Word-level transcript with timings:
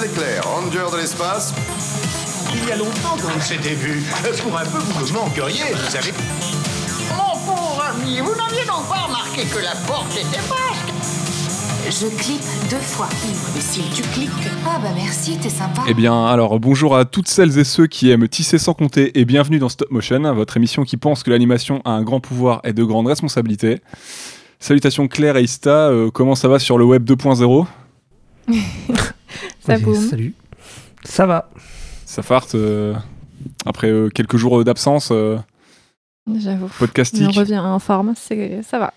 Leclerc, 0.00 0.44
ranger 0.44 0.92
de 0.92 0.96
l'espace. 1.00 1.52
Il 2.54 2.68
y 2.68 2.72
a 2.72 2.76
longtemps 2.76 3.16
qu'on 3.20 3.40
s'était 3.40 3.74
vu. 3.74 4.00
Pour 4.42 4.56
un 4.56 4.64
peu, 4.64 4.78
vous 4.78 5.06
me 5.06 5.12
manqueriez, 5.12 5.72
vous 5.74 5.90
savez. 5.90 6.12
Mon 7.16 7.34
pauvre 7.44 7.82
ami, 7.82 8.20
vous 8.20 8.34
n'aviez 8.36 8.64
donc 8.64 8.88
pas 8.88 9.06
remarqué 9.06 9.42
que 9.42 9.58
la 9.58 9.72
porte 9.88 10.12
était 10.12 10.42
basque 10.48 10.92
Je 11.90 12.06
clique 12.16 12.42
deux 12.70 12.76
fois. 12.76 13.08
Et 13.56 13.60
si 13.60 13.80
tu 13.92 14.02
cliques. 14.10 14.30
Ah 14.64 14.78
bah 14.80 14.90
merci, 14.94 15.36
t'es 15.36 15.48
sympa. 15.48 15.82
Eh 15.88 15.94
bien, 15.94 16.26
alors 16.26 16.60
bonjour 16.60 16.96
à 16.96 17.04
toutes 17.04 17.28
celles 17.28 17.58
et 17.58 17.64
ceux 17.64 17.88
qui 17.88 18.10
aiment 18.10 18.28
tisser 18.28 18.58
sans 18.58 18.74
compter 18.74 19.18
et 19.18 19.24
bienvenue 19.24 19.58
dans 19.58 19.68
Stop 19.68 19.90
Motion, 19.90 20.32
votre 20.32 20.56
émission 20.56 20.84
qui 20.84 20.96
pense 20.96 21.24
que 21.24 21.30
l'animation 21.30 21.82
a 21.84 21.90
un 21.90 22.02
grand 22.02 22.20
pouvoir 22.20 22.60
et 22.62 22.72
de 22.72 22.84
grandes 22.84 23.08
responsabilités. 23.08 23.80
Salutations 24.60 25.08
Claire 25.08 25.36
et 25.36 25.42
Ista, 25.42 25.88
euh, 25.88 26.10
comment 26.12 26.36
ça 26.36 26.46
va 26.46 26.60
sur 26.60 26.78
le 26.78 26.84
web 26.84 27.04
2.0 27.04 27.66
Ça 29.68 29.76
Oui, 29.76 29.82
boum. 29.82 29.94
Salut. 29.94 30.34
Ça 31.04 31.26
va. 31.26 31.48
Ça 32.04 32.22
farte 32.22 32.54
euh, 32.54 32.94
après 33.66 33.88
euh, 33.88 34.08
quelques 34.08 34.36
jours 34.36 34.64
d'absence 34.64 35.10
euh, 35.12 35.36
J'avoue. 36.38 36.66
On 36.66 36.78
podcastique. 36.78 37.36
revient 37.36 37.58
en 37.58 37.78
forme, 37.78 38.14
ça 38.16 38.78
va. 38.78 38.92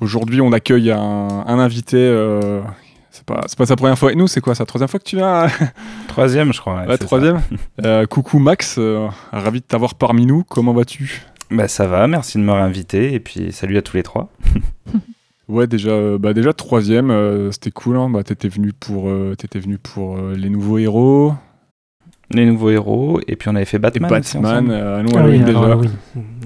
Aujourd'hui, 0.00 0.40
on 0.40 0.52
accueille 0.52 0.90
un, 0.90 0.98
un 0.98 1.58
invité. 1.58 1.96
euh, 1.96 2.62
c'est 3.10 3.24
pas, 3.24 3.40
c'est 3.46 3.56
pas 3.56 3.66
sa 3.66 3.76
première 3.76 3.98
fois 3.98 4.08
avec 4.10 4.18
nous, 4.18 4.26
c'est 4.28 4.40
quoi, 4.40 4.54
sa 4.54 4.66
troisième 4.66 4.88
fois 4.88 5.00
que 5.00 5.04
tu 5.04 5.16
viens? 5.16 5.46
Troisième, 6.08 6.52
je 6.52 6.60
crois. 6.60 6.80
ouais, 6.82 6.86
Ouais, 6.88 6.98
troisième. 6.98 7.40
Euh, 7.84 8.06
coucou 8.06 8.38
Max, 8.38 8.76
euh, 8.78 9.08
ravi 9.32 9.60
de 9.60 9.64
t'avoir 9.66 9.94
parmi 9.94 10.26
nous. 10.26 10.42
Comment 10.44 10.72
vas-tu? 10.72 11.22
Bah 11.50 11.68
ça 11.68 11.86
va, 11.86 12.06
merci 12.08 12.38
de 12.38 12.42
me 12.42 12.52
réinviter 12.52 13.14
et 13.14 13.20
puis 13.20 13.52
salut 13.52 13.76
à 13.78 13.82
tous 13.82 13.96
les 13.96 14.02
trois. 14.02 14.28
Ouais, 15.48 15.66
déjà, 15.68 15.90
euh, 15.90 16.18
bah 16.18 16.32
déjà 16.34 16.52
troisième, 16.52 17.10
euh, 17.10 17.52
c'était 17.52 17.70
cool. 17.70 17.96
Hein. 17.96 18.10
Bah, 18.10 18.22
t'étais 18.24 18.48
venu 18.48 18.72
pour, 18.72 19.08
euh, 19.08 19.34
t'étais 19.38 19.60
venu 19.60 19.78
pour 19.78 20.16
euh, 20.16 20.34
les 20.36 20.50
nouveaux 20.50 20.78
héros 20.78 21.34
Les 22.32 22.44
nouveaux 22.46 22.70
héros 22.70 23.20
et 23.28 23.36
puis 23.36 23.48
on 23.48 23.54
avait 23.54 23.64
fait 23.64 23.76
et 23.76 23.80
Batman. 23.80 24.18
aussi 24.18 24.38
Batman. 24.38 24.70
euh, 24.72 25.02
nous, 25.02 25.10
Ah 25.14 25.20
Halloween, 25.20 25.40
oui, 25.42 25.46
déjà. 25.46 25.76
Ouais, 25.76 25.86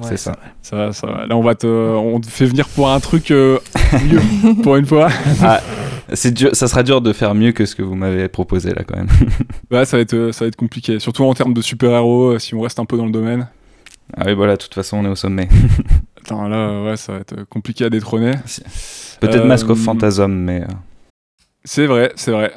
c'est 0.03 0.17
ça. 0.19 0.37
Là, 0.73 1.37
on 1.37 1.41
va 1.43 1.55
te, 1.55 1.67
on 1.67 2.21
te 2.21 2.27
fait 2.29 2.45
venir 2.45 2.69
pour 2.69 2.91
un 2.91 3.01
truc 3.01 3.31
euh, 3.31 3.59
mieux 4.05 4.55
pour 4.63 4.77
une 4.77 4.85
fois. 4.87 5.09
Ah, 5.43 5.61
c'est 6.13 6.33
dur, 6.35 6.51
ça 6.55 6.69
sera 6.69 6.83
dur 6.83 7.01
de 7.01 7.13
faire 7.15 7.35
mieux 7.35 7.53
que 7.53 7.65
ce 7.65 7.75
que 7.75 7.83
vous 7.83 7.95
m'avez 7.95 8.29
proposé 8.29 8.75
là 8.75 8.83
quand 8.87 8.97
même. 8.97 9.09
Ouais, 9.71 9.85
ça 9.87 9.97
va 9.97 10.03
être, 10.03 10.31
ça 10.33 10.45
va 10.45 10.49
être 10.49 10.57
compliqué, 10.57 10.99
surtout 10.99 11.25
en 11.25 11.33
termes 11.33 11.55
de 11.55 11.63
super 11.63 11.93
héros. 11.93 12.39
si 12.39 12.55
on 12.55 12.61
reste 12.61 12.79
un 12.81 12.85
peu 12.85 12.97
dans 12.99 13.07
le 13.07 13.13
domaine. 13.13 13.49
Ah 14.17 14.25
oui 14.27 14.35
voilà, 14.35 14.57
de 14.57 14.61
toute 14.63 14.75
façon 14.75 14.99
on 14.99 15.05
est 15.05 15.09
au 15.09 15.15
sommet. 15.15 15.49
Attends, 16.25 16.49
là, 16.49 16.57
euh, 16.57 16.85
ouais, 16.91 16.97
ça 16.97 17.13
va 17.15 17.19
être 17.21 17.45
compliqué 17.45 17.85
à 17.85 17.91
détrôner. 17.91 18.33
Peut-être 19.21 19.37
Euh, 19.41 19.45
Mask 19.45 19.69
of 19.71 19.79
Phantasm, 19.79 20.33
mais 20.33 20.63
euh, 20.63 20.67
C'est 21.65 21.87
vrai, 21.87 22.13
c'est 22.17 22.31
vrai. 22.33 22.53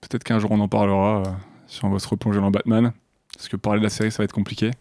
Peut-être 0.00 0.24
qu'un 0.24 0.38
jour 0.38 0.50
on 0.52 0.60
en 0.60 0.68
parlera 0.68 1.22
euh, 1.22 1.30
si 1.66 1.84
on 1.84 1.90
va 1.90 1.98
se 1.98 2.08
replonger 2.08 2.40
dans 2.40 2.50
Batman. 2.50 2.92
Parce 3.36 3.48
que 3.48 3.56
parler 3.56 3.78
de 3.78 3.84
la 3.84 3.90
série, 3.90 4.10
ça 4.10 4.18
va 4.18 4.24
être 4.24 4.32
compliqué. 4.32 4.72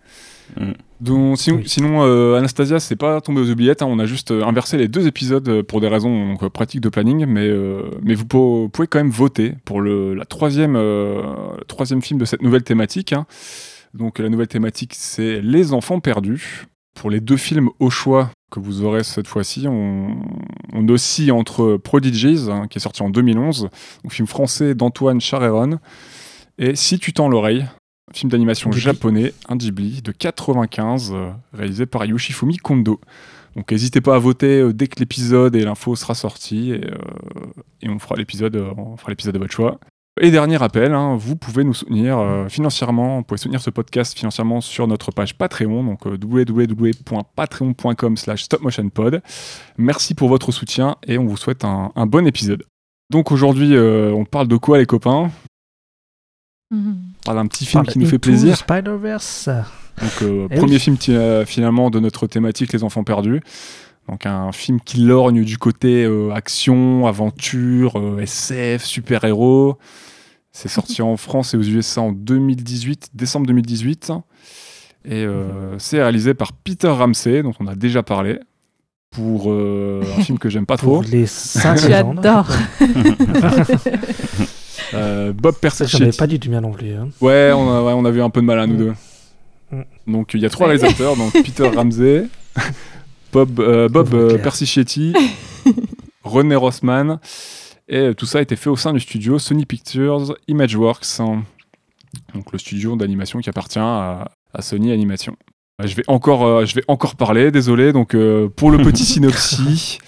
Mm. 0.59 0.71
Donc, 0.99 1.37
sinon, 1.37 1.57
Oui. 1.57 1.63
sinon, 1.69 2.03
euh, 2.05 2.37
Anastasia, 2.37 2.79
c'est 2.79 2.95
pas 2.95 3.21
tombé 3.21 3.39
aux 3.41 3.49
oubliettes. 3.51 3.83
hein. 3.83 3.87
on 3.87 3.99
a 3.99 4.05
juste 4.05 4.31
euh, 4.31 4.43
inversé 4.43 4.77
les 4.77 4.87
deux 4.87 5.05
épisodes 5.05 5.47
euh, 5.47 5.61
pour 5.61 5.79
des 5.79 5.87
raisons 5.87 6.29
donc, 6.31 6.41
euh, 6.41 6.49
pratiques 6.49 6.81
de 6.81 6.89
planning. 6.89 7.27
Mais, 7.27 7.45
euh, 7.47 7.83
mais 8.01 8.15
vous 8.15 8.25
po- 8.25 8.67
pouvez 8.69 8.87
quand 8.87 8.97
même 8.97 9.11
voter 9.11 9.53
pour 9.63 9.79
le 9.79 10.15
la 10.15 10.25
troisième, 10.25 10.75
euh, 10.75 11.21
le 11.59 11.65
troisième 11.65 12.01
film 12.01 12.19
de 12.19 12.25
cette 12.25 12.41
nouvelle 12.41 12.63
thématique. 12.63 13.13
hein. 13.13 13.27
Donc, 13.93 14.17
la 14.17 14.29
nouvelle 14.29 14.47
thématique, 14.47 14.93
c'est 14.95 15.39
Les 15.41 15.73
enfants 15.73 15.99
perdus. 15.99 16.65
Pour 16.97 17.11
les 17.11 17.19
deux 17.19 17.37
films 17.37 17.69
au 17.79 17.91
choix 17.91 18.31
que 18.51 18.59
vous 18.59 18.83
aurez 18.83 19.03
cette 19.03 19.27
fois-ci, 19.27 19.67
on, 19.67 20.19
on 20.73 20.89
oscille 20.89 21.31
entre 21.31 21.77
Prodigies, 21.77 22.47
hein, 22.49 22.67
qui 22.67 22.79
est 22.79 22.81
sorti 22.81 23.03
en 23.03 23.09
2011, 23.09 23.69
donc 24.03 24.11
film 24.11 24.27
français 24.27 24.73
d'Antoine 24.73 25.21
Charéron, 25.21 25.79
et 26.57 26.75
Si 26.75 26.97
tu 26.97 27.13
tends 27.13 27.29
l'oreille, 27.29 27.67
un 28.09 28.13
film 28.13 28.31
d'animation 28.31 28.71
japonais, 28.71 29.33
un 29.47 29.57
Ghibli, 29.57 30.01
de 30.01 30.11
95, 30.11 31.11
euh, 31.13 31.29
réalisé 31.53 31.85
par 31.85 32.03
Yoshifumi 32.05 32.57
Kondo. 32.57 32.99
Donc 33.55 33.71
n'hésitez 33.71 34.01
pas 34.01 34.15
à 34.15 34.19
voter 34.19 34.61
euh, 34.61 34.73
dès 34.73 34.87
que 34.87 34.99
l'épisode 34.99 35.55
et 35.55 35.63
l'info 35.63 35.95
sera 35.95 36.15
sorti, 36.15 36.71
et, 36.71 36.83
euh, 36.83 36.95
et 37.83 37.89
on 37.89 37.99
fera 37.99 38.15
l'épisode 38.15 38.55
on 38.75 38.97
fera 38.97 39.11
l'épisode 39.11 39.35
de 39.35 39.39
votre 39.39 39.53
choix. 39.53 39.79
Et 40.19 40.31
dernier 40.31 40.57
rappel, 40.57 40.93
hein, 40.93 41.15
vous 41.15 41.35
pouvez 41.35 41.63
nous 41.63 41.73
soutenir 41.75 42.17
euh, 42.17 42.47
financièrement, 42.49 43.17
vous 43.17 43.23
pouvez 43.23 43.37
soutenir 43.37 43.61
ce 43.61 43.69
podcast 43.69 44.17
financièrement 44.17 44.61
sur 44.61 44.87
notre 44.87 45.11
page 45.11 45.37
Patreon, 45.37 45.83
donc 45.83 46.07
euh, 46.07 46.17
www.patreon.com 46.21 48.17
slash 48.17 48.43
stopmotionpod. 48.43 49.21
Merci 49.77 50.15
pour 50.15 50.29
votre 50.29 50.51
soutien 50.51 50.95
et 51.05 51.17
on 51.19 51.25
vous 51.25 51.37
souhaite 51.37 51.63
un, 51.65 51.91
un 51.95 52.05
bon 52.07 52.25
épisode. 52.25 52.63
Donc 53.11 53.31
aujourd'hui, 53.31 53.75
euh, 53.75 54.11
on 54.11 54.25
parle 54.25 54.47
de 54.47 54.57
quoi 54.57 54.79
les 54.79 54.85
copains? 54.87 55.29
On 56.71 56.83
parle 57.23 57.37
d'un 57.37 57.47
petit 57.47 57.65
film 57.65 57.85
qui 57.85 57.99
nous 57.99 58.07
fait 58.07 58.19
plaisir. 58.19 58.57
Spider-Verse. 58.57 59.49
Donc 60.01 60.21
euh, 60.23 60.47
Eh 60.51 60.55
premier 60.57 60.73
oui. 60.73 60.79
film 60.79 60.97
finalement 61.45 61.89
de 61.89 61.99
notre 61.99 62.27
thématique 62.27 62.73
Les 62.73 62.83
enfants 62.83 63.03
perdus. 63.03 63.41
Donc 64.09 64.25
un 64.25 64.51
film 64.51 64.79
qui 64.81 64.97
lorgne 65.01 65.43
du 65.43 65.57
côté 65.57 66.09
action, 66.33 67.05
aventure, 67.07 68.19
SF, 68.19 68.83
super-héros. 68.83 69.77
C'est 70.59 70.69
sorti 70.69 71.03
en 71.03 71.17
France 71.17 71.53
et 71.53 71.57
aux 71.57 71.61
USA 71.61 72.01
en 72.01 72.11
2018, 72.11 73.09
décembre 73.13 73.45
2018. 73.45 74.11
Et 75.05 75.23
euh, 75.23 75.77
c'est 75.77 76.01
réalisé 76.01 76.33
par 76.33 76.51
Peter 76.51 76.87
Ramsey, 76.87 77.43
dont 77.43 77.53
on 77.59 77.67
a 77.67 77.75
déjà 77.75 78.01
parlé, 78.01 78.39
pour 79.11 79.51
euh, 79.51 80.01
un 80.17 80.21
film 80.23 80.39
que 80.39 80.49
j'aime 80.49 80.65
pas 80.65 80.77
trop. 80.77 81.01
Pour 81.01 81.11
les 81.11 81.27
5 81.27 81.77
J'adore. 81.87 82.47
Euh, 84.93 85.33
Bob 85.33 85.55
Ça, 85.69 85.85
j'en 85.85 85.97
avais 85.97 86.05
Persichetti. 86.05 86.17
pas 86.17 86.27
du 86.27 86.39
tout 86.39 86.49
bien 86.49 86.61
non 86.61 86.71
plus. 86.71 86.93
hein. 86.93 87.09
Ouais, 87.19 87.51
on 87.53 87.69
a, 87.69 87.83
ouais, 87.83 87.91
on 87.93 88.05
a 88.05 88.11
vu 88.11 88.21
un 88.21 88.29
peu 88.29 88.39
de 88.39 88.45
mal 88.45 88.57
à 88.59 88.67
nous 88.67 88.75
Mm. 88.75 88.77
deux. 88.77 88.93
Mm. 89.71 89.81
Donc 90.13 90.33
il 90.33 90.39
y 90.39 90.45
a 90.45 90.49
trois 90.49 90.67
réalisateurs, 90.67 91.17
donc 91.17 91.33
Peter 91.33 91.67
Ramsey, 91.67 92.25
Bob, 93.33 93.59
euh, 93.59 93.89
Bob 93.89 94.13
euh, 94.13 94.29
Claire. 94.29 94.41
Persichetti, 94.43 95.13
René 96.23 96.55
Rossman, 96.55 97.19
et 97.87 98.13
tout 98.15 98.25
ça 98.25 98.39
a 98.39 98.41
été 98.41 98.55
fait 98.55 98.69
au 98.69 98.75
sein 98.75 98.93
du 98.93 98.99
studio 98.99 99.39
Sony 99.39 99.65
Pictures 99.65 100.35
Imageworks, 100.47 101.19
hein. 101.19 101.43
donc 102.33 102.51
le 102.51 102.57
studio 102.59 102.95
d'animation 102.95 103.39
qui 103.39 103.49
appartient 103.49 103.79
à, 103.79 104.29
à 104.53 104.61
Sony 104.61 104.91
Animation. 104.91 105.35
Euh, 105.81 105.87
Je 105.87 105.95
vais 105.95 106.03
encore, 106.07 106.45
euh, 106.45 106.65
je 106.65 106.75
vais 106.75 106.83
encore 106.87 107.15
parler, 107.15 107.51
désolé. 107.51 107.93
Donc 107.93 108.13
euh, 108.15 108.49
pour 108.49 108.71
le 108.71 108.79
petit 108.79 109.05
synopsis. 109.13 109.99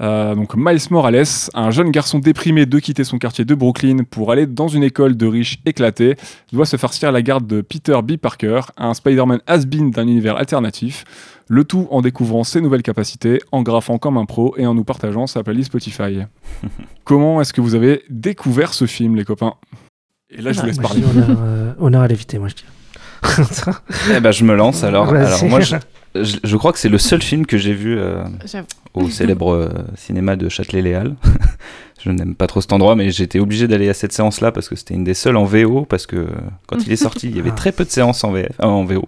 Euh, 0.00 0.34
donc 0.34 0.56
Miles 0.56 0.80
Morales, 0.90 1.24
un 1.54 1.70
jeune 1.70 1.90
garçon 1.90 2.18
déprimé 2.18 2.66
de 2.66 2.78
quitter 2.80 3.04
son 3.04 3.18
quartier 3.18 3.44
de 3.44 3.54
Brooklyn 3.54 3.98
pour 4.10 4.32
aller 4.32 4.46
dans 4.46 4.66
une 4.66 4.82
école 4.82 5.16
de 5.16 5.26
riches 5.26 5.60
éclatés, 5.64 6.16
doit 6.52 6.66
se 6.66 6.76
farcir 6.76 7.10
à 7.10 7.12
la 7.12 7.22
garde 7.22 7.46
de 7.46 7.60
Peter 7.60 7.96
B. 8.02 8.16
Parker, 8.16 8.62
un 8.76 8.94
Spider-Man 8.94 9.40
has-been 9.46 9.92
d'un 9.92 10.08
univers 10.08 10.36
alternatif, 10.36 11.04
le 11.54 11.64
tout 11.64 11.86
en 11.90 12.00
découvrant 12.00 12.44
ses 12.44 12.62
nouvelles 12.62 12.82
capacités, 12.82 13.38
en 13.52 13.60
graffant 13.62 13.98
comme 13.98 14.16
un 14.16 14.24
pro 14.24 14.54
et 14.56 14.66
en 14.66 14.72
nous 14.72 14.84
partageant 14.84 15.26
sa 15.26 15.42
playlist 15.42 15.66
Spotify. 15.66 16.20
Comment 17.04 17.42
est-ce 17.42 17.52
que 17.52 17.60
vous 17.60 17.74
avez 17.74 18.02
découvert 18.08 18.72
ce 18.72 18.86
film, 18.86 19.16
les 19.16 19.24
copains? 19.26 19.54
Et 20.30 20.40
là, 20.40 20.52
je 20.52 20.60
vous 20.60 20.66
laisse 20.66 20.78
Moi, 20.80 20.88
parler. 20.88 21.02
je 21.02 21.08
dis 21.10 21.18
honneur, 21.20 21.38
euh, 21.42 21.72
honneur 21.78 22.00
à 22.00 22.08
l'éviter, 22.08 22.38
moi 22.38 22.48
je 22.48 22.54
dis. 22.54 22.64
eh 24.16 24.20
ben, 24.20 24.30
je 24.32 24.44
me 24.44 24.54
lance 24.54 24.82
alors. 24.88 25.12
Alors 25.14 25.44
moi 25.44 25.60
je, 25.60 25.76
je, 26.14 26.38
je 26.42 26.56
crois 26.56 26.72
que 26.72 26.78
c'est 26.78 26.88
le 26.88 26.96
seul 26.98 27.20
film 27.22 27.44
que 27.44 27.58
j'ai 27.58 27.74
vu 27.74 27.98
euh, 27.98 28.24
au 28.94 29.10
célèbre 29.10 29.52
euh, 29.52 29.68
cinéma 29.94 30.36
de 30.36 30.48
Châtelet-Léal. 30.48 31.16
je 32.02 32.10
n'aime 32.10 32.34
pas 32.34 32.46
trop 32.46 32.62
cet 32.62 32.72
endroit, 32.72 32.96
mais 32.96 33.10
j'étais 33.10 33.38
obligé 33.40 33.68
d'aller 33.68 33.90
à 33.90 33.94
cette 33.94 34.12
séance-là 34.12 34.52
parce 34.52 34.68
que 34.70 34.74
c'était 34.76 34.94
une 34.94 35.04
des 35.04 35.14
seules 35.14 35.36
en 35.36 35.44
VO, 35.44 35.84
parce 35.84 36.06
que 36.06 36.16
euh, 36.16 36.26
quand 36.66 36.78
il 36.86 36.90
est 36.92 36.96
sorti, 36.96 37.28
il 37.28 37.36
y 37.36 37.40
avait 37.40 37.50
Ah. 37.50 37.56
très 37.56 37.72
peu 37.72 37.84
de 37.84 37.90
séances 37.90 38.24
en, 38.24 38.32
VF, 38.32 38.48
euh, 38.60 38.64
en 38.64 38.84
VO. 38.84 39.06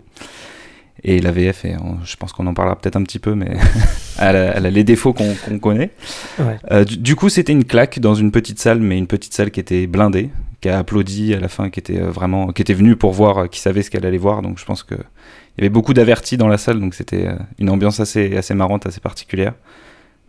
Et 1.06 1.20
la 1.20 1.32
VF, 1.32 1.64
et 1.66 1.76
on- 1.76 2.02
je 2.04 2.16
pense 2.16 2.32
qu'on 2.32 2.46
en 2.46 2.54
parlera 2.54 2.76
peut-être 2.78 2.96
un 2.96 3.02
petit 3.02 3.18
peu, 3.18 3.34
mais 3.34 3.56
elle, 4.18 4.36
a, 4.36 4.56
elle 4.56 4.66
a 4.66 4.70
les 4.70 4.84
défauts 4.84 5.12
qu'on 5.12 5.34
connaît. 5.60 5.90
Ouais. 6.38 6.56
Euh, 6.72 6.84
du, 6.84 6.96
du 6.96 7.14
coup, 7.16 7.28
c'était 7.28 7.52
une 7.52 7.64
claque 7.64 7.98
dans 7.98 8.14
une 8.14 8.30
petite 8.30 8.58
salle, 8.58 8.80
mais 8.80 8.96
une 8.96 9.06
petite 9.06 9.34
salle 9.34 9.50
qui 9.50 9.60
était 9.60 9.86
blindée, 9.86 10.30
qui 10.62 10.68
a 10.70 10.78
applaudi 10.78 11.34
à 11.34 11.40
la 11.40 11.48
fin, 11.48 11.68
qui 11.68 11.78
était 11.78 12.00
euh, 12.00 12.10
vraiment, 12.10 12.48
qui 12.52 12.62
était 12.62 12.72
venue 12.74 12.96
pour 12.96 13.12
voir, 13.12 13.38
euh, 13.38 13.46
qui 13.48 13.60
savait 13.60 13.82
ce 13.82 13.90
qu'elle 13.90 14.06
allait 14.06 14.16
voir. 14.18 14.40
Donc, 14.40 14.58
je 14.58 14.64
pense 14.64 14.82
que 14.82 14.94
il 14.94 15.60
y 15.60 15.64
avait 15.64 15.68
beaucoup 15.70 15.92
d'avertis 15.94 16.36
dans 16.36 16.48
la 16.48 16.58
salle, 16.58 16.80
donc 16.80 16.94
c'était 16.94 17.28
une 17.60 17.70
ambiance 17.70 18.00
assez, 18.00 18.36
assez 18.36 18.54
marrante, 18.54 18.86
assez 18.86 18.98
particulière. 19.00 19.52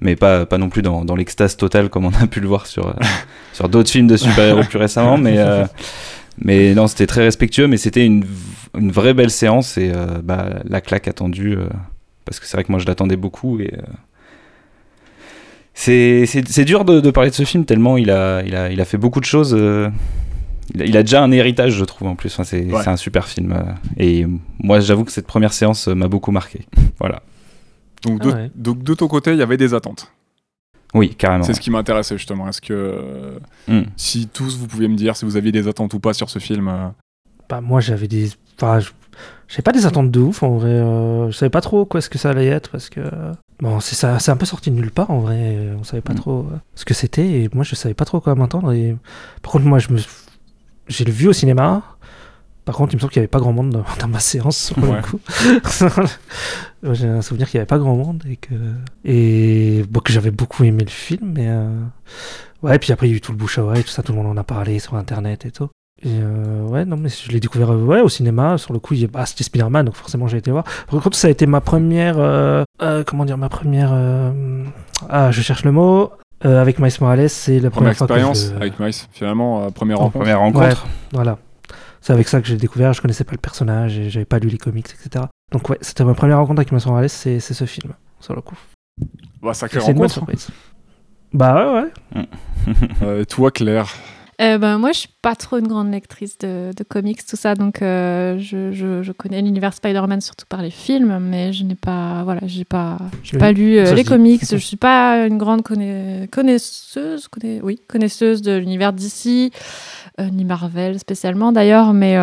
Mais 0.02 0.16
pas, 0.18 0.46
pas 0.46 0.58
non 0.58 0.70
plus 0.70 0.82
dans, 0.82 1.06
dans 1.06 1.16
l'extase 1.16 1.56
totale 1.56 1.90
comme 1.90 2.06
on 2.06 2.14
a 2.22 2.28
pu 2.28 2.42
le 2.42 2.48
voir 2.48 2.68
sur, 2.68 2.88
euh, 2.90 2.94
sur 3.54 3.70
d'autres 3.70 3.90
films 3.90 4.08
de 4.08 4.18
super-héros 4.18 4.64
plus 4.66 4.78
récemment. 4.78 5.18
Mais, 5.18 5.38
euh, 5.38 5.66
mais 6.44 6.76
non, 6.76 6.86
c'était 6.88 7.08
très 7.08 7.24
respectueux, 7.24 7.66
mais 7.68 7.78
c'était 7.78 8.06
une, 8.06 8.26
une 8.78 8.92
vraie 8.92 9.14
belle 9.14 9.30
séance 9.32 9.78
et 9.78 9.92
euh, 9.94 10.22
bah, 10.24 10.50
la 10.66 10.82
claque 10.82 11.08
attendue, 11.08 11.56
euh, 11.58 11.68
parce 12.26 12.40
que 12.40 12.46
c'est 12.46 12.58
vrai 12.58 12.64
que 12.64 12.72
moi 12.72 12.80
je 12.80 12.86
l'attendais 12.86 13.18
beaucoup 13.18 13.60
et. 13.60 13.74
euh, 13.74 13.82
c'est 15.74 16.26
c'est- 16.26 16.48
c'est 16.48 16.66
dur 16.66 16.86
de, 16.86 17.00
de 17.02 17.12
parler 17.12 17.30
de 17.30 17.36
ce 17.36 17.44
film 17.44 17.66
tellement 17.66 17.98
il 17.98 18.10
a, 18.10 18.42
il 18.44 18.56
a, 18.56 18.72
il 18.72 18.80
a 18.82 18.86
fait 18.86 18.98
beaucoup 18.98 19.20
de 19.20 19.26
choses. 19.26 19.54
euh, 19.58 19.90
il, 20.74 20.82
a, 20.82 20.86
il 20.86 20.98
a 20.98 21.04
déjà 21.04 21.22
un 21.24 21.32
héritage, 21.32 21.74
je 21.74 21.86
trouve, 21.86 22.08
en 22.08 22.16
plus. 22.16 22.34
Enfin, 22.34 22.44
c'est 22.44 22.66
Ouais. 22.72 22.88
un 22.88 22.96
super 22.98 23.28
film. 23.28 23.52
euh, 23.52 23.64
et 23.98 24.26
moi, 24.60 24.80
j'avoue 24.80 25.04
que 25.04 25.12
cette 25.12 25.28
première 25.28 25.54
séance 25.54 25.88
m'a 25.88 26.08
beaucoup 26.08 26.32
marqué. 26.32 26.62
Voilà. 27.00 27.22
Donc, 28.04 28.20
Ah 28.22 28.26
de, 28.26 28.32
ouais. 28.32 28.52
donc, 28.56 28.84
de 28.84 28.94
ton 28.94 29.08
côté, 29.08 29.32
il 29.34 29.38
y 29.38 29.42
avait 29.42 29.58
des 29.58 29.74
attentes. 29.74 30.12
Oui, 30.94 31.14
carrément. 31.16 31.44
C'est 31.44 31.54
ce 31.54 31.60
qui 31.60 31.70
m'intéressait 31.72 32.18
justement. 32.18 32.48
Est-ce 32.48 32.62
que 32.62 32.74
euh, 32.74 33.38
Mm. 33.68 33.82
si 33.98 34.28
tous 34.28 34.58
vous 34.58 34.68
pouviez 34.68 34.88
me 34.88 34.96
dire 34.96 35.18
si 35.18 35.26
vous 35.26 35.36
aviez 35.38 35.52
des 35.52 35.68
attentes 35.68 35.94
ou 35.94 36.00
pas 36.00 36.14
sur 36.14 36.30
ce 36.30 36.40
film 36.40 36.68
euh, 36.70 36.88
Bah, 37.50 37.62
moi, 37.62 37.80
j'avais 37.82 38.08
des. 38.08 38.30
Enfin, 38.60 38.80
j'avais 39.48 39.62
pas 39.64 39.72
des 39.72 39.86
attentes 39.86 40.12
de 40.12 40.20
ouf 40.20 40.44
en 40.44 40.58
vrai. 40.58 40.70
euh, 40.70 41.30
je 41.32 41.38
savais 41.38 41.50
pas 41.50 41.62
trop 41.62 41.86
quoi 41.86 42.02
ce 42.02 42.10
que 42.10 42.18
ça 42.18 42.30
allait 42.32 42.48
être 42.48 42.70
parce 42.70 42.90
que. 42.90 43.02
Bon, 43.62 43.80
c'est 43.80 43.96
ça, 43.96 44.20
c'est 44.20 44.32
un 44.32 44.36
peu 44.38 44.46
sorti 44.46 44.70
de 44.72 44.76
nulle 44.76 44.92
part 44.92 45.12
en 45.12 45.20
vrai. 45.20 45.58
On 45.80 45.84
savait 45.84 46.02
pas 46.02 46.14
Mm. 46.14 46.18
trop 46.18 46.40
euh, 46.52 46.58
ce 46.76 46.84
que 46.86 46.94
c'était 46.94 47.26
et 47.44 47.50
moi, 47.54 47.64
je 47.64 47.76
savais 47.76 47.94
pas 47.94 48.06
trop 48.06 48.20
quoi 48.20 48.36
m'entendre. 48.36 48.72
Et 48.74 48.98
par 49.42 49.52
contre, 49.54 49.66
moi, 49.66 49.80
je 49.80 49.94
me, 49.94 50.00
j'ai 50.88 51.06
le 51.06 51.12
vu 51.12 51.28
au 51.30 51.34
cinéma. 51.34 51.84
Par 52.66 52.76
contre, 52.76 52.94
il 52.94 52.96
me 52.96 53.02
semble 53.02 53.14
qu'il 53.14 53.20
y 53.20 53.22
avait 53.22 53.28
pas 53.28 53.40
grand 53.40 53.54
monde 53.54 53.70
dans, 53.70 53.84
dans 54.00 54.08
ma 54.08 54.20
séance 54.20 54.74
Ouais. 54.78 54.96
le 54.98 55.02
coup. 55.04 55.20
J'ai 56.94 57.08
un 57.08 57.22
souvenir 57.22 57.48
qu'il 57.48 57.58
y 57.58 57.60
avait 57.60 57.66
pas 57.68 57.78
grand 57.78 57.96
monde 57.96 58.24
et 58.30 58.36
que 58.38 58.54
et 59.04 59.84
bon, 59.90 60.00
que 60.02 60.12
j'avais 60.12 60.32
beaucoup 60.32 60.64
aimé 60.64 60.84
le 60.84 60.90
film. 60.90 61.32
Mais 61.36 61.48
euh, 61.48 61.70
ouais, 62.64 62.78
puis 62.80 62.92
après 62.92 63.08
il 63.08 63.12
y 63.12 63.14
a 63.14 63.18
eu 63.18 63.22
tout 63.22 63.32
le 63.32 63.38
bouche 63.38 63.58
à 63.58 63.64
oreille, 63.64 63.84
tout 63.84 63.90
ça, 63.90 64.04
tout 64.04 64.12
le 64.14 64.18
monde 64.18 64.28
en 64.28 64.38
a 64.40 64.44
parlé 64.44 64.80
sur 64.80 64.96
internet 64.96 65.46
et 65.46 65.52
tout. 65.52 65.70
Et 66.06 66.20
euh, 66.22 66.62
ouais, 66.62 66.86
non, 66.86 66.98
mais 66.98 67.10
je 67.10 67.32
l'ai 67.32 67.40
découvert 67.40 67.72
euh, 67.72 67.78
ouais, 67.84 68.00
au 68.02 68.10
cinéma. 68.10 68.58
Sur 68.60 68.74
le 68.74 68.80
coup, 68.80 68.94
il 68.94 69.08
bah, 69.08 69.26
c'était 69.26 69.44
Spider-Man, 69.44 69.86
donc 69.88 69.96
forcément 69.96 70.28
j'ai 70.28 70.38
été 70.38 70.52
voir. 70.52 70.64
Par 70.90 71.02
contre, 71.02 71.18
ça 71.18 71.28
a 71.28 71.32
été 71.32 71.48
ma 71.48 71.62
première. 71.62 72.16
euh, 72.20 72.64
euh, 72.82 73.04
comment 73.04 73.26
dire 73.26 73.38
Ma 73.40 73.50
première. 73.50 73.90
euh, 73.92 74.64
ah, 75.10 75.32
je 75.32 75.42
cherche 75.42 75.64
le 75.66 75.72
mot. 75.72 76.12
Euh, 76.46 76.62
avec 76.62 76.78
Miles 76.80 76.92
Morales, 77.02 77.30
c'est 77.30 77.60
la 77.60 77.72
Première 77.72 77.96
première, 77.96 77.98
fois 77.98 78.08
que 78.08 78.14
expérience 78.14 78.50
je- 78.52 78.56
avec 78.56 78.80
Miles, 78.80 78.94
finalement, 79.14 79.64
euh, 79.64 79.70
première 79.70 80.00
En 80.00 80.04
rencontre. 80.04 80.20
première 80.26 80.40
rencontre. 80.40 80.86
Voilà. 81.12 81.38
C'est 82.02 82.14
avec 82.14 82.28
ça 82.28 82.40
que 82.40 82.46
j'ai 82.48 82.58
découvert. 82.58 82.94
Je 82.94 83.02
connaissais 83.02 83.24
pas 83.24 83.32
le 83.32 83.38
personnage 83.40 83.98
et 83.98 84.10
j'avais 84.12 84.26
pas 84.26 84.38
lu 84.38 84.50
les 84.50 84.60
comics, 84.60 84.86
etc. 84.86 85.26
Donc 85.52 85.68
ouais, 85.70 85.78
c'était 85.82 86.04
ma 86.04 86.14
première 86.14 86.38
rencontre 86.38 86.60
avec 86.60 86.72
Miles 86.72 86.82
Morales, 86.86 87.10
c'est 87.10 87.40
c'est 87.40 87.56
ce 87.56 87.66
film, 87.66 87.94
sur 88.20 88.36
le 88.36 88.42
coup. 88.42 88.58
Bah, 89.42 89.54
sacrée 89.56 89.80
C'est 89.80 89.88
une 89.88 89.94
bonne 89.98 90.02
rencontre. 90.08 90.14
surprise. 90.14 90.48
Bah 91.34 91.74
ouais, 91.74 91.82
ouais. 92.16 92.28
Euh, 93.02 93.24
toi, 93.26 93.50
Claire, 93.50 93.88
Euh, 94.42 94.58
ben, 94.58 94.78
moi, 94.80 94.92
je 94.92 95.00
suis 95.00 95.10
pas 95.22 95.34
trop 95.36 95.58
une 95.58 95.68
grande 95.68 95.92
lectrice 95.92 96.38
de, 96.40 96.72
de 96.76 96.84
comics, 96.84 97.26
tout 97.26 97.38
ça, 97.38 97.56
donc 97.56 97.82
euh, 97.82 98.38
je, 98.38 98.74
je, 98.74 99.02
je 99.02 99.12
connais 99.14 99.42
l'univers 99.42 99.74
Spider-Man 99.74 100.20
surtout 100.20 100.46
par 100.50 100.62
les 100.62 100.72
films, 100.72 101.20
mais 101.20 101.54
je 101.54 101.64
n'ai 101.64 101.76
pas, 101.76 102.22
voilà, 102.26 102.42
j'ai 102.46 102.66
pas, 102.66 102.98
j'ai 103.24 103.38
pas 103.38 103.54
lu 103.54 103.78
euh, 103.78 103.94
les 103.94 104.04
comics. 104.04 104.42
je 104.52 104.58
suis 104.58 104.76
pas 104.78 105.26
une 105.26 105.38
grande 105.38 105.62
conna- 105.62 106.28
connaisseuse, 106.28 107.30
connais- 107.30 107.62
oui, 107.62 107.80
connaisseuse 107.88 108.42
de 108.42 108.58
l'univers 108.58 108.92
d'ici, 108.92 109.52
ni 110.20 110.44
Marvel 110.44 111.00
spécialement 111.00 111.52
d'ailleurs, 111.54 111.94
mais 111.94 112.18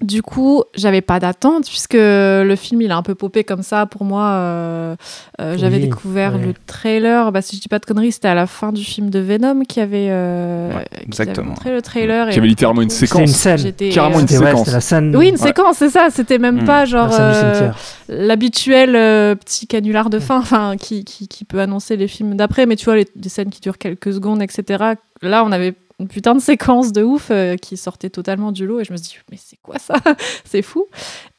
du 0.00 0.22
coup, 0.22 0.62
j'avais 0.74 1.00
pas 1.00 1.20
d'attente 1.20 1.64
puisque 1.66 1.94
le 1.94 2.54
film 2.56 2.82
il 2.82 2.90
a 2.90 2.96
un 2.96 3.02
peu 3.02 3.14
popé 3.14 3.44
comme 3.44 3.62
ça 3.62 3.86
pour 3.86 4.04
moi. 4.04 4.24
euh, 4.32 4.96
euh, 5.40 5.56
J'avais 5.56 5.76
Oui, 5.76 5.82
découvert 5.84 6.34
ouais. 6.34 6.46
le 6.46 6.54
trailer. 6.66 7.30
Bah, 7.32 7.40
si 7.42 7.56
je 7.56 7.60
dis 7.62 7.68
pas 7.68 7.78
de 7.78 7.86
conneries, 7.86 8.12
c'était 8.12 8.28
à 8.28 8.34
la 8.34 8.46
fin 8.46 8.72
du 8.72 8.82
film 8.84 9.08
de 9.10 9.18
Venom 9.20 9.62
qui 9.62 9.80
avait, 9.80 10.08
euh, 10.10 10.68
Ouais, 10.68 10.84
qui 10.90 10.94
avait 10.96 11.04
exactement. 11.06 11.48
montré 11.50 11.70
le 11.72 11.80
trailer. 11.80 12.28
qui 12.30 12.38
avait 12.38 12.48
littéralement 12.48 12.82
une 12.82 12.90
C'était 12.90 13.06
séquence. 13.06 13.20
une 13.30 13.34
scène. 13.34 13.58
J'étais, 13.58 13.88
Carrément 13.90 14.20
une 14.20 14.28
séquence. 14.28 14.58
c'était 14.58 14.70
la 14.72 14.80
scène. 14.80 15.16
Oui, 15.16 15.28
une 15.28 15.34
Ouais. 15.36 15.40
séquence, 15.40 15.76
c'est 15.78 15.90
ça. 15.90 16.08
C'était 16.10 16.38
même 16.38 16.62
Mm. 16.62 16.64
pas 16.66 16.84
genre 16.86 17.08
euh, 17.18 17.70
l'habituel 18.08 18.96
euh, 18.96 19.34
petit 19.34 19.66
canular 19.66 20.10
de 20.10 20.18
fin, 20.18 20.38
enfin 20.38 20.76
qui, 20.78 21.04
qui, 21.04 21.28
qui 21.28 21.44
peut 21.44 21.60
annoncer 21.60 21.96
les 21.96 22.08
films 22.08 22.34
d'après. 22.36 22.66
Mais 22.66 22.76
tu 22.76 22.84
vois, 22.86 22.96
les, 22.96 23.06
des 23.16 23.28
scènes 23.28 23.50
qui 23.50 23.60
durent 23.60 23.78
quelques 23.78 24.12
secondes, 24.12 24.42
etc. 24.42 24.94
Là, 25.22 25.44
on 25.44 25.52
avait 25.52 25.74
une 26.00 26.08
putain 26.08 26.34
de 26.34 26.40
séquence 26.40 26.92
de 26.92 27.02
ouf 27.02 27.28
euh, 27.30 27.56
qui 27.56 27.76
sortait 27.76 28.10
totalement 28.10 28.52
du 28.52 28.66
lot 28.66 28.80
et 28.80 28.84
je 28.84 28.92
me 28.92 28.96
suis 28.96 29.08
dit 29.08 29.18
mais 29.30 29.38
c'est 29.40 29.58
quoi 29.62 29.78
ça 29.78 29.94
c'est 30.44 30.62
fou. 30.62 30.86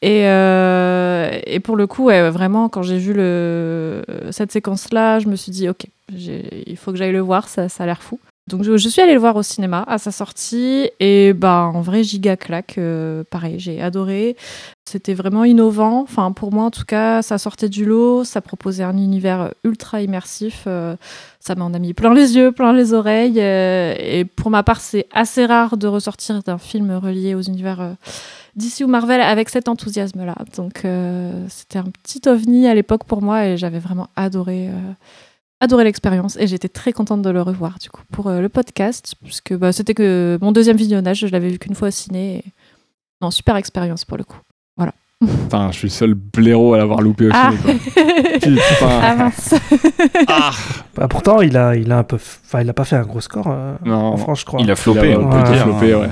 Et, 0.02 0.28
euh, 0.28 1.40
et 1.46 1.60
pour 1.60 1.75
le 1.75 1.88
coup 1.88 2.06
vraiment 2.06 2.69
quand 2.69 2.81
j'ai 2.81 2.98
vu 2.98 3.13
le, 3.13 4.04
cette 4.31 4.52
séquence 4.52 4.92
là 4.92 5.19
je 5.19 5.28
me 5.28 5.36
suis 5.36 5.52
dit 5.52 5.68
ok 5.68 5.86
il 6.10 6.78
faut 6.78 6.92
que 6.92 6.98
j'aille 6.98 7.12
le 7.12 7.19
voir 7.19 7.50
ça, 7.50 7.68
ça 7.69 7.84
a 7.84 7.88
l'air 7.88 8.02
fou 8.02 8.19
donc 8.47 8.62
je, 8.62 8.77
je 8.77 8.89
suis 8.89 9.01
allée 9.01 9.13
le 9.15 9.19
voir 9.19 9.36
au 9.36 9.42
cinéma 9.42 9.83
à 9.88 9.97
sa 9.97 10.12
sortie 10.12 10.92
et 11.00 11.33
bah 11.33 11.71
en 11.74 11.81
vrai 11.81 12.03
giga 12.03 12.38
claque 12.38 12.77
euh, 12.77 13.24
pareil 13.30 13.59
j'ai 13.59 13.81
adoré. 13.81 14.38
C'était 14.88 15.15
vraiment 15.15 15.45
innovant. 15.45 16.01
Enfin 16.03 16.31
pour 16.31 16.53
moi 16.53 16.65
en 16.65 16.69
tout 16.69 16.86
cas 16.86 17.24
ça 17.24 17.39
sortait 17.39 17.69
du 17.69 17.86
lot 17.86 18.24
ça 18.24 18.42
proposait 18.42 18.83
un 18.83 18.97
univers 18.97 19.51
ultra 19.63 20.01
immersif 20.01 20.65
euh, 20.68 20.95
ça 21.39 21.56
m'en 21.56 21.74
a 21.74 21.80
mis 21.80 21.94
plein 21.95 22.13
les 22.13 22.36
yeux 22.36 22.51
plein 22.51 22.71
les 22.71 22.94
oreilles 22.94 23.39
euh, 23.42 23.95
et 23.97 24.25
pour 24.25 24.51
ma 24.51 24.62
part 24.62 24.80
c'est 24.80 25.07
assez 25.12 25.45
rare 25.47 25.75
de 25.77 25.88
ressortir 25.88 26.44
d'un 26.44 26.59
film 26.59 26.92
relié 26.92 27.33
aux 27.33 27.42
univers 27.42 27.81
euh, 27.81 27.94
d'ici 28.56 28.83
ou 28.83 28.88
Marvel 28.88 29.21
avec 29.21 29.50
cet 29.50 29.68
enthousiasme 29.69 30.24
là 30.24 30.36
donc 30.56 30.86
euh, 30.86 31.31
c'était 31.50 31.80
un 31.80 31.86
petit 32.03 32.21
ovni 32.27 32.68
à 32.68 32.75
l'époque 32.75 33.06
pour 33.06 33.24
moi 33.24 33.47
et 33.47 33.57
j'avais 33.57 33.80
vraiment 33.80 34.09
adoré 34.15 34.68
euh, 34.68 34.74
adoré 35.66 35.84
l'expérience 35.84 36.38
et 36.40 36.48
j'étais 36.48 36.70
très 36.70 36.94
contente 36.94 37.22
de 37.22 37.30
le 37.30 37.42
revoir 37.42 37.78
du 37.80 37.90
coup 37.90 38.02
pour 38.12 38.28
euh, 38.28 38.40
le 38.40 38.50
podcast 38.50 39.16
puisque 39.24 39.54
bah, 39.54 39.72
c'était 39.72 39.94
que 39.94 40.38
mon 40.42 40.52
deuxième 40.52 40.78
visionnage 40.78 41.20
je 41.20 41.28
l'avais 41.28 41.50
vu 41.50 41.60
qu'une 41.60 41.76
fois 41.76 41.90
au 41.90 41.92
ciné 41.92 42.38
et... 42.38 42.44
non 43.22 43.30
super 43.32 43.56
expérience 43.58 44.06
pour 44.06 44.18
le 44.18 44.24
coup 44.24 44.38
Putain, 45.22 45.68
je 45.72 45.78
suis 45.78 45.88
le 45.88 45.92
seul 45.92 46.14
blaireau 46.14 46.74
à 46.74 46.78
l'avoir 46.78 47.02
loupé 47.02 47.28
au 47.28 47.32
ah, 47.34 47.52
ciné, 47.52 47.62
quoi. 47.64 47.94
Putain. 48.42 48.60
ah 49.02 49.16
mince 49.16 49.56
Ah. 50.28 50.52
Bah, 50.96 51.08
pourtant, 51.08 51.42
il 51.42 51.56
a, 51.56 51.76
il 51.76 51.90
a 51.92 52.00
un 52.00 52.04
peu. 52.04 52.18
Enfin, 52.18 52.62
il 52.62 52.70
a 52.70 52.74
pas 52.74 52.84
fait 52.84 52.98
un 52.98 53.04
gros 53.04 53.22
score 53.22 53.48
euh, 53.48 53.76
Non. 53.86 53.96
en 53.96 54.18
France, 54.18 54.42
je 54.42 54.46
crois. 54.46 54.60
Il 54.62 54.70
a 54.70 54.76
flopé, 54.76 55.12
Il 55.12 55.14
a 55.14 55.20
on 55.20 55.30
peut 55.30 55.38
ouais, 55.38 55.44
dire. 55.44 55.64
flopé, 55.64 55.94
hein. 55.94 56.00
ouais. 56.02 56.10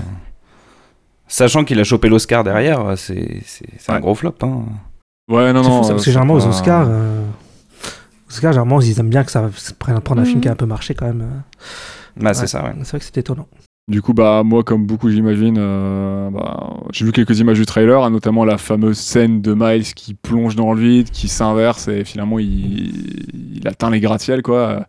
Sachant 1.27 1.63
qu'il 1.65 1.79
a 1.79 1.83
chopé 1.83 2.09
l'Oscar 2.09 2.43
derrière, 2.43 2.97
c'est 2.97 3.41
c'est- 3.45 3.67
c'est 3.77 3.91
un 3.91 3.99
gros 3.99 4.15
flop. 4.15 4.35
Hein. 4.41 4.63
Ouais, 5.29 5.51
non, 5.53 5.63
C'est 5.63 5.69
non. 5.69 5.77
fou, 5.77 5.83
ça, 5.83 5.89
parce 5.89 6.01
euh, 6.01 6.05
que 6.05 6.11
généralement, 6.11 6.33
aux 6.35 6.39
c'est 6.39 6.47
Oscars, 6.47 6.85
euh, 6.87 7.23
aux 8.33 8.37
Oscars, 8.37 8.53
généralement, 8.53 8.81
ils 8.81 8.99
aiment 8.99 9.09
bien 9.09 9.23
que 9.23 9.31
ça 9.31 9.49
prenne 9.79 9.95
un 9.97 10.23
film 10.25 10.35
Mhm. 10.37 10.41
qui 10.41 10.47
a 10.49 10.51
un 10.51 10.55
peu 10.55 10.65
marché 10.65 10.93
quand 10.93 11.05
même. 11.05 11.21
euh. 11.21 12.21
Bah, 12.23 12.33
c'est 12.33 12.47
ça, 12.47 12.63
ouais. 12.63 12.71
C'est 12.83 12.89
vrai 12.91 12.99
que 12.99 13.05
c'est 13.05 13.17
étonnant. 13.17 13.47
Du 13.89 14.01
coup, 14.01 14.13
bah, 14.13 14.43
moi, 14.45 14.63
comme 14.63 14.85
beaucoup, 14.85 15.09
j'imagine, 15.09 15.57
euh, 15.59 16.29
bah, 16.29 16.69
j'ai 16.93 17.03
vu 17.03 17.11
quelques 17.11 17.37
images 17.39 17.57
du 17.59 17.65
trailer, 17.65 18.01
hein, 18.01 18.09
notamment 18.11 18.45
la 18.45 18.57
fameuse 18.57 18.97
scène 18.97 19.41
de 19.41 19.53
Miles 19.53 19.93
qui 19.93 20.13
plonge 20.13 20.55
dans 20.55 20.73
le 20.73 20.79
vide, 20.79 21.09
qui 21.09 21.27
s'inverse 21.27 21.89
et 21.89 22.05
finalement 22.05 22.39
il, 22.39 23.57
il 23.57 23.67
atteint 23.67 23.89
les 23.89 23.99
gratte-ciels, 23.99 24.41
quoi. 24.41 24.85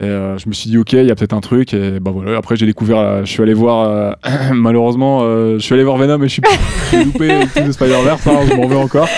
Et 0.00 0.06
euh, 0.06 0.38
je 0.38 0.48
me 0.48 0.54
suis 0.54 0.70
dit, 0.70 0.78
ok, 0.78 0.94
il 0.94 1.04
y 1.06 1.10
a 1.10 1.14
peut-être 1.14 1.34
un 1.34 1.40
truc. 1.42 1.74
Et 1.74 2.00
bah 2.00 2.10
voilà, 2.10 2.38
après, 2.38 2.56
j'ai 2.56 2.64
découvert, 2.66 2.98
euh, 2.98 3.20
je 3.24 3.30
suis 3.30 3.42
allé 3.42 3.52
voir, 3.54 3.88
euh, 3.88 4.12
malheureusement, 4.54 5.20
euh, 5.22 5.58
je 5.58 5.62
suis 5.64 5.74
allé 5.74 5.84
voir 5.84 5.98
Venom 5.98 6.22
et 6.22 6.28
je 6.28 6.32
suis 6.32 6.42
j'ai 6.90 7.04
loupé 7.04 7.28
le 7.40 7.46
truc 7.50 7.64
de 7.66 7.72
Spider-Verse, 7.72 8.26
hein, 8.28 8.38
je 8.48 8.54
m'en 8.54 8.66
veux 8.66 8.78
encore. 8.78 9.08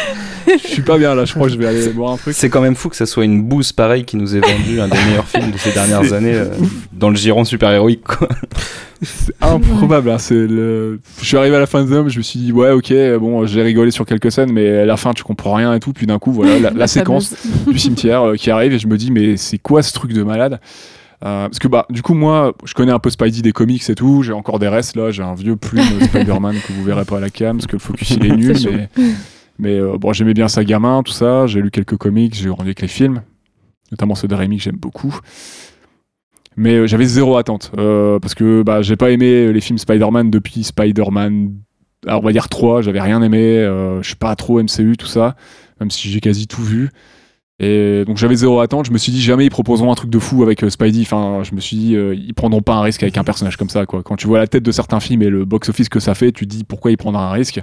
Je 0.46 0.69
suis 0.69 0.82
pas 0.82 0.98
bien 0.98 1.14
là, 1.14 1.25
je 1.25 1.34
crois 1.34 1.46
que 1.46 1.52
je 1.52 1.58
vais 1.58 1.66
aller 1.66 1.88
boire 1.88 2.12
un 2.12 2.16
truc. 2.16 2.34
C'est 2.34 2.50
quand 2.50 2.60
même 2.60 2.76
fou 2.76 2.88
que 2.88 2.96
ça 2.96 3.06
soit 3.06 3.25
une 3.25 3.43
bouse 3.43 3.72
pareille 3.72 4.04
qui 4.04 4.16
nous 4.16 4.37
ait 4.37 4.40
vendu 4.40 4.81
un 4.81 4.88
des 4.88 4.98
meilleurs 5.08 5.26
films 5.26 5.50
de 5.50 5.58
ces 5.58 5.72
dernières 5.72 6.12
années 6.12 6.34
euh, 6.34 6.48
dans 6.93 7.10
le 7.10 7.16
giron 7.16 7.44
super-héroïque. 7.44 8.02
C'est 9.02 9.35
improbable. 9.42 10.11
hein, 10.11 10.18
c'est 10.18 10.35
le... 10.35 11.00
Je 11.21 11.26
suis 11.26 11.37
arrivé 11.37 11.56
à 11.56 11.61
la 11.61 11.66
fin 11.66 11.82
de 11.82 11.88
Venom, 11.88 12.09
je 12.09 12.18
me 12.18 12.23
suis 12.23 12.38
dit, 12.38 12.52
ouais, 12.52 12.71
ok, 12.71 12.92
bon, 13.21 13.47
j'ai 13.47 13.62
rigolé 13.62 13.90
sur 13.90 14.06
quelques 14.06 14.32
scènes, 14.32 14.52
mais 14.52 14.78
à 14.78 14.87
la 14.87 14.97
fin, 14.97 15.12
tu 15.12 15.23
comprends 15.23 15.54
rien 15.54 15.75
et 15.75 15.80
tout. 15.80 15.92
Puis 15.92 16.06
d'un 16.06 16.18
coup, 16.18 16.32
voilà, 16.32 16.59
la, 16.59 16.71
la 16.71 16.87
séquence 16.87 17.35
du 17.66 17.78
cimetière 17.78 18.23
euh, 18.23 18.35
qui 18.37 18.50
arrive 18.50 18.73
et 18.73 18.78
je 18.78 18.87
me 18.87 18.97
dis, 18.97 19.11
mais 19.11 19.37
c'est 19.37 19.59
quoi 19.59 19.82
ce 19.82 19.92
truc 19.92 20.12
de 20.12 20.23
malade? 20.23 20.61
Euh, 21.25 21.49
parce 21.49 21.59
que 21.59 21.66
bah 21.66 21.87
du 21.88 22.02
coup 22.02 22.12
moi 22.12 22.52
je 22.64 22.75
connais 22.75 22.92
un 22.92 22.99
peu 22.99 23.09
Spidey 23.09 23.40
des 23.40 23.52
comics 23.52 23.88
et 23.88 23.94
tout 23.94 24.23
j'ai 24.23 24.35
encore 24.35 24.59
des 24.59 24.68
restes 24.68 24.97
là 24.97 25.11
j'ai 25.11 25.23
un 25.23 25.35
vieux 25.35 25.56
plume 25.56 25.82
Spider-Man 26.02 26.56
que 26.56 26.75
vous 26.75 26.85
verrez 26.85 27.06
pas 27.06 27.16
à 27.16 27.21
la 27.21 27.30
cam 27.30 27.56
parce 27.56 27.66
que 27.66 27.73
le 27.76 27.78
focus 27.78 28.11
il 28.11 28.26
est 28.26 28.37
nul 28.37 28.54
mais, 28.71 28.90
mais 29.58 29.78
euh, 29.78 29.96
bon 29.98 30.12
j'aimais 30.12 30.34
bien 30.34 30.48
sa 30.48 30.64
gamin 30.64 31.02
tout 31.02 31.12
ça 31.12 31.46
j'ai 31.46 31.60
lu 31.60 31.70
quelques 31.70 31.96
comics 31.96 32.34
j'ai 32.34 32.48
grandi 32.48 32.68
avec 32.68 32.80
les 32.80 32.88
films 32.88 33.22
notamment 33.90 34.14
ceux 34.14 34.28
de 34.28 34.34
Raimi 34.34 34.58
que 34.58 34.62
j'aime 34.62 34.76
beaucoup 34.76 35.18
mais 36.56 36.75
euh, 36.75 36.86
j'avais 36.86 37.06
zéro 37.06 37.36
attente 37.36 37.72
euh, 37.78 38.18
parce 38.18 38.34
que 38.34 38.62
bah 38.62 38.82
j'ai 38.82 38.96
pas 38.96 39.10
aimé 39.10 39.52
les 39.52 39.60
films 39.60 39.78
Spider-Man 39.78 40.30
depuis 40.30 40.64
Spider-Man 40.64 41.54
on 42.06 42.20
va 42.20 42.32
dire 42.32 42.48
3 42.48 42.82
j'avais 42.82 43.00
rien 43.00 43.22
aimé 43.22 43.58
je 44.00 44.06
suis 44.06 44.16
pas 44.16 44.34
trop 44.36 44.62
MCU 44.62 44.96
tout 44.98 45.06
ça 45.06 45.36
même 45.80 45.90
si 45.90 46.10
j'ai 46.10 46.20
quasi 46.20 46.46
tout 46.46 46.62
vu 46.62 46.90
et 47.58 48.04
donc 48.06 48.18
j'avais 48.18 48.36
zéro 48.36 48.60
attente. 48.60 48.84
Je 48.84 48.92
me 48.92 48.98
suis 48.98 49.10
dit 49.10 49.22
jamais 49.22 49.46
ils 49.46 49.50
proposeront 49.50 49.90
un 49.90 49.94
truc 49.94 50.10
de 50.10 50.18
fou 50.18 50.42
avec 50.42 50.62
Spidey. 50.70 51.00
Enfin, 51.00 51.40
je 51.42 51.54
me 51.54 51.60
suis 51.60 51.75
dit 51.75 51.92
ils 51.94 52.34
prendront 52.34 52.60
pas 52.60 52.75
un 52.75 52.82
risque 52.82 53.02
avec 53.02 53.16
un 53.16 53.25
personnage 53.25 53.56
comme 53.56 53.70
ça. 53.70 53.86
Quoi. 53.86 54.02
Quand 54.02 54.16
tu 54.16 54.26
vois 54.26 54.38
la 54.38 54.46
tête 54.46 54.62
de 54.62 54.72
certains 54.72 55.00
films 55.00 55.22
et 55.22 55.30
le 55.30 55.46
box-office 55.46 55.88
que 55.88 55.98
ça 55.98 56.14
fait, 56.14 56.32
tu 56.32 56.46
te 56.46 56.54
dis 56.54 56.64
pourquoi 56.64 56.90
ils 56.90 56.98
prendront 56.98 57.22
un 57.22 57.30
risque? 57.30 57.62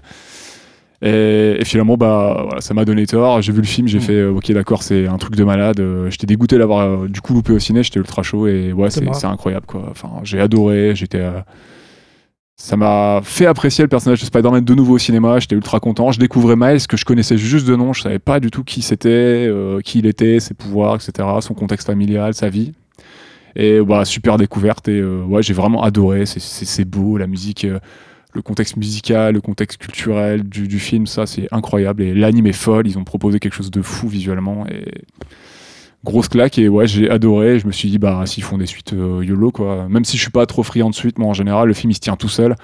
Et, 1.06 1.58
et 1.60 1.66
finalement, 1.66 1.98
bah 1.98 2.44
voilà, 2.46 2.62
ça 2.62 2.74
m'a 2.74 2.86
donné 2.86 3.06
tort. 3.06 3.42
J'ai 3.42 3.52
vu 3.52 3.60
le 3.60 3.68
film, 3.68 3.88
j'ai 3.88 3.98
Mm. 3.98 4.02
fait 4.02 4.14
euh, 4.14 4.32
ok 4.32 4.52
d'accord, 4.54 4.84
c'est 4.84 5.06
un 5.08 5.18
truc 5.18 5.36
de 5.36 5.44
malade. 5.44 5.80
Euh, 5.82 6.10
J'étais 6.10 6.26
dégoûté 6.28 6.58
d'avoir 6.58 6.80
euh, 6.80 7.08
du 7.10 7.20
coup 7.22 7.34
loupé 7.34 7.52
au 7.54 7.60
ciné. 7.60 7.84
J'étais 7.84 8.00
ultra 8.00 8.24
chaud 8.24 8.48
et 8.48 8.72
ouais, 8.72 8.90
C'est 8.90 9.26
incroyable 9.26 9.66
quoi. 9.66 9.86
Enfin, 9.92 10.10
j'ai 10.24 10.40
adoré. 10.40 10.96
J'étais 10.96 11.20
euh, 11.20 11.42
ça 12.56 12.78
m'a 12.78 13.20
fait 13.24 13.46
apprécier 13.48 13.84
le 13.84 13.90
personnage 13.90 14.22
de 14.22 14.26
Spider-Man 14.26 14.64
de 14.64 14.74
nouveau 14.76 14.94
au 14.94 14.98
cinéma. 15.00 15.40
J'étais 15.40 15.56
ultra 15.56 15.80
content. 15.82 16.12
Je 16.12 16.20
découvrais 16.20 16.56
Miles 16.56 16.86
que 16.88 16.96
je 16.96 17.04
connaissais 17.04 17.38
juste 17.38 17.68
de 17.68 17.76
nom. 17.76 17.92
Je 17.94 18.02
savais 18.04 18.20
pas 18.20 18.40
du 18.40 18.52
tout 18.52 18.64
qui 18.64 18.82
c'était, 18.82 19.10
euh, 19.50 19.82
qui 19.82 20.00
il 20.00 20.06
était, 20.06 20.40
ses 20.40 20.54
pouvoirs, 20.54 20.96
etc. 20.96 21.28
Son 21.42 21.54
contexte 21.54 21.88
familial, 21.88 22.34
sa 22.34 22.48
vie. 22.50 22.72
Et 23.56 23.82
bah 23.82 24.06
super 24.06 24.38
découverte. 24.38 24.88
Et 24.88 25.00
euh, 25.00 25.24
ouais, 25.24 25.44
j'ai 25.44 25.54
vraiment 25.54 25.84
adoré. 25.84 26.26
C'est- 26.26 26.86
beau, 26.86 27.18
la 27.18 27.28
musique, 27.28 27.66
euh, 27.66 27.80
le 28.34 28.42
contexte 28.42 28.78
musical, 28.78 29.34
le 29.34 29.42
contexte 29.42 29.78
culturel 29.78 30.44
du, 30.44 30.68
du 30.68 30.80
film, 30.80 31.08
ça 31.08 31.26
c'est 31.26 31.48
incroyable. 31.52 32.02
Et 32.04 32.14
l'anime 32.14 32.48
est 32.48 32.54
folle. 32.54 32.88
Ils 32.88 32.98
ont 32.98 33.04
proposé 33.04 33.40
quelque 33.40 33.54
chose 33.54 33.72
de 33.72 33.82
fou 33.82 34.08
visuellement. 34.08 34.66
Et 34.68 34.86
grosse 36.04 36.28
claque 36.28 36.60
et 36.60 36.68
ouais 36.68 36.86
j'ai 36.86 37.10
adoré 37.10 37.60
je 37.60 37.66
me 37.66 37.72
suis 37.72 37.90
dit 37.90 37.98
bah 37.98 38.24
s'ils 38.26 38.44
font 38.44 38.58
des 38.58 38.66
suites 38.66 38.92
euh, 38.92 39.24
YOLO 39.24 39.52
quoi 39.52 39.88
même 39.88 40.04
si 40.04 40.18
je 40.18 40.22
suis 40.22 40.32
pas 40.32 40.46
trop 40.46 40.62
friand 40.62 40.90
de 40.90 40.96
suite 40.96 41.18
moi 41.18 41.30
en 41.30 41.34
général 41.34 41.70
le 41.70 41.74
film 41.74 41.92
il 41.92 41.94
se 41.94 42.02
tient 42.02 42.18
tout 42.18 42.28
seul 42.28 42.58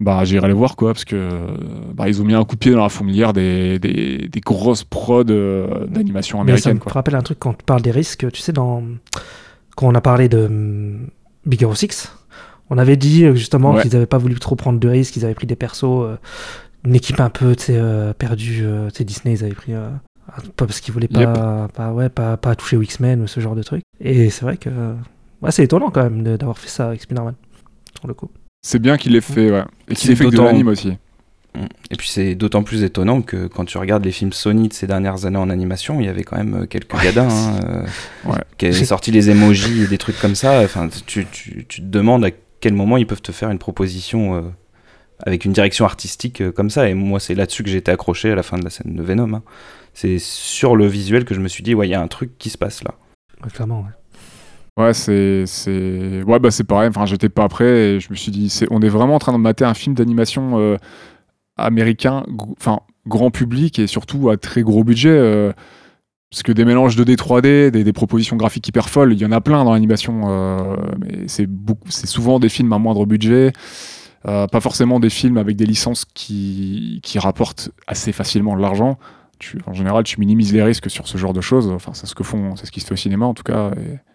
bah 0.00 0.24
j'irai 0.24 0.48
les 0.48 0.54
voir 0.54 0.74
quoi 0.76 0.92
parce 0.92 1.04
que 1.04 1.28
bah, 1.94 2.08
ils 2.08 2.20
ont 2.20 2.24
mis 2.24 2.34
un 2.34 2.44
coup 2.44 2.54
de 2.56 2.60
pied 2.60 2.72
dans 2.72 2.82
la 2.82 2.88
fourmilière 2.88 3.32
des, 3.32 3.78
des, 3.78 4.28
des 4.28 4.40
grosses 4.40 4.84
prods 4.84 5.24
euh, 5.30 5.86
d'animation 5.86 6.38
Mais 6.38 6.56
ça 6.56 6.70
américaine 6.70 6.74
me 6.74 6.80
quoi. 6.80 6.92
rappelle 6.92 7.14
un 7.14 7.22
truc 7.22 7.38
quand 7.38 7.54
tu 7.54 7.64
parles 7.64 7.82
des 7.82 7.90
risques. 7.92 8.30
Tu 8.32 8.40
sais, 8.40 8.52
dans... 8.52 8.82
quand 9.76 9.86
on 9.86 9.94
a 9.94 10.00
parlé 10.00 10.28
de 10.28 10.46
hum, 10.46 11.08
Big 11.46 11.62
Hero 11.62 11.74
6, 11.74 12.10
on 12.70 12.78
avait 12.78 12.96
dit 12.96 13.24
euh, 13.24 13.34
justement 13.34 13.72
Ouais. 13.74 13.82
qu'ils 13.82 13.92
n'avaient 13.92 14.06
pas 14.06 14.18
voulu 14.18 14.34
trop 14.36 14.56
prendre 14.56 14.78
de 14.80 14.88
risques, 14.88 15.16
ils 15.16 15.24
avaient 15.24 15.34
pris 15.34 15.46
des 15.46 15.56
persos, 15.56 15.84
euh, 15.84 16.16
une 16.84 16.94
équipe 16.94 17.20
un 17.20 17.30
peu 17.30 17.54
euh, 17.70 18.12
perdue. 18.12 18.60
euh, 18.64 18.88
Disney, 19.00 19.34
ils 19.34 19.44
avaient 19.44 19.54
pris. 19.54 19.74
euh, 19.74 19.90
pas 20.56 20.66
parce 20.66 20.80
qu'ils 20.80 20.92
voulaient 20.94 21.08
pas, 21.08 21.20
Yep. 21.20 21.72
pas, 21.74 21.92
ouais, 21.92 22.08
pas, 22.08 22.36
pas 22.38 22.54
toucher 22.56 22.76
aux 22.78 22.82
X-Men 22.82 23.20
ou 23.22 23.26
ce 23.26 23.40
genre 23.40 23.54
de 23.54 23.62
truc. 23.62 23.82
Et 24.00 24.30
c'est 24.30 24.42
vrai 24.44 24.56
que 24.56 24.70
ouais, 25.42 25.50
c'est 25.50 25.64
étonnant 25.64 25.90
quand 25.90 26.02
même 26.02 26.22
d'avoir 26.38 26.58
fait 26.58 26.68
ça 26.70 26.88
avec 26.88 27.02
Spider-Man, 27.02 27.34
sur 27.98 28.08
le 28.08 28.14
coup. 28.14 28.30
C'est 28.62 28.78
bien 28.78 28.96
qu'il 28.96 29.12
l'ait 29.12 29.20
fait 29.20 29.50
ouais. 29.50 29.62
et 29.88 29.94
qu'il 29.94 30.06
C'est 30.06 30.12
ait 30.12 30.16
fait 30.16 30.24
que 30.24 30.30
de 30.36 30.40
l'anime 30.40 30.68
aussi. 30.68 30.96
Et 31.90 31.94
puis 31.96 32.08
c'est 32.08 32.34
d'autant 32.34 32.64
plus 32.64 32.82
étonnant 32.82 33.22
que 33.22 33.46
quand 33.46 33.64
tu 33.64 33.78
regardes 33.78 34.04
les 34.04 34.10
films 34.10 34.32
Sony 34.32 34.66
de 34.68 34.72
ces 34.72 34.88
dernières 34.88 35.24
années 35.24 35.38
en 35.38 35.50
animation, 35.50 36.00
il 36.00 36.06
y 36.06 36.08
avait 36.08 36.24
quand 36.24 36.36
même 36.36 36.66
quelques 36.66 37.00
gadins 37.00 37.28
hein, 37.30 37.60
euh, 37.68 38.30
Ouais. 38.32 38.40
qui 38.58 38.66
avaient 38.66 38.84
sorti 38.84 39.12
les 39.12 39.30
emojis 39.30 39.82
et 39.82 39.86
des 39.86 39.98
trucs 39.98 40.18
comme 40.18 40.34
ça. 40.34 40.62
Enfin, 40.64 40.88
tu, 41.06 41.26
tu, 41.30 41.64
tu 41.68 41.80
te 41.80 41.86
demandes 41.86 42.24
à 42.24 42.30
quel 42.64 42.72
moment 42.72 42.96
ils 42.96 43.06
peuvent 43.06 43.20
te 43.20 43.30
faire 43.30 43.50
une 43.50 43.58
proposition 43.58 44.36
euh, 44.36 44.40
avec 45.18 45.44
une 45.44 45.52
direction 45.52 45.84
artistique 45.84 46.40
euh, 46.40 46.50
comme 46.50 46.70
ça. 46.70 46.88
Et 46.88 46.94
moi, 46.94 47.20
c'est 47.20 47.34
là-dessus 47.34 47.62
que 47.62 47.68
j'ai 47.68 47.76
été 47.76 47.90
accroché 47.90 48.30
à 48.32 48.34
la 48.34 48.42
fin 48.42 48.56
de 48.58 48.64
la 48.64 48.70
scène 48.70 48.94
de 48.94 49.02
Venom. 49.02 49.34
hein. 49.34 49.42
C'est 49.92 50.18
sur 50.18 50.74
le 50.74 50.86
visuel 50.86 51.26
que 51.26 51.34
je 51.34 51.40
me 51.40 51.48
suis 51.48 51.62
dit, 51.62 51.74
ouais, 51.74 51.86
il 51.86 51.90
y 51.90 51.94
a 51.94 52.00
un 52.00 52.08
truc 52.08 52.38
qui 52.38 52.48
se 52.48 52.56
passe 52.56 52.82
là. 52.82 52.94
Ouais, 53.42 53.50
clairement, 53.50 53.80
ouais. 53.82 54.82
Ouais, 54.82 54.94
c'est 54.94 55.44
c'est 55.46 56.22
ouais 56.24 56.38
bah 56.38 56.50
c'est 56.50 56.64
pareil. 56.64 56.88
Enfin, 56.88 57.04
j'étais 57.04 57.28
pas 57.28 57.48
prêt 57.48 57.66
et 57.66 58.00
je 58.00 58.08
me 58.10 58.16
suis 58.16 58.32
dit 58.32 58.48
c'est 58.48 58.66
on 58.70 58.80
est 58.80 58.88
vraiment 58.88 59.14
en 59.16 59.18
train 59.20 59.34
de 59.34 59.38
mater 59.38 59.64
un 59.66 59.74
film 59.74 59.94
d'animation 59.94 60.58
euh, 60.58 60.78
américain, 61.58 62.24
enfin 62.58 62.80
grand 63.06 63.30
public 63.30 63.78
et 63.78 63.86
surtout 63.86 64.30
à 64.30 64.36
très 64.38 64.62
gros 64.62 64.82
budget. 64.84 65.10
euh, 65.10 65.52
parce 66.34 66.42
que 66.42 66.50
des 66.50 66.64
mélanges 66.64 66.96
2D, 66.96 67.14
3D, 67.14 67.70
des, 67.70 67.92
propositions 67.92 68.34
graphiques 68.34 68.66
hyper 68.66 68.88
folles, 68.88 69.12
il 69.12 69.20
y 69.20 69.24
en 69.24 69.30
a 69.30 69.40
plein 69.40 69.64
dans 69.64 69.72
l'animation. 69.72 70.22
euh, 70.26 70.74
mais 70.98 71.28
c'est 71.28 71.46
souvent 72.08 72.40
des 72.40 72.48
films 72.48 72.72
à 72.72 72.78
moindre 72.78 73.06
budget. 73.06 73.52
euh, 74.26 74.48
pas 74.48 74.60
forcément 74.60 74.98
des 74.98 75.10
films 75.10 75.36
avec 75.36 75.54
des 75.54 75.64
licences 75.64 76.04
qui, 76.12 77.00
rapportent 77.18 77.70
assez 77.86 78.10
facilement 78.10 78.56
de 78.56 78.62
l'argent. 78.62 78.98
En 79.66 79.74
général, 79.74 80.02
tu 80.02 80.18
minimises 80.18 80.52
les 80.52 80.62
risques 80.64 80.90
sur 80.90 81.06
ce 81.06 81.18
genre 81.18 81.34
de 81.34 81.40
choses. 81.40 81.68
Enfin, 81.68 81.92
c'est 81.94 82.06
ce 82.06 82.16
que 82.16 82.24
font, 82.24 82.56
c'est 82.56 82.66
ce 82.66 82.72
qui 82.72 82.80
se 82.80 82.86
fait 82.86 82.94
au 82.94 82.96
cinéma 82.96 83.26
en 83.26 83.34
tout 83.34 83.44
cas. 83.44 83.70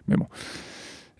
mais 0.09 0.17
bon. 0.17 0.25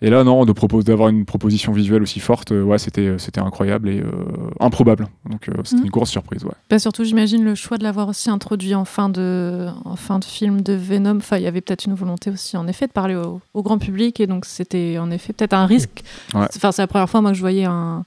Et 0.02 0.08
là, 0.08 0.24
non, 0.24 0.44
de 0.46 0.52
propose 0.52 0.84
d'avoir 0.84 1.10
une 1.10 1.26
proposition 1.26 1.72
visuelle 1.72 2.00
aussi 2.02 2.20
forte, 2.20 2.52
euh, 2.52 2.62
ouais, 2.62 2.78
c'était 2.78 3.16
c'était 3.18 3.40
incroyable 3.40 3.88
et 3.90 4.00
euh, 4.00 4.10
improbable. 4.58 5.08
Donc 5.28 5.48
euh, 5.48 5.52
c'était 5.62 5.76
Mhm. 5.80 5.84
une 5.84 5.90
grosse 5.90 6.08
surprise, 6.10 6.42
ouais. 6.44 6.52
Bah, 6.70 6.78
surtout, 6.78 7.04
j'imagine 7.04 7.44
le 7.44 7.54
choix 7.54 7.76
de 7.76 7.82
l'avoir 7.82 8.08
aussi 8.08 8.30
introduit 8.30 8.74
en 8.74 8.86
fin 8.86 9.10
de, 9.10 9.68
en 9.84 9.96
fin 9.96 10.18
de 10.18 10.24
film 10.24 10.62
de 10.62 10.72
Venom. 10.72 11.18
Enfin, 11.18 11.36
il 11.36 11.42
y 11.42 11.46
avait 11.46 11.60
peut-être 11.60 11.84
une 11.84 11.94
volonté 11.94 12.30
aussi, 12.30 12.56
en 12.56 12.66
effet, 12.66 12.86
de 12.86 12.92
parler 12.92 13.14
au, 13.14 13.40
au 13.52 13.62
grand 13.62 13.76
public. 13.78 14.20
Et 14.20 14.26
donc, 14.26 14.46
c'était 14.46 14.96
en 14.98 15.10
effet 15.10 15.32
peut-être 15.34 15.52
un 15.54 15.66
risque. 15.66 16.02
Ouais. 16.34 16.46
Enfin, 16.56 16.72
c'est 16.72 16.80
la 16.82 16.86
première 16.86 17.10
fois, 17.10 17.20
moi, 17.20 17.32
que 17.32 17.36
je 17.36 17.42
voyais 17.42 17.64
un- 17.66 18.04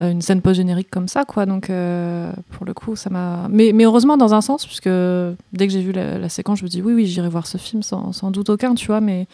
une 0.00 0.20
scène 0.22 0.40
post-générique 0.42 0.90
comme 0.90 1.06
ça, 1.06 1.24
quoi. 1.24 1.46
Donc, 1.46 1.70
euh, 1.70 2.32
pour 2.50 2.66
le 2.66 2.74
coup, 2.74 2.96
ça 2.96 3.08
m'a. 3.10 3.46
Mais, 3.48 3.70
mais 3.72 3.84
heureusement, 3.84 4.16
dans 4.16 4.34
un 4.34 4.40
sens, 4.40 4.66
puisque 4.66 4.88
dès 4.88 5.66
que 5.68 5.72
j'ai 5.72 5.82
vu 5.82 5.92
la, 5.92 6.18
la 6.18 6.28
séquence, 6.28 6.58
je 6.58 6.64
me 6.64 6.68
dis 6.68 6.82
oui, 6.82 6.92
oui, 6.94 7.06
j'irai 7.06 7.28
voir 7.28 7.46
ce 7.46 7.56
film 7.58 7.84
sans, 7.84 8.10
sans 8.10 8.32
doute 8.32 8.50
aucun, 8.50 8.74
tu 8.74 8.88
vois. 8.88 9.00
Mais 9.00 9.28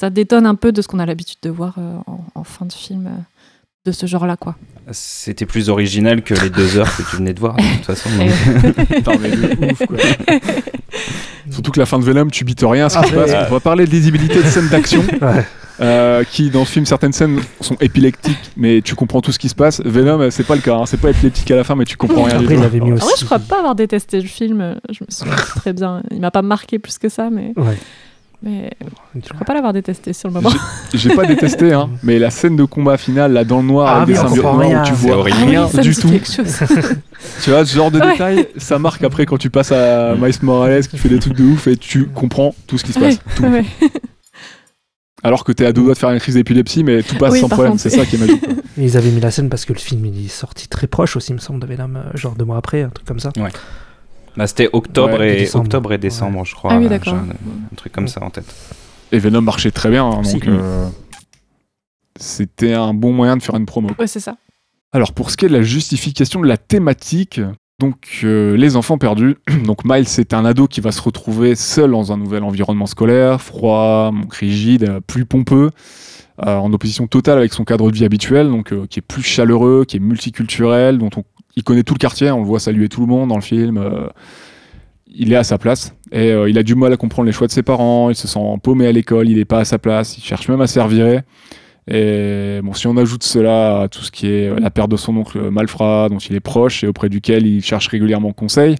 ça 0.00 0.10
détonne 0.10 0.46
un 0.46 0.54
peu 0.54 0.72
de 0.72 0.82
ce 0.82 0.88
qu'on 0.88 0.98
a 0.98 1.06
l'habitude 1.06 1.38
de 1.42 1.50
voir 1.50 1.74
euh, 1.78 1.96
en, 2.06 2.24
en 2.34 2.44
fin 2.44 2.66
de 2.66 2.72
film 2.72 3.06
euh, 3.06 3.10
de 3.86 3.92
ce 3.92 4.06
genre-là, 4.06 4.36
quoi. 4.36 4.56
C'était 4.92 5.46
plus 5.46 5.68
original 5.70 6.22
que 6.22 6.34
les 6.34 6.50
deux 6.50 6.76
heures 6.78 6.94
que 6.96 7.02
tu 7.02 7.16
venais 7.16 7.32
de 7.34 7.40
voir, 7.40 7.56
de 7.56 7.62
toute 7.76 7.84
façon. 7.84 8.08
Mais 8.18 9.30
de 9.30 9.72
ouf, 9.72 9.86
quoi. 9.86 9.96
Surtout 11.50 11.70
que 11.72 11.80
la 11.80 11.86
fin 11.86 11.98
de 11.98 12.04
Venom, 12.04 12.28
tu 12.28 12.44
bites 12.44 12.62
rien 12.64 12.86
à 12.86 12.88
ce 12.88 12.98
qui 12.98 13.04
Ah, 13.04 13.08
se 13.08 13.14
passe. 13.14 13.30
ouais. 13.30 13.46
On 13.48 13.52
va 13.52 13.60
parler 13.60 13.84
de 13.86 13.90
lisibilité 13.90 14.36
de 14.42 14.48
scènes 14.48 14.68
d'action, 14.68 15.02
Ouais. 15.20 15.44
euh, 15.80 16.24
qui 16.24 16.48
dans 16.50 16.64
ce 16.64 16.72
film, 16.72 16.86
certaines 16.86 17.12
scènes 17.12 17.40
sont 17.60 17.76
épileptiques, 17.80 18.50
mais 18.56 18.80
tu 18.82 18.94
comprends 18.94 19.20
tout 19.20 19.32
ce 19.32 19.38
qui 19.38 19.48
se 19.50 19.54
passe. 19.54 19.82
Venom, 19.84 20.30
c'est 20.30 20.46
pas 20.46 20.54
le 20.56 20.62
cas. 20.62 20.76
hein. 20.76 20.86
C'est 20.86 20.96
pas 21.00 21.10
épileptique 21.10 21.50
à 21.50 21.56
la 21.56 21.64
fin, 21.64 21.74
mais 21.74 21.84
tu 21.84 21.96
comprends 21.98 22.22
rien. 22.24 22.38
du 22.38 22.46
tout. 22.46 22.52
il 22.52 22.62
avait 22.62 22.80
mis 22.80 22.92
En 22.92 22.96
vrai, 22.96 23.12
je 23.18 23.24
crois 23.26 23.38
pas 23.38 23.58
avoir 23.58 23.74
détesté 23.74 24.20
le 24.20 24.26
film. 24.28 24.76
Je 24.90 25.04
me 25.04 25.10
souviens 25.10 25.34
très 25.36 25.72
bien. 25.74 26.02
Il 26.10 26.20
m'a 26.20 26.30
pas 26.30 26.42
marqué 26.42 26.78
plus 26.78 26.96
que 26.98 27.08
ça, 27.10 27.28
mais, 27.30 27.52
Ouais. 27.56 27.76
Mais 28.44 28.70
je 29.14 29.28
crois 29.32 29.44
pas 29.46 29.54
l'avoir 29.54 29.72
détesté 29.72 30.12
sur 30.12 30.28
le 30.28 30.34
moment. 30.34 30.50
J'ai 30.92 31.14
pas 31.14 31.26
détesté, 31.26 31.72
hein, 31.72 31.88
mais 32.02 32.18
la 32.18 32.30
scène 32.30 32.56
de 32.56 32.64
combat 32.64 32.96
finale, 32.98 33.32
là, 33.32 33.44
dans 33.44 33.60
le 33.60 33.66
noir, 33.66 33.88
Ah 33.88 34.02
avec 34.02 34.14
des 34.14 34.20
symbiotes 34.20 34.44
noirs, 34.44 34.82
où 34.82 34.86
tu 34.86 34.92
vois 34.94 35.22
rien 35.22 35.64
Ah 35.66 35.70
oui, 35.74 35.80
du 35.80 35.94
tout. 35.96 36.08
Tu 37.42 37.50
vois, 37.50 37.64
ce 37.64 37.74
genre 37.74 37.90
de 37.90 37.98
Ouais. 37.98 38.12
détail, 38.12 38.48
ça 38.58 38.78
marque 38.78 39.02
après 39.02 39.24
quand 39.24 39.38
tu 39.38 39.48
passes 39.48 39.72
à 39.72 40.14
Miles 40.14 40.34
Morales, 40.42 40.86
qui 40.86 40.98
fait 40.98 41.08
des 41.08 41.18
trucs 41.18 41.36
de 41.36 41.44
ouf 41.44 41.66
et 41.68 41.76
tu 41.76 42.06
comprends 42.06 42.54
tout 42.66 42.76
ce 42.76 42.84
qui 42.84 42.92
se 42.92 42.98
passe. 43.00 43.14
Ouais, 43.14 43.20
tout. 43.36 43.44
ouais. 43.44 43.64
Alors 45.22 45.42
que 45.44 45.52
t'es 45.52 45.64
à 45.64 45.72
deux 45.72 45.82
doigts 45.82 45.94
de 45.94 45.98
faire 45.98 46.10
une 46.10 46.20
crise 46.20 46.34
d'épilepsie, 46.34 46.84
mais 46.84 47.02
tout 47.02 47.16
passe 47.16 47.32
Oui, 47.32 47.40
sans 47.40 47.48
problème. 47.48 47.78
C'est 47.78 47.88
ça 47.88 48.04
qui 48.04 48.16
est 48.16 48.18
magique. 48.18 48.44
Ils 48.76 48.96
avaient 48.98 49.08
mis 49.10 49.20
la 49.20 49.30
scène 49.30 49.48
parce 49.48 49.64
que 49.64 49.72
le 49.72 49.78
film 49.78 50.04
il 50.04 50.26
est 50.26 50.28
sorti 50.28 50.68
très 50.68 50.86
proche 50.86 51.16
aussi, 51.16 51.30
il 51.32 51.36
me 51.36 51.40
semble, 51.40 51.60
de 51.60 51.66
Venom, 51.66 51.94
euh, 51.96 52.02
genre 52.14 52.34
deux 52.34 52.44
mois 52.44 52.58
après, 52.58 52.82
un 52.82 52.90
truc 52.90 53.06
comme 53.06 53.20
ça. 53.20 53.30
Bah, 54.36 54.46
C'était 54.46 54.68
octobre, 54.72 55.18
Ouais, 55.18 55.34
et, 55.34 55.40
décembre. 55.40 55.64
octobre 55.64 55.92
et 55.92 55.98
décembre, 55.98 56.44
je 56.44 56.54
crois. 56.54 56.72
Ah 56.72 56.78
oui, 56.78 56.88
d'accord. 56.88 57.14
Un, 57.14 57.28
un 57.30 57.76
truc 57.76 57.92
comme 57.92 58.08
ça 58.08 58.22
en 58.22 58.30
tête. 58.30 58.52
Et 59.12 59.18
Venom 59.18 59.42
marchait 59.42 59.70
très 59.70 59.90
bien, 59.90 60.04
hein, 60.04 60.22
donc 60.22 60.46
euh, 60.48 60.88
c'était 62.18 62.72
un 62.72 62.94
bon 62.94 63.12
moyen 63.12 63.36
de 63.36 63.42
faire 63.42 63.56
une 63.56 63.66
promo. 63.66 63.90
Ouais, 63.98 64.06
c'est 64.06 64.20
ça. 64.20 64.36
Alors 64.92 65.12
pour 65.12 65.30
ce 65.30 65.36
qui 65.36 65.44
est 65.44 65.48
de 65.48 65.54
la 65.54 65.62
justification 65.62 66.40
de 66.40 66.46
la 66.46 66.56
thématique, 66.56 67.40
donc 67.80 68.20
euh, 68.24 68.56
les 68.56 68.76
enfants 68.76 68.98
perdus, 68.98 69.36
donc 69.64 69.84
Miles 69.84 70.08
c'est 70.08 70.34
un 70.34 70.44
ado 70.44 70.66
qui 70.68 70.80
va 70.80 70.92
se 70.92 71.02
retrouver 71.02 71.54
seul 71.54 71.90
dans 71.90 72.12
un 72.12 72.16
nouvel 72.16 72.44
environnement 72.44 72.86
scolaire, 72.86 73.40
froid, 73.40 74.12
rigide, 74.30 75.00
plus 75.06 75.24
pompeux, 75.26 75.70
euh, 76.44 76.56
en 76.56 76.72
opposition 76.72 77.06
totale 77.06 77.38
avec 77.38 77.52
son 77.52 77.64
cadre 77.64 77.90
de 77.90 77.96
vie 77.96 78.04
habituel, 78.04 78.48
donc 78.48 78.72
euh, 78.72 78.86
qui 78.88 79.00
est 79.00 79.02
plus 79.02 79.22
chaleureux, 79.22 79.84
qui 79.86 79.96
est 79.96 80.00
multiculturel, 80.00 80.98
dont 80.98 81.10
on, 81.16 81.24
il 81.56 81.62
connaît 81.62 81.82
tout 81.82 81.94
le 81.94 81.98
quartier, 81.98 82.30
on 82.30 82.40
le 82.40 82.46
voit 82.46 82.60
saluer 82.60 82.88
tout 82.88 83.00
le 83.00 83.06
monde 83.06 83.28
dans 83.28 83.36
le 83.36 83.42
film. 83.42 83.78
euh, 83.78 84.08
il 85.16 85.32
est 85.32 85.36
à 85.36 85.44
sa 85.44 85.58
place 85.58 85.94
et 86.10 86.32
euh, 86.32 86.50
il 86.50 86.58
a 86.58 86.62
du 86.62 86.74
mal 86.74 86.92
à 86.92 86.96
comprendre 86.96 87.26
les 87.26 87.32
choix 87.32 87.46
de 87.46 87.52
ses 87.52 87.62
parents, 87.62 88.10
il 88.10 88.16
se 88.16 88.26
sent 88.26 88.40
paumé 88.62 88.86
à 88.86 88.92
l'école, 88.92 89.28
il 89.28 89.36
n'est 89.36 89.44
pas 89.44 89.60
à 89.60 89.64
sa 89.64 89.78
place, 89.78 90.18
il 90.18 90.24
cherche 90.24 90.48
même 90.48 90.60
à 90.60 90.66
se 90.66 90.74
faire 90.74 90.88
virer. 90.88 91.20
Et 91.88 92.60
bon, 92.62 92.72
si 92.72 92.86
on 92.86 92.96
ajoute 92.96 93.22
cela 93.22 93.82
à 93.82 93.88
tout 93.88 94.02
ce 94.02 94.10
qui 94.10 94.26
est 94.26 94.58
la 94.58 94.70
perte 94.70 94.90
de 94.90 94.96
son 94.96 95.16
oncle 95.16 95.50
Malfrat, 95.50 96.08
dont 96.08 96.18
il 96.18 96.34
est 96.34 96.40
proche 96.40 96.82
et 96.82 96.86
auprès 96.88 97.08
duquel 97.08 97.46
il 97.46 97.62
cherche 97.62 97.88
régulièrement 97.88 98.32
conseil, 98.32 98.76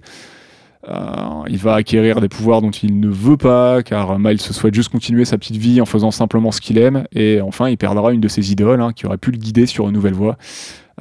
il 1.47 1.57
va 1.57 1.75
acquérir 1.75 2.21
des 2.21 2.29
pouvoirs 2.29 2.61
dont 2.61 2.71
il 2.71 2.99
ne 2.99 3.07
veut 3.07 3.37
pas, 3.37 3.83
car 3.83 4.19
Miles 4.19 4.39
souhaite 4.39 4.73
juste 4.73 4.89
continuer 4.89 5.25
sa 5.25 5.37
petite 5.37 5.57
vie 5.57 5.81
en 5.81 5.85
faisant 5.85 6.11
simplement 6.11 6.51
ce 6.51 6.61
qu'il 6.61 6.77
aime. 6.77 7.05
Et 7.11 7.41
enfin, 7.41 7.69
il 7.69 7.77
perdra 7.77 8.11
une 8.11 8.21
de 8.21 8.27
ses 8.27 8.51
idoles, 8.51 8.81
hein, 8.81 8.91
qui 8.93 9.05
aurait 9.05 9.17
pu 9.17 9.31
le 9.31 9.37
guider 9.37 9.65
sur 9.65 9.87
une 9.87 9.93
nouvelle 9.93 10.13
voie, 10.13 10.37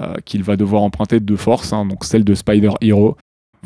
euh, 0.01 0.15
qu'il 0.25 0.43
va 0.43 0.57
devoir 0.57 0.83
emprunter 0.83 1.21
de 1.21 1.37
force, 1.37 1.73
hein, 1.73 1.85
donc 1.87 2.05
celle 2.05 2.25
de 2.25 2.35
Spider 2.35 2.71
Hero. 2.81 3.17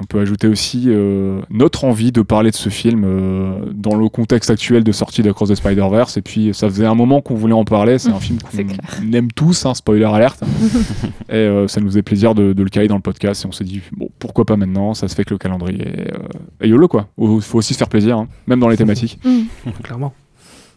On 0.00 0.04
peut 0.04 0.20
ajouter 0.20 0.46
aussi 0.46 0.84
euh, 0.86 1.40
notre 1.50 1.84
envie 1.84 2.12
de 2.12 2.22
parler 2.22 2.50
de 2.50 2.56
ce 2.56 2.68
film 2.68 3.02
euh, 3.04 3.58
dans 3.74 3.96
le 3.96 4.08
contexte 4.08 4.48
actuel 4.50 4.84
de 4.84 4.92
sortie 4.92 5.22
de 5.22 5.32
Cross 5.32 5.48
the 5.50 5.54
Spider-Verse. 5.56 6.16
Et 6.16 6.22
puis, 6.22 6.54
ça 6.54 6.68
faisait 6.68 6.86
un 6.86 6.94
moment 6.94 7.20
qu'on 7.20 7.34
voulait 7.34 7.52
en 7.54 7.64
parler. 7.64 7.98
C'est 7.98 8.10
un 8.10 8.20
film 8.20 8.38
qu'on 8.52 9.12
aime 9.12 9.32
tous, 9.32 9.66
hein, 9.66 9.74
spoiler 9.74 10.04
alerte. 10.04 10.42
et 11.28 11.34
euh, 11.34 11.66
ça 11.68 11.80
nous 11.80 11.88
faisait 11.88 12.02
plaisir 12.02 12.34
de, 12.34 12.52
de 12.52 12.62
le 12.62 12.68
caler 12.70 12.86
dans 12.88 12.94
le 12.96 13.00
podcast. 13.02 13.44
Et 13.44 13.48
on 13.48 13.52
s'est 13.52 13.64
dit, 13.64 13.80
bon, 13.96 14.08
pourquoi 14.18 14.44
pas 14.44 14.56
maintenant? 14.56 14.94
Ça 14.94 15.08
se 15.08 15.14
fait 15.14 15.24
que 15.24 15.34
le 15.34 15.38
calendrier. 15.38 15.82
Et, 15.82 16.00
euh, 16.14 16.18
et 16.62 16.68
YOLO, 16.68 16.86
quoi. 16.88 17.08
Il 17.18 17.40
faut 17.40 17.58
aussi 17.58 17.74
se 17.74 17.78
faire 17.78 17.88
plaisir, 17.88 18.18
hein, 18.18 18.28
même 18.46 18.60
dans 18.60 18.68
les 18.68 18.76
thématiques. 18.76 19.18
Mm, 19.24 19.70
Clairement. 19.82 20.14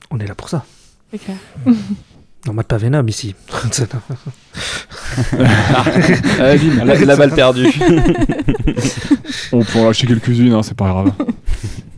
On 0.09 0.19
est 0.19 0.27
là 0.27 0.35
pour 0.35 0.49
ça. 0.49 0.65
c'est 1.11 1.19
clair. 1.19 1.37
On 2.47 2.53
mate 2.53 2.67
pas 2.67 2.77
Venom 2.77 3.05
ici. 3.07 3.35
Allez, 6.39 6.57
bim. 6.57 6.85
La, 6.85 6.95
la 6.95 7.15
balle 7.15 7.35
perdue. 7.35 7.67
On 9.51 9.63
peut 9.63 9.79
en 9.79 9.85
lâcher 9.85 10.07
quelques-unes, 10.07 10.53
hein, 10.53 10.63
c'est 10.63 10.77
pas 10.77 10.87
grave. 10.87 11.11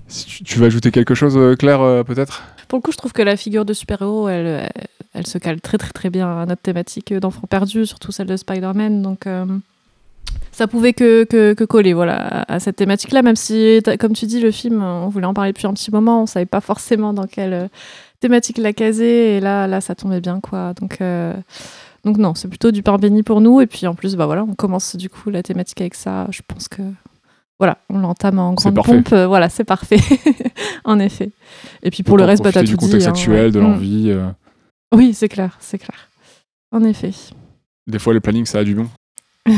Si 0.07 0.25
tu, 0.25 0.43
tu 0.43 0.59
veux 0.59 0.65
ajouter 0.65 0.91
quelque 0.91 1.15
chose, 1.15 1.38
euh, 1.38 1.55
Claire, 1.55 1.81
euh, 1.81 2.03
peut-être? 2.03 2.43
Pour 2.67 2.77
le 2.77 2.81
coup, 2.81 2.91
je 2.91 2.97
trouve 2.97 3.13
que 3.13 3.21
la 3.21 3.38
figure 3.38 3.63
de 3.65 3.73
super-héros, 3.73 4.27
elle, 4.27 4.45
elle, 4.45 4.69
elle 5.13 5.27
se 5.27 5.38
cale 5.38 5.62
très 5.62 5.77
très 5.77 5.91
très 5.91 6.09
bien 6.09 6.41
à 6.41 6.45
notre 6.45 6.62
thématique 6.62 7.13
d'enfants 7.13 7.47
perdus, 7.50 7.85
surtout 7.85 8.12
celle 8.12 8.27
de 8.27 8.35
Spider-Man. 8.35 9.01
Donc 9.01 9.27
euh, 9.27 9.45
ça 10.51 10.67
pouvait 10.67 10.93
que, 10.93 11.23
que, 11.23 11.53
que 11.53 11.63
coller 11.63 11.93
voilà, 11.93 12.45
à, 12.47 12.59
cette 12.59 12.75
thématique-là, 12.75 13.21
même 13.21 13.35
si, 13.35 13.81
comme 14.00 14.13
tu 14.13 14.25
dis, 14.25 14.39
le 14.39 14.51
film, 14.51 14.83
on 14.83 15.09
voulait 15.09 15.25
en 15.25 15.33
parler 15.33 15.51
depuis 15.51 15.67
un 15.67 15.73
petit 15.73 15.91
moment, 15.91 16.23
on 16.23 16.25
savait 16.25 16.45
pas 16.45 16.62
forcément 16.62 17.13
dans 17.13 17.27
quelle 17.27 17.53
euh, 17.53 17.67
thématique 18.24 18.58
la 18.58 18.74
caser, 18.74 19.38
et 19.38 19.39
là, 19.39 19.68
là 19.68 19.82
ça 19.82 19.96
tombait 19.96 20.22
bien. 20.22 20.39
quoi. 20.39 20.74
Donc, 20.74 21.00
euh, 21.01 21.34
donc 22.06 22.18
non, 22.18 22.34
c'est 22.36 22.48
plutôt 22.48 22.72
du 22.72 22.82
pain 22.84 22.98
béni 22.98 23.22
pour 23.22 23.42
nous, 23.42 23.62
et 23.62 23.68
puis 23.68 23.86
en 23.86 23.96
plus, 23.96 24.15
bah 24.15 24.25
voilà, 24.25 24.44
on 24.44 24.56
commence 24.56 24.96
du 24.96 25.10
coup 25.10 25.30
la 25.30 25.44
thématique 25.44 25.82
avec 25.82 25.94
ça. 25.96 26.27
Je 26.32 26.42
pense 26.48 26.68
que 26.68 26.82
voilà, 27.60 27.77
on 27.89 28.00
l'entame 28.00 28.39
en 28.39 28.53
grande 28.53 28.75
pompe. 28.75 29.13
euh, 29.13 29.27
voilà, 29.27 29.48
c'est 29.50 29.63
parfait. 29.63 30.00
en 30.86 31.00
effet. 31.00 31.32
Et 31.84 31.92
puis 31.92 32.03
pour 32.03 32.18
le 32.18 32.24
reste, 32.25 32.44
bah, 32.44 32.51
t'as 32.51 32.62
tout 32.62 32.68
du 32.68 32.77
contexte 32.77 33.08
hein, 33.08 33.12
actuel, 33.12 33.51
de 33.51 33.60
Mm. 33.60 33.63
l'envie. 33.63 34.10
euh. 34.10 34.27
Oui, 34.94 35.13
c'est 35.13 35.30
clair, 35.30 35.58
c'est 35.60 35.77
clair. 35.77 36.10
En 36.72 36.84
effet. 36.84 37.12
Des 37.88 38.00
fois, 38.00 38.13
le 38.13 38.20
planning, 38.22 38.46
ça 38.46 38.60
a 38.60 38.63
du 38.63 38.74
bon. 38.75 38.88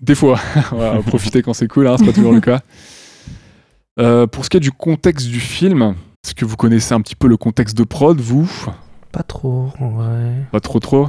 Des 0.00 0.14
fois. 0.14 0.38
on 0.72 0.76
va 0.76 1.02
profiter 1.02 1.42
quand 1.42 1.52
c'est 1.54 1.68
cool, 1.68 1.86
hein, 1.88 1.96
c'est 1.98 2.06
pas 2.06 2.12
toujours 2.12 2.32
le 2.32 2.40
cas. 2.40 2.60
Euh, 3.98 4.26
pour 4.28 4.44
ce 4.44 4.50
qui 4.50 4.56
est 4.56 4.60
du 4.60 4.70
contexte 4.70 5.26
du 5.26 5.40
film, 5.40 5.94
est-ce 6.24 6.34
que 6.34 6.44
vous 6.44 6.56
connaissez 6.56 6.94
un 6.94 7.00
petit 7.00 7.14
peu 7.16 7.28
le 7.28 7.36
contexte 7.36 7.76
de 7.76 7.84
prod, 7.84 8.18
vous 8.20 8.50
Pas 9.12 9.22
trop, 9.22 9.68
ouais. 9.80 10.34
Pas 10.50 10.60
trop 10.60 10.80
trop 10.80 11.08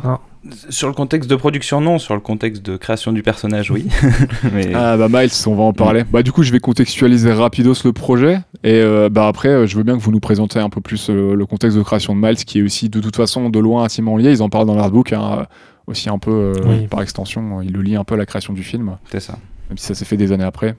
Sur 0.70 0.88
le 0.88 0.94
contexte 0.94 1.30
de 1.30 1.36
production, 1.36 1.82
non. 1.82 1.98
Sur 1.98 2.14
le 2.14 2.20
contexte 2.22 2.62
de 2.64 2.78
création 2.78 3.12
du 3.12 3.24
personnage, 3.24 3.72
oui. 3.72 3.88
Mais 4.54 4.74
Ah 4.74 4.98
bah 4.98 5.08
Miles, 5.10 5.32
on 5.48 5.56
va 5.56 5.64
en 5.64 5.74
parler. 5.74 6.04
Bah 6.12 6.22
du 6.24 6.32
coup, 6.32 6.44
je 6.44 6.52
vais 6.52 6.60
contextualiser 6.60 7.34
rapidos 7.34 7.74
le 7.84 7.92
projet 7.92 8.40
et 8.64 8.76
euh, 8.82 9.10
bah 9.10 9.28
après, 9.28 9.50
euh, 9.50 9.66
je 9.68 9.76
veux 9.78 9.84
bien 9.84 9.98
que 9.98 10.02
vous 10.04 10.12
nous 10.12 10.20
présentiez 10.20 10.62
un 10.62 10.70
peu 10.70 10.80
plus 10.82 11.10
euh, 11.10 11.34
le 11.36 11.46
contexte 11.46 11.78
de 11.78 11.84
création 11.84 12.16
de 12.16 12.22
Miles, 12.22 12.38
qui 12.46 12.60
est 12.60 12.62
aussi 12.62 12.90
de 12.90 13.00
toute 13.02 13.16
façon 13.16 13.50
de 13.50 13.60
loin 13.60 13.84
intimement 13.84 14.16
lié. 14.16 14.32
Ils 14.32 14.44
en 14.44 14.50
parlent 14.50 14.68
dans 14.68 14.76
l'artbook, 14.76 15.12
hein, 15.14 15.48
aussi 15.88 16.08
un 16.10 16.20
peu 16.20 16.32
euh, 16.32 16.54
Oui. 16.66 16.88
par 16.88 17.02
extension. 17.02 17.62
Ils 17.64 17.74
le 17.74 17.82
lient 17.82 17.96
un 17.98 18.04
peu 18.04 18.14
à 18.14 18.18
la 18.18 18.28
création 18.28 18.54
du 18.54 18.64
film, 18.64 18.98
c'est 19.12 19.20
ça. 19.20 19.38
même 19.70 19.78
si 19.80 19.88
ça 19.88 19.96
s'est 19.96 20.06
fait 20.06 20.18
des 20.18 20.32
années 20.32 20.44
après. 20.46 20.76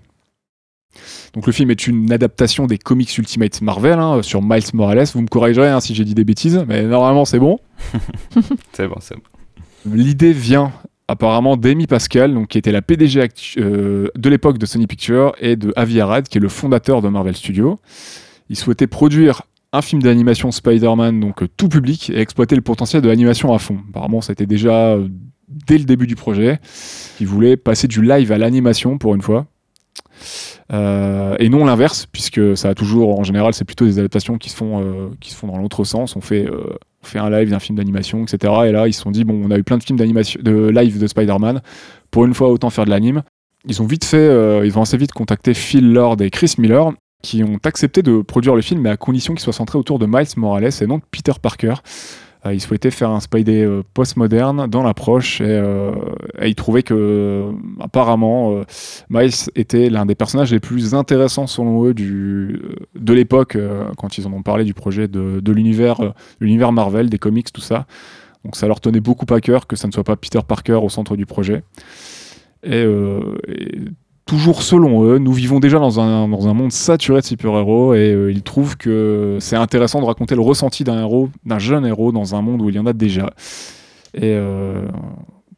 Donc 1.35 1.47
le 1.47 1.53
film 1.53 1.71
est 1.71 1.87
une 1.87 2.11
adaptation 2.13 2.67
des 2.67 2.79
comics 2.79 3.17
Ultimate 3.17 3.61
Marvel 3.63 3.99
hein, 3.99 4.23
sur 4.23 4.43
Miles 4.43 4.63
Morales. 4.75 5.07
Vous 5.15 5.23
me 5.23 5.29
corrigerez 5.29 5.69
hein, 5.69 5.81
si 5.81 5.95
j'ai 5.95 6.05
dit 6.05 6.15
des 6.15 6.25
bêtises, 6.25 6.65
mais 6.67 6.83
normalement 6.83 7.25
c'est 7.25 7.39
bon. 7.39 7.59
C'est 8.73 8.87
bon, 8.87 8.97
c'est 9.01 9.15
bon. 9.15 9.23
L'idée 9.87 10.33
vient 10.33 10.73
apparemment 11.11 11.57
d'Amy 11.57 11.87
Pascal, 11.87 12.33
donc, 12.33 12.49
qui 12.49 12.59
était 12.59 12.73
la 12.73 12.83
PDG 12.83 13.29
euh, 13.59 14.09
de 14.17 14.29
l'époque 14.29 14.59
de 14.59 14.67
Sony 14.67 14.87
Pictures, 14.87 15.33
et 15.41 15.57
de 15.57 15.73
Avi 15.75 16.01
Arad, 16.01 16.29
qui 16.29 16.39
est 16.39 16.41
le 16.41 16.49
fondateur 16.49 17.03
de 17.03 17.09
Marvel 17.09 17.35
Studios. 17.35 17.81
Il 18.49 18.57
souhaitait 18.57 18.87
produire 18.87 19.43
un 19.73 19.83
film 19.83 20.03
d'animation 20.03 20.53
Spider-Man, 20.53 21.19
donc 21.19 21.43
euh, 21.43 21.49
tout 21.57 21.69
public, 21.69 22.11
et 22.11 22.21
exploiter 22.21 22.55
le 22.55 22.63
potentiel 22.63 23.03
de 23.03 23.09
l'animation 23.09 23.53
à 23.53 23.59
fond. 23.59 23.79
Apparemment, 23.91 24.21
ça 24.21 24.31
a 24.31 24.35
été 24.35 24.47
déjà 24.47 24.95
euh, 24.95 25.09
dès 25.49 25.79
le 25.79 25.85
début 25.85 26.07
du 26.07 26.15
projet. 26.15 26.61
Il 27.21 27.27
voulait 27.27 27.57
passer 27.57 27.89
du 27.89 28.03
live 28.03 28.31
à 28.31 28.39
l'animation 28.39 28.97
pour 28.97 29.15
une 29.15 29.23
fois. 29.23 29.47
Euh, 30.73 31.37
et 31.39 31.49
non 31.49 31.65
l'inverse, 31.65 32.07
puisque 32.11 32.57
ça 32.57 32.71
a 32.71 32.75
toujours, 32.75 33.19
en 33.19 33.25
général, 33.25 33.55
c'est 33.55 33.65
plutôt 33.65 33.85
des 33.85 33.99
adaptations 33.99 34.39
qui 34.39 34.51
se 34.51 34.57
font, 34.57 34.81
euh, 34.81 35.09
qui 35.21 35.31
se 35.31 35.37
font 35.37 35.47
dans 35.47 35.59
l'autre 35.59 35.85
sens. 35.85 36.17
On 36.17 36.21
fait, 36.21 36.47
euh, 36.47 36.77
on 37.03 37.07
fait 37.07 37.19
un 37.19 37.31
live 37.31 37.51
d'un 37.51 37.59
film 37.59 37.77
d'animation, 37.77 38.23
etc. 38.23 38.53
Et 38.67 38.73
là, 38.73 38.89
ils 38.89 38.93
se 38.93 39.03
sont 39.03 39.11
dit, 39.11 39.25
bon, 39.25 39.41
on 39.45 39.51
a 39.51 39.59
eu 39.59 39.63
plein 39.63 39.79
de 39.79 39.83
films 39.83 39.99
d'animation, 39.99 40.41
de 40.43 40.69
live 40.69 40.99
de 40.99 41.07
Spider-Man. 41.07 41.61
Pour 42.11 42.25
une 42.25 42.35
fois, 42.35 42.49
autant 42.49 42.71
faire 42.71 42.85
de 42.85 42.91
l'anime. 42.91 43.23
Ils 43.69 43.83
ont 43.83 43.87
vite 43.87 44.05
fait, 44.07 44.67
ils 44.67 44.79
ont 44.79 44.83
assez 44.83 44.97
vite 44.97 45.13
contacté 45.13 45.53
Phil 45.53 45.93
Lord 45.93 46.17
et 46.23 46.31
Chris 46.31 46.55
Miller, 46.57 46.93
qui 47.23 47.45
ont 47.45 47.59
accepté 47.65 48.03
de 48.03 48.23
produire 48.23 48.55
le 48.55 48.63
film, 48.63 48.81
mais 48.81 48.89
à 48.89 48.97
condition 48.97 49.35
qu'il 49.35 49.43
soit 49.43 49.53
centré 49.53 49.79
autour 49.79 49.99
de 49.99 50.07
Miles 50.07 50.27
Morales 50.37 50.71
et 50.81 50.87
non 50.87 50.97
de 50.97 51.03
Peter 51.11 51.33
Parker. 51.41 51.75
Euh, 52.47 52.55
ils 52.55 52.61
souhaitaient 52.61 52.91
faire 52.91 53.11
un 53.11 53.21
Spidey 53.21 53.65
euh, 53.65 53.83
postmoderne 53.95 54.67
dans 54.67 54.83
l'approche 54.83 55.41
et, 55.41 55.45
euh, 55.47 55.93
et 56.41 56.49
ils 56.49 56.55
trouvaient 56.55 56.83
que, 56.83 57.51
apparemment, 57.81 58.63
Miles 59.11 59.31
était 59.55 59.91
l'un 59.91 60.07
des 60.07 60.15
personnages 60.15 60.53
les 60.53 60.61
plus 60.61 60.95
intéressants, 60.95 61.47
selon 61.47 61.85
eux, 61.85 61.95
du, 61.95 62.61
de 62.95 63.13
l'époque, 63.13 63.57
quand 63.97 64.19
ils 64.19 64.27
en 64.27 64.33
ont 64.33 64.43
parlé 64.43 64.65
du 64.65 64.75
projet 64.75 65.09
de, 65.09 65.41
de 65.41 65.53
l'univers, 65.53 66.15
l'univers 66.41 66.73
Marvel, 66.73 67.11
des 67.11 67.19
comics, 67.19 67.53
tout 67.53 67.61
ça. 67.61 67.87
Donc 68.45 68.57
ça 68.57 68.67
leur 68.67 68.81
tenait 68.81 69.01
beaucoup 69.01 69.27
à 69.35 69.41
cœur 69.41 69.67
que 69.67 69.77
ça 69.77 69.87
ne 69.87 69.93
soit 69.93 70.05
pas 70.05 70.17
Peter 70.17 70.41
Parker 70.47 70.79
au 70.83 70.89
centre 70.89 71.17
du 71.17 71.27
projet. 71.27 71.63
Et, 72.63 72.83
et 72.83 73.79
toujours 74.31 74.63
selon 74.63 75.03
eux, 75.03 75.19
nous 75.19 75.33
vivons 75.33 75.59
déjà 75.59 75.81
dans 75.81 75.99
un, 75.99 76.29
dans 76.29 76.47
un 76.47 76.55
monde 76.55 76.71
saturé 76.71 77.21
de 77.21 77.27
super-héros 77.27 77.95
et 77.95 78.13
euh, 78.13 78.31
ils 78.31 78.45
trouvent 78.45 78.77
que 78.77 79.39
c'est 79.41 79.57
intéressant 79.57 80.01
de 80.01 80.05
raconter 80.05 80.37
le 80.37 80.41
ressenti 80.41 80.85
d'un 80.85 81.01
héros, 81.01 81.31
d'un 81.45 81.59
jeune 81.59 81.85
héros 81.85 82.13
dans 82.13 82.37
un 82.37 82.41
monde 82.41 82.63
où 82.63 82.69
il 82.69 82.77
y 82.77 82.79
en 82.79 82.87
a 82.87 82.93
déjà. 82.93 83.33
Et 84.15 84.35
euh, 84.37 84.87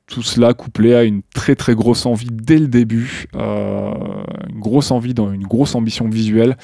tout 0.07 0.23
cela 0.23 0.55
couplé 0.55 0.95
à 0.95 1.02
une 1.02 1.20
très 1.35 1.55
très 1.55 1.75
grosse 1.75 2.07
envie 2.07 2.31
dès 2.33 2.59
le 2.59 2.66
début, 2.66 3.27
euh, 3.37 3.92
une 4.49 4.61
grosse 4.61 4.90
envie, 4.90 5.12
dans 5.12 5.31
une 5.31 5.46
grosse 5.46 5.75
ambition 5.75 6.09
visuelle. 6.09 6.57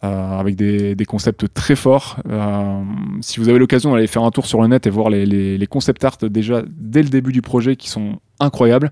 avec 0.00 0.56
des, 0.56 1.04
concepts 1.06 1.52
très 1.52 1.76
forts. 1.76 2.16
Si 3.20 3.38
vous 3.40 3.50
avez 3.50 3.58
l'occasion 3.58 3.92
d'aller 3.92 4.06
faire 4.06 4.24
un 4.24 4.30
tour 4.30 4.46
sur 4.46 4.62
le 4.62 4.68
net 4.68 4.86
et 4.86 4.90
voir 4.90 5.10
les, 5.10 5.26
les 5.26 5.66
concept 5.66 6.02
art 6.02 6.16
déjà 6.22 6.62
dès 6.66 7.02
le 7.02 7.10
début 7.10 7.30
du 7.30 7.42
projet 7.42 7.76
qui 7.76 7.90
sont 7.90 8.18
incroyables, 8.40 8.90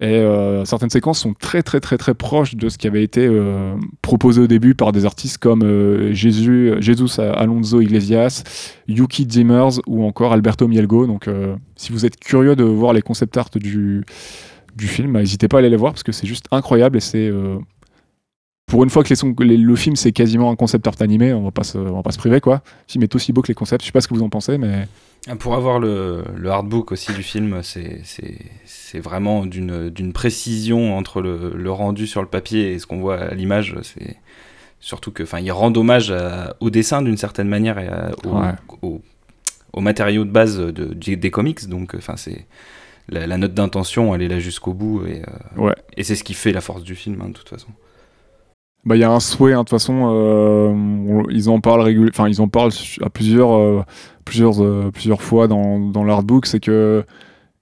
et 0.00 0.14
euh, 0.14 0.64
certaines 0.64 0.90
séquences 0.90 1.18
sont 1.18 1.34
très 1.34 1.62
très 1.64 1.80
très 1.80 1.98
très 1.98 2.14
proches 2.14 2.54
de 2.54 2.68
ce 2.68 2.78
qui 2.78 2.86
avait 2.86 3.02
été 3.02 3.26
euh, 3.26 3.74
proposé 4.00 4.40
au 4.40 4.46
début 4.46 4.76
par 4.76 4.92
des 4.92 5.04
artistes 5.04 5.38
comme 5.38 5.64
euh, 5.64 6.12
Jésus, 6.12 6.74
Jesus 6.78 7.20
Alonso 7.20 7.80
Iglesias, 7.80 8.44
Yuki 8.86 9.26
Dimmers 9.26 9.80
ou 9.88 10.04
encore 10.04 10.32
Alberto 10.32 10.68
Mielgo. 10.68 11.06
Donc 11.06 11.26
euh, 11.26 11.56
si 11.74 11.92
vous 11.92 12.06
êtes 12.06 12.16
curieux 12.16 12.54
de 12.54 12.62
voir 12.62 12.92
les 12.92 13.02
concept 13.02 13.36
art 13.36 13.50
du, 13.56 14.04
du 14.76 14.86
film, 14.86 15.14
bah, 15.14 15.18
n'hésitez 15.18 15.48
pas 15.48 15.56
à 15.56 15.60
aller 15.60 15.70
les 15.70 15.76
voir 15.76 15.92
parce 15.92 16.04
que 16.04 16.12
c'est 16.12 16.28
juste 16.28 16.46
incroyable 16.52 16.96
et 16.96 17.00
c'est 17.00 17.32
pour 18.66 18.84
une 18.84 18.90
fois 18.90 19.02
que 19.02 19.42
le 19.42 19.76
film 19.76 19.96
c'est 19.96 20.12
quasiment 20.12 20.52
un 20.52 20.56
concept 20.56 20.86
art 20.86 20.94
animé, 21.00 21.32
on 21.32 21.42
va 21.42 21.50
pas 21.50 21.64
se, 21.64 21.76
on 21.76 21.96
va 21.96 22.02
pas 22.02 22.12
se 22.12 22.18
priver 22.18 22.40
quoi. 22.40 22.62
Le 22.86 22.92
film 22.92 23.02
est 23.02 23.14
aussi 23.16 23.32
beau 23.32 23.42
que 23.42 23.48
les 23.48 23.54
concepts. 23.54 23.82
Je 23.82 23.86
sais 23.86 23.92
pas 23.92 24.00
ce 24.00 24.06
que 24.06 24.14
vous 24.14 24.22
en 24.22 24.28
pensez, 24.28 24.58
mais 24.58 24.86
Pour 25.36 25.54
avoir 25.54 25.78
le, 25.78 26.24
le 26.36 26.50
artbook 26.50 26.92
aussi 26.92 27.12
du 27.12 27.22
film, 27.22 27.62
c'est- 27.62 28.00
vraiment 29.00 29.44
d'une 29.46 30.12
précision 30.12 30.96
entre 30.96 31.20
le, 31.20 31.52
le 31.54 31.70
rendu 31.70 32.06
sur 32.06 32.22
le 32.22 32.28
papier 32.28 32.72
et 32.72 32.78
ce 32.78 32.86
qu'on 32.86 32.98
voit 33.00 33.18
à 33.20 33.34
l'image. 33.34 33.76
C'est 33.82 34.16
surtout 34.80 35.10
que, 35.12 35.22
enfin, 35.22 35.40
il 35.40 35.50
rend 35.52 35.72
hommage 35.76 36.10
à- 36.10 36.56
au 36.60 36.70
dessin 36.70 37.02
d'une 37.02 37.16
certaine 37.16 37.48
manière 37.48 37.78
et 37.78 37.88
à- 37.88 38.10
au, 38.24 38.28
Ouais. 38.38 38.52
au- 38.82 39.02
au 39.74 39.80
matériau 39.80 40.24
de 40.24 40.30
base 40.30 40.58
de, 40.58 40.70
des- 40.94 41.16
des 41.16 41.30
comics. 41.30 41.68
Donc, 41.68 41.94
enfin, 41.96 42.16
c'est 42.16 42.46
la, 43.08 43.26
la 43.26 43.36
note 43.38 43.54
d'intention, 43.54 44.14
elle 44.14 44.22
est 44.22 44.28
là 44.28 44.38
jusqu'au 44.38 44.72
bout 44.72 45.04
et, 45.06 45.22
euh, 45.56 45.60
ouais. 45.62 45.74
et 45.96 46.02
c'est 46.04 46.14
ce 46.16 46.24
qui 46.24 46.34
fait 46.34 46.52
la 46.52 46.60
force 46.60 46.82
du 46.82 46.94
film, 46.94 47.20
hein, 47.22 47.28
de 47.28 47.34
toute 47.34 47.48
façon. 47.48 47.68
Bah, 48.84 48.96
il 48.96 49.00
y 49.00 49.04
a 49.04 49.10
un 49.10 49.20
souhait, 49.20 49.52
hein, 49.52 49.58
de 49.58 49.62
toute 49.62 49.70
façon, 49.70 50.10
euh, 50.12 51.22
ils 51.30 51.50
en 51.50 51.60
parlent 51.60 51.82
régul- 51.82 52.10
ils 52.28 52.40
en 52.40 52.48
parlent 52.48 52.70
à 53.02 53.10
plusieurs, 53.10 53.52
euh, 53.54 53.82
plusieurs, 54.24 54.62
euh, 54.64 54.90
plusieurs 54.92 55.20
fois 55.20 55.46
dans, 55.48 55.78
dans 55.78 56.04
l'artbook, 56.04 56.46
c'est 56.46 56.60
que 56.60 57.04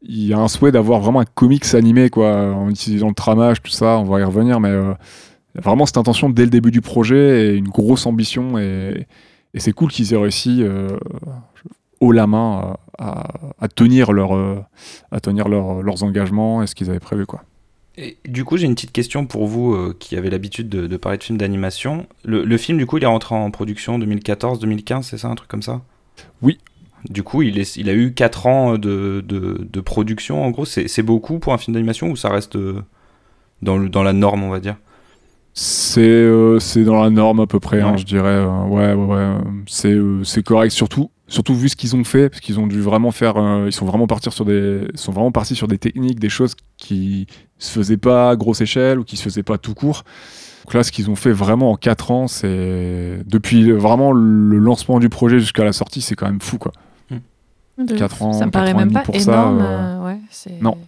il 0.02 0.26
y 0.26 0.32
a 0.34 0.38
un 0.38 0.46
souhait 0.46 0.70
d'avoir 0.70 1.00
vraiment 1.00 1.20
un 1.20 1.24
comics 1.24 1.74
animé, 1.74 2.10
quoi, 2.10 2.52
en 2.54 2.68
utilisant 2.70 3.08
le 3.08 3.14
tramage, 3.14 3.60
tout 3.62 3.72
ça, 3.72 3.98
on 3.98 4.04
va 4.04 4.20
y 4.20 4.24
revenir, 4.24 4.60
mais 4.60 4.72
vraiment 5.56 5.84
cette 5.86 5.96
intention 5.96 6.30
dès 6.30 6.44
le 6.44 6.50
début 6.50 6.70
du 6.70 6.80
projet 6.82 7.46
et 7.48 7.56
une 7.56 7.68
grosse 7.68 8.06
ambition, 8.06 8.56
et, 8.58 9.06
c'est 9.56 9.72
cool 9.72 9.90
qu'ils 9.90 10.12
aient 10.12 10.18
réussi 10.18 10.62
haut 12.00 12.12
la 12.12 12.26
main 12.28 12.76
à, 12.98 13.68
tenir, 13.74 14.12
leur, 14.12 14.32
à 15.10 15.18
tenir 15.20 15.48
leur- 15.48 15.82
leurs 15.82 16.04
engagements 16.04 16.62
et 16.62 16.66
ce 16.68 16.74
qu'ils 16.76 16.90
avaient 16.90 17.00
prévu, 17.00 17.26
quoi. 17.26 17.42
Et 17.98 18.18
du 18.26 18.44
coup, 18.44 18.56
j'ai 18.58 18.66
une 18.66 18.74
petite 18.74 18.92
question 18.92 19.26
pour 19.26 19.46
vous 19.46 19.72
euh, 19.74 19.96
qui 19.98 20.16
avez 20.16 20.28
l'habitude 20.28 20.68
de, 20.68 20.86
de 20.86 20.96
parler 20.96 21.16
de 21.18 21.22
films 21.24 21.38
d'animation. 21.38 22.06
Le, 22.24 22.44
le 22.44 22.56
film, 22.58 22.76
du 22.76 22.84
coup, 22.86 22.98
il 22.98 23.04
est 23.04 23.06
rentré 23.06 23.34
en 23.34 23.50
production 23.50 23.98
2014-2015, 23.98 25.02
c'est 25.02 25.18
ça, 25.18 25.28
un 25.28 25.34
truc 25.34 25.48
comme 25.48 25.62
ça? 25.62 25.80
Oui. 26.42 26.58
Du 27.08 27.22
coup, 27.22 27.42
il, 27.42 27.58
est, 27.58 27.76
il 27.76 27.88
a 27.88 27.94
eu 27.94 28.12
4 28.12 28.46
ans 28.46 28.72
de, 28.78 29.24
de, 29.26 29.66
de 29.70 29.80
production, 29.80 30.44
en 30.44 30.50
gros. 30.50 30.64
C'est 30.64 31.02
beaucoup 31.02 31.38
pour 31.38 31.52
un 31.52 31.58
film 31.58 31.74
d'animation 31.74 32.10
ou 32.10 32.16
ça 32.16 32.28
reste 32.28 32.56
euh, 32.56 32.82
dans, 33.62 33.78
le, 33.78 33.88
dans 33.88 34.02
la 34.02 34.12
norme, 34.12 34.42
on 34.42 34.50
va 34.50 34.60
dire? 34.60 34.76
C'est 35.54 36.00
euh, 36.02 36.58
c'est 36.58 36.84
dans 36.84 37.02
la 37.02 37.08
norme 37.08 37.40
à 37.40 37.46
peu 37.46 37.60
près, 37.60 37.80
hein, 37.80 37.96
je 37.96 38.04
dirais. 38.04 38.44
ouais, 38.44 38.92
ouais, 38.92 39.04
ouais. 39.16 39.34
C'est 39.66 39.92
euh, 39.92 40.22
c'est 40.22 40.42
correct, 40.42 40.70
surtout, 40.70 41.10
surtout 41.28 41.54
vu 41.54 41.68
ce 41.68 41.76
qu'ils 41.76 41.96
ont 41.96 42.04
fait, 42.04 42.28
parce 42.28 42.40
qu'ils 42.40 42.58
ont 42.60 42.66
dû 42.66 42.80
vraiment 42.80 43.10
faire. 43.10 43.36
euh, 43.36 43.64
ils 43.66 43.72
sont 43.72 43.86
vraiment 43.86 44.06
partis 44.06 44.30
sur 44.30 44.44
des, 44.44 44.86
sont 44.94 45.12
vraiment 45.12 45.32
partis 45.32 45.54
sur 45.54 45.68
des 45.68 45.78
techniques, 45.78 46.20
des 46.20 46.28
choses 46.28 46.54
qui 46.76 47.26
se 47.58 47.70
faisaient 47.72 47.96
pas 47.96 48.30
à 48.30 48.36
grosse 48.36 48.60
échelle 48.60 48.98
ou 48.98 49.04
qui 49.04 49.16
se 49.16 49.22
faisaient 49.24 49.42
pas 49.42 49.58
tout 49.58 49.74
court. 49.74 50.04
Donc 50.64 50.74
là, 50.74 50.82
ce 50.82 50.90
qu'ils 50.92 51.10
ont 51.10 51.16
fait 51.16 51.32
vraiment 51.32 51.70
en 51.72 51.76
4 51.76 52.10
ans, 52.10 52.26
c'est 52.28 53.20
depuis 53.26 53.70
vraiment 53.72 54.12
le 54.12 54.58
lancement 54.58 54.98
du 54.98 55.08
projet 55.08 55.38
jusqu'à 55.38 55.64
la 55.64 55.72
sortie, 55.72 56.00
c'est 56.02 56.14
quand 56.16 56.26
même 56.26 56.40
fou, 56.40 56.58
quoi. 56.58 56.72
De 57.78 57.94
Quatre 57.94 58.16
ouf. 58.16 58.22
ans, 58.22 58.32
ça 58.32 58.46
me 58.46 58.50
paraît 58.50 58.68
quatre 58.72 58.76
ans 58.76 58.80
et 58.80 58.84
même 58.84 58.92
pas 58.94 59.00
pour 59.00 59.20
ça, 59.20 59.32
énorme. 59.32 59.60
euh, 59.60 59.64
euh, 60.00 60.04
ouais, 60.06 60.18
c'est- 60.30 60.60
non. 60.62 60.78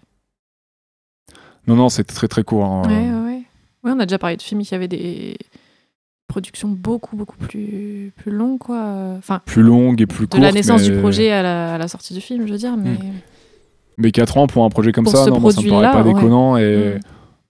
Non, 1.67 1.77
non, 1.77 1.89
c'est 1.91 2.05
très 2.05 2.29
très 2.29 2.43
court. 2.45 2.65
hein. 2.65 2.83
Ouais, 2.89 3.11
ouais, 3.11 3.25
ouais. 3.27 3.43
Ouais, 3.85 3.93
on 3.95 4.01
a 4.01 4.07
déjà 4.07 4.19
parlé 4.19 4.37
de 4.39 4.43
films 4.43 4.63
qui 4.63 4.75
avaient 4.75 4.89
des 4.89 5.37
productions 6.29 6.69
beaucoup, 6.69 7.17
beaucoup 7.17 7.37
plus, 7.37 8.13
plus 8.17 8.31
longues, 8.31 8.59
quoi. 8.59 9.15
Enfin, 9.19 9.41
Plus 9.45 9.63
longue 9.63 10.01
et 10.01 10.07
plus 10.07 10.27
de 10.27 10.31
courte. 10.31 10.43
la 10.43 10.53
naissance 10.53 10.83
mais... 10.89 10.95
du 10.95 11.01
projet 11.01 11.33
à 11.33 11.43
la, 11.43 11.75
à 11.75 11.79
la 11.79 11.89
sortie 11.89 12.15
du 12.15 12.21
film, 12.21 12.47
je 12.47 12.53
veux 12.53 12.59
dire. 12.59 12.77
Mais 12.77 12.97
Mais 13.97 14.13
4 14.13 14.37
ans 14.39 14.47
pour 14.47 14.65
un 14.65 14.69
projet 14.71 14.93
comme 14.93 15.05
Pour 15.05 15.13
ça, 15.17 15.27
non, 15.27 15.41
moi, 15.41 15.51
ça 15.53 15.61
me 15.61 15.69
paraît 15.69 15.91
pas 15.91 16.03
ouais. 16.03 16.15
déconnant. 16.15 16.57
Et 16.57 16.99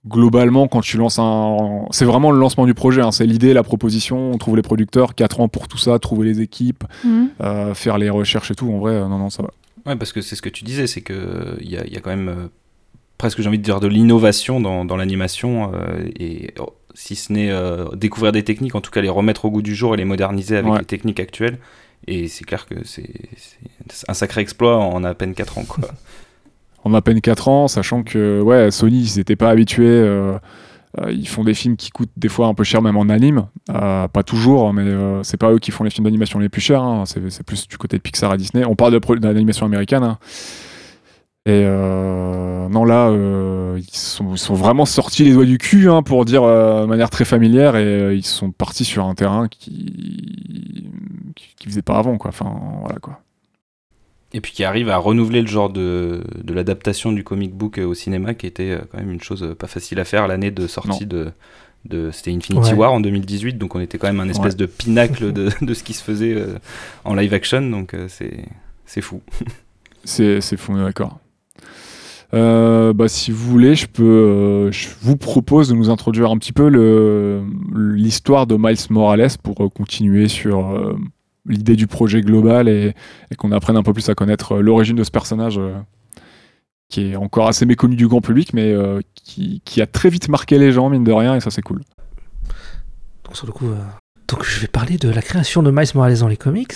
Mm. 0.04 0.08
globalement, 0.10 0.68
quand 0.68 0.80
tu 0.80 0.96
lances 0.96 1.18
un. 1.18 1.56
C'est 1.90 2.04
vraiment 2.04 2.30
le 2.30 2.38
lancement 2.38 2.64
du 2.66 2.72
projet. 2.72 3.02
hein. 3.02 3.10
C'est 3.10 3.26
l'idée, 3.26 3.52
la 3.52 3.62
proposition. 3.64 4.30
On 4.32 4.38
trouve 4.38 4.56
les 4.56 4.62
producteurs, 4.62 5.14
4 5.14 5.40
ans 5.40 5.48
pour 5.48 5.68
tout 5.68 5.76
ça, 5.76 5.98
trouver 5.98 6.26
les 6.28 6.40
équipes, 6.40 6.84
Mhm. 7.04 7.28
euh, 7.42 7.74
faire 7.74 7.98
les 7.98 8.08
recherches 8.08 8.50
et 8.52 8.54
tout. 8.54 8.70
En 8.72 8.78
vrai, 8.78 8.92
euh, 8.92 9.08
non, 9.08 9.18
non, 9.18 9.28
ça 9.28 9.42
va. 9.42 9.50
Ouais, 9.86 9.96
parce 9.96 10.12
que 10.12 10.20
c'est 10.22 10.36
ce 10.36 10.42
que 10.42 10.48
tu 10.48 10.64
disais, 10.64 10.86
c'est 10.86 11.00
que 11.02 11.56
il 11.60 11.70
y 11.70 11.76
a, 11.76 11.84
il 11.86 11.92
y 11.92 11.96
a 11.96 12.00
quand 12.00 12.10
même 12.10 12.28
euh, 12.28 12.46
presque 13.18 13.40
j'ai 13.42 13.48
envie 13.48 13.58
de 13.58 13.64
dire 13.64 13.80
de 13.80 13.88
l'innovation 13.88 14.60
dans, 14.60 14.84
dans 14.84 14.96
l'animation 14.96 15.72
euh, 15.74 16.06
et 16.18 16.54
oh, 16.60 16.72
si 17.00 17.14
ce 17.14 17.32
n'est 17.32 17.50
euh, 17.50 17.84
découvrir 17.94 18.32
des 18.32 18.42
techniques, 18.42 18.74
en 18.74 18.80
tout 18.80 18.90
cas 18.90 19.00
les 19.00 19.08
remettre 19.08 19.44
au 19.44 19.50
goût 19.52 19.62
du 19.62 19.74
jour 19.76 19.94
et 19.94 19.96
les 19.96 20.04
moderniser 20.04 20.56
avec 20.56 20.72
Ouais. 20.72 20.78
les 20.80 20.84
techniques 20.84 21.20
actuelles. 21.20 21.58
Et 22.08 22.26
c'est 22.26 22.44
clair 22.44 22.66
que 22.66 22.74
c'est 22.84 23.08
un 24.08 24.14
sacré 24.14 24.40
exploit 24.40 24.76
en 24.78 25.04
à 25.04 25.14
peine 25.14 25.34
4 25.34 25.58
ans. 25.58 25.64
Quoi. 25.64 25.88
En 26.84 26.94
à 26.94 27.02
peine 27.02 27.20
4 27.20 27.48
ans, 27.48 27.68
sachant 27.68 28.02
que 28.02 28.40
ouais, 28.40 28.70
Sony, 28.70 29.02
ils 29.02 29.18
n'étaient 29.18 29.36
pas 29.36 29.50
habitués. 29.50 29.84
euh, 29.86 30.38
euh, 31.00 31.12
ils 31.12 31.28
font 31.28 31.44
des 31.44 31.52
films 31.52 31.76
qui 31.76 31.90
coûtent 31.90 32.10
des 32.16 32.28
fois 32.28 32.46
un 32.46 32.54
peu 32.54 32.64
cher, 32.64 32.80
même 32.82 32.96
en 32.96 33.08
anime. 33.10 33.46
Euh, 33.70 34.08
pas 34.08 34.22
toujours, 34.22 34.72
mais 34.72 34.82
euh, 34.82 35.22
c'est 35.22 35.36
pas 35.36 35.52
eux 35.52 35.58
qui 35.58 35.70
font 35.70 35.84
les 35.84 35.90
films 35.90 36.04
d'animation 36.04 36.38
les 36.38 36.48
plus 36.48 36.60
chers. 36.62 36.82
hein. 36.82 37.04
C'est 37.06 37.42
plus 37.44 37.68
du 37.68 37.76
côté 37.78 37.96
de 37.98 38.02
Pixar 38.02 38.32
et 38.32 38.38
Disney. 38.38 38.64
On 38.64 38.74
parle 38.76 38.92
de 38.98 39.14
d'animation 39.18 39.66
américaine. 39.66 40.02
hein. 40.04 40.18
Et 41.48 41.62
euh, 41.64 42.68
non, 42.68 42.84
là, 42.84 43.08
euh, 43.08 43.80
ils, 43.80 43.96
sont, 43.96 44.32
ils 44.34 44.38
sont 44.38 44.52
vraiment 44.52 44.84
sortis 44.84 45.24
les 45.24 45.32
doigts 45.32 45.46
du 45.46 45.56
cul 45.56 45.88
hein, 45.88 46.02
pour 46.02 46.26
dire 46.26 46.42
euh, 46.42 46.82
de 46.82 46.86
manière 46.86 47.08
très 47.08 47.24
familière 47.24 47.74
et 47.74 47.84
euh, 47.84 48.14
ils 48.14 48.26
sont 48.26 48.50
partis 48.50 48.84
sur 48.84 49.06
un 49.06 49.14
terrain 49.14 49.48
qui 49.48 50.84
qui, 51.34 51.66
faisait 51.66 51.80
pas 51.80 51.96
avant 51.96 52.18
quoi. 52.18 52.28
Enfin 52.28 52.54
voilà 52.82 52.98
quoi. 52.98 53.20
Et 54.34 54.42
puis 54.42 54.52
qui 54.52 54.62
arrive 54.62 54.90
à 54.90 54.98
renouveler 54.98 55.40
le 55.40 55.46
genre 55.46 55.70
de, 55.70 56.22
de 56.44 56.52
l'adaptation 56.52 57.12
du 57.12 57.24
comic 57.24 57.54
book 57.54 57.78
au 57.78 57.94
cinéma, 57.94 58.34
qui 58.34 58.46
était 58.46 58.78
quand 58.92 58.98
même 58.98 59.10
une 59.10 59.22
chose 59.22 59.54
pas 59.58 59.68
facile 59.68 60.00
à 60.00 60.04
faire 60.04 60.28
l'année 60.28 60.50
de 60.50 60.66
sortie 60.66 61.06
de, 61.06 61.32
de 61.86 62.10
c'était 62.10 62.30
Infinity 62.30 62.72
Ouais. 62.72 62.76
War 62.76 62.92
en 62.92 63.00
2018, 63.00 63.56
donc 63.56 63.74
on 63.74 63.80
était 63.80 63.96
quand 63.96 64.08
même 64.08 64.20
un 64.20 64.28
espèce 64.28 64.56
de 64.56 64.66
pinacle 64.66 65.32
de, 65.32 65.50
de 65.62 65.74
ce 65.74 65.82
qui 65.82 65.94
se 65.94 66.04
faisait 66.04 66.36
en 67.06 67.14
live 67.14 67.32
action, 67.32 67.62
donc 67.62 67.96
c'est 68.08 68.44
c'est 68.84 69.00
fou. 69.00 69.22
C'est 70.04 70.42
c'est 70.42 70.58
fou, 70.58 70.72
on 70.72 70.80
est 70.80 70.84
d'accord. 70.84 71.18
Euh, 72.34 72.92
bah, 72.92 73.08
si 73.08 73.30
vous 73.30 73.50
voulez, 73.50 73.74
je 73.74 73.86
peux, 73.86 74.04
euh, 74.04 74.70
vous 75.00 75.16
propose 75.16 75.68
de 75.68 75.74
nous 75.74 75.90
introduire 75.90 76.30
un 76.30 76.36
petit 76.36 76.52
peu 76.52 76.68
l'histoire 77.74 78.46
de 78.46 78.56
Miles 78.58 78.76
Morales 78.90 79.30
pour 79.42 79.64
euh, 79.64 79.68
continuer 79.68 80.28
sur 80.28 80.96
l'idée 81.46 81.76
du 81.76 81.86
projet 81.86 82.20
global 82.20 82.68
et, 82.68 82.94
qu'on 83.38 83.52
apprenne 83.52 83.76
un 83.76 83.82
peu 83.82 83.92
plus 83.92 84.08
à 84.08 84.14
connaître 84.14 84.58
l'origine 84.58 84.96
de 84.96 85.04
ce 85.04 85.10
personnage 85.10 85.60
qui 86.90 87.10
est 87.10 87.16
encore 87.16 87.48
assez 87.48 87.66
méconnu 87.66 87.96
du 87.96 88.08
grand 88.08 88.20
public, 88.20 88.52
mais 88.54 88.74
qui, 89.14 89.62
qui 89.64 89.80
a 89.80 89.86
très 89.86 90.10
vite 90.10 90.28
marqué 90.28 90.58
les 90.58 90.72
gens, 90.72 90.88
mine 90.88 91.04
de 91.04 91.12
rien, 91.12 91.34
et 91.36 91.40
ça 91.40 91.50
c'est 91.50 91.62
cool. 91.62 91.82
Donc 93.24 93.36
sur 93.36 93.46
le 93.46 93.52
coup, 93.52 93.66
donc 94.28 94.44
je 94.44 94.60
vais 94.60 94.66
parler 94.66 94.98
de 94.98 95.08
la 95.08 95.22
création 95.22 95.62
de 95.62 95.70
Miles 95.70 95.88
Morales 95.94 96.18
dans 96.18 96.28
les 96.28 96.36
comics. 96.36 96.74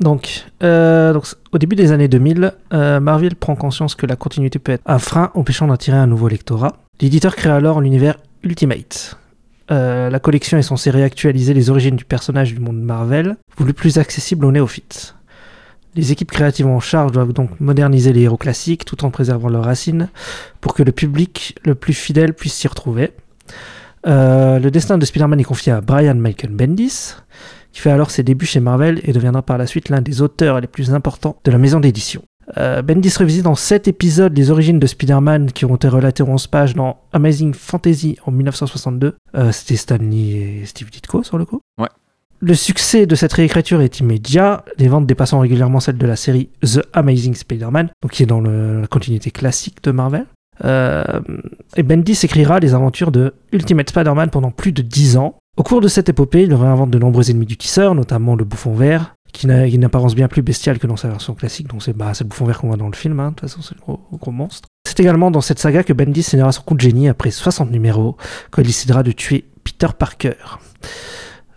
Donc, 0.00 0.46
euh, 0.62 1.12
donc 1.12 1.26
au 1.52 1.58
début 1.58 1.76
des 1.76 1.92
années 1.92 2.08
2000, 2.08 2.52
euh, 2.72 2.98
Marvel 2.98 3.36
prend 3.36 3.54
conscience 3.56 3.94
que 3.94 4.06
la 4.06 4.16
continuité 4.16 4.58
peut 4.58 4.72
être 4.72 4.82
un 4.86 4.98
frein 4.98 5.30
empêchant 5.34 5.66
d'attirer 5.66 5.98
un 5.98 6.06
nouveau 6.06 6.28
lectorat. 6.28 6.78
L'éditeur 7.00 7.36
crée 7.36 7.50
alors 7.50 7.80
l'univers 7.80 8.16
Ultimate. 8.42 9.18
Euh, 9.70 10.08
la 10.08 10.18
collection 10.18 10.56
est 10.56 10.62
censée 10.62 10.90
réactualiser 10.90 11.52
les 11.52 11.68
origines 11.68 11.96
du 11.96 12.06
personnage 12.06 12.54
du 12.54 12.60
monde 12.60 12.80
Marvel, 12.80 13.36
voulu 13.58 13.74
plus 13.74 13.98
accessible 13.98 14.46
aux 14.46 14.52
néophytes. 14.52 15.14
Les 15.94 16.10
équipes 16.12 16.30
créatives 16.30 16.66
en 16.66 16.80
charge 16.80 17.12
doivent 17.12 17.34
donc 17.34 17.60
moderniser 17.60 18.14
les 18.14 18.22
héros 18.22 18.36
classiques 18.38 18.86
tout 18.86 19.04
en 19.04 19.10
préservant 19.10 19.50
leurs 19.50 19.64
racines 19.64 20.08
pour 20.62 20.72
que 20.72 20.82
le 20.82 20.92
public 20.92 21.58
le 21.64 21.74
plus 21.74 21.92
fidèle 21.92 22.32
puisse 22.32 22.54
s'y 22.54 22.68
retrouver. 22.68 23.12
Euh, 24.08 24.58
le 24.58 24.70
destin 24.70 24.98
de 24.98 25.04
Spider-Man 25.04 25.38
est 25.40 25.44
confié 25.44 25.72
à 25.72 25.80
Brian 25.80 26.14
Michael 26.14 26.50
Bendis, 26.52 27.14
qui 27.72 27.80
fait 27.80 27.90
alors 27.90 28.10
ses 28.10 28.22
débuts 28.22 28.46
chez 28.46 28.60
Marvel 28.60 29.00
et 29.04 29.12
deviendra 29.12 29.42
par 29.42 29.58
la 29.58 29.66
suite 29.66 29.88
l'un 29.90 30.00
des 30.00 30.22
auteurs 30.22 30.60
les 30.60 30.66
plus 30.66 30.94
importants 30.94 31.36
de 31.44 31.50
la 31.50 31.58
maison 31.58 31.80
d'édition. 31.80 32.22
Euh, 32.56 32.80
Bendis 32.80 33.12
revisite 33.18 33.42
dans 33.44 33.54
7 33.54 33.88
épisodes 33.88 34.34
les 34.34 34.50
origines 34.50 34.78
de 34.78 34.86
Spider-Man 34.86 35.52
qui 35.52 35.66
ont 35.66 35.76
été 35.76 35.86
relatées 35.88 36.22
en 36.22 36.28
11 36.30 36.46
pages 36.46 36.74
dans 36.74 36.96
Amazing 37.12 37.52
Fantasy 37.52 38.16
en 38.24 38.30
1962. 38.32 39.16
Euh, 39.36 39.52
C'était 39.52 39.76
Stanley 39.76 40.60
et 40.62 40.62
Steve 40.64 40.90
Ditko 40.90 41.22
sur 41.22 41.36
le 41.36 41.44
coup. 41.44 41.60
Ouais. 41.78 41.88
Le 42.40 42.54
succès 42.54 43.04
de 43.04 43.14
cette 43.16 43.32
réécriture 43.34 43.82
est 43.82 44.00
immédiat, 44.00 44.64
les 44.78 44.88
ventes 44.88 45.06
dépassant 45.06 45.40
régulièrement 45.40 45.80
celles 45.80 45.98
de 45.98 46.06
la 46.06 46.16
série 46.16 46.48
The 46.62 46.80
Amazing 46.94 47.34
Spider-Man, 47.34 47.90
donc 48.00 48.12
qui 48.12 48.22
est 48.22 48.26
dans 48.26 48.40
le- 48.40 48.80
la 48.82 48.86
continuité 48.86 49.30
classique 49.32 49.82
de 49.82 49.90
Marvel. 49.90 50.24
Euh, 50.64 51.20
et 51.76 51.82
Bendis 51.82 52.18
écrira 52.22 52.58
les 52.58 52.74
aventures 52.74 53.12
de 53.12 53.34
Ultimate 53.52 53.90
Spider-Man 53.90 54.30
pendant 54.30 54.50
plus 54.50 54.72
de 54.72 54.82
10 54.82 55.16
ans. 55.16 55.36
Au 55.56 55.62
cours 55.62 55.80
de 55.80 55.88
cette 55.88 56.08
épopée, 56.08 56.42
il 56.42 56.54
réinvente 56.54 56.90
de 56.90 56.98
nombreux 56.98 57.30
ennemis 57.30 57.46
du 57.46 57.56
tisseur, 57.56 57.94
notamment 57.94 58.36
le 58.36 58.44
bouffon 58.44 58.72
vert, 58.72 59.14
qui 59.32 59.46
n'a 59.46 59.66
une 59.66 59.84
apparence 59.84 60.14
bien 60.14 60.28
plus 60.28 60.42
bestiale 60.42 60.78
que 60.78 60.86
dans 60.86 60.96
sa 60.96 61.08
version 61.08 61.34
classique, 61.34 61.68
donc 61.68 61.82
c'est 61.82 61.96
bah, 61.96 62.12
le 62.18 62.24
bouffon 62.26 62.44
vert 62.44 62.60
qu'on 62.60 62.68
voit 62.68 62.76
dans 62.76 62.88
le 62.88 62.94
film, 62.94 63.18
hein, 63.20 63.30
de 63.30 63.34
toute 63.34 63.48
façon 63.48 63.62
c'est 63.62 63.74
le 63.74 63.80
gros, 64.18 64.32
monstre. 64.32 64.68
C'est 64.86 65.00
également 65.00 65.30
dans 65.30 65.40
cette 65.40 65.58
saga 65.58 65.82
que 65.82 65.92
Bendis 65.92 66.22
signera 66.22 66.52
son 66.52 66.62
coup 66.62 66.74
de 66.74 66.80
génie 66.80 67.08
après 67.08 67.30
60 67.30 67.70
numéros, 67.70 68.16
quand 68.50 68.62
il 68.62 68.66
décidera 68.66 69.02
de 69.02 69.12
tuer 69.12 69.48
Peter 69.64 69.88
Parker. 69.98 70.34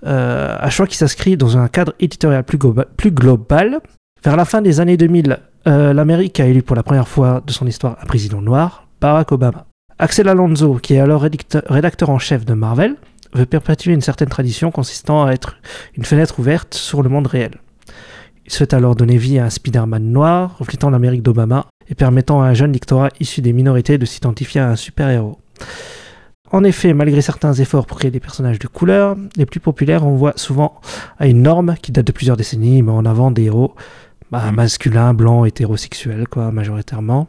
Euh, 0.04 0.58
un 0.60 0.70
choix 0.70 0.88
qui 0.88 0.98
s'inscrit 0.98 1.38
dans 1.38 1.58
un 1.58 1.68
cadre 1.68 1.94
éditorial 2.00 2.44
plus 2.44 3.12
global. 3.12 3.80
Vers 4.24 4.36
la 4.36 4.46
fin 4.46 4.62
des 4.62 4.80
années 4.80 4.98
2000, 4.98 5.40
euh, 5.68 5.94
l'Amérique 5.94 6.40
a 6.40 6.48
élu 6.48 6.64
pour 6.64 6.76
la 6.76 6.84
première 6.84 7.08
fois 7.08 7.42
de 7.46 7.52
son 7.52 7.68
histoire 7.68 7.98
un 8.02 8.06
président 8.06 8.42
noir, 8.42 8.88
Barack 9.02 9.32
Obama. 9.32 9.66
Axel 9.98 10.30
Alonso, 10.30 10.76
qui 10.76 10.94
est 10.94 11.00
alors 11.00 11.24
rédacteur 11.24 12.12
en 12.12 12.20
chef 12.20 12.46
de 12.46 12.54
Marvel, 12.54 12.98
veut 13.34 13.48
perpétuer 13.48 13.94
une 13.94 14.02
certaine 14.02 14.30
tradition 14.30 14.70
consistant 14.70 15.26
à 15.26 15.32
être 15.32 15.58
une 15.98 16.06
fenêtre 16.06 16.40
ouverte 16.40 16.76
sur 16.76 17.02
le 17.02 17.10
monde 17.10 17.26
réel. 17.26 17.56
Il 18.46 18.52
souhaite 18.52 18.76
alors 18.76 18.96
donner 18.96 19.18
vie 19.18 19.40
à 19.40 19.46
un 19.46 19.50
Spider-Man 19.50 20.04
noir, 20.04 20.56
reflétant 20.60 20.92
l'Amérique 20.92 21.24
d'Obama 21.24 21.66
et 21.90 21.96
permettant 21.96 22.44
à 22.44 22.46
un 22.46 22.54
jeune 22.54 22.74
lectorat 22.74 23.10
issu 23.20 23.42
des 23.42 23.54
minorités 23.54 23.98
de 23.98 24.06
s'identifier 24.06 24.62
à 24.62 24.70
un 24.70 24.76
super-héros. 24.76 25.40
En 26.52 26.64
effet, 26.64 26.94
malgré 26.94 27.22
certains 27.22 27.54
efforts 27.54 27.88
pour 27.88 27.98
créer 27.98 28.12
des 28.12 28.20
personnages 28.20 28.60
de 28.60 28.68
couleur, 28.68 29.18
les 29.36 29.48
plus 29.48 29.60
populaires 29.60 30.04
renvoient 30.04 30.34
souvent 30.36 30.80
à 31.18 31.26
une 31.26 31.42
norme 31.42 31.74
qui 31.82 31.92
date 31.92 32.06
de 32.06 32.12
plusieurs 32.12 32.38
décennies, 32.38 32.84
mais 32.84 32.92
en 32.92 33.06
avant 33.06 33.32
des 33.32 33.46
héros 33.46 33.74
bah, 34.30 34.52
masculins, 34.52 35.16
blancs, 35.16 35.48
hétérosexuels, 35.48 36.28
quoi, 36.28 36.52
majoritairement. 36.52 37.28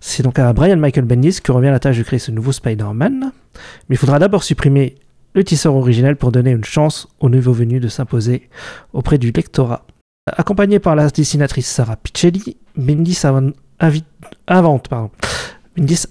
C'est 0.00 0.22
donc 0.22 0.38
à 0.38 0.52
Brian 0.52 0.76
Michael 0.76 1.04
Bendis 1.04 1.40
que 1.42 1.52
revient 1.52 1.70
la 1.70 1.80
tâche 1.80 1.98
de 1.98 2.02
créer 2.02 2.18
ce 2.18 2.30
nouveau 2.30 2.52
Spider-Man, 2.52 3.32
mais 3.88 3.94
il 3.94 3.98
faudra 3.98 4.18
d'abord 4.18 4.42
supprimer 4.42 4.94
le 5.34 5.44
tisseur 5.44 5.74
originel 5.74 6.16
pour 6.16 6.32
donner 6.32 6.50
une 6.50 6.64
chance 6.64 7.08
aux 7.20 7.28
nouveaux 7.28 7.52
venus 7.52 7.80
de 7.80 7.88
s'imposer 7.88 8.48
auprès 8.92 9.18
du 9.18 9.30
lectorat. 9.30 9.84
Accompagné 10.36 10.78
par 10.78 10.94
la 10.96 11.08
dessinatrice 11.08 11.66
Sarah 11.66 11.96
Piccelli, 11.96 12.56
Bendis 12.76 13.18
invente, 13.24 14.88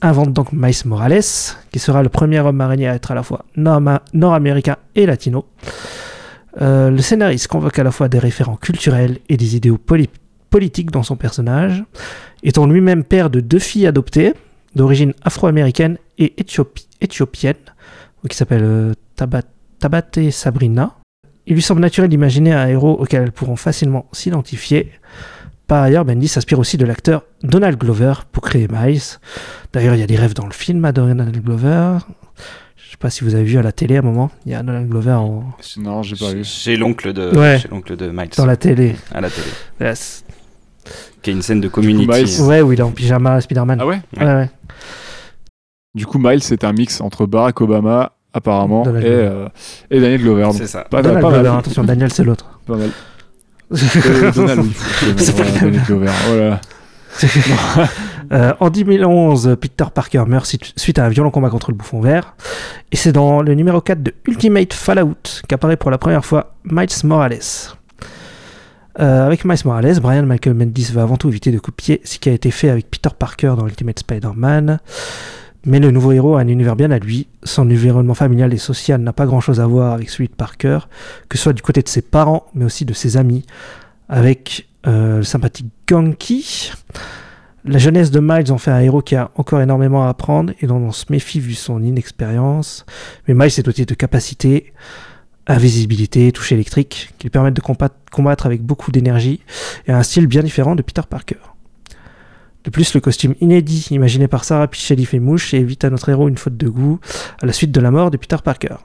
invente, 0.01 0.33
donc 0.33 0.51
Miles 0.53 0.75
Morales, 0.85 1.21
qui 1.71 1.79
sera 1.79 2.03
le 2.03 2.09
premier 2.09 2.39
homme 2.39 2.61
araignée 2.61 2.87
à 2.87 2.95
être 2.95 3.11
à 3.11 3.15
la 3.15 3.23
fois 3.23 3.45
nord- 3.55 3.81
nord-américain 4.13 4.77
et 4.95 5.05
latino. 5.05 5.45
Euh, 6.61 6.89
le 6.89 7.01
scénariste 7.01 7.47
convoque 7.47 7.77
à 7.77 7.83
la 7.83 7.91
fois 7.91 8.07
des 8.09 8.17
référents 8.19 8.55
culturels 8.55 9.19
et 9.29 9.37
des 9.37 9.55
idéaux 9.55 9.77
poli- 9.77 10.09
politiques 10.49 10.91
dans 10.91 11.03
son 11.03 11.15
personnage, 11.15 11.83
étant 12.43 12.65
lui-même 12.67 13.03
père 13.03 13.29
de 13.29 13.39
deux 13.39 13.59
filles 13.59 13.87
adoptées, 13.87 14.33
d'origine 14.75 15.13
afro-américaine 15.23 15.97
et 16.17 16.33
éthiopi- 16.37 16.87
éthiopienne, 17.01 17.55
qui 18.29 18.35
s'appellent 18.35 18.63
euh, 18.63 18.93
Tabat, 19.15 19.43
Tabat 19.79 20.03
et 20.17 20.31
Sabrina. 20.31 20.95
Il 21.45 21.53
lui 21.55 21.61
semble 21.61 21.79
naturel 21.81 22.09
d'imaginer 22.09 22.51
un 22.53 22.67
héros 22.67 22.97
auquel 22.99 23.23
elles 23.23 23.31
pourront 23.31 23.55
facilement 23.55 24.05
s'identifier. 24.11 24.91
Par 25.67 25.81
ailleurs, 25.83 26.03
Bendis 26.05 26.27
s'inspire 26.27 26.59
aussi 26.59 26.77
de 26.77 26.85
l'acteur 26.85 27.23
Donald 27.43 27.77
Glover 27.79 28.13
pour 28.31 28.43
créer 28.43 28.67
Miles. 28.69 29.01
D'ailleurs, 29.73 29.95
il 29.95 29.99
y 29.99 30.03
a 30.03 30.07
des 30.07 30.15
rêves 30.17 30.33
dans 30.33 30.45
le 30.45 30.51
film 30.53 30.83
à 30.85 30.91
Donald 30.91 31.35
Glover. 31.43 31.97
Je 32.75 32.91
sais 32.91 32.97
pas 32.97 33.09
si 33.09 33.23
vous 33.23 33.35
avez 33.35 33.43
vu 33.43 33.57
à 33.57 33.61
la 33.61 33.71
télé 33.71 33.95
à 33.97 33.99
un 33.99 34.01
moment, 34.03 34.29
il 34.45 34.51
y 34.53 34.55
a 34.55 34.63
Donald 34.63 34.87
Glover 34.89 35.11
en... 35.13 35.43
Non, 35.77 36.03
j'ai 36.03 36.15
pas 36.15 36.33
vu. 36.33 36.43
Chez 36.43 36.77
l'oncle 36.77 37.11
de, 37.13 37.35
Ouais. 37.37 37.59
de 37.95 38.09
Miles, 38.09 38.29
dans 38.37 38.45
la 38.45 38.55
télé. 38.57 38.95
à 39.13 39.19
la 39.21 39.29
télé. 39.29 39.47
Yes. 39.81 40.23
Qui 41.21 41.29
est 41.29 41.33
une 41.33 41.41
scène 41.41 41.61
de 41.61 41.67
community. 41.67 42.07
Miles- 42.07 42.41
Ouais, 42.47 42.61
où 42.61 42.71
il 42.73 42.79
est 42.79 42.83
en 42.83 42.91
pyjama 42.91 43.41
Spider-Man. 43.41 43.79
Ah 43.81 43.85
ouais 43.85 44.01
ouais, 44.17 44.25
ouais. 44.25 44.49
Du 45.95 46.05
coup, 46.05 46.19
Miles, 46.19 46.43
c'est 46.43 46.63
un 46.63 46.73
mix 46.73 47.01
entre 47.01 47.25
Barack 47.25 47.59
Obama, 47.61 48.11
apparemment, 48.33 48.85
et, 48.85 48.89
euh, 49.05 49.47
et 49.89 49.99
Daniel 49.99 50.21
Glover. 50.21 50.49
C'est 50.53 50.67
ça. 50.67 50.83
Pas, 50.83 51.01
Donald 51.01 51.21
pas 51.21 51.57
attention, 51.57 51.83
Daniel 51.83 52.11
c'est 52.11 52.23
l'autre. 52.23 52.59
Pas 52.65 52.75
mal. 52.77 52.89
Euh, 53.69 54.31
Donald, 54.31 54.61
oui. 54.61 54.71
C'est 55.17 55.35
pas 55.35 55.43
Voilà, 55.43 55.51
le 55.51 55.59
Daniel 55.59 55.83
Glover. 55.83 56.09
Oh 56.31 56.35
là 56.35 56.49
là. 56.49 56.61
Euh, 58.33 58.51
en 58.59 58.69
2011, 58.69 59.55
Peter 59.61 59.85
Parker 59.93 60.25
meurt 60.27 60.45
suite- 60.45 60.73
suite 60.75 60.99
à 60.99 61.05
un 61.05 61.09
violent 61.09 61.31
combat 61.31 61.49
contre 61.49 61.71
le 61.71 61.77
bouffon 61.77 62.01
vert. 62.01 62.35
Et 62.91 62.97
c'est 62.97 63.13
dans 63.13 63.41
le 63.41 63.53
numéro 63.53 63.79
4 63.79 64.03
de 64.03 64.13
Ultimate 64.27 64.73
Fallout 64.73 65.15
qu'apparaît 65.47 65.77
pour 65.77 65.91
la 65.91 65.97
première 65.97 66.25
fois 66.25 66.53
Miles 66.65 66.89
Morales. 67.05 67.39
Euh, 68.99 69.25
avec 69.25 69.45
Miles 69.45 69.57
Morales, 69.63 69.99
Brian 69.99 70.23
Michael 70.23 70.53
Bendis 70.55 70.91
va 70.91 71.03
avant 71.03 71.17
tout 71.17 71.29
éviter 71.29 71.51
de 71.51 71.59
copier 71.59 72.01
ce 72.03 72.17
qui 72.17 72.29
a 72.29 72.31
été 72.31 72.49
fait 72.49 72.69
avec 72.69 72.89
Peter 72.89 73.09
Parker 73.17 73.53
dans 73.57 73.67
Ultimate 73.67 73.99
Spider-Man. 73.99 74.79
Mais 75.65 75.79
le 75.79 75.91
nouveau 75.91 76.13
héros 76.13 76.37
a 76.37 76.41
un 76.41 76.47
univers 76.47 76.75
bien 76.75 76.91
à 76.91 76.97
lui. 76.97 77.27
Son 77.43 77.63
environnement 77.63 78.13
familial 78.13 78.53
et 78.53 78.57
social 78.57 79.01
n'a 79.01 79.13
pas 79.13 79.25
grand 79.25 79.41
chose 79.41 79.59
à 79.59 79.67
voir 79.67 79.93
avec 79.93 80.09
celui 80.09 80.29
de 80.29 80.33
Parker, 80.33 80.79
que 81.29 81.37
ce 81.37 81.43
soit 81.43 81.53
du 81.53 81.61
côté 81.61 81.81
de 81.81 81.89
ses 81.89 82.01
parents, 82.01 82.47
mais 82.55 82.65
aussi 82.65 82.85
de 82.85 82.93
ses 82.93 83.17
amis, 83.17 83.45
avec 84.09 84.67
euh, 84.87 85.17
le 85.17 85.23
sympathique 85.23 85.67
Ganky, 85.87 86.71
La 87.65 87.79
jeunesse 87.79 88.11
de 88.11 88.21
Miles 88.21 88.51
en 88.51 88.57
fait 88.57 88.71
un 88.71 88.79
héros 88.79 89.01
qui 89.01 89.15
a 89.15 89.29
encore 89.35 89.59
énormément 89.59 90.05
à 90.05 90.09
apprendre 90.09 90.53
et 90.61 90.67
dont 90.67 90.77
on 90.77 90.91
se 90.91 91.05
méfie 91.09 91.41
vu 91.41 91.53
son 91.53 91.83
inexpérience. 91.83 92.85
Mais 93.27 93.33
Miles 93.33 93.47
est 93.57 93.65
doté 93.65 93.85
de 93.85 93.93
capacités, 93.93 94.73
invisibilité, 95.47 96.31
touche 96.31 96.51
électrique, 96.51 97.13
qui 97.17 97.25
lui 97.25 97.29
permettent 97.29 97.55
de 97.55 97.61
combattre, 97.61 98.45
avec 98.45 98.61
beaucoup 98.61 98.91
d'énergie 98.91 99.41
et 99.87 99.91
un 99.91 100.03
style 100.03 100.27
bien 100.27 100.43
différent 100.43 100.75
de 100.75 100.81
Peter 100.81 101.01
Parker. 101.09 101.37
De 102.63 102.69
plus, 102.69 102.93
le 102.93 102.99
costume 102.99 103.33
inédit 103.39 103.87
imaginé 103.91 104.27
par 104.27 104.43
Sarah 104.43 104.67
Pichelli 104.67 105.05
fait 105.05 105.19
mouche 105.19 105.53
et 105.53 105.57
évite 105.57 105.85
à 105.85 105.89
notre 105.89 106.09
héros 106.09 106.27
une 106.27 106.37
faute 106.37 106.57
de 106.57 106.67
goût 106.67 106.99
à 107.41 107.45
la 107.45 107.53
suite 107.53 107.71
de 107.71 107.79
la 107.79 107.91
mort 107.91 108.11
de 108.11 108.17
Peter 108.17 108.37
Parker. 108.43 108.75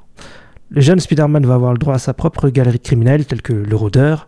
Le 0.70 0.80
jeune 0.80 1.00
Spider-Man 1.00 1.44
va 1.44 1.54
avoir 1.54 1.72
le 1.72 1.78
droit 1.78 1.96
à 1.96 1.98
sa 1.98 2.14
propre 2.14 2.48
galerie 2.48 2.78
de 2.78 2.82
criminels 2.82 3.26
telle 3.26 3.42
que 3.42 3.52
le 3.52 3.76
Rôdeur 3.76 4.26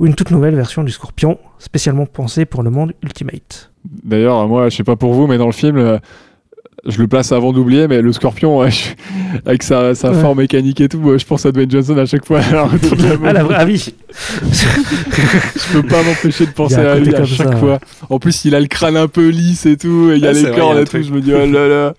ou 0.00 0.06
une 0.06 0.14
toute 0.14 0.32
nouvelle 0.32 0.56
version 0.56 0.82
du 0.82 0.90
Scorpion, 0.90 1.38
spécialement 1.58 2.06
pensée 2.06 2.46
pour 2.46 2.64
le 2.64 2.70
monde 2.70 2.94
Ultimate. 3.02 3.70
D'ailleurs, 3.84 4.48
moi, 4.48 4.70
je 4.70 4.76
sais 4.76 4.84
pas 4.84 4.96
pour 4.96 5.14
vous, 5.14 5.28
mais 5.28 5.38
dans 5.38 5.46
le 5.46 5.52
film, 5.52 5.76
euh, 5.76 5.98
je 6.86 6.98
le 6.98 7.06
place 7.06 7.32
avant 7.32 7.52
d'oublier, 7.52 7.88
mais 7.88 8.02
le 8.02 8.12
scorpion, 8.12 8.58
ouais, 8.58 8.70
je- 8.70 8.90
avec 9.46 9.62
sa, 9.62 9.94
sa 9.94 10.10
Ouais. 10.12 10.20
forme 10.20 10.38
mécanique 10.38 10.80
et 10.80 10.88
tout, 10.88 10.98
moi, 10.98 11.16
je 11.18 11.24
pense 11.24 11.44
à 11.46 11.52
Dwayne 11.52 11.70
Johnson 11.70 11.96
à 11.98 12.06
chaque 12.06 12.24
fois. 12.26 12.40
Alors, 12.50 12.70
la 12.72 13.28
Ah, 13.28 13.32
la 13.32 13.42
vraie- 13.44 13.56
ah 13.58 13.64
oui 13.64 13.94
je 14.48 15.72
peux 15.72 15.82
pas 15.86 16.02
m'empêcher 16.02 16.46
de 16.46 16.52
penser 16.52 16.76
à 16.76 16.96
lui 16.98 17.14
à 17.14 17.24
chaque 17.24 17.48
ça, 17.48 17.56
fois. 17.56 17.78
En 18.10 18.18
plus, 18.18 18.44
il 18.44 18.54
a 18.54 18.60
le 18.60 18.66
crâne 18.66 18.96
un 18.96 19.08
peu 19.08 19.28
lisse 19.28 19.66
et 19.66 19.76
tout, 19.76 20.10
et 20.12 20.16
il 20.16 20.22
y 20.22 20.26
a 20.26 20.30
Ah, 20.30 20.32
les 20.32 20.50
cornes 20.50 20.78
et 20.78 20.84
tout. 20.84 21.02
Je 21.02 21.10
me 21.12 21.20
dis, 21.20 21.32
oh 21.34 21.46
là 21.46 21.68
là, 21.68 21.94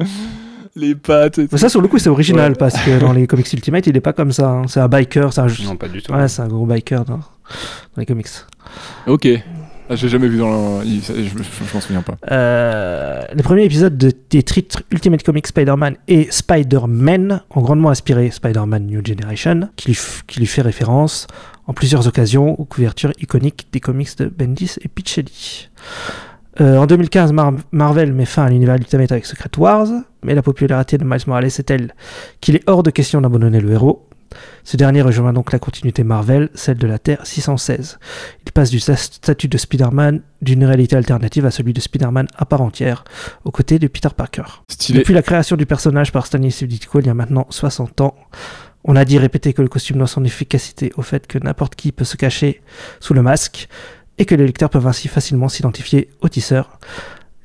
les 0.75 0.95
pattes. 0.95 1.39
Et 1.39 1.43
tout. 1.43 1.49
Mais 1.53 1.57
ça, 1.57 1.69
sur 1.69 1.81
le 1.81 1.87
coup, 1.87 1.99
c'est 1.99 2.09
original 2.09 2.51
Ouais. 2.51 2.57
parce 2.57 2.75
que 2.81 2.99
dans 2.99 3.13
les 3.13 3.27
comics 3.27 3.51
Ultimate, 3.51 3.87
il 3.87 3.95
est 3.97 4.01
pas 4.01 4.13
comme 4.13 4.31
ça. 4.31 4.47
hein. 4.49 4.63
C'est 4.67 4.79
un 4.79 4.87
biker, 4.87 5.33
c'est 5.33 5.41
un... 5.41 5.47
Non, 5.65 5.75
pas 5.75 5.87
du 5.87 6.01
tout. 6.01 6.13
Ouais, 6.13 6.27
c'est 6.27 6.41
un 6.41 6.47
gros 6.47 6.65
biker 6.65 7.05
dans, 7.05 7.17
dans 7.17 7.21
les 7.97 8.05
comics. 8.05 8.27
Ok. 9.07 9.27
Ah, 9.89 9.95
jamais 9.95 10.27
vu 10.27 10.39
dans 10.39 10.79
le. 10.79 10.85
Je, 10.85 11.13
je, 11.23 11.79
souviens 11.79 12.01
pas. 12.01 12.15
Euh, 12.31 13.21
les 13.33 13.43
premiers 13.43 13.65
épisodes 13.65 13.95
de, 13.95 14.11
des 14.31 14.43
Ultimate 14.91 15.21
Comics 15.21 15.45
Spider-Man 15.45 15.95
et 16.07 16.27
Spider-Man 16.31 17.41
ont 17.51 17.61
grandement 17.61 17.91
inspiré 17.91 18.31
Spider-Man 18.31 18.87
New 18.87 19.05
Generation, 19.05 19.69
qui 19.75 19.95
lui, 20.37 20.45
fait 20.47 20.61
référence 20.63 21.27
en 21.67 21.73
plusieurs 21.73 22.07
occasions 22.07 22.59
aux 22.59 22.65
couvertures 22.65 23.11
iconiques 23.21 23.67
des 23.71 23.79
comics 23.79 24.17
de 24.17 24.25
Bendis 24.25 24.75
et 24.81 24.87
Pichelli. 24.87 25.69
Euh, 26.61 26.77
en 26.77 26.87
2015, 26.87 27.33
Mar- 27.33 27.53
Marvel 27.71 28.13
met 28.13 28.25
fin 28.25 28.45
à 28.45 28.49
l'univers 28.49 28.75
Ultimate 28.75 29.11
avec 29.11 29.25
Secret 29.25 29.49
Wars, 29.57 29.87
mais 30.23 30.33
la 30.33 30.41
popularité 30.41 30.97
de 30.97 31.03
Miles 31.03 31.19
Morales 31.27 31.45
est 31.45 31.63
telle 31.63 31.93
qu'il 32.41 32.55
est 32.55 32.63
hors 32.67 32.81
de 32.81 32.89
question 32.91 33.21
d'abandonner 33.21 33.59
le 33.59 33.71
héros. 33.71 34.07
Ce 34.63 34.77
dernier 34.77 35.01
rejoint 35.01 35.33
donc 35.33 35.51
la 35.51 35.59
continuité 35.59 36.03
Marvel, 36.03 36.49
celle 36.53 36.77
de 36.77 36.87
la 36.87 36.99
Terre 36.99 37.19
616. 37.25 37.99
Il 38.45 38.51
passe 38.51 38.69
du 38.69 38.77
sta- 38.79 38.95
statut 38.95 39.47
de 39.47 39.57
Spider-Man 39.57 40.21
d'une 40.41 40.63
réalité 40.65 40.95
alternative 40.95 41.45
à 41.45 41.51
celui 41.51 41.73
de 41.73 41.79
Spider-Man 41.79 42.27
à 42.37 42.45
part 42.45 42.61
entière, 42.61 43.03
aux 43.43 43.51
côtés 43.51 43.79
de 43.79 43.87
Peter 43.87 44.09
Parker. 44.15 44.43
Stylé. 44.69 44.99
Depuis 44.99 45.13
la 45.13 45.21
création 45.21 45.55
du 45.55 45.65
personnage 45.65 46.11
par 46.11 46.25
Stanley 46.25 46.49
Ditko 46.49 46.99
il 46.99 47.07
y 47.07 47.09
a 47.09 47.13
maintenant 47.13 47.47
60 47.49 48.01
ans, 48.01 48.15
on 48.83 48.95
a 48.95 49.03
dit 49.05 49.17
répété 49.17 49.53
que 49.53 49.61
le 49.61 49.67
costume 49.67 49.97
doit 49.97 50.07
son 50.07 50.23
efficacité 50.23 50.91
au 50.95 51.01
fait 51.01 51.25
que 51.27 51.39
n'importe 51.39 51.75
qui 51.75 51.91
peut 51.91 52.05
se 52.05 52.17
cacher 52.17 52.61
sous 52.99 53.13
le 53.15 53.21
masque 53.23 53.67
et 54.17 54.25
que 54.25 54.35
les 54.35 54.45
lecteurs 54.45 54.69
peuvent 54.69 54.87
ainsi 54.87 55.07
facilement 55.07 55.49
s'identifier 55.49 56.09
au 56.21 56.29
tisseur. 56.29 56.79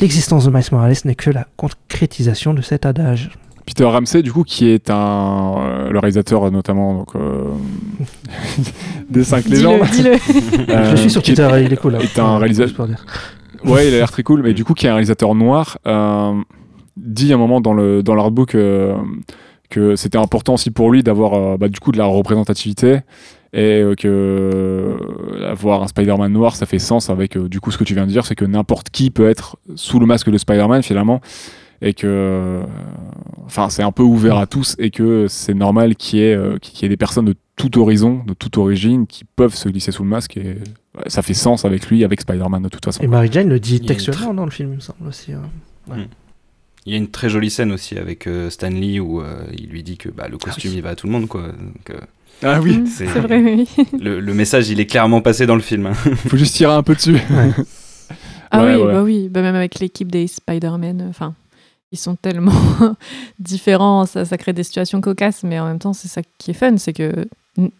L'existence 0.00 0.44
de 0.44 0.50
Miles 0.50 0.64
Morales 0.72 0.96
n'est 1.04 1.14
que 1.14 1.30
la 1.30 1.46
concrétisation 1.56 2.54
de 2.54 2.62
cet 2.62 2.86
adage. 2.86 3.30
Peter 3.70 3.84
Ramsey, 3.84 4.22
du 4.22 4.32
coup, 4.32 4.42
qui 4.42 4.68
est 4.68 4.90
un. 4.90 5.54
euh, 5.58 5.90
le 5.90 5.98
réalisateur, 6.00 6.44
euh, 6.44 6.50
notamment, 6.50 6.94
donc. 6.94 7.14
euh, 7.14 7.44
des 9.10 9.22
5 9.24 9.46
légendes. 9.46 9.80
Dis-le, 9.92 10.16
dis-le. 10.16 10.70
Euh, 10.74 10.90
Je 10.90 10.96
suis 10.96 11.10
sur 11.10 11.22
Twitter, 11.22 11.48
il 11.64 11.72
est 11.72 11.76
cool. 11.76 11.94
hein. 11.94 12.00
est 12.02 12.18
un 12.18 12.38
réalisateur-. 12.38 12.88
Ouais, 13.64 13.88
il 13.88 13.94
a 13.94 13.98
l'air 13.98 14.10
très 14.10 14.22
cool, 14.24 14.42
mais 14.42 14.54
du 14.54 14.64
coup, 14.64 14.74
qui 14.74 14.86
est 14.86 14.88
un 14.88 14.94
réalisateur 14.94 15.34
noir, 15.34 15.78
euh, 15.86 16.32
dit 16.96 17.32
à 17.32 17.36
un 17.36 17.38
moment 17.38 17.60
dans 17.60 17.72
le 17.74 18.02
dans 18.02 18.14
l'artbook 18.14 18.54
euh, 18.54 18.94
que 19.68 19.94
c'était 19.96 20.18
important 20.18 20.54
aussi 20.54 20.70
pour 20.70 20.90
lui 20.90 21.02
d'avoir 21.04 21.34
euh, 21.34 21.56
bah, 21.56 21.68
du 21.68 21.78
coup 21.78 21.92
de 21.92 21.98
la 21.98 22.06
représentativité 22.06 23.00
et 23.52 23.80
euh, 23.80 23.94
que 23.94 24.08
euh, 24.08 25.50
avoir 25.50 25.82
un 25.82 25.88
Spider-Man 25.88 26.32
noir, 26.32 26.56
ça 26.56 26.66
fait 26.66 26.78
sens 26.80 27.08
avec 27.10 27.36
euh, 27.36 27.48
du 27.48 27.60
coup 27.60 27.70
ce 27.70 27.78
que 27.78 27.84
tu 27.84 27.94
viens 27.94 28.06
de 28.06 28.10
dire, 28.10 28.24
c'est 28.26 28.34
que 28.34 28.44
n'importe 28.44 28.90
qui 28.90 29.10
peut 29.10 29.28
être 29.28 29.56
sous 29.76 29.98
le 30.00 30.06
masque 30.06 30.30
de 30.30 30.38
Spider-Man 30.38 30.82
finalement 30.82 31.20
et 31.82 31.94
que 31.94 32.06
euh, 32.06 32.62
enfin 33.46 33.70
c'est 33.70 33.82
un 33.82 33.92
peu 33.92 34.02
ouvert 34.02 34.36
à 34.36 34.46
tous 34.46 34.76
et 34.78 34.90
que 34.90 35.26
c'est 35.28 35.54
normal 35.54 35.96
qu'il 35.96 36.18
y 36.18 36.22
ait 36.22 36.34
euh, 36.34 36.58
qu'il 36.58 36.82
y 36.82 36.84
ait 36.86 36.88
des 36.88 36.96
personnes 36.96 37.24
de 37.24 37.34
tout 37.56 37.78
horizon, 37.78 38.22
de 38.26 38.34
toute 38.34 38.56
origine 38.58 39.06
qui 39.06 39.24
peuvent 39.24 39.54
se 39.54 39.68
glisser 39.68 39.92
sous 39.92 40.02
le 40.02 40.08
masque 40.08 40.36
et 40.36 40.56
ouais, 40.96 41.04
ça 41.08 41.22
fait 41.22 41.34
sens 41.34 41.64
avec 41.64 41.86
lui, 41.88 42.04
avec 42.04 42.20
Spider-Man 42.20 42.62
de 42.62 42.68
toute 42.68 42.84
façon. 42.84 43.02
Et 43.02 43.06
Mary 43.06 43.28
Jane 43.30 43.48
le 43.48 43.60
dit 43.60 43.80
textuellement 43.80 44.34
dans 44.34 44.44
le 44.44 44.50
film, 44.50 44.70
il 44.72 44.76
me 44.76 44.80
semble 44.80 45.06
aussi. 45.08 45.32
hein. 45.32 45.42
Il 46.86 46.92
y 46.92 46.94
a 46.94 46.98
une 46.98 47.08
très 47.10 47.28
jolie 47.28 47.50
scène 47.50 47.72
aussi 47.72 47.98
avec 47.98 48.26
euh, 48.26 48.48
Stan 48.48 48.70
Lee 48.70 49.00
où 49.00 49.20
euh, 49.20 49.44
il 49.56 49.68
lui 49.68 49.82
dit 49.82 49.98
que 49.98 50.08
bah, 50.08 50.28
le 50.30 50.38
costume 50.38 50.70
oui. 50.70 50.78
il 50.78 50.82
va 50.82 50.90
à 50.90 50.94
tout 50.96 51.06
le 51.06 51.12
monde 51.12 51.28
quoi. 51.28 51.42
Donc, 51.48 51.90
euh, 51.90 51.98
Ah 52.42 52.60
oui, 52.62 52.84
c'est- 52.86 53.06
C'est 53.06 53.20
vrai, 53.20 53.42
oui. 53.42 53.68
le, 54.00 54.18
le 54.20 54.34
message 54.34 54.70
il 54.70 54.80
est 54.80 54.86
clairement 54.86 55.20
passé 55.20 55.44
dans 55.46 55.56
le 55.56 55.60
film. 55.60 55.84
hein. 55.86 55.92
faut 55.94 56.36
juste 56.38 56.54
tirer 56.56 56.72
un 56.72 56.82
peu 56.82 56.94
dessus. 56.94 57.18
Ah 58.50 58.62
Ouais, 58.64 58.74
oui, 58.76 58.82
ouais. 58.82 58.92
bah 58.92 59.02
oui, 59.02 59.28
bah 59.28 59.42
même 59.42 59.54
avec 59.54 59.78
l'équipe 59.78 60.10
des 60.10 60.26
Spider-Man, 60.26 61.06
enfin, 61.10 61.34
ils 61.92 61.98
sont 61.98 62.16
tellement 62.16 62.52
différents, 63.38 64.06
ça, 64.06 64.24
ça 64.24 64.38
crée 64.38 64.52
des 64.52 64.62
situations 64.62 65.00
cocasses, 65.00 65.42
mais 65.42 65.58
en 65.58 65.66
même 65.66 65.78
temps, 65.78 65.92
c'est 65.92 66.08
ça 66.08 66.22
qui 66.38 66.50
est 66.52 66.54
fun, 66.54 66.76
c'est 66.76 66.92
que 66.92 67.26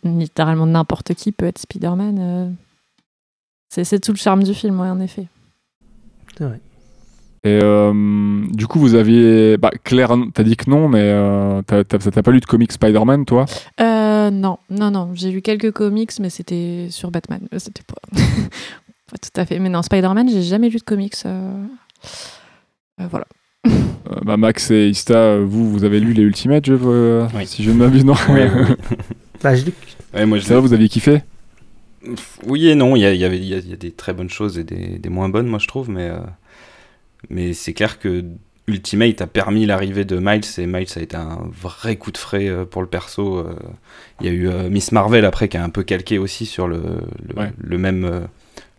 littéralement 0.05 0.67
n'importe 0.67 1.15
qui 1.15 1.33
peut 1.33 1.47
être 1.47 1.59
Spider-Man. 1.59 2.19
euh. 2.21 2.51
C'est 3.69 4.01
tout 4.01 4.13
le 4.13 4.17
charme 4.19 4.43
du 4.43 4.53
film, 4.53 4.81
ouais, 4.81 4.89
en 4.89 5.01
effet. 5.01 5.27
C'est 6.37 6.45
vrai. 6.45 6.61
Et 7.45 7.59
euh, 7.63 8.45
du 8.51 8.67
coup, 8.67 8.79
vous 8.81 8.97
aviez. 8.97 9.57
Bah, 9.57 9.71
Claire, 9.85 10.15
t'as 10.35 10.43
dit 10.43 10.57
que 10.57 10.69
non, 10.69 10.89
mais 10.89 11.01
euh, 11.03 11.63
t'as 11.63 12.23
pas 12.23 12.31
lu 12.33 12.41
de 12.41 12.47
comics 12.47 12.73
Spider-Man, 12.73 13.25
toi? 13.25 13.47
Euh, 13.81 14.31
non, 14.31 14.59
non, 14.69 14.91
non, 14.91 15.13
j'ai 15.15 15.31
lu 15.31 15.41
quelques 15.41 15.71
comics, 15.71 16.13
mais 16.21 16.29
c'était 16.31 16.89
sur 16.91 17.11
Batman. 17.11 17.47
C'était 17.57 17.85
pas... 17.85 17.95
pas 18.13 19.17
tout 19.19 19.41
à 19.41 19.47
fait. 19.47 19.59
Mais 19.59 19.69
non, 19.71 19.81
Spider-Man, 19.83 20.29
j'ai 20.29 20.43
jamais 20.43 20.69
lu 20.69 20.79
de 20.79 20.83
comics. 20.83 21.15
euh. 21.25 21.65
Euh, 23.01 23.07
voilà. 23.09 23.27
Euh, 24.13 24.17
bah, 24.25 24.37
Max 24.37 24.71
et 24.71 24.89
Ista, 24.89 25.15
euh, 25.15 25.45
vous, 25.47 25.71
vous 25.71 25.85
avez 25.85 26.01
lu 26.01 26.13
les 26.13 26.23
Ultimates, 26.23 26.67
je, 26.67 26.75
euh, 26.75 27.27
Oui. 27.35 27.47
si 27.47 27.63
je 27.63 27.71
ne 27.71 27.77
m'abuse, 27.77 28.05
non 28.05 28.15
ouais, 28.31 28.51
ouais. 28.51 28.77
Bah, 29.43 29.55
je 29.55 29.65
Ouais, 30.15 30.27
moi, 30.27 30.39
je 30.39 30.45
Ça 30.45 30.55
va, 30.55 30.61
vous 30.61 30.73
aviez 30.73 30.89
kiffé 30.89 31.23
Oui 32.47 32.69
et 32.69 32.75
non, 32.75 32.97
il 32.97 33.01
y 33.01 33.07
a, 33.07 33.13
il 33.13 33.21
y 33.21 33.25
avait, 33.25 33.39
il 33.39 33.45
y 33.45 33.55
a- 33.55 33.59
il 33.59 33.69
y 33.71 33.73
a 33.73 33.77
des 33.77 33.91
très 33.93 34.13
bonnes 34.13 34.31
choses 34.31 34.59
et 34.59 34.65
des, 34.65 34.99
des 34.99 35.09
moins 35.09 35.29
bonnes, 35.29 35.47
moi 35.47 35.59
je 35.59 35.69
trouve, 35.69 35.89
mais, 35.91 36.09
euh, 36.09 36.19
mais 37.29 37.53
c'est 37.53 37.73
clair 37.73 37.99
que 37.99 38.25
Ultimate 38.67 39.21
a 39.23 39.27
permis 39.27 39.67
l'arrivée 39.67 40.05
de 40.05 40.19
Miles 40.19 40.41
et 40.59 40.67
Miles 40.67 40.87
a 40.97 41.01
été 41.01 41.17
un 41.17 41.39
vrai 41.61 41.97
coup 41.97 42.11
de 42.13 42.19
frais 42.19 42.49
pour 42.71 42.83
le 42.83 42.89
perso. 42.89 43.45
Il 44.21 44.27
y 44.27 44.29
a 44.29 44.33
eu 44.33 44.49
euh, 44.49 44.69
Miss 44.71 44.93
Marvel 44.93 45.25
après 45.25 45.49
qui 45.49 45.57
a 45.57 45.65
un 45.65 45.71
peu 45.71 45.83
calqué 45.83 46.19
aussi 46.19 46.47
sur 46.47 46.69
le, 46.69 46.81
le, 47.29 47.41
Ouais. 47.41 47.53
le 47.59 47.79
même, 47.79 48.05
euh, 48.05 48.21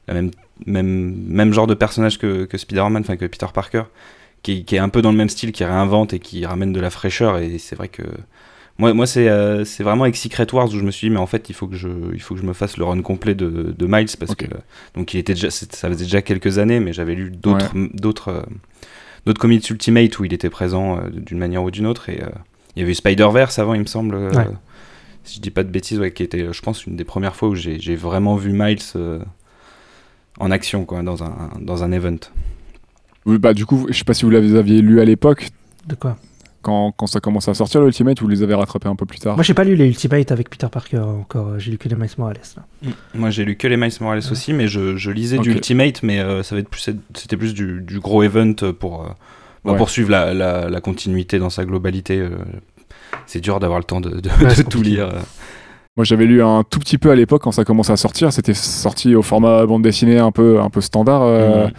la 0.08 0.14
même, 0.14 0.32
même, 0.66 1.14
même 1.28 1.54
genre 1.54 1.68
de 1.68 1.74
personnage 1.74 2.18
que, 2.20 2.46
que 2.46 2.58
Spider-Man, 2.58 3.02
enfin 3.02 3.18
que 3.18 3.26
Peter 3.26 3.48
Parker, 3.54 3.84
qui, 4.44 4.66
qui 4.66 4.76
est 4.76 4.80
un 4.80 4.90
peu 4.90 5.02
dans 5.02 5.12
le 5.12 5.18
même 5.18 5.30
style, 5.30 5.52
qui 5.52 5.64
réinvente 5.64 6.14
et 6.14 6.20
qui 6.20 6.46
ramène 6.46 6.74
de 6.74 6.80
la 6.80 6.90
fraîcheur 6.90 7.38
et 7.38 7.58
c'est 7.58 7.76
vrai 7.76 7.88
que 7.90 8.02
moi, 8.80 8.94
moi 8.94 9.06
c'est 9.06 9.30
euh, 9.30 9.64
vraiment 9.80 10.04
avec 10.04 10.16
Secret 10.16 10.48
Wars 10.54 10.68
où 10.68 10.72
je 10.80 10.84
me 10.84 10.90
suis 10.92 11.08
dit, 11.08 11.14
mais 11.14 11.20
en 11.20 11.28
fait, 11.28 11.50
il 11.50 11.54
faut 11.56 11.68
que 11.68 11.76
je, 11.76 11.90
il 12.14 12.22
faut 12.22 12.34
que 12.36 12.42
je 12.42 12.46
me 12.46 12.54
fasse 12.54 12.78
le 12.78 12.86
run 12.86 13.02
complet 13.04 13.36
de, 13.36 13.76
de 13.78 13.86
Miles 13.86 14.08
parce 14.20 14.32
que 14.36 14.46
donc 14.96 15.14
il 15.14 15.20
était 15.20 15.34
déjà, 15.34 15.52
ça 15.52 15.90
faisait 15.90 16.06
déjà 16.06 16.22
quelques 16.24 16.58
années, 16.58 16.80
mais 16.80 16.92
j'avais 16.94 17.14
lu 17.14 17.30
d'autres, 17.32 17.72
d'autres, 17.94 18.30
euh, 18.30 18.42
d'autres 19.26 19.40
comics 19.42 19.70
Ultimate 19.70 20.18
où 20.18 20.26
il 20.26 20.34
était 20.34 20.50
présent 20.50 20.98
euh, 20.98 21.10
d'une 21.12 21.38
manière 21.38 21.62
ou 21.64 21.70
d'une 21.70 21.86
autre 21.86 22.10
et 22.10 22.22
euh, 22.24 22.30
il 22.76 22.80
y 22.80 22.84
avait 22.84 22.94
eu 22.94 22.96
Spider 22.96 23.28
Verse 23.32 23.60
avant, 23.60 23.74
il 23.76 23.82
me 23.82 23.86
semble. 23.86 24.16
euh, 24.16 24.32
Ouais. 24.32 24.48
Si 25.24 25.36
je 25.36 25.42
dis 25.42 25.52
pas 25.52 25.64
de 25.64 25.70
bêtises, 25.70 26.00
ouais, 26.00 26.12
qui 26.12 26.24
était, 26.24 26.52
je 26.52 26.62
pense, 26.64 26.88
une 26.88 26.96
des 26.96 27.04
premières 27.04 27.36
fois 27.36 27.50
où 27.50 27.54
j'ai, 27.56 27.80
j'ai 27.80 27.96
vraiment 27.96 28.36
vu 28.38 28.54
Miles 28.54 28.80
en 30.40 30.50
action, 30.50 30.86
quoi, 30.86 31.04
dans 31.04 31.24
un, 31.24 31.52
dans 31.60 31.84
un 31.84 31.92
event. 31.92 32.18
Oui, 33.26 33.38
bah, 33.38 33.54
Du 33.54 33.66
coup, 33.66 33.88
je 33.90 33.98
sais 33.98 34.04
pas 34.04 34.14
si 34.14 34.24
vous 34.26 34.32
les 34.32 34.56
aviez 34.56 34.82
lu 34.82 35.00
à 35.00 35.06
l'époque, 35.06 35.50
De 35.88 35.96
quoi 35.96 36.18
quand, 36.64 36.92
quand 36.96 37.08
ça 37.08 37.20
commençait 37.20 37.50
à 37.50 37.56
sortir, 37.56 37.82
le 37.82 37.88
Ultimate, 37.88 38.22
ou 38.22 38.26
vous 38.26 38.30
les 38.30 38.44
avez 38.44 38.54
rattrapés 38.54 38.88
un 38.88 38.96
peu 38.96 39.08
plus 39.08 39.18
tard 39.18 39.34
Moi, 39.36 39.42
j'ai 39.44 39.56
pas 39.56 39.64
lu 39.64 39.76
les 39.76 39.88
Ultimate 39.88 40.32
avec 40.32 40.48
Peter 40.48 40.68
Parker 40.72 41.00
encore. 41.00 41.58
J'ai 41.58 41.72
lu 41.72 41.80
que 41.80 41.90
les 41.90 41.96
Miles 41.96 42.08
Morales. 42.20 42.38
Là. 42.56 42.92
Moi, 43.16 43.32
j'ai 43.32 43.46
lu 43.46 43.56
que 43.56 43.68
les 43.68 43.78
Miles 43.78 43.92
Morales 44.00 44.22
aussi, 44.32 44.54
mais 44.54 44.68
je, 44.68 44.96
je 44.96 45.10
lisais 45.10 45.40
du. 45.40 45.50
Ultimate, 45.54 46.04
mais 46.04 46.20
euh, 46.20 46.44
ça 46.44 46.54
va 46.54 46.62
être 46.62 46.70
plus, 46.70 46.88
c'était 47.16 47.36
plus 47.38 47.56
du, 47.56 47.82
du 47.82 48.00
gros 48.00 48.22
event 48.22 48.54
pour, 48.80 49.02
euh, 49.02 49.08
bah, 49.66 49.72
Ouais. 49.72 49.78
poursuivre 49.78 50.12
la, 50.12 50.36
la, 50.36 50.70
la 50.70 50.82
continuité 50.82 51.40
dans 51.40 51.50
sa 51.50 51.66
globalité. 51.66 52.20
euh. 52.20 52.30
c'est 53.26 53.40
dur 53.42 53.60
d'avoir 53.60 53.80
le 53.80 53.86
temps 53.86 54.00
de, 54.02 54.10
de- 54.10 54.30
Ouais, 54.42 54.50
de 54.50 54.54
c'est 54.54 54.70
tout 54.70 54.84
lire. 54.84 55.10
Moi, 55.98 56.04
j'avais 56.06 56.26
lu 56.26 56.44
un 56.44 56.64
tout 56.64 56.78
petit 56.80 57.00
peu 57.00 57.10
à 57.10 57.16
l'époque 57.16 57.42
quand 57.42 57.52
ça 57.52 57.66
commençait 57.66 57.92
à 57.92 57.98
sortir. 57.98 58.32
C'était 58.32 58.54
sorti 58.54 59.16
au 59.16 59.24
format 59.24 59.66
bande 59.66 59.82
dessinée 59.82 60.20
un 60.20 60.32
peu, 60.32 60.60
un 60.62 60.70
peu 60.70 60.80
standard. 60.82 61.24
euh, 61.24 61.66
Mhm. 61.66 61.72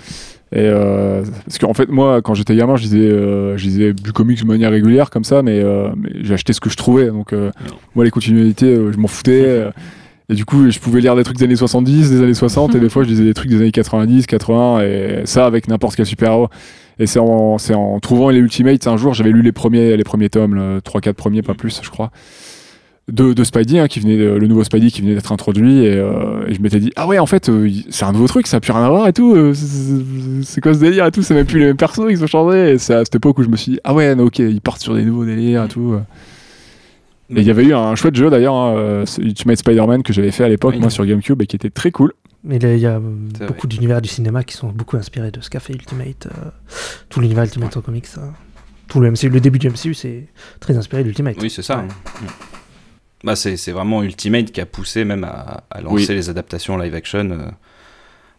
Et 0.52 0.58
euh, 0.60 1.22
parce 1.46 1.58
qu'en 1.58 1.72
fait, 1.72 1.88
moi, 1.88 2.20
quand 2.20 2.34
j'étais 2.34 2.54
gamin, 2.54 2.76
je 2.76 2.82
lisais, 2.82 2.98
euh, 2.98 3.56
je 3.56 3.64
lisais 3.64 3.92
du 3.94 4.12
comics 4.12 4.38
de 4.38 4.46
manière 4.46 4.70
régulière 4.70 5.08
comme 5.08 5.24
ça, 5.24 5.42
mais, 5.42 5.60
euh, 5.60 5.88
mais 5.96 6.30
acheté 6.30 6.52
ce 6.52 6.60
que 6.60 6.68
je 6.68 6.76
trouvais. 6.76 7.06
Donc, 7.06 7.32
euh, 7.32 7.50
moi, 7.94 8.04
les 8.04 8.10
continuités, 8.10 8.66
euh, 8.66 8.92
je 8.92 8.98
m'en 8.98 9.08
foutais. 9.08 9.66
Et 10.28 10.34
du 10.34 10.44
coup, 10.44 10.70
je 10.70 10.78
pouvais 10.78 11.00
lire 11.00 11.16
des 11.16 11.24
trucs 11.24 11.36
des 11.36 11.44
années 11.44 11.56
70, 11.56 12.10
des 12.10 12.22
années 12.22 12.32
60, 12.32 12.74
et 12.76 12.80
des 12.80 12.88
fois, 12.88 13.02
je 13.02 13.08
lisais 13.08 13.24
des 13.24 13.34
trucs 13.34 13.50
des 13.50 13.56
années 13.56 13.72
90, 13.72 14.26
80, 14.26 14.80
et 14.80 15.22
ça 15.24 15.46
avec 15.46 15.68
n'importe 15.68 15.96
quel 15.96 16.06
super-héros. 16.06 16.48
Et 16.98 17.06
c'est 17.06 17.18
en, 17.18 17.58
c'est 17.58 17.74
en 17.74 17.98
trouvant 17.98 18.30
les 18.30 18.38
Ultimates, 18.38 18.86
un 18.86 18.96
jour, 18.96 19.14
j'avais 19.14 19.30
lu 19.30 19.42
les 19.42 19.52
premiers, 19.52 19.96
les 19.96 20.04
premiers 20.04 20.30
tomes, 20.30 20.54
le 20.54 20.78
3-4 20.78 21.14
premiers, 21.14 21.42
pas 21.42 21.54
plus, 21.54 21.80
je 21.82 21.90
crois, 21.90 22.12
de, 23.08 23.32
de 23.32 23.44
Spidey, 23.44 23.78
hein, 23.80 23.88
qui 23.88 24.00
venait, 24.00 24.16
de- 24.16 24.30
le 24.30 24.46
nouveau 24.46 24.62
Spidey 24.64 24.90
qui 24.90 25.00
venait 25.02 25.14
d'être 25.14 25.32
introduit, 25.32 25.84
et, 25.84 25.96
euh, 25.96 26.46
et 26.46 26.54
je 26.54 26.60
m'étais 26.62 26.78
dit, 26.80 26.92
ah 26.96 27.06
ouais, 27.08 27.18
en 27.18 27.26
fait, 27.26 27.48
euh, 27.48 27.68
c'est 27.90 28.04
un 28.04 28.12
nouveau 28.12 28.28
truc, 28.28 28.46
ça 28.46 28.58
a 28.58 28.60
plus 28.60 28.72
rien 28.72 28.84
à 28.84 28.88
voir 28.88 29.08
et 29.08 29.12
tout, 29.12 29.34
euh, 29.34 29.54
c'est- 29.54 30.60
quoi 30.60 30.72
ce 30.74 30.78
délire 30.78 31.06
et 31.06 31.10
tout, 31.10 31.22
c'est 31.22 31.34
même 31.34 31.46
plus 31.46 31.58
les 31.58 31.66
mêmes 31.66 31.76
persos, 31.76 32.06
ils 32.10 32.22
ont 32.22 32.26
changé, 32.28 32.72
et 32.74 32.78
c'est 32.78 32.94
à 32.94 33.04
cette 33.04 33.16
époque 33.16 33.38
où 33.38 33.42
je 33.42 33.48
me 33.48 33.56
suis 33.56 33.72
dit, 33.72 33.80
ah 33.84 33.92
ouais, 33.92 34.12
ok, 34.18 34.38
ils 34.38 34.60
partent 34.60 34.80
sur 34.82 34.94
des 34.94 35.04
nouveaux 35.04 35.24
délires 35.24 35.64
et 35.64 35.68
tout. 35.68 35.92
euh. 35.94 36.00
Et 37.34 37.40
il 37.40 37.46
y 37.46 37.50
avait 37.50 37.64
eu 37.64 37.74
un 37.74 37.94
chouette 37.94 38.14
jeu 38.14 38.28
d'ailleurs, 38.30 38.54
hein, 38.54 39.04
Ultimate 39.18 39.56
Spider-Man 39.58 40.02
que 40.02 40.12
j'avais 40.12 40.30
fait 40.30 40.44
à 40.44 40.48
l'époque, 40.48 40.74
Oui. 40.74 40.80
moi 40.80 40.90
sur 40.90 41.04
GameCube, 41.06 41.40
et 41.42 41.46
qui 41.46 41.56
était 41.56 41.70
très 41.70 41.90
cool. 41.90 42.12
Mais 42.44 42.56
il 42.56 42.78
y 42.78 42.86
a- 42.86 43.00
beaucoup 43.46 43.66
d'univers 43.66 44.02
du 44.02 44.08
cinéma 44.08 44.42
qui 44.44 44.54
sont 44.56 44.68
beaucoup 44.68 44.96
inspirés 44.96 45.30
de 45.30 45.40
ce 45.40 45.48
qu'a 45.48 45.60
fait 45.60 45.72
Ultimate. 45.72 46.26
euh, 46.26 46.50
tout 47.08 47.20
l'univers 47.20 47.44
Ultimate 47.44 47.76
en 47.76 47.80
comics. 47.80 48.06
ça. 48.06 48.20
Tout 48.88 49.00
le 49.00 49.08
MCU, 49.10 49.28
le 49.30 49.40
début 49.40 49.58
du 49.58 49.68
MCU, 49.70 49.94
c'est 49.94 50.26
très 50.60 50.76
inspiré 50.76 51.02
d'Ultimate. 51.04 51.36
Oui, 51.40 51.48
c'est 51.48 51.62
ça. 51.62 51.78
Ouais. 51.78 51.84
hein. 51.84 52.26
Mm. 53.22 53.26
Bah, 53.26 53.36
c'est 53.36 53.56
c'est 53.56 53.72
vraiment 53.72 54.02
Ultimate 54.02 54.50
qui 54.52 54.60
a 54.60 54.66
poussé 54.66 55.04
même 55.04 55.24
à, 55.24 55.64
à 55.70 55.80
lancer 55.80 56.08
Oui. 56.10 56.14
les 56.16 56.30
adaptations 56.30 56.76
live 56.76 56.94
action 56.94 57.30
euh, 57.30 57.38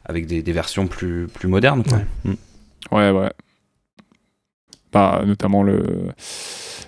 avec 0.05 0.27
des, 0.27 0.41
des 0.41 0.51
versions 0.51 0.87
plus, 0.87 1.27
plus 1.33 1.47
modernes. 1.47 1.83
quoi. 1.83 1.97
Ouais. 1.97 2.03
Mm. 2.31 2.35
Ouais, 2.95 3.09
ouais. 3.11 3.31
Bah, 4.91 5.23
notamment 5.25 5.63
le, 5.63 5.83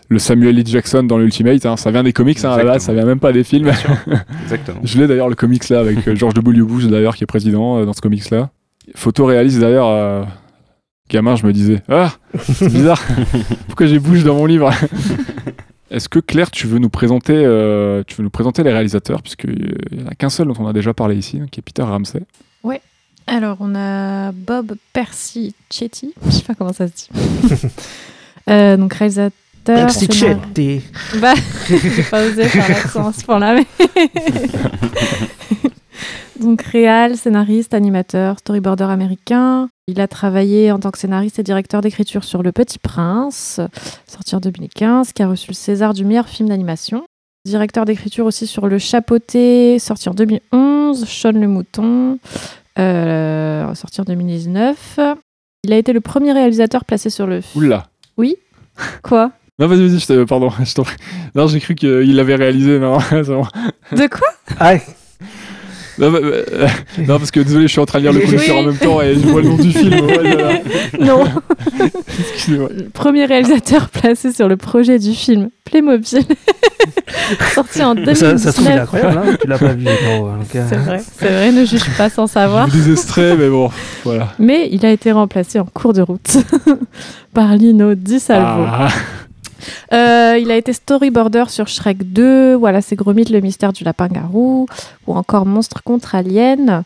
le 0.10 0.20
Samuel 0.20 0.60
L. 0.60 0.68
Jackson 0.68 1.02
dans 1.04 1.18
l'Ultimate, 1.18 1.66
hein, 1.66 1.76
ça 1.78 1.90
vient 1.90 2.04
des 2.04 2.14
comics 2.14 2.44
hein, 2.46 2.52
à 2.52 2.58
la 2.58 2.64
base, 2.64 2.84
ça 2.84 2.94
vient 2.94 3.06
même 3.06 3.20
pas 3.20 3.34
des 3.34 3.44
films. 3.44 3.72
Exactement. 4.44 4.80
Je 4.84 5.00
l'ai 5.00 5.08
d'ailleurs 5.08 5.30
le 5.30 5.34
comics 5.36 5.68
là 5.70 5.80
avec 5.80 6.08
euh, 6.08 6.16
George 6.16 6.36
W. 6.36 6.62
Bush 6.62 6.86
d'ailleurs 6.86 7.16
qui 7.16 7.24
est 7.24 7.28
président 7.28 7.80
euh, 7.80 7.86
dans 7.86 7.94
ce 7.94 8.02
comics 8.02 8.30
là. 8.30 8.52
Photoréaliste 8.94 9.60
d'ailleurs, 9.60 9.88
euh, 9.88 10.24
gamin 11.10 11.36
je 11.36 11.48
me 11.48 11.54
disais 11.54 11.82
ah 11.90 12.12
c'est 12.38 12.70
bizarre 12.72 13.02
pourquoi 13.66 13.88
j'ai 13.88 13.98
Bush 13.98 14.24
dans 14.24 14.36
mon 14.36 14.46
livre? 14.46 14.70
Est-ce 15.92 16.10
que 16.10 16.20
Claire 16.20 16.50
tu 16.52 16.68
veux 16.68 16.80
nous 16.80 16.90
présenter 16.90 17.34
euh, 17.36 18.04
tu 18.08 18.16
veux 18.16 18.24
nous 18.24 18.30
présenter 18.30 18.64
les 18.64 18.72
réalisateurs? 18.74 19.22
Puisque 19.22 19.46
euh, 19.46 19.56
il 19.92 20.02
y 20.02 20.04
en 20.04 20.08
a 20.08 20.16
qu'un 20.16 20.30
seul 20.30 20.48
dont 20.48 20.56
on 20.60 20.68
a 20.68 20.74
déjà 20.74 20.94
parlé 20.94 21.16
ici 21.16 21.40
hein, 21.42 21.46
qui 21.52 21.60
est 21.60 21.64
Peter 21.64 21.84
Ramsey. 21.84 22.22
Alors, 23.28 23.58
on 23.60 23.74
a 23.74 24.32
Bob 24.32 24.76
Percy 24.94 25.56
Chetty, 25.74 26.14
je 26.28 26.30
sais 26.30 26.44
pas 26.44 26.54
comment 26.54 26.74
ça 26.74 26.88
se 26.88 26.94
dit. 26.94 27.10
Euh, 28.48 28.78
donc, 28.78 28.94
réalisateur. 28.94 29.90
Scénar- 29.90 30.14
Chetty. 30.54 30.82
Bah, 31.20 31.34
j'ai 31.68 32.04
pas 32.04 32.24
osé 32.28 32.44
faire 32.48 32.70
l'accent 32.70 33.08
à 33.08 33.14
ce 33.14 33.26
point-là, 33.26 33.56
mais. 33.56 33.66
donc, 36.40 36.62
réal, 36.62 37.18
scénariste, 37.18 37.74
animateur, 37.74 38.40
storyboarder 38.40 38.86
américain. 38.86 39.68
Il 39.88 40.02
a 40.02 40.08
travaillé 40.08 40.72
en 40.72 40.80
tant 40.80 40.92
que 40.92 40.98
scénariste 40.98 41.40
et 41.40 41.44
directeur 41.44 41.82
d'écriture 41.82 42.24
sur 42.24 42.42
Le 42.44 42.52
Petit 42.52 42.80
Prince, 42.80 43.60
sorti 44.08 44.36
en 44.36 44.40
2015, 44.40 45.14
qui 45.14 45.22
a 45.24 45.28
reçu 45.28 45.50
le 45.52 45.56
César 45.56 45.94
du 45.94 46.06
meilleur 46.06 46.28
film 46.28 46.50
d'animation. 46.50 47.04
Directeur 47.46 47.86
d'écriture 47.86 48.26
aussi 48.26 48.48
sur 48.48 48.68
Le 48.68 48.80
Chapeauté, 48.80 49.78
sorti 49.78 50.10
en 50.10 50.14
2011, 50.16 51.06
Sean 51.08 51.32
le 51.34 51.48
Mouton, 51.48 52.18
euh, 52.80 53.76
sorti 53.76 54.02
en 54.02 54.06
2019. 54.06 55.00
Il 55.64 55.74
a 55.74 55.78
été 55.78 55.94
le 55.94 56.02
premier 56.02 56.32
réalisateur 56.32 56.86
placé 56.86 57.10
sur 57.12 57.28
le. 57.28 57.42
Oula. 57.56 57.88
Quoi? 59.04 59.32
Non 59.58 59.68
vas-y 59.68 59.88
vas-y 59.88 60.00
je 60.00 60.06
te- 60.08 60.24
pardon 60.26 60.50
je 60.64 60.74
t'en 60.74 60.84
prie. 60.84 60.98
Non 61.34 61.48
j'ai 61.48 61.60
cru 61.62 61.76
qu'il 61.76 62.14
l'avait 62.16 62.36
réalisé 62.36 62.78
non 62.80 63.00
c'est 63.10 63.24
bon. 63.26 63.46
De 63.94 64.08
quoi? 64.08 64.28
Ah, 64.60 64.74
Non, 65.98 66.12
bah, 66.12 66.20
bah, 66.22 66.68
non, 67.08 67.18
parce 67.20 67.32
que 67.32 67.40
désolé, 67.40 67.68
je 67.68 67.72
suis 67.72 67.80
en 67.80 67.86
train 67.86 68.00
de 68.00 68.04
lire 68.04 68.14
le 68.14 68.20
Oui. 68.20 68.26
conducteur 68.26 68.58
en 68.58 68.64
même 68.64 68.78
temps 68.78 69.02
et 69.02 69.14
je 69.16 69.20
vois 69.20 69.42
le 69.42 69.50
nom 69.50 69.56
du 69.58 69.72
film. 69.72 69.94
Ouais. 70.06 70.64
Non 71.00 71.24
Excusez-moi. 72.34 72.70
Premier 72.94 73.26
réalisateur 73.26 73.90
placé 73.90 74.32
sur 74.32 74.48
le 74.48 74.58
projet 74.58 75.00
du 75.00 75.14
film 75.14 75.50
Playmobil, 75.66 76.20
sorti 77.54 77.84
en 77.84 77.96
2019. 77.96 78.18
ça, 78.18 78.38
ça 78.38 78.52
se 78.52 78.58
trouve, 78.58 78.70
il 78.72 78.76
est 78.78 78.80
incroyable. 78.80 79.18
Hein 79.18 79.38
tu 79.42 79.48
l'as 79.48 79.58
pas 79.58 79.74
vu. 79.74 79.86
euh, 79.88 80.30
C'est 80.52 80.76
vrai, 80.76 81.02
c'est 81.20 81.26
vrai, 81.28 81.52
ne 81.52 81.66
juge 81.66 81.90
pas 81.98 82.10
sans 82.10 82.28
savoir. 82.28 82.68
Des 82.68 82.92
extraits, 82.92 83.38
mais 83.40 83.50
bon, 83.50 83.70
voilà. 84.04 84.34
Mais 84.40 84.70
il 84.72 84.86
a 84.86 84.92
été 84.92 85.12
remplacé 85.12 85.60
en 85.60 85.66
cours 85.66 85.94
de 85.94 86.02
route 86.02 86.38
par 87.34 87.56
Lino 87.56 87.96
Di 87.96 88.20
Salvo. 88.20 88.64
Ah, 88.68 88.88
Euh, 89.94 90.38
il 90.40 90.52
a 90.52 90.58
été 90.58 90.74
storyboarder 90.74 91.46
sur 91.50 91.68
Shrek 91.68 92.12
2, 92.12 92.56
Voilà 92.56 92.82
c'est 92.82 92.96
Gromit, 92.96 93.26
le 93.26 93.40
mystère 93.42 93.74
du 93.74 93.84
lapin-garou, 93.84 94.68
ou 95.08 95.14
encore 95.16 95.46
Monstre 95.46 95.82
contre 95.84 96.16
Alien, 96.16 96.84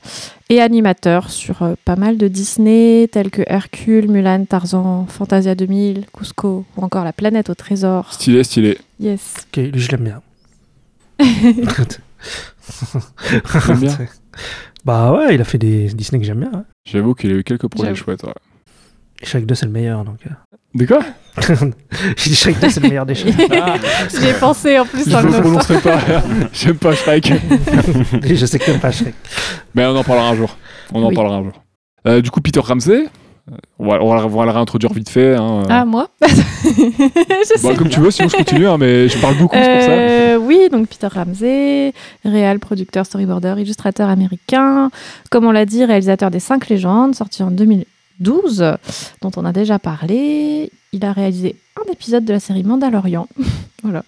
et 0.50 0.62
animateur 0.62 1.30
sur 1.30 1.62
euh, 1.64 1.76
pas 1.86 1.96
mal 1.96 2.18
de 2.18 2.28
Disney, 2.28 3.08
tels 3.12 3.30
que 3.32 3.44
Hercule, 3.46 4.10
Mulan, 4.10 4.46
Tarzan, 4.46 5.06
Fantasia 5.08 5.56
2000, 5.56 6.06
Cusco, 6.14 6.66
ou 6.78 6.82
encore 6.84 7.04
La 7.04 7.14
planète 7.14 7.50
au 7.50 7.56
trésor. 7.56 8.14
stylé, 8.14 8.44
stylé. 8.44 8.78
Yes. 9.00 9.36
Ok, 9.52 9.58
lui, 9.58 9.80
je 9.80 9.92
l'aime 9.92 10.04
bien. 10.04 10.22
J'aime 13.68 13.80
bien. 13.80 13.98
Bah 14.86 15.12
ouais, 15.12 15.36
il 15.36 15.42
a 15.42 15.44
fait 15.44 15.58
des 15.58 15.88
Disney 15.88 16.22
que 16.22 16.26
j'aime 16.26 16.40
bien. 16.40 16.52
hein. 16.54 16.64
J'avoue 16.86 17.14
qu'il 17.14 17.30
a 17.32 17.34
eu 17.34 17.44
quelques 17.44 17.68
projets 17.68 17.94
chouettes. 17.96 18.24
ouais. 18.24 18.32
Shrek 19.24 19.46
2, 19.46 19.56
c'est 19.56 19.66
le 19.66 19.72
meilleur. 19.72 20.04
Donc, 20.06 20.18
euh. 20.26 20.30
De 20.76 20.86
quoi? 20.86 21.00
J'ai 22.18 22.30
dit 22.30 22.36
Shrek 22.36 22.60
2, 22.60 22.70
c'est 22.70 22.80
le 22.82 22.90
meilleur 22.90 23.06
des 23.06 23.16
Shrek. 23.16 23.36
J'y 24.20 24.28
ai 24.28 24.34
pensé 24.34 24.80
en 24.80 24.86
plus 24.86 25.04
Je 25.10 25.16
ne 25.16 25.22
notant. 25.24 25.40
prononcerai 25.42 25.80
pas. 25.80 25.98
J'aime 26.54 26.78
pas 26.78 26.94
Shrek. 26.96 27.34
Je 28.24 28.46
sais 28.46 28.60
que 28.60 28.66
t'aimes 28.66 28.80
pas 28.80 28.92
Shrek. 28.92 29.14
Mais 29.76 29.86
on 29.86 29.96
en 29.96 30.04
parlera 30.04 30.30
un 30.30 30.36
jour. 30.36 30.56
On 30.94 31.04
en 31.04 31.10
Oui. 31.10 31.16
parlera 31.16 31.38
un 31.38 31.44
jour. 31.44 31.54
Euh, 32.08 32.22
du 32.22 32.32
coup, 32.32 32.40
Peter 32.40 32.60
Ramsey. 32.62 33.08
euh, 33.52 33.56
On 33.80 33.88
va, 33.90 34.02
on 34.04 34.08
va- 34.16 34.26
on 34.26 34.30
va 34.30 34.46
le 34.46 34.52
réintroduire 34.52 34.94
vite 34.94 35.10
fait. 35.10 35.36
hein. 35.36 35.64
Ah, 35.70 35.84
moi? 35.86 36.08
Je 36.22 37.62
Bon, 37.62 37.70
sais 37.72 37.76
comme 37.76 37.90
tu 37.90 38.00
veux, 38.00 38.12
sinon 38.12 38.30
je 38.30 38.38
continue, 38.38 38.68
hein, 38.68 38.78
mais 38.78 39.10
je 39.10 39.18
parle 39.18 39.36
beaucoup, 39.38 39.56
c'est 39.56 39.74
pour 39.76 39.84
ça. 39.86 40.40
Oui, 40.40 40.70
donc 40.72 40.88
Peter 40.88 41.08
Ramsey, 41.08 41.94
réal, 42.24 42.60
producteur, 42.60 43.06
storyboarder, 43.06 43.56
illustrateur 43.58 44.08
américain. 44.10 44.90
Comme 45.32 45.46
on 45.46 45.52
l'a 45.52 45.66
dit, 45.66 45.84
réalisateur 45.84 46.30
des 46.32 46.40
Cinq 46.40 46.70
légendes, 46.70 47.16
sorti 47.16 47.42
en 47.44 47.52
2012, 48.20 48.78
dont 49.22 49.32
on 49.38 49.46
a 49.46 49.54
déjà 49.54 49.80
parlé. 49.80 50.72
Il 50.92 51.06
a 51.06 51.14
réalisé 51.14 51.56
un 51.80 51.92
épisode 51.92 52.26
de 52.26 52.34
la 52.34 52.40
série 52.40 52.64
Mandalorian. 52.64 53.28
voilà. 53.84 54.04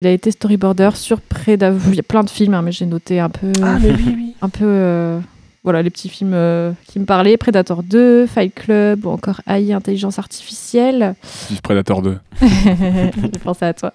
Il 0.00 0.08
a 0.08 0.10
été 0.10 0.30
storyboarder 0.30 0.90
sur 0.94 1.20
près 1.20 1.56
d'un... 1.58 1.76
Il 1.88 1.94
y 1.94 2.00
a 2.00 2.04
plein 2.04 2.24
de 2.24 2.30
films, 2.30 2.54
hein, 2.54 2.62
mais 2.62 2.72
j'ai 2.72 2.86
noté 2.86 3.20
un 3.20 3.30
peu... 3.30 3.52
Ah, 3.62 3.78
mais 3.80 3.90
oui, 3.92 4.04
oui. 4.06 4.34
un 4.42 4.48
peu 4.48 4.64
euh, 4.64 5.20
voilà 5.62 5.82
les 5.82 5.90
petits 5.90 6.08
films 6.08 6.34
euh, 6.34 6.72
qui 6.88 6.98
me 6.98 7.04
parlaient 7.04 7.36
Predator 7.36 7.84
2 7.84 8.26
Fight 8.26 8.52
Club 8.52 9.06
ou 9.06 9.10
encore 9.10 9.40
AI 9.46 9.72
intelligence 9.72 10.18
artificielle 10.18 11.14
Vive 11.48 11.62
Predator 11.62 12.02
2. 12.02 12.18
j'ai 12.40 13.38
pensé 13.38 13.64
à 13.66 13.72
toi 13.72 13.94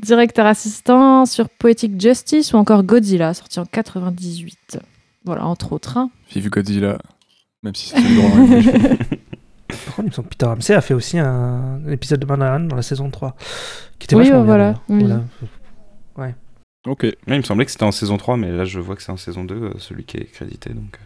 directeur 0.00 0.46
assistant 0.46 1.26
sur 1.26 1.48
Poetic 1.48 2.00
Justice 2.00 2.52
ou 2.52 2.58
encore 2.58 2.84
Godzilla 2.84 3.34
sorti 3.34 3.58
en 3.58 3.66
98 3.66 4.78
voilà 5.24 5.44
entre 5.46 5.72
autres 5.72 5.96
hein. 5.96 6.10
Vive 6.32 6.50
Godzilla. 6.50 6.98
Même 7.64 7.74
si 7.74 7.88
c'est 7.88 7.96
hein. 7.96 8.96
Par 9.68 9.96
contre, 9.96 10.00
il 10.00 10.04
me 10.04 10.10
semble 10.10 10.28
que 10.28 10.34
Peter 10.34 10.46
Ramsey 10.46 10.74
a 10.74 10.80
fait 10.80 10.94
aussi 10.94 11.18
un, 11.18 11.80
un 11.84 11.90
épisode 11.90 12.20
de 12.20 12.26
Mandalorian 12.26 12.66
dans 12.66 12.76
la 12.76 12.82
saison 12.82 13.10
3. 13.10 13.34
Qui 13.98 14.04
était 14.04 14.14
Oui, 14.14 14.22
vachement 14.22 14.38
bien, 14.38 14.44
voilà, 14.44 14.74
oui. 14.88 15.04
Voilà. 15.04 15.22
Ok. 16.86 17.02
Ouais, 17.04 17.16
il 17.28 17.36
me 17.36 17.42
semblait 17.42 17.64
que 17.64 17.70
c'était 17.70 17.84
en 17.84 17.92
saison 17.92 18.18
3, 18.18 18.36
mais 18.36 18.50
là 18.50 18.64
je 18.64 18.78
vois 18.78 18.94
que 18.94 19.02
c'est 19.02 19.12
en 19.12 19.16
saison 19.16 19.44
2, 19.44 19.54
euh, 19.54 19.72
celui 19.78 20.04
qui 20.04 20.18
est 20.18 20.24
crédité. 20.24 20.70
Donc... 20.70 20.96
euh. 20.96 21.04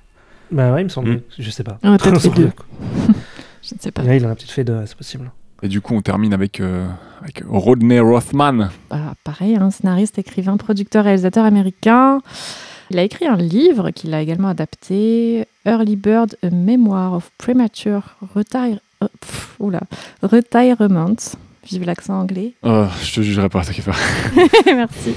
Bah 0.50 0.72
ouais, 0.72 0.80
il 0.80 0.84
me 0.84 0.88
semble. 0.88 1.10
Hmm. 1.10 1.20
Je 1.38 1.50
sais 1.50 1.62
pas. 1.62 1.78
Ah, 1.82 1.96
peut-être 1.98 2.28
deux. 2.34 2.50
Je 3.62 3.74
ne 3.74 3.80
sais 3.80 3.90
pas 3.90 4.02
Là, 4.02 4.16
il 4.16 4.26
en 4.26 4.30
a 4.30 4.34
peut-être 4.34 4.50
fait 4.50 4.64
deux, 4.64 4.80
c'est 4.86 4.96
possible. 4.96 5.30
Et 5.62 5.68
du 5.68 5.80
coup, 5.80 5.94
on 5.94 6.00
termine 6.00 6.32
avec, 6.32 6.60
euh, 6.60 6.86
avec 7.20 7.42
Rodney 7.46 8.00
Rothman. 8.00 8.70
Bah, 8.88 9.14
pareil, 9.24 9.56
un 9.56 9.70
scénariste, 9.70 10.18
écrivain, 10.18 10.56
producteur, 10.56 11.04
réalisateur 11.04 11.44
américain. 11.44 12.20
Il 12.90 12.98
a 12.98 13.02
écrit 13.02 13.26
un 13.26 13.36
livre 13.36 13.90
qu'il 13.90 14.14
a 14.14 14.22
également 14.22 14.48
adapté, 14.48 15.46
Early 15.68 15.96
Bird, 15.96 16.36
A 16.42 16.50
Memoir 16.50 17.12
of 17.12 17.30
Premature 17.38 18.16
Retire... 18.34 18.78
euh, 19.02 19.08
pff, 19.20 19.56
oula, 19.60 19.80
Retirement. 20.22 21.16
Vive 21.70 21.84
l'accent 21.84 22.18
anglais. 22.20 22.54
Oh, 22.62 22.86
je 23.02 23.14
te 23.14 23.20
jugerai 23.20 23.48
pas, 23.50 23.62
t'inquiète 23.62 23.84
pas. 23.84 23.96
Merci. 24.66 25.12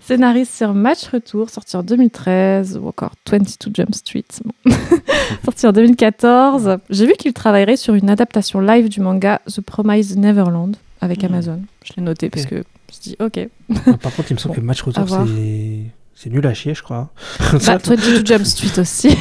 Scénariste 0.00 0.54
sur 0.54 0.72
Match 0.72 1.08
Retour, 1.08 1.50
sorti 1.50 1.76
en 1.76 1.82
2013, 1.82 2.78
ou 2.82 2.88
encore 2.88 3.10
22 3.28 3.70
Jump 3.74 3.94
Street, 3.94 4.24
bon. 4.44 4.72
sorti 5.44 5.66
en 5.66 5.72
2014. 5.72 6.78
J'ai 6.90 7.06
vu 7.06 7.12
qu'il 7.18 7.32
travaillerait 7.32 7.76
sur 7.76 7.94
une 7.94 8.08
adaptation 8.08 8.60
live 8.60 8.88
du 8.88 9.00
manga 9.00 9.40
The 9.52 9.60
Promised 9.60 10.16
Neverland 10.18 10.76
avec 11.00 11.22
Mhm. 11.22 11.32
Amazon. 11.34 11.60
Je 11.84 11.92
l'ai 11.96 12.02
noté 12.04 12.30
parce 12.30 12.46
que 12.46 12.54
je 12.54 12.60
me 12.60 12.64
suis 12.92 13.10
dit, 13.10 13.16
ok. 13.20 13.48
Ah, 13.86 13.96
Par 14.00 14.14
contre, 14.14 14.30
il 14.30 14.34
me 14.34 14.38
semble 14.38 14.54
Bon, 14.54 14.60
que 14.60 14.66
Match 14.66 14.82
Retour, 14.82 15.06
c'est. 15.08 15.80
C'est 16.18 16.30
nul 16.30 16.46
à 16.46 16.54
chier, 16.54 16.74
je 16.74 16.82
crois. 16.82 17.10
Bah, 17.52 17.58
22 17.84 18.24
Jump 18.24 18.44
Street 18.46 18.80
aussi. 18.80 19.08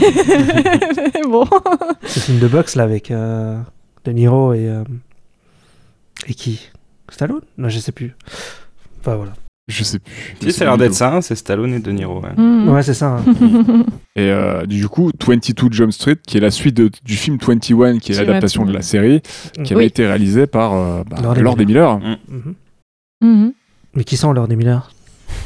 Mais 1.14 1.22
bon. 1.30 1.46
Ce 2.06 2.20
film 2.22 2.40
de 2.40 2.48
boxe 2.48 2.76
là 2.76 2.84
avec 2.84 3.12
euh, 3.12 3.60
De 4.06 4.12
Niro 4.12 4.54
et. 4.54 4.70
euh, 4.70 4.84
Et 6.28 6.34
qui? 6.34 6.70
Stallone? 7.10 7.42
Non, 7.58 7.68
je 7.68 7.80
sais 7.80 7.92
plus. 7.92 8.16
Enfin 9.02 9.16
voilà. 9.16 9.34
Je 9.68 9.84
sais 9.84 10.00
plus. 10.00 10.14
Si, 10.42 10.52
ça 10.54 10.64
a 10.64 10.68
l'air 10.68 10.78
d'être 10.78 10.94
ça, 10.94 11.14
hein, 11.14 11.22
c'est 11.22 11.36
Stallone 11.36 11.74
et 11.74 11.80
De 11.80 11.92
Niro. 11.92 12.22
ouais. 12.22 12.34
Mhm. 12.38 12.70
Ouais, 12.70 12.82
c'est 12.82 12.94
ça. 12.94 13.18
hein. 13.18 13.26
Et 14.16 14.32
euh, 14.32 14.66
du 14.66 14.88
coup, 14.88 15.12
22 15.28 15.68
Jump 15.72 15.92
Street, 15.92 16.16
qui 16.26 16.38
est 16.38 16.40
la 16.40 16.52
suite 16.52 16.78
de- 16.78 16.90
du 17.04 17.16
film 17.18 17.38
21, 17.46 18.00
qui 18.00 18.14
est 18.14 18.16
l'adaptation 18.16 18.64
de 18.64 18.72
la 18.72 18.82
série, 18.82 19.22
qui 19.66 19.74
avait 19.74 19.82
Oui. 19.82 19.86
été 19.88 20.06
réalisée 20.08 20.48
par 20.48 20.74
euh, 20.74 21.04
bah, 21.04 21.18
Lord 21.36 21.58
Miller. 21.58 22.00
Mhm. 22.00 22.56
Mhm. 23.22 23.54
Mais 23.96 24.04
qui 24.06 24.16
sont 24.16 24.32
Lord 24.32 24.48
des 24.48 24.56
Miller 24.56 24.90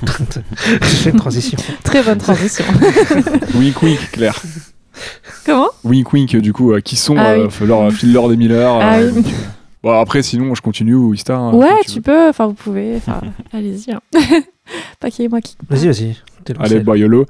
transition. 1.17 1.57
Très 1.83 2.03
bonne 2.03 2.17
transition. 2.17 2.65
wink 3.55 3.81
wink, 3.81 3.99
Claire. 4.11 4.41
Comment? 5.45 5.69
Wink 5.83 6.11
wink, 6.13 6.35
du 6.37 6.53
coup, 6.53 6.73
euh, 6.73 6.81
qui 6.81 6.95
sont 6.95 7.15
Ah 7.17 7.31
euh, 7.33 7.49
Phil 7.91 8.11
Lord 8.13 8.31
et 8.33 8.37
Miller. 8.37 8.73
Ah 8.81 8.97
euh, 8.99 9.11
oui. 9.13 9.23
euh, 9.25 9.31
Bon, 9.81 9.97
après, 9.97 10.21
sinon, 10.23 10.53
je 10.55 10.61
continue 10.61 10.95
ou 10.95 11.13
Ista. 11.13 11.37
hein, 11.37 11.53
Ouais, 11.53 11.79
tu 11.87 12.01
peux, 12.01 12.27
enfin 12.27 12.47
vous 12.47 12.53
pouvez, 12.53 12.97
enfin 12.97 13.21
allez-y. 13.53 13.93
hein. 13.93 14.01
Pas 14.99 15.09
qu'il 15.09 15.23
y 15.23 15.25
ait 15.25 15.29
moi 15.29 15.39
qui. 15.39 15.55
Vas-y, 15.69 15.87
vas-y. 15.87 16.15
Allez, 16.59 16.79
bah, 16.79 16.97
YOLO. 16.97 17.25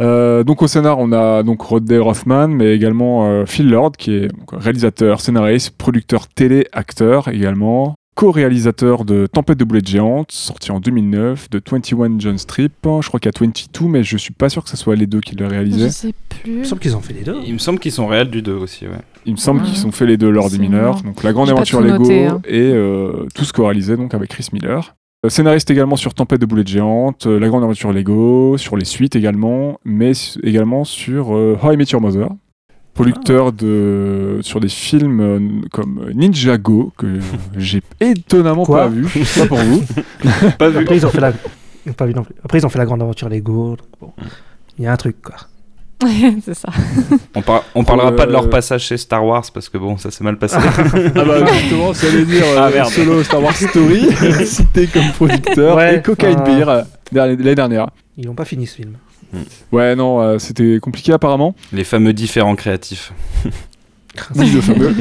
Euh, 0.00 0.42
donc 0.44 0.60
au 0.62 0.66
scénar, 0.66 0.98
on 0.98 1.12
a 1.12 1.42
donc 1.42 1.62
Rodney 1.62 1.98
Rothman, 1.98 2.48
mais 2.48 2.74
également 2.74 3.26
euh, 3.30 3.46
Phil 3.46 3.70
Lord, 3.70 3.92
qui 3.92 4.12
est 4.14 4.28
donc, 4.28 4.50
réalisateur, 4.52 5.20
scénariste, 5.20 5.70
producteur 5.78 6.26
télé, 6.28 6.66
acteur 6.72 7.28
également, 7.28 7.94
co-réalisateur 8.16 9.04
de 9.04 9.26
Tempête 9.26 9.58
de 9.58 9.64
boulettes 9.64 9.86
géantes, 9.88 10.32
sorti 10.32 10.72
en 10.72 10.80
2009, 10.80 11.50
de 11.50 11.60
21 11.70 12.18
John 12.18 12.38
Strip, 12.38 12.72
je 12.82 13.06
crois 13.06 13.20
qu'il 13.20 13.30
y 13.30 13.36
a 13.36 13.38
22, 13.46 13.86
mais 13.88 14.02
je 14.02 14.16
suis 14.16 14.32
pas 14.32 14.48
sûr 14.48 14.64
que 14.64 14.70
ce 14.70 14.76
soit 14.76 14.96
les 14.96 15.06
deux 15.06 15.20
qui 15.20 15.36
le 15.36 15.44
Je 15.44 15.50
réalisé. 15.50 15.90
sais 15.90 16.12
Il 16.46 16.52
me 16.52 16.56
plus. 16.60 16.64
semble 16.64 16.80
qu'ils 16.80 16.96
ont 16.96 17.00
fait 17.00 17.12
les 17.12 17.22
deux. 17.22 17.36
Il 17.46 17.52
me 17.52 17.58
semble 17.58 17.78
qu'ils 17.78 17.92
sont 17.92 18.06
réels 18.06 18.30
du 18.30 18.40
2 18.42 18.54
aussi, 18.54 18.86
ouais. 18.86 18.94
Il 19.26 19.32
me 19.32 19.36
semble 19.36 19.60
Ouais. 19.60 19.66
qu'ils 19.68 19.86
ont 19.86 19.92
fait 19.92 20.06
les 20.06 20.16
deux 20.16 20.32
C'est 20.48 20.58
Miller, 20.58 20.82
marrant. 20.82 21.00
donc 21.02 21.22
La 21.22 21.32
Grande 21.32 21.50
Aventure 21.50 21.78
tout 21.80 21.84
Lego 21.84 21.98
noté, 22.04 22.24
hein. 22.26 22.40
et 22.48 22.58
euh, 22.72 23.26
tous 23.34 23.52
co-réalisés 23.52 23.96
donc 23.96 24.14
avec 24.14 24.30
Chris 24.30 24.48
Miller. 24.52 24.96
Euh, 25.24 25.28
Scénariste 25.28 25.70
également 25.70 25.96
sur 25.96 26.14
Tempête 26.14 26.40
de 26.40 26.46
boulettes 26.46 26.68
géantes, 26.68 27.26
euh, 27.26 27.38
La 27.38 27.48
Grande 27.48 27.64
Aventure 27.64 27.92
Lego, 27.92 28.56
sur 28.56 28.76
les 28.78 28.84
suites 28.86 29.14
également, 29.14 29.78
mais 29.84 30.12
également 30.42 30.84
sur 30.84 31.36
euh, 31.36 31.58
How 31.62 31.72
I 31.72 31.76
Met 31.76 31.84
Your 31.92 32.00
Mother. 32.00 32.28
Producteur 32.96 33.52
de, 33.52 34.38
sur 34.42 34.58
des 34.58 34.68
films 34.68 35.20
euh, 35.20 35.38
comme 35.70 36.10
Ninjago, 36.14 36.92
que 36.96 37.06
j'ai 37.56 37.82
étonnamment 38.00 38.64
Quoi 38.64 38.84
pas 38.84 38.88
vu, 38.88 39.06
je 39.08 39.22
sais 39.22 39.40
pas 39.42 39.46
pour 39.48 39.58
vous. 39.58 39.82
Pas 40.58 40.68
vu. 40.70 40.78
Après, 40.78 40.96
ils 40.96 41.06
ont 41.06 41.10
fait 41.10 41.20
la. 41.20 41.32
Pas 41.96 42.06
vu 42.06 42.14
non 42.14 42.24
plus. 42.24 42.34
Après, 42.42 42.58
ils 42.58 42.66
ont 42.66 42.68
fait 42.70 42.78
la 42.78 42.86
grande 42.86 43.02
aventure 43.02 43.28
Lego. 43.28 43.76
bon. 44.00 44.12
Il 44.78 44.84
y 44.84 44.86
a 44.88 44.92
un 44.92 44.96
truc, 44.96 45.16
quoi. 45.22 45.36
c'est 46.44 46.52
ça. 46.54 46.68
On, 47.34 47.40
par- 47.42 47.64
on 47.74 47.82
parlera 47.84 48.08
Euh, 48.08 48.16
pas 48.16 48.26
de 48.26 48.32
leur 48.32 48.50
passage 48.50 48.82
chez 48.84 48.96
Star 48.98 49.24
Wars 49.24 49.44
parce 49.54 49.68
que 49.70 49.78
bon, 49.78 49.96
ça 49.96 50.10
s'est 50.10 50.24
mal 50.24 50.36
passé. 50.38 50.56
Ah 50.58 51.24
bah 51.24 51.46
justement, 51.54 51.94
ça 51.94 52.06
veut 52.08 52.24
dire 52.26 52.44
Ah, 52.58 52.68
merde. 52.70 52.90
solo 52.90 53.22
Star 53.22 53.42
Wars 53.42 53.54
Story, 53.56 54.08
cité 54.44 54.86
comme 54.88 55.08
producteur, 55.12 55.76
Ouais, 55.76 55.96
et 55.98 56.02
Cocaine 56.02 56.38
euh, 56.40 56.44
Beer 56.44 56.68
euh, 56.68 56.82
l'année 57.12 57.54
dernière. 57.54 57.88
Ils 58.18 58.26
n'ont 58.26 58.34
pas 58.34 58.44
fini 58.44 58.66
ce 58.66 58.76
film. 58.76 58.92
Ouais, 59.72 59.96
non, 59.96 60.20
euh, 60.20 60.38
c'était 60.38 60.78
compliqué 60.80 61.12
apparemment. 61.12 61.54
Les 61.72 61.84
fameux 61.84 62.12
différents 62.12 62.56
créatifs. 62.56 63.12
Oui, 64.34 64.50
le 64.50 64.62
fameux. 64.62 64.94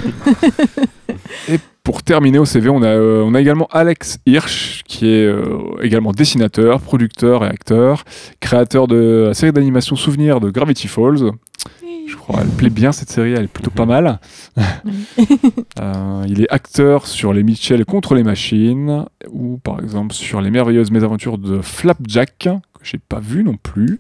Et 1.49 1.57
pour 1.83 2.03
terminer 2.03 2.39
au 2.39 2.45
CV, 2.45 2.69
on 2.69 2.81
a, 2.81 2.87
euh, 2.87 3.23
on 3.23 3.33
a 3.35 3.41
également 3.41 3.67
Alex 3.71 4.17
Hirsch, 4.25 4.81
qui 4.87 5.07
est 5.07 5.25
euh, 5.25 5.59
également 5.81 6.11
dessinateur, 6.11 6.81
producteur 6.81 7.45
et 7.45 7.47
acteur, 7.47 8.03
créateur 8.39 8.87
de 8.87 9.25
la 9.27 9.33
série 9.33 9.53
d'animation 9.53 9.95
Souvenir 9.95 10.39
de 10.39 10.49
Gravity 10.49 10.87
Falls. 10.87 11.31
Je 12.07 12.15
crois 12.15 12.41
elle 12.41 12.49
plaît 12.49 12.69
bien 12.69 12.91
cette 12.91 13.09
série, 13.09 13.33
elle 13.33 13.45
est 13.45 13.47
plutôt 13.47 13.71
pas 13.71 13.85
mal. 13.85 14.19
Euh, 15.81 16.23
il 16.27 16.41
est 16.41 16.49
acteur 16.49 17.05
sur 17.05 17.33
Les 17.33 17.43
Mitchell 17.43 17.83
contre 17.83 18.15
les 18.15 18.23
machines, 18.23 19.05
ou 19.29 19.57
par 19.57 19.81
exemple 19.81 20.13
sur 20.13 20.39
Les 20.39 20.49
merveilleuses 20.49 20.89
mésaventures 20.89 21.37
de 21.37 21.59
Flapjack, 21.61 22.47
que 22.85 22.91
j'ai 22.91 22.99
pas 22.99 23.19
vu 23.19 23.43
non 23.43 23.57
plus 23.57 23.97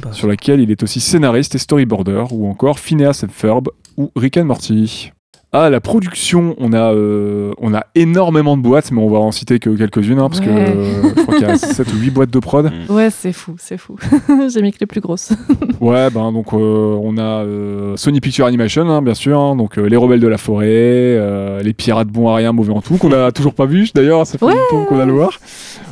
pas. 0.00 0.12
sur 0.12 0.28
laquelle 0.28 0.60
il 0.60 0.70
est 0.70 0.82
aussi 0.82 1.00
scénariste 1.00 1.54
et 1.54 1.58
storyboarder, 1.58 2.24
ou 2.30 2.48
encore 2.48 2.78
Phineas 2.78 3.22
and 3.24 3.30
Ferb 3.32 3.68
ou 3.96 4.10
Rick 4.16 4.36
and 4.36 4.44
Morty. 4.44 5.12
Ah, 5.52 5.68
la 5.68 5.80
production, 5.80 6.54
on 6.58 6.72
a, 6.72 6.92
euh, 6.94 7.50
on 7.58 7.74
a 7.74 7.84
énormément 7.96 8.56
de 8.56 8.62
boîtes, 8.62 8.92
mais 8.92 9.00
on 9.00 9.10
va 9.10 9.18
en 9.18 9.32
citer 9.32 9.58
que 9.58 9.70
quelques-unes, 9.70 10.20
hein, 10.20 10.28
parce 10.28 10.38
que 10.40 10.48
euh, 10.48 11.02
je 11.16 11.22
crois 11.22 11.34
qu'il 11.38 11.48
y 11.48 11.50
a 11.50 11.56
7 11.58 11.92
ou 11.92 11.96
8 11.96 12.10
boîtes 12.10 12.30
de 12.30 12.38
prod. 12.38 12.70
Ouais, 12.88 13.08
c'est 13.10 13.32
fou, 13.32 13.56
c'est 13.58 13.76
fou. 13.76 13.96
J'ai 14.54 14.62
mis 14.62 14.70
que 14.70 14.78
les 14.80 14.86
plus 14.86 15.00
grosses. 15.00 15.32
Ouais, 15.80 16.10
ben 16.10 16.30
donc 16.30 16.52
euh, 16.52 16.98
on 17.02 17.16
a 17.16 17.22
euh, 17.42 17.96
Sony 17.96 18.20
Picture 18.20 18.44
Animation, 18.44 18.86
hein, 18.90 19.00
bien 19.00 19.14
sûr, 19.14 19.40
hein, 19.40 19.56
donc 19.56 19.78
euh, 19.78 19.86
Les 19.88 19.96
Rebelles 19.96 20.20
de 20.20 20.28
la 20.28 20.36
Forêt, 20.36 20.66
euh, 20.68 21.62
Les 21.62 21.72
Pirates 21.72 22.08
bons 22.08 22.28
à 22.28 22.34
rien, 22.36 22.52
mauvais 22.52 22.74
en 22.74 22.82
tout, 22.82 22.98
qu'on 22.98 23.10
a 23.12 23.32
toujours 23.32 23.54
pas 23.54 23.64
vu 23.64 23.88
d'ailleurs, 23.94 24.26
ça 24.26 24.36
fait 24.36 24.44
Ouais. 24.44 24.52
longtemps 24.54 24.84
qu'on 24.84 25.00
a 25.00 25.06
le 25.06 25.12
voir. 25.12 25.40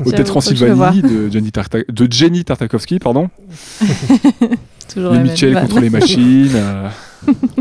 Vois. 0.01 0.13
Transylvanie 0.25 1.01
de 1.01 1.31
Jenny, 1.31 1.51
de 1.89 2.09
Jenny 2.13 2.45
Tartakovsky, 2.45 2.99
pardon. 2.99 3.31
Toujours 4.93 5.13
Les 5.13 5.21
Mitchell 5.21 5.55
contre 5.59 5.81
les 5.81 5.89
machines. 5.91 6.51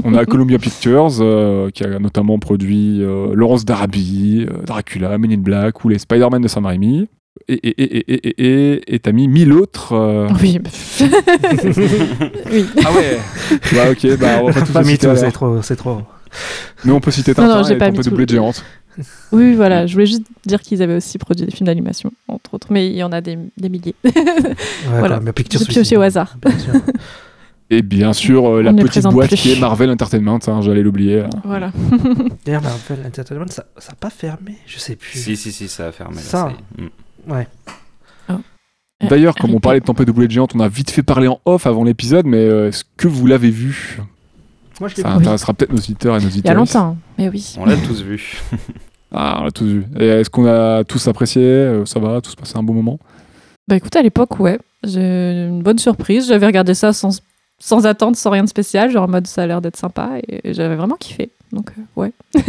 On 0.04 0.14
a 0.14 0.26
Columbia 0.26 0.58
Pictures 0.60 1.18
euh, 1.22 1.70
qui 1.72 1.84
a 1.84 2.00
notamment 2.00 2.38
produit 2.40 3.02
euh, 3.02 3.34
Laurence 3.34 3.66
d'Arabie, 3.66 4.46
euh, 4.50 4.64
Dracula, 4.66 5.18
Men 5.18 5.32
in 5.32 5.38
Black 5.38 5.84
ou 5.84 5.90
les 5.90 6.00
Spider-Man 6.00 6.42
de 6.42 6.48
Sam 6.48 6.66
Raimi. 6.66 7.08
Et, 7.48 7.54
et, 7.54 7.84
et, 7.84 7.98
et, 8.14 8.28
et, 8.28 8.74
et, 8.74 8.96
et 8.96 9.00
t'as 9.00 9.12
mis 9.12 9.28
mille 9.28 9.54
autres. 9.54 9.94
euh, 9.94 10.28
Oui. 10.42 10.60
oui. 12.52 12.66
Ah 12.84 12.92
ouais 12.94 13.20
Bah 13.74 13.92
ok, 13.92 14.18
bah 14.20 14.28
on 14.42 14.48
va 14.48 14.54
pas 14.54 14.62
tous 14.66 14.74
Pas 14.74 14.82
les 14.82 14.88
mis 14.92 14.98
tout, 14.98 15.08
c'est 15.16 15.32
trop, 15.32 15.62
c'est 15.62 15.76
trop. 15.76 16.02
Mais 16.84 16.92
on 16.92 17.00
peut 17.00 17.12
citer 17.12 17.34
Non, 17.38 17.44
non, 17.44 17.54
Tintin 17.56 17.68
j'ai 17.68 17.74
et 17.76 17.78
pas 17.78 17.86
Tempête 17.86 17.98
mis 18.00 18.04
de 18.06 18.10
tout. 18.10 18.16
boulettes 18.16 18.32
géantes. 18.32 18.66
Oui, 19.32 19.54
voilà, 19.54 19.86
je 19.86 19.94
voulais 19.94 20.08
juste 20.08 20.24
dire 20.46 20.60
qu'ils 20.62 20.82
avaient 20.82 20.96
aussi 20.96 21.20
produit 21.20 21.46
des 21.46 21.52
films 21.52 21.68
d'animation, 21.68 22.12
entre 22.28 22.56
autres, 22.56 22.68
mais 22.72 22.90
il 22.90 22.96
y 22.96 23.04
en 23.04 23.12
a 23.12 23.22
des, 23.22 23.38
des 23.58 23.70
milliers. 23.70 23.94
Ouais, 24.04 24.12
Voilà. 24.98 25.20
Pictures 25.34 25.60
J'ai 25.60 25.66
pioché 25.68 25.80
Suicide. 25.82 25.98
au 26.00 26.02
hasard. 26.02 26.36
Et 27.70 27.82
bien 27.82 28.14
sûr, 28.14 28.48
euh, 28.50 28.62
la 28.62 28.72
On 28.72 28.76
petite 28.76 29.04
boîte 29.04 29.28
plus. 29.30 29.38
qui 29.38 29.52
est 29.52 29.60
Marvel 29.60 29.90
Entertainment, 29.90 30.40
hein, 30.48 30.62
j'allais 30.62 30.82
l'oublier. 30.84 31.24
Voilà. 31.44 31.72
D'ailleurs, 32.46 32.62
Marvel 32.62 33.06
Entertainment, 33.06 33.46
ça 33.50 33.64
n'a 33.90 33.96
pas 34.00 34.10
fermé, 34.10 34.56
je 34.66 34.80
sais 34.80 34.96
plus. 34.96 35.20
si, 35.20 35.36
si, 35.36 35.52
si, 35.52 35.68
ça 35.68 35.88
a 35.88 35.92
fermé. 35.92 36.18
Ça. 36.18 36.50
Mm. 36.78 37.32
Ouais. 37.32 37.48
D'ailleurs, 39.10 39.36
comme 39.36 39.52
on 39.52 39.56
RIP. 39.56 39.62
parlait 39.64 39.80
de 39.80 39.86
Tempête 39.86 40.08
de 40.08 40.12
boulettes 40.12 40.32
géantes, 40.32 40.56
on 40.56 40.60
a 40.60 40.68
vite 40.68 40.90
fait 40.90 41.04
parler 41.04 41.28
en 41.28 41.40
off 41.46 41.68
avant 41.68 41.84
l'épisode, 41.84 42.26
mais 42.26 42.38
euh, 42.38 42.70
est-ce 42.70 42.84
que 42.96 43.08
vous 43.08 43.28
l'avez 43.28 43.52
vu? 43.52 44.00
Moi, 44.80 44.90
je 44.90 44.96
l'ai 44.96 45.04
Ça 45.04 45.10
vu. 45.10 45.16
intéressera 45.18 45.54
peut-être 45.54 45.72
nos 45.72 45.78
auditeurs 45.78 46.16
et 46.18 46.20
nos 46.20 46.30
Il 46.30 46.30
y 46.30 46.34
a 46.34 46.38
auditeurs. 46.38 46.56
longtemps, 46.56 46.98
mais 47.20 47.30
oui. 47.30 47.54
On 47.60 47.66
l'a 47.66 47.76
tous 47.78 48.02
vu. 48.02 48.38
Ah, 49.14 49.38
on 49.40 49.46
l'a 49.46 49.52
tous 49.52 49.66
vu. 49.66 49.86
Et 49.98 50.06
est-ce 50.06 50.30
qu'on 50.30 50.46
a 50.46 50.84
tous 50.84 51.08
apprécié? 51.08 51.42
Euh, 51.42 51.86
Ça 51.86 51.98
va 51.98 52.20
Tous 52.20 52.36
passé 52.36 52.58
un 52.58 52.62
bon 52.64 52.74
moment? 52.74 53.00
Bah 53.66 53.78
écoute, 53.78 53.96
à 53.96 54.02
l'époque, 54.02 54.38
ouais, 54.42 54.60
j'ai 54.84 55.46
une 55.48 55.62
bonne 55.64 55.80
surprise. 55.80 56.28
J'avais 56.28 56.46
regardé 56.46 56.74
ça 56.74 56.92
sans, 56.92 57.18
sans 57.60 57.86
attente, 57.86 58.16
sans 58.16 58.30
rien 58.30 58.44
de 58.44 58.50
spécial, 58.50 58.92
genre 58.92 59.06
en 59.06 59.08
mode 59.08 59.28
ça 59.28 59.44
a 59.44 59.48
l'air 59.48 59.62
d'être 59.62 59.78
sympa, 59.78 60.12
et 60.28 60.54
j'avais 60.54 60.76
vraiment 60.76 60.96
kiffé. 60.96 61.32
Donc, 61.52 61.72
euh, 61.78 61.82
ouais. 62.02 62.12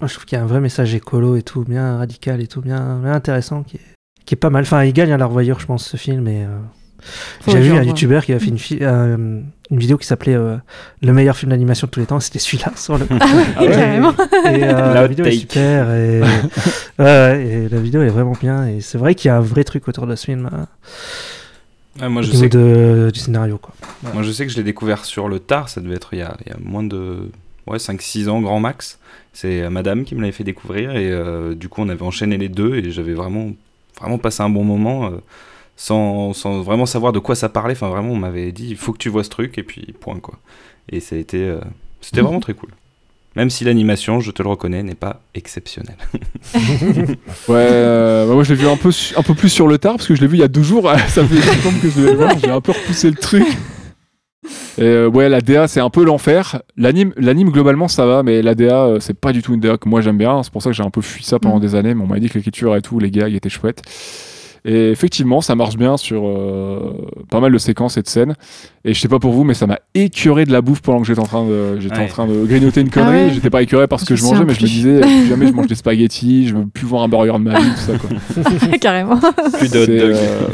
Moi, 0.00 0.08
je 0.08 0.14
trouve 0.14 0.24
qu'il 0.24 0.36
y 0.36 0.40
a 0.40 0.44
un 0.44 0.46
vrai 0.46 0.60
message 0.60 0.94
écolo 0.94 1.36
et 1.36 1.42
tout, 1.42 1.62
bien 1.64 1.98
radical 1.98 2.40
et 2.40 2.46
tout, 2.46 2.60
bien, 2.62 2.98
bien 3.02 3.12
intéressant, 3.12 3.62
qui 3.62 3.76
est, 3.76 3.80
qui 4.24 4.34
est 4.34 4.38
pas 4.38 4.50
mal. 4.50 4.62
Enfin, 4.62 4.84
il 4.84 4.92
gagne 4.92 5.12
à 5.12 5.18
la 5.18 5.26
revoyure, 5.26 5.60
je 5.60 5.66
pense, 5.66 5.86
ce 5.86 5.96
film. 5.98 6.26
Et, 6.26 6.44
euh, 6.44 6.58
J'ai 7.46 7.60
vu 7.60 7.72
un 7.72 7.82
youtubeur 7.82 8.24
qui 8.24 8.32
a 8.32 8.38
fait 8.38 8.46
une, 8.48 8.58
euh, 8.80 9.42
une 9.70 9.78
vidéo 9.78 9.98
qui 9.98 10.06
s'appelait 10.06 10.34
euh, 10.34 10.56
Le 11.02 11.12
meilleur 11.12 11.36
film 11.36 11.50
d'animation 11.50 11.86
de 11.86 11.90
tous 11.90 12.00
les 12.00 12.06
temps. 12.06 12.18
C'était 12.18 12.38
celui-là, 12.38 12.72
sur 12.76 12.96
le. 12.96 13.06
Ah 13.20 13.26
ouais, 13.26 13.68
ouais. 13.68 13.74
carrément. 13.74 14.12
Et 14.46 14.64
euh, 14.64 14.94
la 14.94 15.06
vidéo 15.06 15.26
est 15.26 15.32
super. 15.32 15.90
Et... 15.90 16.20
ouais, 16.98 17.04
ouais, 17.04 17.46
et 17.46 17.68
la 17.68 17.78
vidéo 17.80 18.00
est 18.00 18.08
vraiment 18.08 18.36
bien. 18.40 18.66
Et 18.68 18.80
c'est 18.80 18.96
vrai 18.96 19.14
qu'il 19.14 19.28
y 19.28 19.32
a 19.32 19.36
un 19.36 19.40
vrai 19.40 19.64
truc 19.64 19.86
autour 19.86 20.06
de 20.06 20.16
ce 20.16 20.24
film. 20.24 20.48
hein, 20.50 20.66
Ouais, 22.00 22.08
moi, 22.08 22.20
au 22.20 22.24
je 22.24 22.30
niveau 22.30 22.42
sais 22.44 22.48
que, 22.50 22.56
de, 23.06 23.10
du 23.10 23.18
scénario. 23.20 23.58
Quoi. 23.58 23.74
moi, 24.12 24.22
je 24.22 24.30
sais 24.30 24.46
que 24.46 24.52
je 24.52 24.56
l'ai 24.56 24.62
découvert 24.62 25.04
sur 25.04 25.28
le 25.28 25.40
tard. 25.40 25.68
Ça 25.68 25.80
devait 25.80 25.96
être 25.96 26.12
il 26.14 26.20
y 26.20 26.22
a, 26.22 26.36
il 26.46 26.50
y 26.52 26.54
a 26.54 26.58
moins 26.60 26.82
de 26.84 27.30
ouais, 27.66 27.78
5-6 27.78 28.28
ans, 28.28 28.40
grand 28.40 28.60
max. 28.60 28.98
C'est 29.32 29.62
euh, 29.62 29.70
madame 29.70 30.04
qui 30.04 30.14
me 30.14 30.20
l'avait 30.20 30.32
fait 30.32 30.44
découvrir. 30.44 30.92
Et 30.96 31.10
euh, 31.10 31.54
du 31.54 31.68
coup, 31.68 31.80
on 31.82 31.88
avait 31.88 32.02
enchaîné 32.02 32.38
les 32.38 32.48
deux. 32.48 32.76
Et 32.76 32.90
j'avais 32.90 33.14
vraiment, 33.14 33.50
vraiment 33.98 34.18
passé 34.18 34.42
un 34.42 34.50
bon 34.50 34.64
moment. 34.64 35.06
euh, 35.06 35.18
sans, 35.76 36.34
sans 36.34 36.60
vraiment 36.60 36.84
savoir 36.86 37.12
de 37.12 37.18
quoi 37.18 37.34
ça 37.34 37.48
parlait. 37.48 37.72
Enfin, 37.72 37.88
vraiment, 37.88 38.10
on 38.12 38.16
m'avait 38.16 38.52
dit 38.52 38.68
il 38.70 38.76
faut 38.76 38.92
que 38.92 38.98
tu 38.98 39.08
vois 39.08 39.24
ce 39.24 39.30
truc. 39.30 39.58
Et 39.58 39.62
puis, 39.62 39.94
point, 40.00 40.20
quoi. 40.20 40.38
Et 40.90 41.00
ça 41.00 41.16
a 41.16 41.18
été. 41.18 41.38
euh, 41.38 41.60
C'était 42.00 42.20
vraiment 42.20 42.40
très 42.40 42.54
cool. 42.54 42.70
Même 43.36 43.48
si 43.48 43.64
l'animation, 43.64 44.18
je 44.20 44.32
te 44.32 44.42
le 44.42 44.48
reconnais, 44.48 44.82
n'est 44.82 44.94
pas 44.96 45.20
exceptionnelle. 45.34 45.96
Ouais, 47.48 47.56
euh, 47.70 48.26
bah 48.26 48.34
moi 48.34 48.42
je 48.44 48.52
l'ai 48.54 48.60
vu 48.60 48.66
un 48.68 48.76
peu, 48.76 48.90
un 49.16 49.22
peu 49.22 49.34
plus 49.34 49.48
sur 49.48 49.66
le 49.68 49.78
tard 49.78 49.96
parce 49.96 50.06
que 50.08 50.14
je 50.14 50.20
l'ai 50.20 50.26
vu 50.26 50.36
il 50.36 50.40
y 50.40 50.44
a 50.44 50.48
deux 50.48 50.62
jours. 50.62 50.90
ça 51.08 51.24
fait 51.24 51.34
longtemps 51.34 51.78
que 51.80 51.88
je 51.90 52.00
le 52.00 52.12
voir. 52.14 52.36
J'ai 52.38 52.50
un 52.50 52.60
peu 52.60 52.72
repoussé 52.72 53.08
le 53.10 53.16
truc. 53.16 53.46
Et 54.78 54.82
euh, 54.82 55.08
ouais, 55.08 55.28
la 55.28 55.40
DA 55.40 55.68
c'est 55.68 55.80
un 55.80 55.90
peu 55.90 56.04
l'enfer. 56.04 56.62
L'anime, 56.76 57.12
l'anime 57.16 57.50
globalement 57.50 57.88
ça 57.88 58.06
va, 58.06 58.22
mais 58.22 58.42
la 58.42 58.54
DA 58.54 58.84
euh, 58.84 59.00
c'est 59.00 59.18
pas 59.18 59.32
du 59.32 59.42
tout 59.42 59.54
une 59.54 59.60
DA 59.60 59.76
que 59.76 59.88
moi 59.88 60.00
j'aime 60.00 60.18
bien. 60.18 60.42
C'est 60.42 60.52
pour 60.52 60.62
ça 60.62 60.70
que 60.70 60.76
j'ai 60.76 60.82
un 60.82 60.90
peu 60.90 61.00
fui 61.02 61.22
ça 61.24 61.38
pendant 61.38 61.58
Mm. 61.58 61.60
des 61.60 61.74
années. 61.74 61.94
Mais 61.94 62.02
on 62.02 62.06
m'a 62.06 62.18
dit 62.18 62.28
que 62.28 62.34
l'écriture 62.34 62.74
et 62.76 62.82
tout, 62.82 62.98
les 62.98 63.10
gags 63.10 63.32
étaient 63.34 63.48
chouettes. 63.50 63.82
Et 64.64 64.90
effectivement, 64.90 65.40
ça 65.40 65.54
marche 65.54 65.76
bien 65.76 65.96
sur 65.96 66.22
euh, 66.26 66.92
pas 67.30 67.40
mal 67.40 67.50
de 67.52 67.58
séquences 67.58 67.96
et 67.96 68.02
de 68.02 68.08
scènes. 68.08 68.34
Et 68.84 68.92
je 68.92 69.00
sais 69.00 69.08
pas 69.08 69.18
pour 69.18 69.32
vous, 69.32 69.42
mais 69.44 69.54
ça 69.54 69.66
m'a 69.66 69.78
écœuré 69.94 70.44
de 70.44 70.52
la 70.52 70.60
bouffe 70.60 70.82
pendant 70.82 71.00
que 71.00 71.06
j'étais 71.06 71.20
en 71.20 71.24
train 71.24 71.46
de, 71.46 71.80
j'étais 71.80 71.96
Ouais. 71.96 72.04
en 72.04 72.08
train 72.08 72.26
de 72.26 72.44
grignoter 72.44 72.82
une 72.82 72.90
connerie. 72.90 73.18
Ah 73.22 73.24
ouais 73.26 73.30
J'étais 73.32 73.48
pas 73.50 73.62
écœuré 73.62 73.86
parce 73.88 74.04
que 74.04 74.14
Je 74.14 74.20
je 74.20 74.26
mangeais, 74.26 74.44
mais 74.44 74.54
je 74.54 74.62
me 74.62 74.66
disais, 74.66 75.00
plus 75.00 75.26
jamais 75.28 75.46
je 75.46 75.52
mange 75.52 75.66
des 75.68 75.74
spaghettis, 75.74 76.48
je 76.48 76.54
veux 76.56 76.66
plus 76.66 76.86
voir 76.86 77.02
un 77.04 77.08
burger 77.08 77.32
de 77.32 77.38
ma 77.38 77.58
vie, 77.58 77.70
tout 77.70 77.80
ça 77.80 77.92
quoi. 77.98 78.78
Carrément. 78.80 79.18
Plus 79.58 79.70
de 79.70 79.86
euh, 79.88 80.46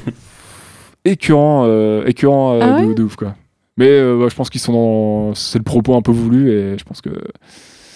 écœurant, 1.05 1.65
euh, 1.67 2.05
écœurant 2.07 2.55
euh, 2.55 2.59
Ah 2.63 2.81
de, 2.81 2.87
ouais 2.87 2.95
de 2.95 3.03
ouf 3.03 3.17
quoi. 3.17 3.35
Mais 3.77 3.89
euh, 3.89 4.29
je 4.29 4.35
pense 4.35 4.51
qu'ils 4.51 4.61
sont 4.61 4.73
dans, 4.73 5.35
c'est 5.35 5.59
le 5.59 5.65
propos 5.65 5.95
un 5.97 6.03
peu 6.03 6.13
voulu 6.13 6.51
et 6.51 6.79
je 6.79 6.85
pense 6.85 7.01
que 7.01 7.11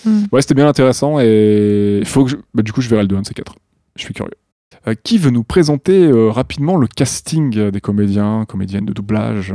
Mm. 0.07 0.23
ouais, 0.33 0.41
c'était 0.41 0.55
bien 0.55 0.67
intéressant 0.67 1.21
et 1.21 1.99
il 2.01 2.07
faut 2.07 2.25
que 2.25 2.31
je... 2.31 2.37
bah, 2.55 2.63
du 2.63 2.73
coup 2.73 2.81
je 2.81 2.89
verrai 2.89 3.03
le 3.03 3.09
2 3.09 3.17
1 3.17 3.21
de 3.21 3.27
ces 3.27 3.35
4. 3.35 3.55
Je 3.97 4.03
suis 4.03 4.15
curieux. 4.15 4.31
Euh, 4.87 4.95
qui 5.03 5.19
veut 5.19 5.31
nous 5.31 5.43
présenter 5.45 6.07
euh, 6.07 6.31
rapidement 6.31 6.77
le 6.77 6.87
casting 6.87 7.71
des 7.71 7.81
comédiens, 7.81 8.45
comédiennes 8.49 8.87
de 8.87 8.93
doublage? 8.93 9.53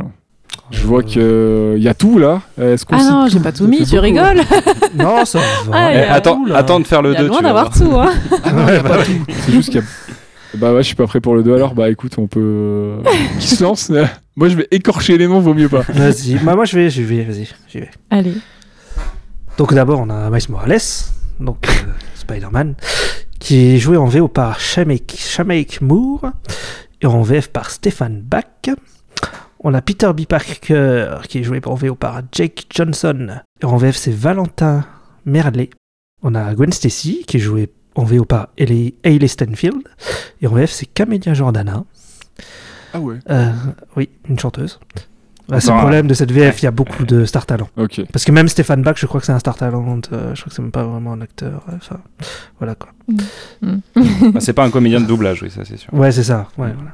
Je 0.72 0.86
vois 0.86 1.04
qu'il 1.04 1.78
y 1.82 1.88
a 1.88 1.94
tout 1.94 2.18
là. 2.18 2.42
Est-ce 2.62 2.86
qu'on 2.86 2.96
Ah 2.98 3.04
non, 3.04 3.28
j'ai 3.28 3.40
pas? 3.40 3.52
tout 3.52 3.68
mis, 3.68 3.86
tu 3.86 3.98
rigoles. 4.00 4.42
Non, 4.96 5.26
ça 5.26 5.40
va. 5.40 5.46
Ah, 5.74 5.94
Eh, 5.94 5.98
attends, 6.04 6.44
tout, 6.46 6.54
attends 6.54 6.80
de 6.80 6.86
faire 6.88 7.02
le 7.02 7.12
Il 7.12 7.14
y 7.14 7.18
a 7.18 7.22
2, 7.22 7.28
loin 7.28 7.42
d'avoir 7.42 7.70
voir. 7.72 7.74
tout, 7.74 7.96
hein. 8.00 8.38
Ah 8.44 8.52
non, 8.52 8.68
a 8.68 8.80
pas 8.84 9.04
tout. 9.04 9.12
C'est 9.30 9.52
juste 9.52 9.70
qu'il 9.72 9.82
y 9.82 9.84
a. 9.84 9.88
Bah 10.58 10.72
ouais, 10.74 10.82
je 10.84 10.88
suis 10.88 10.96
pas 10.96 11.06
prêt 11.08 11.20
pour 11.20 11.36
le 11.36 11.44
2 11.44 11.54
alors. 11.56 11.76
Bah 11.76 11.90
écoute, 11.90 12.14
on 12.18 12.28
peut. 12.28 12.40
euh, 12.40 12.98
Qui 13.40 13.48
se 13.48 13.64
lance 13.64 13.92
Moi 14.38 14.48
je 14.50 14.56
vais 14.56 14.68
écorcher 14.72 15.18
les 15.18 15.28
noms, 15.28 15.40
vaut 15.42 15.54
mieux 15.54 15.68
pas. 15.70 15.82
Vas-y, 15.90 16.36
bah, 16.36 16.56
moi 16.56 16.66
je 16.66 16.78
vais, 16.78 16.90
j'y 16.90 17.04
vais, 17.04 17.24
vas-y, 17.24 17.48
j'y 17.68 17.80
vais. 17.80 17.92
Allez. 18.10 18.36
Donc 19.58 19.74
d'abord 19.74 20.00
on 20.00 20.10
a 20.10 20.30
Miles 20.30 20.42
Morales, 20.50 20.78
donc 21.42 21.68
euh, 21.68 21.92
Spider-Man, 22.16 22.76
qui 23.40 23.76
est 23.76 23.78
joué 23.78 23.98
en 23.98 24.06
VO 24.06 24.28
par 24.28 24.60
Shamek 24.60 25.82
Moore 25.82 26.32
et 27.02 27.06
en 27.06 27.22
VF 27.22 27.50
par 27.50 27.70
Stefan 27.70 28.22
Bach. 28.22 28.44
On 29.60 29.74
a 29.74 29.82
Peter 29.82 30.12
B. 30.16 30.26
Parker 30.26 31.18
qui 31.28 31.40
est 31.40 31.44
joué 31.44 31.62
en 31.66 31.76
VO 31.76 31.96
par 31.96 32.22
Jake 32.32 32.66
Johnson 32.70 33.40
et 33.62 33.66
en 33.66 33.78
VF 33.78 33.96
c'est 33.96 34.14
Valentin 34.14 34.86
Merlet. 35.26 35.70
On 36.22 36.36
a 36.36 36.54
Gwen 36.54 36.72
Stacy 36.72 37.24
qui 37.28 37.38
est 37.38 37.40
jouée 37.40 37.72
en 37.96 38.04
VO 38.04 38.26
par 38.26 38.50
Hailey 38.58 38.94
Hailey 39.04 39.28
Stenfield 39.28 39.82
et 40.42 40.48
en 40.48 40.54
VF 40.54 40.72
c'est 40.72 40.86
Camélia 40.86 41.34
Jordana. 41.34 41.84
Ah 42.94 43.00
ouais. 43.00 43.20
Euh, 43.30 43.52
oui, 43.96 44.10
une 44.30 44.40
chanteuse. 44.40 44.80
Bah, 45.48 45.60
c'est 45.62 45.72
le 45.72 45.78
problème 45.78 46.08
de 46.08 46.14
cette 46.16 46.32
VF, 46.32 46.62
il 46.62 46.66
y 46.66 46.68
a 46.68 46.72
beaucoup 46.72 47.06
de 47.06 47.24
star 47.26 47.46
talent. 47.46 47.70
Ok. 47.78 48.02
Parce 48.12 48.26
que 48.26 48.32
même 48.32 48.48
Stéphane 48.48 48.82
Bach, 48.82 48.96
je 48.98 49.06
crois 49.06 49.20
que 49.20 49.26
c'est 49.28 49.32
un 49.32 49.40
star 49.40 49.56
talent. 49.56 50.00
euh, 50.12 50.34
je 50.34 50.42
crois 50.42 50.50
que 50.50 50.56
c'est 50.56 50.62
même 50.62 50.72
pas 50.72 50.84
vraiment 50.84 51.14
un 51.14 51.22
acteur. 51.22 51.64
euh, 51.70 51.74
Enfin, 51.76 52.00
voilà 52.60 52.74
quoi. 52.76 52.90
Bah, 53.62 54.40
c'est 54.40 54.54
pas 54.54 54.64
un 54.66 54.72
comédien 54.72 55.00
de 55.00 55.06
doublage, 55.06 55.44
oui, 55.44 55.52
ça 55.52 55.64
c'est 55.64 55.78
sûr. 55.78 55.94
Ouais, 55.94 56.12
c'est 56.12 56.24
ça. 56.24 56.48
Ouais, 56.58 56.74
voilà. 56.74 56.92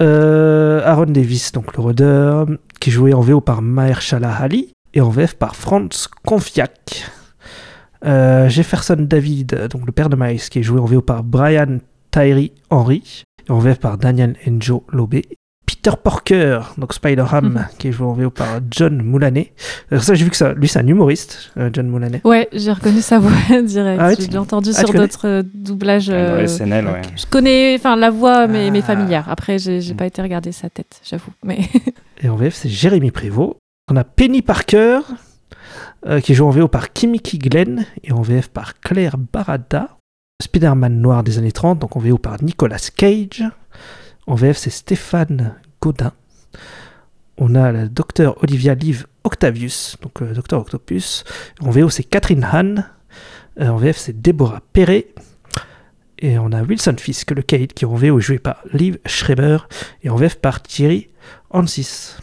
Euh, 0.00 0.82
Aaron 0.84 1.06
Davis, 1.06 1.52
donc 1.52 1.76
le 1.76 1.82
rôdeur, 1.82 2.46
qui 2.80 2.90
est 2.90 2.92
joué 2.92 3.14
en 3.14 3.20
VO 3.20 3.40
par 3.40 3.62
Mahershala 3.62 4.32
Ali 4.34 4.72
et 4.92 5.00
en 5.00 5.08
VF 5.10 5.34
par 5.34 5.54
Franz 5.56 6.08
Konfiak. 6.26 7.10
Euh, 8.04 8.48
Jefferson 8.48 8.96
David, 8.98 9.68
donc 9.70 9.86
le 9.86 9.92
père 9.92 10.08
de 10.08 10.16
Miles, 10.16 10.40
qui 10.40 10.58
est 10.58 10.62
joué 10.62 10.78
en 10.80 10.84
VO 10.84 11.00
par 11.00 11.22
Brian 11.24 11.78
Tyree 12.10 12.52
Henry 12.70 13.22
et 13.48 13.50
en 13.52 13.58
VF 13.58 13.78
par 13.78 13.96
Daniel 13.98 14.36
Enjo 14.46 14.84
Lobé. 14.92 15.24
Peter 15.84 15.96
Porker, 16.02 16.60
donc 16.78 16.94
Spider-Ham, 16.94 17.44
Mhm. 17.52 17.66
qui 17.78 17.88
est 17.88 17.92
joué 17.92 18.06
en 18.06 18.14
VO 18.14 18.30
par 18.30 18.60
John 18.70 19.02
Moulanet. 19.02 19.52
Alors 19.90 20.02
ça, 20.02 20.14
j'ai 20.14 20.24
vu 20.24 20.30
que 20.30 20.36
ça, 20.36 20.54
lui, 20.54 20.66
c'est 20.66 20.78
un 20.78 20.86
humoriste, 20.86 21.50
euh, 21.58 21.68
John 21.70 21.88
Moulanet. 21.88 22.22
Ouais, 22.24 22.48
j'ai 22.54 22.72
reconnu 22.72 23.02
sa 23.02 23.18
voix 23.18 23.30
direct. 23.62 24.00
Ah 24.02 24.08
ouais, 24.08 24.16
j'ai 24.18 24.28
tu- 24.28 24.36
entendu 24.38 24.70
Ah, 24.74 24.78
sur 24.80 24.94
d'autres 24.94 25.28
euh, 25.28 25.42
doublages. 25.52 26.06
Dans 26.06 26.14
euh, 26.14 26.46
SNL, 26.46 26.86
ouais. 26.86 27.02
Je 27.16 27.26
connais, 27.26 27.74
enfin 27.78 27.96
la 27.96 28.08
voix, 28.10 28.46
mais, 28.46 28.70
mais 28.70 28.78
Ah. 28.82 28.86
familière. 28.86 29.28
Après, 29.28 29.58
j'ai 29.58 29.80
Mm. 29.92 29.96
pas 29.96 30.06
été 30.06 30.22
regarder 30.22 30.52
sa 30.52 30.70
tête, 30.70 31.00
j'avoue. 31.04 31.32
Mais 31.44 31.58
Et 32.22 32.30
en 32.30 32.36
VF, 32.36 32.54
c'est 32.54 32.70
Jérémy 32.70 33.10
Prévost. 33.10 33.56
On 33.90 33.96
a 33.96 34.04
Penny 34.04 34.40
Parker, 34.40 35.00
euh, 36.06 36.20
qui 36.20 36.32
joue 36.34 36.46
en 36.46 36.50
VO 36.50 36.66
par 36.66 36.94
Kimiki 36.94 37.36
Glenn 37.38 37.84
et 38.02 38.12
en 38.12 38.22
VF 38.22 38.48
par 38.48 38.80
Claire 38.80 39.16
Barada. 39.18 39.88
Spider-Man 40.42 40.98
noir 40.98 41.22
des 41.24 41.36
années 41.36 41.52
30, 41.52 41.78
donc 41.80 41.94
en 41.94 42.00
VO 42.00 42.16
par 42.16 42.42
Nicolas 42.42 42.78
Cage. 42.96 43.44
En 44.26 44.34
VF, 44.34 44.56
c'est 44.56 44.70
Stéphane 44.70 45.54
Godin. 45.84 46.12
On 47.36 47.54
a 47.54 47.70
la 47.70 47.88
docteur 47.88 48.42
Olivia 48.42 48.74
Liv 48.74 49.06
Octavius, 49.22 49.96
donc 50.00 50.22
euh, 50.22 50.32
docteur 50.32 50.62
Octopus. 50.62 51.24
En 51.60 51.68
VO, 51.68 51.90
c'est 51.90 52.04
Catherine 52.04 52.42
Hahn. 52.50 52.88
Euh, 53.60 53.68
en 53.68 53.76
VF, 53.76 53.98
c'est 53.98 54.22
Deborah 54.22 54.62
Perret. 54.72 55.08
Et 56.20 56.38
on 56.38 56.52
a 56.52 56.62
Wilson 56.62 56.96
Fisk, 56.98 57.32
le 57.32 57.42
Cade, 57.42 57.74
qui 57.74 57.84
en 57.84 57.94
VO 57.96 58.18
est 58.18 58.22
joué 58.22 58.38
par 58.38 58.62
Liv 58.72 58.98
Schreiber 59.04 59.58
et 60.02 60.08
en 60.08 60.16
VF 60.16 60.36
par 60.36 60.62
Thierry 60.62 61.08
Hansis. 61.50 62.16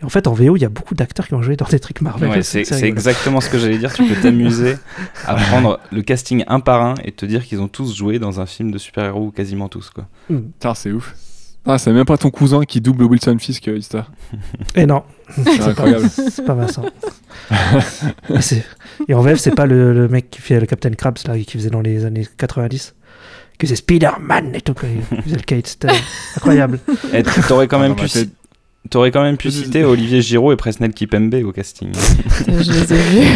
Et 0.00 0.04
en 0.04 0.08
fait, 0.08 0.26
en 0.26 0.32
VO, 0.32 0.56
il 0.56 0.62
y 0.62 0.64
a 0.64 0.68
beaucoup 0.68 0.96
d'acteurs 0.96 1.28
qui 1.28 1.34
ont 1.34 1.42
joué 1.42 1.54
dans 1.54 1.66
des 1.66 1.78
trucs 1.78 2.00
Marvel. 2.00 2.28
Ouais, 2.28 2.42
c'est 2.42 2.82
exactement 2.82 3.40
ce 3.40 3.48
que 3.48 3.58
j'allais 3.58 3.78
dire. 3.78 3.92
Tu 3.92 4.04
peux 4.04 4.20
t'amuser 4.20 4.74
à 5.26 5.36
prendre 5.36 5.78
le 5.92 6.02
casting 6.02 6.42
un 6.48 6.58
par 6.58 6.82
un 6.82 6.94
et 7.04 7.12
te 7.12 7.24
dire 7.24 7.46
qu'ils 7.46 7.60
ont 7.60 7.68
tous 7.68 7.94
joué 7.94 8.18
dans 8.18 8.40
un 8.40 8.46
film 8.46 8.72
de 8.72 8.78
super-héros, 8.78 9.26
ou 9.26 9.30
quasiment 9.30 9.68
tous. 9.68 9.90
Quoi. 9.90 10.08
Putain, 10.26 10.74
c'est 10.74 10.90
ouf. 10.90 11.14
Ah, 11.66 11.78
c'est 11.78 11.92
même 11.92 12.04
pas 12.04 12.16
ton 12.16 12.30
cousin 12.30 12.62
qui 12.64 12.80
double 12.80 13.04
Wilson 13.04 13.36
Fisk, 13.40 13.66
euh, 13.68 13.76
Ista. 13.78 14.06
Et 14.76 14.86
non, 14.86 15.02
C'est 15.34 15.62
incroyable. 15.62 16.08
c'est 16.30 16.44
pas 16.44 16.54
Vincent. 16.54 16.84
Et 19.08 19.14
en 19.14 19.20
VF, 19.20 19.38
c'est 19.38 19.54
pas 19.54 19.66
le, 19.66 19.92
le 19.92 20.08
mec 20.08 20.30
qui 20.30 20.40
fait 20.40 20.60
le 20.60 20.66
Captain 20.66 20.90
Krabs, 20.90 21.18
là, 21.26 21.36
qui 21.38 21.56
faisait 21.58 21.70
dans 21.70 21.80
les 21.80 22.04
années 22.04 22.26
90 22.38 22.94
que 23.58 23.66
c'est 23.66 23.76
Spider-Man 23.76 24.54
et 24.54 24.60
tout. 24.60 24.74
quoi. 24.74 24.88
Il 25.16 25.22
faisait 25.22 25.36
le 25.36 25.42
Kate, 25.42 25.66
c'était 25.66 25.88
incroyable. 26.36 26.78
Et 27.12 27.22
t- 27.22 27.30
T'aurais 27.48 27.66
quand 27.68 27.80
Ah, 27.80 27.88
pu, 27.94 29.10
quand 29.10 29.22
même 29.22 29.36
pu 29.36 29.50
citer 29.50 29.82
Olivier 29.82 30.20
Giraud 30.22 30.52
et 30.52 30.56
Presnel 30.56 30.92
Kipembe 30.92 31.34
au 31.44 31.52
casting. 31.52 31.88
je 32.46 32.52
les 32.72 32.92
ai 32.92 32.96
vus. 32.96 33.28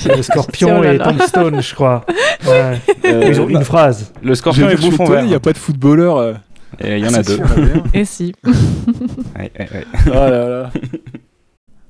C'est 0.00 0.14
le 0.16 0.22
Scorpion 0.22 0.76
Oh 0.78 0.82
là 0.82 0.94
et. 0.94 0.98
Tombstone, 0.98 1.60
je 1.62 1.74
crois. 1.74 2.04
Ouais. 2.46 2.78
Euh, 3.06 3.24
Ils 3.28 3.40
ont 3.40 3.48
une 3.48 3.64
phrase. 3.64 4.12
le 4.22 4.34
Scorpion 4.34 4.68
et 4.68 4.76
Bouffon 4.76 5.06
Vert. 5.06 5.22
Il 5.24 5.28
n'y 5.28 5.34
a 5.34 5.40
pas 5.40 5.52
de 5.52 5.58
footballeur. 5.58 6.18
euh. 6.18 6.34
Et 6.80 6.98
il 6.98 7.04
y 7.04 7.08
en 7.08 7.14
Ah, 7.14 7.18
a 7.18 7.22
c'est 7.22 7.36
deux. 7.38 7.44
Et 7.94 8.04
si. 8.04 8.34
Ouais, 8.44 9.50
ouais, 9.58 9.68
ouais. 9.72 9.84
un. 10.06 10.10
Là 10.14 10.30
là. 10.48 10.72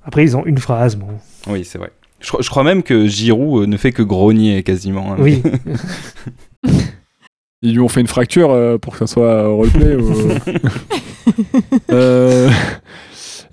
Après, 0.04 0.22
ils 0.24 0.36
ont 0.36 0.44
une 0.44 0.58
phrase. 0.58 0.96
Bon. 0.96 1.06
Oui, 1.48 1.64
c'est 1.64 1.78
vrai. 1.78 1.90
Je, 2.20 2.28
crois- 2.28 2.42
je 2.42 2.48
crois 2.50 2.64
même 2.64 2.82
que 2.82 3.06
Giroud 3.06 3.62
euh, 3.62 3.66
ne 3.66 3.76
fait 3.76 3.92
que 3.92 4.02
grogner 4.02 4.62
quasiment. 4.62 5.12
hein. 5.12 5.16
Oui. 5.18 5.42
Ils 7.62 7.72
lui 7.72 7.80
ont 7.80 7.88
fait 7.88 8.02
une 8.02 8.06
fracture 8.08 8.50
euh, 8.50 8.76
pour 8.76 8.92
que 8.92 8.98
ça 8.98 9.06
soit 9.06 9.24
euh, 9.24 9.48
roleplay. 9.48 9.96
ou... 9.96 10.12
Euh, 11.90 12.50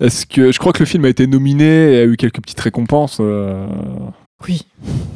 Est-ce 0.00 0.26
que 0.26 0.52
je 0.52 0.58
crois 0.58 0.72
que 0.72 0.80
le 0.80 0.84
film 0.86 1.04
a 1.06 1.08
été 1.08 1.26
nominé 1.26 1.94
et 1.94 1.98
a 2.00 2.04
eu 2.04 2.16
quelques 2.18 2.40
petites 2.42 2.60
récompenses. 2.60 3.16
euh, 3.20 3.66
Oui, 4.46 4.66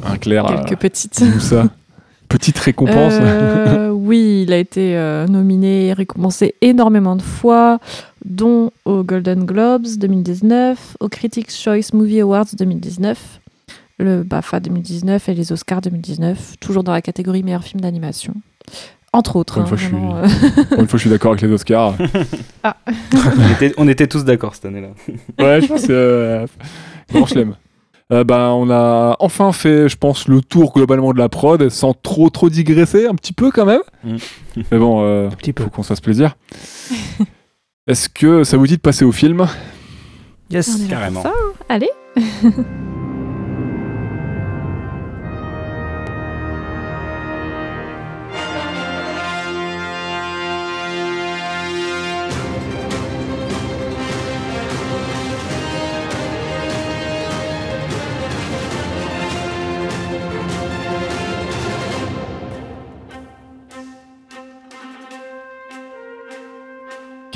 Un 0.05 0.17
clair. 0.17 0.45
quelques 0.65 0.79
petites. 0.81 1.21
Dis-nous 1.21 1.39
ça. 1.39 1.67
Petite 2.29 2.57
récompense. 2.59 3.13
Euh, 3.21 3.89
oui, 3.89 4.43
il 4.45 4.51
a 4.53 4.57
été 4.57 4.97
euh, 4.97 5.27
nominé 5.27 5.87
et 5.87 5.93
récompensé 5.93 6.55
énormément 6.61 7.15
de 7.15 7.21
fois, 7.21 7.79
dont 8.25 8.71
aux 8.85 9.03
Golden 9.03 9.45
Globes 9.45 9.87
2019, 9.97 10.97
aux 10.99 11.07
Critics' 11.09 11.51
Choice 11.51 11.93
Movie 11.93 12.19
Awards 12.21 12.47
2019, 12.57 13.39
le 13.99 14.23
BAFA 14.23 14.59
2019 14.59 15.29
et 15.29 15.33
les 15.33 15.51
Oscars 15.53 15.81
2019, 15.81 16.55
toujours 16.59 16.83
dans 16.83 16.91
la 16.91 17.01
catégorie 17.01 17.43
meilleur 17.43 17.63
film 17.63 17.81
d'animation. 17.81 18.33
Entre 19.13 19.37
autres. 19.37 19.59
Hein, 19.61 19.65
fois, 19.65 19.77
je 19.77 19.85
suis- 19.85 19.93
vraiment, 19.93 20.17
euh, 20.17 20.27
Pour 20.69 20.79
une 20.81 20.87
fois, 20.87 20.97
je 20.97 21.01
suis 21.01 21.09
d'accord 21.09 21.31
avec 21.31 21.41
les 21.41 21.51
Oscars. 21.51 21.95
on, 22.63 23.51
était, 23.53 23.73
on 23.77 23.87
était 23.87 24.07
tous 24.07 24.25
d'accord 24.25 24.53
cette 24.53 24.65
année-là. 24.65 24.89
Ouais, 25.39 25.61
je 25.61 25.67
pense 25.67 25.87
que 25.87 25.93
euh, 25.93 26.45
grand 27.13 27.25
chelem. 27.25 27.55
Euh, 28.13 28.23
ben, 28.23 28.49
on 28.51 28.69
a 28.69 29.17
enfin 29.19 29.51
fait, 29.51 29.89
je 29.89 29.97
pense, 29.97 30.29
le 30.29 30.41
tour 30.41 30.71
globalement 30.73 31.11
de 31.11 31.17
la 31.17 31.27
prod, 31.27 31.67
sans 31.69 31.93
trop 31.93 32.29
trop 32.29 32.49
digresser, 32.49 33.05
un 33.05 33.15
petit 33.15 33.33
peu 33.33 33.51
quand 33.51 33.65
même. 33.65 33.81
Mm. 34.03 34.15
Mais 34.71 34.77
bon, 34.79 35.03
euh, 35.03 35.27
Un 35.27 35.31
petit 35.31 35.51
peu. 35.53 35.63
faut 35.63 35.69
qu'on 35.69 35.83
se 35.83 35.89
fasse 35.89 36.01
plaisir. 36.01 36.37
Est-ce 37.87 38.09
que 38.09 38.43
ça 38.43 38.57
vous 38.57 38.67
dit 38.67 38.77
de 38.77 38.81
passer 38.81 39.05
au 39.05 39.11
film? 39.11 39.45
Yes. 40.49 40.79
Carrément. 40.89 41.23
ça, 41.23 41.29
hein. 41.35 41.53
Allez. 41.69 41.89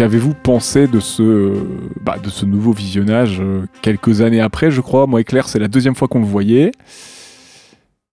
Qu'avez-vous 0.02 0.34
pensé 0.34 0.88
de 0.88 1.00
ce, 1.00 1.54
bah, 2.02 2.18
de 2.18 2.32
ce 2.32 2.48
nouveau 2.48 2.72
visionnage 2.72 3.40
euh, 3.40 3.68
quelques 3.84 4.22
années 4.22 4.42
après, 4.42 4.72
je 4.72 4.82
crois? 4.82 5.06
Moi 5.06 5.22
et 5.22 5.24
Claire, 5.24 5.48
c'est 5.48 5.60
la 5.60 5.68
deuxième 5.68 5.94
fois 5.94 6.08
qu'on 6.08 6.22
le 6.22 6.26
voyait. 6.26 6.72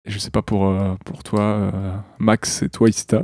Et 0.06 0.10
je 0.10 0.18
sais 0.18 0.30
pas 0.30 0.42
pour, 0.42 0.70
euh, 0.70 0.94
pour 1.04 1.24
toi, 1.24 1.42
euh, 1.42 1.72
Max 2.20 2.64
et 2.64 2.70
toi, 2.70 2.88
Ista. 2.88 3.24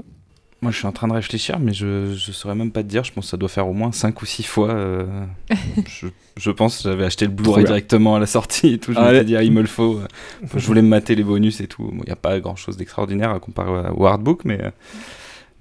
Moi, 0.62 0.74
je 0.74 0.78
suis 0.78 0.88
en 0.88 0.92
train 0.92 1.08
de 1.08 1.14
réfléchir, 1.14 1.58
mais 1.58 1.72
je 1.72 2.10
ne 2.12 2.16
saurais 2.34 2.54
même 2.54 2.74
pas 2.74 2.84
te 2.84 2.90
dire. 2.90 3.06
Je 3.06 3.14
pense 3.14 3.28
que 3.28 3.30
ça 3.30 3.38
doit 3.38 3.48
faire 3.48 3.66
au 3.66 3.72
moins 3.72 3.94
5 3.94 4.22
ou 4.22 4.26
6 4.26 4.44
fois. 4.44 4.72
euh, 4.72 5.06
je, 5.88 6.08
je 6.36 6.52
pense 6.52 6.84
j'avais 6.84 7.06
acheté 7.06 7.24
le 7.28 7.32
Blu-ray 7.32 7.64
directement 7.64 8.18
à 8.18 8.20
la 8.20 8.26
sortie 8.26 8.74
et 8.74 8.78
tout. 8.78 8.92
Je 8.92 9.00
Allez. 9.00 9.20
m'étais 9.20 9.24
dit, 9.26 9.36
ah, 9.38 9.44
il 9.44 9.54
me 9.54 9.62
le 9.62 9.68
faut. 9.68 10.02
Enfin, 10.44 10.58
je 10.60 10.68
voulais 10.68 10.82
me 10.82 10.90
mater 10.90 11.16
les 11.16 11.24
bonus 11.24 11.62
et 11.62 11.68
tout. 11.68 11.90
Il 11.94 12.04
n'y 12.08 12.12
a 12.12 12.18
pas 12.18 12.38
grand-chose 12.42 12.76
d'extraordinaire 12.76 13.30
à 13.30 13.40
comparer 13.40 13.90
au 13.96 14.06
hardbook, 14.06 14.44
mais, 14.44 14.62
euh, 14.62 14.70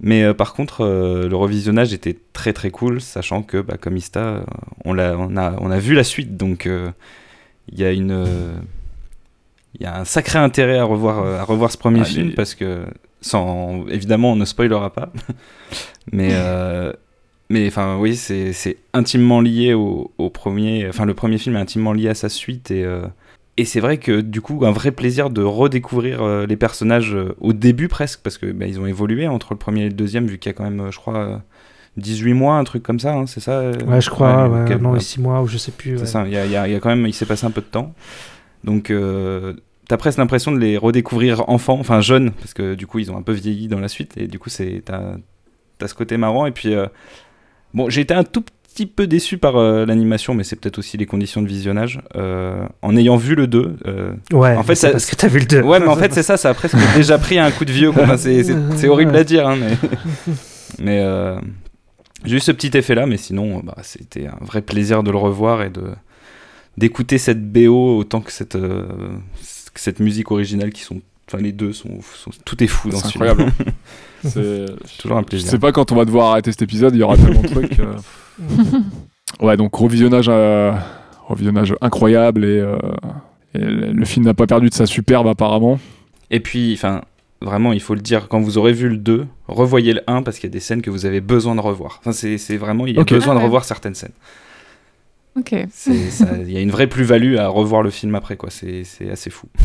mais 0.01 0.23
euh, 0.23 0.33
par 0.33 0.53
contre, 0.53 0.81
euh, 0.85 1.27
le 1.27 1.35
revisionnage 1.35 1.93
était 1.93 2.17
très 2.33 2.53
très 2.53 2.71
cool, 2.71 3.01
sachant 3.01 3.41
que, 3.43 3.57
bah, 3.61 3.77
comme 3.79 3.97
Ista, 3.97 4.19
euh, 4.19 4.41
on, 4.85 4.93
l'a- 4.93 5.17
on, 5.17 5.35
a, 5.37 5.55
on 5.59 5.71
a 5.71 5.79
vu 5.79 5.93
la 5.93 6.03
suite. 6.03 6.37
Donc, 6.37 6.65
euh, 6.67 6.89
il 7.71 7.79
y 7.79 7.83
a 7.85 7.91
une. 7.91 8.25
Il 9.75 9.83
y 9.83 9.85
a 9.85 9.99
un 9.99 10.05
sacré 10.05 10.39
intérêt 10.39 10.79
à 10.79 10.83
revoir, 10.83 11.23
à 11.25 11.43
revoir 11.43 11.71
ce 11.71 11.77
premier 11.77 12.01
Allez. 12.01 12.09
film 12.09 12.33
parce 12.33 12.55
que, 12.55 12.85
sans, 13.21 13.85
évidemment, 13.89 14.31
on 14.31 14.35
ne 14.35 14.45
spoilera 14.45 14.91
pas. 14.91 15.11
mais, 16.11 16.31
mais 17.49 17.67
enfin, 17.67 17.97
oui, 17.99 18.15
c'est 18.15 18.53
c'est 18.53 18.77
intimement 18.93 19.41
lié 19.41 19.73
au, 19.73 20.11
au 20.17 20.29
premier. 20.29 20.87
Enfin, 20.89 21.05
le 21.05 21.13
premier 21.13 21.37
film 21.37 21.55
est 21.55 21.59
intimement 21.59 21.93
lié 21.93 22.09
à 22.09 22.15
sa 22.15 22.29
suite 22.29 22.71
et. 22.71 22.85
Et 23.59 23.65
c'est 23.65 23.81
vrai 23.81 23.97
que 23.97 24.21
du 24.21 24.39
coup, 24.39 24.65
un 24.65 24.71
vrai 24.71 24.91
plaisir 24.91 25.29
de 25.29 25.41
redécouvrir 25.43 26.21
euh, 26.21 26.45
les 26.45 26.55
personnages 26.55 27.13
euh, 27.13 27.35
au 27.41 27.51
début 27.51 27.89
presque, 27.89 28.21
parce 28.23 28.37
que 28.37 28.45
bah, 28.45 28.65
ils 28.65 28.79
ont 28.79 28.85
évolué 28.85 29.27
entre 29.27 29.51
le 29.51 29.57
premier 29.57 29.81
et 29.81 29.89
le 29.89 29.93
deuxième, 29.93 30.27
vu 30.27 30.39
qu'il 30.39 30.49
y 30.49 30.55
a 30.55 30.57
quand 30.57 30.63
même, 30.63 30.79
euh, 30.79 30.91
je 30.91 30.97
crois, 30.97 31.17
euh, 31.17 31.37
18 31.97 32.33
mois, 32.35 32.55
un 32.55 32.63
truc 32.63 32.83
comme 32.83 32.99
ça, 32.99 33.13
hein, 33.13 33.25
c'est 33.27 33.41
ça 33.41 33.71
Ouais, 33.85 33.99
je 33.99 34.09
crois, 34.09 34.47
ouais, 34.47 34.77
non, 34.77 34.91
ouais, 34.91 34.97
et 34.97 35.01
6 35.01 35.19
mois 35.19 35.41
ou 35.41 35.47
je 35.47 35.57
sais 35.57 35.73
plus. 35.73 35.97
c'est 35.97 36.03
ouais. 36.03 36.07
ça, 36.07 36.23
il 36.25 36.31
y 36.31 36.37
a, 36.37 36.67
y 36.67 36.73
y 36.73 36.79
quand 36.79 36.87
même, 36.87 37.05
il 37.05 37.13
s'est 37.13 37.25
passé 37.25 37.45
un 37.45 37.51
peu 37.51 37.59
de 37.59 37.65
temps. 37.65 37.93
Donc, 38.63 38.93
t'as 39.89 39.97
presque 39.97 40.19
l'impression 40.19 40.53
de 40.53 40.59
les 40.59 40.77
redécouvrir 40.77 41.49
enfants, 41.49 41.79
enfin 41.81 41.99
jeunes, 41.99 42.31
parce 42.31 42.53
que 42.53 42.75
du 42.75 42.87
coup, 42.87 42.99
ils 42.99 43.11
ont 43.11 43.17
un 43.17 43.23
peu 43.23 43.33
vieilli 43.33 43.67
dans 43.67 43.81
la 43.81 43.89
suite, 43.89 44.15
et 44.15 44.27
du 44.27 44.39
coup, 44.39 44.49
c'est, 44.49 44.83
t'as, 44.85 45.15
t'as 45.77 45.87
ce 45.89 45.95
côté 45.95 46.15
marrant. 46.15 46.45
Et 46.45 46.51
puis, 46.51 46.73
bon, 47.73 47.89
j'ai 47.89 47.99
été 47.99 48.13
un 48.13 48.23
tout 48.23 48.45
petit 48.79 48.85
peu 48.85 49.07
déçu 49.07 49.37
par 49.37 49.57
euh, 49.57 49.85
l'animation, 49.85 50.33
mais 50.33 50.45
c'est 50.45 50.55
peut-être 50.55 50.79
aussi 50.79 50.95
les 50.95 51.05
conditions 51.05 51.41
de 51.41 51.47
visionnage. 51.47 51.99
Euh, 52.15 52.65
en 52.81 52.95
ayant 52.95 53.17
vu 53.17 53.35
le 53.35 53.45
2, 53.45 53.75
euh, 53.85 54.13
Ouais, 54.31 54.55
En 54.55 54.63
fait, 54.63 54.75
c'est 54.75 54.87
ça- 54.87 54.91
parce 54.91 55.05
que 55.05 55.15
t'as 55.17 55.27
vu 55.27 55.39
le 55.39 55.45
2. 55.45 55.61
Ouais, 55.61 55.79
mais 55.81 55.87
en 55.87 55.97
fait, 55.97 56.13
c'est 56.13 56.23
ça, 56.23 56.37
ça 56.37 56.49
a 56.49 56.53
presque 56.53 56.77
déjà 56.95 57.17
pris 57.17 57.37
un 57.37 57.51
coup 57.51 57.65
de 57.65 57.71
vieux. 57.71 57.89
Enfin, 57.89 58.15
c'est, 58.17 58.87
horrible 58.87 59.15
à 59.17 59.25
dire, 59.25 59.47
hein, 59.47 59.57
mais, 59.59 59.77
mais 60.79 61.39
j'ai 62.23 62.37
eu 62.37 62.39
ce 62.39 62.53
petit 62.53 62.75
effet-là, 62.77 63.05
mais 63.05 63.17
sinon, 63.17 63.59
bah, 63.59 63.75
c'était 63.81 64.27
un 64.27 64.45
vrai 64.45 64.61
plaisir 64.61 65.03
de 65.03 65.11
le 65.11 65.17
revoir 65.17 65.61
et 65.63 65.69
de 65.69 65.83
d'écouter 66.77 67.17
cette 67.17 67.51
BO 67.51 67.97
autant 67.97 68.21
que 68.21 68.31
cette, 68.31 68.53
que 68.57 69.79
cette 69.79 69.99
musique 69.99 70.31
originale 70.31 70.71
qui 70.71 70.83
sont. 70.83 71.01
Enfin, 71.31 71.41
les 71.43 71.51
deux 71.51 71.73
sont, 71.73 71.99
sont- 72.01 72.31
tout 72.43 72.63
est 72.63 72.67
fou 72.67 72.89
dans 72.89 72.97
C'est 72.97 73.07
ce 73.07 73.11
film. 73.11 73.23
incroyable. 73.23 73.53
C'est 74.23 74.65
Toujours 74.99 75.17
un 75.17 75.21
Je 75.21 75.25
plaisir. 75.27 75.49
sais 75.51 75.59
pas 75.59 75.71
quand 75.71 75.91
on 75.91 75.95
va 75.95 76.05
devoir 76.05 76.31
arrêter 76.31 76.51
cet 76.51 76.61
épisode, 76.63 76.95
il 76.95 76.99
y 76.99 77.03
aura 77.03 77.15
tellement 77.17 77.41
de 77.41 77.47
trucs. 77.47 77.79
euh. 77.79 77.95
Ouais, 79.41 79.55
donc 79.57 79.73
revisionnage, 79.75 80.25
euh, 80.27 80.73
revisionnage 81.27 81.75
incroyable 81.81 82.43
et, 82.43 82.59
euh, 82.59 82.77
et 83.53 83.59
le 83.59 84.05
film 84.05 84.25
n'a 84.25 84.33
pas 84.33 84.47
perdu 84.47 84.69
de 84.69 84.73
sa 84.73 84.85
superbe 84.87 85.27
apparemment. 85.27 85.79
Et 86.31 86.39
puis, 86.39 86.73
enfin, 86.73 87.01
vraiment, 87.41 87.71
il 87.71 87.79
faut 87.79 87.93
le 87.93 88.01
dire, 88.01 88.27
quand 88.27 88.39
vous 88.41 88.57
aurez 88.57 88.73
vu 88.73 88.89
le 88.89 88.97
2, 88.97 89.27
revoyez 89.47 89.93
le 89.93 90.01
1 90.07 90.23
parce 90.23 90.37
qu'il 90.39 90.49
y 90.49 90.51
a 90.51 90.53
des 90.53 90.59
scènes 90.59 90.81
que 90.81 90.89
vous 90.89 91.05
avez 91.05 91.21
besoin 91.21 91.53
de 91.55 91.61
revoir. 91.61 92.01
Enfin, 92.01 92.11
c'est, 92.11 92.57
vraiment, 92.57 92.87
il 92.87 92.95
y 92.95 92.97
a 92.97 93.01
Ok. 93.01 93.13
besoin 93.13 93.33
Ah 93.33 93.35
de 93.35 93.39
ouais. 93.39 93.45
revoir 93.45 93.65
certaines 93.65 93.95
scènes. 93.95 94.11
Ok. 95.37 95.53
Il 95.87 96.51
y 96.51 96.57
a 96.57 96.61
une 96.61 96.71
vraie 96.71 96.87
plus-value 96.87 97.37
à 97.37 97.47
revoir 97.47 97.83
le 97.83 97.91
film 97.91 98.15
après, 98.15 98.35
quoi. 98.35 98.49
C'est, 98.49 98.83
c'est 98.83 99.09
assez 99.11 99.29
fou. 99.29 99.47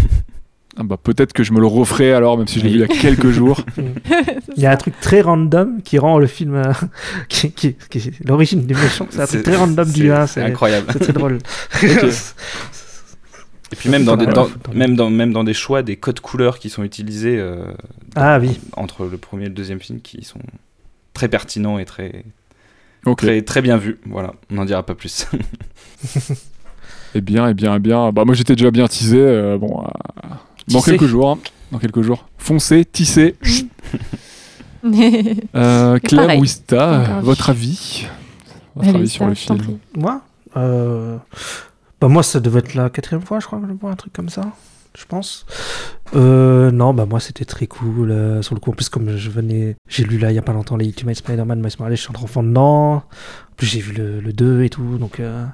Ah 0.77 0.83
bah, 0.83 0.97
peut-être 1.01 1.33
que 1.33 1.45
je 1.45 1.53
me 1.53 1.61
le 1.61 1.67
referai 1.67 2.13
alors, 2.13 2.37
même 2.37 2.49
si 2.49 2.59
je 2.59 2.65
l'ai 2.65 2.71
vu 2.71 2.77
il 2.77 2.81
y 2.81 2.85
a 2.85 2.89
quelques 2.89 3.31
jours. 3.41 3.61
Il 4.57 4.63
y 4.63 4.67
a 4.67 4.71
un 4.73 4.77
truc 4.77 4.99
très 5.01 5.21
random 5.21 5.83
qui 5.83 5.99
rend 5.99 6.19
le 6.19 6.27
film. 6.27 6.55
euh, 6.57 6.73
qui, 7.29 7.51
qui- 7.53 7.75
qui- 7.91 8.11
L'origine 8.25 8.67
des 8.67 8.75
méchants, 8.75 9.07
c'est 9.11 9.21
un 9.23 9.27
truc 9.27 9.43
très 9.43 9.57
random 9.57 9.89
du 9.91 10.11
1. 10.13 10.27
c'est 10.27 10.43
incroyable. 10.43 10.87
c'est 10.93 10.99
très 11.01 11.13
drôle. 11.13 11.39
Et 13.73 13.77
puis 13.77 13.89
même 13.89 14.05
dans, 14.05 14.17
des, 14.17 14.27
Ouais, 14.27 14.33
dans- 14.33 14.45
faut 14.47 14.59
t'en- 14.59 14.73
même, 14.75 14.95
dans, 14.95 15.11
même 15.11 15.33
dans 15.33 15.43
des 15.45 15.55
choix, 15.55 15.83
des 15.83 15.97
codes 15.97 16.21
couleurs 16.21 16.59
qui 16.59 16.71
sont 16.71 16.85
utilisés 16.85 17.37
euh, 17.39 17.73
Ah 18.15 18.39
oui. 18.41 18.61
entre 18.77 19.07
le 19.07 19.17
premier 19.17 19.45
et 19.47 19.49
le 19.49 19.55
deuxième 19.55 19.81
film 19.81 20.01
qui 20.01 20.23
sont 20.25 20.39
très 21.13 21.29
pertinents 21.29 21.79
et 21.79 21.85
très, 21.85 22.25
très, 23.17 23.43
très 23.43 23.63
bien 23.63 23.77
vus. 23.77 23.99
Voilà, 24.07 24.35
on 24.51 24.55
n'en 24.57 24.65
dira 24.65 24.85
pas 24.85 24.95
plus. 24.95 25.27
Eh 27.17 27.21
bien, 27.21 27.49
eh 27.49 27.55
bien, 27.55 27.77
eh 27.77 27.79
bien. 27.81 28.13
Bah, 28.13 28.25
moi 28.25 28.35
j'étais 28.35 28.55
déjà 28.57 28.71
bien 28.71 28.87
teasé. 28.87 29.19
euh, 29.21 29.57
bon, 29.59 29.83
euh, 29.85 30.29
dans 30.69 30.81
quelques 30.83 31.07
jours. 31.07 31.31
hein. 31.33 31.39
Dans 31.73 31.79
quelques 31.79 32.03
jours. 32.03 32.27
Foncez, 32.39 32.85
tissez. 32.85 33.37
Euh, 35.55 35.99
Claire 35.99 36.27
pareil. 36.27 36.41
ou 36.41 36.45
Ista, 36.45 37.01
Encore 37.01 37.21
votre 37.23 37.51
avis 37.51 38.07
Votre 38.75 38.89
Allez, 38.91 38.99
avis 38.99 39.09
sur 39.09 39.23
ça, 39.25 39.29
le 39.29 39.35
film. 39.35 39.79
Moi 39.97 40.21
euh... 40.57 41.17
bah 42.01 42.09
moi 42.09 42.23
ça 42.23 42.39
devait 42.39 42.59
être 42.61 42.75
la 42.75 42.91
quatrième 42.91 43.23
fois 43.23 43.41
je 43.41 43.47
crois 43.47 43.59
que 43.61 43.67
je 43.67 43.73
vois 43.73 43.91
un 43.91 43.97
truc 43.97 44.13
comme 44.13 44.29
ça 44.29 44.43
je 44.97 45.05
pense 45.07 45.47
euh, 46.15 46.71
non 46.71 46.93
bah 46.95 47.07
moi 47.07 47.19
c'était 47.19 47.45
très 47.47 47.67
cool 47.67 48.11
euh, 48.11 48.43
sur 48.43 48.55
le 48.55 48.61
coup 48.61 48.71
en 48.71 48.75
plus 48.75 48.89
comme 48.91 49.17
je 49.17 49.31
venais 49.31 49.75
j'ai 49.89 50.05
lu 50.05 50.19
là 50.19 50.31
il 50.31 50.35
y 50.35 50.39
a 50.39 50.43
pas 50.43 50.53
longtemps 50.53 50.77
les 50.77 50.85
Ultimate 50.87 51.17
Spider-Man 51.17 51.61
Miles 51.61 51.73
Morales 51.79 51.97
je 51.97 52.03
suis 52.03 52.11
en 52.15 52.23
enfant 52.23 52.43
dedans 52.45 52.97
en 52.97 53.03
plus 53.57 53.67
j'ai 53.67 53.81
vu 53.81 53.95
le, 53.95 54.21
le 54.21 54.33
2 54.35 54.63
et 54.65 54.69
tout 54.71 54.99
donc 54.99 55.19
euh, 55.19 55.45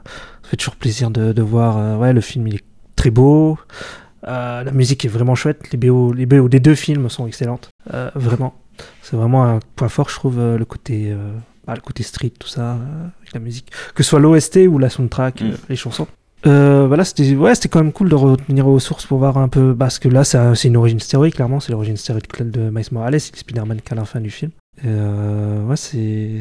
ça 0.42 0.50
fait 0.50 0.56
toujours 0.56 0.74
plaisir 0.76 1.10
de, 1.10 1.32
de 1.32 1.42
voir 1.42 1.78
euh, 1.78 1.96
ouais 1.96 2.12
le 2.12 2.20
film 2.20 2.46
il 2.48 2.56
est 2.56 2.64
très 2.96 3.10
beau 3.10 3.58
Euh, 4.28 4.62
la 4.64 4.70
musique 4.72 5.04
est 5.04 5.08
vraiment 5.08 5.34
chouette 5.34 5.70
les 5.72 5.78
BO, 5.78 6.12
les 6.12 6.26
BO 6.26 6.48
des 6.48 6.60
deux 6.60 6.74
films 6.74 7.08
sont 7.08 7.26
excellentes 7.26 7.68
Euh, 7.94 8.10
vraiment 8.14 8.52
c'est 9.02 9.16
vraiment 9.16 9.44
un 9.46 9.60
point 9.76 9.88
fort 9.88 10.08
je 10.10 10.14
trouve 10.16 10.38
euh, 10.38 10.58
le 10.58 10.64
côté 10.66 11.14
bah, 11.66 11.74
le 11.74 11.80
côté 11.80 12.02
street 12.02 12.32
tout 12.38 12.48
ça 12.48 12.72
avec 13.20 13.32
la 13.32 13.40
musique 13.40 13.70
que 13.94 14.02
ce 14.02 14.10
soit 14.10 14.20
l'OST 14.20 14.66
ou 14.68 14.78
la 14.78 14.90
soundtrack, 14.90 15.40
Mm. 15.42 15.50
les 15.70 15.76
chansons. 15.76 16.06
Voilà, 16.44 17.04
c'était 17.04 17.34
ouais, 17.36 17.54
c'était 17.54 17.68
quand 17.68 17.82
même 17.82 17.92
cool 17.92 18.08
de 18.08 18.14
revenir 18.14 18.66
aux 18.66 18.78
sources 18.80 19.04
pour 19.06 19.18
voir 19.18 19.36
un 19.36 19.48
peu. 19.48 19.74
Parce 19.76 19.98
que 19.98 20.08
là, 20.08 20.24
c'est 20.24 20.38
un- 20.38 20.54
c'est 20.54 20.68
une 20.68 20.76
origine 20.78 20.98
story, 20.98 21.30
clairement. 21.32 21.60
C'est 21.60 21.70
l'origine 21.70 21.98
story 21.98 22.20
de 22.40 22.70
Miles 22.70 22.86
Morales, 22.92 23.20
Spider-Man 23.20 23.82
qu'à 23.82 23.94
la 23.94 24.06
fin 24.06 24.20
du 24.20 24.30
film. 24.30 24.50
Euh, 24.86 25.62
ouais, 25.66 25.76
c'est 25.76 26.40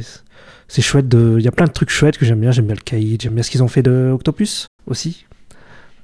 c'est 0.69 0.81
chouette. 0.81 1.09
de- 1.09 1.35
Il 1.37 1.43
y 1.43 1.49
a 1.49 1.51
plein 1.51 1.65
de 1.65 1.71
trucs 1.73 1.89
chouettes 1.89 2.17
que 2.17 2.25
j'aime 2.25 2.39
bien. 2.39 2.51
J'aime 2.51 2.65
bien 2.67 2.75
le 2.75 2.81
Kaïd, 2.81 3.21
j'aime 3.21 3.33
bien 3.33 3.43
ce 3.43 3.51
qu'ils 3.51 3.61
ont 3.61 3.67
fait 3.67 3.81
de 3.83 4.11
Octopus 4.13 4.67
aussi. 4.87 5.25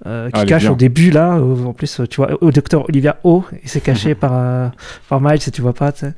Euh, 0.06 0.30
qui 0.30 0.40
Ah, 0.42 0.46
cache 0.46 0.66
au 0.66 0.76
début 0.76 1.10
là, 1.10 1.36
euh, 1.38 1.64
en 1.66 1.74
plus 1.74 2.02
tu 2.10 2.18
vois 2.18 2.32
au 2.44 2.52
docteur 2.52 2.88
Olivia 2.90 3.18
O, 3.24 3.44
il 3.64 3.70
s'est 3.70 3.80
caché 3.82 4.14
par, 4.16 4.32
euh, 4.34 4.68
par 5.10 5.22
Miles 5.22 5.40
et 5.48 5.52
tu 5.52 5.62
vois 5.62 5.74
pas. 5.74 5.92
tu 5.92 6.00
sais. 6.02 6.14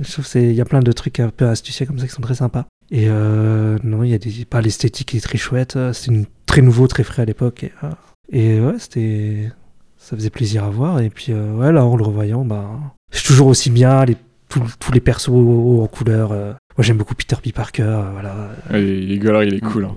Je 0.00 0.12
trouve 0.12 0.28
qu'il 0.28 0.52
y 0.52 0.60
a 0.60 0.64
plein 0.64 0.80
de 0.80 0.92
trucs 0.92 1.20
un 1.20 1.28
peu 1.30 1.46
astucieux 1.48 1.86
comme 1.86 1.98
ça 1.98 2.06
qui 2.06 2.12
sont 2.12 2.22
très 2.22 2.34
sympas. 2.34 2.64
Et 2.90 3.06
euh, 3.08 3.78
non, 3.82 4.02
il 4.04 4.10
y 4.10 4.14
a 4.14 4.18
des. 4.18 4.44
Pas 4.44 4.60
l'esthétique 4.60 5.08
qui 5.08 5.16
est 5.16 5.20
très 5.20 5.38
chouette. 5.38 5.76
euh, 5.76 5.92
C'est 5.92 6.12
très 6.46 6.62
nouveau, 6.62 6.86
très 6.86 7.02
frais 7.02 7.22
à 7.22 7.24
l'époque. 7.24 7.64
Et, 7.64 7.72
euh, 7.82 7.88
et 8.30 8.60
ouais, 8.60 8.74
c'était. 8.78 9.50
Ça 9.98 10.14
faisait 10.16 10.30
plaisir 10.30 10.64
à 10.64 10.70
voir. 10.70 11.00
Et 11.00 11.10
puis, 11.10 11.32
euh, 11.32 11.52
ouais, 11.54 11.72
là, 11.72 11.84
en 11.84 11.96
le 11.96 12.04
revoyant, 12.04 12.44
bah, 12.44 12.68
c'est 13.10 13.24
toujours 13.24 13.48
aussi 13.48 13.70
bien. 13.70 14.04
Les, 14.04 14.16
tous- 14.48 14.76
tous 14.78 14.92
les 14.92 15.00
persos 15.00 15.28
en 15.30 15.86
couleur. 15.88 16.32
Moi, 16.76 16.84
j'aime 16.84 16.98
beaucoup 16.98 17.14
Peter 17.14 17.36
B. 17.44 17.52
Parker. 17.52 17.82
euh, 17.82 18.10
voilà. 18.12 18.34
Ouais, 18.70 18.82
Il 18.82 19.12
est 19.12 19.16
il 19.16 19.54
est 19.54 19.60
cool. 19.60 19.86
hein. 19.86 19.94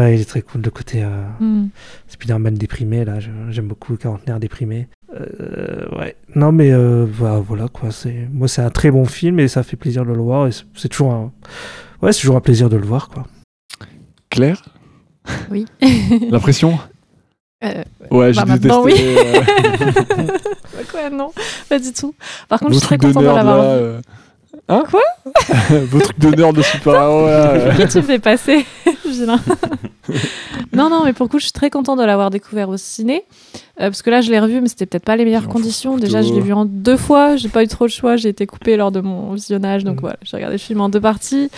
Ouais, 0.00 0.14
il 0.16 0.20
est 0.20 0.24
très 0.28 0.42
cool. 0.42 0.62
Le 0.62 0.70
côté 0.70 1.02
euh, 1.02 1.08
Hmm. 1.40 1.68
Spider-Man 2.08 2.54
déprimé, 2.54 3.04
là, 3.04 3.18
j'aime 3.20 3.66
beaucoup 3.66 3.96
quarantenaire 3.96 4.38
déprimé. 4.38 4.86
Euh, 5.18 5.88
ouais. 5.98 6.14
Non, 6.36 6.52
mais 6.52 6.70
euh, 6.72 7.06
bah, 7.18 7.42
voilà, 7.44 7.66
quoi. 7.68 7.90
c'est 7.90 8.28
Moi, 8.32 8.46
c'est 8.46 8.62
un 8.62 8.70
très 8.70 8.92
bon 8.92 9.06
film 9.06 9.40
et 9.40 9.48
ça 9.48 9.64
fait 9.64 9.76
plaisir 9.76 10.04
de 10.04 10.12
le 10.12 10.20
voir. 10.20 10.46
Et 10.46 10.52
c'est- 10.52 10.88
toujours 10.88 11.12
un. 11.12 11.32
Ouais, 12.00 12.12
c'est 12.12 12.20
toujours 12.20 12.36
un 12.36 12.40
plaisir 12.40 12.68
de 12.68 12.76
le 12.76 12.86
voir, 12.86 13.08
quoi. 13.08 13.24
Claire? 14.30 14.62
Oui. 15.50 15.66
L'impression? 16.30 16.78
Euh, 17.64 17.82
Ouais, 18.10 18.32
j'ai 18.32 18.40
bah, 18.40 18.46
maintenant, 18.46 18.84
détesté. 18.84 19.16
euh, 19.18 19.42
Bah 20.72 20.82
quoi, 20.90 21.10
non, 21.10 21.30
pas 21.68 21.78
du 21.78 21.92
tout. 21.92 22.14
Par 22.48 22.58
contre, 22.60 22.72
je 22.72 22.78
suis 22.78 22.86
très 22.86 22.96
contente 22.98 23.22
de 23.22 23.26
l'avoir 23.28 23.58
euh. 23.60 24.00
Hein 24.68 24.84
Quoi 24.90 25.02
Vos 25.86 26.00
trucs 26.00 26.18
de 26.18 26.28
nerd 26.34 26.54
de 26.56 26.62
super-héros 26.62 27.26
là. 27.26 27.74
Qui 27.76 27.86
tu 27.88 27.98
me 27.98 28.02
fais 28.02 28.18
passer 28.18 28.64
Vilain. 29.06 29.38
Non, 30.72 30.88
non, 30.90 31.04
mais 31.04 31.12
pour 31.12 31.24
le 31.26 31.30
coup, 31.30 31.38
je 31.38 31.44
suis 31.44 31.52
très 31.52 31.70
contente 31.70 31.98
de 31.98 32.04
l'avoir 32.04 32.30
découvert 32.30 32.68
au 32.68 32.76
ciné. 32.76 33.24
Euh, 33.80 33.84
parce 33.90 34.02
que 34.02 34.10
là, 34.10 34.20
je 34.20 34.30
l'ai 34.30 34.38
revu, 34.40 34.60
mais 34.60 34.68
c'était 34.68 34.86
peut-être 34.86 35.04
pas 35.04 35.16
les 35.16 35.24
meilleures 35.24 35.48
conditions. 35.48 35.96
Déjà, 35.96 36.22
je 36.22 36.32
l'ai 36.32 36.40
vu 36.40 36.52
en 36.52 36.64
deux 36.64 36.96
fois. 36.96 37.36
J'ai 37.36 37.48
pas 37.48 37.62
eu 37.62 37.68
trop 37.68 37.84
le 37.86 37.90
choix. 37.90 38.16
J'ai 38.16 38.28
été 38.28 38.46
coupée 38.46 38.76
lors 38.76 38.92
de 38.92 39.00
mon 39.00 39.32
visionnage. 39.32 39.84
Donc 39.84 39.96
Mhm. 39.96 40.00
voilà, 40.00 40.16
j'ai 40.22 40.36
regardé 40.36 40.54
le 40.54 40.60
film 40.60 40.80
en 40.80 40.88
deux 40.88 41.00
parties. 41.00 41.50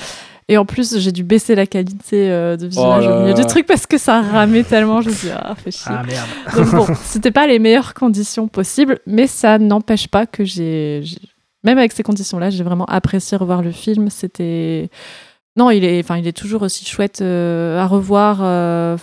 Et 0.49 0.59
en 0.59 0.64
plus, 0.66 0.99
j'ai 0.99 1.12
dû 1.12 1.22
baisser 1.22 1.55
la 1.55 1.66
qualité 1.66 2.30
euh, 2.30 2.57
de 2.57 2.66
visionnage 2.66 3.05
Oh 3.07 3.09
là 3.11 3.16
au 3.16 3.20
milieu 3.20 3.34
là. 3.34 3.40
du 3.40 3.47
truc 3.47 3.64
parce 3.66 3.86
que 3.86 3.97
ça 3.97 4.20
ramait 4.20 4.64
tellement. 4.64 5.01
Je 5.01 5.09
me 5.11 5.14
suis 5.14 5.28
dit, 5.28 5.34
ah, 5.36 5.55
fait 5.55 5.70
chier. 5.70 5.93
merde. 5.93 6.26
Donc 6.57 6.74
bon, 6.88 6.95
c'était 7.05 7.30
pas 7.30 7.47
les 7.47 7.59
meilleures 7.59 7.95
conditions 7.95 8.49
possibles, 8.49 8.99
mais 9.07 9.26
ça 9.26 9.59
n'empêche 9.59 10.09
pas 10.09 10.26
que 10.26 10.45
j'ai, 10.45 11.01
j'ai- 11.05 11.18
même 11.64 11.78
avec 11.78 11.92
ces 11.92 12.02
conditions-là, 12.02 12.50
j'ai 12.50 12.64
vraiment 12.64 12.86
apprécié 12.86 13.36
revoir 13.36 13.62
le 13.62 13.72
film. 13.72 14.10
C'était 14.10 14.90
non, 15.56 15.70
il 15.70 15.84
est, 15.84 16.00
enfin, 16.00 16.16
il 16.16 16.26
est 16.26 16.36
toujours 16.36 16.62
aussi 16.62 16.84
chouette 16.84 17.20
euh, 17.20 17.78
à 17.78 17.86
revoir. 17.86 18.38
euh, 18.42 18.96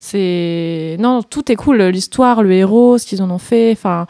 C'est 0.00 0.96
non, 0.98 1.22
tout 1.22 1.50
est 1.50 1.56
cool. 1.56 1.82
L'histoire, 1.82 2.42
le 2.42 2.52
héros, 2.52 2.98
ce 2.98 3.06
qu'ils 3.06 3.22
en 3.22 3.30
ont 3.30 3.38
fait. 3.38 3.72
Enfin, 3.72 4.06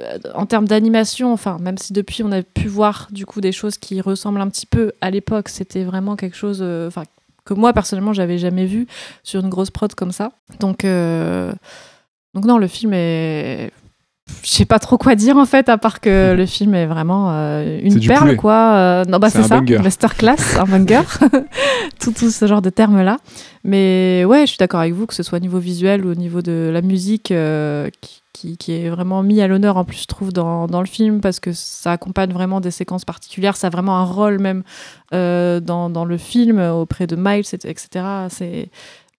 euh, 0.00 0.18
en 0.34 0.46
termes 0.46 0.66
d'animation, 0.66 1.32
enfin, 1.32 1.58
même 1.60 1.78
si 1.78 1.92
depuis 1.92 2.22
on 2.24 2.32
a 2.32 2.42
pu 2.42 2.68
voir 2.68 3.08
du 3.10 3.26
coup 3.26 3.40
des 3.40 3.52
choses 3.52 3.78
qui 3.78 4.00
ressemblent 4.00 4.40
un 4.40 4.48
petit 4.48 4.66
peu 4.66 4.92
à 5.00 5.10
l'époque, 5.10 5.48
c'était 5.48 5.84
vraiment 5.84 6.16
quelque 6.16 6.36
chose, 6.36 6.62
enfin, 6.62 7.04
que 7.44 7.54
moi 7.54 7.72
personnellement 7.72 8.12
j'avais 8.12 8.38
jamais 8.38 8.66
vu 8.66 8.86
sur 9.22 9.40
une 9.40 9.50
grosse 9.50 9.70
prod 9.70 9.94
comme 9.94 10.12
ça. 10.12 10.32
Donc, 10.60 10.86
donc 12.34 12.44
non, 12.46 12.58
le 12.58 12.66
film 12.68 12.92
est, 12.94 13.70
je 14.44 14.48
sais 14.50 14.64
pas 14.64 14.78
trop 14.78 14.98
quoi 14.98 15.14
dire 15.14 15.36
en 15.36 15.46
fait, 15.46 15.68
à 15.68 15.78
part 15.78 16.00
que 16.00 16.34
le 16.36 16.46
film 16.46 16.74
est 16.74 16.86
vraiment 16.86 17.30
euh, 17.32 17.80
une 17.82 18.00
perle 18.06 18.36
quoi. 18.36 18.74
Euh, 18.74 19.04
non 19.04 19.18
bah 19.18 19.30
C'est 19.30 19.42
ça, 19.42 19.58
banger. 19.60 19.78
masterclass, 19.78 20.58
un 20.58 20.64
banger, 20.64 21.02
tout, 22.00 22.12
tout 22.12 22.30
ce 22.30 22.46
genre 22.46 22.62
de 22.62 22.70
termes 22.70 23.02
là. 23.02 23.18
Mais 23.64 24.24
ouais, 24.26 24.42
je 24.42 24.46
suis 24.46 24.58
d'accord 24.58 24.80
avec 24.80 24.94
vous 24.94 25.06
que 25.06 25.14
ce 25.14 25.22
soit 25.22 25.38
au 25.38 25.40
niveau 25.40 25.58
visuel 25.58 26.04
ou 26.06 26.10
au 26.10 26.14
niveau 26.14 26.40
de 26.42 26.70
la 26.72 26.82
musique 26.82 27.30
euh, 27.32 27.88
qui, 28.00 28.22
qui, 28.32 28.56
qui 28.56 28.72
est 28.72 28.88
vraiment 28.90 29.22
mis 29.22 29.40
à 29.40 29.48
l'honneur 29.48 29.76
en 29.76 29.84
plus 29.84 30.02
je 30.02 30.06
trouve 30.06 30.32
dans, 30.32 30.66
dans 30.66 30.80
le 30.80 30.86
film 30.86 31.20
parce 31.20 31.38
que 31.40 31.52
ça 31.52 31.92
accompagne 31.92 32.32
vraiment 32.32 32.60
des 32.60 32.70
séquences 32.70 33.04
particulières, 33.04 33.56
ça 33.56 33.66
a 33.68 33.70
vraiment 33.70 33.96
un 33.98 34.04
rôle 34.04 34.38
même 34.38 34.62
dans, 35.12 35.90
dans 35.90 36.04
le 36.04 36.16
film 36.16 36.58
auprès 36.60 37.06
de 37.06 37.16
Miles, 37.16 37.44
et- 37.52 37.68
etc. 37.68 38.04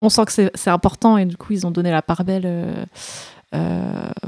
On 0.02 0.10
sent 0.10 0.26
que 0.26 0.32
c'est, 0.34 0.70
important 0.70 1.18
et 1.18 1.26
du 1.26 1.38
coup 1.38 1.54
ils 1.54 1.66
ont 1.66 1.72
donné 1.72 1.92
la 1.92 2.02
part 2.02 2.24
belle 2.26 2.46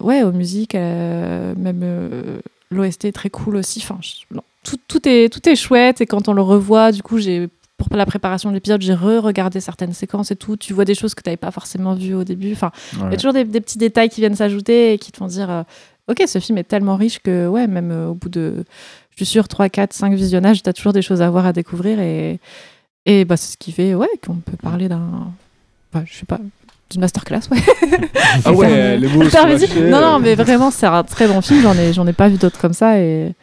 ouais, 0.01 0.23
aux 0.23 0.31
musiques, 0.31 0.75
euh, 0.75 1.53
même 1.57 1.81
euh, 1.83 2.39
l'OST 2.71 3.05
est 3.05 3.11
très 3.11 3.29
cool 3.29 3.55
aussi. 3.57 3.79
Enfin, 3.83 3.97
je- 4.01 4.37
tout, 4.63 4.77
tout, 4.87 5.07
est, 5.07 5.31
tout 5.31 5.47
est 5.47 5.55
chouette 5.55 6.01
et 6.01 6.05
quand 6.05 6.27
on 6.27 6.33
le 6.33 6.41
revoit, 6.41 6.91
du 6.91 7.03
coup, 7.03 7.17
j'ai 7.19 7.49
pour 7.77 7.87
la 7.97 8.05
préparation 8.05 8.49
de 8.49 8.55
l'épisode, 8.55 8.81
j'ai 8.81 8.93
re-regardé 8.93 9.59
certaines 9.59 9.91
séquences 9.93 10.31
et 10.31 10.35
tout. 10.37 10.55
Tu 10.55 10.73
vois 10.73 10.85
des 10.85 10.95
choses 10.95 11.13
que 11.13 11.21
tu 11.21 11.27
n'avais 11.29 11.35
pas 11.37 11.51
forcément 11.51 11.93
vues 11.93 12.13
au 12.15 12.23
début. 12.23 12.53
Enfin, 12.53 12.71
il 12.93 12.99
y 13.11 13.13
a 13.13 13.17
toujours 13.17 13.33
des, 13.33 13.43
des 13.43 13.59
petits 13.59 13.77
détails 13.77 14.07
qui 14.09 14.21
viennent 14.21 14.35
s'ajouter 14.35 14.93
et 14.93 14.97
qui 14.97 15.11
te 15.11 15.17
font 15.17 15.27
dire 15.27 15.49
euh, 15.49 15.63
Ok, 16.07 16.23
ce 16.27 16.39
film 16.39 16.57
est 16.57 16.63
tellement 16.63 16.95
riche 16.95 17.19
que, 17.19 17.47
ouais, 17.47 17.67
même 17.67 17.91
euh, 17.91 18.07
au 18.09 18.13
bout 18.13 18.29
de, 18.29 18.63
je 19.11 19.15
suis 19.17 19.25
sûre, 19.25 19.47
3, 19.49 19.67
4, 19.69 19.91
5 19.91 20.13
visionnages, 20.13 20.63
tu 20.63 20.69
as 20.69 20.73
toujours 20.73 20.93
des 20.93 21.01
choses 21.01 21.21
à 21.21 21.29
voir, 21.29 21.45
à 21.47 21.51
découvrir. 21.51 21.99
Et, 21.99 22.39
et 23.05 23.25
bah, 23.25 23.35
c'est 23.37 23.51
ce 23.53 23.57
qui 23.57 23.71
fait 23.73 23.93
ouais, 23.93 24.07
qu'on 24.25 24.35
peut 24.35 24.55
parler 24.57 24.87
d'un. 24.87 25.33
Enfin, 25.93 26.05
je 26.07 26.13
sais 26.13 26.25
pas, 26.25 26.39
d'une 26.91 27.01
masterclass, 27.01 27.41
ouais. 27.51 27.57
Ah 28.45 28.51
ouais, 28.53 28.97
les 28.97 29.07
mots 29.07 29.21
sont 29.23 29.27
Hyper 29.29 29.47
lâchés, 29.47 29.65
visible. 29.67 29.87
Non, 29.89 30.01
non, 30.01 30.19
mais 30.19 30.35
vraiment, 30.35 30.71
c'est 30.71 30.85
un 30.85 31.03
très 31.03 31.27
bon 31.27 31.41
film. 31.41 31.61
J'en 31.61 31.73
ai, 31.75 31.93
j'en 31.93 32.05
ai 32.07 32.13
pas 32.13 32.27
vu 32.29 32.37
d'autres 32.37 32.59
comme 32.59 32.73
ça. 32.73 32.99
Et, 32.99 33.33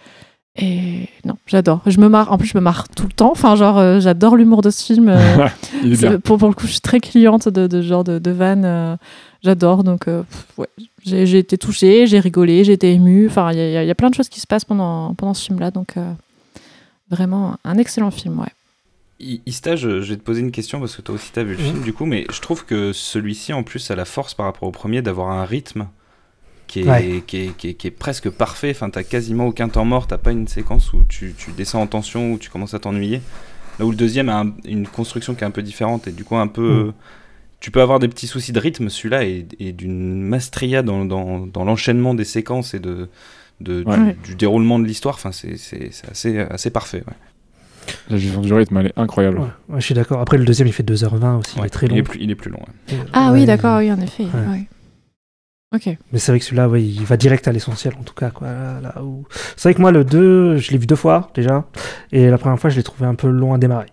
et 0.56 1.08
non, 1.24 1.34
j'adore. 1.46 1.80
Je 1.86 1.98
me 1.98 2.08
marre. 2.08 2.30
En 2.30 2.38
plus, 2.38 2.48
je 2.48 2.56
me 2.56 2.62
marre 2.62 2.88
tout 2.94 3.06
le 3.06 3.12
temps. 3.12 3.30
Enfin, 3.32 3.56
genre, 3.56 3.78
euh, 3.78 4.00
j'adore 4.00 4.36
l'humour 4.36 4.62
de 4.62 4.70
ce 4.70 4.84
film. 4.84 5.08
euh, 5.08 5.48
Il 5.82 5.94
est 5.94 5.96
bien. 6.08 6.20
pour, 6.20 6.38
pour 6.38 6.48
le 6.48 6.54
coup, 6.54 6.66
je 6.66 6.72
suis 6.72 6.80
très 6.80 7.00
cliente 7.00 7.48
de, 7.48 7.66
de 7.66 7.82
ce 7.82 7.86
genre 7.86 8.04
de, 8.04 8.18
de 8.18 8.30
vannes. 8.30 8.64
euh, 8.64 8.96
j'adore. 9.42 9.82
Donc, 9.82 10.08
euh, 10.08 10.22
pff, 10.22 10.46
ouais. 10.58 10.68
J'ai, 11.04 11.38
été 11.38 11.58
touchée, 11.58 12.06
j'ai 12.06 12.20
rigolé, 12.20 12.62
j'ai 12.64 12.74
été 12.74 12.92
émue. 12.92 13.26
Enfin, 13.28 13.50
il 13.52 13.58
y, 13.58 13.76
a- 13.76 13.82
y 13.82 13.88
y 13.88 13.94
plein 13.94 14.08
de 14.10 14.14
choses 14.14 14.28
qui 14.28 14.38
se 14.40 14.46
passent 14.46 14.64
pendant, 14.64 15.14
pendant 15.14 15.34
ce 15.34 15.44
film-là. 15.46 15.70
Donc, 15.72 15.96
euh, 15.96 16.12
vraiment, 17.10 17.56
un 17.64 17.76
excellent 17.78 18.10
film, 18.12 18.38
ouais. 18.38 18.46
Ista, 19.46 19.76
je, 19.76 19.88
vais 19.88 20.16
te 20.16 20.22
poser 20.22 20.40
une 20.40 20.50
question 20.50 20.80
parce 20.80 20.96
que 20.96 21.02
toi 21.02 21.14
aussi 21.14 21.30
t'as 21.32 21.42
vu 21.42 21.52
le 21.52 21.58
film 21.62 21.80
du 21.82 21.92
coup, 21.92 22.06
mais 22.06 22.26
je 22.32 22.40
trouve 22.40 22.64
que 22.64 22.92
celui-ci 22.92 23.52
en 23.52 23.62
plus 23.62 23.90
a 23.90 23.94
la 23.96 24.04
force 24.04 24.34
par 24.34 24.46
rapport 24.46 24.68
au 24.68 24.72
premier 24.72 25.00
d'avoir 25.02 25.30
un 25.30 25.44
rythme 25.44 25.88
qui 26.66 26.80
est, 26.80 26.88
Ouais. 26.88 27.22
qui 27.26 27.36
est, 27.36 27.56
qui 27.56 27.68
est- 27.68 27.74
qui 27.74 27.86
est 27.86 27.90
presque 27.92 28.30
parfait. 28.30 28.70
Enfin, 28.70 28.90
t'as 28.90 29.02
quasiment 29.02 29.46
aucun 29.46 29.68
temps 29.68 29.84
mort, 29.84 30.06
t'as 30.06 30.18
pas 30.18 30.32
une 30.32 30.48
séquence 30.48 30.92
où 30.92 31.04
tu, 31.08 31.34
tu 31.36 31.52
descends 31.52 31.82
en 31.82 31.86
tension, 31.86 32.32
où 32.32 32.38
tu 32.38 32.50
commences 32.50 32.74
à 32.74 32.78
t'ennuyer. 32.78 33.20
Là 33.78 33.84
où 33.86 33.90
le 33.90 33.96
deuxième 33.96 34.28
a 34.28 34.40
un- 34.40 34.54
une 34.64 34.86
construction 34.88 35.34
qui 35.34 35.44
est 35.44 35.46
un 35.46 35.50
peu 35.50 35.62
différente 35.62 36.08
et 36.08 36.12
du 36.12 36.24
coup 36.24 36.36
un 36.36 36.48
peu. 36.48 36.62
Mhm. 36.62 36.88
euh, 36.88 36.92
tu 37.60 37.70
peux 37.70 37.80
avoir 37.80 38.00
des 38.00 38.08
petits 38.08 38.26
soucis 38.26 38.50
de 38.52 38.58
rythme, 38.58 38.88
celui-là 38.88 39.24
est, 39.24 39.46
est 39.60 39.70
d'une 39.72 40.20
maestria 40.20 40.82
dans, 40.82 41.04
dans, 41.04 41.46
dans 41.46 41.64
l'enchaînement 41.64 42.12
des 42.12 42.24
séquences 42.24 42.74
et 42.74 42.80
de, 42.80 43.08
de- 43.60 43.84
Ouais. 43.86 44.16
du, 44.24 44.34
déroulement 44.34 44.80
de 44.80 44.84
l'histoire. 44.86 45.14
Enfin, 45.14 45.30
c'est 45.30 45.52
assez, 46.10 46.38
assez 46.40 46.70
parfait. 46.70 47.04
ouais. 47.06 47.14
La 48.10 48.16
gestion 48.16 48.40
du 48.40 48.52
rythme, 48.52 48.76
elle 48.78 48.86
est 48.86 48.98
incroyable. 48.98 49.38
Ouais, 49.38 49.46
ouais, 49.70 49.80
je 49.80 49.84
suis 49.84 49.94
d'accord. 49.94 50.20
Après, 50.20 50.36
le 50.38 50.44
deuxième, 50.44 50.68
il 50.68 50.72
fait 50.72 50.82
2h20 50.82 51.38
aussi, 51.38 51.54
il 51.58 51.64
est 51.64 51.68
très 51.70 51.86
long. 51.88 51.94
il, 51.96 51.98
est 51.98 52.02
plus, 52.02 52.20
il 52.20 52.30
est 52.30 52.34
plus 52.34 52.50
long. 52.50 52.58
ouais. 52.58 52.94
Et, 52.94 52.98
Ah 53.12 53.32
ouais, 53.32 53.40
oui, 53.40 53.46
d'accord, 53.46 53.78
oui, 53.78 53.90
en 53.92 54.00
effet. 54.00 54.24
Ouais. 54.24 54.50
ouais. 54.52 54.66
Ok. 55.74 55.86
Mais 56.12 56.18
c'est 56.18 56.32
vrai 56.32 56.38
que 56.38 56.44
celui-là, 56.44 56.68
ouais, 56.68 56.82
il 56.82 57.04
va 57.04 57.16
direct 57.16 57.48
à 57.48 57.52
l'essentiel, 57.52 57.94
en 57.98 58.02
tout 58.02 58.12
cas. 58.14 58.30
Quoi, 58.30 58.48
là, 58.48 58.80
là 58.82 59.02
où... 59.02 59.24
C'est 59.56 59.62
vrai 59.70 59.74
que 59.74 59.80
moi, 59.80 59.90
le 59.90 60.04
2, 60.04 60.58
je 60.58 60.70
l'ai 60.70 60.78
vu 60.78 60.86
deux 60.86 60.96
fois 60.96 61.30
déjà. 61.34 61.64
Et 62.12 62.28
la 62.28 62.36
première 62.38 62.58
fois, 62.58 62.68
je 62.70 62.76
l'ai 62.76 62.82
trouvé 62.82 63.06
un 63.06 63.14
peu 63.14 63.28
long 63.28 63.54
à 63.54 63.58
démarrer. 63.58 63.86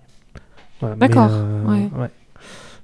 Voilà, 0.82 0.96
mais, 0.96 1.08
D'accord, 1.08 1.30
euh, 1.32 1.64
ouais. 1.66 2.10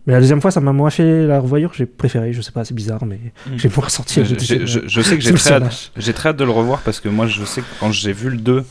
Mais 0.07 0.13
la 0.13 0.19
deuxième 0.19 0.39
fois, 0.39 0.51
ça 0.51 0.61
m'a 0.61 0.71
moins 0.71 0.91
fait 0.91 1.25
la 1.25 1.39
revoyure. 1.39 1.73
J'ai 1.73 1.85
préféré, 1.87 2.31
je 2.31 2.39
sais 2.41 2.51
pas, 2.51 2.63
c'est 2.63 2.75
bizarre, 2.75 3.05
mais 3.05 3.19
Mm. 3.47 3.57
j'ai 3.57 3.69
moins 3.69 3.85
ressenti. 3.85 4.23
Je, 4.23 4.35
deuxième, 4.35 4.59
je- 4.65 4.81
je- 4.81 4.87
je 4.87 5.01
sais 5.01 5.17
que 5.17 5.23
sous 5.23 5.29
j'ai 5.29 5.35
très, 5.43 5.53
hâte, 5.55 5.91
j'ai 5.97 6.13
très 6.13 6.29
hâte 6.29 6.37
de 6.37 6.43
le 6.45 6.51
revoir 6.51 6.81
parce 6.81 6.99
que 6.99 7.09
moi 7.09 7.25
je 7.25 7.43
sais 7.43 7.61
que 7.61 7.65
quand 7.79 7.91
j'ai 7.91 8.13
vu 8.13 8.29
le 8.29 8.37
2, 8.37 8.63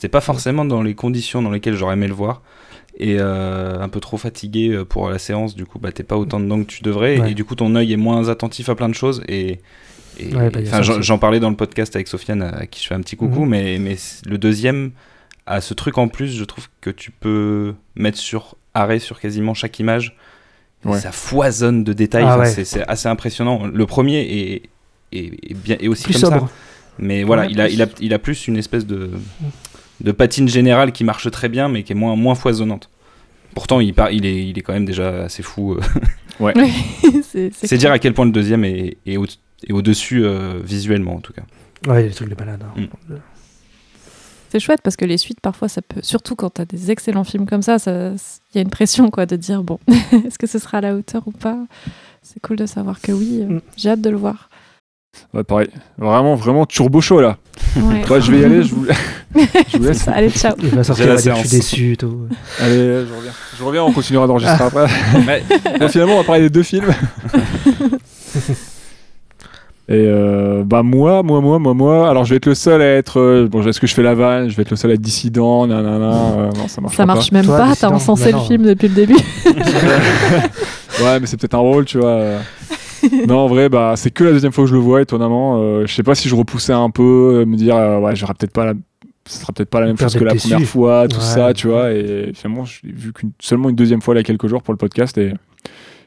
c'était 0.00 0.08
pas 0.08 0.22
forcément 0.22 0.64
dans 0.64 0.80
les 0.80 0.94
conditions 0.94 1.42
dans 1.42 1.50
lesquelles 1.50 1.74
j'aurais 1.76 1.92
aimé 1.92 2.08
le 2.08 2.14
voir. 2.14 2.40
Et 2.98 3.16
euh, 3.18 3.78
un 3.78 3.88
peu 3.90 4.00
trop 4.00 4.16
fatigué 4.16 4.70
euh, 4.70 4.82
pour 4.86 5.10
la 5.10 5.18
séance, 5.18 5.54
du 5.54 5.66
coup, 5.66 5.78
bah, 5.78 5.92
t'es 5.92 6.04
pas 6.04 6.16
autant 6.16 6.40
dedans 6.40 6.58
que 6.62 6.66
tu 6.68 6.82
devrais. 6.82 7.20
Ouais. 7.20 7.32
Et 7.32 7.34
du 7.34 7.44
coup, 7.44 7.54
ton 7.54 7.74
œil 7.74 7.92
est 7.92 7.98
moins 7.98 8.30
attentif 8.30 8.70
à 8.70 8.74
plein 8.74 8.88
de 8.88 8.94
choses. 8.94 9.22
Et, 9.28 9.60
et- 10.18 10.34
Ouais, 10.34 10.48
bah, 10.48 10.80
j'en, 10.80 11.18
parlais 11.18 11.38
dans 11.38 11.50
le 11.50 11.56
podcast 11.56 11.94
avec 11.96 12.08
Sofiane, 12.08 12.40
à 12.40 12.64
qui 12.66 12.82
je 12.82 12.86
fais 12.88 12.94
un 12.94 13.02
petit 13.02 13.16
coucou. 13.16 13.40
Mhm. 13.44 13.48
Mais, 13.50 13.78
mais 13.78 13.96
le 14.26 14.38
deuxième 14.38 14.92
a 15.44 15.60
ce 15.60 15.74
truc 15.74 15.98
en 15.98 16.08
plus, 16.08 16.34
je 16.34 16.44
trouve 16.44 16.68
que 16.80 16.88
tu 16.88 17.10
peux 17.10 17.74
mettre 17.94 18.16
sur 18.16 18.56
arrêt 18.72 19.00
sur 19.00 19.20
quasiment 19.20 19.52
chaque 19.52 19.78
image. 19.80 20.16
Ouais. 20.86 20.98
Ça 20.98 21.12
foisonne 21.12 21.84
de 21.84 21.92
détails. 21.92 22.24
Ah 22.26 22.38
Enfin, 22.38 22.50
ouais. 22.56 22.64
c'est, 22.64 22.88
assez 22.88 23.08
impressionnant. 23.08 23.66
Le 23.66 23.84
premier 23.84 24.20
est, 24.22 24.62
est, 25.12 25.26
est 25.50 25.54
bien, 25.54 25.76
est 25.78 25.88
aussi 25.88 26.04
Plus 26.04 26.22
comme 26.22 26.30
ça. 26.30 26.48
Mais 26.98 27.22
voilà, 27.22 27.42
Ouais, 27.42 27.48
il, 27.52 27.60
a, 27.60 27.66
plus. 27.66 27.74
il, 27.74 27.82
a, 27.82 27.86
il 28.00 28.14
a 28.14 28.18
plus 28.18 28.46
une 28.48 28.56
espèce 28.58 28.84
de, 28.86 29.10
de 30.00 30.12
patine 30.12 30.48
générale 30.48 30.92
qui 30.92 31.04
marche 31.04 31.30
très 31.30 31.48
bien, 31.48 31.68
mais 31.68 31.82
qui 31.82 31.92
est 31.92 31.96
moins, 31.96 32.16
moins 32.16 32.34
foisonnante. 32.34 32.88
Pourtant, 33.54 33.80
il, 33.80 33.94
par- 33.94 34.10
il, 34.12 34.24
est, 34.26 34.46
il 34.48 34.58
est 34.58 34.62
quand 34.62 34.72
même 34.72 34.84
déjà 34.84 35.24
assez 35.24 35.42
fou. 35.42 35.74
euh. 35.74 35.80
c'est, 37.22 37.50
C'est 37.52 37.76
dire 37.78 37.92
à 37.92 37.98
quel 37.98 38.14
point 38.14 38.24
le 38.24 38.30
deuxième 38.32 38.64
est, 38.64 38.96
est, 39.06 39.16
au, 39.16 39.24
est 39.26 39.72
au-dessus 39.72 40.24
euh, 40.24 40.60
visuellement, 40.64 41.16
en 41.16 41.20
tout 41.20 41.32
cas. 41.32 41.42
Ouais, 41.86 42.04
les 42.04 42.10
trucs 42.10 42.28
de 42.30 42.34
balade. 42.34 42.62
hein. 42.62 42.80
Mm. 42.80 43.14
C'est 44.50 44.58
chouette 44.60 44.80
parce 44.82 44.96
que 44.96 45.04
les 45.04 45.16
suites, 45.18 45.40
parfois, 45.40 45.68
ça 45.68 45.80
peut. 45.80 46.00
Surtout 46.02 46.34
quand 46.34 46.50
t'as 46.50 46.64
des 46.64 46.90
excellents 46.90 47.22
films 47.24 47.46
comme 47.46 47.62
ça, 47.62 47.78
ça- 47.78 48.10
il 48.52 48.56
y 48.56 48.58
a 48.58 48.62
une 48.62 48.70
pression, 48.70 49.10
quoi, 49.10 49.26
de 49.26 49.36
dire 49.36 49.62
bon, 49.62 49.78
est-ce 50.26 50.38
que 50.38 50.46
ce 50.48 50.58
sera 50.58 50.78
à 50.78 50.80
la 50.80 50.94
hauteur 50.96 51.22
ou 51.28 51.30
pas? 51.32 51.58
C'est 52.22 52.40
cool 52.40 52.56
de 52.56 52.66
savoir 52.66 53.00
que 53.00 53.12
oui. 53.12 53.40
euh, 53.42 53.54
Mm. 53.54 53.60
J'ai 53.76 53.90
hâte 53.90 54.00
de 54.00 54.10
le 54.10 54.16
voir. 54.16 54.49
Ouais, 55.34 55.44
pareil. 55.44 55.68
Vraiment, 55.98 56.34
vraiment 56.34 56.66
turbo 56.66 57.00
chaud 57.00 57.20
là. 57.20 57.36
Ouais. 57.76 58.02
Ouais, 58.08 58.20
je 58.20 58.32
vais 58.32 58.40
y 58.40 58.44
aller, 58.44 58.62
je 58.62 58.74
vous, 58.74 58.86
je 59.68 59.76
vous 59.78 59.84
laisse. 59.84 60.08
Allez, 60.14 60.30
ciao. 60.30 60.54
Il 60.60 60.70
va 60.70 60.82
sortir, 60.82 61.06
la 61.06 61.16
je 61.16 61.30
suis 61.46 61.48
déçu. 61.48 61.96
Tout. 61.96 62.26
Allez, 62.60 63.06
je 63.06 63.14
reviens. 63.16 63.32
Je 63.58 63.64
reviens, 63.64 63.84
on 63.84 63.92
continuera 63.92 64.26
d'enregistrer 64.26 64.64
après. 64.64 64.86
Ouais. 65.26 65.42
Bon, 65.78 65.88
finalement, 65.88 66.14
on 66.14 66.18
va 66.18 66.24
parler 66.24 66.42
des 66.42 66.50
deux 66.50 66.62
films. 66.62 66.90
Et 69.88 70.04
euh, 70.06 70.62
bah 70.64 70.84
moi, 70.84 71.24
moi, 71.24 71.40
moi, 71.40 71.58
moi, 71.58 71.74
moi. 71.74 72.08
Alors 72.08 72.24
je 72.24 72.30
vais 72.30 72.36
être 72.36 72.46
le 72.46 72.54
seul 72.54 72.80
à 72.80 72.94
être. 72.96 73.18
euh, 73.18 73.48
bon, 73.50 73.66
est-ce 73.66 73.80
que 73.80 73.88
je 73.88 73.94
fais 73.94 74.04
la 74.04 74.14
vanne? 74.14 74.48
Je 74.48 74.54
vais 74.54 74.62
être 74.62 74.70
le 74.70 74.76
seul 74.76 74.92
à 74.92 74.94
être 74.94 75.00
dissident? 75.00 75.66
Nanana. 75.66 76.12
euh, 76.12 76.50
non, 76.56 76.68
ça 76.68 76.80
marche 76.80 76.94
Ça 76.96 77.06
marche 77.06 77.32
même 77.32 77.44
Toi, 77.44 77.58
pas, 77.58 77.74
t'as 77.74 77.88
encensé 77.88 78.30
bah 78.30 78.38
le 78.38 78.44
film 78.44 78.62
depuis 78.64 78.86
le 78.88 78.94
début. 78.94 79.16
Ouais, 81.02 81.18
mais 81.18 81.26
c'est 81.26 81.38
peut-être 81.38 81.54
un 81.54 81.58
rôle, 81.58 81.86
tu 81.86 81.98
vois. 81.98 82.20
non, 83.28 83.38
en 83.38 83.46
vrai, 83.46 83.68
bah 83.68 83.94
c'est 83.96 84.10
que 84.10 84.24
la 84.24 84.32
deuxième 84.32 84.52
fois 84.52 84.64
que 84.64 84.70
je 84.70 84.74
le 84.74 84.80
vois, 84.80 85.02
étonnamment. 85.02 85.60
Euh, 85.60 85.86
je 85.86 85.94
sais 85.94 86.02
pas 86.02 86.14
si 86.14 86.28
je 86.28 86.34
repoussais 86.34 86.72
un 86.72 86.90
peu, 86.90 87.40
euh, 87.40 87.46
me 87.46 87.56
dire, 87.56 87.76
euh, 87.76 87.98
ouais, 87.98 88.14
j'aurais 88.16 88.34
peut-être 88.34 88.52
pas 88.52 88.64
la. 88.66 88.74
Ce 89.26 89.38
sera 89.40 89.52
peut-être 89.52 89.68
pas 89.70 89.80
la 89.80 89.86
même 89.86 89.98
chose 89.98 90.14
que 90.14 90.24
la 90.24 90.34
première 90.34 90.62
fois, 90.62 91.06
tout 91.06 91.16
Ouais. 91.18 91.22
ça, 91.22 91.52
tu 91.54 91.68
vois. 91.68 91.92
Et 91.92 92.32
finalement, 92.34 92.64
je 92.64 92.80
l'ai 92.84 92.92
vu 92.92 93.12
qu'une 93.12 93.30
seulement 93.38 93.68
une 93.68 93.76
deuxième 93.76 94.00
fois 94.00 94.14
il 94.14 94.16
y 94.16 94.20
a 94.20 94.24
quelques 94.24 94.46
jours 94.48 94.62
pour 94.62 94.72
le 94.72 94.78
podcast 94.78 95.16
et 95.18 95.32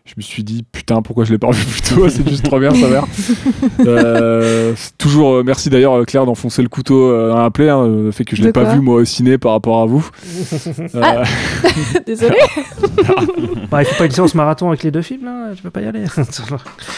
je 0.05 0.15
me 0.17 0.21
suis 0.21 0.43
dit 0.43 0.63
putain 0.69 1.01
pourquoi 1.01 1.23
je 1.23 1.31
l'ai 1.31 1.37
pas 1.37 1.49
vu 1.51 1.63
plus 1.65 1.81
tôt 1.81 2.09
c'est 2.09 2.27
juste 2.27 2.43
trop 2.43 2.59
bien 2.59 2.71
sa 2.73 2.89
mère 2.89 3.05
euh, 3.87 4.73
toujours 4.97 5.35
euh, 5.35 5.43
merci 5.45 5.69
d'ailleurs 5.69 5.93
euh, 5.93 6.03
Claire 6.03 6.25
d'enfoncer 6.25 6.61
le 6.61 6.67
couteau 6.67 7.09
euh, 7.09 7.29
dans 7.29 7.37
la 7.41 7.49
plaie 7.51 7.69
hein, 7.69 7.87
le 7.87 8.11
fait 8.11 8.25
que 8.25 8.35
je 8.35 8.43
l'ai 8.43 8.51
pas 8.51 8.65
vu 8.75 8.81
moi 8.81 8.95
au 8.95 9.05
ciné 9.05 9.37
par 9.37 9.53
rapport 9.53 9.81
à 9.81 9.85
vous 9.85 10.05
Euh, 10.95 11.01
Ah. 11.01 11.23
Désolé. 12.05 12.35
Bah, 13.71 13.81
il 13.81 13.85
faut 13.85 13.95
pas 13.97 14.05
une 14.05 14.11
séance 14.11 14.35
marathon 14.35 14.67
avec 14.69 14.83
les 14.83 14.91
deux 14.91 15.01
films, 15.01 15.25
là. 15.25 15.51
Tu 15.55 15.61
peux 15.63 15.69
pas 15.69 15.81
y 15.81 15.85
aller. 15.85 16.03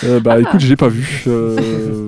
euh, 0.04 0.20
bah 0.20 0.40
écoute 0.40 0.60
je 0.60 0.68
l'ai 0.68 0.76
pas 0.76 0.88
vu 0.88 1.24
euh, 1.28 1.58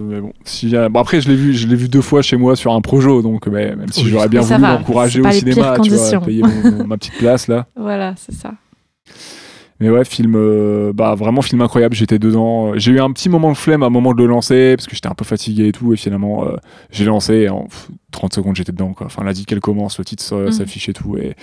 mais 0.09 0.19
bon 0.19 0.33
si 0.43 0.75
euh, 0.75 0.89
bon 0.89 0.99
après 0.99 1.21
je 1.21 1.29
l'ai 1.29 1.35
vu 1.35 1.53
je 1.53 1.67
l'ai 1.67 1.75
vu 1.75 1.89
deux 1.89 2.01
fois 2.01 2.21
chez 2.21 2.37
moi 2.37 2.55
sur 2.55 2.73
un 2.73 2.81
projo 2.81 3.21
donc 3.21 3.47
mais, 3.47 3.75
même 3.75 3.87
si 3.91 4.03
Oui. 4.03 4.09
j'aurais 4.09 4.29
bien 4.29 4.41
Mais 4.41 4.47
ça 4.47 4.57
voulu 4.57 4.67
m'encourager 4.71 5.21
au 5.21 5.31
cinéma 5.31 5.77
tu 5.81 5.89
vois 5.91 6.19
payer 6.21 6.41
mon- 6.43 6.85
ma 6.87 6.97
petite 6.97 7.17
place 7.17 7.47
là 7.47 7.67
voilà, 7.75 8.15
c'est 8.17 8.33
ça. 8.35 8.51
Mais 9.79 9.89
ouais, 9.91 10.03
film, 10.05 10.33
euh, 10.35 10.91
bah 10.93 11.13
vraiment 11.15 11.41
film 11.43 11.61
incroyable. 11.61 11.93
J'étais 11.95 12.17
dedans. 12.17 12.75
J'ai 12.77 12.93
eu 12.93 12.99
un 12.99 13.11
petit 13.11 13.29
moment 13.29 13.51
de 13.51 13.57
flemme 13.57 13.83
à 13.83 13.85
un 13.85 13.89
moment 13.91 14.13
de 14.13 14.17
le 14.21 14.25
lancer 14.27 14.75
parce 14.75 14.87
que 14.87 14.95
j'étais 14.95 15.07
un 15.07 15.13
peu 15.13 15.23
fatigué 15.25 15.67
et 15.67 15.71
tout. 15.71 15.93
Et 15.93 15.97
finalement, 15.97 16.45
euh, 16.47 16.55
j'ai 16.89 17.05
lancé 17.05 17.33
et 17.35 17.49
en 17.49 17.65
pff, 17.65 17.89
30 18.11 18.33
secondes 18.33 18.55
j'étais 18.55 18.71
dedans. 18.71 18.93
Quoi. 18.93 19.05
Enfin, 19.05 19.23
la 19.23 19.33
dit 19.33 19.45
qu'elle 19.45 19.59
commence, 19.59 19.99
le 19.99 20.05
titre 20.05 20.25
euh, 20.33 20.45
Mhm. 20.47 20.51
s'affiche 20.51 20.89
et 20.89 20.93
tout. 20.93 21.15
Et, 21.17 21.35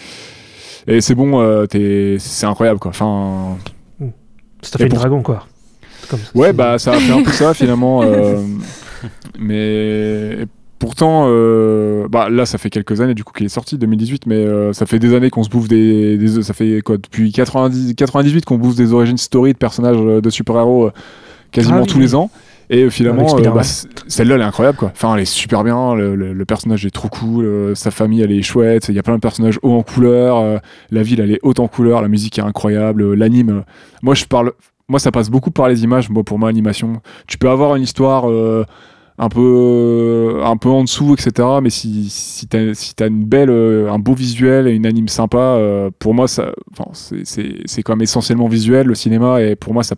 et 0.89 1.01
c'est 1.01 1.15
bon, 1.15 1.41
euh, 1.41 1.67
t'es- 1.67 2.17
c'est 2.19 2.47
incroyable 2.47 2.81
quoi. 2.81 2.91
Enfin, 2.91 3.57
Ça 4.63 4.79
fait 4.79 4.89
pour- 4.89 4.99
dragon, 4.99 5.23
quoi. 5.23 5.47
Ouais, 6.35 6.53
bah 6.53 6.79
ça 6.79 6.93
a 6.93 6.99
fait 6.99 7.13
un 7.13 7.23
peu 7.23 7.31
ça 7.33 7.55
finalement. 7.55 8.03
euh, 8.03 8.37
mais 9.39 10.47
pourtant, 10.85 11.27
euh, 11.29 12.07
bah, 12.09 12.29
là, 12.31 12.47
ça 12.47 12.59
fait 12.59 12.71
quelques 12.71 13.01
années 13.01 13.15
du 13.15 13.25
coup 13.25 13.33
qu'il 13.33 13.47
est 13.47 13.49
sorti, 13.51 13.79
2018, 13.79 14.27
mais 14.27 14.37
euh, 14.37 14.73
ça 14.73 14.87
fait 14.87 14.99
des 14.99 15.15
années 15.15 15.31
qu'on 15.31 15.43
se 15.43 15.49
bouffe 15.49 15.69
des, 15.69 16.19
des- 16.19 16.43
Ça 16.43 16.53
fait 16.53 16.81
quoi 16.83 16.97
Depuis 16.99 17.33
90, 17.33 17.95
98 17.95 18.45
qu'on 18.45 18.57
bouffe 18.59 18.77
des 18.77 18.93
origin 18.93 19.17
story 19.17 19.53
de 19.53 19.59
personnages 19.59 19.97
euh, 19.99 20.21
de 20.21 20.31
super-héros 20.31 20.91
quasiment 21.51 21.79
Ah 21.79 21.83
oui, 21.83 21.87
tous 21.89 21.99
les 21.99 22.15
ans. 22.15 22.31
Et 22.71 22.89
finalement, 22.91 23.27
euh, 23.37 23.51
bah, 23.51 23.63
celle-là, 24.09 24.37
elle 24.37 24.41
est 24.41 24.45
incroyable 24.45 24.79
quoi. 24.79 24.91
Enfin, 24.95 25.15
elle 25.15 25.21
est 25.23 25.25
super 25.27 25.65
bien. 25.65 25.95
Le, 25.95 26.15
le- 26.17 26.33
le 26.33 26.45
personnage 26.45 26.87
est 26.87 26.91
trop 26.91 27.09
cool. 27.09 27.45
euh, 27.45 27.75
sa 27.75 27.91
famille, 27.91 28.23
elle 28.23 28.33
est 28.33 28.43
chouette. 28.43 28.87
Il 28.89 28.95
y 28.95 28.99
a 28.99 29.03
plein 29.03 29.17
de 29.17 29.21
personnages 29.21 29.59
hauts 29.63 29.73
en 29.75 29.83
couleur. 29.83 30.39
euh, 30.39 30.59
la 30.91 31.03
ville, 31.03 31.21
elle 31.21 31.31
est 31.33 31.41
haute 31.43 31.61
en 31.61 31.69
couleur. 31.69 32.01
La 32.01 32.09
musique 32.09 32.39
est 32.39 32.43
incroyable. 32.43 33.13
L'anime. 33.15 33.65
moi, 34.03 34.15
je 34.15 34.25
parle. 34.25 34.53
Moi, 34.89 34.99
ça 34.99 35.11
passe 35.11 35.31
beaucoup 35.31 35.51
par 35.51 35.69
les 35.69 35.83
images. 35.85 36.09
Moi, 36.11 36.25
pour 36.25 36.39
moi, 36.39 36.49
animation. 36.49 37.01
Tu 37.27 37.37
peux 37.39 37.49
avoir 37.51 37.77
une 37.77 37.83
histoire. 37.83 38.25
Euh, 39.19 39.25
un 39.25 39.29
peu 39.29 40.41
un 40.45 40.57
peu 40.57 40.69
en 40.71 40.83
dessous 40.85 41.15
etc 41.15 41.49
mais 41.63 41.71
si 41.71 42.09
si 42.11 42.47
t'as 42.47 42.75
si 42.75 42.95
t'as 42.95 43.07
une 43.09 43.25
belle 43.25 43.51
euh, 43.51 43.91
un 43.93 43.99
beau 43.99 44.15
visuel 44.15 44.67
et 44.67 44.73
une 44.73 44.87
anime 44.87 45.09
sympa 45.09 45.39
euh, 45.39 45.91
pour 45.99 46.15
moi 46.15 46.27
ça 46.29 46.53
enfin, 46.73 46.91
c'est 46.95 47.25
c'est 47.25 47.55
c'est 47.65 47.83
quand 47.83 47.93
même 47.95 48.03
essentiellement 48.03 48.49
visuel 48.49 48.87
le 48.87 48.95
cinéma 48.95 49.41
et 49.41 49.55
pour 49.57 49.73
moi 49.73 49.83
ça 49.85 49.95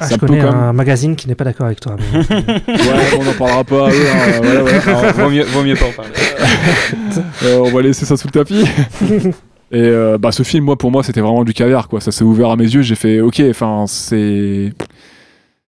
Ah, 0.00 0.06
ça 0.06 0.14
je 0.14 0.20
peut 0.20 0.26
connais 0.26 0.42
même- 0.42 0.54
un 0.54 0.72
magazine 0.72 1.14
qui 1.16 1.26
n'est 1.28 1.34
pas 1.34 1.44
d'accord 1.44 1.66
avec 1.66 1.80
toi. 1.80 1.96
mais- 1.98 2.18
ouais 2.28 3.18
on 3.18 3.24
n'en 3.24 3.32
parlera 3.32 3.64
pas 3.64 3.88
eux, 3.90 4.06
hein, 4.06 4.40
voilà, 4.42 4.60
voilà. 4.62 4.98
Alors, 4.98 5.12
vaut, 5.14 5.30
mieux, 5.30 5.44
vaut 5.44 5.62
mieux 5.62 5.74
pas 5.74 5.86
en 5.86 5.92
parler. 5.92 6.12
Euh, 7.44 7.58
on 7.64 7.70
va 7.70 7.82
laisser 7.82 8.04
ça 8.04 8.16
sous 8.16 8.26
le 8.28 8.32
tapis 8.32 8.64
et 9.72 9.80
euh, 9.80 10.18
bah 10.18 10.32
ce 10.32 10.42
film 10.42 10.64
moi 10.64 10.76
pour 10.76 10.90
moi 10.90 11.02
c'était 11.02 11.20
vraiment 11.20 11.44
du 11.44 11.52
caviar 11.54 11.88
quoi 11.88 12.00
ça 12.00 12.12
s'est 12.12 12.24
ouvert 12.24 12.50
à 12.50 12.56
mes 12.56 12.64
yeux 12.64 12.82
j'ai 12.82 12.94
fait 12.94 13.20
ok 13.20 13.42
enfin 13.50 13.84
c'est 13.88 14.72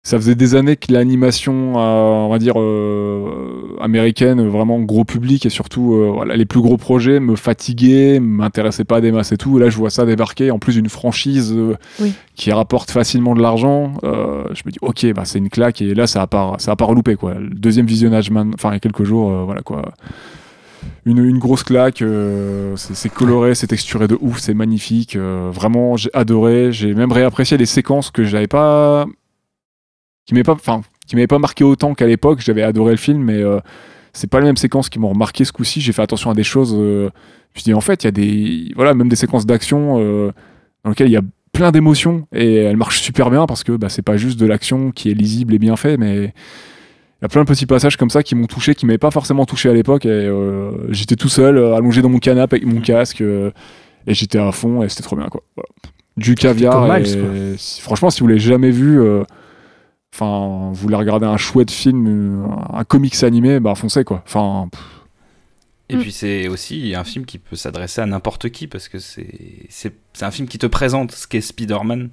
ça 0.02 0.16
faisait 0.16 0.34
des 0.34 0.54
années 0.54 0.76
que 0.76 0.90
l'animation, 0.92 1.74
euh, 1.78 2.26
on 2.26 2.30
va 2.30 2.38
dire, 2.38 2.54
euh, 2.58 3.76
américaine, 3.80 4.46
vraiment 4.48 4.80
gros 4.80 5.04
public 5.04 5.44
et 5.44 5.50
surtout 5.50 5.92
euh, 5.94 6.10
voilà, 6.10 6.36
les 6.36 6.46
plus 6.46 6.62
gros 6.62 6.78
projets 6.78 7.20
me 7.20 7.36
fatiguaient, 7.36 8.18
m'intéressaient 8.18 8.84
pas 8.84 9.02
des 9.02 9.12
masses 9.12 9.32
et 9.32 9.36
tout. 9.36 9.58
Et 9.58 9.60
là, 9.60 9.68
je 9.68 9.76
vois 9.76 9.90
ça 9.90 10.06
débarquer, 10.06 10.50
en 10.50 10.58
plus 10.58 10.74
d'une 10.74 10.88
franchise 10.88 11.52
euh, 11.54 11.76
Oui. 12.00 12.14
qui 12.34 12.50
rapporte 12.50 12.90
facilement 12.90 13.34
de 13.34 13.42
l'argent. 13.42 13.92
euh, 14.04 14.44
je 14.54 14.62
me 14.64 14.70
dis, 14.70 14.78
ok, 14.80 15.12
bah, 15.14 15.26
c'est 15.26 15.38
une 15.38 15.50
claque 15.50 15.82
et 15.82 15.94
là, 15.94 16.06
ça 16.06 16.22
a 16.22 16.26
pas, 16.26 16.54
ça 16.58 16.72
a 16.72 16.76
pas 16.76 16.86
reloupé 16.86 17.16
quoi. 17.16 17.34
Le 17.34 17.50
deuxième 17.50 17.86
visionnage, 17.86 18.30
enfin, 18.54 18.70
il 18.70 18.74
y 18.74 18.76
a 18.76 18.80
quelques 18.80 19.04
jours, 19.04 19.30
euh, 19.30 19.44
voilà 19.44 19.60
quoi. 19.60 19.82
Une, 21.04 21.18
une 21.18 21.38
grosse 21.38 21.62
claque, 21.62 22.00
euh, 22.02 22.74
c'est 22.76 22.94
c'est 22.94 23.08
coloré, 23.10 23.54
c'est 23.54 23.66
texturé 23.66 24.06
de 24.08 24.16
ouf, 24.20 24.38
c'est 24.38 24.54
magnifique. 24.54 25.14
euh, 25.16 25.50
vraiment, 25.52 25.96
j'ai 25.96 26.10
adoré. 26.14 26.72
J'ai 26.72 26.94
même 26.94 27.12
réapprécié 27.12 27.58
les 27.58 27.66
séquences 27.66 28.10
que 28.10 28.24
j'avais 28.24 28.46
pas 28.46 29.06
qui 30.26 30.34
m'avait 30.34 30.44
pas, 30.44 30.52
enfin, 30.52 30.82
qui 31.06 31.16
m'avait 31.16 31.26
pas 31.26 31.38
marqué 31.38 31.64
autant 31.64 31.94
qu'à 31.94 32.06
l'époque. 32.06 32.40
J'avais 32.40 32.62
adoré 32.62 32.92
le 32.92 32.98
film, 32.98 33.22
mais 33.22 33.42
euh, 33.42 33.58
c'est 34.12 34.28
pas 34.30 34.38
les 34.40 34.46
mêmes 34.46 34.56
séquences 34.56 34.88
qui 34.88 34.98
m'ont 34.98 35.10
remarqué 35.10 35.44
ce 35.44 35.52
coup-ci. 35.52 35.80
J'ai 35.80 35.92
fait 35.92 36.02
attention 36.02 36.30
à 36.30 36.34
des 36.34 36.44
choses. 36.44 36.74
euh, 36.74 37.10
je 37.52 37.58
me 37.58 37.60
suis 37.60 37.64
dit, 37.64 37.74
en 37.74 37.80
fait, 37.80 38.04
il 38.04 38.06
y 38.06 38.08
a 38.08 38.12
des, 38.12 38.72
voilà, 38.76 38.94
même 38.94 39.08
des 39.08 39.16
séquences 39.16 39.46
d'action 39.46 39.96
euh, 39.98 40.30
dans 40.84 40.90
lesquelles 40.90 41.08
il 41.08 41.12
y 41.12 41.16
a 41.16 41.22
plein 41.52 41.72
d'émotions 41.72 42.26
et 42.32 42.56
elles 42.56 42.76
marchent 42.76 43.00
super 43.00 43.28
bien 43.28 43.46
parce 43.46 43.64
que 43.64 43.72
bah, 43.72 43.88
c'est 43.88 44.02
pas 44.02 44.16
juste 44.16 44.38
de 44.38 44.46
l'action 44.46 44.92
qui 44.92 45.10
est 45.10 45.14
lisible 45.14 45.52
et 45.54 45.58
bien 45.58 45.74
fait, 45.74 45.96
mais 45.96 46.16
il 46.26 47.22
y 47.22 47.24
a 47.24 47.28
plein 47.28 47.42
de 47.42 47.48
petits 47.48 47.66
passages 47.66 47.96
comme 47.96 48.08
ça 48.08 48.22
qui 48.22 48.36
m'ont 48.36 48.46
touché, 48.46 48.74
qui 48.76 48.86
m'avaient 48.86 48.98
pas 48.98 49.10
forcément 49.10 49.44
touché 49.46 49.68
à 49.68 49.72
l'époque. 49.74 50.06
Et 50.06 50.08
euh, 50.08 50.70
j'étais 50.92 51.16
tout 51.16 51.28
seul, 51.28 51.58
euh, 51.58 51.74
allongé 51.74 52.02
dans 52.02 52.08
mon 52.08 52.18
canapé 52.20 52.56
avec 52.56 52.66
mon 52.66 52.80
casque, 52.80 53.20
euh, 53.20 53.50
et 54.06 54.14
j'étais 54.14 54.38
à 54.38 54.52
fond 54.52 54.82
et 54.82 54.88
c'était 54.88 55.02
trop 55.02 55.16
bien 55.16 55.26
quoi. 55.26 55.42
Voilà. 55.56 55.68
Du 56.16 56.34
caviar. 56.36 56.96
et 56.96 57.02
quoi. 57.02 57.28
franchement, 57.82 58.10
si 58.10 58.20
vous 58.20 58.28
l'avez 58.28 58.40
jamais 58.40 58.70
vu. 58.70 59.00
euh, 59.00 59.24
Enfin, 60.14 60.70
vous 60.72 60.74
voulez 60.74 60.96
regarder 60.96 61.26
un 61.26 61.36
chouette 61.36 61.70
film, 61.70 62.06
euh, 62.44 62.46
un 62.76 62.84
comics 62.84 63.22
animé, 63.22 63.60
bah 63.60 63.74
foncez 63.74 64.04
quoi. 64.04 64.22
Enfin, 64.26 64.68
pff, 64.70 64.80
Et 65.88 65.96
Mm. 65.96 66.00
puis 66.00 66.12
c'est 66.12 66.46
aussi 66.48 66.94
un 66.94 67.02
film 67.04 67.24
qui 67.24 67.38
peut 67.38 67.56
s'adresser 67.56 68.00
à 68.00 68.06
n'importe 68.06 68.48
qui 68.50 68.66
parce 68.68 68.88
que 68.88 68.98
c'est 68.98 69.92
un 70.20 70.30
film 70.30 70.46
qui 70.48 70.58
te 70.58 70.66
présente 70.66 71.10
ce 71.12 71.26
qu'est 71.26 71.40
Spider-Man, 71.40 72.10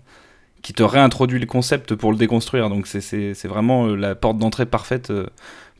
qui 0.63 0.73
te 0.73 0.81
réintroduit 0.83 1.39
le 1.39 1.45
concept 1.45 1.93
pour 1.95 2.11
le 2.11 2.17
déconstruire. 2.17 2.69
Donc 2.69 2.87
c'est- 2.87 3.47
vraiment 3.47 3.87
euh, 3.87 3.95
la 3.95 4.15
porte 4.15 4.37
d'entrée 4.39 4.65
parfaite 4.65 5.11
euh, 5.11 5.27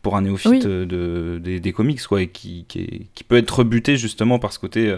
pour 0.03 0.15
un 0.15 0.21
néophyte 0.21 0.51
Oui. 0.51 0.59
de, 0.59 1.39
des, 1.43 1.59
des 1.59 1.73
comics 1.73 2.03
quoi, 2.05 2.21
et 2.21 2.27
qui, 2.29 2.65
qui, 2.67 2.79
est- 2.79 3.07
qui 3.15 3.23
peut 3.23 3.37
être 3.37 3.49
rebuté 3.59 3.97
justement 3.97 4.37
par 4.39 4.53
ce 4.53 4.59
côté 4.59 4.95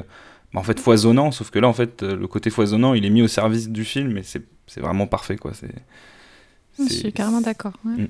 bah, 0.53 0.59
en 0.59 0.63
fait 0.63 0.79
foisonnant. 0.79 1.31
Sauf 1.31 1.51
que 1.51 1.59
là 1.59 1.67
en 1.69 1.73
fait 1.73 2.01
le 2.03 2.27
côté 2.27 2.49
foisonnant 2.49 2.93
il 2.93 3.05
est 3.05 3.09
mis 3.09 3.21
au 3.21 3.27
service 3.29 3.69
du 3.69 3.83
film 3.85 4.17
et 4.17 4.23
c'est 4.23 4.43
c'est 4.67 4.81
vraiment 4.81 5.07
parfait 5.07 5.37
quoi. 5.37 5.53
C'est 5.53 5.73
Je 6.87 6.93
suis 6.93 7.13
carrément 7.13 7.41
d'accord. 7.41 7.73
ouais. 7.85 8.07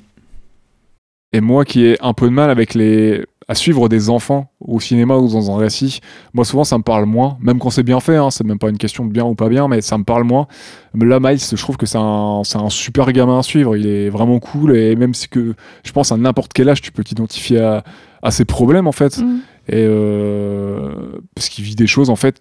Et 1.32 1.42
moi 1.42 1.64
qui 1.64 1.86
ai 1.86 1.98
un 2.02 2.14
peu 2.14 2.26
de 2.26 2.34
mal 2.34 2.50
avec 2.50 2.74
les 2.74 3.24
à 3.48 3.56
suivre 3.56 3.90
des 3.90 4.12
enfants 4.12 4.52
au 4.60 4.80
cinéma 4.80 5.18
ou 5.18 5.28
dans 5.28 5.50
un 5.52 5.58
récit, 5.58 6.02
moi 6.34 6.46
souvent 6.46 6.64
ça 6.64 6.78
me 6.78 6.84
parle 6.84 7.06
moins, 7.06 7.36
même 7.42 7.58
quand 7.58 7.72
c'est 7.72 7.82
bien 7.84 8.00
fait, 8.00 8.16
hein, 8.16 8.30
c'est 8.30 8.44
même 8.44 8.60
pas 8.60 8.70
une 8.70 8.78
question 8.78 9.06
de 9.06 9.12
bien 9.12 9.26
ou 9.26 9.34
pas 9.34 9.50
bien, 9.50 9.68
mais 9.68 9.82
ça 9.82 9.98
me 9.98 10.04
parle 10.04 10.24
moins. 10.24 10.48
Mais 10.94 11.06
Là, 11.06 11.20
Miles, 11.20 11.40
je 11.40 11.56
trouve 11.56 11.76
que 11.76 11.88
c'est 11.88 11.98
un, 12.00 12.42
c'est 12.44 12.60
un 12.60 12.70
super 12.70 13.12
gamin 13.12 13.40
à 13.40 13.44
suivre, 13.44 13.76
il 13.76 13.88
est 13.88 14.10
vraiment 14.10 14.40
cool, 14.40 14.78
et 14.78 14.96
même 14.96 15.16
si 15.16 15.30
que 15.30 15.56
je 15.84 15.92
pense 15.92 16.12
à 16.12 16.18
n'importe 16.18 16.54
quel 16.54 16.70
âge, 16.70 16.82
tu 16.82 16.92
peux 16.92 17.04
t'identifier 17.04 17.60
à, 17.60 17.84
à 18.22 18.30
ses 18.30 18.46
problèmes 18.46 18.86
en 18.88 18.92
fait, 18.92 19.18
Mm. 19.18 19.40
et 19.70 19.74
euh, 19.78 21.20
parce 21.36 21.50
qu'il 21.50 21.64
vit 21.64 21.76
des 21.76 21.88
choses 21.88 22.10
en 22.12 22.16
fait 22.16 22.40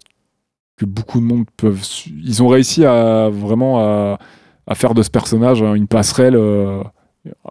que 0.76 0.84
beaucoup 0.84 1.20
de 1.20 1.24
monde 1.24 1.46
peuvent. 1.56 1.82
Ils 2.22 2.42
ont 2.42 2.48
réussi 2.48 2.84
à 2.84 3.30
vraiment 3.30 3.80
à, 3.80 4.18
à 4.68 4.74
faire 4.76 4.94
de 4.94 5.02
ce 5.02 5.10
personnage 5.10 5.62
hein, 5.62 5.74
une 5.74 5.88
passerelle. 5.88 6.36
euh, 6.36 6.82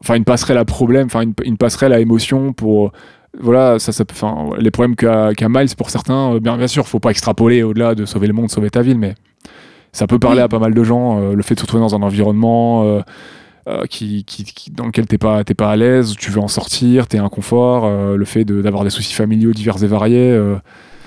enfin 0.01 0.15
une 0.15 0.23
passerelle 0.23 0.57
à 0.57 0.65
problème, 0.65 1.07
enfin 1.07 1.21
une, 1.21 1.33
une 1.43 1.57
passerelle 1.57 1.91
à 1.93 1.99
émotion 1.99 2.53
pour 2.53 2.91
voilà 3.39 3.77
ça, 3.79 3.91
ça 3.91 4.03
enfin 4.09 4.49
les 4.57 4.71
problèmes 4.71 4.95
qu'a 4.95 5.33
qu'a 5.35 5.49
Miles 5.49 5.75
pour 5.77 5.89
certains, 5.89 6.33
euh, 6.35 6.39
bien 6.39 6.57
bien 6.57 6.67
sûr, 6.67 6.87
faut 6.87 6.99
pas 6.99 7.11
extrapoler 7.11 7.61
au-delà 7.63 7.93
de 7.93 8.05
sauver 8.05 8.27
le 8.27 8.33
monde, 8.33 8.49
sauver 8.49 8.69
ta 8.69 8.81
ville, 8.81 8.97
mais 8.97 9.13
ça 9.91 10.07
peut 10.07 10.17
parler 10.19 10.37
Oui. 10.37 10.43
à 10.43 10.47
pas 10.47 10.59
mal 10.59 10.73
de 10.73 10.83
gens. 10.83 11.19
euh, 11.21 11.33
le 11.35 11.43
fait 11.43 11.53
de 11.55 11.59
se 11.59 11.65
retrouver 11.65 11.81
dans 11.83 11.95
un 11.95 12.01
environnement 12.01 12.83
euh, 12.85 13.01
euh, 13.67 13.83
qui, 13.89 14.23
qui, 14.23 14.43
qui- 14.45 14.71
dans 14.71 14.85
lequel 14.85 15.05
t'es 15.05 15.17
pas 15.17 15.43
t'es 15.43 15.53
pas 15.53 15.69
à 15.69 15.75
l'aise, 15.75 16.15
tu 16.17 16.31
veux 16.31 16.39
en 16.39 16.47
sortir, 16.47 17.07
t'es 17.07 17.17
inconfort, 17.19 17.85
euh, 17.85 18.15
le 18.15 18.25
fait 18.25 18.45
de- 18.45 18.61
d'avoir 18.61 18.83
des 18.83 18.89
soucis 18.89 19.13
familiaux 19.13 19.51
divers 19.51 19.83
et 19.83 19.87
variés. 19.87 20.31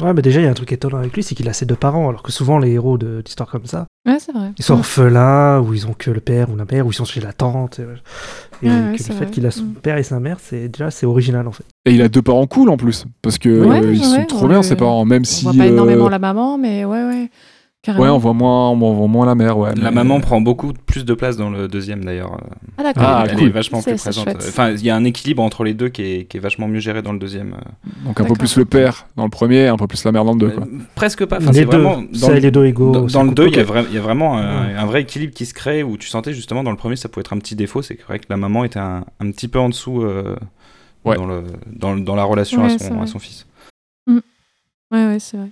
Ouais, 0.01 0.13
mais 0.15 0.23
déjà, 0.23 0.41
il 0.41 0.45
y 0.45 0.47
a 0.47 0.51
un 0.51 0.55
truc 0.55 0.73
étonnant 0.73 0.99
avec 0.99 1.13
lui, 1.15 1.23
c'est 1.23 1.35
qu'il 1.35 1.49
a 1.49 1.53
ses 1.53 1.67
deux 1.67 1.75
parents, 1.77 2.09
alors 2.09 2.23
que 2.23 2.33
souvent, 2.33 2.59
les 2.59 2.71
héros 2.73 2.97
de- 2.99 3.21
d'histoires 3.23 3.49
comme 3.51 3.67
ça, 3.67 3.87
Ouais, 4.07 4.17
c'est 4.19 4.33
vrai. 4.33 4.53
ils 4.59 4.65
sont 4.65 4.75
orphelins, 4.75 5.61
ou 5.61 5.75
ils 5.75 5.87
ont 5.87 5.93
que 5.93 6.11
le 6.11 6.21
père 6.21 6.51
ou 6.51 6.57
la 6.57 6.65
mère, 6.65 6.87
ou 6.87 6.91
ils 6.91 6.95
sont 6.95 7.05
chez 7.05 7.21
la 7.21 7.33
tante. 7.33 7.79
Et, 7.79 7.83
et 7.83 8.69
Ouais, 8.69 8.97
que 8.97 9.03
ouais, 9.03 9.09
le 9.09 9.15
fait 9.15 9.31
qu'il 9.31 9.47
a 9.47 9.51
son 9.51 9.65
Mm. 9.65 9.75
père 9.83 9.97
et 9.99 10.03
sa 10.03 10.21
mère, 10.21 10.39
c'est 10.41 10.69
déjà 10.69 10.91
c'est 10.91 11.07
original 11.07 11.47
en 11.47 11.53
fait. 11.53 11.65
Et 11.87 11.93
il 11.93 12.03
a 12.03 12.09
deux 12.09 12.23
parents 12.23 12.47
cool 12.47 12.71
en 12.71 12.77
plus, 12.77 13.07
parce 13.23 13.39
que 13.39 13.49
Ouais, 13.67 13.81
euh, 13.83 13.93
ils 13.95 14.05
sont 14.05 14.17
ouais, 14.17 14.25
trop 14.27 14.47
on 14.47 14.49
bien 14.49 14.63
ses 14.63 14.77
parents, 14.77 15.05
même 15.05 15.23
On 15.23 15.25
si. 15.25 15.45
voit 15.45 15.53
pas 15.55 15.65
euh, 15.65 15.69
énormément 15.73 16.09
la 16.09 16.19
maman, 16.19 16.57
mais 16.59 16.85
ouais, 16.85 17.05
ouais. 17.05 17.31
Carrément. 17.83 18.05
Ouais, 18.05 18.11
on 18.11 18.18
voit 18.18 18.35
moins, 18.35 18.68
on 18.70 18.76
voit 18.93 19.09
moins 19.09 19.24
la 19.24 19.35
mère, 19.35 19.57
ouais. 19.57 19.70
La 19.74 19.85
mais- 19.91 19.97
maman 19.97 20.20
prend 20.20 20.43
beaucoup 20.43 20.74
plus 20.74 21.07
de 21.07 21.14
place 21.14 21.39
dans 21.39 21.49
le 21.49 21.66
deuxième 21.66 22.05
d'ailleurs. 22.05 22.39
Ah, 22.76 22.83
d'accord. 22.83 23.03
Ah, 23.07 23.24
elle 23.26 23.37
cool. 23.37 23.47
est 23.47 23.51
vachement 23.51 23.81
plus 23.81 23.95
présente. 23.97 24.28
Enfin, 24.37 24.72
il 24.72 24.85
y 24.85 24.91
a 24.91 24.97
un 24.97 25.05
équilibre 25.05 25.43
entre 25.43 25.64
les 25.64 25.72
deux 25.72 25.89
qui 25.89 26.03
est, 26.03 26.24
qui 26.26 26.37
est 26.37 26.41
vachement 26.41 26.68
mieux 26.68 26.81
géré 26.81 27.01
dans 27.01 27.12
le 27.14 27.18
deuxième. 27.18 27.55
euh. 27.55 27.91
Donc 28.05 28.20
un 28.20 28.24
peu 28.24 28.35
plus 28.35 28.57
le 28.59 28.66
père 28.66 29.07
dans 29.16 29.24
le 29.24 29.31
premier, 29.31 29.68
un 29.68 29.78
peu 29.78 29.87
plus 29.87 30.05
la 30.05 30.12
mère 30.12 30.26
dans 30.26 30.35
le 30.35 30.39
deux, 30.39 30.51
quoi. 30.51 30.64
Euh, 30.64 30.78
Presque 30.95 31.24
pas. 31.24 31.39
Enfin, 31.39 31.53
les 31.53 31.61
c'est 31.61 31.64
deux, 31.64 31.78
vraiment 31.78 32.03
dans 32.03 32.28
le- 32.28 32.35
les 32.39 32.51
deux 32.51 32.66
égaux. 32.66 32.93
Dans, 32.93 33.07
dans 33.07 33.22
le. 33.22 33.31
2, 33.33 33.47
il 33.49 33.55
y, 33.57 33.59
a 33.59 33.62
y 33.62 33.99
vraiment 33.99 34.37
un, 34.37 34.85
vrai 34.85 35.01
équilibre 35.01 35.33
qui 35.33 35.47
se 35.47 35.55
crée 35.55 35.83
où 35.83 35.97
tu 35.97 36.09
sentais 36.09 36.35
justement 36.35 36.62
dans 36.62 36.72
le 36.72 36.76
premier 36.76 36.97
ça 36.97 37.09
pouvait 37.09 37.22
être 37.22 37.33
un 37.33 37.39
petit 37.39 37.55
défaut, 37.57 37.81
c'est 37.81 37.99
vrai 38.03 38.18
que 38.18 38.26
la 38.28 38.37
maman 38.37 38.64
était 38.64 38.78
un, 38.78 39.05
un 39.20 39.31
petit 39.31 39.49
peu 39.49 39.59
en 39.59 39.70
dessous 39.70 40.03
euh, 40.03 40.37
Ouais. 41.07 41.16
dans, 41.16 41.24
le, 41.24 41.45
dans, 41.72 41.95
le- 41.95 42.03
dans 42.03 42.14
la 42.14 42.24
relation 42.24 42.61
Ouais, 42.62 42.66
à, 42.74 42.78
c'est 42.78 42.89
son, 42.89 42.95
vrai. 42.97 43.05
à 43.05 43.07
son 43.07 43.18
fils. 43.18 43.47
Ouais, 44.91 45.07
ouais, 45.07 45.18
c'est 45.20 45.36
vrai. 45.36 45.49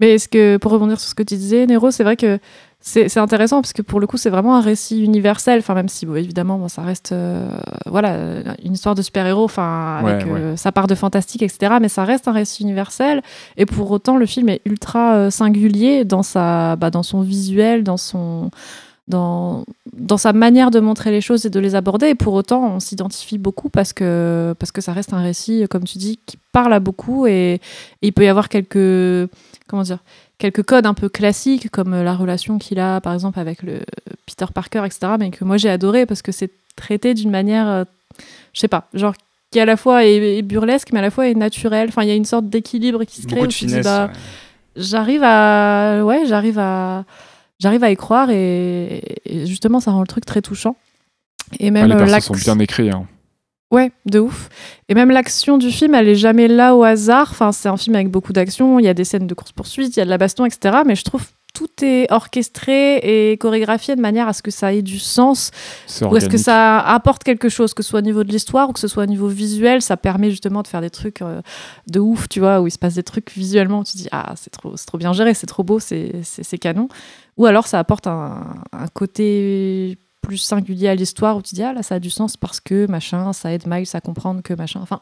Mais 0.00 0.10
est-ce 0.14 0.28
que, 0.28 0.58
pour 0.58 0.72
rebondir 0.72 1.00
sur 1.00 1.08
ce 1.08 1.14
que 1.14 1.22
tu 1.22 1.34
disais, 1.36 1.66
Nero, 1.66 1.90
c'est 1.90 2.04
vrai 2.04 2.16
que 2.16 2.38
c'est 2.84 3.16
intéressant 3.18 3.62
parce 3.62 3.72
que 3.72 3.80
pour 3.80 4.00
le 4.00 4.08
coup, 4.08 4.16
c'est 4.16 4.28
vraiment 4.28 4.56
un 4.56 4.60
récit 4.60 5.02
universel. 5.04 5.60
Enfin, 5.60 5.74
même 5.74 5.88
si, 5.88 6.04
bon, 6.04 6.16
évidemment, 6.16 6.58
bon, 6.58 6.66
ça 6.68 6.82
reste 6.82 7.12
euh, 7.12 7.48
voilà, 7.86 8.16
une 8.64 8.72
histoire 8.72 8.96
de 8.96 9.02
super-héros, 9.02 9.44
enfin, 9.44 9.98
avec 10.04 10.26
Ouais, 10.26 10.32
euh, 10.32 10.56
sa 10.56 10.72
part 10.72 10.88
de 10.88 10.96
fantastique, 10.96 11.42
etc. 11.42 11.74
Mais 11.80 11.88
ça 11.88 12.04
reste 12.04 12.26
un 12.26 12.32
récit 12.32 12.64
universel. 12.64 13.22
Et 13.56 13.66
pour 13.66 13.90
autant, 13.92 14.16
le 14.16 14.26
film 14.26 14.48
est 14.48 14.62
ultra 14.64 15.14
euh, 15.14 15.30
singulier 15.30 16.04
dans, 16.04 16.24
sa, 16.24 16.74
bah, 16.74 16.90
dans 16.90 17.04
son 17.04 17.20
visuel, 17.20 17.84
dans 17.84 17.96
son. 17.96 18.50
Dans, 19.08 19.64
dans 19.92 20.16
sa 20.16 20.32
manière 20.32 20.70
de 20.70 20.78
montrer 20.78 21.10
les 21.10 21.20
choses 21.20 21.44
et 21.44 21.50
de 21.50 21.58
les 21.58 21.74
aborder. 21.74 22.06
Et 22.06 22.14
pour 22.14 22.34
autant, 22.34 22.76
on 22.76 22.80
s'identifie 22.80 23.36
beaucoup 23.36 23.68
parce 23.68 23.92
que, 23.92 24.54
parce 24.58 24.70
que 24.70 24.80
ça 24.80 24.92
reste 24.92 25.12
un 25.12 25.20
récit, 25.20 25.66
comme 25.68 25.82
tu 25.84 25.98
dis, 25.98 26.20
qui 26.24 26.38
parle 26.52 26.72
à 26.72 26.78
beaucoup. 26.78 27.26
Et, 27.26 27.54
et 27.54 27.60
il 28.00 28.12
peut 28.12 28.24
y 28.24 28.28
avoir 28.28 28.48
quelques. 28.48 29.28
Comment 29.66 29.82
dire 29.82 29.98
quelques 30.42 30.64
codes 30.64 30.86
un 30.86 30.94
peu 30.94 31.08
classiques 31.08 31.70
comme 31.70 31.94
la 32.02 32.16
relation 32.16 32.58
qu'il 32.58 32.80
a 32.80 33.00
par 33.00 33.14
exemple 33.14 33.38
avec 33.38 33.62
le 33.62 33.78
Peter 34.26 34.46
Parker 34.52 34.82
etc 34.84 35.12
mais 35.16 35.30
que 35.30 35.44
moi 35.44 35.56
j'ai 35.56 35.70
adoré 35.70 36.04
parce 36.04 36.20
que 36.20 36.32
c'est 36.32 36.50
traité 36.74 37.14
d'une 37.14 37.30
manière 37.30 37.68
euh, 37.68 37.84
je 38.52 38.58
sais 38.58 38.66
pas 38.66 38.88
genre 38.92 39.14
qui 39.52 39.60
à 39.60 39.64
la 39.64 39.76
fois 39.76 40.04
est, 40.04 40.38
est 40.38 40.42
burlesque 40.42 40.88
mais 40.92 40.98
à 40.98 41.02
la 41.02 41.10
fois 41.10 41.28
est 41.28 41.34
naturelle 41.34 41.90
enfin 41.90 42.02
il 42.02 42.08
y 42.08 42.10
a 42.10 42.16
une 42.16 42.24
sorte 42.24 42.48
d'équilibre 42.48 43.04
qui 43.04 43.22
se 43.22 43.28
crée 43.28 43.46
bah, 43.82 44.06
ouais. 44.06 44.12
j'arrive 44.74 45.22
à 45.22 46.04
ouais 46.04 46.24
j'arrive 46.26 46.58
à 46.58 47.04
j'arrive 47.62 47.84
à 47.84 47.90
y 47.90 47.96
croire 47.96 48.28
et, 48.30 49.02
et 49.24 49.46
justement 49.46 49.80
ça 49.80 49.90
rend 49.92 50.00
le 50.00 50.06
truc 50.06 50.26
très 50.26 50.42
touchant 50.42 50.76
et 51.60 51.68
Ah, 51.68 51.70
même 51.70 51.86
les 51.88 51.94
euh, 51.94 51.98
persos 51.98 52.10
l'axe- 52.12 52.26
sont 52.26 52.34
bien 52.34 52.58
écrits. 52.58 52.90
hein. 52.90 53.06
Ouais, 53.70 53.90
de 54.04 54.18
ouf. 54.18 54.50
Et 54.90 54.94
même 54.94 55.10
l'action 55.10 55.56
du 55.56 55.70
film, 55.70 55.94
elle 55.94 56.06
est 56.06 56.14
jamais 56.14 56.46
là 56.46 56.76
au 56.76 56.82
hasard. 56.82 57.28
Enfin, 57.30 57.52
c'est 57.52 57.70
un 57.70 57.78
film 57.78 57.96
avec 57.96 58.10
beaucoup 58.10 58.34
d'action. 58.34 58.78
Il 58.78 58.84
y 58.84 58.88
a 58.88 58.92
des 58.92 59.04
scènes 59.04 59.26
de 59.26 59.32
course-poursuite, 59.32 59.96
il 59.96 59.98
y 59.98 60.02
a 60.02 60.04
de 60.04 60.10
la 60.10 60.18
baston, 60.18 60.44
etc. 60.44 60.80
Mais 60.86 60.94
je 60.94 61.04
trouve 61.04 61.24
tout 61.52 61.68
est 61.82 62.10
orchestré 62.10 62.96
et 62.96 63.36
chorégraphié 63.36 63.94
de 63.94 64.00
manière 64.00 64.26
à 64.26 64.32
ce 64.32 64.42
que 64.42 64.50
ça 64.50 64.72
ait 64.72 64.82
du 64.82 64.98
sens 64.98 65.50
ou 66.00 66.16
est-ce 66.16 66.28
que 66.28 66.38
ça 66.38 66.80
apporte 66.80 67.24
quelque 67.24 67.48
chose, 67.48 67.74
que 67.74 67.82
ce 67.82 67.90
soit 67.90 68.00
au 68.00 68.02
niveau 68.02 68.24
de 68.24 68.32
l'histoire 68.32 68.70
ou 68.70 68.72
que 68.72 68.80
ce 68.80 68.88
soit 68.88 69.02
au 69.02 69.06
niveau 69.06 69.28
visuel, 69.28 69.82
ça 69.82 69.96
permet 69.96 70.30
justement 70.30 70.62
de 70.62 70.68
faire 70.68 70.80
des 70.80 70.90
trucs 70.90 71.20
euh, 71.20 71.42
de 71.88 72.00
ouf, 72.00 72.28
tu 72.28 72.40
vois, 72.40 72.60
où 72.60 72.66
il 72.66 72.70
se 72.70 72.78
passe 72.78 72.94
des 72.94 73.02
trucs 73.02 73.32
visuellement, 73.32 73.80
où 73.80 73.84
tu 73.84 73.96
dis 73.96 74.08
ah 74.12 74.34
c'est 74.36 74.50
trop, 74.50 74.76
c'est 74.76 74.86
trop 74.86 74.98
bien 74.98 75.12
géré, 75.12 75.34
c'est 75.34 75.46
trop 75.46 75.62
beau, 75.62 75.78
c'est, 75.78 76.22
canon. 76.60 76.88
Ou 77.36 77.46
alors 77.46 77.66
ça 77.66 77.78
apporte 77.78 78.06
un, 78.06 78.62
un 78.72 78.88
côté 78.88 79.98
plus 80.22 80.38
singulier 80.38 80.88
à 80.88 80.94
l'histoire 80.94 81.36
où 81.36 81.42
tu 81.42 81.54
dis 81.54 81.62
ah 81.62 81.72
là 81.72 81.82
ça 81.82 81.96
a 81.96 81.98
du 81.98 82.10
sens 82.10 82.36
parce 82.36 82.60
que 82.60 82.86
machin, 82.86 83.32
ça 83.32 83.52
aide 83.52 83.66
Miles 83.66 83.88
à 83.92 84.00
comprendre 84.00 84.40
que 84.42 84.54
machin. 84.54 84.80
Enfin, 84.82 85.00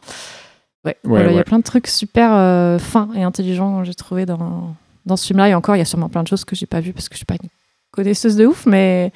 ouais, 0.85 0.97
voilà, 1.05 1.31
il 1.31 1.37
y 1.37 1.39
a 1.39 1.45
plein 1.45 1.59
de 1.59 1.65
trucs 1.65 1.87
super 1.87 2.33
euh, 2.35 2.79
fins 2.79 3.11
et 3.15 3.23
intelligents 3.23 3.85
j'ai 3.85 3.95
trouvé 3.95 4.27
dans 4.27 4.75
dans 5.11 5.17
ce 5.17 5.27
film-là. 5.27 5.49
Et 5.49 5.55
encore, 5.55 5.77
il 5.77 5.79
y 5.79 5.83
a 5.83 5.87
sûrement 5.87 6.09
plein 6.09 6.23
de 6.23 6.29
choses 6.29 6.45
que 6.45 6.57
j'ai 6.57 6.67
pas 6.67 6.81
vues 6.81 6.93
parce 6.93 7.09
que 7.09 7.15
je 7.15 7.19
suis 7.19 7.27
pas 7.27 7.37
une 7.43 7.49
connaisseuse 7.91 8.37
de 8.37 8.47
ouf, 8.47 8.67
mais 8.67 9.13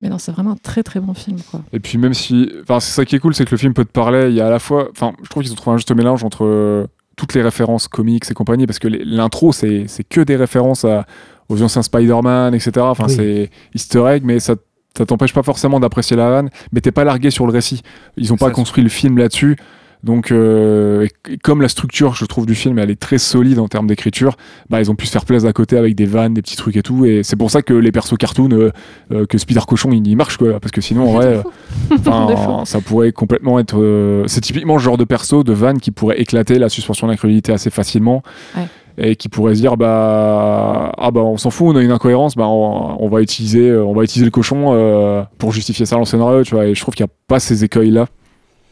mais 0.00 0.08
non, 0.08 0.18
c'est 0.18 0.30
vraiment 0.32 0.52
un 0.52 0.56
très 0.56 0.82
très 0.82 1.00
bon 1.00 1.12
film 1.14 1.38
quoi. 1.50 1.60
Et 1.72 1.80
puis 1.80 1.98
même 1.98 2.14
si, 2.14 2.50
enfin 2.62 2.80
c'est 2.80 2.92
ça 2.92 3.04
qui 3.04 3.16
est 3.16 3.18
cool, 3.18 3.34
c'est 3.34 3.44
que 3.44 3.50
le 3.50 3.56
film 3.56 3.74
peut 3.74 3.84
te 3.84 3.92
parler. 3.92 4.28
Il 4.28 4.34
y 4.34 4.40
a 4.40 4.46
à 4.46 4.50
la 4.50 4.58
fois, 4.60 4.88
enfin 4.92 5.12
je 5.22 5.28
trouve 5.28 5.42
qu'ils 5.42 5.52
ont 5.52 5.56
trouvé 5.56 5.74
un 5.74 5.78
juste 5.78 5.92
mélange 5.92 6.24
entre 6.24 6.44
euh, 6.44 6.86
toutes 7.16 7.34
les 7.34 7.42
références 7.42 7.88
comics 7.88 8.24
et 8.30 8.34
compagnie, 8.34 8.66
parce 8.66 8.78
que 8.78 8.88
l'intro 8.88 9.52
c'est 9.52 9.84
c'est 9.88 10.04
que 10.04 10.20
des 10.20 10.36
références 10.36 10.84
à, 10.84 11.04
aux 11.48 11.60
anciens 11.62 11.82
Spider-Man, 11.82 12.54
etc. 12.54 12.72
Enfin 12.80 13.06
Oui. 13.08 13.14
c'est 13.14 13.50
Easter 13.74 14.04
egg, 14.08 14.22
mais 14.24 14.38
ça 14.38 14.54
ça 14.96 15.06
t'empêche 15.06 15.32
pas 15.32 15.42
forcément 15.42 15.78
d'apprécier 15.80 16.16
la 16.16 16.28
vanne, 16.30 16.50
mais 16.72 16.80
t'es 16.80 16.90
pas 16.92 17.04
largué 17.04 17.30
sur 17.30 17.46
le 17.46 17.52
récit. 17.52 17.82
Ils 18.16 18.32
ont 18.32 18.36
pas 18.36 18.46
Ça, 18.46 18.52
construit 18.52 18.82
le 18.82 18.88
film 18.88 19.18
là-dessus. 19.18 19.56
Donc, 20.04 20.30
euh, 20.30 21.06
comme 21.42 21.60
la 21.60 21.68
structure, 21.68 22.14
je 22.14 22.24
trouve, 22.24 22.46
du 22.46 22.54
film, 22.54 22.78
elle 22.78 22.90
est 22.90 23.00
très 23.00 23.18
solide 23.18 23.58
en 23.58 23.66
termes 23.68 23.86
d'écriture, 23.86 24.36
bah, 24.70 24.80
ils 24.80 24.90
ont 24.90 24.94
pu 24.94 25.06
se 25.06 25.12
faire 25.12 25.24
plaisir 25.24 25.48
à 25.48 25.52
côté 25.52 25.76
avec 25.76 25.94
des 25.94 26.06
vannes, 26.06 26.34
des 26.34 26.42
petits 26.42 26.56
trucs 26.56 26.76
et 26.76 26.82
tout. 26.82 27.04
Et 27.04 27.22
c'est 27.22 27.36
pour 27.36 27.50
ça 27.50 27.62
que 27.62 27.74
les 27.74 27.90
persos 27.90 28.16
cartoon, 28.16 28.50
euh, 28.52 28.70
euh, 29.12 29.26
que 29.26 29.38
Spider 29.38 29.60
Cochon, 29.66 29.90
il 29.92 30.06
y 30.06 30.14
marche, 30.14 30.36
quoi. 30.36 30.60
Parce 30.60 30.70
que 30.72 30.80
sinon, 30.80 31.08
en 31.08 31.12
vrai, 31.14 31.42
ça 32.64 32.80
pourrait 32.80 33.12
complètement 33.12 33.58
être. 33.58 33.78
euh, 33.80 34.24
c'est 34.26 34.40
typiquement 34.40 34.74
le 34.74 34.82
genre 34.82 34.98
de 34.98 35.04
perso, 35.04 35.42
de 35.42 35.52
vanne 35.52 35.80
qui 35.80 35.90
pourrait 35.90 36.20
éclater 36.20 36.58
la 36.58 36.68
suspension 36.68 37.08
d'incrédulité 37.08 37.52
assez 37.52 37.70
facilement. 37.70 38.22
Ouais. 38.56 38.66
Et 39.00 39.14
qui 39.14 39.28
pourrait 39.28 39.54
se 39.54 39.60
dire, 39.60 39.76
bah, 39.76 40.92
ah 40.98 41.10
bah, 41.12 41.20
on 41.20 41.36
s'en 41.36 41.50
fout, 41.50 41.68
on 41.68 41.76
a 41.76 41.82
une 41.82 41.92
incohérence, 41.92 42.34
bah, 42.34 42.46
on, 42.48 42.96
on 43.00 43.08
va 43.08 43.22
utiliser, 43.22 43.72
on 43.76 43.92
va 43.92 44.02
utiliser 44.02 44.24
le 44.24 44.32
cochon 44.32 44.72
euh, 44.74 45.22
pour 45.38 45.52
justifier 45.52 45.86
ça 45.86 45.94
dans 45.94 46.00
le 46.00 46.06
scénario, 46.06 46.42
tu 46.42 46.56
vois. 46.56 46.66
Et 46.66 46.74
je 46.74 46.80
trouve 46.80 46.94
qu'il 46.94 47.04
n'y 47.04 47.10
a 47.10 47.14
pas 47.28 47.38
ces 47.38 47.62
écueils-là. 47.62 48.06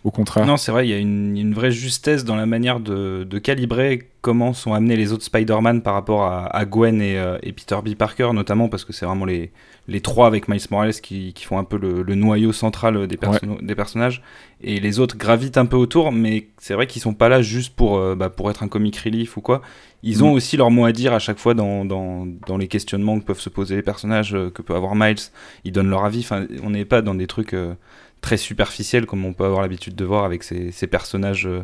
Au 0.07 0.12
contraire. 0.12 0.46
Non, 0.46 0.57
c'est 0.57 0.70
vrai, 0.70 0.86
il 0.86 0.90
y 0.90 0.94
a 0.94 0.98
une, 0.98 1.36
une 1.36 1.52
vraie 1.52 1.72
justesse 1.72 2.24
dans 2.24 2.36
la 2.36 2.46
manière 2.46 2.78
de, 2.78 3.24
de 3.28 3.38
calibrer 3.40 4.09
comment 4.20 4.52
sont 4.52 4.72
amenés 4.72 4.94
les 4.96 5.12
autres 5.12 5.24
Spider-Man 5.24 5.82
par 5.82 5.94
rapport 5.94 6.22
à, 6.22 6.46
à 6.57 6.64
Gwen 6.64 7.02
et, 7.02 7.18
euh, 7.18 7.38
et 7.42 7.52
Peter 7.52 7.76
B. 7.84 7.94
Parker, 7.96 8.30
notamment 8.32 8.68
parce 8.68 8.84
que 8.84 8.92
c'est 8.92 9.04
vraiment 9.04 9.24
les, 9.24 9.50
les 9.88 10.00
trois 10.00 10.28
avec 10.28 10.46
Miles 10.48 10.61
Morales 10.70 10.92
qui, 10.94 11.32
qui 11.32 11.44
font 11.44 11.59
un 11.59 11.64
peu 11.64 11.76
le, 11.76 12.02
le 12.02 12.14
noyau 12.14 12.52
central 12.52 13.09
des, 13.09 13.16
perso- 13.16 13.40
des 13.61 13.74
personnages. 13.74 14.22
Et 14.62 14.78
les 14.78 15.00
autres 15.00 15.16
gravitent 15.16 15.59
un 15.59 15.66
peu 15.66 15.76
autour, 15.76 16.12
mais 16.12 16.46
c'est 16.59 16.74
vrai 16.74 16.86
qu'ils 16.86 17.02
sont 17.02 17.14
pas 17.14 17.28
là 17.28 17.42
juste 17.42 17.74
pour, 17.74 17.98
euh, 17.98 18.14
bah, 18.14 18.30
pour 18.30 18.48
être 18.48 18.62
un 18.62 18.68
comic 18.68 18.96
relief 18.98 19.36
ou 19.36 19.40
quoi. 19.40 19.61
Ils 20.04 20.22
ont 20.22 20.30
Mm. 20.30 20.34
aussi 20.34 20.57
leur 20.57 20.70
mot 20.70 20.84
à 20.84 20.92
dire 20.92 21.12
à 21.14 21.18
chaque 21.18 21.38
fois 21.38 21.54
dans, 21.54 21.84
dans, 21.84 22.26
dans 22.46 22.59
les 22.59 22.68
questionnements 22.68 23.18
que 23.18 23.24
peuvent 23.24 23.40
se 23.40 23.48
poser 23.50 23.74
les 23.74 23.82
personnages, 23.82 24.34
euh, 24.36 24.50
que 24.50 24.62
peut 24.62 24.74
avoir 24.76 24.94
Miles. 24.94 25.16
Ils 25.64 25.72
donnent 25.72 25.90
leur 25.90 26.04
avis. 26.04 26.20
Enfin, 26.20 26.46
on 26.62 26.70
n'est 26.70 26.84
pas 26.84 27.02
dans 27.02 27.14
des 27.16 27.26
trucs. 27.26 27.54
euh, 27.54 27.74
très 28.20 28.36
superficiel 28.36 29.06
comme 29.06 29.24
on 29.24 29.32
peut 29.32 29.44
avoir 29.44 29.62
l'habitude 29.62 29.94
de 29.94 30.04
voir 30.04 30.24
avec 30.24 30.42
ces, 30.42 30.72
ces 30.72 30.86
personnages 30.86 31.46
euh, 31.46 31.62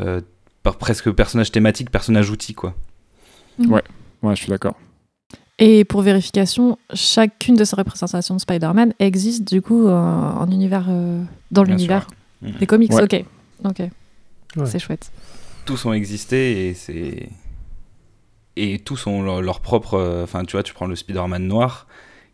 euh, 0.00 0.20
par 0.62 0.76
presque 0.78 1.10
personnages 1.10 1.50
thématiques, 1.50 1.90
personnages 1.90 2.30
outils 2.30 2.54
quoi. 2.54 2.74
Ouais, 3.58 3.82
je 4.22 4.34
suis 4.34 4.48
d'accord. 4.48 4.74
Et 5.58 5.84
pour 5.84 6.02
vérification, 6.02 6.78
chacune 6.94 7.54
de 7.56 7.64
ces 7.64 7.76
représentations 7.76 8.34
de 8.34 8.40
Spider-Man 8.40 8.94
existe 8.98 9.46
du 9.46 9.60
coup 9.62 9.86
euh, 9.86 9.92
en 9.92 10.50
univers, 10.50 10.86
euh, 10.88 11.22
dans 11.50 11.62
l'univers. 11.62 12.06
Mhm. 12.40 12.52
des 12.58 12.66
comics. 12.66 12.92
Ouais. 12.92 13.02
Ok, 13.04 13.24
ok, 13.64 13.78
Ouais. 14.56 14.66
c'est 14.66 14.78
chouette. 14.80 15.12
Tous 15.64 15.84
ont 15.86 15.92
existé 15.92 16.68
et 16.68 16.74
c'est 16.74 17.28
et 18.56 18.78
tous 18.80 19.06
ont 19.06 19.22
leur, 19.22 19.40
leur 19.40 19.60
propre 19.60 19.94
euh, 19.94 20.24
enfin 20.24 20.44
tu 20.44 20.52
vois 20.52 20.62
tu 20.62 20.74
prends 20.74 20.86
le 20.86 20.96
Spider-Man 20.96 21.46
noir 21.46 21.86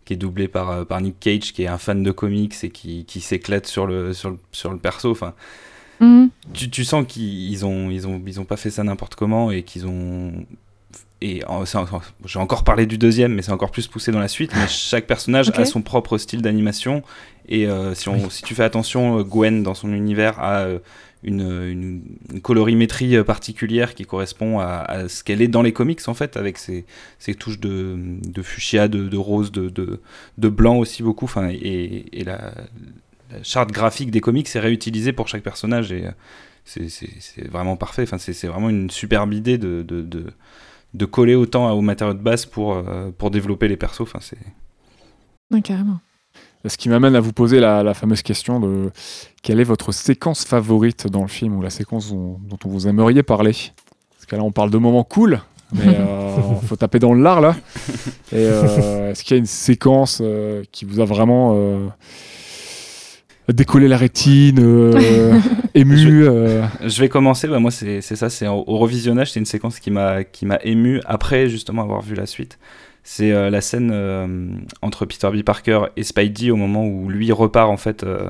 qui 0.09 0.15
est 0.15 0.17
doublé 0.17 0.49
par, 0.49 0.71
euh, 0.71 0.85
par 0.85 1.01
Nick 1.03 1.21
Cage 1.21 1.53
qui 1.53 1.63
est 1.65 1.67
un 1.69 1.77
fan 1.79 2.03
de 2.03 2.11
comics 2.11 2.55
et 2.65 2.71
qui, 2.71 3.05
qui 3.05 3.21
s'éclate 3.21 3.67
sur 3.67 3.87
le, 3.87 4.13
sur, 4.15 4.31
le, 4.31 4.39
sur 4.53 4.73
le 4.73 4.79
perso 4.79 5.11
enfin 5.11 5.35
Mhm. 6.01 6.31
tu, 6.55 6.71
tu 6.71 6.85
sens 6.85 7.05
qu'ils 7.09 7.67
ont, 7.67 7.91
ils 7.91 8.07
ont, 8.07 8.23
ils 8.25 8.39
ont 8.39 8.45
pas 8.45 8.57
fait 8.57 8.71
ça 8.71 8.85
n'importe 8.85 9.17
comment 9.17 9.51
et 9.51 9.65
qu'ils 9.65 9.85
ont. 9.87 10.33
Et 11.21 11.43
en- 11.49 11.65
j'ai 12.25 12.39
encore 12.39 12.63
parlé 12.63 12.87
du 12.87 12.97
deuxième, 12.99 13.35
mais 13.35 13.43
c'est 13.43 13.51
encore 13.51 13.73
plus 13.73 13.89
poussé 13.89 14.13
dans 14.13 14.21
la 14.21 14.29
suite. 14.29 14.53
Mais 14.55 14.69
chaque 14.69 15.09
personnage 15.09 15.51
a 15.57 15.65
son 15.65 15.83
propre 15.83 16.17
style 16.17 16.41
d'animation. 16.41 17.03
Et 17.49 17.67
euh, 17.67 17.95
si, 17.97 18.09
on, 18.09 18.31
si 18.31 18.43
tu 18.45 18.55
fais 18.55 18.63
attention, 18.63 19.19
euh, 19.19 19.25
Gwen, 19.25 19.65
dans 19.65 19.75
son 19.75 19.93
univers, 19.93 20.39
a 20.39 20.67
une, 21.23 22.03
une, 22.31 22.41
colorimétrie 22.41 23.17
euh, 23.17 23.25
particulière 23.25 23.95
qui 23.95 24.05
correspond 24.05 24.61
à, 24.61 25.09
ce 25.09 25.25
qu'elle 25.25 25.43
est 25.43 25.49
dans 25.49 25.63
les 25.63 25.73
comics, 25.73 26.01
en 26.07 26.15
fait, 26.15 26.37
avec 26.37 26.59
ses, 26.59 26.85
ses 27.19 27.35
touches 27.35 27.59
de, 27.61 27.97
de 28.23 28.43
fuchsia, 28.43 28.89
de, 28.89 29.09
de 29.09 29.17
rose, 29.17 29.51
de, 29.53 29.69
de, 29.69 30.49
blanc 30.49 30.77
aussi 30.77 31.03
beaucoup. 31.03 31.25
Enfin, 31.25 31.49
et, 31.51 32.25
la, 32.25 32.53
charte 33.43 33.71
graphique 33.73 34.11
des 34.11 34.21
comics 34.21 34.49
est 34.55 34.61
réutilisée 34.61 35.13
pour 35.13 35.29
chaque 35.29 35.43
personnage. 35.43 35.93
Et 35.93 36.07
euh, 36.07 36.13
c'est- 36.65 37.49
vraiment 37.51 37.77
parfait. 37.77 38.03
Enfin, 38.03 38.19
c'est 38.19 38.47
vraiment 38.47 38.71
une 38.71 38.91
superbe 38.91 39.33
idée 39.33 39.59
de, 39.59 39.83
de, 39.83 41.05
coller 41.07 41.35
autant 41.35 41.71
au 41.73 41.81
matériau 41.81 42.15
de 42.15 42.23
base 42.23 42.47
pour, 42.47 42.75
euh, 42.75 43.11
pour 43.17 43.31
développer 43.31 43.69
les 43.69 43.77
persos. 43.77 44.03
Enfin, 44.03 44.21
c'est 44.21 44.39
carrément. 45.63 46.01
Ce 46.67 46.77
qui 46.77 46.89
m'amène 46.89 47.15
à 47.15 47.21
vous 47.21 47.33
poser 47.33 47.61
la, 47.61 47.83
la 47.83 47.95
fameuse 47.95 48.23
question 48.23 48.59
de 48.59 48.91
quelle 49.43 49.61
est 49.61 49.65
votre 49.65 49.93
séquence 49.93 50.45
favorite 50.45 51.07
dans 51.07 51.23
le 51.23 51.29
film 51.29 51.57
ou 51.57 51.63
la 51.63 51.71
séquence 51.71 52.11
dont, 52.11 52.39
dont 52.43 52.59
on 52.65 52.69
vous 52.69 52.89
aimeriez 52.89 53.23
parler? 53.23 53.53
Parce 53.53 54.27
que 54.27 54.37
là, 54.37 54.43
on 54.43 54.51
parle 54.51 54.71
de 54.71 54.79
moments 54.79 55.05
cool, 55.05 55.41
mais 55.73 55.87
euh, 55.87 56.37
faut 56.67 56.77
taper 56.77 56.99
dans 56.99 57.15
le 57.15 57.23
lard 57.23 57.41
là. 57.41 57.57
Et 58.33 58.37
euh, 58.37 59.11
est-ce 59.11 59.23
qu'il 59.23 59.37
y 59.37 59.39
a 59.39 59.41
une 59.41 59.47
séquence 59.47 60.21
euh, 60.21 60.65
qui 60.73 60.85
vous 60.85 61.01
a 61.01 61.05
vraiment 61.05 61.57
décollé 63.49 63.89
la 63.89 63.97
rétine, 63.97 64.59
ému 65.75 65.97
Je 65.97 67.01
vais 67.01 67.09
commencer, 67.09 67.49
bah 67.49 67.61
moi 67.61 67.71
c'est 67.71 68.01
c'est 68.01 68.17
ça, 68.17 68.29
c'est 68.29 68.47
au, 68.47 68.65
au 68.67 68.79
revisionnage, 68.79 69.33
c'est 69.33 69.41
une 69.41 69.47
séquence 69.47 69.79
qui 69.81 69.91
m'a 69.91 70.25
qui 70.25 70.45
m'a 70.45 70.59
ému 70.65 71.01
après 71.07 71.49
justement 71.49 71.83
avoir 71.83 72.03
vu 72.03 72.15
la 72.15 72.27
suite. 72.27 72.59
C'est 73.11 73.33
euh, 73.33 73.49
la 73.49 73.63
scène 73.63 73.91
euh, 73.91 74.27
entre 74.83 75.07
Peter 75.07 75.31
B. 75.33 75.43
Parker 75.43 75.81
et 75.97 76.03
Spidey 76.03 76.51
au 76.51 76.57
moment 76.57 76.87
où 76.87 77.09
lui 77.09 77.33
repart 77.33 77.71
en 77.71 77.79
fait. 77.79 78.05
euh, 78.05 78.29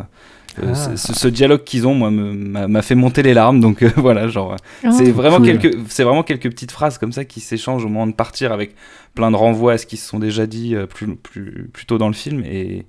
Ah. 0.62 0.74
ce, 0.74 1.12
ce 1.14 1.29
dialogue 1.29 1.62
qu'ils 1.64 1.87
ont, 1.87 1.95
moi, 1.95 2.11
m'a 2.11 2.83
fait 2.83 2.95
monter 2.95 3.22
les 3.24 3.35
larmes. 3.35 3.59
Donc 3.61 3.83
voilà, 3.97 4.29
genre, 4.29 4.55
Ah. 4.85 4.91
c'est 4.93 5.11
vraiment 5.11 5.39
cool. 5.39 5.59
quelques, 5.59 5.79
c'est 5.89 6.05
vraiment 6.05 6.22
quelques 6.22 6.49
petites 6.51 6.70
phrases 6.70 6.97
comme 6.99 7.11
ça 7.12 7.24
qui 7.24 7.41
s'échangent 7.41 7.85
au 7.85 7.89
moment 7.89 8.07
de 8.07 8.12
partir 8.12 8.53
avec 8.53 8.74
plein 9.14 9.31
de 9.33 9.37
renvois 9.37 9.72
à 9.72 9.79
ce 9.79 9.87
qui 9.87 9.97
se 9.97 10.09
sont 10.09 10.18
déjà 10.20 10.47
dit 10.47 10.76
plus, 10.89 11.16
plus, 11.16 11.68
plus 11.72 11.87
tôt 11.87 11.99
dans 11.99 12.09
le 12.09 12.14
film 12.14 12.43
et, 12.45 12.87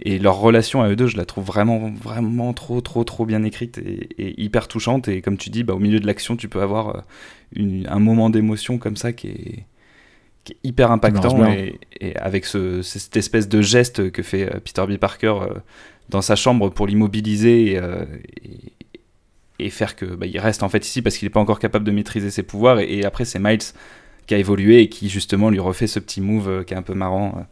et 0.00 0.18
leur 0.20 0.36
relation 0.38 0.82
à 0.82 0.88
eux 0.88 0.96
deux, 0.96 1.08
je 1.08 1.16
la 1.16 1.24
trouve 1.24 1.44
vraiment, 1.44 1.90
vraiment 2.00 2.52
trop, 2.52 2.80
trop, 2.80 3.02
trop 3.02 3.26
bien 3.26 3.42
écrite 3.42 3.78
et, 3.78 4.08
et 4.18 4.40
hyper 4.40 4.68
touchante. 4.68 5.08
Et 5.08 5.20
comme 5.20 5.36
tu 5.36 5.50
dis, 5.50 5.64
bah, 5.64 5.74
au 5.74 5.80
milieu 5.80 5.98
de 5.98 6.06
l'action, 6.06 6.36
tu 6.36 6.48
peux 6.48 6.62
avoir 6.62 7.02
une- 7.56 7.86
un 7.90 7.98
moment 7.98 8.30
d'émotion 8.30 8.78
comme 8.78 8.96
ça 8.96 9.12
qui 9.12 9.26
est, 9.28 9.64
qui 10.48 10.52
est 10.54 10.68
hyper 10.68 10.90
impactant. 10.90 11.46
Et, 11.50 11.78
et 12.00 12.16
avec 12.16 12.44
ce, 12.46 12.82
cette 12.82 13.16
espèce 13.16 13.48
de 13.48 13.60
geste 13.60 14.10
que 14.10 14.22
fait 14.22 14.44
euh, 14.54 14.58
Peter 14.64 14.84
B. 14.88 14.96
Parker 14.98 15.26
euh, 15.42 15.54
dans 16.08 16.22
sa 16.22 16.36
chambre 16.36 16.70
pour 16.70 16.86
l'immobiliser 16.86 17.72
et, 17.72 17.78
euh, 17.78 18.04
et- 18.44 18.72
et 19.60 19.70
faire 19.70 19.96
que 19.96 20.04
bah, 20.06 20.26
il 20.26 20.38
reste 20.38 20.62
en 20.62 20.68
fait 20.68 20.86
ici 20.86 21.02
parce 21.02 21.16
qu'il 21.18 21.26
n'est 21.26 21.30
pas 21.30 21.40
encore 21.40 21.58
capable 21.58 21.84
de 21.84 21.90
maîtriser 21.90 22.30
ses 22.30 22.44
pouvoirs. 22.44 22.78
Et, 22.80 22.98
et 22.98 23.04
après, 23.04 23.24
c'est 23.24 23.40
Miles 23.40 23.58
qui 24.26 24.34
a 24.34 24.38
évolué 24.38 24.80
et 24.82 24.88
qui 24.88 25.08
justement 25.08 25.50
lui 25.50 25.58
refait 25.58 25.86
ce 25.88 25.98
petit 25.98 26.20
move 26.20 26.64
qui 26.64 26.74
est 26.74 26.76
un 26.76 26.82
peu 26.82 26.94
marrant. 26.94 27.44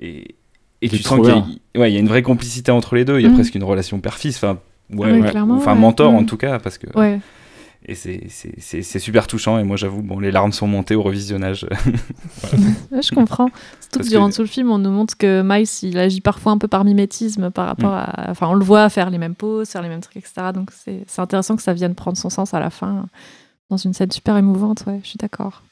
et, 0.00 0.36
tu 0.80 0.96
sens 0.98 1.18
qu'il 1.20 1.28
y, 1.28 1.30
a- 1.32 1.40
bien. 1.40 1.56
ouais, 1.76 1.90
il 1.90 1.94
y 1.94 1.96
a 1.96 2.00
une 2.00 2.08
vraie 2.08 2.22
complicité 2.22 2.70
entre 2.70 2.94
les 2.94 3.04
deux. 3.04 3.18
Il 3.18 3.22
y 3.22 3.26
a 3.26 3.30
Mm. 3.30 3.34
presque 3.34 3.54
une 3.54 3.64
relation 3.64 3.98
père-fils. 4.00 4.36
Enfin, 4.36 4.58
ouais, 4.90 5.10
Ouais, 5.12 5.20
ouais, 5.20 5.30
clairement, 5.30 5.56
enfin 5.56 5.74
ouais. 5.74 5.80
mentor 5.80 6.12
en 6.14 6.22
Mm. 6.22 6.26
tout 6.26 6.36
cas 6.38 6.58
parce 6.58 6.78
que 6.78 6.86
Ouais. 6.98 7.18
Et 7.86 7.94
c'est- 7.94 8.24
c'est 8.28 8.52
c'est- 8.58 8.82
c'est 8.82 8.98
super 8.98 9.26
touchant 9.26 9.58
et 9.58 9.64
moi 9.64 9.76
j'avoue 9.76 10.02
bon 10.02 10.18
les 10.20 10.30
larmes 10.30 10.52
sont 10.52 10.66
montées 10.66 10.94
au 10.94 11.02
revisionnage 11.02 11.66
Ouais, 12.92 13.02
je 13.02 13.14
comprends. 13.14 13.46
Surtout 13.80 13.98
Parce 13.98 14.06
que 14.08 14.10
durant 14.12 14.28
que- 14.30 14.34
tout 14.36 14.42
le 14.42 14.48
film, 14.48 14.70
on 14.70 14.78
nous 14.78 14.90
montre 14.90 15.16
que 15.16 15.42
Miles, 15.44 15.66
il 15.82 15.98
agit 15.98 16.20
parfois 16.20 16.52
un 16.52 16.58
peu 16.58 16.68
par 16.68 16.84
mimétisme 16.84 17.50
par 17.50 17.66
rapport 17.66 17.92
Mm. 17.92 17.94
à. 17.94 18.26
Enfin, 18.30 18.48
on 18.48 18.54
le 18.54 18.64
voit 18.64 18.88
faire 18.88 19.10
les 19.10 19.18
mêmes 19.18 19.34
poses, 19.34 19.68
faire 19.68 19.82
les 19.82 19.88
mêmes 19.88 20.00
trucs, 20.00 20.16
etc. 20.16 20.48
Donc, 20.54 20.70
c'est 20.72 21.04
c'est 21.06 21.20
intéressant 21.22 21.56
que 21.56 21.62
ça 21.62 21.72
vienne 21.72 21.94
prendre 21.94 22.16
son 22.18 22.30
sens 22.30 22.54
à 22.54 22.60
la 22.60 22.70
fin, 22.70 23.06
dans 23.70 23.76
une 23.76 23.92
scène 23.94 24.10
super 24.10 24.36
émouvante. 24.36 24.84
Ouais, 24.86 25.00
je 25.02 25.08
suis 25.08 25.18
d'accord. 25.18 25.62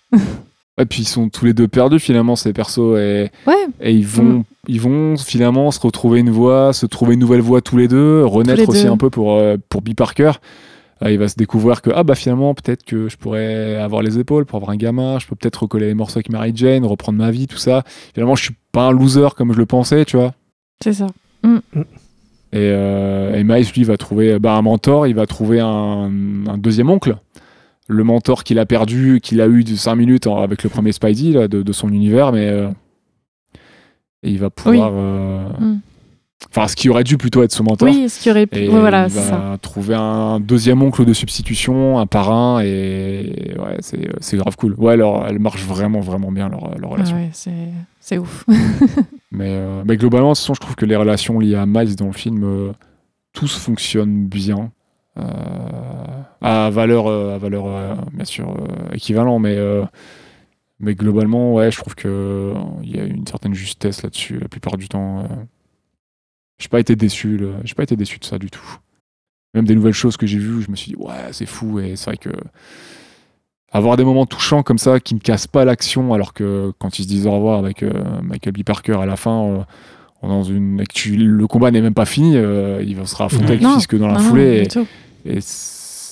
Et 0.80 0.86
puis 0.86 1.02
ils 1.02 1.08
sont 1.08 1.28
tous 1.28 1.44
les 1.44 1.54
deux 1.54 1.66
perdus 1.66 1.98
finalement 1.98 2.36
ces 2.36 2.52
persos 2.52 2.96
et, 2.98 3.32
Ouais. 3.48 3.66
et 3.80 3.92
ils 3.92 4.06
vont 4.06 4.22
Mm. 4.22 4.44
ils 4.68 4.80
vont 4.80 5.16
finalement 5.16 5.70
se 5.72 5.80
retrouver 5.80 6.20
une 6.20 6.30
voie, 6.30 6.72
se 6.72 6.86
trouver 6.86 7.14
une 7.14 7.20
nouvelle 7.20 7.40
voie 7.40 7.60
tous 7.60 7.76
les 7.76 7.88
deux, 7.88 8.24
renaître 8.24 8.60
les 8.60 8.66
aussi 8.68 8.84
deux. 8.84 8.90
un 8.90 8.96
peu 8.96 9.10
pour 9.10 9.34
euh, 9.34 9.56
pour 9.68 9.82
B 9.82 9.94
Parker. 9.94 10.32
Euh, 11.02 11.10
il 11.12 11.18
va 11.18 11.28
se 11.28 11.36
découvrir 11.36 11.80
que 11.82 11.90
ah 11.94 12.02
bah 12.02 12.14
finalement 12.16 12.54
peut-être 12.54 12.84
que 12.84 13.08
je 13.08 13.16
pourrais 13.16 13.76
avoir 13.76 14.02
les 14.02 14.18
épaules 14.18 14.46
pour 14.46 14.56
avoir 14.56 14.70
un 14.72 14.76
gamin, 14.76 15.18
je 15.20 15.26
peux 15.26 15.36
peut-être 15.36 15.62
recoller 15.62 15.86
les 15.86 15.94
morceaux 15.94 16.18
avec 16.18 16.28
Mary 16.30 16.52
Jane, 16.54 16.84
reprendre 16.84 17.18
ma 17.18 17.30
vie, 17.30 17.46
tout 17.46 17.56
ça. 17.58 17.84
Finalement 18.14 18.34
je 18.34 18.42
suis 18.44 18.54
pas 18.72 18.82
un 18.82 18.92
loser 18.92 19.28
comme 19.36 19.52
je 19.52 19.58
le 19.58 19.66
pensais, 19.66 20.04
tu 20.04 20.16
vois. 20.16 20.34
C'est 20.82 20.92
ça. 20.92 21.06
Et, 21.44 22.56
euh, 22.56 23.34
et 23.36 23.44
Miles, 23.44 23.66
lui, 23.76 23.84
va 23.84 23.96
trouver 23.96 24.38
bah, 24.38 24.54
un 24.54 24.62
mentor, 24.62 25.06
il 25.06 25.14
va 25.14 25.26
trouver 25.26 25.60
un, 25.60 26.10
un 26.46 26.58
deuxième 26.58 26.88
oncle. 26.90 27.16
Le 27.88 28.04
mentor 28.04 28.42
qu'il 28.44 28.58
a 28.58 28.66
perdu, 28.66 29.20
qu'il 29.22 29.40
a 29.40 29.46
eu 29.48 29.64
de 29.64 29.74
5 29.76 29.94
minutes 29.94 30.26
avec 30.26 30.62
le 30.62 30.68
premier 30.70 30.92
Spidey 30.92 31.32
là, 31.32 31.48
de, 31.48 31.62
de 31.62 31.72
son 31.72 31.90
univers, 31.90 32.32
mais 32.32 32.48
euh, 32.48 32.68
et 34.22 34.30
il 34.30 34.38
va 34.38 34.50
pouvoir. 34.50 34.90
euh, 34.94 35.48
Mm. 35.60 35.80
Enfin, 36.50 36.68
ce 36.68 36.76
qui 36.76 36.88
aurait 36.88 37.02
dû 37.04 37.18
plutôt 37.18 37.42
être 37.42 37.50
son 37.52 37.64
mentor. 37.64 37.88
Oui, 37.88 38.08
ce 38.08 38.20
qui 38.22 38.30
aurait 38.30 38.46
pu. 38.46 38.60
Et 38.60 38.68
voilà, 38.68 39.06
il 39.08 39.12
va 39.12 39.20
ça. 39.22 39.58
trouver 39.60 39.96
un 39.96 40.38
deuxième 40.38 40.80
oncle 40.82 41.04
de 41.04 41.12
substitution, 41.12 41.98
un 41.98 42.06
parrain, 42.06 42.60
et 42.62 43.54
ouais, 43.58 43.76
c'est 44.20 44.36
grave 44.36 44.54
cool. 44.56 44.74
Ouais, 44.78 44.92
alors, 44.92 45.26
elle 45.28 45.40
marche 45.40 45.64
vraiment, 45.64 45.98
vraiment 46.00 46.30
bien 46.30 46.48
leur, 46.48 46.78
leur 46.78 46.90
Ah 46.92 46.94
relation. 46.94 47.16
ouais, 47.16 47.30
c'est 48.00 48.18
ouf. 48.18 48.44
Mais, 49.30 49.48
euh, 49.50 49.82
mais 49.84 49.96
globalement, 49.98 50.28
de 50.30 50.34
toute 50.34 50.40
façon, 50.40 50.54
je 50.54 50.60
trouve 50.60 50.74
que 50.74 50.86
les 50.86 50.96
relations 50.96 51.38
liées 51.38 51.54
à 51.56 51.66
Miles 51.66 51.96
dans 51.96 52.06
le 52.06 52.12
film, 52.12 52.42
euh, 52.44 52.72
tous 53.34 53.58
fonctionnent 53.58 54.24
bien. 54.26 54.70
Euh, 55.18 55.22
à 56.40 56.70
valeur, 56.70 57.08
euh, 57.08 57.34
à 57.34 57.38
valeur 57.38 57.96
bien 58.14 58.24
sûr, 58.24 58.56
équivalent, 58.94 59.38
mais, 59.38 59.58
mais 60.80 60.94
globalement, 60.94 61.52
ouais, 61.54 61.70
je 61.70 61.78
trouve 61.78 61.94
qu'il 61.94 62.10
il 62.84 62.96
y 62.96 63.00
a 63.00 63.04
une 63.04 63.26
certaine 63.26 63.52
justesse 63.54 64.02
là-dessus 64.02 64.38
la 64.38 64.48
plupart 64.48 64.76
du 64.78 64.88
temps. 64.88 65.24
J'ai 66.58 66.68
pas 66.68 66.80
été 66.80 66.96
déçu, 66.96 67.40
j'ai 67.64 67.74
pas 67.74 67.84
été 67.84 67.96
déçu 67.96 68.18
de 68.18 68.24
ça 68.24 68.38
du 68.38 68.50
tout. 68.50 68.78
Même 69.54 69.64
des 69.64 69.74
nouvelles 69.74 69.92
choses 69.92 70.16
que 70.16 70.26
j'ai 70.26 70.38
vues, 70.38 70.62
je 70.62 70.70
me 70.70 70.76
suis 70.76 70.92
dit, 70.92 70.96
ouais, 70.96 71.32
c'est 71.32 71.46
fou, 71.46 71.78
et 71.78 71.96
c'est 71.96 72.10
vrai 72.10 72.16
que 72.16 72.30
avoir 73.72 73.96
des 73.96 74.04
moments 74.04 74.26
touchants 74.26 74.62
comme 74.62 74.78
ça 74.78 75.00
qui 75.00 75.14
ne 75.14 75.20
cassent 75.20 75.46
pas 75.46 75.64
l'action 75.64 76.14
alors 76.14 76.32
que 76.32 76.72
quand 76.78 76.98
ils 76.98 77.02
se 77.02 77.08
disent 77.08 77.26
au 77.26 77.32
revoir 77.32 77.58
avec 77.58 77.82
euh, 77.82 77.92
Michael 78.22 78.52
B. 78.52 78.62
Parker 78.62 78.98
à 79.00 79.06
la 79.06 79.16
fin 79.16 79.44
euh, 79.44 79.58
dans 80.22 80.42
une 80.42 80.82
le 81.06 81.46
combat 81.46 81.70
n'est 81.70 81.80
même 81.80 81.94
pas 81.94 82.06
fini 82.06 82.36
euh, 82.36 82.82
il 82.84 82.96
va 82.96 83.06
se 83.06 83.22
affronter 83.22 83.44
avec. 83.44 83.66
Fisk 83.66 83.94
dans 83.96 84.08
la 84.08 84.14
Non, 84.14 84.20
foulée 84.20 84.66
et, 85.26 85.40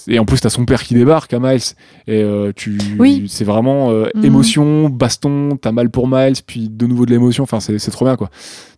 et 0.08 0.18
en 0.18 0.24
plus 0.24 0.40
t'as 0.40 0.50
son 0.50 0.64
père 0.64 0.82
qui 0.82 0.94
débarque 0.94 1.32
à 1.34 1.38
Miles 1.40 1.60
et 2.06 2.22
euh, 2.22 2.52
tu 2.54 2.78
Oui. 2.98 3.26
c'est 3.28 3.44
vraiment 3.44 3.90
euh, 3.90 4.06
Mhm. 4.14 4.24
émotion 4.24 4.88
baston 4.88 5.58
t'as 5.60 5.72
mal 5.72 5.90
pour 5.90 6.08
Miles 6.08 6.36
puis 6.46 6.68
de 6.68 6.86
nouveau 6.86 7.06
de 7.06 7.10
l'émotion 7.10 7.42
enfin 7.44 7.60
c'est 7.60 7.78
c'est 7.78 7.90
trop 7.90 8.04
bien 8.04 8.16
quoi 8.16 8.30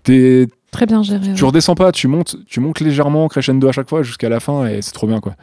T'es- 0.03 0.47
Très 0.71 0.85
bien 0.87 1.03
géré. 1.03 1.33
tu 1.35 1.43
ouais. 1.43 1.49
redescends 1.49 1.75
pas 1.75 1.93
tu 1.93 2.09
montes 2.09 2.37
tu 2.47 2.61
montes 2.61 2.81
légèrement 2.81 3.27
crescendo 3.29 3.69
à 3.69 3.73
chaque 3.73 3.89
fois 3.89 4.03
jusqu'à 4.03 4.29
la 4.29 4.41
fin 4.41 4.67
et 4.67 4.83
c'est 4.83 4.93
trop 4.93 5.07
bien 5.07 5.21
quoi 5.21 5.35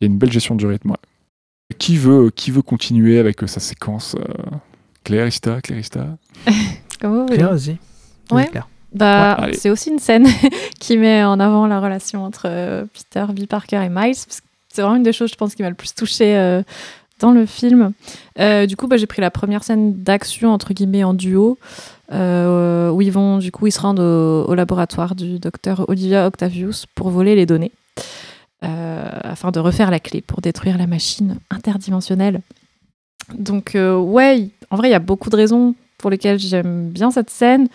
il 0.00 0.04
y 0.06 0.08
a 0.08 0.12
une 0.12 0.18
belle 0.18 0.32
gestion 0.32 0.54
du 0.54 0.66
rythme 0.66 0.90
ouais. 0.90 1.76
qui 1.78 1.96
veut 1.96 2.30
qui 2.34 2.50
veut 2.50 2.62
continuer 2.62 3.18
avec 3.18 3.42
euh, 3.42 3.46
sa 3.46 3.60
séquence 3.60 4.16
euh, 4.18 4.56
Clarista 5.04 5.60
Clarista 5.60 6.06
Comme 7.00 7.14
vous 7.14 7.22
voulez. 7.22 7.36
Claire, 7.36 7.50
vas-y. 7.52 7.76
Vas-y, 8.30 8.34
Ouais. 8.36 8.46
Claire. 8.48 8.68
Bah, 8.94 9.38
Ouais, 9.40 9.52
c'est 9.54 9.70
aussi 9.70 9.90
une 9.90 9.98
scène 9.98 10.26
qui 10.80 10.96
met 10.98 11.24
en 11.24 11.40
avant 11.40 11.66
la 11.66 11.80
relation 11.80 12.24
entre 12.24 12.42
euh, 12.46 12.84
Peter, 12.92 13.24
B. 13.32 13.46
Parker 13.46 13.76
et 13.84 13.88
Miles. 13.88 14.16
parce 14.26 14.40
que 14.40 14.46
C'est 14.72 14.82
vraiment 14.82 14.96
une 14.96 15.02
des 15.02 15.12
choses, 15.12 15.30
je 15.30 15.34
pense, 15.36 15.54
qui 15.54 15.62
m'a 15.62 15.68
le 15.68 15.74
plus 15.74 15.94
touchée 15.94 16.36
euh, 16.36 16.62
dans 17.18 17.32
le 17.32 17.44
film. 17.46 17.92
Euh, 18.38 18.66
du 18.66 18.76
coup, 18.76 18.86
bah, 18.86 18.96
j'ai 18.96 19.06
pris 19.06 19.20
la 19.20 19.30
première 19.30 19.64
scène 19.64 19.94
d'action, 19.94 20.52
entre 20.52 20.72
guillemets, 20.72 21.04
en 21.04 21.12
duo, 21.14 21.58
euh, 22.12 22.90
où 22.90 23.02
ils 23.02 23.10
vont, 23.12 23.38
du 23.38 23.50
coup, 23.52 23.66
ils 23.66 23.72
se 23.72 23.80
rendent 23.80 24.00
au, 24.00 24.44
au 24.46 24.54
laboratoire 24.54 25.14
du 25.14 25.38
docteur 25.38 25.84
Olivia 25.88 26.26
Octavius 26.26 26.86
pour 26.94 27.10
voler 27.10 27.34
les 27.34 27.46
données, 27.46 27.72
afin 28.62 29.50
de 29.50 29.58
refaire 29.60 29.90
la 29.90 30.00
clé 30.00 30.20
pour 30.20 30.40
détruire 30.40 30.78
la 30.78 30.86
machine 30.86 31.38
interdimensionnelle. 31.50 32.40
Donc, 33.34 33.72
ouais, 33.74 34.48
en 34.70 34.76
vrai, 34.76 34.88
il 34.88 34.92
y 34.92 34.94
a 34.94 34.98
beaucoup 35.00 35.30
de 35.30 35.36
raisons 35.36 35.74
pour 35.98 36.10
lesquelles 36.10 36.38
j'aime 36.38 36.88
bien 36.90 37.10
cette 37.10 37.30
scène. 37.30 37.68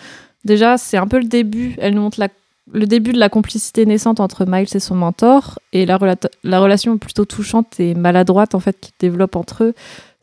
Déjà, 0.43 0.77
c'est 0.77 0.97
un 0.97 1.07
peu 1.07 1.17
le 1.19 1.25
début. 1.25 1.75
Elle 1.79 1.93
nous 1.95 2.01
montre 2.01 2.19
la- 2.19 2.29
le 2.71 2.85
début 2.85 3.13
de 3.13 3.19
la 3.19 3.29
complicité 3.29 3.85
naissante 3.85 4.19
entre 4.19 4.45
Miles 4.47 4.67
et 4.73 4.79
son 4.79 4.95
mentor 4.95 5.59
et 5.71 5.85
la, 5.85 5.97
relation 5.97 6.97
plutôt 6.97 7.25
touchante 7.25 7.79
et 7.79 7.93
maladroite 7.93 8.55
en 8.55 8.59
fait 8.59 8.79
qui 8.79 8.91
développe 8.99 9.35
entre 9.35 9.63
eux. 9.63 9.73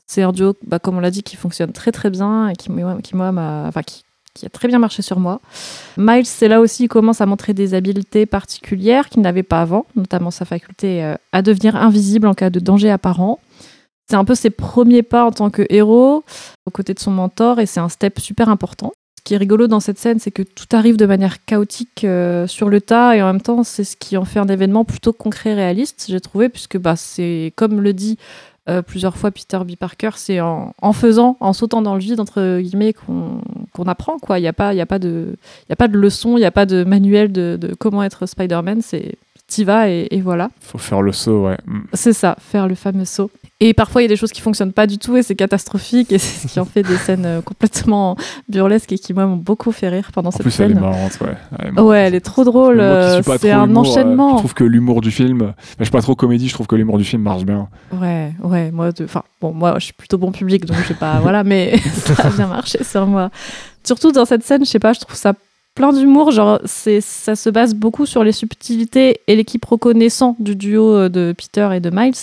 C'est 0.06 0.22
un 0.22 0.32
duo, 0.32 0.54
bah, 0.66 0.78
comme 0.78 0.96
on 0.96 1.00
l'a 1.00 1.10
dit, 1.10 1.22
qui 1.22 1.36
fonctionne 1.36 1.72
très 1.72 1.92
très 1.92 2.10
bien 2.10 2.48
et 2.48 2.54
qui, 2.54 2.68
qui, 3.02 3.16
moi, 3.16 3.28
enfin, 3.66 3.82
qui 4.34 4.46
a 4.46 4.48
très 4.48 4.68
bien 4.68 4.78
marché 4.78 5.02
sur 5.02 5.18
moi. 5.18 5.40
Miles, 5.96 6.26
c'est 6.26 6.48
là 6.48 6.60
aussi, 6.60 6.84
il 6.84 6.88
commence 6.88 7.20
à 7.20 7.26
montrer 7.26 7.54
des 7.54 7.74
habiletés 7.74 8.26
particulières 8.26 9.08
qu'il 9.08 9.22
n'avait 9.22 9.42
pas 9.42 9.62
avant, 9.62 9.86
notamment 9.94 10.30
sa 10.30 10.44
faculté 10.44 11.02
euh, 11.02 11.14
à 11.32 11.42
devenir 11.42 11.76
invisible 11.76 12.26
en 12.26 12.34
cas 12.34 12.50
de 12.50 12.60
danger 12.60 12.90
apparent. 12.90 13.38
C'est 14.10 14.16
un 14.16 14.24
peu 14.24 14.34
ses 14.34 14.50
premiers 14.50 15.02
pas 15.02 15.24
en 15.24 15.30
tant 15.30 15.48
que 15.48 15.64
héros 15.70 16.24
aux 16.66 16.70
côtés 16.70 16.92
de 16.92 16.98
son 16.98 17.12
mentor 17.12 17.60
et 17.60 17.66
c'est 17.66 17.80
un 17.80 17.88
step 17.88 18.18
super 18.18 18.48
important. 18.48 18.92
Ce 19.22 19.28
qui 19.28 19.34
est 19.34 19.36
rigolo 19.36 19.68
dans 19.68 19.78
cette 19.78 20.00
scène, 20.00 20.18
c'est 20.18 20.32
que 20.32 20.42
tout 20.42 20.66
arrive 20.72 20.96
de 20.96 21.06
manière 21.06 21.44
chaotique 21.44 22.02
euh, 22.02 22.48
sur 22.48 22.68
le 22.68 22.80
tas 22.80 23.14
et 23.16 23.22
en 23.22 23.26
même 23.26 23.40
temps, 23.40 23.62
c'est 23.62 23.84
ce 23.84 23.96
qui 23.96 24.16
en 24.16 24.24
fait 24.24 24.40
un 24.40 24.48
événement 24.48 24.84
plutôt 24.84 25.12
concret 25.12 25.50
et 25.50 25.54
réaliste, 25.54 26.06
j'ai 26.08 26.20
trouvé, 26.20 26.48
puisque 26.48 26.76
bah, 26.76 26.96
c'est 26.96 27.52
comme 27.54 27.80
le 27.80 27.92
dit 27.92 28.18
euh, 28.68 28.82
plusieurs 28.82 29.16
fois 29.16 29.30
Peter 29.30 29.58
B. 29.64 29.76
Parker, 29.76 30.10
c'est 30.16 30.40
en, 30.40 30.72
faisant, 30.92 31.36
en 31.38 31.52
sautant 31.52 31.82
dans 31.82 31.94
le 31.94 32.00
vide, 32.00 32.18
entre 32.18 32.58
guillemets, 32.60 32.92
qu'on 32.94 33.84
apprend. 33.86 34.16
Il 34.36 34.40
n'y 34.40 34.48
a, 34.48 34.52
pas- 34.52 34.70
a, 34.70 34.98
de- 34.98 35.36
a 35.70 35.76
pas 35.76 35.86
de 35.86 35.96
leçon, 35.96 36.36
il 36.36 36.40
n'y 36.40 36.44
a 36.44 36.50
pas 36.50 36.66
de 36.66 36.82
manuel 36.82 37.30
de, 37.30 37.56
comment 37.78 38.02
être 38.02 38.26
Spider-Man, 38.26 38.82
t'y 39.52 39.64
vas 39.64 39.88
et, 39.88 40.08
et 40.10 40.20
voilà. 40.20 40.50
faut 40.60 40.78
faire 40.78 41.02
le 41.02 41.12
saut 41.12 41.46
ouais 41.46 41.56
Mm. 41.66 41.80
C'est 41.92 42.12
ça, 42.12 42.36
faire 42.40 42.66
le 42.68 42.74
fameux 42.74 43.04
saut. 43.04 43.30
Et 43.60 43.74
parfois, 43.74 44.02
il 44.02 44.04
y 44.04 44.06
a 44.06 44.08
des 44.08 44.16
choses 44.16 44.32
qui 44.32 44.40
fonctionnent 44.40 44.72
pas 44.72 44.88
du 44.88 44.98
tout 44.98 45.16
et 45.16 45.22
c'est 45.22 45.36
catastrophique 45.36 46.10
et 46.10 46.18
c'est 46.24 46.48
ce 46.48 46.52
qui 46.52 46.58
en 46.58 46.64
fait 46.64 46.82
des 46.82 46.96
scènes 46.96 47.24
euh, 47.26 47.40
complètement 47.42 48.16
burlesques 48.48 48.90
et 48.92 48.98
qui, 48.98 49.14
moi, 49.14 49.24
m'ont 49.26 49.36
beaucoup 49.36 49.70
fait 49.70 49.88
rire 49.88 50.10
pendant 50.12 50.28
En 50.28 50.32
cette 50.32 50.42
plus, 50.42 50.58
elle 50.60 50.72
est 50.72 50.74
scène. 50.74 50.82
marrante, 50.82 51.18
ouais. 51.20 51.34
Elle 51.60 51.68
est 51.68 51.70
marrante. 51.72 51.88
Ouais, 51.90 51.98
elle 52.00 52.14
est 52.16 52.20
trop 52.20 52.42
drôle. 52.44 52.80
Euh, 52.80 53.22
C'est 53.22 53.52
un 53.52 53.66
humour, 53.66 53.84
euh, 53.86 53.88
enchaînement. 53.90 54.30
je 54.32 54.38
trouve 54.38 54.54
que 54.54 54.64
l'humour 54.64 55.00
du 55.00 55.12
film, 55.12 55.52
je 55.78 55.84
suis 55.84 55.92
pas 55.92 56.02
trop 56.02 56.16
comédie, 56.16 56.48
je 56.48 56.54
trouve 56.54 56.66
que 56.66 56.74
l'humour 56.74 56.98
du 56.98 57.04
film 57.04 57.22
marche 57.22 57.44
bien. 57.44 57.68
Ouais, 57.92 58.32
ouais, 58.42 58.72
moi, 58.72 58.90
enfin, 59.04 59.22
bon, 59.40 59.52
moi, 59.52 59.74
je 59.78 59.84
suis 59.84 59.92
plutôt 59.94 60.18
bon 60.18 60.32
public, 60.32 60.64
donc 60.66 60.78
je 60.82 60.88
sais 60.88 60.94
pas, 60.94 61.18
voilà, 61.22 61.44
mais 61.44 61.78
ça 61.94 62.26
a 62.26 62.30
bien 62.30 62.48
marché 62.48 62.82
sur 62.82 63.06
moi. 63.06 63.30
Surtout 63.84 64.10
dans 64.10 64.24
cette 64.24 64.42
scène, 64.42 64.64
je 64.64 64.70
sais 64.70 64.78
pas, 64.80 64.92
je 64.92 65.00
trouve 65.00 65.14
ça 65.16 65.34
plein 65.74 65.92
d'humour, 65.92 66.30
genre, 66.30 66.60
c'est, 66.64 67.00
ça 67.00 67.34
se 67.34 67.48
base 67.48 67.74
beaucoup 67.74 68.06
sur 68.06 68.24
les 68.24 68.32
subtilités 68.32 69.20
et 69.26 69.36
l'équipe 69.36 69.64
reconnaissant 69.64 70.36
du 70.38 70.54
duo 70.54 70.94
euh, 70.94 71.08
de 71.08 71.34
Peter 71.36 71.68
et 71.74 71.80
de 71.80 71.90
Miles. 71.90 72.14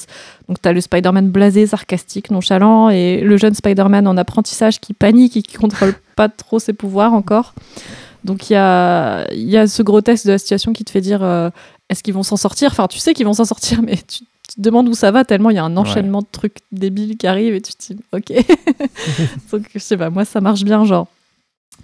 Donc, 0.47 0.61
t'as 0.61 0.71
le 0.71 0.81
Spider-Man 0.81 1.29
blasé, 1.29 1.65
sarcastique, 1.65 2.31
nonchalant, 2.31 2.89
et 2.89 3.21
le 3.21 3.37
jeune 3.37 3.53
Spider-Man 3.53 4.07
en 4.07 4.17
apprentissage 4.17 4.79
qui 4.79 4.93
panique 4.93 5.37
et 5.37 5.41
qui 5.41 5.57
contrôle 5.57 5.93
pas 6.15 6.29
trop 6.29 6.59
ses 6.59 6.73
pouvoirs 6.73 7.13
encore. 7.13 7.53
Donc, 8.23 8.49
il 8.49 8.53
y 8.53 8.57
a, 8.57 9.25
y 9.33 9.57
a 9.57 9.67
ce 9.67 9.81
grotesque 9.81 10.25
de 10.25 10.33
la 10.33 10.37
situation 10.37 10.73
qui 10.73 10.83
te 10.83 10.91
fait 10.91 11.01
dire, 11.01 11.23
euh, 11.23 11.49
est-ce 11.89 12.03
qu'ils 12.03 12.13
vont 12.13 12.23
s'en 12.23 12.37
sortir? 12.37 12.71
Enfin, 12.71 12.87
tu 12.87 12.99
sais 12.99 13.13
qu'ils 13.13 13.25
vont 13.25 13.33
s'en 13.33 13.45
sortir, 13.45 13.81
mais 13.83 13.97
tu 14.07 14.23
tu 14.49 14.55
te 14.55 14.61
demandes 14.61 14.89
où 14.89 14.95
ça 14.95 15.11
va 15.11 15.25
tellement 15.25 15.51
il 15.51 15.57
y 15.57 15.59
a 15.59 15.63
un 15.63 15.77
enchaînement 15.77 16.21
de 16.21 16.27
trucs 16.31 16.57
débiles 16.71 17.17
qui 17.17 17.27
arrivent 17.27 17.53
et 17.53 17.61
tu 17.61 17.73
te 17.73 17.93
dis 17.93 17.99
ok 18.11 18.33
donc 19.51 19.69
je 19.71 19.79
sais 19.79 19.95
pas 19.95 20.09
moi 20.09 20.25
ça 20.25 20.41
marche 20.41 20.63
bien 20.63 20.85
genre 20.85 21.07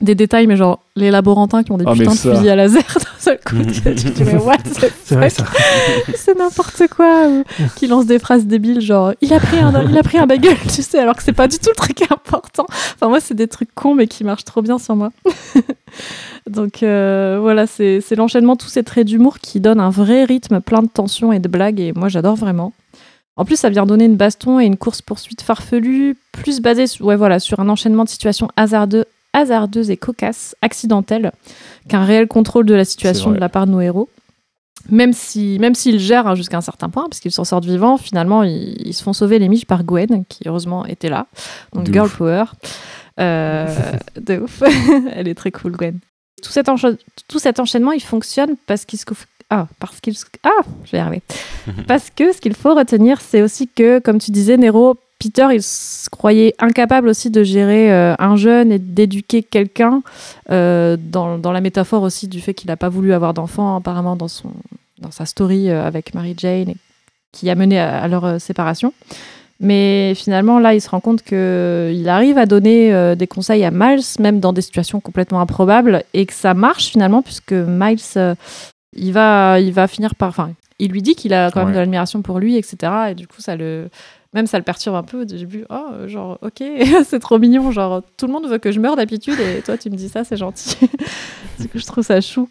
des 0.01 0.15
détails 0.15 0.45
mais 0.47 0.57
genre 0.57 0.79
les 0.95 1.09
laborantins 1.11 1.63
qui 1.63 1.71
ont 1.71 1.77
des 1.77 1.85
Ah, 1.87 1.93
putains 1.93 2.11
de 2.11 2.17
fusils 2.17 2.49
à 2.49 2.55
laser 2.55 2.83
d'un 2.95 3.19
seul 3.19 3.39
coup 3.45 3.55
tu 3.63 3.81
te 3.81 3.89
dis 3.89 4.23
mais 4.23 4.35
what 4.35 4.57
the 4.57 4.91
C'est 6.15 6.37
n'importe 6.37 6.83
quoi 6.95 7.27
ou 7.29 7.43
qui 7.75 7.87
lance 7.87 8.05
des 8.05 8.19
phrases 8.19 8.45
débiles 8.45 8.81
genre 8.81 9.13
il 9.21 9.33
a 9.33 9.39
pris 9.39 9.59
un 9.59 9.87
il 9.89 9.97
a 9.97 10.03
pris 10.03 10.17
un 10.17 10.27
bagel 10.27 10.57
tu 10.73 10.81
sais 10.81 10.99
alors 10.99 11.15
que 11.15 11.23
c'est 11.23 11.33
pas 11.33 11.47
du 11.47 11.57
tout 11.59 11.69
le 11.69 11.75
truc 11.75 12.01
important. 12.11 12.65
Enfin 12.69 13.07
moi 13.07 13.19
c'est 13.19 13.33
des 13.33 13.47
trucs 13.47 13.73
cons 13.73 13.95
mais 13.95 14.07
qui 14.07 14.23
marchent 14.23 14.45
trop 14.45 14.61
bien 14.61 14.77
sur 14.77 14.95
moi. 14.95 15.11
Donc 16.49 16.83
euh, 16.83 17.37
voilà 17.41 17.65
c'est 17.67 18.01
c'est 18.01 18.15
l'enchaînement 18.15 18.55
tous 18.55 18.67
ces 18.69 18.83
traits 18.83 19.07
d'humour 19.07 19.39
qui 19.39 19.59
donnent 19.59 19.79
un 19.79 19.89
vrai 19.89 20.25
rythme 20.25 20.59
plein 20.61 20.81
de 20.81 20.87
tension 20.87 21.31
et 21.31 21.39
de 21.39 21.47
blagues 21.47 21.79
et 21.79 21.93
moi 21.93 22.09
j'adore 22.09 22.35
vraiment. 22.35 22.73
En 23.37 23.43
plus 23.45 23.57
ça 23.57 23.69
vient 23.69 23.85
donner 23.85 24.05
une 24.05 24.15
baston 24.15 24.59
et 24.59 24.65
une 24.65 24.77
course 24.77 25.01
poursuite 25.01 25.41
farfelue 25.41 26.15
plus 26.31 26.61
basée 26.61 26.87
sur, 26.87 27.05
ouais, 27.05 27.15
voilà, 27.17 27.39
sur 27.39 27.59
un 27.59 27.67
enchaînement 27.67 28.03
de 28.05 28.09
situations 28.09 28.47
hasardeux 28.55 29.05
hasardeuses 29.35 29.91
et 29.91 29.97
cocasses, 29.97 30.55
accidentelles, 30.61 31.31
qu'un 31.89 32.03
réel 32.03 32.27
contrôle 32.27 32.65
de 32.65 32.73
la 32.73 32.85
situation 32.85 33.31
de 33.31 33.37
la 33.39 33.49
part 33.49 33.67
de 33.67 33.71
nos 33.71 33.81
héros 33.81 34.09
même 34.91 35.13
si 35.13 35.57
même 35.59 35.73
s'ils 35.73 35.97
gèrent 35.99 36.27
hein, 36.27 36.35
jusqu'à 36.35 36.57
un 36.57 36.61
certain 36.61 36.89
point, 36.89 37.05
parce 37.09 37.19
qu'ils 37.19 37.31
s'en 37.31 37.43
sortent 37.43 37.65
vivants, 37.65 37.97
finalement 37.97 38.43
ils, 38.43 38.75
ils 38.85 38.93
se 38.93 39.01
font 39.01 39.13
sauver 39.13 39.39
les 39.39 39.49
miches 39.49 39.65
par 39.65 39.83
Gwen, 39.83 40.25
qui 40.29 40.47
heureusement 40.47 40.85
était 40.85 41.09
là. 41.09 41.25
Donc 41.73 41.85
De 41.85 41.93
girl 41.93 42.05
ouf. 42.05 42.17
power, 42.17 42.43
Euh, 43.19 43.65
de 44.21 44.37
ouf. 44.41 44.61
Elle 45.13 45.27
est 45.27 45.33
très 45.33 45.51
cool 45.51 45.71
Gwen. 45.71 45.97
Tout 46.43 46.51
cet, 46.51 46.67
tout 47.27 47.39
cet 47.39 47.59
enchaînement, 47.59 47.93
il 47.93 48.01
fonctionne 48.03 48.55
parce 48.67 48.85
qu'il 48.85 48.99
se 48.99 49.05
ah 49.49 49.67
parce 49.79 49.99
qu'il 50.01 50.15
se- 50.15 50.25
ah 50.43 50.49
je 50.83 50.91
vais 50.91 50.97
y 50.99 51.01
arriver. 51.01 51.23
parce 51.87 52.11
que 52.11 52.31
ce 52.31 52.39
qu'il 52.39 52.53
faut 52.53 52.75
retenir, 52.75 53.21
c'est 53.21 53.41
aussi 53.41 53.67
que, 53.67 53.97
comme 53.99 54.19
tu 54.19 54.29
disais 54.29 54.57
Nero, 54.57 54.97
Peter, 55.19 55.47
il 55.53 55.63
se 55.63 56.09
croyait 56.09 56.53
incapable 56.59 57.07
aussi 57.07 57.29
de 57.29 57.41
gérer 57.43 57.91
euh, 57.91 58.15
un 58.19 58.35
jeune 58.35 58.71
et 58.71 58.79
d'éduquer 58.79 59.43
quelqu'un, 59.43 60.03
euh, 60.51 60.97
dans, 60.99 61.37
dans 61.37 61.51
la 61.51 61.61
métaphore 61.61 62.03
aussi 62.03 62.27
du 62.27 62.41
fait 62.41 62.53
qu'il 62.53 62.67
n'a 62.67 62.77
pas 62.77 62.89
voulu 62.89 63.13
avoir 63.13 63.33
d'enfant, 63.33 63.77
apparemment, 63.77 64.15
dans, 64.15 64.27
son, 64.27 64.51
dans 64.99 65.11
sa 65.11 65.25
story 65.25 65.69
euh, 65.69 65.85
avec 65.85 66.13
Mary 66.13 66.35
Jane, 66.37 66.69
et 66.69 66.77
qui 67.31 67.49
a 67.49 67.55
mené 67.55 67.79
à, 67.79 68.01
à 68.01 68.07
leur 68.07 68.39
séparation. 68.41 68.93
Mais 69.61 70.13
finalement, 70.15 70.59
là, 70.59 70.73
il 70.73 70.81
se 70.81 70.89
rend 70.89 70.99
compte 70.99 71.21
qu'il 71.23 72.09
arrive 72.09 72.37
à 72.37 72.45
donner 72.45 73.15
des 73.15 73.27
conseils 73.27 73.63
à 73.63 73.71
Miles, 73.71 74.03
même 74.19 74.41
dans 74.41 74.51
des 74.51 74.61
situations 74.61 74.99
complètement 74.99 75.39
improbables, 75.39 76.03
et 76.13 76.25
que 76.25 76.33
ça 76.33 76.53
marche 76.53 76.87
finalement, 76.87 77.21
puisque 77.21 77.53
Miles, 77.53 77.99
il, 78.97 79.13
va, 79.13 79.61
il 79.61 79.71
va 79.71 79.87
finir 79.87 80.15
par. 80.15 80.27
Enfin, 80.27 80.51
il 80.77 80.91
lui 80.91 81.01
dit 81.01 81.15
qu'il 81.15 81.33
a 81.33 81.51
quand 81.51 81.61
même 81.61 81.67
Ouais. 81.69 81.73
de 81.75 81.79
l'admiration 81.79 82.21
pour 82.21 82.39
lui, 82.39 82.57
etc. 82.57 82.91
Et 83.11 83.15
du 83.15 83.27
coup, 83.27 83.39
ça 83.39 83.55
le. 83.55 83.87
Même 84.35 84.45
ça 84.47 84.57
le 84.57 84.63
perturbe 84.63 84.95
un 84.95 85.03
peu 85.03 85.21
au 85.21 85.25
début. 85.25 85.65
Oh, 85.69 86.07
genre, 86.07 86.37
ok, 86.41 86.61
c'est 87.07 87.19
trop 87.19 87.39
mignon. 87.39 87.71
Genre, 87.71 88.01
tout 88.17 88.27
le 88.27 88.33
monde 88.33 88.47
veut 88.47 88.57
que 88.59 88.71
je 88.71 88.79
meure 88.79 88.95
d'habitude 88.97 89.39
et 89.39 89.61
toi, 89.61 89.77
tu 89.77 89.89
me 89.89 89.95
dis 89.95 90.09
ça, 90.09 90.23
c'est 90.25 90.37
gentil. 90.37 90.75
du 91.59 91.67
coup, 91.69 91.79
je 91.79 91.85
trouve 91.85 92.03
ça 92.03 92.19
chou. 92.21 92.49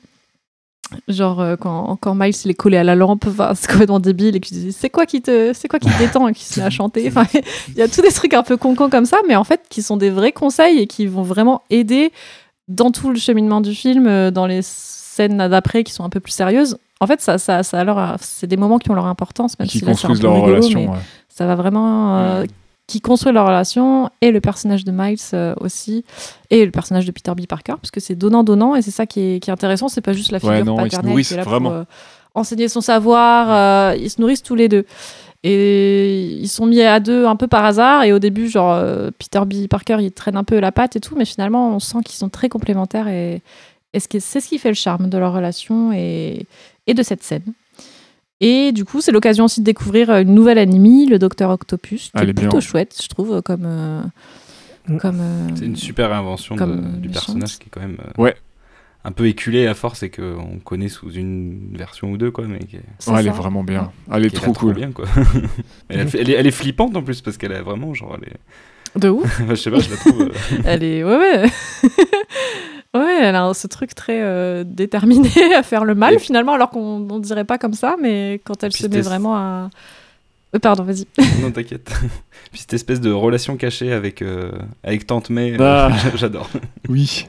Genre, 1.09 1.41
euh, 1.41 1.57
quand, 1.57 1.97
quand 2.01 2.15
Miles 2.15 2.35
il 2.45 2.51
est 2.51 2.55
collé 2.55 2.77
à 2.77 2.85
la 2.85 2.95
lampe, 2.95 3.25
c'est 3.55 3.71
complètement 3.71 4.01
débile 4.01 4.37
et 4.37 4.41
qu'il 4.41 4.59
dit 4.59 4.73
c'est 4.73 4.91
quoi 4.91 5.07
qui 5.07 5.23
te, 5.23 5.53
c'est 5.53 5.67
quoi 5.69 5.79
qui 5.79 5.89
te 5.89 5.99
détend 5.99 6.29
et 6.29 6.33
qui 6.35 6.45
se 6.45 6.61
met 6.61 6.67
à 6.67 6.71
chanter? 6.71 7.07
Enfin, 7.09 7.27
il 7.69 7.77
y 7.77 7.83
a 7.83 7.89
tous 7.89 8.03
des 8.03 8.13
trucs 8.13 8.35
un 8.35 8.43
peu 8.43 8.57
concons 8.57 8.89
comme 8.91 9.07
ça, 9.07 9.19
mais 9.27 9.35
en 9.37 9.45
fait, 9.45 9.63
qui 9.69 9.83
sont 9.83 9.97
des 9.97 10.11
vrais 10.11 10.33
conseils 10.33 10.79
et 10.79 10.87
qui 10.87 11.07
vont 11.07 11.23
vraiment 11.23 11.63
aider 11.71 12.13
dans 12.69 12.91
tout 12.91 13.11
le 13.11 13.17
cheminement 13.19 13.61
du 13.61 13.75
film, 13.75 14.07
euh, 14.07 14.31
dans 14.31 14.47
les 14.47 14.61
scènes 14.63 15.37
d'après 15.49 15.85
qui 15.85 15.93
sont 15.93 16.05
un 16.05 16.11
peu 16.11 16.21
plus 16.21 16.33
sérieuses. 16.33 16.77
En 17.01 17.07
fait, 17.07 17.21
ça, 17.21 17.39
ça, 17.39 17.63
ça 17.63 17.81
a 17.81 17.85
leur- 17.85 18.17
c'est 18.21 18.47
des 18.47 18.57
moments 18.57 18.79
qui 18.79 18.91
ont 18.91 18.95
leur 18.95 19.07
importance, 19.07 19.59
même 19.59 19.69
qui 19.69 19.79
si 19.81 19.85
là, 19.85 19.95
c'est 19.95 20.07
un 20.07 20.09
construisent 20.09 20.21
peu 20.21 20.27
leur 20.27 20.35
rigolo, 20.37 20.57
relation. 20.57 20.81
mais 20.81 20.89
ouais. 20.89 20.99
Ça 21.35 21.47
va 21.47 21.55
vraiment 21.57 22.19
euh, 22.19 22.45
Mm. 22.45 22.47
qui 22.87 23.01
construit 23.01 23.33
leur 23.33 23.47
relation 23.47 24.11
et 24.21 24.31
le 24.31 24.41
personnage 24.41 24.85
de 24.85 24.93
Miles 24.93 25.17
euh, 25.33 25.55
aussi 25.61 26.05
et 26.51 26.65
le 26.65 26.71
personnage 26.71 27.07
de 27.07 27.13
Peter 27.13 27.33
B. 27.35 27.47
Parker 27.47 27.75
parce 27.81 27.91
que 27.91 27.99
c'est 28.01 28.15
donnant 28.15 28.45
donnant 28.45 28.77
et 28.77 28.83
c'est 28.83 28.91
ça 28.91 29.07
qui 29.07 29.21
est, 29.21 29.41
qui 29.41 29.51
est 29.51 29.53
intéressant 29.53 29.89
c'est 29.89 30.01
pas 30.03 30.13
juste 30.13 30.31
la 30.33 30.39
Ouais, 30.45 30.59
figure 30.59 30.75
non, 30.77 30.85
ils 30.85 30.91
se 30.91 30.97
paternelle 30.97 31.25
qui 31.25 31.35
est 31.35 31.37
là 31.39 31.43
vraiment. 31.45 31.71
pour 31.71 31.79
euh, 31.79 31.85
enseigner 32.35 32.69
son 32.69 32.81
savoir 32.81 33.95
ils 33.97 34.11
se 34.11 34.21
nourrissent 34.21 34.43
tous 34.43 34.55
les 34.55 34.69
deux. 34.69 34.85
Et 35.47 36.23
ils 36.41 36.49
sont 36.49 36.65
mis 36.67 36.81
à 36.81 37.01
deux 37.01 37.27
un 37.27 37.37
peu 37.37 37.47
par 37.49 37.65
hasard 37.67 38.03
et 38.05 38.13
au 38.13 38.19
début 38.19 38.49
genre 38.49 38.83
Peter 39.19 39.41
B. 39.45 39.67
Parker 39.69 39.99
il 40.01 40.11
traîne 40.13 40.37
un 40.37 40.45
peu 40.45 40.59
la 40.59 40.73
patte 40.73 40.97
et 40.97 41.01
tout 41.01 41.17
mais 41.17 41.25
finalement 41.27 41.75
on 41.75 41.79
sent 41.81 41.99
qu'ils 42.05 42.17
sont 42.17 42.29
très 42.31 42.49
complémentaires 42.49 43.09
et, 43.09 43.43
et 43.93 44.01
c'est 44.01 44.41
ce 44.41 44.49
qui 44.49 44.59
fait 44.59 44.71
le 44.71 44.75
charme 44.75 45.09
de 45.11 45.19
leur 45.19 45.33
relation 45.35 45.93
et, 45.93 46.47
et 46.87 46.95
de 46.95 47.03
cette 47.03 47.23
scène 47.23 47.43
et 48.41 48.73
du 48.73 48.85
coup, 48.85 49.01
c'est 49.01 49.13
l'occasion 49.13 49.45
aussi 49.47 49.61
de 49.61 49.65
découvrir 49.65 50.11
euh, 50.11 50.23
une 50.23 50.35
nouvelle 50.35 50.59
ennemie, 50.59 51.07
le 51.07 51.19
Docteur 51.19 51.51
Octopus, 51.51 52.11
qui 52.15 52.23
est 52.23 52.27
bien. 52.27 52.35
plutôt 52.35 52.61
chouette, 52.61 52.99
je 53.03 53.09
trouve, 53.09 53.41
comme. 53.43 53.65
euh, 53.65 54.03
Mm. 54.87 54.99
comme 54.99 55.19
euh, 55.23 55.49
C'est 55.55 55.65
une 55.65 55.77
super 55.77 56.13
invention 56.13 56.57
de- 56.57 56.99
du 56.99 57.09
personnage 57.09 57.59
qui 57.59 57.69
est 57.69 57.71
quand 57.71 57.81
même 57.81 57.97
euh, 58.19 58.23
Ouais. 58.23 58.35
un 59.05 59.13
peu 59.13 59.27
éculé 59.27 59.67
à 59.67 59.73
force 59.73 60.03
et 60.03 60.11
qu'on 60.11 60.59
connaît 60.63 60.91
sous 60.91 61.11
une 61.11 61.71
version 61.73 62.11
ou 62.11 62.19
deux, 62.19 62.31
quoi, 62.31 62.45
mais 62.47 62.59
qui 62.59 62.77
est, 62.77 62.83
Ouais, 63.11 63.21
elle 63.21 63.29
est 63.29 63.31
vraiment 63.31 63.65
bien. 63.65 63.93
Elle 64.13 64.27
est 64.27 64.31
trop 64.35 64.53
cool. 64.53 64.75
bien, 64.75 64.93
quoi. 64.93 65.07
elle, 65.89 66.07
elle 66.13 66.29
est, 66.29 66.35
elle 66.35 66.47
est 66.47 66.51
flippante 66.51 66.95
en 66.99 67.03
plus 67.03 67.23
parce 67.23 67.39
qu'elle 67.39 67.53
est 67.53 67.63
vraiment 67.63 67.95
genre. 67.95 68.19
Elle 68.21 68.29
est... 68.29 69.01
De 69.01 69.09
ouf. 69.09 69.25
Enfin, 69.25 69.47
je 69.51 69.55
sais 69.55 69.71
pas, 69.71 69.79
je 69.81 69.89
la 69.91 69.97
trouve. 69.97 70.21
euh, 70.21 70.29
elle 70.67 70.83
est. 70.85 71.03
Ouais, 71.03 71.17
ouais. 71.17 71.51
ouais, 72.95 73.19
elle 73.23 73.37
a 73.37 73.53
ce 73.55 73.67
truc 73.67 73.95
très 73.95 74.21
euh, 74.23 74.65
déterminé 74.67 75.31
à 75.57 75.63
faire 75.63 75.85
le 75.85 75.95
mal, 75.95 76.15
Et- 76.15 76.19
finalement, 76.19 76.53
alors 76.55 76.71
qu'on 76.71 77.07
on 77.11 77.19
dirait 77.19 77.45
pas 77.45 77.59
comme 77.59 77.75
ça, 77.75 77.97
mais 78.01 78.41
quand 78.45 78.63
elle 78.63 78.73
Puis 78.73 78.83
se 78.85 78.89
met 78.89 79.01
vraiment 79.01 79.37
à. 79.37 79.71
Euh, 80.55 80.59
pardon, 80.61 80.85
vas-y. 80.85 81.07
non, 81.43 81.51
t'inquiète. 81.51 81.91
Puis 82.53 82.61
cette 82.61 82.75
espèce 82.75 83.01
de 83.01 83.11
relation 83.11 83.57
cachée 83.57 83.93
avec, 83.93 84.23
euh, 84.23 84.53
avec 84.85 85.07
Tante 85.07 85.31
May, 85.31 85.57
Ah. 85.59 85.91
j'adore. 86.15 86.49
Oui. 86.89 87.27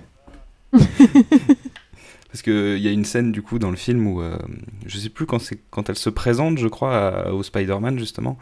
Parce 2.32 2.42
qu'il 2.44 2.78
y 2.80 2.88
a 2.88 2.92
une 2.92 3.06
scène 3.06 3.32
du 3.32 3.42
coup 3.42 3.60
dans 3.60 3.70
le 3.72 3.78
film 3.78 4.06
où 4.08 4.22
euh, 4.22 4.38
je 4.86 4.98
sais 4.98 5.08
plus 5.10 5.26
quand, 5.26 5.40
c'est- 5.40 5.60
quand 5.72 5.90
elle 5.90 5.96
se 5.96 6.10
présente, 6.10 6.58
je 6.58 6.68
crois, 6.68 6.96
à- 7.28 7.32
au 7.32 7.44
Spider-Man 7.44 7.98
justement, 7.98 8.38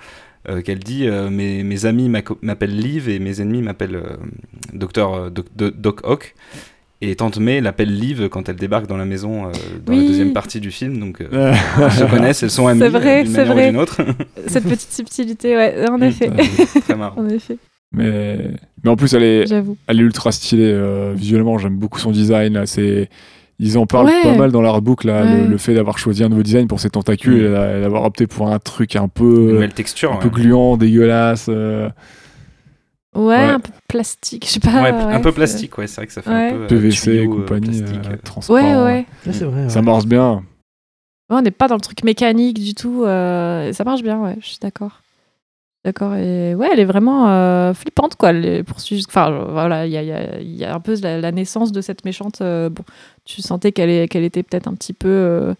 euh, 0.49 0.61
qu'elle 0.61 0.79
dit 0.79 1.07
euh, 1.07 1.29
mes, 1.29 1.63
mes 1.63 1.85
amis 1.85 2.09
m'appellent 2.09 2.75
Liv 2.75 3.07
et 3.07 3.19
mes 3.19 3.39
ennemis 3.39 3.61
m'appellent 3.61 3.95
euh, 3.97 4.17
Docteur 4.73 5.29
Doc, 5.29 5.45
Doc- 5.55 5.79
Doc 5.79 5.99
Ock. 6.05 6.33
Et 7.05 7.15
Tante 7.15 7.37
May 7.37 7.59
l'appelle 7.59 7.93
Liv 7.93 8.29
quand 8.29 8.47
elle 8.47 8.55
débarque 8.55 8.87
dans 8.87 8.95
la 8.97 9.03
maison 9.05 9.45
euh, 9.47 9.51
dans 9.85 9.93
la 9.93 9.99
deuxième 10.03 10.31
partie 10.31 10.59
du 10.61 10.71
film. 10.71 10.99
Donc 10.99 11.19
euh, 11.21 11.53
elles 11.81 11.91
se 11.91 12.03
connaissent, 12.05 12.43
elles 12.43 12.49
sont 12.51 12.67
amies 12.67 12.79
C'est 12.79 12.89
vrai, 12.89 13.19
euh, 13.19 13.23
d'une 13.23 13.31
c'est 13.33 13.37
manière 13.45 13.51
ou 13.51 13.57
vrai. 13.57 13.69
d'une 13.71 13.79
autre. 13.79 14.01
Cette 14.47 14.63
petite 14.63 14.91
subtilité, 14.91 15.55
ouais, 15.57 15.89
en 15.89 15.99
effet. 16.01 16.31
Très 16.81 16.95
marrant. 16.95 17.19
en 17.21 17.27
effet, 17.29 17.57
mais... 17.91 18.51
mais 18.83 18.89
en 18.89 18.95
plus, 18.95 19.13
elle 19.13 19.23
est, 19.23 19.45
elle 19.87 19.99
est 19.99 20.03
ultra 20.03 20.31
stylée 20.31 20.71
euh, 20.73 21.13
visuellement. 21.15 21.57
J'aime 21.57 21.75
beaucoup 21.75 21.99
son 21.99 22.11
design. 22.11 22.53
Là. 22.53 22.65
C'est... 22.65 23.09
Ils 23.59 23.77
en 23.77 23.85
parlent 23.85 24.07
Ouais. 24.07 24.23
pas 24.23 24.35
mal 24.35 24.51
dans 24.51 24.61
l'artbook, 24.61 25.03
là, 25.03 25.23
Ouais. 25.23 25.41
le, 25.43 25.47
le 25.47 25.57
fait 25.57 25.73
d'avoir 25.73 25.97
choisi 25.99 26.23
un 26.23 26.29
nouveau 26.29 26.41
design 26.43 26.67
pour 26.67 26.79
ses 26.79 26.89
tentacules 26.89 27.33
Mm. 27.43 27.45
et 27.45 27.49
d'a- 27.49 27.77
et 27.77 27.81
d'avoir 27.81 28.03
opté 28.03 28.27
pour 28.27 28.49
un 28.49 28.59
truc 28.59 28.95
un 28.95 29.03
Une 29.03 29.09
peu, 29.09 29.69
texture. 29.75 30.13
un 30.13 30.15
peu 30.17 30.29
gluant, 30.29 30.75
dégueulasse. 30.77 31.49
Ouais, 33.15 33.21
Ouais. 33.25 33.35
un 33.43 33.59
peu 33.59 33.71
plastique, 33.87 34.45
je 34.45 34.51
sais 34.51 34.59
pas. 34.59 34.81
Ouais, 34.81 34.91
ouais, 34.91 35.13
un 35.13 35.19
peu 35.19 35.31
plastique, 35.31 35.77
ouais, 35.77 35.87
c'est 35.87 35.97
vrai 35.97 36.07
que 36.07 36.13
ça 36.13 36.21
fait 36.21 36.29
Ouais. 36.29 36.49
un 36.49 36.57
peu. 36.57 36.63
euh, 36.63 36.67
PVC 36.67 37.01
tuyau, 37.01 37.21
euh, 37.33 37.35
compagnie, 37.41 37.79
plastique, 37.81 38.11
euh, 38.11 38.17
transparent. 38.23 38.57
Ouais, 38.59 38.75
ouais. 38.75 39.05
Ouais, 39.27 39.33
c'est 39.33 39.45
vrai. 39.45 39.69
Ça 39.69 39.81
marche 39.81 40.05
bien. 40.05 40.43
Ouais, 41.29 41.37
on 41.37 41.41
n'est 41.41 41.51
pas 41.51 41.67
dans 41.67 41.75
le 41.75 41.81
truc 41.81 42.03
mécanique 42.03 42.59
du 42.59 42.73
tout. 42.73 43.03
euh, 43.05 43.71
ça 43.73 43.83
marche 43.83 44.01
bien, 44.03 44.19
ouais, 44.19 44.35
je 44.41 44.47
suis 44.47 44.57
d'accord. 44.61 45.01
D'accord, 45.85 46.15
et 46.15 46.55
ouais, 46.55 46.69
elle 46.71 46.79
est 46.79 46.85
vraiment 46.85 47.27
euh, 47.29 47.73
flippante, 47.73 48.15
quoi. 48.15 48.31
Les 48.31 48.63
poursuites, 48.63 49.05
enfin, 49.09 49.45
voilà, 49.49 49.85
il 49.85 49.91
y 49.91 49.97
a, 49.97 50.01
il 50.01 50.07
y 50.07 50.13
a- 50.13 50.39
y 50.41 50.63
a 50.63 50.73
un 50.73 50.79
peu 50.79 50.95
la, 51.01 51.19
la 51.19 51.31
naissance 51.33 51.73
de 51.73 51.81
cette 51.81 52.05
méchante. 52.05 52.39
euh, 52.41 52.69
bon, 52.69 52.83
tu 53.25 53.41
sentais 53.41 53.73
qu'elle 53.73 53.89
est- 53.89 54.07
qu'elle 54.07 54.23
était 54.23 54.43
peut-être 54.43 54.67
un 54.67 54.75
petit 54.75 54.93
peu 54.93 55.09
euh, 55.09 55.53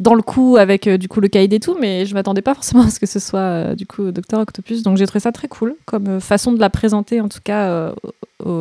dans 0.00 0.14
le 0.14 0.22
coup 0.22 0.56
avec 0.56 0.86
euh, 0.86 0.96
du 0.96 1.08
coup 1.08 1.20
le 1.20 1.28
caïd 1.28 1.52
et 1.52 1.60
tout, 1.60 1.76
mais 1.78 2.06
je 2.06 2.14
m'attendais 2.14 2.42
pas 2.42 2.54
forcément 2.54 2.82
à 2.82 2.90
ce 2.90 2.98
que 2.98 3.06
ce 3.06 3.20
soit 3.20 3.38
euh, 3.40 3.74
du 3.74 3.86
coup 3.86 4.10
Docteur 4.10 4.40
Octopus. 4.40 4.82
Donc 4.82 4.96
j'ai 4.96 5.06
trouvé 5.06 5.20
ça 5.20 5.30
très 5.30 5.46
cool 5.46 5.76
comme 5.84 6.08
euh, 6.08 6.20
façon 6.20 6.52
de 6.52 6.58
la 6.58 6.70
présenter, 6.70 7.20
en 7.20 7.28
tout 7.28 7.40
cas 7.44 7.92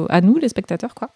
à 0.09 0.21
nous, 0.21 0.37
les 0.37 0.49
spectateurs, 0.49 0.93
quoi. 0.93 1.09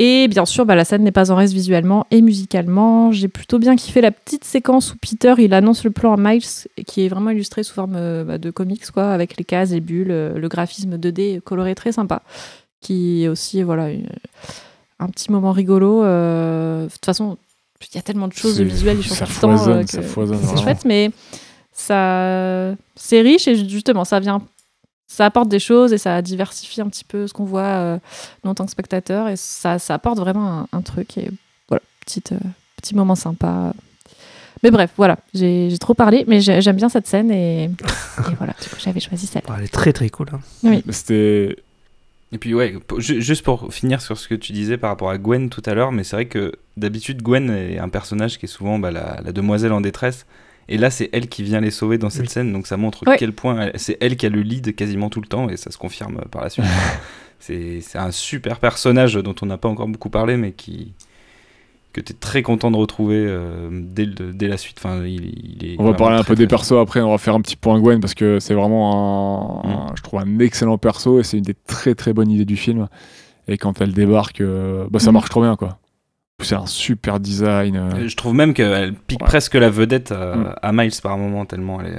Et 0.00 0.28
bien 0.28 0.44
sûr, 0.44 0.64
bah, 0.64 0.76
la 0.76 0.84
scène 0.84 1.02
n'est 1.02 1.12
pas 1.12 1.32
en 1.32 1.36
reste 1.36 1.54
visuellement 1.54 2.06
et 2.12 2.20
musicalement. 2.20 3.10
J'ai 3.10 3.26
plutôt 3.26 3.58
bien 3.58 3.74
kiffé 3.74 4.00
la 4.00 4.12
petite 4.12 4.44
séquence 4.44 4.92
où 4.92 4.96
Peter 4.96 5.34
il 5.38 5.54
annonce 5.54 5.82
le 5.82 5.90
plan 5.90 6.12
à 6.12 6.16
Miles, 6.16 6.68
qui 6.86 7.04
est 7.04 7.08
vraiment 7.08 7.30
illustré 7.30 7.64
sous 7.64 7.74
forme 7.74 8.24
bah, 8.24 8.38
de 8.38 8.50
comics, 8.50 8.90
quoi, 8.92 9.10
avec 9.10 9.36
les 9.36 9.44
cases, 9.44 9.70
les 9.70 9.80
bulles, 9.80 10.32
le 10.34 10.48
graphisme 10.48 10.96
2D 10.96 11.40
coloré 11.40 11.74
très 11.74 11.92
sympa, 11.92 12.22
qui 12.80 13.24
est 13.24 13.28
aussi 13.28 13.62
voilà 13.62 13.88
un 15.00 15.08
petit 15.08 15.32
moment 15.32 15.52
rigolo. 15.52 16.02
De 16.02 16.88
toute 16.88 17.04
façon, 17.04 17.36
il 17.92 17.96
y 17.96 17.98
a 17.98 18.02
tellement 18.02 18.28
de 18.28 18.32
choses 18.32 18.60
visuelles, 18.60 18.98
ils 18.98 19.04
changent 19.04 19.18
ça 19.18 19.26
tout 19.26 19.32
le 19.32 19.40
temps, 19.40 19.56
foisonne, 19.56 19.78
euh, 19.78 19.86
ça 19.86 20.02
foisonne 20.02 20.40
c'est 20.42 20.62
chouette, 20.62 20.84
mais 20.84 21.10
ça, 21.72 22.74
c'est 22.96 23.20
riche 23.20 23.46
et 23.48 23.68
justement, 23.68 24.04
ça 24.04 24.20
vient 24.20 24.42
ça 25.10 25.24
apporte 25.24 25.48
des 25.48 25.58
choses 25.58 25.92
et 25.94 25.98
ça 25.98 26.20
diversifie 26.20 26.82
un 26.82 26.88
petit 26.88 27.04
peu 27.04 27.26
ce 27.26 27.32
qu'on 27.32 27.44
voit 27.44 27.62
euh, 27.62 27.98
nous, 28.44 28.50
en 28.50 28.54
tant 28.54 28.66
que 28.66 28.70
spectateur 28.70 29.28
et 29.28 29.36
ça, 29.36 29.78
ça 29.78 29.94
apporte 29.94 30.18
vraiment 30.18 30.60
un, 30.60 30.68
un 30.72 30.82
truc 30.82 31.16
et 31.16 31.30
voilà 31.68 31.80
petite, 32.04 32.32
euh, 32.32 32.38
petit 32.76 32.94
moment 32.94 33.14
sympa 33.14 33.72
mais 34.62 34.70
bref 34.70 34.90
voilà 34.98 35.16
j'ai 35.32 35.74
trop 35.80 35.94
parlé 35.94 36.24
mais 36.28 36.40
j'ai- 36.42 36.60
j'aime 36.60 36.76
bien 36.76 36.90
cette 36.90 37.06
scène 37.06 37.30
et, 37.30 37.64
et 37.64 38.34
voilà 38.36 38.52
du 38.62 38.68
coup 38.68 38.76
j'avais 38.78 39.00
choisi 39.00 39.26
celle 39.26 39.42
elle 39.56 39.64
est 39.64 39.68
très 39.72 39.92
très 39.94 40.10
cool. 40.10 40.26
hein. 40.34 40.40
C'était. 40.90 41.56
Et 42.32 42.38
puis 42.38 42.52
ouais, 42.54 42.74
juste 42.98 43.42
pour 43.42 43.72
finir 43.72 44.02
sur 44.02 44.18
ce 44.18 44.28
que 44.28 44.34
tu 44.34 44.52
disais 44.52 44.76
par 44.76 44.90
rapport 44.90 45.08
à 45.08 45.16
Gwen 45.16 45.48
tout 45.48 45.62
à 45.64 45.72
l'heure, 45.74 45.92
mais 45.92 46.04
c'est 46.04 46.14
vrai 46.16 46.26
que 46.26 46.52
d'habitude 46.76 47.22
Gwen 47.22 47.48
est 47.50 47.78
un 47.78 47.88
personnage 47.88 48.38
qui 48.38 48.44
est 48.44 48.48
souvent 48.48 48.78
bah, 48.78 48.90
la, 48.90 49.20
la 49.24 49.32
demoiselle 49.32 49.72
en 49.72 49.80
détresse. 49.80 50.26
Et 50.70 50.76
là, 50.76 50.90
c'est 50.90 51.08
elle 51.14 51.28
qui 51.28 51.42
vient 51.42 51.60
les 51.62 51.70
sauver 51.70 51.96
dans 51.96 52.10
cette 52.10 52.24
Oui. 52.26 52.28
scène, 52.28 52.52
donc 52.52 52.66
ça 52.66 52.76
montre 52.76 53.06
Ouais. 53.08 53.16
quel 53.18 53.32
point 53.32 53.58
elle- 53.62 53.72
c'est 53.80 53.96
elle 54.02 54.16
qui 54.18 54.26
a 54.26 54.28
le 54.28 54.42
lead 54.42 54.74
quasiment 54.74 55.08
tout 55.08 55.22
le 55.22 55.26
temps, 55.26 55.48
et 55.48 55.56
ça 55.56 55.70
se 55.70 55.78
confirme 55.78 56.20
par 56.30 56.42
la 56.42 56.50
suite. 56.50 56.66
c'est 57.40 57.80
un 57.94 58.10
super 58.10 58.58
personnage 58.58 59.14
dont 59.14 59.34
on 59.40 59.46
n'a 59.46 59.56
pas 59.56 59.68
encore 59.70 59.88
beaucoup 59.88 60.10
parlé, 60.10 60.36
mais 60.36 60.52
qui 60.52 60.92
que 61.92 62.00
tu 62.00 62.12
es 62.12 62.16
très 62.16 62.42
content 62.42 62.70
de 62.70 62.76
retrouver 62.76 63.16
euh, 63.26 63.68
dès, 63.72 64.04
le- 64.04 64.32
dès 64.32 64.46
la 64.48 64.56
suite. 64.56 64.76
Enfin, 64.78 65.02
il, 65.04 65.32
il 65.60 65.66
est 65.66 65.76
On 65.78 65.84
va 65.84 65.94
parler 65.94 66.16
un 66.16 66.20
très, 66.22 66.34
peu 66.34 66.36
des 66.36 66.46
persos 66.46 66.72
après, 66.80 67.00
on 67.00 67.10
va 67.10 67.18
faire 67.18 67.34
un 67.34 67.40
petit 67.40 67.56
point 67.56 67.80
Gwen 67.80 68.00
parce 68.00 68.14
que 68.14 68.38
c'est 68.40 68.54
vraiment 68.54 69.62
un, 69.64 69.68
Mm. 69.68 69.72
un- 69.72 69.92
je 69.96 70.02
trouve 70.02 70.20
un 70.20 70.38
excellent 70.38 70.78
perso 70.78 71.18
et 71.20 71.22
c'est 71.24 71.38
une 71.38 71.44
des 71.44 71.56
très 71.66 71.94
très 71.94 72.12
bonnes 72.12 72.30
idées 72.30 72.44
du 72.44 72.56
film. 72.56 72.88
Et 73.48 73.56
quand 73.56 73.80
elle 73.80 73.92
débarque, 73.94 74.40
euh, 74.42 74.86
bah, 74.90 74.98
ça 74.98 75.10
Mm. 75.10 75.14
marche 75.14 75.30
trop 75.30 75.40
bien 75.40 75.56
quoi. 75.56 75.78
C'est 76.40 76.54
un 76.54 76.66
super 76.66 77.18
design. 77.18 77.74
euh, 77.76 78.06
Je 78.08 78.14
trouve 78.16 78.32
même 78.34 78.54
qu'elle 78.54 78.94
pique 78.94 79.20
Ouais. 79.22 79.26
presque 79.26 79.54
la 79.54 79.70
vedette 79.70 80.12
à, 80.12 80.36
Mm. 80.36 80.54
à 80.62 80.72
Miles 80.72 80.92
par 81.02 81.18
moment, 81.18 81.44
tellement 81.46 81.80
elle 81.80 81.94
est. 81.94 81.96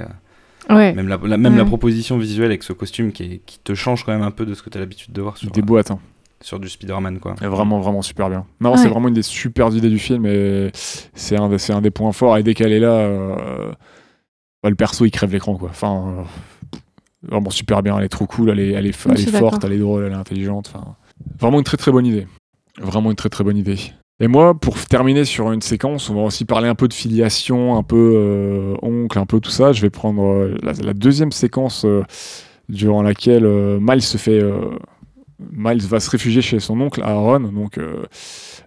euh, 0.70 0.74
ouais 0.76 0.92
Même, 0.94 1.08
la, 1.08 1.18
la- 1.22 1.36
même 1.36 1.52
Ouais. 1.54 1.58
la 1.58 1.64
proposition 1.64 2.16
visuelle 2.16 2.46
avec 2.46 2.62
ce 2.62 2.72
costume 2.72 3.10
qui, 3.12 3.22
est- 3.24 3.40
qui 3.44 3.58
te 3.58 3.74
change 3.74 4.04
quand 4.04 4.12
même 4.12 4.22
un 4.22 4.30
peu 4.30 4.46
de 4.46 4.54
ce 4.54 4.62
que 4.62 4.70
tu 4.70 4.78
as 4.78 4.80
l'habitude 4.80 5.12
de 5.12 5.20
voir 5.20 5.36
sur, 5.36 5.50
des 5.50 5.62
boîtes. 5.62 5.90
hein. 5.90 5.98
Sur 6.42 6.58
du 6.58 6.68
Spider-Man. 6.68 7.18
Quoi. 7.20 7.34
Et 7.42 7.46
vraiment 7.46 7.80
vraiment 7.80 8.02
super 8.02 8.28
bien. 8.30 8.46
Non, 8.60 8.72
Ouais. 8.72 8.76
c'est 8.78 8.88
vraiment 8.88 9.08
une 9.08 9.14
des 9.14 9.22
super 9.22 9.68
idées 9.74 9.90
du 9.90 9.98
film 9.98 10.26
et 10.26 10.70
c'est 10.72 11.36
un, 11.38 11.48
des- 11.48 11.58
c'est 11.58 11.72
un 11.72 11.80
des 11.82 11.90
points 11.90 12.12
forts. 12.12 12.36
Et 12.38 12.42
dès 12.42 12.54
qu'elle 12.54 12.72
est 12.72 12.80
là, 12.80 12.92
euh, 12.94 13.72
bah, 14.62 14.70
le 14.70 14.76
perso 14.76 15.04
il 15.04 15.10
crève 15.10 15.32
l'écran 15.32 15.56
quoi. 15.56 15.68
Enfin, 15.70 16.14
euh, 16.18 16.22
Vraiment 17.22 17.50
super 17.50 17.82
bien, 17.82 17.98
elle 17.98 18.04
est 18.04 18.08
trop 18.08 18.26
cool, 18.26 18.48
elle 18.48 18.60
est, 18.60 18.70
elle 18.72 18.86
est, 18.86 18.92
Je 18.98 19.08
elle 19.10 19.18
suis 19.18 19.28
est 19.28 19.32
forte, 19.38 19.52
d'accord. 19.56 19.68
elle 19.70 19.76
est 19.76 19.78
drôle, 19.78 20.04
elle 20.06 20.12
est 20.12 20.16
intelligente. 20.16 20.72
Enfin, 20.74 20.96
vraiment 21.38 21.58
une 21.58 21.64
très 21.64 21.76
très 21.76 21.92
bonne 21.92 22.06
idée. 22.06 22.26
Vraiment 22.80 23.10
une 23.10 23.16
très 23.16 23.28
très 23.28 23.44
bonne 23.44 23.58
idée. 23.58 23.76
Et 24.20 24.26
moi, 24.26 24.54
pour 24.58 24.82
terminer 24.86 25.26
sur 25.26 25.52
une 25.52 25.60
séquence, 25.60 26.08
on 26.08 26.14
va 26.14 26.22
aussi 26.22 26.46
parler 26.46 26.68
un 26.68 26.74
peu 26.74 26.88
de 26.88 26.94
filiation, 26.94 27.76
un 27.76 27.82
peu 27.82 28.12
euh, 28.16 28.74
oncle, 28.80 29.18
un 29.18 29.26
peu 29.26 29.38
tout 29.38 29.50
ça. 29.50 29.72
Je 29.72 29.82
vais 29.82 29.90
prendre 29.90 30.22
euh, 30.24 30.56
la, 30.62 30.72
la 30.72 30.94
deuxième 30.94 31.30
séquence 31.30 31.84
euh, 31.84 32.02
durant 32.70 33.02
laquelle 33.02 33.44
euh, 33.44 33.78
Miles 33.82 34.00
se 34.00 34.16
fait. 34.16 34.40
Miles 35.52 35.86
va 35.86 36.00
se 36.00 36.10
réfugier 36.10 36.42
chez 36.42 36.60
son 36.60 36.80
oncle 36.80 37.02
Aaron, 37.02 37.40
donc 37.40 37.78
euh, 37.78 38.04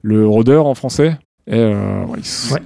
le 0.02 0.28
rôdeur 0.28 0.66
en 0.66 0.76
français. 0.76 1.18
Et 1.48 1.56
euh, 1.58 2.06
Ouais, 2.06 2.62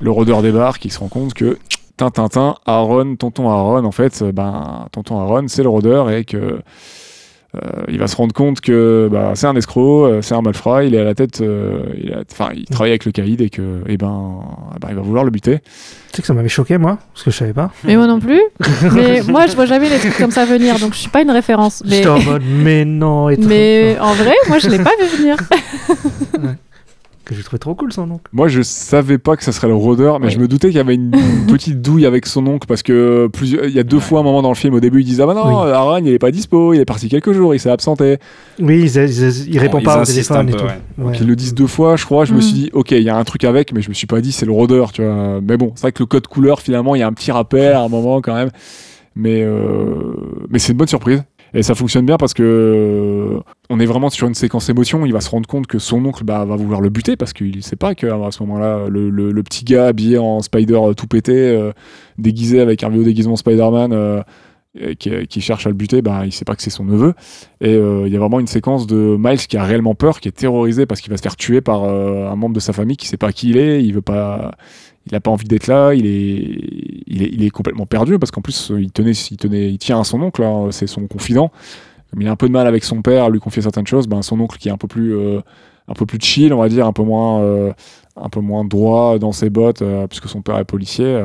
le 0.00 0.10
rôdeur 0.10 0.42
débarque, 0.42 0.84
il 0.84 0.92
se 0.92 0.98
rend 0.98 1.08
compte 1.08 1.34
que 1.34 1.58
Tintintin, 1.96 2.56
Aaron, 2.66 3.16
tonton 3.16 3.48
Aaron, 3.48 3.84
en 3.84 3.92
fait, 3.92 4.22
euh, 4.22 4.32
ben, 4.32 4.86
tonton 4.92 5.18
Aaron, 5.18 5.46
c'est 5.48 5.62
le 5.62 5.68
rôdeur 5.68 6.10
et 6.10 6.24
que 6.24 6.60
euh, 7.54 7.82
il 7.88 7.98
va 7.98 8.06
se 8.06 8.16
rendre 8.16 8.32
compte 8.32 8.62
que 8.62 9.10
bah, 9.12 9.32
c'est 9.34 9.46
un 9.46 9.54
escroc, 9.56 10.06
euh, 10.06 10.22
c'est 10.22 10.34
un 10.34 10.40
malfrat, 10.40 10.84
il 10.84 10.94
est 10.94 11.00
à 11.00 11.04
la 11.04 11.14
tête, 11.14 11.42
euh, 11.42 11.82
il, 11.94 12.24
travaille 12.24 12.92
avec 12.92 13.04
le 13.04 13.12
caïd 13.12 13.42
et 13.42 13.50
que, 13.50 13.82
eh 13.86 13.98
ben, 13.98 14.40
eh 14.74 14.78
ben, 14.78 14.88
il 14.88 14.96
va 14.96 15.02
vouloir 15.02 15.22
le 15.24 15.30
buter. 15.30 15.58
Tu 15.58 16.16
sais 16.16 16.22
que 16.22 16.26
ça 16.26 16.32
m'avait 16.32 16.48
choqué, 16.48 16.78
moi, 16.78 16.98
parce 17.12 17.24
que 17.24 17.30
je 17.30 17.36
savais 17.36 17.52
pas. 17.52 17.70
Mais 17.84 17.96
moi 17.96 18.06
non 18.06 18.20
plus. 18.20 18.40
mais 18.94 19.20
moi, 19.22 19.46
je 19.46 19.54
vois 19.54 19.66
jamais 19.66 19.90
les 19.90 19.98
trucs 19.98 20.16
comme 20.16 20.30
ça 20.30 20.46
venir, 20.46 20.78
donc 20.78 20.94
je 20.94 20.98
suis 20.98 21.10
pas 21.10 21.20
une 21.20 21.30
référence. 21.30 21.82
Mais, 21.86 21.96
J'étais 21.96 22.08
en 22.08 22.22
mode, 22.22 22.42
mais 22.42 22.86
non, 22.86 23.28
et 23.28 23.36
tout. 23.36 23.42
mais 23.48 23.98
en 24.00 24.14
vrai, 24.14 24.34
moi, 24.48 24.58
je 24.58 24.68
l'ai 24.68 24.78
pas 24.78 24.92
vu 24.98 25.18
venir. 25.18 25.36
Que 27.24 27.36
j'ai 27.36 27.42
trouvé 27.44 27.60
trop 27.60 27.74
cool 27.76 27.92
son 27.92 28.10
oncle. 28.10 28.24
Moi, 28.32 28.48
je 28.48 28.62
savais 28.62 29.16
pas 29.16 29.36
que 29.36 29.44
ça 29.44 29.52
serait 29.52 29.68
le 29.68 29.74
rôdeur, 29.76 30.18
mais 30.18 30.26
Ouais. 30.26 30.32
je 30.32 30.40
me 30.40 30.48
doutais 30.48 30.68
qu'il 30.68 30.76
y 30.76 30.80
avait 30.80 30.96
une, 30.96 31.12
petite 31.48 31.80
douille 31.80 32.04
avec 32.04 32.26
son 32.26 32.44
oncle 32.48 32.66
parce 32.66 32.82
que 32.82 33.28
plusieurs, 33.32 33.64
il 33.66 33.70
y 33.72 33.78
a 33.78 33.84
deux 33.84 34.00
fois 34.00 34.20
un 34.20 34.22
moment 34.24 34.42
dans 34.42 34.48
le 34.48 34.56
film, 34.56 34.74
au 34.74 34.80
début, 34.80 35.02
ils 35.02 35.04
disent 35.04 35.20
ah 35.20 35.26
bah 35.26 35.34
non, 35.34 35.62
Oui. 35.62 35.70
Aaron, 35.70 35.98
il 36.04 36.08
est 36.12 36.18
pas 36.18 36.32
dispo, 36.32 36.74
il 36.74 36.80
est 36.80 36.84
parti 36.84 37.08
quelques 37.08 37.32
jours, 37.32 37.54
il 37.54 37.60
s'est 37.60 37.70
absenté. 37.70 38.18
Oui, 38.58 38.80
ils, 38.82 38.96
ils, 38.96 39.50
ils 39.52 39.58
répondent 39.60 39.82
ils 39.82 39.84
pas 39.84 40.02
au 40.02 40.04
téléphone 40.04 40.36
un 40.36 40.46
et 40.48 40.50
peu, 40.50 40.56
tout. 40.58 40.64
ouais. 40.64 40.70
Ouais. 40.98 41.04
Donc 41.04 41.20
ils 41.20 41.26
le 41.28 41.36
disent 41.36 41.54
deux 41.54 41.68
fois, 41.68 41.94
je 41.94 42.04
crois. 42.04 42.24
Je 42.24 42.32
me 42.32 42.38
Mm. 42.38 42.42
suis 42.42 42.52
dit, 42.54 42.70
ok, 42.72 42.90
il 42.90 43.02
y 43.02 43.08
a 43.08 43.16
un 43.16 43.24
truc 43.24 43.44
avec, 43.44 43.72
mais 43.72 43.82
je 43.82 43.88
me 43.88 43.94
suis 43.94 44.08
pas 44.08 44.20
dit 44.20 44.32
c'est 44.32 44.46
le 44.46 44.52
rôdeur, 44.52 44.90
tu 44.90 45.02
vois. 45.04 45.40
Mais 45.40 45.56
bon, 45.56 45.70
c'est 45.76 45.82
vrai 45.82 45.92
que 45.92 46.02
le 46.02 46.06
code 46.06 46.26
couleur, 46.26 46.60
finalement, 46.60 46.96
il 46.96 46.98
y 46.98 47.02
a 47.02 47.06
un 47.06 47.12
petit 47.12 47.30
rappel 47.30 47.72
à 47.74 47.82
un 47.82 47.88
moment 47.88 48.20
quand 48.20 48.34
même. 48.34 48.50
Mais, 49.14 49.42
euh, 49.42 50.14
mais 50.48 50.58
c'est 50.58 50.72
une 50.72 50.78
bonne 50.78 50.88
surprise. 50.88 51.22
Et 51.54 51.62
ça 51.62 51.74
fonctionne 51.74 52.06
bien 52.06 52.16
parce 52.16 52.32
que 52.32 52.42
euh, 52.42 53.40
on 53.68 53.78
est 53.78 53.86
vraiment 53.86 54.08
sur 54.10 54.26
une 54.26 54.34
séquence 54.34 54.68
émotion. 54.68 55.04
Il 55.04 55.12
va 55.12 55.20
se 55.20 55.30
rendre 55.30 55.46
compte 55.46 55.66
que 55.66 55.78
son 55.78 56.04
oncle 56.04 56.24
bah, 56.24 56.44
va 56.44 56.56
vouloir 56.56 56.80
le 56.80 56.88
buter 56.88 57.16
parce 57.16 57.32
qu'il 57.32 57.62
sait 57.62 57.76
pas 57.76 57.94
qu'à 57.94 58.16
ce 58.30 58.42
moment-là, 58.42 58.86
le, 58.88 59.42
petit 59.42 59.64
gars 59.64 59.86
habillé 59.86 60.18
en 60.18 60.40
Spider 60.40 60.78
euh, 60.82 60.94
tout 60.94 61.06
pété, 61.06 61.32
euh, 61.34 61.72
déguisé 62.16 62.60
avec 62.60 62.82
un 62.84 62.88
vieux 62.88 63.04
déguisement 63.04 63.36
Spider-Man, 63.36 64.24
qui, 64.98 65.40
cherche 65.42 65.66
à 65.66 65.68
le 65.68 65.74
buter, 65.74 66.00
bah, 66.00 66.22
il 66.24 66.32
sait 66.32 66.46
pas 66.46 66.56
que 66.56 66.62
c'est 66.62 66.70
son 66.70 66.84
neveu. 66.84 67.12
Et 67.60 67.74
il 67.74 68.08
y 68.08 68.16
a 68.16 68.18
vraiment 68.18 68.40
une 68.40 68.46
séquence 68.46 68.86
de 68.86 69.16
Miles 69.18 69.46
qui 69.46 69.58
a 69.58 69.64
réellement 69.64 69.94
peur, 69.94 70.20
qui 70.20 70.28
est 70.28 70.32
terrorisé 70.32 70.86
parce 70.86 71.02
qu'il 71.02 71.10
va 71.10 71.18
se 71.18 71.22
faire 71.22 71.36
tuer 71.36 71.60
par 71.60 71.84
un 71.84 72.34
membre 72.36 72.54
de 72.54 72.60
sa 72.60 72.72
famille 72.72 72.96
qui 72.96 73.06
sait 73.06 73.18
pas 73.18 73.32
qui 73.32 73.50
il 73.50 73.58
est, 73.58 73.84
il 73.84 73.92
veut 73.92 74.00
pas, 74.00 74.52
il 75.06 75.14
a 75.14 75.20
pas 75.20 75.30
envie 75.30 75.48
d'être 75.48 75.66
là, 75.66 75.94
il 75.94 76.06
est, 76.06 77.02
il 77.06 77.44
est, 77.44 77.50
complètement 77.50 77.86
perdu 77.86 78.18
parce 78.18 78.30
qu'en 78.30 78.40
plus 78.40 78.72
il 78.78 78.92
tenait, 78.92 79.12
il 79.12 79.36
tenait, 79.36 79.70
il 79.70 79.78
tient 79.78 80.00
à 80.00 80.04
son 80.04 80.20
oncle, 80.22 80.42
hein, 80.42 80.68
c'est 80.70 80.86
son 80.86 81.06
confident. 81.06 81.50
Comme 82.10 82.22
il 82.22 82.28
a 82.28 82.30
un 82.30 82.36
peu 82.36 82.46
de 82.46 82.52
mal 82.52 82.66
avec 82.66 82.84
son 82.84 83.00
père 83.00 83.24
à 83.24 83.30
lui 83.30 83.40
confier 83.40 83.62
certaines 83.62 83.86
choses, 83.86 84.06
ben 84.06 84.22
son 84.22 84.38
oncle 84.38 84.58
qui 84.58 84.68
est 84.68 84.72
un 84.72 84.76
peu 84.76 84.86
plus, 84.86 85.16
euh, 85.16 85.40
un 85.88 85.94
peu 85.94 86.04
plus 86.04 86.18
chill, 86.20 86.52
on 86.52 86.58
va 86.58 86.68
dire, 86.68 86.86
un 86.86 86.92
peu 86.92 87.02
moins, 87.02 87.40
euh, 87.40 87.72
un 88.16 88.28
peu 88.28 88.40
moins 88.40 88.64
droit 88.64 89.18
dans 89.18 89.32
ses 89.32 89.48
bottes, 89.48 89.82
euh, 89.82 90.06
puisque 90.06 90.28
son 90.28 90.42
père 90.42 90.58
est 90.58 90.64
policier. 90.64 91.24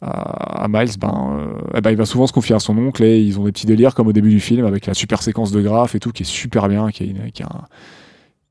à, 0.00 0.66
Miles, 0.68 0.98
ben, 0.98 1.48
eh 1.74 1.80
ben, 1.80 1.90
il 1.90 1.96
va 1.96 2.06
souvent 2.06 2.26
se 2.26 2.32
confier 2.32 2.54
à 2.54 2.60
son 2.60 2.78
oncle 2.78 3.02
et 3.02 3.20
ils 3.20 3.38
ont 3.38 3.44
des 3.44 3.52
petits 3.52 3.66
délires 3.66 3.94
comme 3.94 4.06
au 4.06 4.12
début 4.12 4.30
du 4.30 4.40
film 4.40 4.64
avec 4.64 4.86
la 4.86 4.94
super 4.94 5.22
séquence 5.22 5.50
de 5.50 5.60
graphes 5.60 5.94
et 5.94 5.98
tout 5.98 6.12
qui 6.12 6.22
est 6.22 6.26
super 6.26 6.68
bien, 6.68 6.90
qui 6.90 7.04
est, 7.04 7.42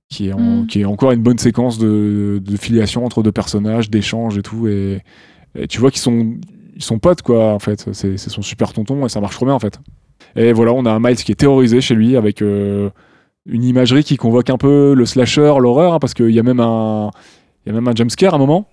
qui 0.10 0.30
est, 0.30 0.34
en- 0.34 0.40
Mm. 0.64 0.68
qui 0.68 0.82
est 0.82 0.86
encore 0.86 1.12
une 1.12 1.22
bonne 1.22 1.38
séquence 1.38 1.78
de, 1.78 2.42
de 2.44 2.58
filiation 2.58 3.06
entre 3.06 3.24
deux 3.24 3.32
personnages, 3.32 3.90
d'échanges 3.90 4.38
et 4.38 4.42
tout. 4.42 4.68
Et, 4.68 5.02
et 5.58 5.68
tu 5.68 5.80
vois 5.80 5.92
qu'ils 5.92 6.02
sont, 6.02 6.36
ils 6.76 6.84
sont 6.84 7.00
potes, 7.00 7.22
quoi, 7.22 7.54
en 7.54 7.60
fait. 7.60 7.86
C'est 7.92 8.18
c'est 8.18 8.30
son 8.30 8.42
super 8.42 8.72
tonton 8.74 9.06
et 9.06 9.10
ça 9.10 9.20
marche 9.20 9.36
trop 9.36 9.46
bien, 9.46 9.56
en 9.56 9.60
fait. 9.60 9.80
Et 10.36 10.54
voilà, 10.54 10.74
on 10.74 10.86
a 10.86 10.92
un 10.92 11.00
Miles 11.00 11.16
qui 11.18 11.32
est 11.32 11.36
terrorisé 11.36 11.82
chez 11.82 11.96
lui 11.96 12.16
avec 12.16 12.42
euh, 12.42 12.90
une 13.46 13.64
imagerie 13.64 14.04
qui 14.04 14.18
convoque 14.18 14.50
un 14.50 14.58
peu 14.58 14.94
le 14.96 15.06
slasher, 15.06 15.54
l'horreur, 15.60 15.94
hein, 15.94 16.00
parce 16.00 16.14
qu'il 16.14 16.30
y 16.32 16.40
a 16.40 16.44
même 16.44 16.60
un. 16.60 17.12
Il 17.66 17.70
y 17.70 17.72
a 17.72 17.76
même 17.76 17.88
un 17.88 17.96
jumpscare 17.96 18.34
à 18.34 18.38
un 18.38 18.40
moment. 18.40 18.68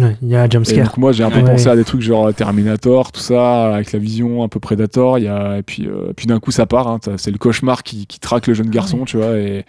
Ouais, 0.00 0.16
Il 0.22 0.28
y 0.28 0.36
a 0.36 0.42
un 0.42 0.48
jumpscare. 0.50 0.84
donc 0.86 0.96
moi 0.98 1.12
j'ai 1.12 1.24
un 1.24 1.30
peu 1.30 1.38
Ouais. 1.40 1.44
pensé 1.44 1.66
à 1.68 1.74
des 1.76 1.84
trucs 1.84 2.00
genre 2.02 2.32
Terminator, 2.34 3.10
tout 3.12 3.20
ça, 3.20 3.74
avec 3.74 3.92
la 3.92 3.98
vision 3.98 4.42
un 4.42 4.48
peu 4.48 4.58
Predator. 4.60 5.18
Y 5.18 5.28
a, 5.28 5.58
et 5.58 5.62
puis, 5.62 5.86
euh, 5.86 6.12
puis 6.16 6.26
d'un 6.26 6.40
coup 6.40 6.50
ça 6.50 6.64
part. 6.66 6.88
hein, 6.88 6.98
c'est 7.18 7.30
le 7.30 7.38
cauchemar 7.38 7.82
qui, 7.82 8.06
qui 8.06 8.18
traque 8.20 8.46
le 8.46 8.54
jeune 8.54 8.70
garçon, 8.70 9.04
tu 9.04 9.16
vois. 9.18 9.36
Et, 9.38 9.64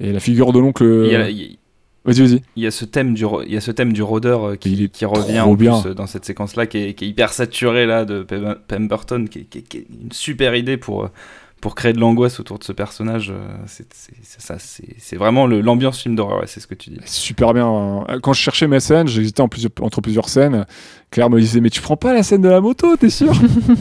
et 0.00 0.12
la 0.12 0.20
figure 0.20 0.52
de 0.52 0.58
l'oncle. 0.58 0.84
Il 1.06 1.12
y 1.12 1.16
a- 1.16 1.28
il 1.30 1.38
y 1.38 1.44
a- 1.44 1.56
Vas-y, 2.04 2.20
vas-y. 2.20 2.42
Il 2.54 2.62
y 2.62 2.66
a 2.68 2.70
ce 2.70 2.84
thème 2.84 3.14
du, 3.14 3.24
il 3.46 3.52
y 3.52 3.56
a 3.56 3.60
ce 3.60 3.72
thème 3.72 3.92
du 3.92 4.00
rôdeur 4.00 4.44
euh, 4.44 4.56
Il 4.64 4.88
qui, 4.90 5.04
revient 5.04 5.40
en 5.40 5.54
bien. 5.54 5.80
plus 5.80 5.90
euh, 5.90 5.94
dans 5.94 6.06
cette 6.06 6.24
séquence-là, 6.24 6.66
qui 6.66 6.78
est, 6.78 6.94
qui 6.94 7.04
est 7.04 7.08
hyper 7.08 7.32
saturé 7.32 7.84
là 7.84 8.04
de 8.04 8.22
Pem- 8.22 8.58
Pemberton, 8.68 9.24
qui 9.28 9.40
est, 9.40 9.44
qui 9.62 9.86
une 10.02 10.12
super 10.12 10.54
idée 10.54 10.76
pour, 10.76 11.04
euh, 11.06 11.08
pour 11.66 11.74
créer 11.74 11.92
de 11.92 11.98
l'angoisse 11.98 12.38
autour 12.38 12.60
de 12.60 12.64
ce 12.64 12.70
personnage. 12.70 13.32
euh, 13.34 13.56
C'est 13.66 15.16
vraiment 15.16 15.48
l'ambiance 15.48 16.00
film 16.00 16.14
d'horreur, 16.14 16.38
ouais, 16.40 16.46
c'est 16.46 16.60
ce 16.60 16.68
que 16.68 16.76
tu 16.76 16.90
dis. 16.90 17.00
Super 17.06 17.54
bien. 17.54 18.04
Quand 18.22 18.32
je 18.32 18.40
cherchais 18.40 18.68
mes 18.68 18.78
scènes, 18.78 19.08
j'hésitais 19.08 19.40
en 19.40 19.48
plusieurs- 19.48 19.72
entre 19.80 20.00
plusieurs 20.00 20.28
scènes. 20.28 20.64
Claire 21.10 21.28
me 21.28 21.40
disait 21.40 21.60
mais 21.60 21.70
tu 21.70 21.80
prends 21.80 21.96
pas 21.96 22.14
la 22.14 22.22
scène 22.22 22.42
de 22.42 22.48
la 22.48 22.60
moto, 22.60 22.96
t'es 22.96 23.10
sûr? 23.10 23.32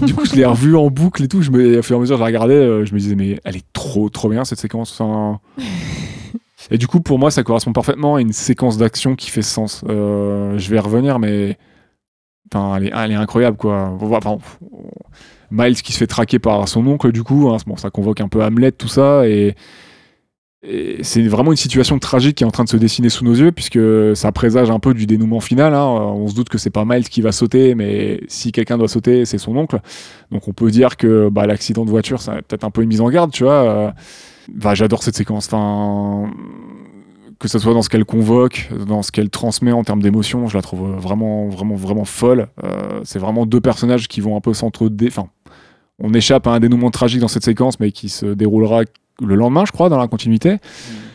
Du 0.04 0.16
coup 0.16 0.26
je 0.26 0.34
l'ai 0.36 0.46
revue 0.46 0.76
en 0.76 0.90
boucle 0.90 1.24
et 1.24 1.28
tout. 1.28 1.44
Je 1.44 1.52
me, 1.52 1.78
au 1.78 1.82
fur 1.84 1.96
et 1.96 2.00
à 2.00 2.02
mesure 2.02 2.16
je 2.18 2.22
la 2.22 2.26
regardais, 2.26 2.56
euh, 2.56 2.86
je 2.86 2.94
me 2.96 3.00
disais 3.00 3.14
mais 3.16 3.40
elle 3.44 3.58
est 3.58 3.72
trop 3.72 4.10
trop 4.10 4.30
bien 4.30 4.46
cette 4.46 4.60
séquence. 4.60 5.00
Enfin, 5.00 5.40
Et 6.72 6.80
du 6.80 6.88
coup, 6.88 7.00
pour 7.02 7.20
moi, 7.20 7.30
ça 7.30 7.44
correspond 7.44 7.72
parfaitement 7.74 8.16
à 8.16 8.22
une 8.22 8.34
séquence 8.34 8.80
d'action 8.80 9.16
qui 9.16 9.30
fait 9.30 9.44
sens. 9.44 9.84
Euh, 9.88 10.58
je 10.58 10.68
vais 10.72 10.78
y 10.78 10.80
revenir, 10.80 11.20
mais 11.20 11.60
enfin, 12.52 12.78
elle, 12.78 12.88
est, 12.88 12.92
elle 12.96 13.12
est 13.12 13.16
incroyable, 13.16 13.58
quoi. 13.58 13.96
Enfin, 14.02 14.40
Miles 15.52 15.82
qui 15.82 15.94
se 15.94 15.98
fait 15.98 16.08
traquer 16.08 16.40
par 16.40 16.68
son 16.68 16.86
oncle, 16.88 17.12
du 17.12 17.24
coup, 17.24 17.50
hein, 17.50 17.58
ça 17.78 17.90
convoque 17.90 18.22
un 18.22 18.28
peu 18.28 18.44
Hamlet, 18.44 18.72
tout 18.72 18.88
ça, 18.88 19.28
et, 19.28 19.56
c'est 21.02 21.22
vraiment 21.28 21.52
une 21.52 21.58
situation 21.58 22.00
tragique 22.00 22.38
qui 22.38 22.44
est 22.44 22.48
en 22.48 22.52
train 22.52 22.64
de 22.64 22.70
se 22.70 22.78
dessiner 22.78 23.10
sous 23.10 23.24
nos 23.24 23.36
yeux, 23.36 23.52
puisque 23.52 23.80
ça 24.16 24.32
présage 24.32 24.72
un 24.72 24.80
peu 24.80 24.94
du 24.94 25.06
dénouement 25.06 25.40
final. 25.40 25.74
hein. 25.74 25.86
On 25.86 26.28
se 26.28 26.34
doute 26.34 26.50
que 26.50 26.58
c'est 26.58 26.70
pas 26.70 26.86
Miles 26.86 27.08
qui 27.08 27.22
va 27.22 27.32
sauter, 27.32 27.76
mais 27.76 28.22
si 28.28 28.52
quelqu'un 28.52 28.78
doit 28.78 28.88
sauter, 28.88 29.26
c'est 29.26 29.38
son 29.38 29.56
oncle. 29.58 29.80
Donc 30.32 30.48
on 30.48 30.54
peut 30.54 30.72
dire 30.72 30.98
que 30.98 31.30
bah, 31.30 31.46
l'accident 31.46 31.86
de 31.86 31.90
voiture, 31.92 32.20
a 32.30 32.42
peut-être 32.42 32.64
un 32.64 32.72
peu 32.72 32.82
une 32.82 32.90
mise 32.90 33.02
en 33.02 33.10
garde, 33.10 33.32
tu 33.32 33.44
vois. 33.44 33.54
Euh, 33.54 33.92
bah, 34.52 34.74
J'adore 34.74 35.04
cette 35.04 35.16
séquence. 35.16 35.48
Enfin, 35.48 36.32
que 37.46 37.52
ce 37.52 37.60
soit 37.60 37.74
dans 37.74 37.82
ce 37.82 37.90
qu'elle 37.90 38.06
convoque, 38.06 38.70
dans 38.88 39.02
ce 39.02 39.12
qu'elle 39.12 39.30
transmet 39.30 39.72
en 39.72 39.84
termes 39.84 40.02
d'émotion, 40.02 40.48
je 40.48 40.58
la 40.58 40.62
trouve 40.62 40.96
vraiment, 40.96 41.48
vraiment, 41.48 41.76
vraiment 41.76 42.06
folle. 42.06 42.48
Euh, 42.64 43.02
c'est 43.04 43.20
vraiment 43.20 43.46
deux 43.46 43.62
personnages 43.62 44.08
qui 44.08 44.22
vont 44.22 44.36
un 44.36 44.42
peu 44.42 44.54
s'entre-dé... 44.54 45.08
Enfin, 45.08 45.28
on 46.00 46.14
échappe 46.14 46.48
à 46.48 46.52
un 46.52 46.60
dénouement 46.60 46.92
tragique 46.92 47.22
dans 47.22 47.28
cette 47.28 47.46
séquence, 47.46 47.80
mais 47.80 47.92
qui 47.92 48.10
se 48.10 48.26
déroulera 48.26 48.82
le 49.22 49.36
lendemain, 49.36 49.64
je 49.66 49.72
crois, 49.72 49.90
dans 49.90 49.98
la 49.98 50.08
continuité. 50.08 50.58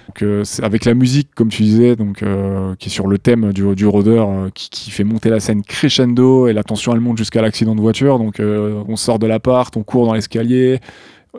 Donc, 0.09 0.23
euh, 0.23 0.44
avec 0.62 0.85
la 0.85 0.94
musique, 0.94 1.28
comme 1.35 1.48
tu 1.48 1.62
disais, 1.65 1.97
donc, 1.97 2.23
euh, 2.23 2.74
qui 2.78 2.89
est 2.89 2.93
sur 2.93 3.07
le 3.07 3.19
thème 3.19 3.52
du, 3.52 3.74
du 3.74 3.86
rôdeur, 3.86 4.28
euh, 4.28 4.48
qui, 4.55 4.70
qui 4.70 4.90
fait 4.90 5.05
monter 5.05 5.28
la 5.31 5.40
scène 5.40 5.62
crescendo, 5.62 6.48
et 6.48 6.52
la 6.52 6.62
tension, 6.62 6.93
elle 6.94 7.01
monte 7.01 7.19
jusqu'à 7.19 7.43
l'accident 7.43 7.74
de 7.74 7.81
voiture. 7.81 8.19
Donc, 8.19 8.40
on 8.40 8.97
sort 8.97 9.19
de 9.19 9.27
l'appart, 9.27 9.77
on 9.77 9.82
court 9.82 10.07
dans 10.07 10.15
l'escalier. 10.15 10.81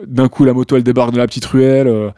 D'un 0.06 0.28
coup, 0.28 0.44
la 0.44 0.52
moto, 0.52 0.76
elle 0.76 0.84
débarque 0.84 1.12
de 1.12 1.18
la 1.18 1.26
petite 1.26 1.46
ruelle. 1.46 2.12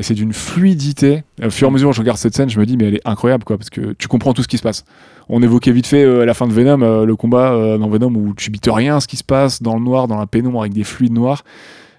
Et 0.00 0.02
c'est 0.02 0.14
d'une 0.14 0.32
fluidité. 0.32 1.24
Au 1.44 1.50
fur 1.50 1.68
et 1.68 1.70
à 1.70 1.72
mesure 1.72 1.92
je 1.92 2.00
regarde 2.00 2.16
cette 2.16 2.34
scène, 2.34 2.48
je 2.48 2.58
me 2.58 2.64
dis, 2.64 2.78
mais 2.78 2.86
elle 2.86 2.94
est 2.94 3.06
incroyable, 3.06 3.44
quoi, 3.44 3.58
parce 3.58 3.68
que 3.68 3.92
tu 3.98 4.08
comprends 4.08 4.32
tout 4.32 4.42
ce 4.42 4.48
qui 4.48 4.56
se 4.56 4.62
passe. 4.62 4.86
On 5.28 5.42
évoquait 5.42 5.72
vite 5.72 5.86
fait 5.86 6.02
euh, 6.02 6.24
la 6.24 6.32
fin 6.32 6.48
de 6.48 6.54
Venom, 6.54 6.80
euh, 6.80 7.04
le 7.04 7.16
combat 7.16 7.52
euh, 7.52 7.76
dans 7.76 7.90
Venom 7.90 8.14
où 8.14 8.34
tu 8.34 8.50
bites 8.50 8.70
rien 8.72 8.98
ce 9.00 9.06
qui 9.06 9.18
se 9.18 9.24
passe 9.24 9.62
dans 9.62 9.74
le 9.74 9.82
noir, 9.82 10.08
dans 10.08 10.18
la 10.18 10.26
pénombre, 10.26 10.62
avec 10.62 10.72
des 10.72 10.84
fluides 10.84 11.12
noirs. 11.12 11.44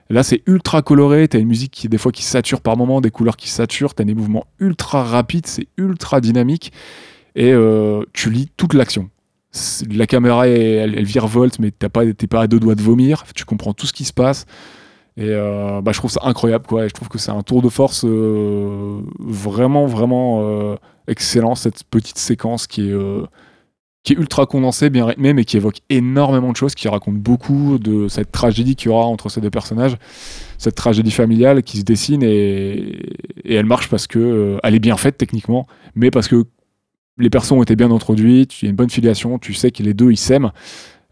Là, 0.10 0.24
c'est 0.24 0.42
ultra 0.48 0.82
coloré. 0.82 1.28
T'as 1.28 1.38
une 1.38 1.48
musique 1.48 1.72
qui, 1.72 1.90
des 1.90 2.00
fois, 2.00 2.12
qui 2.12 2.24
sature 2.24 2.62
par 2.62 2.76
moments, 2.76 3.02
des 3.02 3.12
couleurs 3.12 3.38
qui 3.38 3.50
saturent. 3.50 3.94
T'as 3.94 4.04
des 4.04 4.16
mouvements 4.16 4.48
ultra 4.60 5.04
rapides, 5.04 5.46
c'est 5.46 5.68
ultra 5.78 6.22
dynamique. 6.22 6.74
Et 7.36 7.54
tu 8.12 8.30
lis 8.30 8.50
toute 8.58 8.74
l'action. 8.74 9.10
La 9.90 10.08
caméra, 10.08 10.50
elle, 10.50 10.98
elle 10.98 11.06
virevolte, 11.06 11.60
mais 11.60 11.72
t'as 11.72 11.88
pas, 11.88 12.12
t'es 12.12 12.28
pas 12.28 12.42
à 12.42 12.48
deux 12.48 12.60
doigts 12.60 12.76
de 12.76 12.82
vomir. 12.82 13.24
Tu 13.34 13.46
comprends 13.46 13.72
tout 13.72 13.88
ce 13.88 13.94
qui 13.94 14.04
se 14.04 14.12
passe. 14.12 14.48
Et 15.18 15.28
euh, 15.30 15.82
bah, 15.82 15.92
je 15.92 15.98
trouve 15.98 16.12
ça 16.12 16.22
incroyable, 16.24 16.66
quoi. 16.66 16.86
Et 16.86 16.90
je 16.90 16.94
trouve 16.94 17.10
que 17.10 17.18
c'est 17.18 17.32
un 17.32 17.42
tour 17.44 17.62
de 17.62 17.70
force 17.70 18.06
euh, 18.06 19.02
vraiment, 19.20 19.86
vraiment 19.86 20.42
euh, 20.44 20.76
excellent, 21.08 21.56
cette 21.56 21.84
petite 21.84 22.18
séquence 22.18 22.68
qui 22.68 22.90
est, 22.90 24.14
ultra 24.18 24.46
condensée, 24.46 24.90
bien 24.90 25.06
rythmée, 25.06 25.34
mais 25.34 25.44
qui 25.46 25.58
évoque 25.58 25.80
énormément 25.90 26.52
de 26.52 26.56
choses, 26.56 26.76
qui 26.76 26.88
raconte 26.88 27.18
beaucoup 27.18 27.78
de 27.78 28.08
cette 28.08 28.32
tragédie 28.32 28.76
qu'il 28.76 28.90
y 28.90 28.94
aura 28.94 29.06
entre 29.06 29.30
ces 29.30 29.42
deux 29.42 29.50
personnages, 29.50 29.96
cette 30.58 30.76
tragédie 30.76 31.12
familiale 31.12 31.62
qui 31.62 31.78
se 31.78 31.84
dessine, 31.84 32.24
et, 32.24 33.00
elle 33.46 33.66
marche 33.66 33.90
parce 33.90 34.08
que 34.08 34.58
elle 34.64 34.76
est 34.76 34.80
bien 34.80 34.98
faite 34.98 35.18
techniquement, 35.18 35.68
mais 35.96 36.10
parce 36.10 36.28
que 36.28 36.46
les 37.18 37.30
personnes 37.30 37.60
ont 37.60 37.64
été 37.64 37.76
bien 37.76 37.92
introduites, 37.92 38.62
il 38.62 38.66
y 38.66 38.68
a 38.68 38.70
une 38.72 38.76
bonne 38.76 38.90
filiation, 38.90 39.38
tu 39.38 39.54
sais 39.54 39.72
que 39.72 39.84
les 39.84 39.94
deux 39.94 40.12
ils 40.12 40.18
s'aiment. 40.18 40.52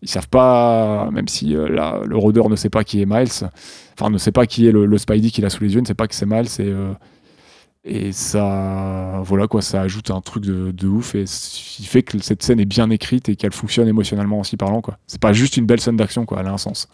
Ils 0.01 0.09
savent 0.09 0.29
pas, 0.29 1.09
même 1.11 1.27
si 1.27 1.55
euh, 1.55 1.67
le 2.05 2.17
rôdeur 2.17 2.49
ne 2.49 2.55
sait 2.55 2.69
pas 2.69 2.83
qui 2.83 3.01
est 3.01 3.05
Miles, 3.05 3.49
enfin 3.93 4.09
ne 4.09 4.17
sait 4.17 4.31
pas 4.31 4.45
qui 4.45 4.67
est 4.67 4.71
le, 4.71 4.85
le 4.85 4.97
Spidey 4.97 5.29
qu'il 5.29 5.45
a 5.45 5.49
sous 5.49 5.63
les 5.63 5.73
yeux, 5.73 5.81
ne 5.81 5.85
sait 5.85 5.93
pas 5.93 6.07
que 6.07 6.15
c'est 6.15 6.25
Miles 6.25 6.47
et, 6.59 6.61
euh, 6.61 6.93
et 7.83 8.11
ça, 8.11 9.21
voilà 9.23 9.47
quoi, 9.47 9.61
ça 9.61 9.81
ajoute 9.81 10.11
un 10.11 10.21
truc 10.21 10.43
de, 10.45 10.71
de 10.71 10.87
ouf 10.87 11.15
et 11.15 11.25
il 11.79 11.85
fait 11.85 12.03
que 12.03 12.17
cette 12.19 12.43
scène 12.43 12.59
est 12.59 12.65
bien 12.65 12.89
écrite 12.89 13.29
et 13.29 13.35
qu'elle 13.35 13.53
fonctionne 13.53 13.87
émotionnellement 13.87 14.39
aussi 14.39 14.57
parlant 14.57 14.81
quoi. 14.81 14.97
C'est 15.07 15.21
pas 15.21 15.33
juste 15.33 15.57
une 15.57 15.65
belle 15.65 15.79
scène 15.81 15.97
d'action 15.97 16.25
quoi, 16.25 16.39
elle 16.41 16.47
a 16.47 16.53
un 16.53 16.57
sens. 16.57 16.87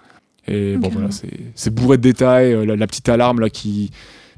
Et 0.48 0.78
bon 0.78 0.90
voilà, 0.90 1.10
c'est 1.12 1.30
c'est 1.56 1.74
bourré 1.74 1.98
de 1.98 2.04
détails, 2.04 2.54
euh, 2.54 2.66
la, 2.66 2.76
la 2.76 2.88
petite 2.88 3.10
alarme 3.10 3.40
là 3.40 3.50
qui 3.50 3.92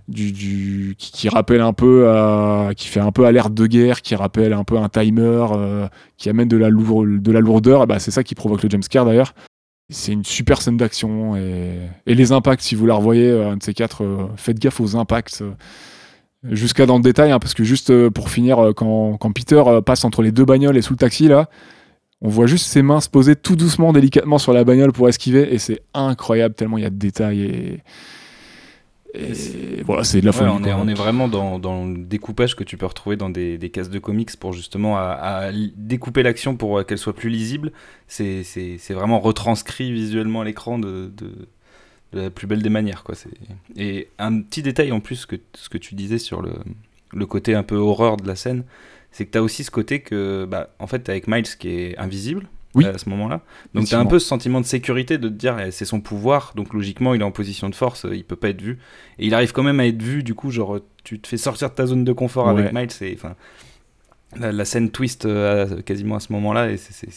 du, 0.07 0.95
qui, 0.97 1.29
rappelle 1.29 1.61
un 1.61 1.73
peu 1.73 2.09
à- 2.09 2.71
qui 2.75 2.87
fait 2.87 2.99
un 2.99 3.11
peu 3.11 3.25
alerte 3.25 3.53
de 3.53 3.67
guerre, 3.67 4.01
qui 4.01 4.15
rappelle 4.15 4.53
un 4.53 4.63
peu 4.63 4.77
un 4.77 4.89
timer, 4.89 5.45
euh, 5.51 5.87
qui 6.17 6.29
amène 6.29 6.47
de 6.47 6.57
la, 6.57 6.69
lour- 6.69 7.05
de 7.05 7.31
la 7.31 7.39
lourdeur, 7.41 7.87
bah, 7.87 7.99
c'est 7.99 8.11
ça 8.11 8.23
qui 8.23 8.35
provoque 8.35 8.63
le 8.63 8.69
jumpscare 8.69 9.05
d'ailleurs. 9.05 9.33
C'est 9.89 10.11
une 10.11 10.25
super 10.25 10.61
scène 10.61 10.77
d'action 10.77 11.35
et, 11.37 11.79
les 12.05 12.31
impacts, 12.31 12.61
si 12.61 12.75
vous 12.75 12.85
la 12.85 12.95
revoyez, 12.95 13.29
euh, 13.29 13.51
un 13.51 13.57
de 13.57 13.63
ces 13.63 13.73
quatre, 13.73 14.03
euh, 14.03 14.27
faites 14.37 14.59
gaffe 14.59 14.79
aux 14.79 14.95
impacts. 14.95 15.43
Jusqu'à 16.43 16.85
dans 16.85 16.97
le 16.97 17.03
détail, 17.03 17.31
hein, 17.31 17.39
parce 17.39 17.53
que 17.53 17.63
juste 17.63 18.09
pour 18.09 18.29
finir, 18.29 18.71
quand, 18.75 19.17
Peter 19.33 19.61
passe 19.85 20.05
entre 20.05 20.21
les 20.21 20.31
deux 20.31 20.45
bagnoles 20.45 20.77
et 20.77 20.81
sous 20.81 20.93
le 20.93 20.97
taxi, 20.97 21.27
là, 21.27 21.49
on 22.21 22.29
voit 22.29 22.45
juste 22.47 22.67
ses 22.67 22.83
mains 22.83 23.01
se 23.01 23.09
poser 23.09 23.35
tout 23.35 23.55
doucement, 23.55 23.91
délicatement 23.91 24.37
sur 24.37 24.53
la 24.53 24.63
bagnole 24.63 24.91
pour 24.91 25.09
esquiver, 25.09 25.53
et 25.53 25.57
c'est 25.57 25.81
incroyable 25.93 26.53
tellement 26.55 26.77
il 26.77 26.83
y 26.83 26.87
a 26.87 26.89
de 26.89 26.95
détails 26.95 27.81
et 29.13 29.81
voilà, 29.83 30.03
c'est 30.03 30.19
de 30.21 30.25
la 30.25 30.31
Ouais, 30.31 30.37
folie. 30.37 30.49
on, 30.51 30.59
est, 30.59 30.71
quoi. 30.71 30.75
on 30.79 30.87
est 30.87 30.93
vraiment 30.93 31.27
dans, 31.27 31.59
dans 31.59 31.85
le 31.85 31.97
découpage 31.97 32.55
que 32.55 32.63
tu 32.63 32.77
peux 32.77 32.85
retrouver 32.85 33.15
dans 33.15 33.29
des, 33.29 33.57
des 33.57 33.69
cases 33.69 33.89
de 33.89 33.99
comics 33.99 34.35
pour 34.37 34.53
justement 34.53 34.97
à, 34.97 35.01
à 35.03 35.51
li- 35.51 35.73
découper 35.77 36.23
l'action 36.23 36.55
pour 36.57 36.77
euh, 36.79 36.83
qu'elle 36.83 36.97
soit 36.97 37.15
plus 37.15 37.29
lisible. 37.29 37.71
C'est- 38.07 38.43
C'est 38.43 38.77
c'est 38.77 38.93
vraiment 38.93 39.19
retranscrit 39.19 39.91
visuellement 39.91 40.41
à 40.41 40.45
l'écran 40.45 40.77
de, 40.77 41.11
de, 41.15 41.31
de 42.13 42.19
la 42.21 42.29
plus 42.29 42.47
belle 42.47 42.61
des 42.61 42.69
manières. 42.69 43.03
Quoi. 43.03 43.15
C'est- 43.15 43.29
Et 43.77 44.09
un 44.19 44.41
petit 44.41 44.61
détail 44.61 44.91
en 44.91 44.99
plus, 44.99 45.25
que, 45.25 45.35
ce 45.53 45.69
que 45.69 45.77
tu 45.77 45.95
disais 45.95 46.19
sur 46.19 46.41
le, 46.41 46.53
le 47.13 47.25
côté 47.25 47.55
un 47.55 47.63
peu 47.63 47.75
horreur 47.75 48.17
de 48.17 48.27
la 48.27 48.35
scène, 48.35 48.63
c'est 49.11 49.25
que 49.25 49.31
tu 49.31 49.37
as 49.37 49.41
aussi 49.43 49.63
ce 49.63 49.71
côté 49.71 50.01
que, 50.01 50.45
bah, 50.45 50.69
en 50.79 50.85
fait, 50.87 51.07
avec 51.09 51.27
Miles 51.27 51.43
qui 51.57 51.69
est 51.69 51.97
invisible. 51.97 52.47
Oui. 52.77 52.85
à 52.85 52.97
ce 52.97 53.09
moment-là. 53.09 53.41
Donc 53.73 53.85
tu 53.85 53.95
as 53.95 53.99
un 53.99 54.05
peu 54.05 54.19
ce 54.19 54.27
sentiment 54.27 54.61
de 54.61 54.65
sécurité 54.65 55.17
de 55.17 55.27
te 55.29 55.33
dire 55.33 55.57
eh, 55.59 55.71
c'est 55.71 55.85
son 55.85 55.99
pouvoir, 56.01 56.53
donc 56.55 56.73
logiquement 56.73 57.13
il 57.13 57.21
est 57.21 57.23
en 57.25 57.31
position 57.31 57.69
de 57.69 57.75
force, 57.75 58.05
euh, 58.05 58.15
il 58.15 58.23
peut 58.23 58.35
pas 58.35 58.49
être 58.49 58.61
vu. 58.61 58.77
Et 59.19 59.27
il 59.27 59.33
arrive 59.33 59.51
quand 59.51 59.63
même 59.63 59.79
à 59.79 59.85
être 59.87 60.01
vu, 60.01 60.23
du 60.23 60.33
coup, 60.33 60.51
genre 60.51 60.79
tu 61.03 61.19
te 61.19 61.27
fais 61.27 61.37
sortir 61.37 61.69
de 61.69 61.75
ta 61.75 61.85
zone 61.85 62.03
de 62.03 62.11
confort 62.13 62.49
avec. 62.49 62.73
Miles. 62.73 62.89
Et, 63.01 63.13
enfin, 63.17 63.35
la, 64.39 64.51
la 64.51 64.65
scène 64.65 64.89
twist 64.91 65.25
euh, 65.25 65.81
quasiment 65.81 66.15
à 66.15 66.19
ce 66.19 66.31
moment-là 66.33 66.69
et 66.71 66.77
c'est- 66.77 67.07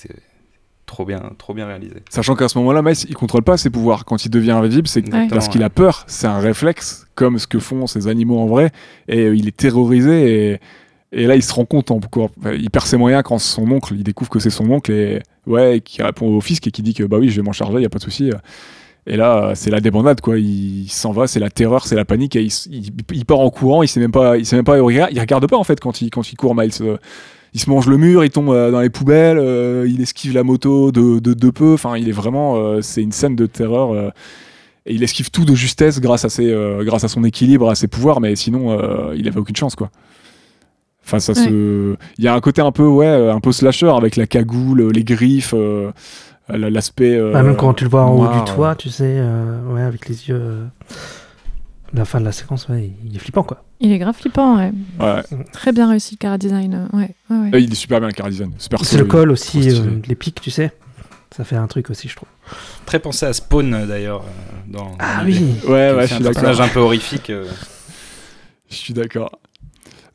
trop 0.86 1.04
bien, 1.04 1.20
trop 1.38 1.54
bien 1.54 1.66
réalisé. 1.68 1.94
Sachant 2.08 2.34
qu'à 2.34 2.48
ce 2.48 2.58
moment-là, 2.58 2.82
Miles, 2.82 2.96
il 3.08 3.14
contrôle 3.14 3.42
pas 3.44 3.56
ses 3.56 3.70
pouvoirs. 3.70 4.04
Quand 4.04 4.24
il 4.24 4.28
devient 4.28 4.50
invisible, 4.50 4.88
c'est 4.88 5.02
parce 5.28 5.46
qu'il 5.48 5.62
a 5.62 5.70
peur. 5.70 6.02
C'est 6.08 6.26
un 6.26 6.40
réflexe, 6.40 7.06
comme 7.14 7.38
ce 7.38 7.46
que 7.46 7.60
font 7.60 7.86
ces 7.86 8.08
animaux 8.08 8.40
en 8.40 8.46
vrai. 8.46 8.72
Et 9.06 9.20
euh, 9.20 9.36
il 9.36 9.46
est 9.46 9.56
terrorisé. 9.56 10.52
Et, 10.52 10.60
et 11.12 11.26
là, 11.26 11.36
il 11.36 11.44
se 11.44 11.52
rend 11.52 11.64
compte 11.64 11.92
enfin, 11.92 12.52
Il 12.54 12.70
perd 12.70 12.86
ses 12.86 12.96
moyens 12.96 13.22
quand 13.24 13.38
son 13.38 13.70
oncle, 13.70 13.94
il 13.94 14.02
découvre 14.02 14.30
que 14.30 14.40
c'est 14.40 14.50
son 14.50 14.68
oncle. 14.68 14.90
Et 14.90 15.22
ouais, 15.50 15.80
qui 15.84 16.02
répond 16.02 16.26
au 16.36 16.40
fisc 16.40 16.66
et 16.66 16.70
qui 16.70 16.82
dit 16.82 16.94
que 16.94 17.04
bah 17.04 17.18
oui, 17.18 17.28
je 17.28 17.36
vais 17.36 17.42
m'en 17.42 17.52
charger, 17.52 17.78
il 17.78 17.82
y 17.82 17.86
a 17.86 17.90
pas 17.90 17.98
de 17.98 18.04
souci. 18.04 18.30
Et 19.06 19.16
là, 19.16 19.52
c'est 19.54 19.70
la 19.70 19.80
débandade, 19.80 20.20
quoi. 20.20 20.38
Il 20.38 20.88
s'en 20.88 21.12
va, 21.12 21.26
c'est 21.26 21.40
la 21.40 21.50
terreur, 21.50 21.86
c'est 21.86 21.96
la 21.96 22.04
panique. 22.04 22.36
Il, 22.36 23.24
part 23.24 23.40
en 23.40 23.50
courant, 23.50 23.82
il 23.82 23.88
sait 23.88 24.00
même 24.00 24.12
pas, 24.12 24.36
il 24.36 24.44
sait 24.44 24.56
même 24.56 24.64
pas, 24.64 24.76
il 24.76 24.82
regarde, 24.82 25.48
pas 25.48 25.56
en 25.56 25.64
fait 25.64 25.80
quand 25.80 26.02
il, 26.02 26.10
quand 26.10 26.30
il 26.30 26.36
court, 26.36 26.54
Miles. 26.54 26.70
Euh, 26.80 26.96
il 27.52 27.60
se 27.60 27.68
mange 27.68 27.88
le 27.88 27.96
mur, 27.96 28.24
il 28.24 28.30
tombe 28.30 28.50
euh, 28.50 28.70
dans 28.70 28.80
les 28.80 28.90
poubelles, 28.90 29.38
euh, 29.38 29.84
il 29.88 30.00
esquive 30.00 30.32
la 30.34 30.44
moto 30.44 30.92
de, 30.92 31.18
de, 31.18 31.50
peu. 31.50 31.72
Enfin, 31.72 31.96
il 31.96 32.08
est 32.08 32.12
vraiment. 32.12 32.80
c'est 32.82 33.02
une 33.02 33.12
scène 33.12 33.36
de 33.36 33.46
terreur. 33.46 34.12
et 34.86 34.94
il 34.94 35.02
esquive 35.02 35.30
tout 35.30 35.44
de 35.44 35.54
justesse 35.54 36.00
grâce 36.00 36.24
à, 36.24 36.28
ses, 36.28 36.54
grâce 36.82 37.04
à 37.04 37.08
son 37.08 37.24
équilibre, 37.24 37.70
à 37.70 37.74
ses 37.74 37.88
pouvoirs, 37.88 38.20
mais 38.20 38.36
sinon, 38.36 38.78
il 39.14 39.26
avait 39.26 39.40
aucune 39.40 39.56
chance, 39.56 39.74
quoi. 39.74 39.90
Face 41.02 41.28
à 41.30 41.34
ce. 41.34 41.96
Il 42.18 42.24
y 42.24 42.28
a 42.28 42.34
un 42.34 42.40
côté 42.40 42.60
un 42.62 42.72
peu, 42.72 42.86
ouais, 42.86 43.06
euh, 43.06 43.34
un 43.34 43.40
peu 43.40 43.52
slasher 43.52 43.90
avec 43.90 44.16
la 44.16 44.26
cagoule, 44.26 44.90
les 44.92 45.02
griffes, 45.04 45.54
euh, 45.56 45.90
la- 46.48 46.70
l'aspect. 46.70 47.16
euh, 47.16 47.32
Ah, 47.34 47.42
même 47.42 47.56
quand 47.56 47.74
tu 47.74 47.84
le 47.84 47.90
vois 47.90 48.02
en 48.04 48.12
haut 48.16 48.28
du 48.28 48.44
toit, 48.52 48.74
tu 48.76 48.90
sais, 48.90 49.14
euh, 49.18 49.60
ouais, 49.72 49.82
avec 49.82 50.08
les 50.08 50.28
yeux. 50.28 50.38
euh, 50.40 50.64
La 51.92 52.04
fin 52.04 52.20
de 52.20 52.24
la 52.24 52.30
séquence, 52.30 52.68
ouais, 52.68 52.92
il 53.04 53.16
est 53.16 53.18
flippant 53.18 53.42
quoi. 53.42 53.64
Il 53.80 53.90
est 53.90 53.98
grave 53.98 54.14
flippant, 54.14 54.56
ouais. 54.58 54.70
Ouais. 55.00 55.22
Très 55.52 55.72
bien 55.72 55.88
réussi 55.90 56.14
le 56.14 56.18
cara 56.18 56.38
design. 56.38 56.74
euh, 56.92 56.96
Ouais, 56.96 57.10
ouais, 57.30 57.36
ouais. 57.36 57.50
Euh, 57.54 57.58
il 57.58 57.72
est 57.72 57.74
super 57.74 57.98
bien, 57.98 58.06
le 58.08 58.14
cara 58.14 58.30
design. 58.30 58.52
C'est 58.82 58.98
le 58.98 59.04
col 59.06 59.32
aussi, 59.32 59.70
euh, 59.70 59.98
les 60.06 60.14
pics, 60.14 60.40
tu 60.40 60.50
sais. 60.52 60.70
Ça 61.36 61.42
fait 61.42 61.56
un 61.56 61.66
truc 61.66 61.90
aussi, 61.90 62.06
je 62.08 62.14
trouve. 62.14 62.28
Très 62.86 62.98
pensé 63.00 63.26
à 63.26 63.32
Spawn 63.32 63.74
euh, 63.74 63.86
d'ailleurs. 63.86 64.22
euh, 64.22 64.72
dans, 64.72 64.92
Ah 65.00 65.20
dans 65.20 65.26
oui 65.26 65.40
Ouais, 65.66 65.92
ouais, 65.92 66.02
je 66.02 66.06
c'est 66.08 66.14
un 66.14 66.20
personnage 66.22 66.60
un 66.60 66.68
peu 66.68 66.78
horrifique. 66.80 67.30
euh, 67.30 67.46
Je 68.68 68.76
suis 68.76 68.94
d'accord. 68.94 69.40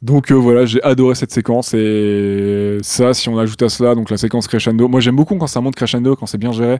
Donc 0.06 0.32
euh, 0.32 0.36
voilà, 0.36 0.65
j'ai 0.68 0.82
adoré 0.84 1.15
cette 1.15 1.32
séquence 1.32 1.73
et 1.73 2.77
ça, 2.84 3.14
si 3.15 3.27
on 3.27 3.40
ajoute 3.40 3.61
à 3.64 3.69
cela, 3.69 3.95
donc 3.95 4.10
la 4.11 4.18
séquence 4.18 4.48
crescendo. 4.48 4.88
Moi 4.88 4.99
j'aime 4.99 5.15
beaucoup 5.15 5.36
quand 5.36 5.48
ça 5.48 5.61
monte 5.61 5.76
crescendo, 5.76 6.15
quand 6.15 6.27
c'est 6.27 6.38
bien 6.38 6.52
géré. 6.52 6.77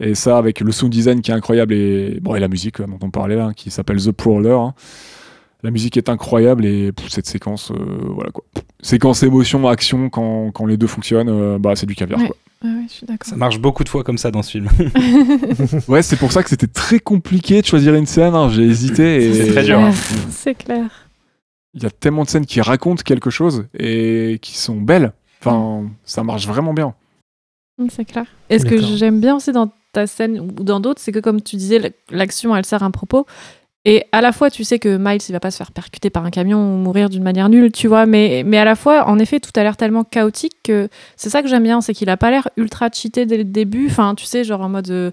Et 0.00 0.14
ça 0.16 0.38
avec 0.38 0.58
le 0.60 0.72
sound 0.72 0.90
design 0.92 1.20
qui 1.20 1.30
est 1.30 1.34
incroyable 1.34 1.72
et 1.72 2.18
bon 2.20 2.34
et 2.34 2.40
la 2.40 2.48
musique 2.48 2.80
euh, 2.80 2.86
dont 2.86 2.98
on 3.02 3.10
parlait 3.10 3.36
là, 3.36 3.52
qui 3.54 3.70
s'appelle 3.70 4.02
The 4.02 4.10
Prowler. 4.10 4.50
hein. 4.58 4.74
La 5.62 5.70
musique 5.70 5.96
est 5.96 6.08
incroyable 6.08 6.66
et 6.66 6.90
pff, 6.92 7.08
cette 7.10 7.26
séquence, 7.26 7.70
euh, 7.70 7.76
voilà 8.10 8.30
quoi. 8.32 8.44
Séquence 8.82 9.22
émotion, 9.22 9.66
action, 9.68 10.10
quand, 10.10 10.50
quand 10.52 10.66
les 10.66 10.76
deux 10.76 10.86
fonctionnent, 10.88 11.30
euh, 11.30 11.58
bah 11.58 11.72
c'est 11.76 11.86
du 11.86 11.94
caviar 11.94 12.20
Ouais. 12.20 12.26
quoi. 12.26 12.36
Ouais, 12.64 12.70
ouais, 12.70 12.84
je 12.88 12.92
suis 12.92 13.06
d'accord. 13.06 13.26
Ça 13.30 13.36
marche 13.36 13.58
beaucoup 13.60 13.84
de 13.84 13.88
fois 13.88 14.02
comme 14.04 14.18
ça 14.18 14.30
dans 14.30 14.42
ce 14.42 14.50
film. 14.50 14.68
Ouais, 15.88 16.02
c'est 16.02 16.16
pour 16.16 16.32
ça 16.32 16.42
que 16.42 16.48
c'était 16.50 16.66
très 16.66 16.98
compliqué 16.98 17.60
de 17.62 17.66
choisir 17.66 17.94
une 17.94 18.06
scène. 18.06 18.34
hein. 18.34 18.48
J'ai 18.50 18.64
hésité. 18.64 19.24
et- 19.26 19.32
C'est 19.34 19.52
très 19.52 19.62
dur, 19.64 19.78
hein. 19.78 19.92
C'est 20.30 20.54
clair. 20.54 21.03
Il 21.74 21.82
y 21.82 21.86
a 21.86 21.90
tellement 21.90 22.22
de 22.22 22.28
scènes 22.28 22.46
qui 22.46 22.60
racontent 22.60 23.02
quelque 23.02 23.30
chose 23.30 23.66
et 23.78 24.38
qui 24.40 24.56
sont 24.56 24.76
belles. 24.76 25.12
Enfin, 25.40 25.90
ça 26.04 26.22
marche 26.22 26.46
vraiment 26.46 26.72
bien. 26.72 26.94
C'est 27.88 28.04
clair. 28.04 28.26
Et 28.50 28.58
ce 28.58 28.64
que 28.64 28.80
j'aime 28.80 29.20
bien 29.20 29.36
aussi 29.36 29.52
dans 29.52 29.72
ta 29.92 30.06
scène 30.06 30.38
ou 30.40 30.62
dans 30.62 30.80
d'autres, 30.80 31.00
c'est 31.00 31.12
que 31.12 31.18
comme 31.18 31.42
tu 31.42 31.56
disais, 31.56 31.94
l'action, 32.10 32.54
elle 32.54 32.64
sert 32.64 32.82
un 32.82 32.90
propos. 32.90 33.26
Et 33.86 34.04
à 34.12 34.22
la 34.22 34.32
fois, 34.32 34.50
tu 34.50 34.64
sais 34.64 34.78
que 34.78 34.96
Miles, 34.96 35.20
il 35.28 35.32
va 35.32 35.40
pas 35.40 35.50
se 35.50 35.58
faire 35.58 35.70
percuter 35.70 36.08
par 36.08 36.24
un 36.24 36.30
camion 36.30 36.58
ou 36.58 36.78
mourir 36.78 37.10
d'une 37.10 37.22
manière 37.22 37.50
nulle, 37.50 37.70
tu 37.70 37.86
vois. 37.86 38.06
Mais, 38.06 38.42
mais 38.46 38.56
à 38.56 38.64
la 38.64 38.76
fois, 38.76 39.08
en 39.08 39.18
effet, 39.18 39.40
tout 39.40 39.50
a 39.56 39.62
l'air 39.62 39.76
tellement 39.76 40.04
chaotique 40.04 40.56
que 40.62 40.88
c'est 41.16 41.28
ça 41.28 41.42
que 41.42 41.48
j'aime 41.48 41.64
bien, 41.64 41.82
c'est 41.82 41.92
qu'il 41.92 42.08
a 42.08 42.16
pas 42.16 42.30
l'air 42.30 42.48
ultra 42.56 42.88
cheaté 42.90 43.26
dès 43.26 43.36
le 43.36 43.44
début. 43.44 43.88
Enfin, 43.90 44.14
tu 44.14 44.24
sais, 44.24 44.42
genre 44.42 44.62
en 44.62 44.70
mode 44.70 44.90
euh, 44.90 45.10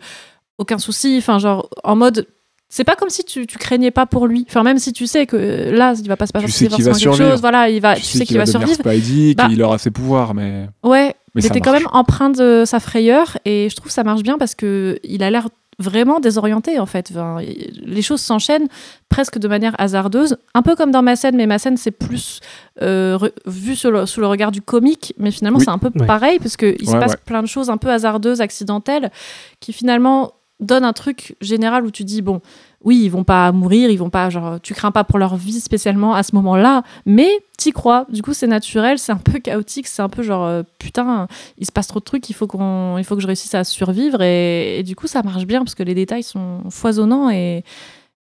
aucun 0.58 0.78
souci. 0.78 1.18
Enfin, 1.18 1.40
genre 1.40 1.70
en 1.84 1.96
mode. 1.96 2.28
C'est 2.74 2.86
pas 2.86 2.96
comme 2.96 3.10
si 3.10 3.24
tu, 3.26 3.46
tu 3.46 3.58
craignais 3.58 3.92
pas 3.92 4.06
pour 4.06 4.28
lui. 4.28 4.46
Enfin, 4.50 4.64
même 4.64 4.80
si 4.80 4.94
tu 4.94 5.06
sais 5.06 5.26
que 5.26 5.36
euh, 5.36 5.72
là, 5.76 5.94
il 6.02 6.08
va 6.08 6.16
pas 6.16 6.26
se 6.26 6.32
passer 6.32 6.46
Tu 6.46 6.52
sais 6.54 6.68
qu'il 6.68 6.84
va 6.86 6.92
forcément 6.92 6.94
quelque 6.94 7.16
survivre. 7.18 7.32
chose. 7.34 7.42
Voilà, 7.42 7.70
il 7.70 7.82
va, 7.82 7.96
tu, 7.98 8.04
sais 8.04 8.26
qu'il 8.26 8.38
va, 8.38 8.46
devenir 8.46 8.68
survivre. 8.70 8.90
Spidey, 9.02 9.36
Bah, 9.36 9.50
qu'il 9.50 9.62
aura 9.62 9.78
ses 9.78 9.92
pouvoirs, 9.92 10.34
mais, 10.34 10.68
Ouais, 10.82 11.14
mais 11.36 11.42
il 11.42 11.46
était 11.48 11.60
quand 11.60 11.74
même 11.74 11.88
empreint 11.92 12.30
de 12.30 12.64
sa 12.66 12.80
frayeur 12.80 13.38
et 13.46 13.68
je 13.70 13.76
trouve 13.76 13.88
que 13.90 13.94
ça 13.94 14.04
marche 14.06 14.24
bien 14.24 14.38
parce 14.38 14.56
que 14.56 14.98
il 15.04 15.22
a 15.22 15.30
l'air 15.30 15.50
vraiment 15.80 16.20
désorienté 16.20 16.80
en 16.80 16.86
fait. 16.86 17.10
Enfin, 17.12 17.40
les 17.42 18.02
choses 18.04 18.22
s'enchaînent 18.22 18.68
presque 19.10 19.38
de 19.40 19.48
manière 19.48 19.74
hasardeuse, 19.80 20.38
un 20.54 20.62
peu 20.62 20.76
comme 20.76 20.92
dans 20.92 21.02
ma 21.02 21.16
scène, 21.16 21.36
mais 21.36 21.48
ma 21.48 21.58
scène 21.60 21.76
c'est 21.76 21.92
plus 21.92 22.40
euh, 22.82 23.18
vu 23.48 23.76
sous 23.76 23.90
le, 23.92 24.06
sous 24.06 24.20
le 24.22 24.28
regard 24.28 24.52
du 24.52 24.62
comique, 24.62 25.14
mais 25.18 25.32
finalement 25.32 25.58
Oui. 25.60 25.66
c'est 25.66 25.72
un 25.72 25.78
peu 25.80 25.90
Ouais. 26.00 26.06
pareil 26.06 26.38
parce 26.40 26.56
qu'il 26.56 26.86
se 26.88 26.92
Ouais, 26.94 27.00
passe 27.00 27.12
ouais. 27.14 27.18
plein 27.26 27.42
de 27.42 27.48
choses 27.48 27.70
un 27.70 27.78
peu 27.78 27.90
hasardeuses, 27.90 28.42
accidentelles, 28.42 29.12
qui 29.60 29.74
finalement 29.74 30.34
donnent 30.62 30.86
un 30.86 30.94
truc 30.94 31.36
général 31.42 31.86
où 31.86 31.92
tu 31.92 32.04
dis 32.04 32.22
bon, 32.22 32.42
oui 32.84 33.02
ils 33.04 33.10
vont 33.10 33.24
pas 33.24 33.52
mourir, 33.52 33.90
ils 33.90 33.98
vont 33.98 34.10
pas 34.10 34.30
genre 34.30 34.60
tu 34.62 34.74
crains 34.74 34.92
pas 34.92 35.04
pour 35.04 35.20
leur 35.20 35.36
vie 35.36 35.60
spécialement 35.60 36.14
à 36.14 36.24
ce 36.24 36.36
moment-là, 36.36 36.84
mais 37.06 37.30
t'y 37.58 37.72
crois. 37.72 38.06
Du 38.10 38.22
coup 38.22 38.34
c'est 38.34 38.48
naturel, 38.48 38.98
c'est 39.00 39.12
un 39.12 39.18
peu 39.18 39.40
chaotique, 39.40 39.88
c'est 39.88 40.02
un 40.02 40.10
peu 40.10 40.24
genre 40.24 40.46
euh, 40.46 40.64
putain 40.80 41.28
il 41.58 41.66
se 41.66 41.72
passe 41.72 41.88
trop 41.88 42.00
de 42.00 42.06
trucs, 42.06 42.30
il 42.30 42.34
faut, 42.34 42.48
qu'on, 42.48 42.98
il 42.98 43.04
faut 43.04 43.16
que 43.16 43.22
je 43.22 43.28
réussisse 43.28 43.56
à 43.56 43.64
survivre. 43.64 44.22
Et, 44.22 44.84
du 44.84 44.96
coup, 44.96 45.08
ça 45.08 45.24
marche 45.24 45.46
bien 45.46 45.60
parce 45.60 45.76
que 45.76 45.84
les 45.84 45.96
détails 45.96 46.24
sont 46.24 46.62
foisonnants 46.70 47.30
et 47.30 47.64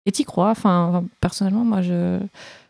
et 0.08 0.12
t'y 0.12 0.24
crois. 0.24 0.52
Enfin, 0.52 0.88
enfin, 0.90 1.06
personnellement, 1.20 1.66
moi, 1.66 1.82
je, 1.82 2.20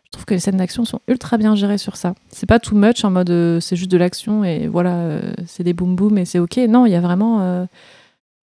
je 0.04 0.10
trouve 0.10 0.24
que 0.24 0.34
les 0.34 0.40
scènes 0.40 0.56
d'action 0.56 0.84
sont 0.84 1.00
ultra 1.06 1.36
bien 1.36 1.54
gérées 1.54 1.78
sur 1.78 1.96
ça. 1.96 2.14
C'est 2.30 2.46
pas 2.46 2.58
too 2.58 2.74
much 2.74 3.04
en 3.04 3.10
mode 3.10 3.30
euh, 3.30 3.60
c'est 3.60 3.76
juste 3.76 3.90
de 3.90 3.98
l'action 3.98 4.42
et 4.42 4.68
voilà, 4.68 4.94
euh, 4.94 5.32
c'est 5.46 5.62
des 5.62 5.74
boum 5.74 5.96
boum 5.96 6.16
et 6.18 6.24
c'est 6.24 6.38
ok. 6.38 6.56
Non, 6.68 6.86
il 6.86 6.92
y 6.92 6.94
a 6.94 7.00
vraiment. 7.00 7.66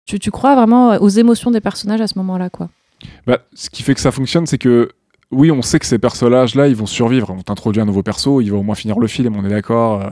Euh, 0.04 0.10
tu, 0.10 0.18
tu 0.18 0.30
crois 0.30 0.54
vraiment 0.54 0.96
aux 0.96 1.08
émotions 1.08 1.50
des 1.50 1.60
personnages 1.60 2.00
à 2.00 2.06
ce 2.06 2.18
moment-là, 2.18 2.50
quoi? 2.50 2.68
Bah, 3.26 3.38
ce 3.54 3.70
qui 3.70 3.82
fait 3.82 3.94
que 3.94 4.00
ça 4.00 4.12
fonctionne, 4.12 4.46
c'est 4.46 4.58
que 4.58 4.90
oui, 5.30 5.50
on 5.50 5.62
sait 5.62 5.78
que 5.78 5.86
ces 5.86 5.98
personnages-là, 5.98 6.68
ils 6.68 6.76
vont 6.76 6.86
survivre. 6.86 7.30
On 7.30 7.42
t'introduit 7.42 7.80
un 7.82 7.86
nouveau 7.86 8.02
perso, 8.02 8.40
il 8.40 8.50
va 8.50 8.58
au 8.58 8.62
moins 8.62 8.74
finir 8.74 8.98
le 8.98 9.06
film, 9.06 9.36
on 9.36 9.44
est 9.44 9.50
d'accord. 9.50 10.02
euh. 10.02 10.10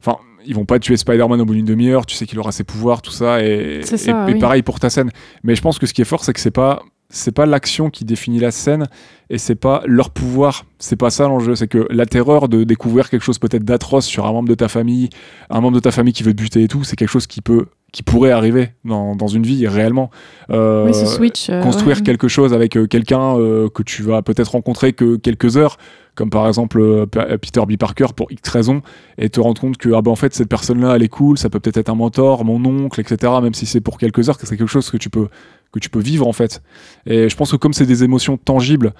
Enfin, 0.00 0.18
ils 0.44 0.54
vont 0.54 0.64
pas 0.64 0.78
tuer 0.78 0.96
Spider-Man 0.96 1.40
au 1.40 1.44
bout 1.44 1.54
d'une 1.54 1.66
demi-heure, 1.66 2.06
tu 2.06 2.16
sais 2.16 2.26
qu'il 2.26 2.38
aura 2.38 2.50
ses 2.52 2.64
pouvoirs, 2.64 3.02
tout 3.02 3.12
ça. 3.12 3.44
Et, 3.44 3.80
C'est 3.84 3.96
ça, 3.96 4.28
et, 4.28 4.38
pareil 4.38 4.62
pour 4.62 4.80
ta 4.80 4.90
scène. 4.90 5.10
Mais 5.44 5.54
je 5.54 5.62
pense 5.62 5.78
que 5.78 5.86
ce 5.86 5.94
qui 5.94 6.02
est 6.02 6.06
fort, 6.06 6.24
c'est 6.24 6.32
que 6.32 6.40
c'est 6.40 6.50
pas. 6.50 6.82
C'est 7.14 7.32
pas 7.32 7.44
l'action 7.44 7.90
qui 7.90 8.06
définit 8.06 8.38
la 8.38 8.50
scène 8.50 8.86
et 9.28 9.36
c'est 9.36 9.54
pas 9.54 9.82
leur 9.84 10.08
pouvoir. 10.08 10.64
C'est 10.78 10.96
pas 10.96 11.10
ça 11.10 11.28
l'enjeu. 11.28 11.54
C'est 11.54 11.68
que 11.68 11.86
la 11.90 12.06
terreur 12.06 12.48
de 12.48 12.64
découvrir 12.64 13.10
quelque 13.10 13.20
chose 13.22 13.38
peut-être 13.38 13.64
d'atroce 13.64 14.06
sur 14.06 14.24
un 14.24 14.32
membre 14.32 14.48
de 14.48 14.54
ta 14.54 14.68
famille, 14.68 15.10
un 15.50 15.60
membre 15.60 15.74
de 15.74 15.80
ta 15.80 15.90
famille 15.90 16.14
qui 16.14 16.22
veut 16.22 16.32
te 16.32 16.40
buter 16.40 16.62
et 16.62 16.68
tout, 16.68 16.84
c'est 16.84 16.96
quelque 16.96 17.10
chose 17.10 17.26
qui 17.26 17.42
peut, 17.42 17.66
qui 17.92 18.02
pourrait 18.02 18.30
arriver 18.30 18.70
dans, 18.86 19.14
dans 19.14 19.26
une 19.28 19.42
vie 19.42 19.68
réellement. 19.68 20.10
Euh, 20.50 20.86
oui, 20.86 20.94
ce 20.94 21.04
switch. 21.04 21.50
euh, 21.50 21.60
construire 21.60 21.98
ouais. 21.98 22.02
quelque 22.02 22.26
chose 22.26 22.54
avec 22.54 22.76
euh, 22.76 22.86
quelqu'un 22.86 23.36
euh, 23.38 23.68
que 23.68 23.82
tu 23.82 24.02
vas 24.02 24.22
peut-être 24.22 24.52
rencontrer 24.52 24.94
que 24.94 25.16
quelques 25.16 25.58
heures, 25.58 25.76
comme 26.14 26.30
par 26.30 26.48
exemple 26.48 27.06
Peter 27.40 27.60
B. 27.68 27.76
Parker 27.76 28.06
pour 28.16 28.32
X 28.32 28.48
raisons, 28.48 28.80
et 29.18 29.28
te 29.28 29.40
rendre 29.40 29.60
compte 29.60 29.76
que 29.76 29.90
ah 29.94 30.00
ben, 30.02 30.10
en 30.10 30.16
fait 30.16 30.32
cette 30.34 30.48
personne-là 30.48 30.96
elle 30.96 31.02
est 31.02 31.08
cool, 31.08 31.36
ça 31.36 31.50
peut 31.50 31.60
peut-être 31.60 31.76
être 31.76 31.90
un 31.90 31.94
mentor, 31.94 32.44
mon 32.46 32.64
oncle, 32.64 32.98
etc. 33.00 33.30
Même 33.42 33.54
si 33.54 33.66
c'est 33.66 33.80
pour 33.82 33.98
quelques 33.98 34.26
heures, 34.28 34.38
que 34.38 34.46
c'est 34.46 34.56
quelque 34.56 34.68
chose 34.68 34.90
que 34.90 34.96
tu 34.96 35.10
peux 35.10 35.28
que 35.70 35.78
tu 35.78 35.88
peux 35.90 36.00
vivre 36.00 36.26
en 36.26 36.32
fait. 36.32 36.62
Et 37.06 37.28
je 37.28 37.36
pense 37.36 37.50
que 37.52 37.56
comme 37.56 37.72
c'est 37.74 37.86
des 37.86 38.04
émotions 38.04 38.36
tangibles 38.38 38.92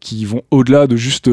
qui 0.00 0.24
vont 0.24 0.42
au-delà 0.50 0.86
de 0.86 0.96
juste 0.96 1.30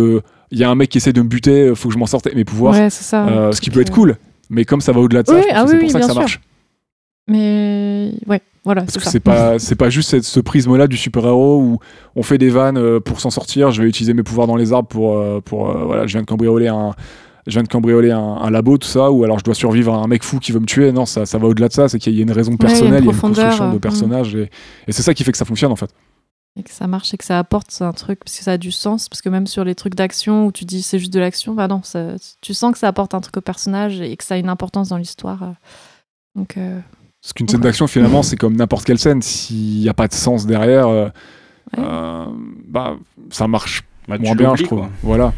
il 0.51 0.59
y 0.59 0.63
a 0.63 0.69
un 0.69 0.75
mec 0.75 0.89
qui 0.89 0.97
essaie 0.99 1.13
de 1.13 1.21
me 1.21 1.27
buter, 1.27 1.73
faut 1.75 1.87
que 1.89 1.93
je 1.93 1.99
m'en 1.99 2.05
sorte 2.05 2.27
avec 2.27 2.37
mes 2.37 2.45
pouvoirs, 2.45 2.73
Ouais, 2.73 2.89
c'est 2.89 3.03
ça. 3.03 3.27
euh, 3.27 3.51
ce 3.51 3.59
qui 3.59 3.69
peut 3.69 3.81
être 3.81 3.91
cool. 3.91 4.17
Mais 4.53 4.63
comme 4.65 4.79
ça 4.81 4.91
va 4.91 4.99
au-delà 5.01 5.23
de 5.23 5.27
ça, 5.27 5.35
Oui, 5.35 5.41
ah 5.51 5.65
c'est 5.67 5.73
oui, 5.73 5.79
pour 5.79 5.87
oui, 5.87 5.91
ça 5.91 5.99
que 5.99 6.05
ça 6.05 6.11
sûr. 6.11 6.19
marche. 6.21 6.39
Mais 7.27 8.11
ouais, 8.27 8.41
voilà, 8.65 8.81
Parce 8.81 8.97
que 8.97 9.03
c'est 9.09 9.19
pas 9.21 9.57
c'est 9.59 9.75
pas 9.75 9.89
juste 9.89 10.09
cette- 10.09 10.23
ce 10.25 10.39
prisme-là 10.39 10.87
du 10.87 10.97
super-héros 10.97 11.59
où 11.61 11.79
on 12.15 12.23
fait 12.23 12.37
des 12.37 12.49
vannes 12.49 12.77
euh, 12.77 12.99
pour 12.99 13.19
s'en 13.21 13.29
sortir. 13.29 13.71
Je 13.71 13.81
vais 13.81 13.87
utiliser 13.87 14.13
mes 14.13 14.23
pouvoirs 14.23 14.47
dans 14.47 14.57
les 14.57 14.73
arbres 14.73 14.87
pour 14.89 15.17
euh, 15.17 15.39
pour 15.43 15.69
euh, 15.69 15.85
voilà, 15.85 16.05
je 16.05 16.11
viens 16.13 16.21
de 16.21 16.25
cambrioler 16.27 16.67
un 16.67 16.91
je 17.47 17.53
viens 17.53 17.63
de 17.63 17.67
cambrioler 17.69 18.11
un, 18.11 18.19
un 18.19 18.49
labo 18.49 18.77
tout 18.77 18.87
ça 18.87 19.09
ou 19.11 19.23
alors 19.23 19.39
je 19.39 19.43
dois 19.43 19.53
survivre 19.55 19.93
à 19.93 19.97
un 19.97 20.07
mec 20.07 20.23
fou 20.23 20.39
qui 20.39 20.51
veut 20.51 20.59
me 20.59 20.65
tuer. 20.65 20.91
Non, 20.91 21.05
ça 21.05 21.25
ça 21.25 21.37
va 21.37 21.47
au-delà 21.47 21.69
de 21.69 21.73
ça. 21.73 21.87
C'est 21.87 21.97
qu'il 21.99 22.13
y 22.13 22.19
a 22.19 22.23
une 22.23 22.31
raison 22.31 22.51
il 22.51 22.61
y 22.61 22.65
a 22.65 22.69
une 22.69 22.73
personnelle, 22.73 23.03
il 23.03 23.05
y 23.05 23.09
a 23.09 23.11
une 23.11 23.17
profondeur, 23.17 23.45
construction 23.45 23.71
de 23.71 23.75
euh, 23.77 23.79
personnage 23.79 24.35
et, 24.35 24.49
et 24.87 24.91
c'est 24.91 25.01
ça 25.03 25.13
qui 25.13 25.23
fait 25.23 25.31
que 25.31 25.37
ça 25.37 25.45
fonctionne 25.45 25.71
en 25.71 25.75
fait. 25.77 25.89
Et 26.55 26.61
que 26.63 26.69
ça 26.71 26.85
marche 26.85 27.13
et 27.13 27.17
que 27.17 27.23
ça 27.23 27.39
apporte 27.39 27.75
un 27.81 27.93
truc, 27.93 28.19
parce 28.19 28.37
que 28.37 28.43
ça 28.43 28.51
a 28.51 28.57
du 28.57 28.71
sens. 28.71 29.09
Parce 29.09 29.21
que 29.23 29.29
même 29.29 29.47
sur 29.47 29.63
les 29.63 29.73
trucs 29.73 29.95
d'action 29.95 30.45
où 30.45 30.51
tu 30.51 30.65
dis 30.65 30.83
c'est 30.83 30.99
juste 30.99 31.11
de 31.13 31.19
l'action, 31.19 31.55
bah 31.55 31.67
non, 31.67 31.81
ça- 31.83 32.13
tu 32.41 32.53
sens 32.53 32.71
que 32.73 32.77
ça 32.77 32.87
apporte 32.87 33.15
un 33.15 33.21
truc 33.21 33.37
au 33.37 33.41
personnage 33.41 33.99
et 34.01 34.15
que 34.17 34.23
ça 34.23 34.35
a 34.35 34.37
une 34.37 34.49
importance 34.49 34.89
dans 34.89 34.97
l'histoire. 34.97 35.53
Donc, 36.35 36.57
euh, 36.57 36.79
Parce 37.21 37.33
qu'une 37.33 37.47
scène 37.47 37.61
d'action 37.61 37.87
finalement 37.87 38.21
c'est 38.21 38.35
comme 38.35 38.55
n'importe 38.55 38.85
quelle 38.85 38.99
scène. 38.99 39.21
S'il 39.23 39.79
n'y 39.79 39.89
a 39.89 39.93
pas 39.95 40.07
de 40.07 40.13
sens 40.13 40.45
derrière, 40.45 40.87
euh, 40.87 41.09
Ouais. 41.75 41.83
euh, 41.83 42.25
bah 42.67 42.97
ça 43.31 43.47
marche 43.47 43.83
Bah, 44.07 44.17
moins 44.19 44.35
bien, 44.35 44.55
je 44.55 44.63
trouve. 44.63 44.79
quoi. 44.79 44.89
Voilà. 45.01 45.33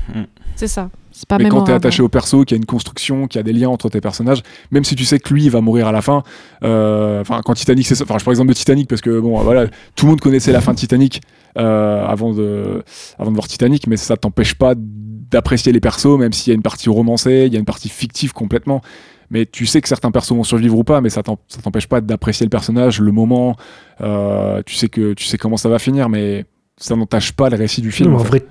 c'est 0.58 0.68
ça. 0.68 0.90
C'est 1.18 1.30
pas 1.30 1.38
Mais 1.38 1.48
quand 1.48 1.62
t'es 1.64 1.72
attaché 1.72 2.02
au 2.02 2.10
perso, 2.10 2.44
qu'il 2.44 2.58
y 2.58 2.58
a 2.58 2.62
une 2.62 2.66
construction, 2.66 3.28
qu'il 3.28 3.40
y 3.40 3.42
a 3.42 3.44
des 3.44 3.54
liens 3.54 3.70
entre 3.70 3.88
tes 3.90 4.02
personnages, 4.02 4.44
même 4.72 4.84
si 4.84 4.96
tu 4.96 5.06
sais 5.06 5.18
que 5.18 5.34
lui 5.34 5.46
il 5.46 5.50
va 5.50 5.62
mourir 5.62 5.88
à 5.88 5.94
la 5.94 6.02
fin, 6.02 6.24
euh, 6.64 7.22
enfin 7.22 7.40
quand 7.46 7.54
Titanic, 7.54 7.88
c'est 7.88 7.96
ça. 7.96 8.04
Enfin, 8.04 8.18
je 8.18 8.24
prends 8.24 8.32
l'exemple 8.32 8.50
de 8.50 8.54
Titanic 8.54 8.90
parce 8.90 9.00
que 9.00 9.22
bon, 9.22 9.40
voilà, 9.40 9.68
tout 9.96 10.08
le 10.08 10.10
monde 10.12 10.20
connaissait 10.20 10.52
la 10.52 10.60
fin 10.60 10.74
de 10.74 10.78
Titanic 10.78 11.22
euh, 11.58 12.06
avant 12.06 12.34
de 12.34 12.84
avant 13.18 13.32
de 13.32 13.36
voir 13.36 13.48
Titanic, 13.48 13.88
mais 13.88 13.96
ça 13.96 14.18
t'empêche 14.18 14.56
pas 14.56 14.74
d'apprécier 14.76 15.72
les 15.72 15.80
persos, 15.80 16.20
même 16.20 16.34
s'il 16.34 16.52
y 16.52 16.54
a 16.54 16.56
une 16.56 16.62
partie 16.62 16.90
romancée, 16.90 17.46
il 17.48 17.54
y 17.54 17.56
a 17.56 17.60
une 17.60 17.66
partie 17.66 17.88
fictive 17.90 18.34
complètement. 18.34 18.82
Mais 19.30 19.46
tu 19.46 19.66
sais 19.66 19.80
que 19.82 19.88
certains 19.88 20.12
persos 20.12 20.34
vont 20.34 20.44
survivre 20.44 20.78
ou 20.78 20.84
pas, 20.84 21.00
mais 21.00 21.10
ça 21.10 21.24
t'empêche 21.24 21.88
pas 21.88 22.02
d'apprécier 22.02 22.46
le 22.46 22.50
personnage, 22.50 23.00
le 23.00 23.12
moment. 23.14 23.56
euh, 24.02 24.62
tu 24.66 24.76
sais 24.76 24.90
que 24.90 25.14
tu 25.14 25.26
sais 25.26 25.38
comment 25.38 25.58
ça 25.58 25.70
va 25.70 25.80
finir, 25.80 26.10
mais 26.10 26.46
ça 26.78 26.96
n'entache 26.98 27.32
pas 27.32 27.50
le 27.50 27.56
récit 27.56 27.82
du 27.82 27.92
film. 27.92 28.10
Non, 28.10 28.18
mais 28.18 28.22
en 28.22 28.22
en 28.22 28.26
fait. 28.26 28.40
vrai, 28.40 28.46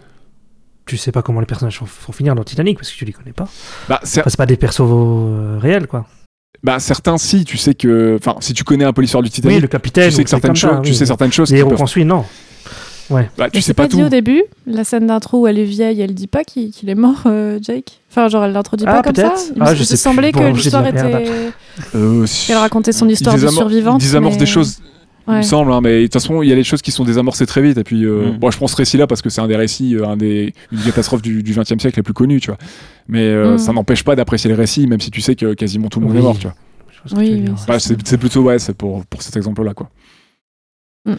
tu 0.86 0.96
sais 0.96 1.12
pas 1.12 1.22
comment 1.22 1.40
les 1.40 1.46
personnages 1.46 1.80
vont, 1.80 2.12
finir 2.12 2.34
dans 2.34 2.44
Titanic 2.44 2.78
parce 2.78 2.90
que 2.90 2.96
tu 2.96 3.04
les 3.04 3.12
connais 3.12 3.32
pas. 3.32 3.48
Bah, 3.88 4.00
c'est- 4.02 4.20
Enfin, 4.20 4.30
c'est 4.30 4.36
pas 4.36 4.46
des 4.46 4.56
persos 4.56 4.80
euh, 4.82 5.58
réels, 5.60 5.86
quoi. 5.86 6.06
Bah 6.62 6.78
certains 6.78 7.18
si, 7.18 7.44
tu 7.44 7.58
sais 7.58 7.74
que, 7.74 8.16
enfin 8.18 8.36
si 8.40 8.54
tu 8.54 8.64
connais 8.64 8.84
un 8.86 8.92
peu 8.94 9.02
l'histoire 9.02 9.22
du 9.22 9.28
Titanic, 9.28 9.56
Oui, 9.56 9.60
le 9.60 9.68
capitaine. 9.68 10.08
tu 10.08 10.16
sais 10.16 10.24
que 10.24 10.30
certaines 10.30 10.56
ça, 10.56 10.68
choses, 10.68 10.78
tu 10.82 10.90
oui. 10.90 10.96
sais 10.96 11.04
certaines 11.06 11.32
choses 11.32 11.50
Les 11.50 11.58
héros 11.58 11.74
qu'on 11.74 11.86
suit, 11.86 12.06
non. 12.06 12.24
bah 13.10 13.24
tu 13.50 13.50
Mais 13.54 13.60
sais 13.60 13.74
pas 13.74 13.82
pas 13.82 13.88
dit 13.90 13.98
tout. 13.98 14.02
au 14.04 14.08
début, 14.08 14.44
la 14.66 14.82
scène 14.82 15.06
d'intro 15.08 15.40
où 15.42 15.46
elle 15.46 15.58
est 15.58 15.64
vieille, 15.64 16.00
elle 16.00 16.14
dit 16.14 16.26
pas 16.26 16.42
qu'il 16.42 16.72
est 16.88 16.94
mort, 16.94 17.22
euh, 17.26 17.58
Jake? 17.60 18.00
Enfin, 18.10 18.28
genre, 18.28 18.44
elle 18.44 18.52
l'introduit 18.52 18.86
Ah, 18.88 18.94
pas 18.94 19.02
comme 19.02 19.14
ça? 19.14 19.34
Il 19.54 19.60
Ah, 19.60 19.74
je 19.74 19.82
sais 19.82 19.94
plus. 19.94 20.00
semblait 20.00 20.32
Bon, 20.32 20.38
que 20.52 20.56
l'histoire 20.56 20.82
merde. 20.84 20.96
était. 20.96 21.50
Euh, 21.96 22.26
qu'elle 22.46 22.56
racontait 22.56 22.92
son 22.92 23.08
histoire 23.10 23.36
de 23.36 23.46
survivante. 23.48 24.00
Ils 24.02 24.06
désamorcent 24.06 24.38
des 24.38 24.46
choses, 24.46 24.78
il 25.28 25.34
me 25.36 25.42
semble, 25.42 25.72
hein, 25.72 25.80
mais 25.80 25.98
de 26.00 26.02
toute 26.04 26.12
façon 26.14 26.42
il 26.42 26.48
y 26.48 26.52
a 26.52 26.54
des 26.54 26.64
choses 26.64 26.82
qui 26.82 26.90
sont 26.90 27.04
désamorcées 27.04 27.46
très 27.46 27.62
vite. 27.62 27.78
Et 27.78 27.84
puis, 27.84 28.04
euh, 28.04 28.32
Mm. 28.32 28.38
bon, 28.38 28.50
je 28.50 28.56
prends 28.58 28.66
ce 28.66 28.76
récit-là 28.76 29.06
parce 29.06 29.22
que 29.22 29.30
c'est 29.30 29.40
un 29.40 29.46
des 29.48 29.56
récits, 29.56 29.96
euh, 29.96 30.06
un 30.06 30.16
des 30.16 30.52
une 30.72 30.80
catastrophe 30.82 31.22
du 31.22 31.42
du 31.42 31.52
XXe 31.54 31.78
siècle 31.80 31.98
les 31.98 32.02
plus 32.02 32.12
connues, 32.14 32.40
tu 32.40 32.48
vois. 32.48 32.58
Mais 33.08 33.22
euh, 33.26 33.54
Mm. 33.54 33.58
ça 33.58 33.72
n'empêche 33.72 34.04
pas 34.04 34.16
d'apprécier 34.16 34.50
le 34.50 34.56
récit, 34.56 34.86
même 34.86 35.00
si 35.00 35.10
tu 35.10 35.20
sais 35.20 35.34
que 35.34 35.54
quasiment 35.54 35.88
tout 35.88 36.00
le 36.00 36.06
monde 36.06 36.14
Oui. 36.14 36.20
est 36.20 36.24
mort, 36.24 36.38
tu 36.38 36.46
vois. 36.46 36.54
Oui, 37.18 37.44
Bah, 37.68 37.78
c'est 37.78 38.16
plutôt 38.18 38.42
ouais, 38.42 38.58
c'est 38.58 38.74
pour 38.74 39.04
pour 39.06 39.22
cet 39.22 39.36
exemple-là, 39.36 39.74
quoi. 39.74 39.90
Mm. 41.06 41.14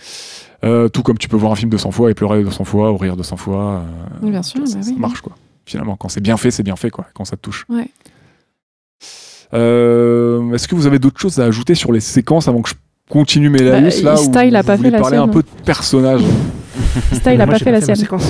Euh, 0.63 0.87
tout 0.89 1.03
comme 1.03 1.17
tu 1.19 1.27
peux 1.27 1.37
voir 1.37 1.51
un 1.51 1.55
film 1.55 1.69
200 1.69 1.91
fois 1.91 2.09
et 2.09 2.13
pleurer 2.15 2.43
200 2.43 2.63
fois 2.63 2.91
ou 2.91 2.97
rire 2.97 3.15
200 3.15 3.37
fois. 3.37 3.81
euh, 3.81 3.83
Oui, 4.23 4.31
bien 4.31 4.41
sûr, 4.41 4.67
ça, 4.67 4.77
bah 4.77 4.81
ça 4.83 4.89
oui. 4.91 4.97
marche 4.99 5.21
quoi. 5.21 5.35
Finalement, 5.67 5.95
quand 5.95 6.09
c'est 6.09 6.21
bien 6.21 6.37
fait, 6.37 6.49
c'est 6.51 6.63
bien 6.63 6.75
fait 6.75 6.89
quoi. 6.89 7.05
Quand 7.13 7.25
ça 7.25 7.35
te 7.37 7.41
touche. 7.41 7.65
Ouais. 7.69 7.87
Euh, 9.53 10.51
Est-ce 10.53 10.67
que 10.67 10.75
vous 10.75 10.87
avez 10.87 10.99
d'autres 10.99 11.19
choses 11.19 11.39
à 11.39 11.45
ajouter 11.45 11.75
sur 11.75 11.91
les 11.91 11.99
séquences 11.99 12.47
avant 12.47 12.61
que 12.61 12.69
je 12.69 12.75
continue 13.09 13.49
mes 13.49 13.59
Bah, 13.59 13.79
là 13.81 13.87
Ista, 13.87 14.13
ou 14.15 14.47
il 14.47 14.55
a 14.55 14.61
vous 14.61 14.67
pas 14.67 14.77
fait 14.77 14.89
la 14.89 14.99
parler 14.99 15.17
un 15.17 15.27
peu 15.27 15.41
de 15.41 15.47
personnage 15.63 16.21
il 17.33 17.41
a 17.41 17.47
pas 17.47 17.57
fait 17.59 17.71
la 17.71 17.81
sienne. 17.81 17.95
séquence. 17.95 18.25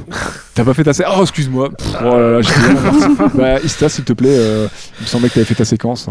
T'as 0.54 0.64
pas 0.64 0.72
fait 0.74 0.84
ta 0.84 0.92
séquence 0.92 1.14
Oh 1.18 1.22
excuse-moi. 1.22 1.68
Pff, 1.70 1.96
oh 2.00 2.04
là 2.18 2.30
là, 2.32 2.40
j'étais 2.40 2.58
vraiment 2.60 3.14
parti. 3.14 3.36
bah 3.36 3.58
Ista, 3.64 3.88
s'il 3.88 4.04
te 4.04 4.12
plaît, 4.14 4.28
euh, 4.30 4.68
il 4.98 5.02
me 5.02 5.06
semblait 5.06 5.28
que 5.28 5.34
t'avais 5.34 5.44
fait 5.46 5.54
ta 5.54 5.64
séquence. 5.64 6.08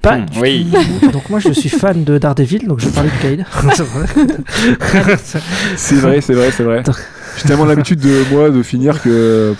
Pas 0.00 0.18
Hmm, 0.18 0.26
du 0.26 0.38
oui. 0.40 0.66
tout. 1.00 1.10
Donc 1.10 1.28
moi, 1.30 1.38
je 1.40 1.50
suis 1.52 1.68
fan 1.68 2.04
de 2.04 2.18
Daredevil, 2.18 2.66
donc 2.66 2.80
je 2.80 2.86
vais 2.86 2.92
parler 2.92 3.10
de 3.10 3.28
Kyle. 3.36 3.46
C'est 3.74 3.82
vrai. 3.84 5.16
C'est 6.20 6.34
vrai, 6.34 6.50
c'est 6.50 6.62
vrai. 6.64 6.82
J'ai 7.38 7.48
tellement 7.48 7.64
l'habitude 7.64 8.00
de 8.00 8.22
moi 8.32 8.50
de 8.50 8.62
finir 8.62 9.00
que. 9.02 9.54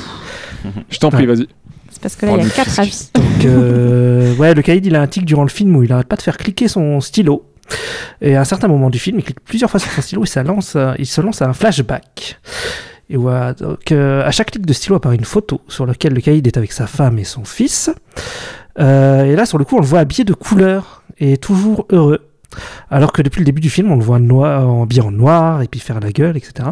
je 0.91 0.99
t'en 0.99 1.11
prie, 1.11 1.27
vas-y. 1.27 1.47
C'est 1.91 2.01
parce 2.03 2.17
que 2.17 2.27
là, 2.27 2.33
il 2.33 2.39
y 2.39 2.41
a 2.41 2.49
Parle-nous 2.49 2.51
de 2.51 2.55
quatre 2.55 2.71
physique. 2.85 3.11
avis. 3.15 3.27
Donc, 3.37 3.45
euh, 3.47 4.35
ouais, 4.37 4.55
le 4.55 4.63
Kaïd, 4.63 4.85
il 4.87 4.95
a 4.97 5.03
un 5.03 5.07
tic 5.07 5.25
durant 5.25 5.43
le 5.45 5.49
film 5.49 5.75
où 5.77 5.83
il 5.83 5.93
arrête 5.93 6.09
pas 6.09 6.17
de 6.17 6.23
faire 6.23 6.37
cliquer 6.37 6.69
son 6.69 7.01
stylo. 7.01 7.45
Et 8.21 8.37
à 8.37 8.41
un 8.41 8.45
certain 8.45 8.69
moment 8.69 8.91
du 8.91 8.99
film, 8.99 9.19
il 9.19 9.25
clique 9.25 9.41
plusieurs 9.41 9.71
fois 9.71 9.81
sur 9.81 9.91
son 9.91 10.01
stylo 10.01 10.25
et 10.25 10.27
ça 10.27 10.43
lance, 10.43 10.75
euh, 10.77 10.95
il 10.99 11.07
se 11.07 11.21
lance 11.21 11.43
à 11.43 11.49
un 11.49 11.53
flashback. 11.53 12.41
Et 13.11 13.17
voilà, 13.17 13.53
donc, 13.53 13.93
euh, 13.93 14.25
à 14.25 14.31
chaque 14.31 14.53
clic 14.53 14.65
de 14.65 14.73
stylo 14.73 14.97
apparaît 14.97 15.17
une 15.17 15.25
photo 15.25 15.61
sur 15.69 15.87
laquelle 15.87 16.15
le 16.15 16.21
Kaïd 16.21 16.47
est 16.47 16.57
avec 16.57 16.73
sa 16.73 16.87
femme 16.87 17.19
et 17.19 17.25
son 17.25 17.45
fils. 17.45 17.91
Euh, 18.79 19.25
et 19.25 19.37
là, 19.37 19.45
sur 19.45 19.59
le 19.59 19.65
coup, 19.65 19.77
on 19.77 19.81
le 19.81 19.87
voit 19.87 19.99
habillé 19.99 20.25
de 20.25 20.35
couleur 20.35 21.03
et 21.19 21.37
toujours 21.37 21.87
heureux. 21.91 22.21
Alors 22.91 23.13
que 23.13 23.23
depuis 23.23 23.41
le 23.41 23.45
début 23.45 23.61
du 23.61 23.71
film, 23.71 23.91
on 23.91 23.97
le 23.97 24.05
voit 24.05 24.19
noir, 24.19 24.69
en 24.69 24.87
en 24.87 25.11
noir 25.11 25.63
et 25.63 25.69
puis 25.69 25.81
faire 25.81 26.01
la 26.01 26.13
gueule, 26.13 26.37
etc. 26.37 26.71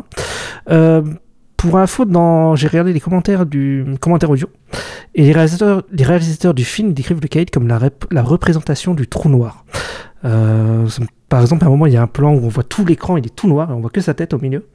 Pour 1.57 1.77
info, 1.77 2.07
j'ai 2.55 2.69
regardé 2.69 2.95
les 2.95 3.01
commentaires 3.01 3.45
du 3.45 3.85
commentaire 4.01 4.31
audio. 4.31 4.49
Et 5.15 5.25
les 5.25 5.33
réalisateurs, 5.33 6.55
du 6.55 6.65
film 6.65 6.95
décrivent 6.95 7.21
le 7.21 7.29
Kaïd 7.29 7.51
comme 7.51 7.69
la 7.69 8.23
représentation 8.23 8.95
du 8.95 9.07
trou 9.09 9.29
noir. 9.29 9.67
Euh, 10.25 10.87
par 11.29 11.41
exemple, 11.41 11.65
à 11.65 11.69
un 11.69 11.71
moment, 11.71 11.87
il 11.87 11.93
y 11.93 11.97
a 11.97 12.03
un 12.03 12.07
plan 12.07 12.33
où 12.35 12.45
on 12.45 12.49
voit 12.49 12.65
tout 12.65 12.85
l'écran, 12.85 13.17
il 13.17 13.25
est 13.27 13.35
tout 13.35 13.49
noir, 13.49 13.71
et 13.71 13.75
on 13.75 13.81
voit 13.81 13.91
que 13.91 14.01
sa 14.01 14.15
tête 14.15 14.35
au 14.35 14.39
milieu. 14.39 14.67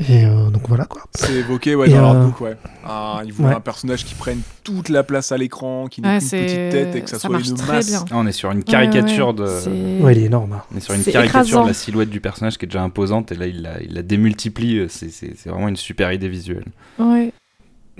Et 0.00 0.24
euh, 0.26 0.50
donc 0.50 0.62
voilà 0.66 0.86
quoi. 0.86 1.02
C'est 1.14 1.34
évoqué 1.34 1.76
ouais, 1.76 1.88
Et 1.88 1.92
dans 1.92 1.98
euh, 1.98 2.14
l'artbook, 2.14 2.40
ouais. 2.40 2.56
Ah, 2.84 3.20
il 3.24 3.32
voulait 3.32 3.50
ouais. 3.50 3.54
un 3.54 3.60
personnage 3.60 4.04
qui 4.04 4.16
prenne 4.16 4.40
toute 4.64 4.88
la 4.88 5.04
place 5.04 5.30
à 5.30 5.36
l'écran, 5.36 5.86
qui 5.86 6.00
n'ait 6.00 6.08
Ouais, 6.14 6.18
qu'une 6.18 6.28
petite 6.30 6.70
tête 6.70 6.96
et 6.96 7.00
que 7.02 7.08
ça, 7.08 7.20
ça 7.20 7.28
soit 7.28 7.38
une 7.38 7.54
très 7.54 7.74
masse. 7.74 7.86
bien. 7.86 8.04
Ah, 8.10 8.14
on 8.16 8.26
est 8.26 8.32
sur 8.32 8.50
une 8.50 8.64
caricature 8.64 9.28
Ouais, 9.28 9.34
de. 9.34 9.42
ouais, 9.44 9.60
c'est- 9.60 10.02
Ouais, 10.02 10.16
il 10.16 10.22
est 10.22 10.26
énorme. 10.26 10.54
hein. 10.54 10.62
On 10.74 10.78
est 10.78 10.80
sur 10.80 10.94
une 10.94 11.04
caricature 11.04 11.28
écrasant. 11.28 11.62
de 11.62 11.68
la 11.68 11.74
silhouette 11.74 12.10
du 12.10 12.20
personnage 12.20 12.58
qui 12.58 12.64
est 12.64 12.68
déjà 12.68 12.82
imposante 12.82 13.30
et 13.30 13.36
là 13.36 13.46
il 13.46 13.62
la, 13.62 13.80
il 13.82 13.94
la 13.94 14.02
démultiplie. 14.02 14.78
euh, 14.80 14.88
C'est 14.88 15.46
vraiment 15.46 15.68
une 15.68 15.76
super 15.76 16.10
idée 16.12 16.28
visuelle. 16.28 16.64
Ouais. 16.98 17.32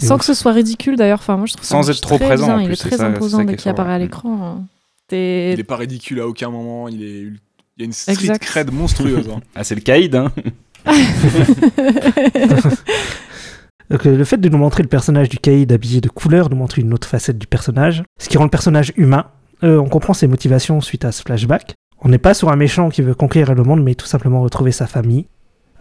Et 0.01 0.05
Sans 0.05 0.19
que 0.19 0.25
ce 0.25 0.35
soit 0.35 0.51
ridicule 0.51 0.97
d'ailleurs. 0.97 1.21
Enfin, 1.21 1.37
moi, 1.37 1.47
je 1.47 1.53
trouve 1.53 1.65
ça 1.65 1.77
Sans 1.81 1.89
être 1.91 2.01
trop 2.01 2.17
très 2.17 2.27
présent, 2.27 2.47
bien. 2.47 2.57
en 2.57 2.59
Il 2.59 2.65
plus, 2.67 2.73
est 2.73 2.77
c'est 2.83 2.89
très 2.91 3.05
imposant 3.05 3.39
ça 3.39 3.45
dès 3.45 3.51
qui 3.51 3.55
est 3.55 3.57
qu'il 3.59 3.71
apparaît 3.71 3.95
à 3.95 3.99
l'écran. 4.01 4.65
Il 5.13 5.61
est 5.61 5.65
pas 5.65 5.77
ridicule 5.77 6.21
à 6.21 6.27
aucun 6.27 6.51
moment. 6.51 6.89
Il 6.89 7.03
est, 7.03 7.21
il 7.23 7.39
y 7.79 7.83
a 7.83 7.85
une 7.85 7.93
street 7.93 8.13
Exact. 8.13 8.43
cred 8.43 8.73
monstrueuse. 8.73 9.29
hein. 9.29 9.41
Ah, 9.55 9.65
c'est 9.65 9.75
le 9.75 9.81
Kaïd, 9.81 10.15
hein 10.15 10.33
Donc, 13.91 14.07
euh, 14.07 14.17
le 14.17 14.25
fait 14.25 14.39
de 14.39 14.49
nous 14.49 14.57
montrer 14.59 14.83
le 14.83 14.89
personnage 14.89 15.29
du 15.29 15.39
Kaïd 15.39 15.71
habillé 15.71 16.01
de 16.01 16.09
couleur 16.09 16.49
nous 16.51 16.57
montre 16.57 16.79
une 16.79 16.93
autre 16.95 17.07
facette 17.07 17.39
du 17.39 17.47
personnage, 17.47 18.03
ce 18.19 18.29
qui 18.29 18.39
rend 18.39 18.45
le 18.45 18.51
personnage 18.51 18.93
humain. 18.97 19.27
Euh, 19.63 19.79
on 19.79 19.89
comprend 19.89 20.15
ses 20.15 20.27
motivations 20.27 20.81
suite 20.81 21.05
à 21.05 21.13
ce 21.13 21.23
flashback. 21.23 21.75
On 22.01 22.09
n'est 22.09 22.19
pas 22.19 22.35
sur 22.35 22.49
un 22.51 22.57
méchant 22.57 22.89
qui 22.89 23.03
veut 23.03 23.15
conquérir 23.15 23.55
le 23.55 23.63
monde, 23.63 23.83
mais 23.83 23.95
tout 23.95 24.07
simplement 24.07 24.41
retrouver 24.43 24.73
sa 24.73 24.87
famille. 24.87 25.27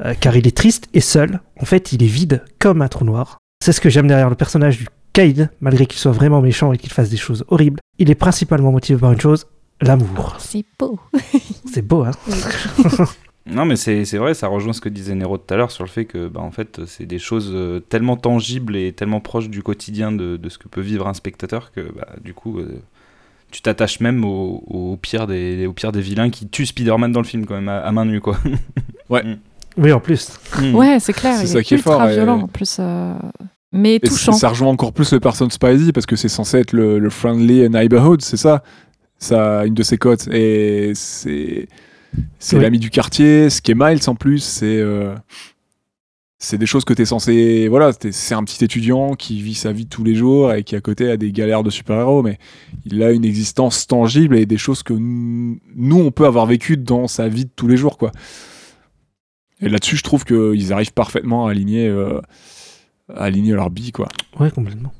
Euh, 0.04 0.14
car 0.20 0.36
il 0.36 0.48
est 0.48 0.56
triste 0.56 0.88
et 0.94 1.02
seul. 1.02 1.40
En 1.60 1.66
fait, 1.66 1.94
il 1.94 2.04
est 2.04 2.08
vide 2.08 2.44
comme 2.60 2.82
un 2.82 2.88
trou 2.88 3.06
noir. 3.06 3.38
C'est 3.64 3.72
ce 3.72 3.80
que 3.82 3.90
j'aime 3.90 4.08
derrière 4.08 4.30
le 4.30 4.36
personnage 4.36 4.78
du 4.78 4.88
Kaïd, 5.14 5.50
malgré 5.62 5.86
qu'il 5.86 6.00
soit 6.00 6.12
vraiment 6.12 6.42
méchant 6.42 6.74
et 6.74 6.78
qu'il 6.78 6.92
fasse 6.92 7.10
des 7.10 7.18
choses 7.18 7.46
horribles. 7.50 7.80
Il 8.00 8.10
est 8.10 8.16
principalement 8.16 8.72
motivé 8.72 9.00
par 9.00 9.12
une 9.12 9.22
chose, 9.22 9.46
l'amour. 9.82 10.36
C'est 10.40 10.66
beau. 10.80 11.00
C'est 11.72 11.82
beau, 11.84 12.04
hein 12.04 12.12
Non, 13.46 13.66
mais 13.66 13.76
c'est 13.76 14.06
c'est 14.06 14.18
vrai, 14.18 14.34
ça 14.34 14.48
rejoint 14.48 14.72
ce 14.72 14.80
que 14.80 14.88
disait 14.88 15.16
Nero 15.16 15.38
tout 15.38 15.54
à 15.54 15.58
l'heure 15.58 15.70
sur 15.72 15.84
le 15.84 15.90
fait 15.90 16.06
que, 16.06 16.30
bah, 16.30 16.40
en 16.40 16.52
fait, 16.52 16.80
c'est 16.88 17.06
des 17.06 17.20
choses 17.20 17.52
euh, 17.54 17.82
tellement 17.82 18.16
tangibles 18.16 18.78
et 18.78 18.94
tellement 18.94 19.20
proches 19.20 19.50
du 19.50 19.62
quotidien 19.62 20.14
de, 20.14 20.38
de 20.38 20.50
ce 20.50 20.58
que 20.58 20.70
peut 20.70 20.80
vivre 20.80 21.08
un 21.10 21.14
spectateur 21.14 21.74
que, 21.74 21.82
bah, 21.94 22.08
du 22.24 22.34
coup, 22.34 22.60
euh, 22.60 22.80
tu 23.52 23.62
t'attaches 23.62 24.00
même 24.00 24.24
au, 24.24 24.64
au 24.68 24.96
pire 24.96 25.28
des, 25.28 25.68
au 25.68 25.74
pire 25.74 25.92
des 25.92 26.00
vilains 26.00 26.30
qui 26.30 26.48
tuent 26.48 26.66
Spider-Man 26.68 27.12
dans 27.12 27.20
le 27.20 27.26
film, 27.28 27.46
quand 27.46 27.56
même, 27.56 27.68
à, 27.68 27.80
à 27.80 27.92
main 27.92 28.06
nue, 28.06 28.22
quoi. 28.22 28.38
Oui, 29.78 29.92
en 29.92 30.00
plus. 30.00 30.40
Mm. 30.62 30.76
Ouais, 30.76 31.00
c'est 31.02 31.14
clair. 31.14 31.36
C'est 31.36 31.44
il 31.44 31.48
ça 31.50 31.60
est 31.60 31.64
qui 31.64 31.74
est 31.74 31.78
ultra 31.78 31.98
fort, 31.98 32.10
et- 32.10 32.14
violent 32.14 32.40
en 32.44 32.48
plus. 32.48 32.78
euh, 32.80 33.14
Mais 33.74 33.96
Et 33.96 34.00
touchant. 34.00 34.32
ça 34.34 34.50
rejoint 34.50 34.70
encore 34.70 34.94
plus 34.94 35.12
le 35.12 35.20
personnage 35.20 35.54
Spidey 35.54 35.92
parce 35.92 36.06
que 36.06 36.16
c'est 36.16 36.30
censé 36.30 36.58
être 36.60 36.72
le, 36.74 37.00
le 37.00 37.10
friendly 37.10 37.68
neighborhood, 37.70 38.22
c'est 38.22 38.38
ça? 38.38 38.64
Sa, 39.18 39.66
une 39.66 39.74
de 39.74 39.84
ses 39.84 39.98
cotes. 39.98 40.28
Et 40.32 40.92
c'est 40.96 41.68
c'est 42.38 42.58
Oui. 42.58 42.62
l'ami 42.62 42.78
du 42.80 42.90
quartier. 42.92 43.50
Ce 43.50 43.62
qui 43.62 43.72
est 43.72 43.76
Miles 43.76 44.02
en 44.08 44.14
plus, 44.16 44.40
c'est 44.44 44.78
euh, 44.80 45.16
c'est 46.38 46.58
des 46.60 46.66
choses 46.68 46.84
que 46.86 46.94
tu 46.94 47.02
es 47.02 47.06
censé. 47.06 47.68
Voilà, 47.70 47.94
t'es- 47.94 48.12
c'est 48.12 48.36
un 48.36 48.44
petit 48.44 48.64
étudiant 48.64 49.16
qui 49.16 49.42
vit 49.42 49.56
sa 49.56 49.72
vie 49.72 49.88
tous 49.88 50.04
les 50.04 50.14
jours 50.14 50.54
et 50.54 50.64
qui 50.64 50.76
à 50.76 50.82
côté 50.82 51.10
a 51.10 51.18
des 51.18 51.32
galères 51.32 51.64
de 51.64 51.70
super-héros, 51.72 52.22
mais 52.22 52.38
il 52.86 53.02
a 53.02 53.12
une 53.12 53.24
existence 53.26 53.88
tangible 53.88 54.38
et 54.38 54.46
des 54.46 54.58
choses 54.58 54.84
que 54.84 54.94
nous, 54.94 55.58
on 56.00 56.12
peut 56.12 56.26
avoir 56.26 56.46
vécues 56.46 56.78
dans 56.78 57.08
sa 57.08 57.28
vie 57.30 57.46
de 57.46 57.52
tous 57.56 57.68
les 57.68 57.78
jours. 57.78 57.98
quoi. 57.98 58.12
Et 59.62 59.70
là-dessus, 59.70 59.96
je 59.96 60.04
trouve 60.04 60.26
qu'ils 60.26 60.74
arrivent 60.74 60.94
parfaitement 60.94 61.48
à 61.48 61.52
aligner, 61.52 61.88
euh, 61.88 62.20
aligner 63.14 63.54
leur 63.54 63.70
bille. 63.70 63.92
Quoi. 63.92 64.08
Ouais, 64.40 64.52
complètement. 64.52 64.92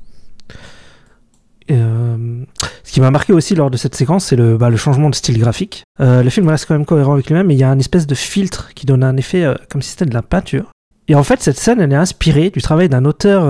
Euh, 1.70 2.44
ce 2.82 2.92
qui 2.92 3.00
m'a 3.00 3.10
marqué 3.10 3.32
aussi 3.32 3.54
lors 3.54 3.70
de 3.70 3.76
cette 3.76 3.94
séquence, 3.94 4.26
c'est 4.26 4.36
le, 4.36 4.58
bah, 4.58 4.74
changement 4.76 5.10
de 5.10 5.14
style 5.14 5.38
graphique. 5.38 5.84
Euh, 6.00 6.22
le 6.22 6.30
film 6.30 6.48
reste 6.48 6.66
quand 6.66 6.74
même 6.74 6.84
cohérent 6.84 7.14
avec 7.14 7.26
lui-même, 7.26 7.46
mais 7.46 7.54
il 7.54 7.60
y 7.60 7.64
a 7.64 7.70
un 7.70 7.78
espèce 7.78 8.06
de 8.06 8.14
filtre 8.14 8.70
qui 8.74 8.86
donne 8.86 9.02
un 9.02 9.16
effet 9.16 9.44
euh, 9.44 9.54
comme 9.70 9.82
si 9.82 9.90
c'était 9.90 10.06
de 10.06 10.14
la 10.14 10.22
peinture. 10.22 10.70
Et 11.08 11.14
en 11.14 11.22
fait, 11.22 11.40
cette 11.42 11.58
scène, 11.58 11.80
elle 11.80 11.92
est 11.92 11.96
inspirée 11.96 12.50
du 12.50 12.62
travail 12.62 12.88
d'un 12.88 13.04
auteur 13.04 13.42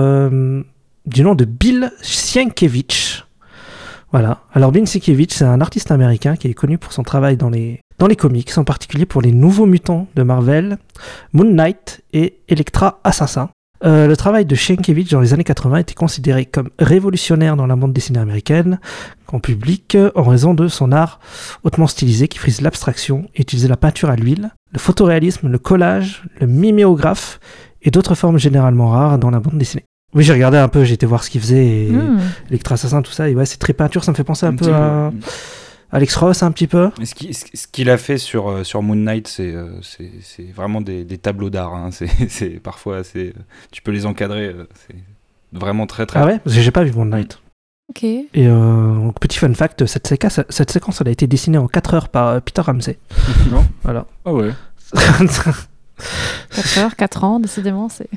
du 1.05 1.23
nom 1.23 1.35
de 1.35 1.45
Bill 1.45 1.89
Sienkiewicz. 2.01 3.23
Voilà. 4.11 4.41
Alors, 4.53 4.73
Bill 4.73 4.85
Sienkiewicz, 4.85 5.33
c'est 5.33 5.45
un 5.45 5.61
artiste 5.61 5.89
américain 5.89 6.35
qui 6.35 6.49
est 6.49 6.53
connu 6.53 6.77
pour 6.77 6.91
son 6.91 7.03
travail 7.03 7.37
dans 7.37 7.49
les, 7.49 7.79
dans 7.97 8.07
les 8.07 8.17
comics, 8.17 8.57
en 8.57 8.65
particulier 8.65 9.05
pour 9.05 9.21
les 9.21 9.31
nouveaux 9.31 9.67
mutants 9.67 10.07
de 10.15 10.23
Marvel, 10.23 10.77
Moon 11.31 11.49
Knight 11.49 12.03
et 12.11 12.39
Elektra 12.49 12.99
Assassin. 13.05 13.49
Euh, 13.85 14.07
le 14.07 14.17
travail 14.17 14.45
de 14.45 14.55
Sienkiewicz 14.55 15.11
dans 15.11 15.21
les 15.21 15.33
années 15.33 15.43
80 15.43 15.77
était 15.77 15.93
considéré 15.93 16.45
comme 16.45 16.69
révolutionnaire 16.79 17.55
dans 17.55 17.67
la 17.67 17.75
bande 17.75 17.93
dessinée 17.93 18.19
américaine, 18.19 18.79
en 19.27 19.39
public, 19.39 19.97
en 20.15 20.23
raison 20.23 20.53
de 20.53 20.67
son 20.67 20.91
art 20.91 21.19
hautement 21.63 21.87
stylisé 21.87 22.27
qui 22.27 22.39
frise 22.39 22.61
l'abstraction 22.61 23.27
et 23.35 23.41
utilisait 23.41 23.67
la 23.67 23.77
peinture 23.77 24.09
à 24.09 24.15
l'huile, 24.15 24.51
le 24.71 24.79
photoréalisme, 24.79 25.49
le 25.49 25.59
collage, 25.59 26.23
le 26.39 26.47
miméographe 26.47 27.39
et 27.81 27.91
d'autres 27.91 28.15
formes 28.15 28.39
généralement 28.39 28.89
rares 28.89 29.19
dans 29.19 29.29
la 29.29 29.39
bande 29.39 29.57
dessinée. 29.57 29.85
Oui, 30.15 30.23
j'ai 30.23 30.33
regardé 30.33 30.57
un 30.57 30.69
peu, 30.69 30.83
j'ai 30.85 30.93
été 30.93 31.05
voir 31.05 31.23
ce 31.23 31.29
qu'il 31.29 31.41
faisait, 31.41 31.65
et 31.65 31.91
Hmm. 31.91 32.19
Electra 32.49 32.75
Assassin, 32.75 33.01
tout 33.01 33.11
ça, 33.11 33.29
et 33.29 33.35
ouais, 33.35 33.45
c'est 33.45 33.57
très 33.57 33.73
peinture, 33.73 34.03
ça 34.03 34.11
me 34.11 34.15
fait 34.15 34.23
penser 34.23 34.45
un, 34.45 34.55
peu 34.55 34.73
à 34.73 35.11
Alex 35.91 36.15
Ross, 36.15 36.43
un 36.43 36.51
petit 36.51 36.67
peu. 36.67 36.89
Mais 36.99 37.05
Ce 37.05 37.15
qui- 37.15 37.33
ce 37.33 37.45
ce 37.53 37.67
qu'il 37.67 37.89
a 37.89 37.97
fait 37.97 38.17
sur, 38.17 38.49
euh, 38.49 38.63
sur 38.63 38.81
Moon 38.81 38.95
Knight, 38.95 39.27
c'est 39.27 39.53
euh, 39.53 39.81
c'est- 39.81 40.11
c'est 40.21 40.51
vraiment 40.53 40.81
des, 40.81 41.03
des 41.05 41.17
tableaux 41.17 41.49
d'art. 41.49 41.73
hein. 41.73 41.89
C'est 41.93 42.09
c'est 42.29 42.59
parfois 42.59 42.97
assez. 42.97 43.33
euh, 43.37 43.41
Tu 43.71 43.81
peux 43.81 43.91
les 43.91 44.05
encadrer. 44.05 44.55
C'est 44.87 44.95
vraiment 45.53 45.87
très 45.87 46.05
très. 46.05 46.19
Ah 46.19 46.25
ouais 46.25 46.39
Parce 46.43 46.55
que 46.55 46.61
j'ai 46.61 46.71
pas 46.71 46.83
vu 46.83 46.91
Moon 46.93 47.05
Knight. 47.05 47.39
Ok. 47.89 48.03
Et 48.03 48.27
euh, 48.35 48.95
donc, 48.95 49.19
petit 49.19 49.37
fun 49.37 49.53
fact, 49.53 49.85
cette 49.85 50.07
séquence, 50.07 50.39
cette 50.49 50.71
séquence, 50.71 51.01
elle 51.01 51.07
a 51.07 51.11
été 51.11 51.27
dessinée 51.27 51.59
en 51.59 51.67
4 51.67 51.93
heures 51.93 52.09
par 52.09 52.41
Peter 52.41 52.61
Ramsey. 52.61 52.97
Non 53.51 53.63
Voilà. 53.83 54.05
Ah 54.25 54.33
ouais. 54.33 54.51
4 54.95 56.77
heures, 56.79 56.95
4 56.95 57.23
ans, 57.23 57.39
décidément, 57.39 57.87
c'est 57.89 58.09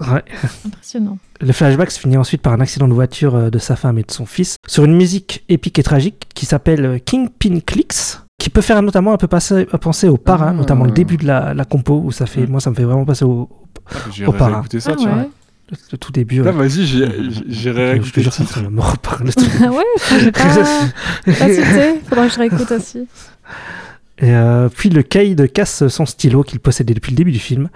Ouais. 0.00 0.22
impressionnant. 0.66 1.18
Le 1.40 1.52
flashback 1.52 1.90
se 1.90 2.00
finit 2.00 2.16
ensuite 2.16 2.42
par 2.42 2.52
un 2.52 2.60
accident 2.60 2.88
de 2.88 2.94
voiture 2.94 3.34
euh, 3.34 3.50
de 3.50 3.58
sa 3.58 3.76
femme 3.76 3.98
et 3.98 4.02
de 4.02 4.10
son 4.10 4.26
fils 4.26 4.56
sur 4.66 4.84
une 4.84 4.94
musique 4.96 5.44
épique 5.48 5.78
et 5.78 5.82
tragique 5.82 6.26
qui 6.34 6.46
s'appelle 6.46 6.84
euh, 6.84 6.98
Kingpin 6.98 7.60
Clicks 7.60 8.18
qui 8.38 8.48
peut 8.50 8.62
faire 8.62 8.80
notamment 8.82 9.12
un 9.12 9.18
peu 9.18 9.26
passer, 9.26 9.66
à 9.70 9.76
penser 9.78 10.08
au 10.08 10.16
parrain, 10.16 10.48
Ah. 10.50 10.52
notamment 10.54 10.84
le 10.86 10.92
début 10.92 11.18
de 11.18 11.26
la, 11.26 11.52
la 11.52 11.64
compo 11.66 12.00
où 12.02 12.10
ça 12.12 12.24
fait, 12.26 12.46
moi 12.46 12.60
ça 12.60 12.70
me 12.70 12.74
fait 12.74 12.84
vraiment 12.84 13.04
passer 13.04 13.24
au, 13.26 13.48
J'irai 14.12 14.28
Au 14.28 14.32
parrain. 14.32 14.60
écouter 14.60 14.80
ça, 14.80 14.92
Ah 14.94 14.96
tiens. 14.98 15.16
ouais. 15.18 15.28
le, 15.70 15.76
le 15.92 15.98
tout 15.98 16.10
début. 16.12 16.42
Là, 16.42 16.52
ouais. 16.52 16.68
vas-y, 16.68 16.86
j'irai 16.86 17.96
Je 17.96 18.00
te 18.00 18.20
écouter 18.20 18.22
jure, 18.22 18.32
ça 18.32 18.62
me 18.62 18.80
reparle. 18.80 19.28
Ah 19.62 19.70
ouais, 19.70 19.84
j'ai 20.20 20.32
pas, 20.32 20.40
pas 21.26 21.48
cité. 21.48 22.00
Faudra 22.08 22.26
que 22.28 22.32
je 22.32 22.38
réécoute 22.38 22.72
aussi. 22.72 23.06
Et 24.20 24.34
euh, 24.34 24.68
puis 24.68 24.90
le 24.90 25.02
Cade 25.02 25.50
casse 25.50 25.88
son 25.88 26.04
stylo 26.04 26.42
qu'il 26.42 26.60
possédait 26.60 26.92
depuis 26.92 27.12
le 27.12 27.16
début 27.16 27.32
du 27.32 27.38
film. 27.38 27.70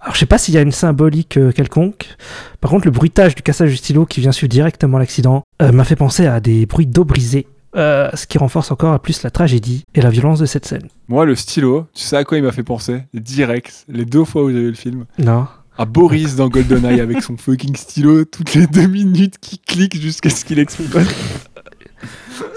Alors 0.00 0.14
je 0.14 0.20
sais 0.20 0.26
pas 0.26 0.38
s'il 0.38 0.54
y 0.54 0.58
a 0.58 0.60
une 0.60 0.72
symbolique 0.72 1.38
euh, 1.38 1.52
quelconque. 1.52 2.16
Par 2.60 2.70
contre, 2.70 2.84
le 2.84 2.90
bruitage 2.90 3.34
du 3.34 3.42
cassage 3.42 3.70
du 3.70 3.76
stylo 3.76 4.04
qui 4.04 4.20
vient 4.20 4.32
suivre 4.32 4.50
directement 4.50 4.98
l'accident 4.98 5.42
euh, 5.62 5.72
m'a 5.72 5.84
fait 5.84 5.96
penser 5.96 6.26
à 6.26 6.40
des 6.40 6.66
bruits 6.66 6.86
d'eau 6.86 7.04
brisée. 7.04 7.46
ce 7.74 8.26
qui 8.26 8.38
renforce 8.38 8.70
encore 8.70 8.92
à 8.92 8.98
plus 8.98 9.22
la 9.22 9.30
tragédie 9.30 9.84
et 9.94 10.02
la 10.02 10.10
violence 10.10 10.38
de 10.38 10.46
cette 10.46 10.66
scène. 10.66 10.88
Moi, 11.08 11.24
le 11.24 11.34
stylo, 11.34 11.86
tu 11.94 12.02
sais 12.02 12.16
à 12.16 12.24
quoi 12.24 12.38
il 12.38 12.44
m'a 12.44 12.52
fait 12.52 12.62
penser? 12.62 13.02
Direct, 13.14 13.84
les 13.88 14.04
deux 14.04 14.24
fois 14.24 14.44
où 14.44 14.50
j'ai 14.50 14.60
vu 14.60 14.68
le 14.68 14.74
film. 14.74 15.04
Non 15.18 15.46
À 15.78 15.84
Boris 15.86 16.36
dans 16.36 16.48
GoldenEye 16.48 17.00
avec 17.00 17.22
son 17.22 17.36
fucking 17.36 17.76
stylo, 17.76 18.24
toutes 18.24 18.54
les 18.54 18.66
deux 18.66 18.86
minutes 18.86 19.38
qui 19.40 19.58
clique 19.58 19.98
jusqu'à 20.00 20.30
ce 20.30 20.44
qu'il 20.44 20.58
explose. 20.66 21.06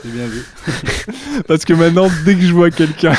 C'est 0.04 0.12
bien 0.12 0.26
vu. 0.28 0.44
Parce 1.48 1.66
que 1.66 1.74
maintenant, 1.74 2.08
dès 2.26 2.36
que 2.36 2.42
je 2.42 2.54
vois 2.54 2.72
quelqu'un 2.72 3.14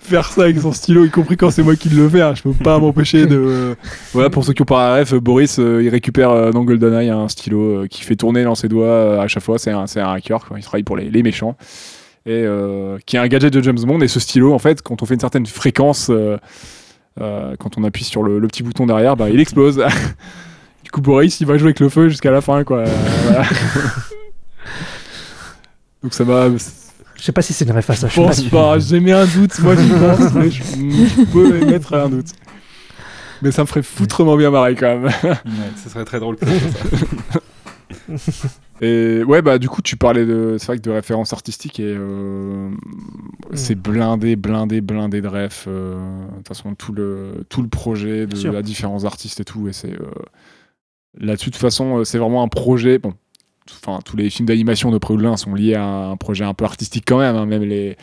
faire 0.00 0.26
ça 0.26 0.42
avec 0.44 0.58
son 0.58 0.72
stylo, 0.72 1.04
y 1.04 1.10
compris 1.10 1.36
quand 1.36 1.50
c'est 1.50 1.62
moi 1.62 1.76
qui 1.76 1.88
le 1.88 2.08
fais, 2.08 2.20
hein, 2.20 2.34
je 2.34 2.42
peux 2.42 2.52
pas 2.52 2.78
m'empêcher 2.78 3.26
de. 3.26 3.76
Voilà, 4.12 4.30
pour 4.30 4.44
ceux 4.44 4.52
qui 4.52 4.62
ont 4.62 4.66
pas 4.66 4.96
la 4.96 5.00
ref, 5.00 5.14
Boris, 5.14 5.58
euh, 5.58 5.82
il 5.82 5.88
récupère 5.88 6.30
euh, 6.30 6.50
dans 6.50 6.64
GoldenEye 6.64 7.10
un 7.10 7.28
stylo 7.28 7.60
euh, 7.60 7.86
qui 7.86 8.02
fait 8.02 8.16
tourner 8.16 8.44
dans 8.44 8.54
ses 8.54 8.68
doigts 8.68 8.86
euh, 8.86 9.20
à 9.20 9.28
chaque 9.28 9.42
fois. 9.42 9.58
C'est 9.58 9.70
un, 9.70 9.86
c'est 9.86 10.00
un 10.00 10.12
hacker, 10.12 10.44
quoi. 10.44 10.58
il 10.58 10.62
travaille 10.62 10.82
pour 10.82 10.96
les, 10.96 11.10
les 11.10 11.22
méchants. 11.22 11.56
Et 12.26 12.44
euh, 12.44 12.98
qui 13.06 13.16
est 13.16 13.18
un 13.18 13.28
gadget 13.28 13.52
de 13.52 13.62
James 13.62 13.78
Bond. 13.82 14.00
Et 14.00 14.08
ce 14.08 14.20
stylo, 14.20 14.52
en 14.52 14.58
fait, 14.58 14.82
quand 14.82 15.02
on 15.02 15.06
fait 15.06 15.14
une 15.14 15.20
certaine 15.20 15.46
fréquence, 15.46 16.08
euh, 16.10 16.36
euh, 17.20 17.56
quand 17.58 17.78
on 17.78 17.84
appuie 17.84 18.04
sur 18.04 18.22
le, 18.22 18.38
le 18.38 18.46
petit 18.46 18.62
bouton 18.62 18.86
derrière, 18.86 19.16
bah, 19.16 19.30
il 19.30 19.40
explose. 19.40 19.82
du 20.84 20.90
coup, 20.90 21.00
Boris, 21.00 21.40
il 21.40 21.46
va 21.46 21.56
jouer 21.56 21.68
avec 21.68 21.80
le 21.80 21.88
feu 21.88 22.08
jusqu'à 22.08 22.30
la 22.30 22.40
fin, 22.40 22.62
quoi. 22.64 22.80
Euh, 22.80 22.86
voilà. 23.24 23.44
Donc 26.02 26.14
ça 26.14 26.24
m'a. 26.24 26.48
Je 26.50 27.22
sais 27.22 27.32
pas 27.32 27.42
si 27.42 27.52
c'est 27.52 27.64
une 27.66 27.72
ref 27.72 27.90
à 27.90 27.94
ça. 27.94 28.08
Je 28.08 28.16
pense 28.16 28.42
pas, 28.44 28.78
j'ai 28.78 28.98
mis 29.00 29.12
un 29.12 29.26
doute, 29.26 29.58
moi 29.60 29.74
j'y 29.76 29.90
pense, 29.90 30.32
mais 30.34 30.50
je, 30.50 30.62
je 30.62 31.24
peux 31.30 31.64
mettre 31.66 31.92
un 31.94 32.08
doute. 32.08 32.28
Mais 33.42 33.50
ça 33.52 33.62
me 33.62 33.66
ferait 33.66 33.82
foutrement 33.82 34.36
bien 34.36 34.50
marrer 34.50 34.74
quand 34.74 34.98
même. 34.98 35.04
Ouais, 35.22 35.38
ce 35.82 35.88
serait 35.90 36.04
très 36.04 36.20
drôle. 36.20 36.36
que 36.36 36.46
ça. 36.46 37.38
Et 38.82 39.22
ouais, 39.24 39.42
bah 39.42 39.58
du 39.58 39.68
coup, 39.68 39.82
tu 39.82 39.96
parlais 39.98 40.24
de, 40.24 40.56
c'est 40.58 40.66
vrai 40.68 40.76
que 40.78 40.82
de 40.82 40.90
références 40.90 41.34
artistiques 41.34 41.80
et 41.80 41.94
euh, 41.98 42.70
c'est 43.52 43.74
blindé, 43.74 44.36
blindé, 44.36 44.80
blindé 44.80 45.20
de 45.20 45.28
ref. 45.28 45.66
euh, 45.68 45.96
De 46.30 46.36
toute 46.38 46.48
façon, 46.48 46.74
tout 46.74 46.92
le, 46.94 47.44
tout 47.50 47.60
le 47.60 47.68
projet 47.68 48.26
de 48.26 48.48
la 48.50 48.62
différents 48.62 49.04
artistes 49.04 49.40
et 49.40 49.44
tout. 49.44 49.68
Et 49.68 49.74
c'est 49.74 49.92
euh, 49.92 50.06
là-dessus, 51.18 51.50
de 51.50 51.54
toute 51.54 51.60
façon, 51.60 52.02
c'est 52.04 52.16
vraiment 52.16 52.42
un 52.42 52.48
projet. 52.48 52.98
Bon, 52.98 53.12
enfin, 53.82 54.00
tous 54.04 54.16
les 54.16 54.30
films 54.30 54.46
d'animation 54.46 54.90
de 54.90 54.98
près 54.98 55.14
ou 55.14 55.16
de 55.16 55.22
loin 55.22 55.36
sont 55.36 55.54
liés 55.54 55.74
à 55.74 55.84
un 55.84 56.16
projet 56.16 56.44
un 56.44 56.54
peu 56.54 56.64
artistique 56.64 57.04
quand 57.06 57.18
même. 57.18 57.36
hein, 57.36 57.46
même 57.46 57.62
les, 57.62 57.96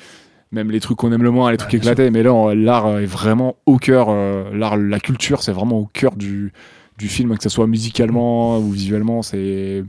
même 0.52 0.72
les 0.72 0.80
trucs 0.80 0.98
qu'on 0.98 1.12
aime 1.12 1.24
le 1.24 1.32
moins, 1.32 1.52
les 1.52 1.58
trucs 1.58 1.74
éclatés. 1.74 2.10
Mais 2.12 2.24
là, 2.24 2.54
l'art 2.56 3.00
est 3.00 3.06
vraiment 3.06 3.56
au 3.66 3.78
cœur. 3.78 4.08
euh, 4.10 4.50
l'art, 4.56 4.78
la 4.78 5.00
culture, 5.00 5.42
c'est 5.44 5.52
vraiment 5.52 5.80
au 5.80 5.86
cœur 5.86 6.16
du, 6.16 6.54
du 6.98 7.08
film, 7.08 7.36
que 7.38 7.44
ce 7.44 7.50
soit 7.50 7.68
musicalement 7.68 8.58
ou 8.60 8.72
visuellement. 8.72 9.22
C'est 9.22 9.84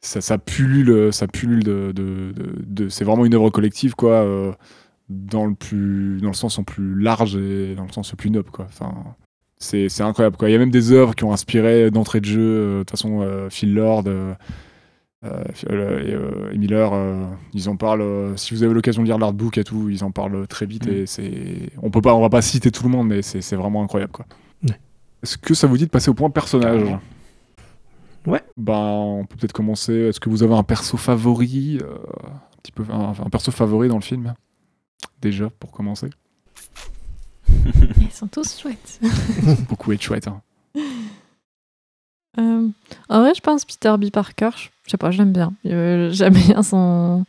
ça, 0.00 0.20
ça 0.20 0.38
pullule, 0.38 1.12
ça 1.12 1.26
pullule 1.26 1.64
de, 1.64 1.92
de, 1.94 2.32
de- 2.32 2.54
de- 2.66 2.88
c'est 2.88 3.04
vraiment 3.04 3.24
une 3.26 3.34
œuvre 3.34 3.50
collective 3.50 3.94
quoi, 3.96 4.12
euh, 4.12 4.52
dans 5.10 5.44
le 5.44 5.54
plus, 5.54 6.20
dans 6.22 6.28
le 6.28 6.34
sens 6.34 6.58
le 6.58 6.64
plus 6.64 6.94
large 7.00 7.36
et 7.36 7.74
dans 7.74 7.82
le 7.84 7.90
sens 7.92 8.12
le 8.12 8.16
plus 8.16 8.30
noble 8.30 8.50
quoi. 8.50 8.66
Enfin, 8.68 8.94
c'est, 9.56 9.88
incroyable 10.00 10.36
quoi. 10.36 10.48
Il 10.48 10.52
y 10.52 10.54
a 10.54 10.58
même 10.58 10.70
des 10.70 10.92
œuvres 10.92 11.16
qui 11.16 11.24
ont 11.24 11.32
inspiré 11.32 11.90
d'entrée 11.90 12.20
de 12.20 12.26
jeu. 12.26 12.40
euh, 12.40 12.74
De 12.74 12.78
toute 12.84 12.90
façon, 12.92 13.22
euh, 13.22 13.50
Phil 13.50 13.74
Lord. 13.74 14.04
Euh, 15.24 15.42
euh, 15.70 16.00
et, 16.06 16.14
euh, 16.14 16.52
et 16.52 16.58
Miller, 16.58 16.90
euh, 16.92 17.24
ils 17.54 17.68
en 17.68 17.76
parlent. 17.76 18.02
euh, 18.02 18.36
si 18.36 18.54
vous 18.54 18.62
avez 18.62 18.72
l'occasion 18.74 19.02
de 19.02 19.06
lire 19.08 19.18
l'artbook 19.18 19.58
et 19.58 19.64
tout, 19.64 19.88
ils 19.88 20.04
en 20.04 20.10
parlent 20.10 20.46
très 20.46 20.66
vite 20.66 20.86
Mm. 20.86 20.90
et 20.90 21.06
c'est. 21.06 21.70
On 21.82 21.90
peut 21.90 22.00
pas, 22.02 22.14
on 22.14 22.20
va 22.20 22.28
pas 22.30 22.42
citer 22.42 22.70
tout 22.70 22.84
le 22.84 22.90
monde, 22.90 23.08
mais 23.08 23.22
c'est, 23.22 23.40
c'est 23.40 23.56
vraiment 23.56 23.82
incroyable 23.82 24.12
quoi. 24.12 24.26
Ouais. 24.62 24.78
Est-ce 25.22 25.36
que 25.38 25.54
ça 25.54 25.66
vous 25.66 25.76
dit 25.76 25.86
de 25.86 25.90
passer 25.90 26.10
au 26.10 26.14
point 26.14 26.30
personnage? 26.30 26.82
Ouais. 28.26 28.42
Ben, 28.56 28.74
on 28.74 29.24
peut 29.24 29.36
peut-être 29.36 29.52
commencer. 29.52 29.92
Est-ce 29.94 30.20
que 30.20 30.28
vous 30.28 30.42
avez 30.42 30.54
un 30.54 30.62
perso 30.62 30.96
favori, 30.96 31.78
euh, 31.82 31.94
un 32.26 32.60
petit 32.62 32.72
peu, 32.72 32.84
un, 32.90 33.10
un 33.24 33.30
perso 33.30 33.50
favori 33.50 33.88
dans 33.88 33.96
le 33.96 34.02
film? 34.02 34.34
Déjà, 35.22 35.50
pour 35.58 35.70
commencer. 35.72 36.10
Ils 38.00 38.10
sont 38.12 38.26
tous 38.28 38.60
chouettes. 38.60 39.00
Beaucoup 39.68 39.92
être 39.92 40.02
chouette. 40.02 40.28
hein. 40.28 40.42
Euh, 42.38 42.68
en 43.08 43.20
vrai, 43.20 43.32
je 43.34 43.40
pense 43.40 43.64
Peter 43.64 43.94
B. 43.98 44.10
Parker. 44.10 44.50
Je, 44.56 44.68
je 44.88 44.92
sais 44.92 44.96
pas, 44.96 45.12
je 45.12 45.18
l'aime 45.18 45.32
bien. 45.32 45.52
Euh, 45.66 46.10
J'aime 46.10 46.32
bien 46.34 46.62
son. 46.64 47.24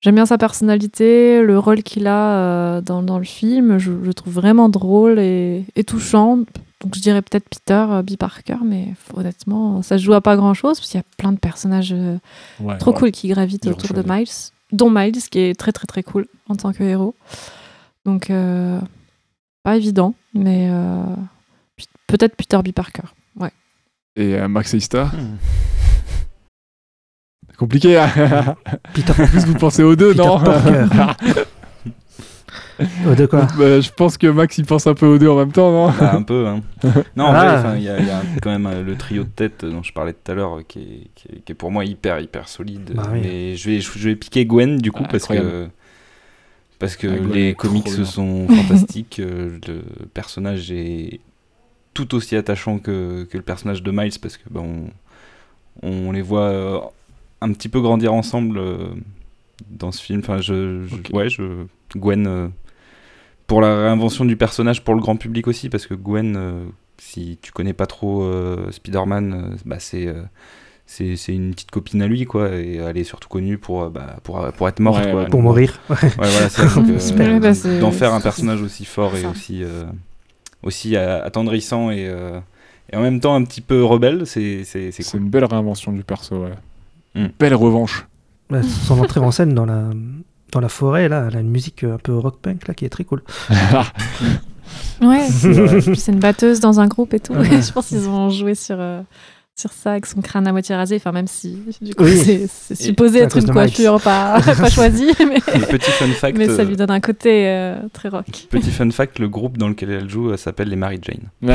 J'aime 0.00 0.14
bien 0.14 0.26
sa 0.26 0.38
personnalité, 0.38 1.42
le 1.42 1.58
rôle 1.58 1.82
qu'il 1.82 2.06
a 2.06 2.36
euh, 2.36 2.80
dans, 2.80 3.02
dans 3.02 3.18
le 3.18 3.24
film. 3.24 3.78
Je, 3.78 3.90
le 3.90 4.14
trouve 4.14 4.34
vraiment 4.34 4.68
drôle 4.68 5.18
et, 5.18 5.64
et 5.76 5.82
touchant. 5.84 6.36
Donc 6.80 6.94
je 6.94 7.00
dirais 7.00 7.22
peut-être 7.22 7.48
Peter 7.48 7.84
euh, 7.90 8.02
B. 8.02 8.16
Parker, 8.16 8.58
mais 8.64 8.88
honnêtement, 9.14 9.82
ça 9.82 9.98
se 9.98 10.04
joue 10.04 10.12
à 10.14 10.20
pas 10.20 10.36
grand 10.36 10.54
chose 10.54 10.78
parce 10.78 10.90
qu'il 10.90 10.98
y 10.98 11.02
a 11.02 11.06
plein 11.16 11.32
de 11.32 11.38
personnages 11.38 11.92
euh, 11.92 12.16
Ouais, 12.60 12.76
trop 12.78 12.92
ouais. 12.92 12.98
cool 12.98 13.10
qui 13.10 13.28
gravitent 13.28 13.66
autour 13.66 13.94
de. 13.94 14.02
Miles, 14.06 14.28
dont 14.72 14.90
Miles 14.90 15.12
qui 15.30 15.38
est 15.40 15.58
très 15.58 15.72
très 15.72 15.86
très 15.86 16.02
cool 16.02 16.26
en 16.48 16.54
tant 16.54 16.72
que 16.72 16.84
héros. 16.84 17.14
Donc 18.04 18.28
euh, 18.30 18.78
pas 19.64 19.76
évident, 19.78 20.14
mais 20.34 20.68
euh, 20.70 21.02
pe- 21.76 21.84
peut-être 22.08 22.36
Peter 22.36 22.58
B. 22.62 22.72
Parker. 22.72 23.04
Ouais. 23.40 23.52
Et 24.16 24.34
euh, 24.34 24.46
Max 24.48 24.74
Eista 24.74 25.06
Hmm. 25.06 25.36
C'est 27.64 27.78
compliqué. 27.78 27.98
hein. 27.98 28.56
Peter, 28.92 29.12
en 29.22 29.26
plus, 29.28 29.44
vous 29.46 29.54
pensez 29.54 29.82
aux 29.82 29.96
deux, 29.96 30.10
Peter 30.12 30.24
non 30.26 30.38
Parker. 30.38 30.86
Oh, 33.08 33.14
de 33.14 33.26
quoi 33.26 33.46
Bah, 33.56 33.80
Je 33.80 33.90
pense 33.90 34.18
que 34.18 34.26
Max, 34.26 34.58
il 34.58 34.66
pense 34.66 34.86
un 34.88 34.94
peu 34.94 35.06
aux 35.06 35.16
deux 35.16 35.28
en 35.28 35.36
même 35.38 35.52
temps, 35.52 35.70
non 35.70 35.92
Bah, 35.96 36.12
un 36.14 36.22
peu, 36.22 36.48
hein. 36.48 36.60
Non, 37.14 37.26
en 37.26 37.32
Ah. 37.32 37.74
il 37.76 37.84
y, 37.84 37.88
a 37.88 38.00
il 38.00 38.06
y 38.06 38.10
a 38.10 38.20
quand 38.42 38.50
même 38.50 38.66
euh, 38.66 38.82
le 38.82 38.96
trio 38.96 39.22
de 39.22 39.28
tête 39.28 39.64
dont 39.64 39.82
je 39.84 39.92
parlais 39.92 40.12
tout 40.12 40.32
à 40.32 40.34
l'heure 40.34 40.58
euh, 40.58 40.62
qui 40.66 40.80
est, 40.80 41.06
qui, 41.14 41.28
est, 41.28 41.40
qui 41.44 41.52
est 41.52 41.54
pour 41.54 41.70
moi 41.70 41.84
hyper, 41.84 42.18
hyper 42.18 42.48
solide. 42.48 42.90
Bah 42.94 43.04
oui. 43.12 43.20
Mais 43.22 43.54
je 43.56 43.70
vais, 43.70 43.80
je 43.80 44.08
vais 44.08 44.16
piquer 44.16 44.44
Gwen 44.44 44.78
du 44.78 44.90
coup 44.90 45.04
Ah, 45.06 45.08
parce 45.08 45.26
que, 45.28 45.68
parce 46.80 46.96
que 46.96 47.06
Ah, 47.06 47.16
Gwen 47.16 47.30
les 47.32 47.54
comics 47.54 47.88
sont 47.88 48.48
fantastiques. 48.68 49.20
euh, 49.20 49.56
le 49.68 50.06
personnage 50.12 50.72
est 50.72 51.20
tout 51.94 52.12
aussi 52.16 52.34
attachant 52.34 52.78
que, 52.78 53.22
que 53.30 53.36
le 53.36 53.44
personnage 53.44 53.84
de 53.84 53.90
Miles 53.92 54.18
parce 54.20 54.36
que 54.36 54.42
bah, 54.50 54.62
on, 54.64 54.86
on 55.88 56.10
les 56.10 56.22
voit 56.22 56.40
euh, 56.48 56.80
un 57.40 57.52
petit 57.52 57.68
peu 57.68 57.80
grandir 57.80 58.12
ensemble 58.12 58.58
euh, 58.58 58.88
dans 59.70 59.92
ce 59.92 60.02
film. 60.02 60.20
Enfin, 60.20 60.40
je, 60.40 60.84
ouais, 61.12 61.28
je, 61.28 61.64
Gwen. 61.96 62.26
euh, 62.26 62.48
pour 63.46 63.60
la 63.60 63.82
réinvention 63.82 64.24
du 64.24 64.36
personnage 64.36 64.82
pour 64.84 64.94
le 64.94 65.00
grand 65.00 65.16
public 65.16 65.46
aussi, 65.48 65.68
parce 65.68 65.86
que 65.86 65.94
Gwen, 65.94 66.34
euh, 66.36 66.64
si 66.98 67.38
tu 67.42 67.52
connais 67.52 67.74
pas 67.74 67.86
trop 67.86 68.22
euh, 68.22 68.70
Spider-Man, 68.70 69.32
euh, 69.52 69.56
bah 69.66 69.76
c'est 69.78 70.06
euh, 70.06 70.22
c'est 70.86 71.16
c'est 71.16 71.34
une 71.34 71.50
petite 71.52 71.70
copine 71.70 72.00
à 72.02 72.06
lui, 72.06 72.24
quoi, 72.24 72.54
et 72.56 72.76
elle 72.76 72.96
est 72.96 73.04
surtout 73.04 73.28
connue 73.28 73.58
pour, 73.58 73.90
bah, 73.90 74.16
pour, 74.22 74.46
pour 74.52 74.68
être 74.68 74.80
morte, 74.80 75.04
Ouais, 75.04 75.10
quoi. 75.12 75.24
Pour 75.26 75.42
mourir. 75.42 75.78
Ouais, 75.90 75.96
voilà, 76.16 76.48
euh, 76.58 77.40
bah, 77.40 77.80
d'en 77.80 77.90
faire 77.90 78.14
un 78.14 78.20
personnage 78.20 78.62
aussi 78.62 78.84
fort 78.86 79.14
et 79.16 79.26
aussi, 79.26 79.62
euh, 79.62 79.84
aussi 80.62 80.96
attendrissant 80.96 81.90
et, 81.90 82.06
euh, 82.08 82.38
et 82.92 82.96
en 82.96 83.02
même 83.02 83.20
temps 83.20 83.34
un 83.34 83.44
petit 83.44 83.60
peu 83.60 83.84
rebelle, 83.84 84.26
c'est 84.26 84.64
c'est 84.64 84.90
c'est 84.90 85.04
cool. 85.10 85.20
une 85.22 85.28
belle 85.30 85.44
réinvention 85.44 85.92
du 85.92 86.02
perso, 86.04 86.44
ouais. 86.44 86.52
Mm. 87.14 87.26
Belle 87.38 87.54
revanche. 87.54 88.06
Ouais, 88.50 88.62
son 88.62 88.98
entrée 89.00 89.20
en 89.20 89.30
scène 89.30 89.54
dans 89.54 89.66
la, 89.66 89.84
dans 90.52 90.60
la 90.60 90.68
forêt, 90.68 91.08
là, 91.08 91.26
elle 91.28 91.36
a 91.36 91.40
une 91.40 91.50
musique 91.50 91.84
un 91.84 91.98
peu 91.98 92.16
rock 92.16 92.38
punk 92.40 92.68
là, 92.68 92.74
qui 92.74 92.84
est 92.84 92.90
très 92.90 93.04
cool. 93.04 93.22
Ouais, 95.00 95.26
vrai. 95.28 95.80
Puis 95.80 95.96
c'est 96.00 96.12
une 96.12 96.20
batteuse 96.20 96.60
dans 96.60 96.80
un 96.80 96.86
groupe 96.86 97.14
et 97.14 97.20
tout. 97.20 97.34
Ouais. 97.34 97.62
je 97.62 97.72
pense 97.72 97.88
qu'ils 97.88 98.08
ont 98.08 98.30
joué 98.30 98.54
sur, 98.54 98.76
euh, 98.78 99.02
sur 99.56 99.72
ça 99.72 99.92
avec 99.92 100.06
son 100.06 100.20
crâne 100.20 100.46
à 100.46 100.52
moitié 100.52 100.74
rasé. 100.74 100.96
Enfin, 100.96 101.12
même 101.12 101.26
si 101.26 101.58
du 101.80 101.94
coup, 101.94 102.04
Oui. 102.04 102.16
c'est 102.16 102.46
c'est 102.48 102.74
supposé 102.74 103.20
être 103.20 103.36
une 103.36 103.50
coiffure 103.50 104.00
pas, 104.00 104.40
pas 104.44 104.70
choisie, 104.70 105.12
mais, 105.18 105.36
Et 105.54 105.58
petit 105.60 105.90
fun 105.90 106.08
fact, 106.08 106.36
mais 106.38 106.46
ça 106.46 106.62
euh, 106.62 106.64
lui 106.64 106.76
donne 106.76 106.90
un 106.90 107.00
côté 107.00 107.48
euh, 107.48 107.76
très 107.92 108.08
rock. 108.08 108.26
petit 108.50 108.70
fun 108.70 108.90
fact, 108.90 109.18
le 109.18 109.28
groupe 109.28 109.58
dans 109.58 109.68
lequel 109.68 109.90
elle 109.90 110.08
joue 110.10 110.30
euh, 110.30 110.36
s'appelle 110.36 110.68
les 110.68 110.76
Mary 110.76 110.98
Jane. 111.02 111.54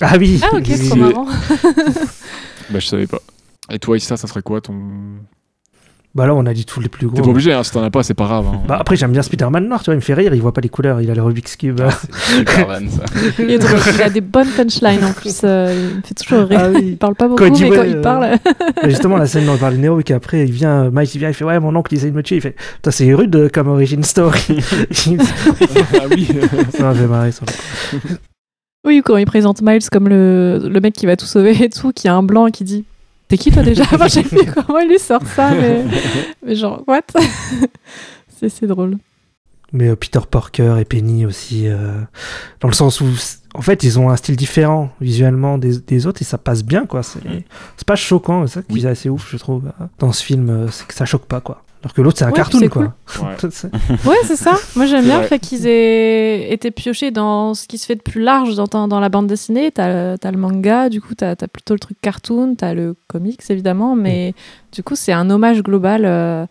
Ah 0.00 0.14
oui 0.18 0.40
Ah, 0.42 0.56
ok, 0.56 0.64
oui. 0.68 0.98
marrant. 0.98 1.26
bah, 2.70 2.78
je 2.80 2.86
savais 2.86 3.06
pas. 3.06 3.20
Et 3.70 3.78
toi, 3.78 3.96
Issa, 3.96 4.16
ça 4.16 4.26
serait 4.26 4.42
quoi 4.42 4.60
ton. 4.60 4.74
Bah 6.14 6.26
là, 6.28 6.34
on 6.36 6.46
a 6.46 6.54
dit 6.54 6.64
tous 6.64 6.78
les 6.78 6.88
plus 6.88 7.08
gros. 7.08 7.16
T'es 7.16 7.22
pas 7.22 7.28
obligé, 7.28 7.52
hein, 7.52 7.64
si 7.64 7.72
t'en 7.72 7.82
as 7.82 7.90
pas, 7.90 8.04
c'est 8.04 8.14
pas 8.14 8.26
grave. 8.26 8.46
hein. 8.46 8.60
Bah 8.68 8.76
après, 8.78 8.94
j'aime 8.94 9.10
bien 9.10 9.22
Spider-Man 9.22 9.66
noir, 9.66 9.80
tu 9.80 9.86
vois, 9.86 9.94
il 9.94 9.96
me 9.96 10.00
fait 10.00 10.14
rire, 10.14 10.32
il 10.32 10.40
voit 10.40 10.52
pas 10.52 10.60
les 10.60 10.68
couleurs, 10.68 11.00
il 11.00 11.10
a 11.10 11.14
le 11.14 11.22
Rubik's 11.22 11.56
Cube. 11.56 11.80
Ah, 11.84 11.90
c'est 11.90 12.36
super 12.38 12.66
van, 12.68 12.88
ça. 12.88 13.04
Il, 13.40 13.50
est 13.50 13.58
drôle. 13.58 13.80
Il 13.96 14.00
a 14.02 14.10
des 14.10 14.20
bonnes 14.20 14.46
punchlines 14.50 15.02
en 15.04 15.12
plus. 15.12 15.40
euh, 15.42 15.88
il 15.90 15.96
me 15.96 16.02
fait 16.02 16.14
toujours 16.14 16.46
rire. 16.46 16.60
Ah 16.62 16.68
oui. 16.72 16.80
Il 16.90 16.96
parle 16.98 17.16
pas 17.16 17.26
beaucoup, 17.26 17.42
Quand 17.42 17.48
il 17.48 17.52
dit, 17.54 17.64
mais 17.64 17.76
quand 17.76 17.82
il 17.82 17.96
euh, 17.96 18.00
parle. 18.00 18.38
Et 18.84 18.90
justement, 18.90 19.16
la 19.16 19.26
scène 19.26 19.46
dont 19.46 19.54
on 19.54 19.58
parlait 19.58 19.76
de 19.76 19.82
Nero, 19.82 19.98
et 19.98 20.04
qu'après, 20.04 20.44
il 20.44 20.52
vient, 20.52 20.88
Miles, 20.92 21.08
il 21.12 21.18
vient, 21.18 21.30
il 21.30 21.34
fait 21.34 21.44
Ouais, 21.44 21.58
mon 21.58 21.74
oncle, 21.74 21.92
il 21.92 21.96
essaie 21.96 22.10
de 22.12 22.16
me 22.16 22.22
tuer. 22.22 22.36
Il 22.36 22.42
fait 22.42 22.54
Putain, 22.76 22.90
c'est 22.92 23.12
rude 23.12 23.34
euh, 23.34 23.48
comme 23.52 23.66
origin 23.66 24.04
story. 24.04 24.38
ah 24.60 26.04
oui. 26.12 26.28
ça 26.76 26.82
m'a 26.84 26.94
fait 26.94 27.06
marrer, 27.08 27.32
ça. 27.32 27.42
Oui, 28.86 29.02
quand 29.04 29.16
il 29.16 29.26
présente 29.26 29.62
Miles 29.62 29.88
comme 29.90 30.08
le, 30.08 30.60
le 30.62 30.80
mec 30.80 30.94
qui 30.94 31.06
va 31.06 31.16
tout 31.16 31.26
sauver 31.26 31.60
et 31.64 31.70
tout, 31.70 31.90
qui 31.92 32.06
a 32.06 32.14
un 32.14 32.22
blanc 32.22 32.46
et 32.46 32.52
qui 32.52 32.62
dit 32.62 32.84
T'es 33.34 33.38
qui 33.38 33.50
toi 33.50 33.64
déjà? 33.64 33.82
Je 34.04 34.08
sais 34.08 34.22
plus 34.22 34.46
comment 34.46 34.78
il 34.78 34.88
lui 34.88 34.98
sort 35.00 35.26
ça, 35.26 35.50
mais, 35.50 35.84
mais 36.46 36.54
genre, 36.54 36.84
what? 36.86 37.02
C'est 38.28 38.48
c'est 38.48 38.68
drôle. 38.68 38.98
Mais 39.72 39.88
euh, 39.88 39.96
Peter 39.96 40.20
Parker 40.30 40.76
et 40.78 40.84
Penny 40.84 41.26
aussi, 41.26 41.66
euh, 41.66 42.00
dans 42.60 42.68
le 42.68 42.74
sens 42.74 43.00
où, 43.00 43.06
en 43.54 43.60
fait, 43.60 43.82
ils 43.82 43.98
ont 43.98 44.08
un 44.10 44.14
style 44.14 44.36
différent 44.36 44.90
visuellement 45.00 45.58
des, 45.58 45.78
des 45.78 46.06
autres 46.06 46.22
et 46.22 46.24
ça 46.24 46.38
passe 46.38 46.62
bien, 46.62 46.86
quoi. 46.86 47.02
C'est 47.02 47.18
c'est 47.76 47.86
pas 47.86 47.96
choquant, 47.96 48.46
c'est 48.46 48.60
ça 48.60 48.62
qui 48.62 48.78
est 48.78 48.86
assez 48.86 49.08
ouf, 49.08 49.28
je 49.28 49.36
trouve, 49.36 49.64
dans 49.98 50.12
ce 50.12 50.22
film, 50.22 50.48
euh, 50.48 50.68
c'est 50.70 50.86
que 50.86 50.94
ça 50.94 51.04
choque 51.04 51.26
pas, 51.26 51.40
quoi. 51.40 51.64
Alors 51.84 51.92
que 51.92 52.00
l'autre, 52.00 52.16
c'est 52.18 52.24
un 52.24 52.28
Ouais, 52.28 52.32
cartoon, 52.34 52.66
quoi. 52.68 52.82
Ouais. 53.20 53.36
C'est- 53.50 53.70
Ouais, 54.06 54.16
c'est 54.24 54.36
ça. 54.36 54.54
Moi, 54.74 54.86
j'aime 54.86 55.04
bien 55.04 55.16
vrai. 55.16 55.22
le 55.24 55.28
fait 55.28 55.38
qu'ils 55.38 55.66
aient 55.66 56.50
été 56.50 56.70
piochés 56.70 57.10
dans 57.10 57.52
ce 57.52 57.68
qui 57.68 57.76
se 57.76 57.84
fait 57.84 57.94
de 57.94 58.00
plus 58.00 58.22
large 58.22 58.56
dans, 58.56 58.88
dans 58.88 59.00
la 59.00 59.08
bande 59.10 59.26
dessinée. 59.26 59.70
T'as 59.70 59.88
le- 60.12 60.18
t'as 60.18 60.30
le 60.30 60.38
manga, 60.38 60.88
du 60.88 61.02
coup, 61.02 61.14
t'as 61.14 61.32
as 61.32 61.48
plutôt 61.48 61.74
le 61.74 61.80
truc 61.80 61.98
cartoon, 62.00 62.54
t'as 62.54 62.72
le 62.72 62.96
comics, 63.06 63.40
évidemment, 63.50 63.94
mais 63.96 64.32
du 64.72 64.82
coup, 64.82 64.96
c'est 64.96 65.12
un 65.12 65.28
hommage 65.28 65.62
global 65.62 66.04
euh, 66.06 66.46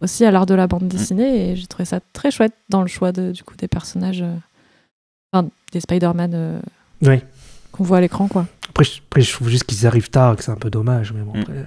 aussi 0.00 0.24
à 0.24 0.30
l'art 0.30 0.46
de 0.46 0.54
la 0.54 0.66
bande 0.66 0.88
dessinée 0.88 1.50
et 1.50 1.56
j'ai 1.56 1.66
trouvé 1.66 1.84
ça 1.84 2.00
très 2.14 2.30
chouette 2.30 2.54
dans 2.70 2.80
le 2.80 2.88
choix 2.88 3.12
de, 3.12 3.30
du 3.32 3.42
coup, 3.44 3.56
des 3.56 3.68
personnages, 3.68 4.22
euh, 4.22 4.32
enfin, 5.34 5.48
des 5.72 5.80
Spider-Man 5.80 6.30
euh, 6.34 6.60
Oui. 7.02 7.20
qu'on 7.72 7.84
voit 7.84 7.98
à 7.98 8.00
l'écran, 8.00 8.26
quoi. 8.26 8.46
Après, 8.70 8.84
je, 8.84 9.00
après, 9.06 9.20
je 9.20 9.32
trouve 9.34 9.50
juste 9.50 9.64
qu'ils 9.64 9.86
arrivent 9.86 10.08
tard, 10.08 10.34
que 10.36 10.42
c'est 10.44 10.50
un 10.50 10.56
peu 10.56 10.70
dommage, 10.70 11.12
mais 11.12 11.20
bon, 11.20 11.34
Mm. 11.36 11.40
après. 11.42 11.64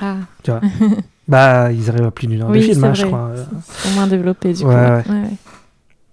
Ah, 0.00 0.16
Bah, 1.28 1.70
ils 1.72 1.88
arrivent 1.88 2.06
à 2.06 2.10
plus 2.10 2.26
d'une 2.26 2.42
heure 2.42 2.50
oui, 2.50 2.58
de 2.58 2.62
film, 2.64 2.80
c'est 2.80 2.86
hein, 2.86 2.94
je 2.94 3.06
crois. 3.06 3.30
C'est 3.68 3.94
moins 3.94 4.06
développé, 4.06 4.52
du 4.52 4.64
Ouais, 4.64 4.74
coup. 4.74 4.80
ouais. 4.80 5.14
Ouais, 5.16 5.22
ouais. 5.22 5.30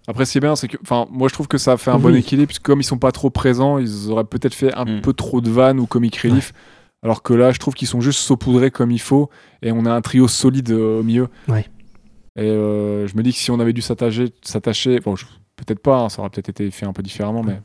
Après, 0.08 0.26
ce 0.26 0.32
qui 0.32 0.38
est 0.40 0.42
bien, 0.42 0.56
c'est 0.56 0.68
que, 0.68 0.78
enfin, 0.82 1.08
moi, 1.12 1.28
je 1.28 1.34
trouve 1.34 1.48
que 1.48 1.58
ça 1.58 1.78
fait 1.78 1.92
un 1.92 1.96
Oui. 1.98 2.02
bon 2.02 2.16
équilibre, 2.16 2.48
puisque 2.48 2.64
comme 2.64 2.80
ils 2.82 2.84
sont 2.84 2.98
pas 2.98 3.12
trop 3.12 3.30
présents, 3.30 3.78
ils 3.78 4.10
auraient 4.10 4.24
peut-être 4.24 4.54
fait 4.56 4.74
un 4.76 4.86
Mm. 4.86 5.02
peu 5.02 5.14
trop 5.14 5.42
de 5.42 5.50
vannes 5.50 5.80
ou 5.80 5.86
comic 5.86 6.16
relief. 6.18 6.54
Alors 7.04 7.22
que 7.24 7.34
là, 7.34 7.52
je 7.52 7.60
trouve 7.60 7.74
qu'ils 7.76 7.88
sont 7.88 8.02
juste 8.02 8.20
saupoudrés 8.20 8.72
comme 8.72 8.92
il 8.92 9.00
faut, 9.00 9.30
et 9.62 9.72
on 9.72 9.86
a 9.86 9.92
un 9.92 10.02
trio 10.02 10.28
solide 10.28 10.72
euh, 10.72 11.00
au 11.00 11.04
milieu. 11.04 11.28
Ouais. 11.48 11.66
Et 12.36 12.42
euh, 12.50 13.08
je 13.08 13.16
me 13.16 13.24
dis 13.24 13.32
que 13.32 13.38
si 13.38 13.52
on 13.52 13.60
avait 13.60 13.74
dû 13.74 13.82
s'attacher, 13.82 14.30
s'attacher, 14.44 15.00
bon, 15.00 15.16
je- 15.16 15.26
peut-être 15.56 15.80
pas, 15.80 15.98
hein, 16.00 16.10
ça 16.10 16.22
aurait 16.22 16.30
peut-être 16.30 16.50
été 16.50 16.70
fait 16.72 16.86
un 16.86 16.94
peu 16.94 17.02
différemment, 17.04 17.44
mais 17.44 17.60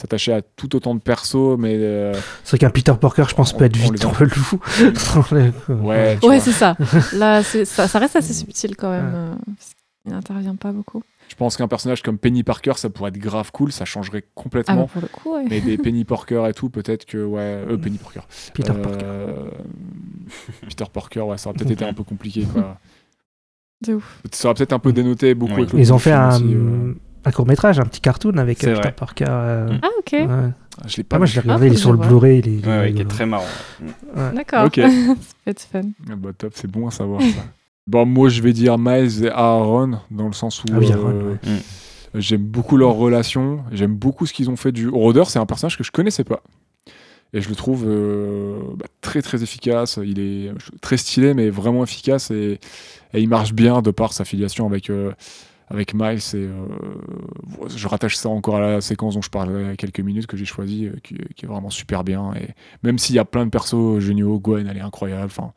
s'attacher 0.00 0.32
à 0.32 0.42
tout 0.42 0.76
autant 0.76 0.94
de 0.94 1.00
persos, 1.00 1.58
mais 1.58 1.74
euh, 1.76 2.12
C'est 2.44 2.50
vrai 2.50 2.58
qu'un 2.58 2.70
Peter 2.70 2.92
Parker, 3.00 3.24
je 3.28 3.34
pense, 3.34 3.52
On- 3.52 3.56
peut 3.58 3.64
être 3.64 3.76
vite 3.76 4.04
relou. 4.04 5.82
ouais, 5.84 6.18
Ouais, 6.22 6.40
c'est 6.40 6.52
ça. 6.52 6.76
Là, 7.14 7.42
ça. 7.42 7.88
Ça 7.88 7.98
reste 7.98 8.14
assez 8.16 8.32
subtil 8.32 8.76
quand 8.76 8.90
même. 8.90 9.10
euh, 9.12 9.34
parce 9.56 9.72
qu'il 10.04 10.12
n'intervient 10.12 10.54
pas 10.54 10.70
beaucoup. 10.72 11.02
je 11.28 11.34
pense 11.34 11.56
qu'un 11.56 11.66
personnage 11.68 12.02
comme 12.02 12.16
Penny 12.16 12.44
Parker, 12.44 12.72
ça 12.76 12.90
pourrait 12.90 13.08
être 13.10 13.18
grave 13.18 13.50
cool, 13.52 13.72
ça 13.72 13.84
changerait 13.84 14.22
Ah, 14.24 14.28
bah, 14.36 14.42
complètement. 14.42 14.86
pour 14.86 15.02
le 15.02 15.08
coup, 15.08 15.34
ouais. 15.34 15.44
mais 15.50 15.60
des 15.60 15.76
Penny 15.84 16.04
Parker 16.04 16.44
et 16.48 16.52
tout, 16.54 16.70
peut-être 16.70 17.04
que 17.04 17.18
ouais, 17.24 17.40
euh, 17.68 17.76
Penny 17.76 17.98
Parker. 17.98 18.20
Peter 18.54 18.72
Euh, 18.76 18.82
Parker. 18.82 19.04
Peter 20.68 20.84
Parker, 20.92 21.20
ouais, 21.22 21.38
ça 21.38 21.48
aurait 21.50 21.58
peut-être 21.58 21.72
été 21.72 21.84
un 21.84 21.92
peu 21.92 22.04
compliqué, 22.04 22.44
quoi. 22.44 22.78
De 23.86 23.94
ouf. 23.94 24.20
Ça 24.32 24.48
aurait 24.48 24.54
peut-être 24.54 24.72
un 24.72 24.78
peu 24.78 24.92
dénoté 24.92 25.34
beaucoup 25.34 25.54
Oui. 25.60 25.66
Ils 25.74 25.92
ont 25.92 25.98
fait 25.98 26.12
un, 26.12 26.28
aussi, 26.34 26.44
euh. 26.54 26.94
Un 27.24 27.30
court 27.30 27.46
métrage, 27.46 27.78
un 27.80 27.84
petit 27.84 28.00
cartoon 28.00 28.36
avec 28.38 28.62
euh, 28.64 28.68
Peter 28.70 28.80
vrai. 28.82 28.92
Parker. 28.92 29.24
euh. 29.28 29.78
Ah, 29.82 29.88
ok. 29.98 30.12
ouais. 30.12 30.26
Je 30.86 30.96
l'ai 30.98 31.02
Ah, 31.02 31.04
pas 31.08 31.18
moi, 31.18 31.26
vu. 31.26 31.32
je 31.32 31.36
l'ai 31.36 31.40
regardé, 31.42 31.66
faut 31.68 31.72
il 31.72 31.76
est 31.76 31.80
sur 31.80 31.92
le. 31.92 31.98
Blu-ray. 31.98 32.38
Il 32.38 32.48
est, 32.48 32.52
il 32.52 32.64
est 32.64 32.66
Ouais, 32.66 32.78
ouais, 32.78 32.82
qui 32.84 32.86
est 32.86 32.98
rigolo. 32.98 33.08
très 33.08 33.26
marrant. 33.26 33.44
Ouais. 34.16 34.32
D'accord. 34.34 34.64
Ok. 34.66 34.74
ça 34.76 34.82
peut 35.44 35.50
être 35.50 35.60
fun. 35.60 35.80
Ah 36.10 36.14
bah 36.16 36.30
top, 36.36 36.52
c'est 36.54 36.70
bon 36.70 36.86
à 36.88 36.90
savoir 36.90 37.20
ça. 37.20 37.26
Bon, 37.88 38.04
moi 38.04 38.28
je 38.28 38.42
vais 38.42 38.52
dire 38.52 38.76
Miles 38.76 39.24
et 39.24 39.30
Aaron, 39.30 39.98
dans 40.10 40.26
le 40.26 40.34
sens 40.34 40.62
où 40.62 40.66
Ah 40.72 40.76
oui, 40.78 40.92
euh, 40.92 40.94
Aaron, 40.94 41.08
ouais. 41.42 41.50
Mm. 41.50 42.20
j'aime 42.20 42.42
beaucoup 42.42 42.76
leur 42.76 42.90
relation, 42.92 43.60
j'aime 43.72 43.94
beaucoup 43.94 44.26
ce 44.26 44.34
qu'ils 44.34 44.50
ont 44.50 44.56
fait 44.56 44.72
du 44.72 44.88
Rôdeur, 44.90 45.30
c'est 45.30 45.38
un 45.38 45.46
personnage 45.46 45.78
que 45.78 45.84
je 45.84 45.90
connaissais 45.90 46.22
pas. 46.24 46.42
Et 47.32 47.40
je 47.40 47.48
le 47.48 47.54
trouve 47.54 47.84
euh, 47.86 48.58
bah, 48.76 48.84
très 49.00 49.22
très 49.22 49.42
efficace, 49.42 49.98
il 50.04 50.20
est 50.20 50.52
très 50.82 50.98
stylé 50.98 51.32
mais 51.32 51.48
vraiment 51.48 51.82
efficace 51.82 52.30
et, 52.30 52.60
et 53.14 53.20
il 53.22 53.28
marche 53.30 53.54
bien 53.54 53.80
de 53.80 53.90
par 53.90 54.12
sa 54.12 54.26
filiation 54.26 54.66
avec, 54.66 54.90
euh, 54.90 55.12
avec 55.70 55.94
Miles. 55.94 56.18
Et, 56.34 56.36
euh, 56.36 56.66
je 57.74 57.88
rattache 57.88 58.16
ça 58.16 58.28
encore 58.28 58.56
à 58.56 58.60
la 58.60 58.80
séquence 58.80 59.14
dont 59.14 59.22
je 59.22 59.30
parlais 59.30 59.62
il 59.62 59.66
y 59.66 59.70
a 59.70 59.76
quelques 59.76 60.00
minutes 60.00 60.26
que 60.26 60.36
j'ai 60.36 60.44
choisi, 60.44 60.86
euh, 60.86 60.92
qui, 61.02 61.16
qui 61.36 61.44
est 61.44 61.48
vraiment 61.48 61.70
super 61.70 62.04
bien. 62.04 62.32
Et 62.34 62.48
même 62.82 62.98
s'il 62.98 63.14
y 63.16 63.18
a 63.18 63.24
plein 63.24 63.44
de 63.44 63.50
persos 63.50 64.00
géniaux, 64.00 64.38
Gwen 64.38 64.66
elle 64.68 64.76
est 64.76 64.80
incroyable. 64.80 65.26
Enfin, 65.26 65.52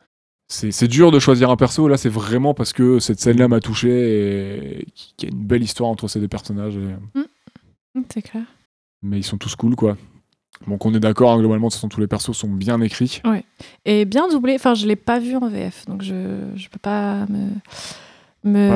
c'est 0.48 0.88
dur 0.88 1.10
de 1.10 1.18
choisir 1.18 1.48
un 1.50 1.56
perso. 1.56 1.88
Là, 1.88 1.96
c'est 1.96 2.10
vraiment 2.10 2.52
parce 2.52 2.72
que 2.74 2.98
cette 2.98 3.20
scène-là 3.20 3.48
m'a 3.48 3.60
touché 3.60 4.80
et 4.80 4.86
qu'il 5.16 5.28
y 5.30 5.32
a 5.32 5.34
une 5.34 5.44
belle 5.46 5.62
histoire 5.62 5.88
entre 5.88 6.08
ces 6.08 6.20
deux 6.20 6.28
personnages. 6.28 6.76
et- 6.76 7.18
Mm, 7.18 8.02
C'est 8.12 8.22
clair. 8.22 8.44
Mais 9.02 9.18
ils 9.18 9.24
sont 9.24 9.38
tous 9.38 9.54
cool, 9.56 9.74
quoi. 9.76 9.96
Donc 10.68 10.86
on 10.86 10.94
est 10.94 11.00
d'accord, 11.00 11.32
hein, 11.32 11.38
globalement, 11.38 11.66
de 11.68 11.72
toute 11.72 11.78
façon, 11.78 11.88
tous 11.88 12.00
les 12.00 12.06
persos 12.06 12.32
sont 12.36 12.48
bien 12.50 12.80
écrits. 12.82 13.20
Et 13.84 14.04
bien 14.04 14.28
doublé. 14.28 14.54
Enfin, 14.54 14.74
je 14.74 14.86
l'ai 14.86 14.94
pas 14.96 15.18
vu 15.18 15.34
en 15.36 15.48
VF, 15.48 15.86
donc 15.86 16.02
je 16.02 16.38
je 16.54 16.68
peux 16.68 16.78
pas 16.78 17.26
me 17.26 17.48
me 18.44 18.70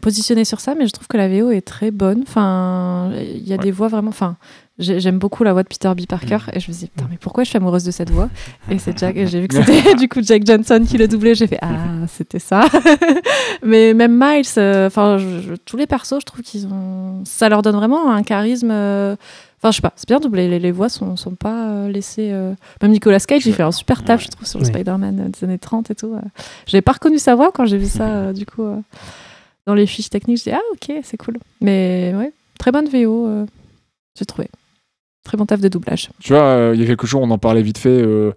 positionner 0.00 0.44
sur 0.44 0.60
ça, 0.60 0.74
mais 0.74 0.86
je 0.86 0.92
trouve 0.92 1.06
que 1.08 1.16
la 1.16 1.28
VO 1.28 1.50
est 1.50 1.60
très 1.60 1.90
bonne. 1.90 2.22
Enfin, 2.22 3.10
il 3.14 3.46
y 3.46 3.52
a 3.52 3.56
Ouais. 3.56 3.62
des 3.62 3.70
voix 3.70 3.88
vraiment. 3.88 4.08
Enfin, 4.08 4.36
j'ai- 4.78 4.98
j'aime 5.00 5.18
beaucoup 5.18 5.44
la 5.44 5.52
voix 5.52 5.62
de 5.62 5.68
Peter 5.68 5.92
B. 5.94 6.06
Parker 6.06 6.38
et 6.52 6.58
je 6.60 6.70
me 6.70 6.74
dis 6.76 6.86
putain 6.86 7.06
mais 7.10 7.18
pourquoi 7.20 7.44
je 7.44 7.50
suis 7.50 7.58
amoureuse 7.58 7.84
de 7.84 7.90
cette 7.90 8.10
voix? 8.10 8.30
Et 8.70 8.78
c'est 8.78 8.96
Jack 8.98 9.16
j'ai 9.26 9.40
vu 9.42 9.46
que 9.48 9.54
c'était 9.62 9.94
du 9.94 10.08
coup 10.08 10.20
Jack 10.22 10.46
Johnson 10.46 10.82
qui 10.88 10.96
le 10.96 11.06
doublait 11.08 11.34
j'ai 11.34 11.46
fait 11.46 11.58
ah 11.60 11.68
c'était 12.08 12.38
ça 12.38 12.64
mais 13.62 13.92
même 13.94 14.18
Miles 14.18 14.44
euh, 14.56 14.86
enfin 14.86 15.18
tous 15.66 15.76
les 15.76 15.86
persos 15.86 16.20
je 16.20 16.24
trouve 16.24 16.40
qu'ils 16.42 16.66
ont 16.66 17.22
ça 17.24 17.48
leur 17.50 17.60
donne 17.62 17.76
vraiment 17.76 18.10
un 18.10 18.22
charisme 18.22 18.70
euh, 18.72 19.14
enfin 19.62 19.70
je 19.70 19.76
sais 19.76 19.82
pas 19.82 19.92
c'est 19.96 20.08
bien 20.08 20.18
doublé 20.20 20.48
les, 20.48 20.58
les 20.58 20.72
voix 20.72 20.88
sont, 20.88 21.16
sont 21.16 21.34
pas 21.34 21.68
euh, 21.70 21.88
laissées 21.88 22.30
euh, 22.32 22.54
même 22.82 22.90
Nicolas 22.90 23.20
Cage 23.20 23.46
il 23.46 23.54
fait 23.54 23.62
un 23.62 23.70
super 23.72 24.02
taf 24.04 24.20
Ouais. 24.20 24.24
je 24.26 24.30
trouve 24.30 24.46
sur 24.46 24.58
le 24.58 24.64
Oui. 24.66 24.72
Spider-Man 24.72 25.20
euh, 25.20 25.28
des 25.28 25.44
années 25.44 25.58
30 25.58 25.90
et 25.90 25.94
tout 25.94 26.14
euh. 26.14 26.20
j'avais 26.66 26.82
pas 26.82 26.92
reconnu 26.92 27.18
sa 27.18 27.34
voix 27.34 27.52
quand 27.52 27.64
j'ai 27.66 27.78
vu 27.78 27.86
ça 27.86 28.08
euh, 28.08 28.32
du 28.32 28.44
coup 28.46 28.64
euh, 28.64 28.76
dans 29.66 29.74
les 29.74 29.86
fiches 29.86 30.10
techniques 30.10 30.38
je 30.38 30.44
dis 30.44 30.50
ah 30.52 30.60
ok 30.72 30.96
c'est 31.04 31.16
cool 31.16 31.38
mais 31.60 32.12
ouais 32.16 32.32
très 32.58 32.72
bonne 32.72 32.88
VO 32.88 33.26
euh, 33.26 33.46
j'ai 34.18 34.24
trouvé 34.26 34.48
très 35.24 35.36
bon 35.36 35.46
taf 35.46 35.60
de 35.60 35.68
doublage 35.68 36.10
Tu 36.20 36.32
vois, 36.32 36.42
euh, 36.42 36.72
il 36.74 36.80
y 36.80 36.82
a 36.82 36.86
quelques 36.88 37.06
jours, 37.06 37.22
on 37.22 37.30
en 37.30 37.38
parlait 37.38 37.62
vite 37.62 37.78
fait. 37.78 37.88
euh, 37.90 38.32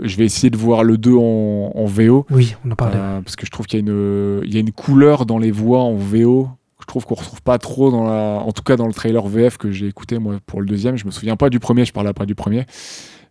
je 0.00 0.16
vais 0.16 0.24
essayer 0.24 0.48
de 0.48 0.56
voir 0.56 0.82
le 0.82 0.96
2 0.96 1.12
en, 1.14 1.72
en 1.74 1.84
VO. 1.84 2.24
Oui, 2.30 2.56
on 2.64 2.70
en 2.70 2.74
parlait. 2.74 2.96
euh, 2.96 3.20
parce 3.20 3.36
que 3.36 3.44
je 3.44 3.50
trouve 3.50 3.66
qu'il 3.66 3.78
y, 3.78 3.82
a 3.82 3.84
une- 3.86 4.40
il 4.42 4.54
y 4.54 4.56
a 4.56 4.60
une 4.60 4.72
couleur 4.72 5.26
dans 5.26 5.38
les 5.38 5.50
voix 5.50 5.80
en 5.82 5.94
VO. 5.94 6.48
Trouve 6.92 7.06
qu'on 7.06 7.14
retrouve 7.14 7.42
pas 7.42 7.58
trop 7.58 7.90
dans 7.90 8.04
la, 8.04 8.40
en 8.44 8.52
tout 8.52 8.62
cas 8.62 8.76
dans 8.76 8.86
le 8.86 8.92
trailer 8.92 9.26
VF 9.26 9.56
que 9.56 9.70
j'ai 9.70 9.86
écouté 9.86 10.18
moi 10.18 10.36
pour 10.46 10.60
le 10.60 10.66
deuxième. 10.66 10.96
Je 10.96 11.06
me 11.06 11.10
souviens 11.10 11.36
pas 11.36 11.48
du 11.50 11.58
premier, 11.58 11.84
je 11.84 11.92
parle 11.92 12.06
après 12.06 12.26
du 12.26 12.34
premier. 12.34 12.66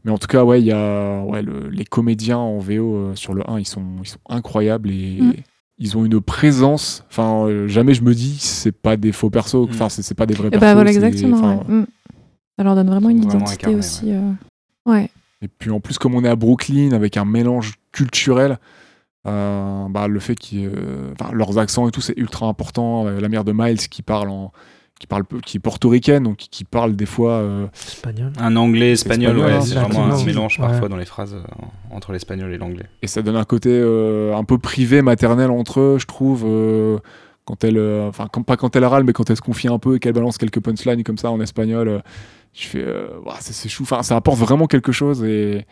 Mais 0.03 0.11
en 0.11 0.17
tout 0.17 0.27
cas, 0.27 0.43
ouais, 0.43 0.59
il 0.61 0.65
y 0.65 0.71
a 0.71 1.21
ouais, 1.23 1.43
le- 1.43 1.69
les 1.69 1.85
comédiens 1.85 2.39
en 2.39 2.57
VO 2.57 2.95
euh, 2.95 3.15
sur 3.15 3.33
le 3.35 3.47
1, 3.49 3.59
ils 3.59 3.67
sont, 3.67 3.83
ils 4.03 4.07
sont 4.07 4.17
incroyables 4.27 4.89
et 4.89 5.17
Mm. 5.21 5.33
ils 5.77 5.95
ont 5.97 6.05
une 6.05 6.19
présence. 6.21 7.03
Enfin, 7.09 7.45
euh, 7.45 7.67
jamais 7.67 7.93
je 7.93 8.01
me 8.01 8.13
dis 8.15 8.37
c'est 8.39 8.71
pas 8.71 8.97
des 8.97 9.11
faux 9.11 9.29
persos. 9.29 9.67
Enfin, 9.69 9.89
c'est 9.89 10.01
c'est 10.01 10.15
pas 10.15 10.25
des 10.25 10.33
vrais 10.33 10.47
et 10.47 10.51
persos. 10.51 10.61
bah 10.61 10.73
voilà 10.73 10.89
exactement 10.91 11.59
ouais. 11.67 11.81
Mm. 11.81 11.85
ça 12.57 12.63
leur 12.63 12.73
donne 12.75 12.87
vraiment 12.89 13.09
une 13.09 13.19
Vraiment 13.21 13.39
identité 13.41 13.53
incarné, 13.67 13.75
aussi 13.77 14.11
euh. 14.11 14.31
ouais 14.87 15.09
Et 15.43 15.47
puis 15.47 15.69
en 15.69 15.79
plus, 15.79 15.99
comme 15.99 16.15
on 16.15 16.23
est 16.23 16.29
à 16.29 16.35
Brooklyn 16.35 16.93
avec 16.93 17.15
un 17.17 17.25
mélange 17.25 17.73
culturel, 17.91 18.57
euh, 19.27 19.85
bah, 19.89 20.07
le 20.07 20.19
fait 20.19 20.35
qu'ils, 20.35 20.67
euh, 20.67 21.11
enfin, 21.19 21.31
leurs 21.33 21.57
accents 21.57 21.87
et 21.87 21.91
tout, 21.91 22.01
c'est 22.01 22.17
ultra 22.17 22.47
important. 22.47 23.07
Euh, 23.07 23.19
la 23.19 23.29
mère 23.29 23.43
de 23.43 23.51
Miles 23.53 23.77
qui 23.89 24.01
parle 24.01 24.29
en, 24.29 24.51
qui 24.99 25.07
parle, 25.07 25.23
qui 25.45 25.57
est 25.57 25.59
portoricaine, 25.59 26.23
donc 26.23 26.37
qui, 26.37 26.49
qui 26.49 26.63
parle 26.63 26.95
des 26.95 27.05
fois. 27.05 27.33
euh, 27.33 27.67
Espagnol. 27.73 28.33
Un 28.39 28.55
anglais 28.55 28.91
espagnol, 28.91 29.37
Espagnol, 29.37 29.59
ouais, 29.59 29.65
c'est 29.65 29.75
vraiment 29.75 30.13
un 30.13 30.23
mélange 30.25 30.59
Ouais. 30.59 30.67
parfois 30.67 30.89
dans 30.89 30.97
les 30.97 31.05
phrases 31.05 31.33
euh, 31.35 31.41
entre 31.91 32.11
l'espagnol 32.11 32.53
et 32.53 32.57
l'anglais. 32.57 32.85
et 33.01 33.07
ça 33.07 33.21
donne 33.21 33.35
un 33.35 33.43
côté 33.43 33.69
euh, 33.71 34.35
un 34.35 34.43
peu 34.43 34.57
privé, 34.57 35.01
maternel 35.01 35.49
entre 35.51 35.79
eux, 35.79 35.97
je 35.99 36.05
trouve. 36.05 36.43
euh, 36.45 36.97
quand 37.45 37.63
elle, 37.63 37.79
enfin, 38.07 38.27
pas 38.45 38.55
quand 38.55 38.75
elle 38.75 38.85
râle, 38.85 39.03
mais 39.03 39.13
quand 39.13 39.27
elle 39.31 39.35
se 39.35 39.41
confie 39.41 39.67
un 39.67 39.79
peu 39.79 39.95
et 39.95 39.99
qu'elle 39.99 40.13
balance 40.13 40.37
quelques 40.37 40.61
punchlines 40.61 41.03
comme 41.03 41.17
ça 41.17 41.31
en 41.31 41.41
espagnol, 41.41 41.87
euh, 41.87 41.99
je 42.53 42.67
fais, 42.67 42.83
euh, 42.83 43.07
c'est 43.39 43.53
c'est 43.53 43.67
chou. 43.69 43.81
Enfin, 43.83 44.03
ça 44.03 44.15
apporte 44.15 44.37
vraiment 44.37 44.67
quelque 44.67 44.91
chose 44.91 45.23
et, 45.23 45.65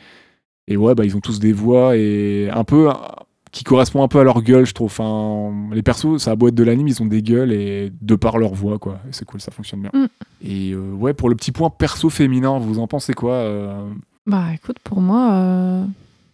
et 0.67 0.75
ouais, 0.77 0.95
bah, 0.95 1.05
ils 1.05 1.15
ont 1.15 1.19
tous 1.19 1.39
des 1.39 1.53
voix 1.53 1.95
et 1.95 2.49
un 2.51 2.63
peu 2.63 2.89
euh, 2.89 2.93
qui 3.51 3.63
correspond 3.63 4.03
un 4.03 4.07
peu 4.07 4.19
à 4.19 4.23
leur 4.23 4.41
gueule, 4.41 4.65
je 4.65 4.73
trouve. 4.73 4.87
Enfin, 4.87 5.51
les 5.73 5.81
persos, 5.81 6.21
ça 6.21 6.31
a 6.31 6.35
beau 6.35 6.49
être 6.49 6.55
de 6.55 6.63
l'anime, 6.63 6.87
ils 6.87 7.01
ont 7.01 7.07
des 7.07 7.21
gueules 7.21 7.51
et 7.51 7.91
de 8.01 8.15
par 8.15 8.37
leur 8.37 8.53
voix, 8.53 8.77
quoi. 8.77 8.99
C'est 9.11 9.25
cool, 9.25 9.41
ça 9.41 9.51
fonctionne 9.51 9.81
bien. 9.81 9.91
Mm. 9.93 10.07
Et 10.43 10.71
euh, 10.71 10.93
ouais, 10.93 11.13
pour 11.13 11.29
le 11.29 11.35
petit 11.35 11.51
point 11.51 11.69
perso 11.69 12.09
féminin, 12.09 12.59
vous 12.59 12.79
en 12.79 12.87
pensez 12.87 13.13
quoi 13.13 13.33
euh, 13.33 13.89
Bah 14.27 14.45
écoute, 14.53 14.77
pour 14.83 15.01
moi, 15.01 15.31
euh, 15.33 15.83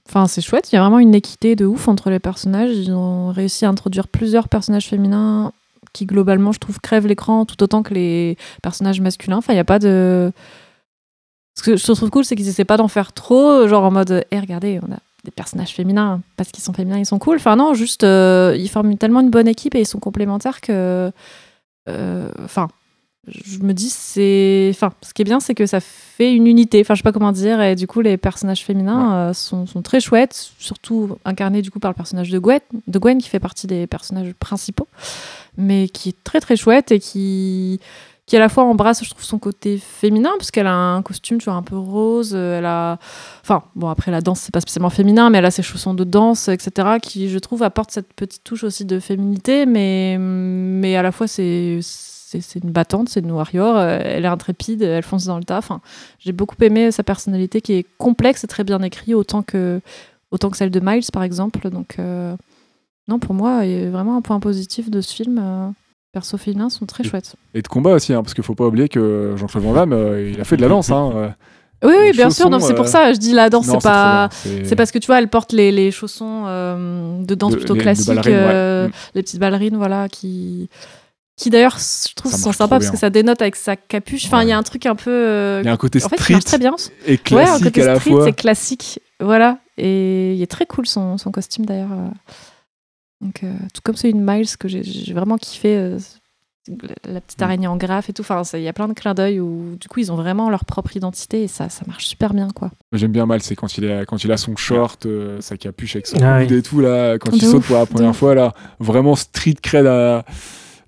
enfin 0.10 0.28
c'est 0.28 0.42
chouette. 0.42 0.72
Il 0.72 0.76
y 0.76 0.78
a 0.78 0.82
vraiment 0.82 1.00
une 1.00 1.16
équité 1.16 1.56
de 1.56 1.66
ouf 1.66 1.88
entre 1.88 2.10
les 2.10 2.20
personnages. 2.20 2.76
Ils 2.76 2.92
ont 2.92 3.32
réussi 3.32 3.66
à 3.66 3.70
introduire 3.70 4.08
plusieurs 4.08 4.50
personnages 4.50 4.88
féminins 4.88 5.54
qui 5.94 6.06
globalement, 6.06 6.52
je 6.52 6.60
trouve, 6.60 6.80
crèvent 6.82 7.08
l'écran 7.08 7.46
tout 7.46 7.62
autant 7.64 7.82
que 7.82 7.94
les 7.94 8.38
personnages 8.62 9.00
masculins. 9.00 9.38
Enfin, 9.38 9.54
il 9.54 9.56
n'y 9.56 9.62
a 9.62 9.66
pas 9.66 9.80
de. 9.80 10.34
Ce 11.58 11.64
que 11.64 11.78
je 11.78 11.94
trouve 11.94 12.10
cool, 12.10 12.26
c'est 12.26 12.36
qu'ils 12.36 12.50
essaient 12.50 12.66
pas 12.66 12.76
d'en 12.76 12.90
faire 12.90 13.14
trop, 13.14 13.66
genre 13.66 13.86
en 13.86 13.92
mode, 13.92 14.26
hé, 14.30 14.40
regardez, 14.42 14.82
on 14.86 14.92
a 14.92 14.98
des 15.26 15.32
personnages 15.32 15.74
féminins 15.74 16.22
parce 16.38 16.52
qu'ils 16.52 16.64
sont 16.64 16.74
féminins, 16.74 17.00
ils 17.00 17.06
sont 17.06 17.20
cool. 17.20 17.38
Enfin 17.38 17.56
non, 17.58 17.74
juste, 17.74 18.04
euh, 18.04 18.56
ils 18.58 18.70
forment 18.70 18.98
tellement 18.98 19.20
une 19.20 19.30
bonne 19.30 19.48
équipe 19.48 19.76
et 19.76 19.82
ils 19.82 19.86
sont 19.86 20.00
complémentaires 20.00 20.62
que, 20.62 21.12
euh, 21.90 22.32
enfin, 22.44 22.70
je 23.28 23.60
me 23.60 23.74
dis 23.74 23.90
c'est 23.90 24.70
enfin 24.72 24.94
ce 25.02 25.12
qui 25.14 25.24
est 25.24 25.26
bien 25.26 25.40
c'est 25.40 25.56
que 25.56 25.66
ça 25.66 25.80
fait 25.80 26.34
une 26.34 26.48
unité. 26.48 26.80
Enfin 26.82 26.94
je 26.94 27.00
sais 27.00 27.04
pas 27.04 27.12
comment 27.12 27.32
dire. 27.32 27.62
Et 27.62 27.76
du 27.76 27.88
coup 27.88 28.02
les 28.02 28.18
personnages 28.18 28.64
féminins 28.64 29.16
euh, 29.16 29.34
sont, 29.34 29.66
sont 29.66 29.82
très 29.82 30.00
chouettes 30.00 30.52
surtout 30.60 31.18
incarnés 31.26 31.62
du 31.62 31.72
coup 31.72 31.80
par 31.80 31.92
le 31.92 31.96
personnage 31.96 32.30
de 32.30 32.40
Gwen 32.40 32.60
de 32.88 33.00
Gwen 33.00 33.18
qui 33.18 33.30
fait 33.30 33.40
partie 33.40 33.66
des 33.68 33.88
personnages 33.88 34.32
principaux 34.34 34.88
mais 35.58 35.90
qui 35.90 36.10
est 36.10 36.24
très 36.24 36.40
très 36.40 36.56
chouette 36.56 36.92
et 36.92 37.00
qui 37.00 37.80
qui 38.26 38.36
à 38.36 38.40
la 38.40 38.50
fois 38.50 38.64
embrasse 38.64 39.04
je 39.04 39.10
trouve 39.10 39.24
son 39.24 39.38
côté 39.38 39.78
féminin 39.78 40.32
parce 40.38 40.52
qu'elle 40.52 40.68
a 40.68 40.76
un 40.76 41.02
costume 41.02 41.38
tu 41.38 41.46
vois 41.46 41.54
un 41.54 41.62
peu 41.62 41.78
rose 41.78 42.34
euh, 42.34 42.58
elle 42.58 42.66
a 42.66 42.98
enfin 43.42 43.64
bon 43.76 43.90
après 43.90 44.12
la 44.12 44.22
danse 44.22 44.40
c'est 44.42 44.54
pas 44.54 44.62
spécialement 44.62 44.90
féminin 44.90 45.30
mais 45.30 45.38
elle 45.38 45.46
a 45.46 45.52
ses 45.52 45.64
chaussons 45.64 45.94
de 45.94 46.04
danse 46.04 46.48
etc 46.48 46.98
qui 47.02 47.30
je 47.30 47.40
trouve 47.40 47.64
apporte 47.64 47.92
cette 47.92 48.14
petite 48.14 48.44
touche 48.44 48.64
aussi 48.64 48.86
de 48.86 49.00
féminité 49.00 49.66
mais 49.66 50.18
mais 50.18 50.96
à 50.96 51.04
la 51.04 51.12
fois 51.12 51.28
c'est 51.28 51.82
une 52.64 52.72
battante, 52.72 53.10
c'est 53.10 53.22
une 53.22 53.32
warrior, 53.32 53.78
euh, 53.78 54.00
elle 54.04 54.26
est 54.26 54.30
intrépide, 54.30 54.82
elle 54.82 55.04
fonce 55.04 55.26
dans 55.26 55.38
le 55.38 55.44
tas. 55.44 55.58
Enfin, 55.58 55.82
j'ai 56.20 56.32
beaucoup 56.32 56.56
aimé 56.62 56.92
sa 56.92 57.04
personnalité 57.04 57.62
qui 57.62 57.74
est 57.74 57.86
complexe 57.98 58.44
et 58.44 58.48
très 58.48 58.64
bien 58.64 58.82
écrite, 58.82 59.16
autant 59.16 59.42
que, 59.42 59.82
autant 60.32 60.50
que 60.50 60.58
celle 60.58 60.72
de 60.72 60.80
Miles, 60.80 61.06
par 61.14 61.24
exemple. 61.24 61.70
Donc, 61.70 61.96
euh, 62.00 62.36
non, 63.08 63.20
pour 63.20 63.34
moi, 63.34 63.66
il 63.66 63.72
y 63.72 63.86
a 63.86 63.90
vraiment 63.90 64.18
un 64.18 64.22
point 64.22 64.40
positif 64.40 64.90
de 64.90 65.02
ce 65.02 65.14
film. 65.14 65.74
Persos 66.16 66.38
féminins 66.40 66.70
sont 66.70 66.86
très 66.86 67.04
chouettes. 67.04 67.36
Et 67.54 67.62
de 67.62 67.68
combat 67.68 67.92
aussi, 67.92 68.14
hein, 68.14 68.24
parce 68.24 68.34
qu'il 68.34 68.44
faut 68.44 68.56
pas 68.56 68.66
oublier 68.66 68.88
que 68.88 69.34
Jean-Claude 69.36 69.64
Van 69.64 69.74
Damme, 69.74 69.92
euh, 69.94 70.32
il 70.34 70.40
a 70.40 70.46
fait 70.46 70.56
de 70.56 70.62
la 70.62 70.70
danse. 70.70 70.90
Hein, 70.90 71.12
euh. 71.14 71.30
Oui, 71.84 72.12
bien 72.14 72.30
sûr. 72.30 72.50
C'est 72.62 72.74
pour 72.74 72.86
euh, 72.86 72.88
ça, 72.88 73.12
je 73.14 73.20
dis 73.20 73.34
la 73.34 73.50
danse, 73.50 73.68
c'est 73.68 73.82
pas. 73.84 74.30
c'est- 74.32 74.76
parce 74.78 74.92
que 74.92 74.98
tu 74.98 75.08
vois, 75.08 75.20
elle 75.20 75.28
porte 75.28 75.52
les, 75.52 75.72
les 75.74 75.92
chaussons 75.92 76.46
de 77.22 77.36
danse 77.36 77.52
De- 77.52 77.58
plutôt 77.58 77.74
les- 77.76 77.82
classiques, 77.82 78.08
ouais. 78.26 78.88
Mm. 78.88 78.92
les 79.14 79.22
petites 79.24 79.40
ballerines, 79.42 79.76
voilà, 79.76 80.08
qui, 80.08 80.70
qui 81.36 81.50
d'ailleurs, 81.50 81.78
je 81.78 82.14
trouve, 82.16 82.32
Ça 82.32 82.38
sont 82.38 82.54
sympas 82.54 82.80
parce 82.80 82.90
que 82.90 82.98
ça 82.98 83.10
dénote 83.10 83.42
avec 83.42 83.58
sa 83.58 83.76
capuche. 83.76 84.26
Enfin, 84.26 84.42
il 84.44 84.48
y 84.50 84.54
a 84.54 84.58
un 84.58 84.64
truc 84.64 84.86
un 84.86 84.96
peu. 84.96 85.12
euh, 85.12 85.60
Il 85.64 85.66
y 85.66 85.70
a 85.70 85.74
un 85.74 85.78
côté 85.78 86.02
en 86.04 86.08
fait, 86.08 86.16
il 86.16 86.22
street 86.24 86.40
très 86.40 86.58
bien. 86.58 86.76
et 87.06 87.12
Ouais, 87.12 87.18
un 87.18 87.18
classique 87.18 87.64
côté 87.66 87.84
à 87.84 87.86
la 87.88 87.96
street, 88.00 88.12
fois. 88.12 88.24
c'est 88.26 88.34
classique. 88.34 89.00
Voilà. 89.20 89.58
Et 89.78 90.34
il 90.34 90.42
est 90.42 90.48
très 90.50 90.66
cool 90.66 90.88
son, 90.88 91.18
son 91.18 91.32
costume 91.32 91.66
d'ailleurs. 91.66 91.90
Euh. 93.22 93.26
Donc, 93.26 93.44
euh, 93.44 93.54
tout 93.74 93.82
comme 93.84 93.96
c'est 93.96 94.10
une 94.10 94.24
Miles 94.26 94.58
que 94.58 94.68
j'ai 94.68 95.14
vraiment 95.14 95.38
kiffé. 95.38 95.76
euh, 95.78 96.00
la, 97.08 97.22
petite 97.22 97.40
Mm. 97.40 97.44
araignée 97.44 97.68
en 97.68 97.78
graphe 97.78 98.10
et 98.10 98.14
tout. 98.14 98.24
Enfin, 98.28 98.42
il 98.56 98.62
y 98.64 98.68
a 98.68 98.74
plein 98.74 98.88
de 98.88 98.94
clins 98.94 99.14
d'œil 99.14 99.40
où 99.40 99.76
du 99.80 99.88
coup 99.88 100.00
ils 100.00 100.12
ont 100.12 100.16
vraiment 100.16 100.50
leur 100.50 100.66
propre 100.66 100.98
identité 100.98 101.44
et 101.44 101.48
ça, 101.48 101.70
ça 101.70 101.84
marche 101.86 102.08
super 102.08 102.34
bien 102.34 102.48
quoi. 102.56 102.72
J'aime 102.92 103.12
bien 103.12 103.28
mal, 103.28 103.44
c'est 103.44 103.56
quand 103.56 103.78
il, 103.78 103.86
a, 103.92 104.04
quand 104.06 104.24
il 104.24 104.32
a 104.32 104.38
son 104.38 104.56
short, 104.56 105.06
euh, 105.06 105.40
sa 105.42 105.58
capuche 105.58 105.96
avec 105.96 106.08
son 106.08 106.18
Ah 106.24 106.40
oui. 106.40 106.52
et 106.52 106.62
tout, 106.64 106.80
là, 106.80 107.20
quand 107.20 107.30
De 107.30 107.36
il 107.36 107.46
saute 107.46 107.64
pour 107.66 107.76
la 107.78 107.86
première 107.86 108.16
fois, 108.16 108.34
là, 108.34 108.52
vraiment 108.80 109.16
street 109.16 109.58
cred 109.62 109.86
à. 109.86 110.26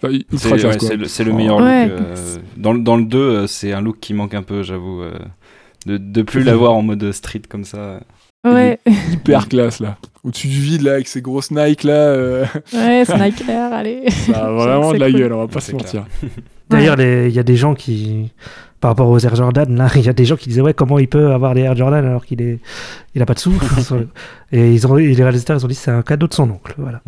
Enfin, 0.03 0.17
C'est 0.35 0.51
ouais, 0.51 0.77
quoi. 0.77 0.79
c'est 1.07 1.23
le, 1.23 1.25
le 1.25 1.31
Oh. 1.31 1.35
meilleur 1.37 1.57
Ouais. 1.57 1.87
look. 1.89 1.99
euh, 2.01 2.37
dans, 2.57 2.73
le- 2.73 2.79
dans 2.81 2.97
le 2.97 3.05
2, 3.05 3.17
euh, 3.19 3.47
c'est 3.47 3.71
un 3.71 3.81
look 3.81 3.99
qui 3.99 4.15
manque 4.15 4.33
un 4.33 4.41
peu, 4.43 4.63
j'avoue. 4.63 5.01
euh, 5.03 5.13
de, 5.85 5.97
de 5.97 6.21
plus 6.23 6.41
l'avoir 6.43 6.73
en 6.73 6.81
mode 6.81 7.11
street 7.11 7.43
comme 7.47 7.63
ça. 7.65 7.99
Ouais, 8.53 8.79
Hyper 9.13 9.47
classe, 9.47 9.79
là. 9.79 9.97
Au-dessus 10.23 10.47
du 10.47 10.59
vide, 10.59 10.81
là, 10.81 10.93
avec 10.93 11.07
ses 11.07 11.21
grosses 11.21 11.51
Nike, 11.51 11.83
là. 11.83 11.93
euh, 11.93 12.45
ouais, 12.73 13.05
Sniper, 13.07 13.71
allez. 13.73 14.09
ça 14.11 14.45
a 14.47 14.51
vraiment 14.53 14.93
de 14.93 14.97
la 14.99 15.09
cool. 15.09 15.19
gueule, 15.19 15.33
on 15.33 15.39
va 15.39 15.47
pas 15.47 15.61
se 15.61 15.71
mentir. 15.71 16.05
D'ailleurs, 16.69 16.99
il 16.99 17.29
y 17.31 17.39
a 17.39 17.43
des 17.43 17.55
gens 17.55 17.75
qui, 17.75 18.29
par 18.81 18.91
rapport 18.91 19.07
aux 19.07 19.19
Air 19.19 19.35
Jordan, 19.37 19.73
là, 19.77 19.87
il 19.95 20.01
y 20.05 20.09
a 20.09 20.13
des 20.13 20.25
gens 20.25 20.35
qui 20.35 20.49
disaient 20.49 20.59
ouais 20.59 20.73
comment 20.73 20.99
il 20.99 21.07
peut 21.07 21.31
avoir 21.31 21.53
des 21.55 21.61
Air 21.61 21.77
Jordan 21.77 22.03
alors 22.05 22.25
qu'il 22.25 22.41
est, 22.41 22.59
il 23.15 23.21
a 23.21 23.25
pas 23.25 23.35
de 23.35 23.39
sous? 23.39 23.53
et 24.51 24.73
ils 24.73 24.85
ont, 24.85 24.97
et 24.97 25.07
les 25.13 25.23
réalisateurs 25.23 25.57
ils 25.57 25.63
ont 25.63 25.69
dit 25.69 25.75
c'est 25.75 25.91
un 25.91 26.01
cadeau 26.01 26.27
de 26.27 26.33
son 26.33 26.49
oncle, 26.49 26.75
voilà. 26.77 27.01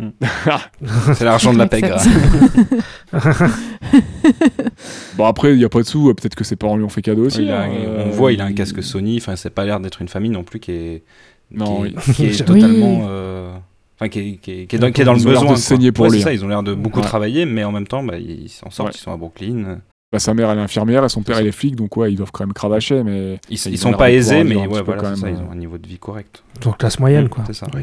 C'est 1.12 1.24
l'argent 1.26 1.52
de 1.52 1.58
la 1.58 1.66
grave. 1.66 2.06
Bon, 5.16 5.24
après, 5.26 5.52
il 5.52 5.58
n'y 5.58 5.64
a 5.64 5.68
pas 5.68 5.80
de 5.82 5.86
sous, 5.86 6.12
peut-être 6.14 6.34
que 6.34 6.44
ses 6.44 6.56
parents 6.56 6.76
lui 6.76 6.84
ont 6.84 6.88
fait 6.88 7.02
cadeau 7.02 7.26
aussi. 7.26 7.42
Il 7.42 7.50
a- 7.50 7.62
hein, 7.62 7.68
on 7.70 7.88
euh, 8.08 8.10
voit, 8.10 8.32
il 8.32 8.40
a 8.40 8.44
un 8.44 8.52
casque 8.52 8.82
Sony. 8.82 9.18
Enfin, 9.18 9.36
c'est 9.36 9.50
pas 9.50 9.64
l'air 9.64 9.80
d'être 9.80 10.00
une 10.00 10.08
famille 10.08 10.30
non 10.30 10.42
plus 10.44 10.58
qui 10.60 10.72
est, 10.72 11.02
Non, 11.52 11.82
qui 11.82 11.88
est, 11.88 11.94
oui. 12.08 12.14
qui 12.14 12.26
est 12.26 12.44
totalement. 12.44 13.06
euh, 13.08 13.56
Enfin, 13.98 14.08
qui 14.08 14.18
est, 14.20 14.36
qui 14.36 14.50
est- 14.52 14.66
qui 14.66 14.76
est 14.76 14.78
dans, 14.78 14.90
qui 14.92 15.02
est 15.02 15.04
dans 15.04 15.12
le 15.12 15.18
Ils 15.18 15.26
ont 15.28 15.30
l'air 15.30 15.40
de 15.40 15.44
besoin. 15.46 15.54
quoi. 15.54 15.56
saigner 15.62 15.92
pour 15.92 16.06
Ouais, 16.06 16.12
lui, 16.12 16.22
ça, 16.22 16.30
hein. 16.30 16.32
ils 16.32 16.42
ont 16.44 16.48
l'air 16.48 16.62
de 16.62 16.72
beaucoup 16.74 17.00
Ouais. 17.00 17.04
travailler, 17.04 17.44
mais 17.44 17.64
en 17.64 17.72
même 17.72 17.86
temps, 17.86 18.02
bah, 18.02 18.16
ils 18.18 18.48
s'en 18.48 18.70
sortent, 18.70 18.88
Ouais. 18.90 18.94
ils 18.96 19.00
sont 19.00 19.12
à 19.12 19.16
Brooklyn. 19.18 19.80
Bah, 20.12 20.18
sa 20.18 20.32
mère, 20.32 20.50
elle 20.50 20.58
est 20.58 20.62
infirmière 20.62 21.04
et 21.04 21.08
son 21.10 21.22
père, 21.22 21.40
il 21.40 21.46
est 21.46 21.52
flic, 21.52 21.76
donc 21.76 21.96
ouais, 21.98 22.10
ils 22.12 22.16
doivent 22.16 22.32
quand 22.32 22.44
même 22.44 22.54
cravacher, 22.54 23.02
mais. 23.04 23.38
Ils, 23.50 23.56
Ils 23.58 23.72
ils 23.74 23.86
ont 23.86 23.90
sont 23.92 23.96
pas 23.98 24.08
de 24.10 24.14
aisés, 24.14 24.42
mais 24.42 24.56
ouais, 24.66 24.82
voilà, 24.82 25.14
ça, 25.16 25.28
ils 25.28 25.36
ont 25.36 25.50
un 25.52 25.54
niveau 25.56 25.76
de 25.78 25.86
vie 25.86 25.98
correct. 25.98 26.42
Donc 26.62 26.78
classe 26.78 26.98
moyenne 26.98 27.26
Mm, 27.26 27.28
quoi. 27.28 27.44
C'est 27.46 27.52
ça. 27.52 27.66
Oui. 27.74 27.82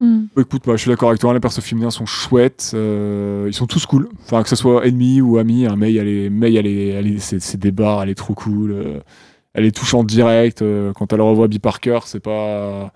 Mm. 0.00 0.24
Écoute, 0.40 0.66
moi, 0.66 0.76
je 0.76 0.82
suis 0.82 0.90
d'accord 0.90 1.10
avec 1.10 1.20
toi, 1.20 1.34
les 1.34 1.40
persos 1.40 1.60
féminins 1.62 1.90
sont 1.90 2.06
chouettes, 2.06 2.70
euh, 2.74 3.44
ils 3.48 3.52
sont 3.54 3.66
tous 3.66 3.84
cool. 3.84 4.08
Enfin, 4.24 4.42
que 4.42 4.48
ce 4.48 4.56
soit 4.56 4.86
ennemi 4.86 5.20
ou 5.20 5.36
ami, 5.38 5.66
hein, 5.66 5.76
May, 5.76 5.94
elle 5.94 6.08
est, 6.08 6.30
May, 6.30 6.54
elle 6.54 6.66
est, 6.66 6.88
elle 6.88 7.06
est, 7.06 7.18
c'est, 7.18 7.40
c'est 7.40 7.58
des 7.58 7.72
barres, 7.72 8.02
elle 8.02 8.08
est 8.10 8.14
trop 8.14 8.32
cool. 8.34 8.70
euh, 8.72 9.00
elle 9.54 9.64
est 9.66 9.76
touchante 9.76 10.06
direct. 10.06 10.62
euh, 10.62 10.92
quand 10.94 11.12
elle 11.12 11.20
revoit 11.20 11.48
B. 11.48 11.58
Parker, 11.58 11.98
c'est 12.06 12.20
pas. 12.20 12.92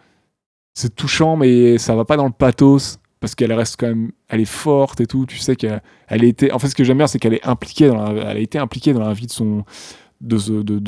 C'est 0.75 0.95
touchant, 0.95 1.37
mais 1.37 1.79
ça 1.79 1.95
va 1.95 2.05
pas 2.05 2.17
dans 2.17 2.27
le 2.27 2.33
pathos. 2.33 2.99
Parce 3.21 3.37
qu'elle 3.37 3.53
reste 3.53 3.77
quand 3.79 3.87
même. 3.87 4.11
Elle 4.29 4.41
est 4.41 4.45
forte 4.45 5.01
et 5.01 5.07
tout. 5.07 5.27
Tu 5.27 5.39
sais 5.39 5.55
qu'elle 5.55 5.81
été. 6.25 6.51
En 6.53 6.59
fait, 6.59 6.69
ce 6.69 6.75
que 6.75 6.83
j'aime 6.83 6.99
bien, 6.99 7.07
c'est 7.07 7.21
qu'elle 7.21 7.35
est 7.35 7.47
impliquée 7.47 7.87
dans 7.89 8.03
la- 8.13 8.31
elle 8.33 8.37
a 8.37 8.41
été 8.41 8.59
impliquée 8.59 8.93
dans 8.93 9.01
la 9.01 9.13
vie 9.13 9.27
de 9.29 9.33
son, 9.33 9.65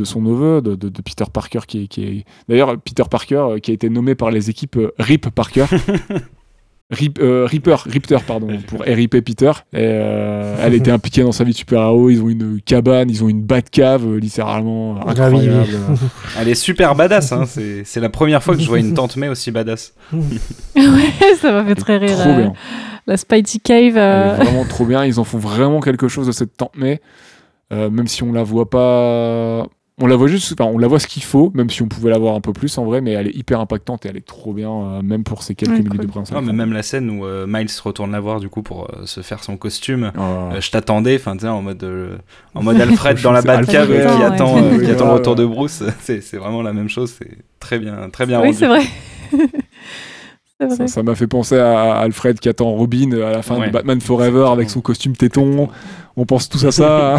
son 0.04 0.20
neveu, 0.22 0.60
de, 0.60 0.88
Peter 1.00 1.24
Parker, 1.32 1.60
qui 1.68 1.84
est, 1.84 1.86
qui 1.86 2.02
est- 2.04 2.24
d'ailleurs 2.48 2.76
Peter 2.80 3.04
Parker 3.08 3.36
euh, 3.36 3.58
qui 3.58 3.70
a 3.70 3.74
été 3.74 3.88
nommé 3.88 4.16
par 4.16 4.32
les 4.32 4.50
équipes 4.50 4.76
euh, 4.78 4.92
Rip 4.98 5.28
Parker. 5.30 5.66
Rip, 6.90 7.18
euh, 7.18 7.46
Ripper, 7.46 7.76
Ripter, 7.86 8.18
pardon, 8.26 8.48
pour 8.66 8.80
RIP 8.80 9.24
Peter. 9.24 9.52
Et, 9.72 9.78
euh, 9.78 10.56
elle 10.60 10.74
était 10.74 10.90
impliquée 10.90 11.22
dans 11.22 11.32
sa 11.32 11.44
vie 11.44 11.52
de 11.52 11.56
super-héros. 11.56 12.10
Ils 12.10 12.22
ont 12.22 12.28
une 12.28 12.60
cabane, 12.60 13.10
ils 13.10 13.24
ont 13.24 13.28
une 13.28 13.42
Batcave, 13.42 14.06
euh, 14.06 14.18
littéralement 14.18 15.00
Ah 15.00 15.10
incroyable. 15.10 15.66
Elle 16.38 16.48
est 16.48 16.54
super 16.54 16.94
badass, 16.94 17.32
hein. 17.32 17.44
c'est 17.46 18.00
la 18.00 18.10
première 18.10 18.42
fois 18.42 18.54
que 18.54 18.62
je 18.62 18.68
vois 18.68 18.78
une 18.78 18.94
tante 18.94 19.16
May 19.16 19.28
aussi 19.28 19.50
badass. 19.50 19.94
ouais, 20.12 21.34
ça 21.40 21.52
m'a 21.52 21.64
fait 21.64 21.74
très 21.74 21.96
rire. 21.96 22.18
Trop 22.18 22.34
bien. 22.34 22.52
La 23.06 23.16
Spidey 23.16 23.58
Cave. 23.62 23.96
Elle 23.96 23.98
euh, 23.98 24.36
est 24.36 24.44
vraiment 24.44 24.64
trop 24.64 24.84
bien. 24.84 25.04
Ils 25.04 25.20
en 25.20 25.24
font 25.24 25.38
vraiment 25.38 25.80
quelque 25.80 26.08
chose 26.08 26.26
de 26.26 26.32
cette 26.32 26.56
tante 26.56 26.76
May. 26.76 27.00
Euh, 27.72 27.90
même 27.90 28.08
si 28.08 28.22
on 28.22 28.32
la 28.32 28.42
voit 28.42 28.68
pas. 28.68 29.66
On 30.02 30.08
la 30.08 30.16
voit 30.16 30.26
juste, 30.26 30.52
enfin, 30.58 30.68
on 30.74 30.76
la 30.78 30.88
voit 30.88 30.98
ce 30.98 31.06
qu'il 31.06 31.22
faut, 31.22 31.52
même 31.54 31.70
si 31.70 31.80
on 31.80 31.86
pouvait 31.86 32.10
la 32.10 32.18
voir 32.18 32.34
un 32.34 32.40
peu 32.40 32.52
plus 32.52 32.76
en 32.78 32.84
vrai, 32.84 33.00
mais 33.00 33.12
elle 33.12 33.28
est 33.28 33.36
hyper 33.36 33.60
impactante 33.60 34.04
et 34.04 34.08
elle 34.08 34.16
est 34.16 34.26
trop 34.26 34.52
bien, 34.52 34.68
euh, 34.68 35.02
même 35.02 35.22
pour 35.22 35.44
ces 35.44 35.54
quelques 35.54 35.70
Ouais, 35.70 35.76
minutes 35.78 35.92
cool. 35.92 36.00
de 36.00 36.06
présence. 36.10 36.32
Non, 36.32 36.42
mais 36.42 36.52
même 36.52 36.72
la 36.72 36.82
scène 36.82 37.08
où 37.10 37.24
euh, 37.24 37.46
Miles 37.48 37.68
retourne 37.84 38.10
la 38.10 38.18
voir 38.18 38.40
du 38.40 38.48
coup 38.48 38.62
pour 38.62 38.88
euh, 38.90 39.06
se 39.06 39.20
faire 39.20 39.44
son 39.44 39.56
costume. 39.56 40.10
Oh. 40.18 40.20
Euh, 40.52 40.60
je 40.60 40.68
t'attendais, 40.72 41.14
enfin, 41.14 41.34
tu 41.34 41.42
sais, 41.42 41.48
en 41.48 41.62
mode, 41.62 41.84
euh, 41.84 42.16
en 42.56 42.64
mode 42.64 42.80
Alfred 42.80 43.22
dans 43.22 43.30
la 43.30 43.42
Batcave 43.42 43.86
qui 43.86 43.92
ouais. 43.92 44.02
attend, 44.04 44.56
euh, 44.58 44.70
qui 44.80 44.86
Ouais, 44.86 44.90
attend 44.90 45.06
le 45.06 45.12
retour 45.12 45.36
de 45.36 45.46
Bruce. 45.46 45.84
C'est 46.00 46.20
c'est 46.22 46.38
vraiment 46.38 46.62
la 46.62 46.72
même 46.72 46.88
chose. 46.88 47.14
C'est 47.16 47.30
très 47.60 47.78
bien, 47.78 48.08
très 48.10 48.26
bien 48.26 48.40
Oui, 48.40 48.46
rendu. 48.48 48.58
c'est 48.58 48.66
vrai. 48.66 48.82
c'est 50.60 50.68
Ça- 50.70 50.74
vrai. 50.74 50.88
Ça 50.88 51.02
m'a 51.04 51.14
fait 51.14 51.28
penser 51.28 51.56
à 51.56 51.92
Alfred 51.98 52.40
qui 52.40 52.48
attend 52.48 52.72
Robin 52.72 53.12
à 53.12 53.30
la 53.30 53.42
fin 53.42 53.60
Ouais. 53.60 53.68
de 53.68 53.72
Batman 53.72 54.00
Forever 54.00 54.48
avec 54.50 54.70
son 54.70 54.80
costume 54.80 55.14
téton. 55.16 55.68
On 56.16 56.26
pense 56.26 56.48
tous 56.48 56.64
à 56.64 56.72
ça. 56.72 57.16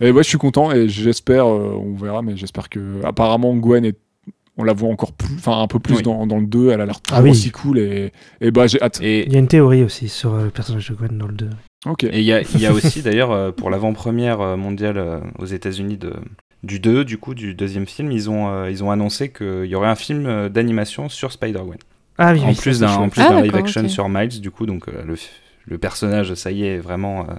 Et 0.00 0.10
ouais, 0.10 0.22
je 0.22 0.28
suis 0.28 0.38
content 0.38 0.72
et 0.72 0.88
j'espère, 0.88 1.46
euh, 1.46 1.74
on 1.76 1.94
verra, 1.94 2.22
mais 2.22 2.36
j'espère 2.36 2.68
que 2.68 3.04
apparemment 3.04 3.54
Gwen 3.56 3.84
est. 3.84 3.96
On 4.58 4.64
la 4.64 4.74
voit 4.74 4.90
encore 4.90 5.12
plus, 5.12 5.34
enfin 5.36 5.62
un 5.62 5.66
peu 5.66 5.78
plus 5.78 5.96
Oui. 5.96 6.02
dans, 6.02 6.26
dans 6.26 6.38
le 6.38 6.44
2, 6.46 6.70
elle 6.72 6.82
a 6.82 6.84
l'air 6.86 7.00
trop 7.00 7.16
Ah 7.16 7.22
oui. 7.22 7.30
aussi 7.30 7.50
cool 7.50 7.78
et, 7.78 8.12
et 8.42 8.50
bah 8.50 8.66
j'ai 8.66 8.82
hâte. 8.82 9.00
Et 9.00 9.24
Il 9.24 9.32
y 9.32 9.36
a 9.36 9.38
une 9.38 9.48
théorie 9.48 9.82
aussi 9.82 10.10
sur 10.10 10.34
euh, 10.34 10.44
le 10.44 10.50
personnage 10.50 10.90
de 10.90 10.94
Gwen 10.94 11.16
dans 11.16 11.26
le 11.26 11.32
2. 11.32 11.48
Ok. 11.86 12.04
et 12.04 12.18
il 12.18 12.24
y, 12.24 12.34
a- 12.34 12.42
il 12.42 12.60
y 12.60 12.66
a 12.66 12.72
aussi 12.74 13.00
d'ailleurs 13.00 13.30
euh, 13.30 13.50
pour 13.50 13.70
l'avant-première 13.70 14.58
mondiale 14.58 15.22
aux 15.38 15.46
États-Unis 15.46 15.96
de 15.96 16.12
du 16.62 16.80
2, 16.80 17.04
du 17.06 17.16
coup, 17.16 17.34
du 17.34 17.54
deuxième 17.54 17.86
film, 17.86 18.12
ils 18.12 18.28
ont, 18.28 18.66
ils 18.66 18.84
ont 18.84 18.90
annoncé 18.90 19.30
qu'il 19.32 19.64
y 19.64 19.74
aurait 19.74 19.88
un 19.88 19.94
film 19.96 20.48
d'animation 20.50 21.08
sur 21.08 21.32
Spider-Gwen. 21.32 21.78
Ah 22.18 22.34
oui, 22.34 22.40
en 22.44 22.48
oui, 22.50 22.54
plus 22.54 22.80
d'un 22.80 22.92
en 22.94 23.08
plus 23.08 23.22
Ah, 23.22 23.30
d'un 23.30 23.40
live 23.40 23.56
action 23.56 23.88
sur 23.88 24.08
Miles, 24.10 24.38
du 24.40 24.50
coup, 24.50 24.66
donc 24.66 24.86
euh, 24.88 25.02
le, 25.06 25.14
le 25.64 25.78
personnage, 25.78 26.34
ça 26.34 26.52
y 26.52 26.62
est, 26.64 26.74
est 26.74 26.78
vraiment, 26.78 27.22
euh, 27.22 27.32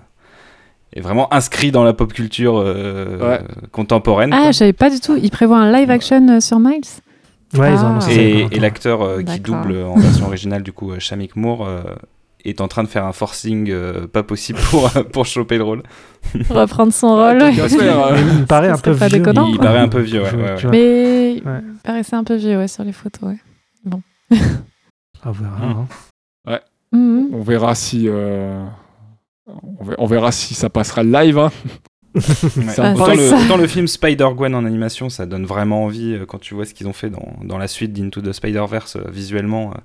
est 0.96 1.02
vraiment 1.02 1.34
inscrit 1.34 1.72
dans 1.72 1.84
la 1.84 1.94
pop 1.94 2.14
culture 2.14 2.58
euh, 2.58 3.18
Ouais. 3.20 3.42
contemporaine. 3.72 4.32
Ah, 4.34 4.38
quoi. 4.44 4.52
je 4.52 4.58
savais 4.58 4.74
pas 4.74 4.90
du 4.90 5.00
tout. 5.00 5.16
Ils 5.22 5.32
prévoient 5.32 5.58
un 5.60 5.72
live 5.72 5.90
action 5.90 6.28
euh, 6.30 6.40
sur 6.40 6.60
Miles? 6.60 6.82
Ouais, 7.56 7.72
ils 7.74 7.80
ont 7.80 7.86
Ah. 7.86 7.90
annoncé 7.90 8.14
ça 8.16 8.22
il 8.22 8.40
y 8.40 8.44
a 8.44 8.48
Et, 8.52 8.60
l'acteur 8.60 9.02
euh, 9.02 9.22
qui 9.24 9.40
double 9.40 9.78
en 9.84 9.96
version 9.96 10.26
originale, 10.28 10.64
du 10.64 10.72
coup, 10.72 10.92
euh, 10.92 11.00
Shamik 11.00 11.36
Moore, 11.36 11.66
euh, 11.68 11.82
est 12.46 12.62
en 12.62 12.68
train 12.68 12.84
de 12.84 12.88
faire 12.90 13.06
un 13.06 13.12
forcing 13.14 13.70
euh, 13.72 14.06
pas 14.08 14.24
possible 14.24 14.60
pour, 14.70 14.90
pour 15.12 15.26
choper 15.26 15.58
le 15.58 15.64
rôle. 15.64 15.84
reprendre 16.50 16.92
son 16.92 17.16
rôle. 17.16 17.40
faire, 17.54 18.06
euh, 18.08 18.18
Il 18.18 18.40
me 18.42 18.46
paraît 18.46 18.70
un 18.72 18.78
peu 18.78 18.92
vieux. 18.92 19.10
déconnant, 19.10 19.48
il 19.48 19.58
paraît 19.60 19.80
un 19.80 19.88
peu 19.90 20.00
vieux, 20.02 20.24
ouais. 20.24 20.34
Ouais, 20.34 20.54
ouais. 20.66 20.70
Mais 20.72 21.34
il 21.36 21.44
Ouais. 21.48 21.62
paraissait 21.84 22.16
un 22.16 22.24
peu 22.24 22.36
vieux 22.36 22.58
ouais, 22.58 22.68
sur 22.68 22.84
les 22.84 22.92
photos. 22.92 23.30
Ouais. 23.30 23.38
On 25.26 25.32
verra. 25.32 25.56
Mm. 25.58 25.86
hein. 26.48 26.60
Mhm. 26.92 27.30
On 27.34 27.42
verra 27.42 27.76
si. 27.76 28.10
On 29.48 29.84
ver- 29.84 29.96
on 29.98 30.06
verra 30.06 30.32
si 30.32 30.54
ça 30.54 30.70
passera 30.70 31.04
live. 31.04 31.38
hein. 31.38 31.52
Ouais. 32.16 32.22
Ah, 32.78 32.94
autant, 32.94 33.06
c'est 33.08 33.16
le, 33.16 33.46
autant 33.46 33.58
le 33.58 33.68
film 33.68 33.88
Spider-Gwen 33.88 34.54
en 34.54 34.66
animation, 34.66 35.10
ça 35.10 35.26
donne 35.26 35.46
vraiment 35.46 35.84
envie 35.86 36.14
euh, 36.14 36.26
quand 36.28 36.40
tu 36.40 36.54
vois 36.54 36.66
ce 36.66 36.74
qu'ils 36.76 36.88
ont 36.88 36.94
fait 36.94 37.10
dans, 37.10 37.34
dans 37.44 37.58
la 37.58 37.68
suite 37.68 37.92
d'Into 37.92 38.22
the 38.22 38.32
Spider-Verse 38.32 38.98
euh, 38.98 39.10
visuellement. 39.12 39.72
euh, 39.72 39.78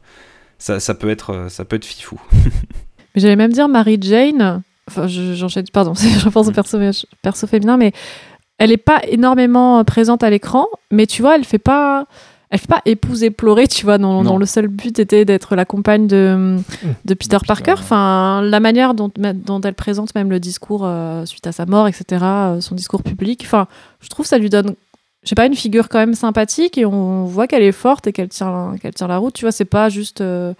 ça, 0.58 0.78
ça, 0.78 0.94
peut 0.94 1.08
être, 1.08 1.30
euh, 1.30 1.48
ça 1.48 1.64
peut 1.64 1.76
être 1.76 1.84
fifou. 1.86 2.20
Mais 3.14 3.20
J'allais 3.22 3.36
même 3.36 3.52
dire 3.52 3.68
Mary 3.68 3.98
Jane. 4.00 4.62
Enfin, 4.88 5.06
je- 5.06 5.34
j'enchaîne, 5.34 5.64
pardon, 5.72 5.94
je 5.94 6.28
pense 6.28 6.48
au 6.48 6.52
perso, 6.52 6.78
perso 7.22 7.46
féminin, 7.46 7.76
mais 7.78 7.92
elle 8.58 8.72
est 8.72 8.76
pas 8.76 9.00
énormément 9.08 9.82
présente 9.84 10.22
à 10.22 10.30
l'écran, 10.30 10.66
mais 10.90 11.06
tu 11.06 11.22
vois, 11.22 11.36
elle 11.36 11.44
fait 11.44 11.58
pas. 11.58 12.06
Elle 12.50 12.58
fait 12.58 12.66
pas 12.66 12.80
épouser 12.86 13.30
pleurer, 13.30 13.66
tu 13.68 13.84
vois, 13.84 13.98
dont, 13.98 14.38
le 14.38 14.46
seul 14.46 14.68
but 14.68 14.98
était 14.98 15.24
d'être 15.26 15.54
la 15.54 15.66
compagne 15.66 16.06
de, 16.06 16.56
de 17.04 17.14
Peter 17.14 17.36
Peter, 17.36 17.46
Parker. 17.46 17.72
Enfin, 17.78 18.40
la 18.42 18.58
manière 18.58 18.94
dont, 18.94 19.10
dont 19.16 19.60
elle 19.60 19.74
présente 19.74 20.14
même 20.14 20.30
le 20.30 20.40
discours 20.40 20.82
euh, 20.84 21.26
suite 21.26 21.46
à 21.46 21.52
sa 21.52 21.66
mort, 21.66 21.88
etc., 21.88 22.04
euh, 22.24 22.60
son 22.62 22.74
discours 22.74 23.02
public. 23.02 23.42
Enfin, 23.44 23.66
je 24.00 24.08
trouve 24.08 24.24
que 24.24 24.30
ça 24.30 24.38
lui 24.38 24.48
donne, 24.48 24.74
je 25.24 25.28
sais 25.28 25.34
pas, 25.34 25.44
une 25.44 25.54
figure 25.56 25.90
quand 25.90 25.98
même 25.98 26.14
sympathique 26.14 26.78
et 26.78 26.86
on 26.86 27.26
voit 27.26 27.46
qu'elle 27.46 27.62
est 27.62 27.70
forte 27.72 28.06
et 28.06 28.12
qu'elle 28.14 28.28
tient, 28.30 28.76
qu'elle 28.80 28.94
tient 28.94 29.08
la 29.08 29.18
route. 29.18 29.34
Tu 29.34 29.44
vois, 29.44 29.52
c'est 29.52 29.66
pas 29.66 29.90
juste 29.90 30.22
euh, 30.22 30.54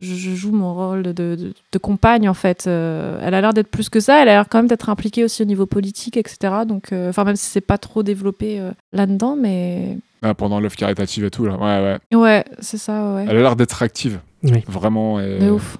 je, 0.00 0.14
je 0.14 0.34
joue 0.36 0.52
mon 0.52 0.74
rôle 0.74 1.02
de, 1.02 1.12
de- 1.12 1.52
de 1.72 1.78
compagne 1.78 2.28
en 2.28 2.34
fait. 2.34 2.68
Elle 2.68 3.34
a 3.34 3.40
l'air 3.40 3.52
d'être 3.52 3.68
plus 3.70 3.88
que 3.88 3.98
ça. 3.98 4.22
Elle 4.22 4.28
a 4.28 4.32
l'air 4.34 4.46
quand 4.48 4.58
même 4.58 4.68
d'être 4.68 4.90
impliquée 4.90 5.24
aussi 5.24 5.42
au 5.42 5.46
niveau 5.46 5.66
politique, 5.66 6.16
etc. 6.16 6.54
Donc, 6.68 6.92
enfin, 6.92 7.24
même 7.24 7.34
si 7.36 7.46
c'est 7.46 7.60
pas 7.60 7.78
trop 7.78 8.04
développé 8.04 8.60
là-dedans, 8.92 9.34
mais 9.36 9.98
Ah, 10.22 10.34
pendant 10.34 10.60
l'œuvre 10.60 10.76
caritative 10.76 11.24
et 11.24 11.30
tout, 11.30 11.44
là. 11.46 11.56
Ouais, 11.56 11.98
ouais. 12.12 12.16
ouais, 12.16 12.44
c'est 12.60 12.78
ça, 12.78 13.14
ouais. 13.14 13.24
Elle 13.28 13.36
a 13.36 13.40
l'air 13.42 13.56
d'être 13.56 13.82
active. 13.82 14.20
Oui. 14.44 14.62
Vraiment. 14.68 15.18
et 15.20 15.38
De 15.40 15.50
ouf. 15.50 15.78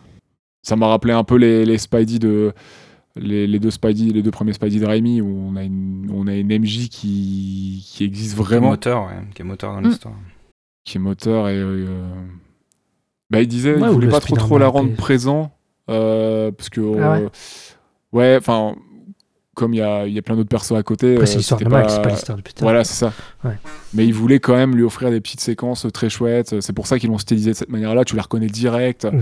Ça 0.63 0.75
m'a 0.77 0.87
rappelé 0.89 1.13
un 1.13 1.25
peu 1.25 1.37
les, 1.37 1.65
les 1.65 1.79
Spidey 1.79 2.19
de. 2.19 2.53
Les, 3.15 3.47
les 3.47 3.59
deux 3.59 3.71
Spidey, 3.71 4.11
les 4.13 4.23
deux 4.23 4.31
premiers 4.31 4.55
Spidey 4.55 4.79
de 4.81 4.87
Raimi, 4.87 5.21
où 5.21 5.29
on 5.53 5.57
a 5.57 5.63
une, 5.63 6.11
on 6.15 6.27
a 6.27 6.35
une 6.35 6.49
MJ 6.59 6.89
qui, 6.89 7.85
qui 7.87 8.05
existe 8.05 8.35
Qui 8.35 8.41
est 8.41 8.45
vraiment, 8.45 8.71
moteur, 8.71 9.03
ouais, 9.07 9.21
qui 9.35 9.43
est 9.43 9.45
moteur 9.45 9.73
dans 9.75 9.81
Mm. 9.83 9.85
l'histoire. 9.89 10.15
qui 10.85 10.97
est 10.97 11.01
moteur 11.01 11.49
et. 11.51 11.57
euh, 11.59 11.87
bah, 13.31 13.43
il 13.43 13.49
disait, 13.49 13.75
Ouais, 13.75 13.81
il 13.83 13.91
ou 13.91 13.93
voulait 13.93 14.09
pas 14.09 14.21
trop, 14.21 14.35
trop 14.37 14.57
la 14.59 14.69
rendre 14.69 14.95
présent, 14.97 15.53
euh, 15.91 16.51
parce 16.53 16.71
que. 16.71 16.81
Ah 17.01 17.17
euh, 17.17 17.29
ouais, 18.13 18.37
enfin, 18.39 18.77
comme 19.55 19.75
il 19.75 19.79
y 19.79 19.83
a, 19.83 20.07
il 20.07 20.13
y 20.15 20.19
a 20.19 20.23
plein 20.23 20.35
d'autres 20.37 20.49
persos 20.49 20.73
à 20.73 20.83
côté. 20.83 21.17
Euh, 21.19 21.27
c'est 21.27 21.37
l'histoire 21.37 21.61
de 21.61 21.67
pas- 21.69 21.89
c'est 21.89 22.03
pas 22.03 22.11
l'histoire 22.11 22.39
de 22.39 22.43
Peter. 22.43 22.63
Voilà, 22.63 22.85
c'est 22.85 22.95
ça. 22.95 23.13
Ouais. 23.45 23.57
Mais 23.95 24.07
il 24.07 24.15
voulait 24.15 24.39
quand 24.41 24.55
même 24.57 24.75
lui 24.75 24.83
offrir 24.83 25.11
des 25.11 25.21
petites 25.21 25.41
séquences 25.41 25.87
très 25.93 26.09
chouettes. 26.09 26.61
C'est 26.61 26.73
pour 26.73 26.87
ça 26.87 26.99
qu'ils 26.99 27.11
l'ont 27.11 27.19
stylisé 27.19 27.51
de 27.51 27.57
cette 27.57 27.69
manière-là. 27.71 28.05
Tu 28.05 28.17
la 28.17 28.23
reconnais 28.23 28.47
direct. 28.47 29.05
Mm. 29.05 29.21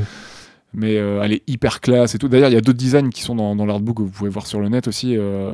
Mais 0.72 0.96
euh, 0.98 1.20
elle 1.24 1.32
est 1.32 1.42
hyper 1.48 1.80
classe 1.80 2.14
et 2.14 2.18
tout. 2.18 2.28
D'ailleurs, 2.28 2.48
il 2.48 2.54
y 2.54 2.56
a 2.56 2.60
d'autres 2.60 2.78
designs 2.78 3.10
qui 3.10 3.22
sont 3.22 3.34
dans, 3.34 3.56
dans 3.56 3.66
l'artbook 3.66 3.96
que 3.96 4.02
vous 4.02 4.10
pouvez 4.10 4.30
voir 4.30 4.46
sur 4.46 4.60
le 4.60 4.68
net 4.68 4.86
aussi. 4.86 5.16
euh, 5.16 5.52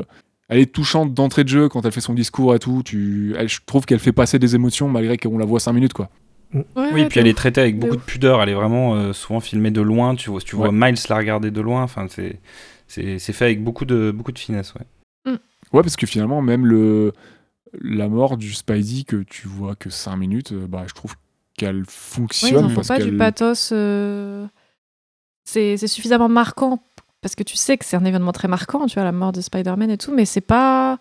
elle 0.48 0.58
est 0.60 0.70
touchante 0.72 1.12
d'entrée 1.14 1.42
de 1.42 1.48
jeu 1.48 1.68
quand 1.70 1.84
elle 1.86 1.90
fait 1.92 2.00
son 2.02 2.12
discours 2.14 2.54
et 2.54 2.58
tout. 2.58 2.82
Tu, 2.84 3.34
elle- 3.38 3.48
je 3.48 3.60
trouve 3.64 3.86
qu'elle 3.86 3.98
fait 3.98 4.12
passer 4.12 4.38
des 4.38 4.54
émotions 4.54 4.88
malgré 4.88 5.16
qu'on 5.16 5.38
la 5.38 5.46
voit 5.46 5.58
5 5.58 5.72
minutes. 5.72 5.94
Quoi. 5.94 6.10
Oui, 6.54 7.06
puis 7.06 7.18
elle 7.18 7.26
est 7.26 7.36
traitée 7.36 7.60
avec 7.62 7.78
beaucoup 7.78 7.96
de 7.96 8.00
pudeur. 8.02 8.42
Elle 8.42 8.50
est 8.50 8.54
vraiment 8.54 8.94
euh, 8.94 9.12
souvent 9.14 9.40
filmée 9.40 9.70
de 9.70 9.80
loin. 9.80 10.14
Tu 10.14 10.28
vois, 10.30 10.40
tu 10.40 10.54
vois 10.54 10.68
Ouais. 10.68 10.72
Miles 10.92 10.98
la 11.08 11.16
regarder 11.16 11.50
de 11.50 11.60
loin. 11.62 11.82
Enfin, 11.82 12.06
c'est 12.08 12.38
c'est 12.88 13.18
c'est 13.18 13.32
fait 13.32 13.44
avec 13.46 13.62
beaucoup 13.64 13.84
de 13.84 14.10
beaucoup 14.10 14.32
de 14.32 14.38
finesse. 14.38 14.74
Ouais. 14.74 15.32
Ouais, 15.72 15.82
parce 15.82 15.96
que 15.96 16.06
finalement, 16.06 16.40
même 16.42 16.64
le, 16.64 17.12
la 17.80 18.08
mort 18.08 18.36
du 18.36 18.52
Spidey 18.54 19.02
que 19.04 19.22
tu 19.24 19.48
vois 19.48 19.74
que 19.74 19.90
5 19.90 20.16
minutes, 20.16 20.52
euh, 20.52 20.66
bah, 20.68 20.84
je 20.86 20.94
trouve 20.94 21.16
qu'elle 21.58 21.78
ils 21.78 21.84
fonctionne. 21.88 22.64
en 22.66 22.68
font 22.68 22.74
parce 22.76 22.88
pas 22.88 22.98
du 23.00 23.16
pathos. 23.16 23.70
euh, 23.72 24.46
C'est 25.44 25.76
c'est 25.76 25.88
suffisamment 25.88 26.28
marquant 26.28 26.80
parce 27.20 27.34
que 27.34 27.42
tu 27.42 27.56
sais 27.56 27.76
que 27.76 27.84
c'est 27.84 27.96
un 27.96 28.04
événement 28.04 28.30
très 28.32 28.46
marquant, 28.46 28.86
tu 28.86 28.94
vois, 28.94 29.04
la 29.04 29.10
mort 29.12 29.32
de 29.32 29.40
Spider-Man 29.40 29.90
et 29.90 29.98
tout, 29.98 30.14
mais 30.14 30.24
c'est 30.24 30.40
pas. 30.40 30.98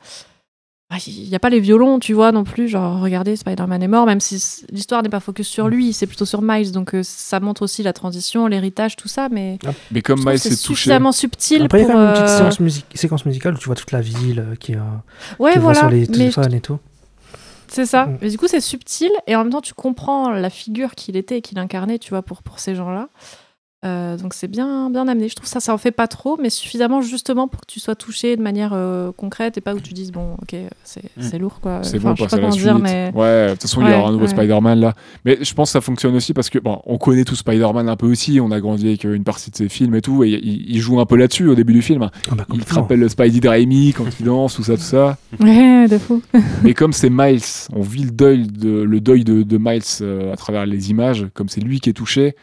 Ah, 0.92 0.98
Il 1.08 1.28
n'y 1.28 1.36
a 1.36 1.40
pas 1.40 1.50
les 1.50 1.60
violons, 1.60 1.98
tu 2.00 2.14
vois, 2.14 2.32
non 2.32 2.44
plus. 2.44 2.68
Genre, 2.68 3.02
regardez, 3.02 3.36
Spider-Man 3.36 3.82
est 3.82 3.88
mort, 3.88 4.06
même 4.06 4.20
si 4.20 4.36
l'histoire 4.72 5.02
n'est 5.02 5.10
pas 5.10 5.20
focus 5.20 5.48
sur 5.48 5.68
lui, 5.68 5.94
c'est 5.94 6.06
plutôt 6.06 6.26
sur 6.26 6.42
Miles. 6.44 6.72
Donc, 6.72 6.94
euh, 6.94 7.02
ça 7.04 7.40
montre 7.40 7.64
aussi 7.64 7.82
la 7.82 7.92
transition, 7.92 8.46
l'héritage, 8.46 8.96
tout 8.96 9.08
ça. 9.08 9.28
Mais 9.30 9.58
Mais 9.92 10.02
comme 10.04 10.24
Miles 10.24 10.38
c'est 10.38 10.50
est 10.50 10.52
touché. 10.52 10.68
suffisamment 10.76 11.12
subtil 11.12 11.64
Après, 11.64 11.80
il 11.80 11.82
y 11.82 11.86
a 11.86 11.88
pour. 11.88 11.96
quand 11.96 12.00
même 12.02 12.10
une 12.10 12.14
petite 12.14 12.24
euh, 12.26 12.38
séquence, 12.94 13.26
musicale 13.26 13.56
où 13.56 13.58
tu 13.58 13.66
vois 13.66 13.76
toute 13.76 13.92
la 13.92 14.02
ville 14.02 14.40
euh, 14.52 14.56
qui, 14.56 14.76
euh, 14.76 14.80
Ouais, 15.40 15.54
qui 15.54 15.58
voit 15.60 15.74
voilà. 15.74 15.80
sur 15.80 15.90
les 15.90 16.02
mais 16.02 16.08
téléphones 16.08 16.54
et 16.54 16.62
tout. 16.62 16.78
C'est 17.68 17.88
ça. 17.88 18.06
Mm. 18.06 18.18
Mais 18.22 18.30
du 18.30 18.38
coup, 18.38 18.48
c'est 18.48 18.62
subtil 18.62 19.10
et 19.26 19.36
en 19.36 19.40
même 19.44 19.52
temps, 19.52 19.62
tu 19.62 19.74
comprends 19.74 20.30
la 20.30 20.52
figure 20.52 20.94
qu'il 20.94 21.18
était 21.18 21.40
et 21.40 21.42
qu'il 21.42 21.58
incarnait, 21.58 21.98
tu 21.98 22.12
vois, 22.12 22.22
pour, 22.22 22.44
pour 22.44 22.60
ces 22.60 22.76
gens-là. 22.76 23.10
Euh, 23.84 24.18
donc 24.18 24.34
c'est 24.34 24.48
bien, 24.48 24.90
bien 24.90 25.08
amené. 25.08 25.30
Je 25.30 25.36
trouve 25.36 25.48
ça, 25.48 25.60
ça 25.60 25.72
en 25.72 25.78
fait 25.78 25.92
pas 25.92 26.08
trop, 26.08 26.38
mais 26.42 26.50
suffisamment 26.50 27.02
justement 27.02 27.48
pour 27.48 27.62
que 27.62 27.66
tu 27.68 27.80
sois 27.80 27.94
touché 27.94 28.36
de 28.36 28.42
manière 28.42 28.72
euh, 28.74 29.12
concrète 29.12 29.58
et 29.60 29.62
pas 29.62 29.76
où 29.76 29.80
tu 29.80 29.94
dises 29.94 30.12
bon, 30.12 30.34
ok, 30.42 30.56
c'est 30.84 31.04
Mm. 31.18 31.22
c'est 31.22 31.38
lourd 31.38 31.60
quoi. 31.62 31.82
C'est 31.84 31.98
Enfin, 31.98 32.10
bon, 32.10 32.16
je 32.16 32.24
sais 32.24 32.30
pas 32.30 32.38
comment 32.38 32.52
suite. 32.52 32.64
dire, 32.64 32.80
mais 32.80 33.12
Ouais, 33.14 33.48
de 33.48 33.52
toute 33.52 33.62
façon, 33.64 33.82
il 33.84 33.90
y 33.90 33.94
aura 33.94 34.08
un 34.10 34.12
nouveau 34.12 34.24
ouais. 34.26 34.30
Spider-Man 34.32 34.80
là. 34.80 34.94
Mais 35.24 35.38
je 35.42 35.54
pense 35.54 35.70
que 35.70 35.74
ça 35.74 35.82
fonctionne 35.82 36.16
aussi 36.16 36.34
parce 36.34 36.50
que, 36.50 36.58
bon, 36.58 36.82
on 36.86 36.98
connaît 36.98 37.26
tout 37.26 37.36
Spider-Man 37.36 37.88
un 37.88 37.96
peu 37.96 38.08
aussi. 38.08 38.40
On 38.42 38.50
a 38.52 38.60
grandi 38.60 38.88
avec 38.88 39.06
euh, 39.06 39.14
une 39.14 39.24
partie 39.24 39.52
de 39.52 39.56
ses 39.56 39.70
films 39.70 39.94
et 39.96 40.02
tout. 40.02 40.24
Et 40.24 40.30
il, 40.32 40.72
il 40.76 40.80
joue 40.80 41.00
un 41.00 41.06
peu 41.06 41.16
là-dessus 41.16 41.48
au 41.48 41.54
début 41.56 41.74
du 41.74 41.84
film. 41.84 42.10
Ah 42.32 42.36
bah, 42.36 42.46
Il 42.54 42.66
te 42.66 42.74
rappelle 42.74 43.00
le 43.00 43.10
Spidey 43.10 43.40
de 43.40 43.48
Raimi 43.50 43.94
quand 43.96 44.06
il 44.20 44.26
danse, 44.26 44.56
tout 44.56 44.64
ça, 44.64 44.76
tout 44.78 44.82
ça. 44.84 45.18
ouais, 45.40 45.88
de 45.88 45.98
fou. 46.00 46.24
Mais 46.64 46.74
comme 46.74 46.92
c'est 46.94 47.10
Miles, 47.12 47.40
on 47.74 47.82
vit 47.82 48.06
le 48.06 48.12
deuil 48.12 48.48
de, 48.48 48.82
le 48.82 49.00
deuil 49.00 49.24
de, 49.24 49.44
de 49.44 49.58
Miles 49.60 49.82
euh, 50.02 50.34
à 50.34 50.38
travers 50.38 50.66
les 50.66 50.90
images. 50.90 51.28
Comme 51.36 51.50
c'est 51.50 51.62
lui 51.62 51.80
qui 51.80 51.90
est 51.92 51.94
touché, 51.94 52.36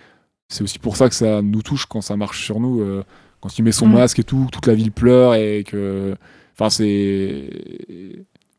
c'est 0.53 0.63
aussi 0.63 0.79
pour 0.79 0.97
ça 0.97 1.09
que 1.09 1.15
ça 1.15 1.43
nous 1.43 1.63
touche 1.63 1.87
quand 1.87 2.01
ça 2.01 2.17
marche 2.17 2.45
sur 2.45 2.61
nous. 2.61 2.81
euh, 2.81 3.03
quand 3.41 3.59
il 3.59 3.63
met 3.63 3.73
son 3.73 3.89
Mm. 3.89 3.93
masque 3.95 4.19
et 4.21 4.25
tout, 4.25 4.47
toute 4.53 4.67
la 4.67 4.75
ville 4.75 4.93
pleure 4.93 5.35
et 5.35 5.65
que. 5.67 6.15
Enfin, 6.55 6.71
c'est. 6.71 7.49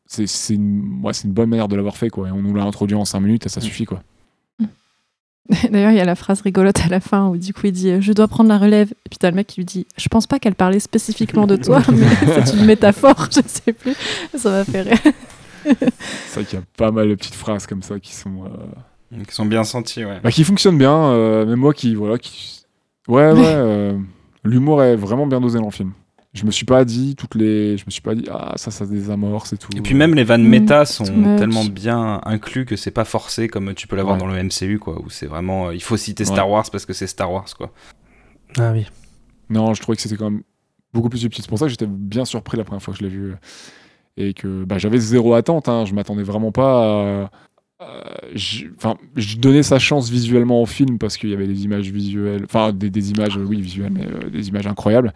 C'est 0.07 0.53
une, 0.53 0.99
ouais, 1.03 1.11
une 1.23 1.31
bonne 1.31 1.49
manière 1.49 1.67
de 1.67 1.75
l'avoir 1.75 1.97
fait, 1.97 2.09
quoi. 2.09 2.27
Et 2.27 2.31
on 2.31 2.41
nous 2.41 2.53
l'a 2.53 2.63
introduit 2.63 2.95
en 2.95 3.03
5 3.05 3.19
minutes 3.21 3.45
et 3.47 3.49
ça 3.49 3.61
suffit, 3.61 3.85
quoi. 3.85 4.03
D'ailleurs, 5.71 5.91
il 5.91 5.97
y 5.97 5.99
a 5.99 6.05
la 6.05 6.15
phrase 6.15 6.41
rigolote 6.41 6.79
à 6.85 6.87
la 6.87 6.99
fin 7.01 7.27
où 7.27 7.35
du 7.37 7.53
coup 7.53 7.65
il 7.67 7.71
dit 7.73 7.89
euh, 7.89 7.99
Je 8.01 8.13
dois 8.13 8.27
prendre 8.29 8.47
la 8.49 8.57
relève. 8.57 8.91
Et 9.05 9.09
puis 9.09 9.17
t'as 9.19 9.29
le 9.29 9.35
mec 9.35 9.47
qui 9.47 9.59
lui 9.59 9.65
dit 9.65 9.85
Je 9.97 10.07
pense 10.07 10.25
pas 10.27 10.39
qu'elle 10.39 10.55
parlait 10.55 10.79
spécifiquement 10.79 11.47
de 11.47 11.55
toi, 11.57 11.81
mais 11.91 12.05
c'est 12.45 12.55
une 12.55 12.65
métaphore, 12.65 13.27
je 13.31 13.41
sais 13.45 13.73
plus. 13.73 13.93
Ça 14.37 14.49
m'a 14.51 14.63
fait 14.65 14.81
rire. 14.81 14.97
C'est 15.65 16.35
vrai 16.35 16.45
qu'il 16.45 16.59
y 16.59 16.61
a 16.61 16.65
pas 16.77 16.91
mal 16.91 17.07
de 17.09 17.15
petites 17.15 17.35
phrases 17.35 17.65
comme 17.67 17.81
ça 17.83 17.97
qui 17.99 18.13
sont. 18.13 18.43
euh, 18.45 18.49
Qui 19.27 19.35
sont 19.35 19.45
bien 19.45 19.63
sentis, 19.63 20.03
ouais. 20.05 20.19
bah, 20.23 20.31
qui 20.31 20.43
fonctionnent 20.43 20.77
bien. 20.77 20.95
euh, 20.95 21.45
même 21.45 21.59
moi 21.59 21.73
qui. 21.73 21.95
Voilà, 21.95 22.17
qui... 22.17 22.63
Ouais, 23.07 23.31
ouais. 23.31 23.37
euh, 23.45 23.97
L'humour 24.43 24.83
est 24.83 24.95
vraiment 24.95 25.27
bien 25.27 25.39
dosé 25.41 25.59
dans 25.59 25.65
le 25.65 25.71
film. 25.71 25.93
Je 26.33 26.45
me 26.45 26.51
suis 26.51 26.65
pas 26.65 26.83
dit 26.83 27.15
toutes 27.15 27.35
les. 27.35 27.77
Je 27.77 27.85
me 27.85 27.91
suis 27.91 28.01
pas 28.01 28.15
dit 28.15 28.25
Ah, 28.31 28.53
ça, 28.55 28.71
ça 28.71 28.85
désamorce 28.87 29.53
et 29.53 29.57
tout. 29.57 29.69
Et 29.75 29.81
puis 29.81 29.93
même 29.93 30.15
les 30.15 30.23
vannes 30.23 30.43
Mm, 30.43 30.49
méta 30.49 30.85
sont 30.85 31.03
tellement 31.37 31.63
bien 31.65 32.21
inclus 32.25 32.65
que 32.65 32.75
c'est 32.75 32.89
pas 32.91 33.05
forcé 33.05 33.47
comme 33.47 33.75
tu 33.75 33.87
peux 33.87 33.95
l'avoir 33.95 34.15
Ouais. 34.15 34.19
dans 34.21 34.27
le 34.27 34.41
MCU, 34.43 34.79
quoi, 34.79 34.99
où 34.99 35.09
c'est 35.11 35.27
vraiment. 35.27 35.67
euh, 35.67 35.75
il 35.75 35.83
faut 35.83 35.95
citer 35.95 36.23
Ouais. 36.23 36.31
Star 36.31 36.49
Wars 36.49 36.65
parce 36.71 36.85
que 36.87 36.93
c'est 36.93 37.05
Star 37.07 37.31
Wars, 37.31 37.45
quoi. 37.55 37.71
Ah 38.57 38.71
oui. 38.73 38.87
Non, 39.51 39.73
je 39.75 39.81
trouvais 39.81 39.95
que 39.95 40.01
c'était 40.01 40.15
quand 40.17 40.31
même 40.31 40.41
beaucoup 40.91 41.09
plus 41.09 41.19
subtil. 41.19 41.43
C'est 41.43 41.49
pour 41.49 41.59
ça 41.59 41.65
que 41.65 41.69
j'étais 41.69 41.85
bien 41.87 42.25
surpris 42.25 42.57
la 42.57 42.63
première 42.63 42.81
fois 42.81 42.93
que 42.93 42.99
je 42.99 43.03
l'ai 43.03 43.11
vu. 43.11 43.35
Et 44.17 44.33
que 44.33 44.63
bah, 44.63 44.79
j'avais 44.79 44.97
zéro 44.99 45.35
attente. 45.35 45.69
Hein. 45.69 45.85
Je 45.85 45.93
m'attendais 45.93 46.23
vraiment 46.23 46.51
pas 46.51 47.23
à. 47.25 47.31
À- 47.83 48.21
je- 48.35 48.65
Enfin, 48.77 48.95
je 49.15 49.37
donnais 49.37 49.63
sa 49.63 49.79
chance 49.79 50.09
visuellement 50.09 50.61
au 50.61 50.65
film 50.65 50.97
parce 50.97 51.17
qu'il 51.17 51.29
y 51.29 51.33
avait 51.33 51.47
des 51.47 51.63
images 51.63 51.89
visuelles. 51.91 52.43
Enfin, 52.45 52.71
des, 52.73 52.89
des 52.89 53.11
images, 53.11 53.37
oui, 53.37 53.61
visuelles, 53.61 53.91
mais 53.93 54.05
euh, 54.05 54.29
des 54.29 54.47
images 54.49 54.67
incroyables. 54.67 55.13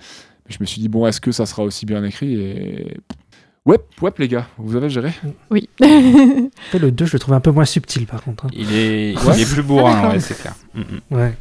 Mais 0.47 0.55
je 0.55 0.57
me 0.61 0.65
suis 0.65 0.81
dit, 0.81 0.89
bon, 0.89 1.05
est-ce 1.07 1.19
que 1.21 1.31
ça 1.31 1.45
sera 1.45 1.63
aussi 1.63 1.85
bien 1.85 2.03
écrit 2.03 2.35
Et. 2.35 2.97
Ouais, 3.65 3.79
ouais, 4.01 4.11
les 4.17 4.29
gars, 4.29 4.47
vous 4.57 4.77
avez 4.77 4.89
géré 4.89 5.11
Oui. 5.51 5.67
Après, 5.81 6.79
le 6.79 6.89
2, 6.91 7.05
je 7.05 7.13
le 7.13 7.19
trouve 7.19 7.33
un 7.33 7.41
peu 7.41 7.51
moins 7.51 7.65
subtil 7.65 8.05
par 8.05 8.23
contre. 8.23 8.45
hein. 8.45 8.49
Il 8.53 8.73
est, 8.73 9.13
Ouais. 9.25 9.33
il 9.35 9.41
est 9.41 9.51
plus 9.53 9.61
bourrin, 9.63 9.93
d'accord. 9.93 10.11
ouais, 10.13 10.19
c'est 10.21 10.39
clair. 10.39 10.55
Mm, 10.73 10.79
mm. 10.81 11.15
Ouais. 11.17 11.33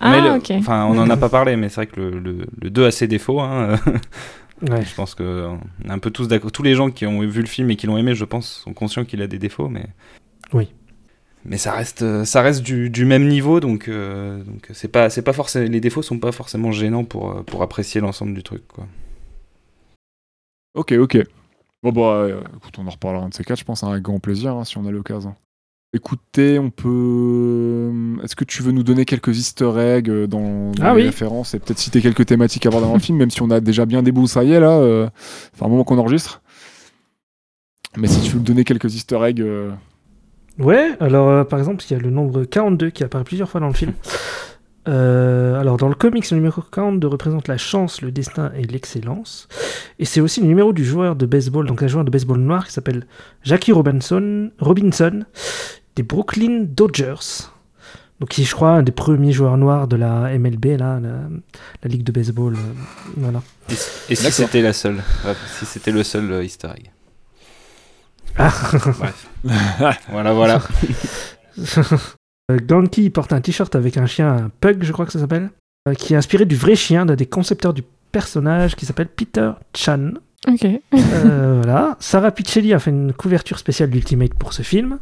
ah, 0.00 0.20
le- 0.20 0.30
ok. 0.38 0.50
Enfin, 0.52 0.86
on 0.86 0.96
en 0.98 1.10
a 1.10 1.16
pas 1.18 1.28
parlé, 1.28 1.54
mais 1.56 1.68
c'est 1.68 1.74
vrai 1.76 1.86
que 1.86 2.00
le, 2.00 2.18
le, 2.18 2.46
le 2.62 2.70
2 2.70 2.86
a 2.86 2.90
ses 2.90 3.06
défauts. 3.08 3.40
hein. 3.40 3.76
Ouais. 4.70 4.82
je 4.86 4.94
pense 4.94 5.14
que 5.14 5.22
euh, 5.22 5.48
on 5.84 5.88
est 5.90 5.92
un 5.92 5.98
peu 5.98 6.10
tous 6.10 6.28
d'accord. 6.28 6.50
Tous 6.50 6.62
les 6.62 6.74
gens 6.74 6.90
qui 6.90 7.04
ont 7.04 7.20
vu 7.20 7.42
le 7.42 7.46
film 7.46 7.70
et 7.70 7.76
qui 7.76 7.86
l'ont 7.86 7.98
aimé, 7.98 8.14
je 8.14 8.24
pense, 8.24 8.62
sont 8.64 8.72
conscients 8.72 9.04
qu'il 9.04 9.20
a 9.20 9.26
des 9.26 9.38
défauts, 9.38 9.68
mais. 9.68 9.84
Oui. 10.52 10.68
Mais 11.44 11.58
ça 11.58 11.72
reste, 11.72 12.02
euh, 12.02 12.24
ça 12.24 12.42
reste 12.42 12.62
du, 12.62 12.90
du 12.90 13.04
même 13.04 13.28
niveau, 13.28 13.60
donc 13.60 13.88
euh, 13.88 14.42
donc 14.42 14.68
c'est 14.72 14.88
pas, 14.88 15.10
c'est 15.10 15.22
pas 15.22 15.32
forcément, 15.32 15.68
les 15.70 15.80
défauts 15.80 16.02
sont 16.02 16.18
pas 16.18 16.32
forcément 16.32 16.72
gênants 16.72 17.04
pour 17.04 17.30
euh, 17.30 17.42
pour 17.42 17.62
apprécier 17.62 18.00
l'ensemble 18.00 18.34
du 18.34 18.42
truc, 18.42 18.66
quoi. 18.66 18.86
Ok, 20.74 20.92
ok. 20.92 21.18
Bon, 21.82 21.92
bah, 21.92 22.00
euh, 22.24 22.40
écoute, 22.56 22.74
on 22.78 22.86
en 22.86 22.90
reparlera 22.90 23.24
un 23.24 23.28
de 23.28 23.34
ces 23.34 23.44
quatre, 23.44 23.60
je 23.60 23.64
pense, 23.64 23.84
hein, 23.84 23.90
avec 23.92 24.02
grand 24.02 24.18
plaisir, 24.18 24.54
hein, 24.56 24.64
si 24.64 24.76
on 24.76 24.86
a 24.86 24.90
l'occasion. 24.90 25.34
Écoutez, 25.94 26.58
on 26.58 26.70
peut. 26.70 27.92
Est-ce 28.24 28.34
que 28.34 28.44
tu 28.44 28.62
veux 28.62 28.72
nous 28.72 28.82
donner 28.82 29.04
quelques 29.04 29.38
easter 29.38 29.70
eggs 29.78 30.10
euh, 30.10 30.26
dans, 30.26 30.72
dans 30.72 30.84
Ah 30.84 30.90
les 30.94 31.02
oui. 31.02 31.06
références 31.06 31.54
et 31.54 31.60
peut-être 31.60 31.78
citer 31.78 32.02
quelques 32.02 32.26
thématiques 32.26 32.66
abordées 32.66 32.88
dans 32.88 32.94
le 32.94 32.98
film, 32.98 33.18
même 33.18 33.30
si 33.30 33.40
on 33.40 33.50
a 33.50 33.60
déjà 33.60 33.86
bien 33.86 34.02
débroussaillé 34.02 34.58
là, 34.58 34.72
euh, 34.72 35.08
enfin 35.54 35.66
un 35.66 35.68
moment 35.68 35.84
qu'on 35.84 35.98
enregistre. 35.98 36.42
Mais 37.96 38.08
si 38.08 38.20
tu 38.22 38.32
veux 38.32 38.40
me 38.40 38.44
donner 38.44 38.64
quelques 38.64 38.94
easter 38.96 39.18
eggs. 39.24 39.40
euh, 39.40 39.70
Ouais, 40.58 40.92
alors 41.00 41.28
euh, 41.28 41.44
par 41.44 41.58
exemple, 41.58 41.84
il 41.88 41.92
y 41.92 41.96
a 41.96 41.98
le 42.02 42.10
nombre 42.10 42.44
42 42.44 42.90
qui 42.90 43.04
apparaît 43.04 43.24
plusieurs 43.24 43.48
fois 43.48 43.60
dans 43.60 43.68
le 43.68 43.74
film. 43.74 43.92
Euh, 44.88 45.58
alors 45.58 45.78
dans 45.78 45.88
le 45.88 45.96
comics, 45.96 46.30
le 46.30 46.36
numéro 46.36 46.62
42 46.62 47.08
représente 47.08 47.48
la 47.48 47.58
chance, 47.58 48.02
le 48.02 48.12
destin 48.12 48.52
et 48.56 48.62
l'excellence. 48.62 49.48
Et 49.98 50.04
c'est 50.04 50.20
aussi 50.20 50.40
le 50.40 50.46
numéro 50.46 50.72
du 50.72 50.84
joueur 50.84 51.16
de 51.16 51.26
baseball, 51.26 51.66
donc 51.66 51.82
un 51.82 51.88
joueur 51.88 52.04
de 52.04 52.10
baseball 52.12 52.38
noir 52.38 52.64
qui 52.68 52.72
s'appelle 52.72 53.04
Jackie 53.42 53.72
Robinson, 53.72 54.52
Robinson 54.60 55.24
des 55.96 56.04
Brooklyn 56.04 56.66
Dodgers. 56.68 57.48
Donc 58.20 58.28
qui 58.28 58.42
est, 58.42 58.44
je 58.44 58.54
crois, 58.54 58.70
un 58.70 58.84
des 58.84 58.92
premiers 58.92 59.32
joueurs 59.32 59.56
noirs 59.58 59.88
de 59.88 59.96
la 59.96 60.38
MLB, 60.38 60.78
là, 60.78 61.00
la, 61.00 61.18
la 61.82 61.88
ligue 61.90 62.04
de 62.04 62.12
baseball. 62.12 62.54
euh, 62.54 62.58
voilà. 63.16 63.42
Et, 63.68 63.72
et 63.72 64.14
si 64.14 64.30
c'était 64.30 64.62
la 64.62 64.72
seule, 64.72 65.02
si 65.58 65.66
c'était 65.66 65.90
le 65.90 66.04
seul 66.04 66.30
euh, 66.30 66.44
Easter 66.44 66.68
egg. 66.76 66.92
Ah. 68.38 68.52
Bref. 68.72 69.28
voilà, 70.10 70.32
voilà. 70.32 70.62
Euh, 72.48 72.58
Ganki 72.64 73.10
porte 73.10 73.32
un 73.32 73.40
t-shirt 73.40 73.74
avec 73.74 73.96
un 73.96 74.06
chien, 74.06 74.28
un 74.30 74.50
pug, 74.60 74.84
je 74.84 74.92
crois 74.92 75.04
que 75.04 75.10
ça 75.10 75.18
s'appelle, 75.18 75.50
euh, 75.88 75.94
qui 75.94 76.14
est 76.14 76.16
inspiré 76.16 76.44
du 76.44 76.54
vrai 76.54 76.76
chien 76.76 77.04
d'un 77.04 77.16
des 77.16 77.26
concepteurs 77.26 77.74
du 77.74 77.82
personnage 78.12 78.76
qui 78.76 78.86
s'appelle 78.86 79.08
Peter 79.08 79.50
Chan. 79.74 80.12
Ok. 80.48 80.64
Euh, 80.94 81.60
voilà. 81.60 81.96
Sarah 81.98 82.30
Pichelli 82.30 82.72
a 82.72 82.78
fait 82.78 82.90
une 82.90 83.12
couverture 83.12 83.58
spéciale 83.58 83.90
d'Ultimate 83.90 84.34
pour 84.34 84.52
ce 84.52 84.62
film. 84.62 85.00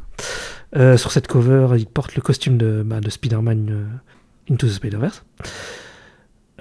Euh, 0.76 0.96
sur 0.96 1.12
cette 1.12 1.28
cover, 1.28 1.68
il 1.76 1.86
porte 1.86 2.16
le 2.16 2.22
costume 2.22 2.56
de, 2.56 2.82
bah, 2.84 3.00
de 3.00 3.10
Spider-Man 3.10 3.68
euh, 3.70 4.52
Into 4.52 4.66
the 4.66 4.70
Spider-Verse. 4.70 5.24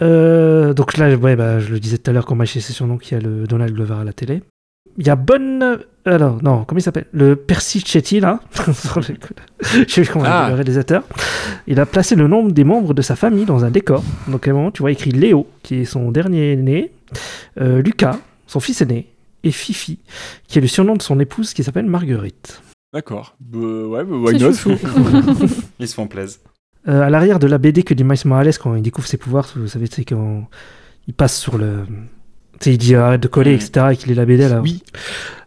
Euh, 0.02 0.74
donc 0.74 0.98
là, 0.98 1.16
ouais, 1.16 1.36
bah, 1.36 1.60
je 1.60 1.72
le 1.72 1.80
disais 1.80 1.98
tout 1.98 2.10
à 2.10 2.14
l'heure, 2.14 2.26
quand 2.26 2.44
chez 2.45 2.60
ses 2.60 2.74
surnoms, 2.74 2.98
qu'il 2.98 3.18
y 3.18 3.22
a 3.22 3.24
le 3.24 3.48
Donald 3.48 3.74
Glover 3.74 3.95
à 4.02 4.04
la 4.04 4.14
télé. 4.14 4.44
Il 4.98 5.06
y 5.07 5.10
a 5.10 5.15
Bonne. 5.15 5.80
Alors, 6.06 6.44
non, 6.44 6.65
comment 6.65 6.80
il 6.80 6.82
s'appelle? 6.84 7.06
Le 7.14 7.36
Percy 7.36 7.80
Chetty, 7.80 8.20
là. 8.20 8.41
je 8.68 8.72
sais 9.88 10.02
plus 10.02 10.10
comment 10.11 10.26
il 10.26 10.32
Ah. 10.32 10.48
le 10.49 10.56
réalisateur. 10.56 11.03
Il 11.65 11.80
a 11.80 11.86
placé 11.86 12.15
le 12.15 12.28
nombre 12.28 12.52
des 12.52 12.64
membres 12.65 12.94
de 12.94 13.02
sa 13.02 13.15
famille 13.15 13.45
dans 13.45 13.64
un 13.64 13.72
décor. 13.72 14.03
Donc, 14.28 14.48
à 14.48 14.52
un 14.52 14.53
moment, 14.53 14.72
tu 14.72 14.82
vois 14.82 14.91
écrit 14.91 15.11
Léo, 15.11 15.48
qui 15.64 15.76
est 15.76 15.86
son 15.86 16.11
dernier 16.11 16.56
né, 16.57 16.91
euh, 17.61 17.82
Lucas, 17.82 18.18
son 18.48 18.60
fils 18.60 18.82
aîné, 18.82 19.07
et 19.44 19.52
Fifi, 19.52 19.99
qui 20.48 20.57
est 20.57 20.61
le 20.61 20.68
surnom 20.68 20.95
de 20.95 21.02
son 21.02 21.20
épouse 21.22 21.53
qui 21.53 21.64
s'appelle 21.64 21.86
Marguerite. 21.86 22.61
D'accord. 22.94 23.36
Bah, 23.40 23.57
ouais, 23.60 24.03
bah, 24.03 24.15
why 24.18 24.38
not? 24.38 24.52
Ils 25.80 25.88
se 25.88 25.94
font 25.95 26.07
plaisir. 26.07 26.40
Euh, 26.88 27.02
à 27.02 27.10
l'arrière 27.10 27.40
de 27.40 27.48
la 27.48 27.57
BD 27.57 27.84
que 27.84 27.94
dit 27.94 28.03
Miles 28.03 28.18
Morales 28.26 28.57
quand 28.61 28.76
il 28.76 28.82
découvre 28.82 29.07
ses 29.07 29.15
pouvoirs, 29.18 29.48
vous 29.56 29.68
savez, 29.70 29.88
c'est 29.90 30.03
quand 30.03 30.48
il 31.07 31.14
passe 31.14 31.40
sur 31.40 31.57
le. 31.57 31.86
Tu 32.64 32.69
sais, 32.69 32.76
il 32.76 32.77
dit 32.77 32.95
arrête 32.95 33.22
de 33.22 33.27
coller, 33.27 33.52
Mhm. 33.52 33.57
etc. 33.57 33.88
et 33.91 33.98
qu'il 33.98 34.10
est 34.11 34.15
la 34.15 34.23
BD 34.26 34.48
là. 34.48 34.61
Oui. 34.61 34.81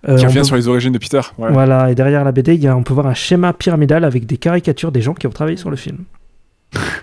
Euh, 0.07 0.17
Qui 0.19 0.27
revient 0.27 0.39
peut- 0.39 0.45
sur 0.45 0.57
les 0.57 0.69
origines 0.69 0.93
de 0.93 0.99
Peter. 0.99 1.21
ouais. 1.39 1.51
Voilà, 1.51 1.91
et 1.91 1.95
derrière 1.95 2.23
la 2.25 2.31
BD, 2.33 2.55
il 2.55 2.63
y 2.63 2.69
a, 2.69 2.77
on 2.77 2.83
peut 2.83 2.93
voir 2.95 3.07
un 3.07 3.15
schéma 3.15 3.53
pyramidal 3.55 4.05
avec 4.05 4.27
des 4.27 4.37
caricatures 4.37 4.93
des 4.93 5.01
gens 5.01 5.15
qui 5.15 5.27
ont 5.27 5.31
travaillé 5.31 5.57
sur 5.57 5.71
le 5.71 5.77
film. 5.77 6.05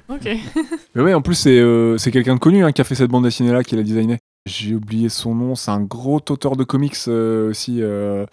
ok. 0.09 0.29
Mais 0.93 1.01
ouais, 1.01 1.13
en 1.15 1.21
plus, 1.21 1.33
c'est 1.35 1.57
euh, 1.59 1.97
c'est 1.97 2.11
quelqu'un 2.11 2.35
de 2.35 2.39
connu 2.39 2.63
hein, 2.63 2.71
qui 2.71 2.81
a 2.81 2.83
fait 2.83 2.95
cette 2.95 3.09
bande 3.09 3.23
dessinée-là, 3.23 3.63
qui 3.63 3.75
l'a 3.75 3.81
designé. 3.83 4.19
J'ai 4.45 4.75
oublié 4.75 5.09
son 5.09 5.33
nom, 5.33 5.55
c'est 5.55 5.71
un 5.71 5.81
gros 5.81 6.21
auteur 6.29 6.55
de 6.55 6.63
comics 6.63 6.95
euh, 7.07 7.49
aussi, 7.49 7.77
euh, 7.81 8.25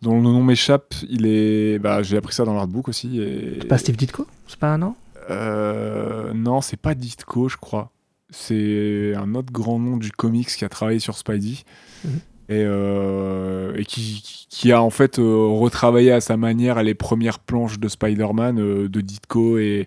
dont 0.00 0.14
le 0.16 0.22
nom 0.22 0.42
m'échappe. 0.42 0.94
Il 1.10 1.26
est. 1.26 1.78
Bah, 1.78 2.02
J'ai 2.02 2.16
appris 2.16 2.32
ça 2.34 2.44
dans 2.44 2.54
l'artbook 2.54 2.88
aussi. 2.88 3.20
Et... 3.20 3.58
C'est 3.60 3.68
pas 3.68 3.78
Steve 3.78 3.96
Ditko? 3.96 4.26
C'est 4.48 4.58
pas 4.58 4.68
un 4.72 4.78
nom 4.78 4.94
Euh, 5.30 6.32
non, 6.34 6.60
c'est 6.60 6.76
pas 6.80 6.94
Ditko, 6.94 7.48
je 7.48 7.56
crois. 7.56 7.90
C'est 8.32 9.12
un 9.16 9.34
autre 9.34 9.52
grand 9.52 9.78
nom 9.78 9.96
du 9.96 10.10
comics 10.10 10.48
qui 10.48 10.64
a 10.64 10.68
travaillé 10.68 10.98
sur 10.98 11.16
Spidey. 11.16 11.58
Mhm. 12.04 12.10
Et, 12.48 12.64
euh, 12.66 13.72
et 13.76 13.84
qui, 13.84 14.46
qui 14.50 14.72
a 14.72 14.82
en 14.82 14.90
fait 14.90 15.18
euh, 15.18 15.46
retravaillé 15.48 16.10
à 16.12 16.20
sa 16.20 16.36
manière 16.36 16.82
les 16.82 16.94
premières 16.94 17.38
planches 17.38 17.78
de 17.78 17.88
Spider-Man 17.88 18.58
euh, 18.58 18.88
de 18.88 19.00
Ditko 19.00 19.58
et, 19.58 19.86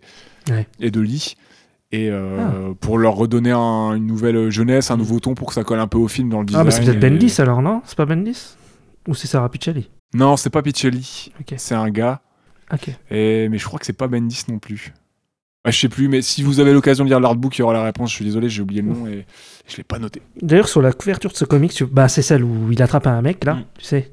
Ouais. 0.50 0.66
et 0.80 0.90
de 0.90 1.02
Lee. 1.02 1.36
Et 1.92 2.10
euh, 2.10 2.74
pour 2.80 2.98
leur 2.98 3.16
redonner 3.16 3.52
un- 3.52 3.94
une 3.96 4.08
nouvelle 4.08 4.50
jeunesse, 4.50 4.90
un 4.90 4.98
nouveau 4.98 5.20
ton 5.20 5.34
pour 5.36 5.50
que 5.50 5.54
ça 5.54 5.64
colle 5.64 5.80
un 5.80 5.88
peu 5.88 5.98
au 5.98 6.08
film 6.08 6.30
dans 6.30 6.40
le 6.40 6.46
design. 6.46 6.62
Ah, 6.62 6.64
bah 6.66 6.72
c'est 6.72 6.84
peut-être 6.84 7.04
et- 7.04 7.10
Bendis 7.10 7.36
alors, 7.40 7.62
non? 7.62 7.82
C'est 7.86 7.98
pas 7.98 8.06
Bendis? 8.06 8.56
Ou 9.08 9.14
c'est 9.16 9.28
Sarah 9.28 9.50
Pichelli? 9.50 9.90
Non, 10.14 10.36
c'est 10.38 10.50
pas 10.50 10.62
Pichelli. 10.64 11.32
Ok. 11.40 11.54
C'est 11.58 11.76
un 11.76 11.90
gars. 11.90 12.22
Ok. 12.74 12.90
Et, 13.12 13.48
mais 13.50 13.58
je 13.60 13.66
crois 13.66 13.80
que 13.80 13.86
c'est 13.86 13.94
pas 13.94 14.08
Bendis 14.08 14.44
non 14.50 14.58
plus. 14.60 14.94
Bah, 15.66 15.72
je 15.72 15.80
sais 15.80 15.90
plus, 15.90 16.08
mais 16.08 16.22
si 16.22 16.44
vous 16.44 16.60
avez 16.60 16.72
l'occasion 16.74 17.04
de 17.04 17.10
lire 17.10 17.20
l'artbook, 17.20 17.58
il 17.58 17.62
y 17.62 17.64
aura 17.64 17.74
la 17.74 17.84
réponse. 17.84 18.12
Je 18.12 18.16
suis 18.16 18.26
désolé, 18.26 18.48
j'ai 18.50 18.62
oublié 18.62 18.82
le 18.84 18.90
nom 18.90 19.08
et 19.08 19.26
je 19.68 19.78
l'ai 19.78 19.84
pas 19.84 19.98
noté. 20.00 20.22
D'ailleurs, 20.42 20.68
sur 20.70 20.82
la 20.82 20.94
couverture 20.94 21.32
de 21.32 21.36
ce 21.36 21.44
comic, 21.46 21.74
tu- 21.74 21.86
bah, 21.88 22.08
c'est 22.08 22.22
celle 22.22 22.44
où 22.44 22.72
il 22.72 22.82
attrape 22.84 23.08
un 23.08 23.22
mec, 23.24 23.44
là, 23.44 23.56
Mm. 23.56 23.64
tu 23.80 23.86
sais. 23.86 24.12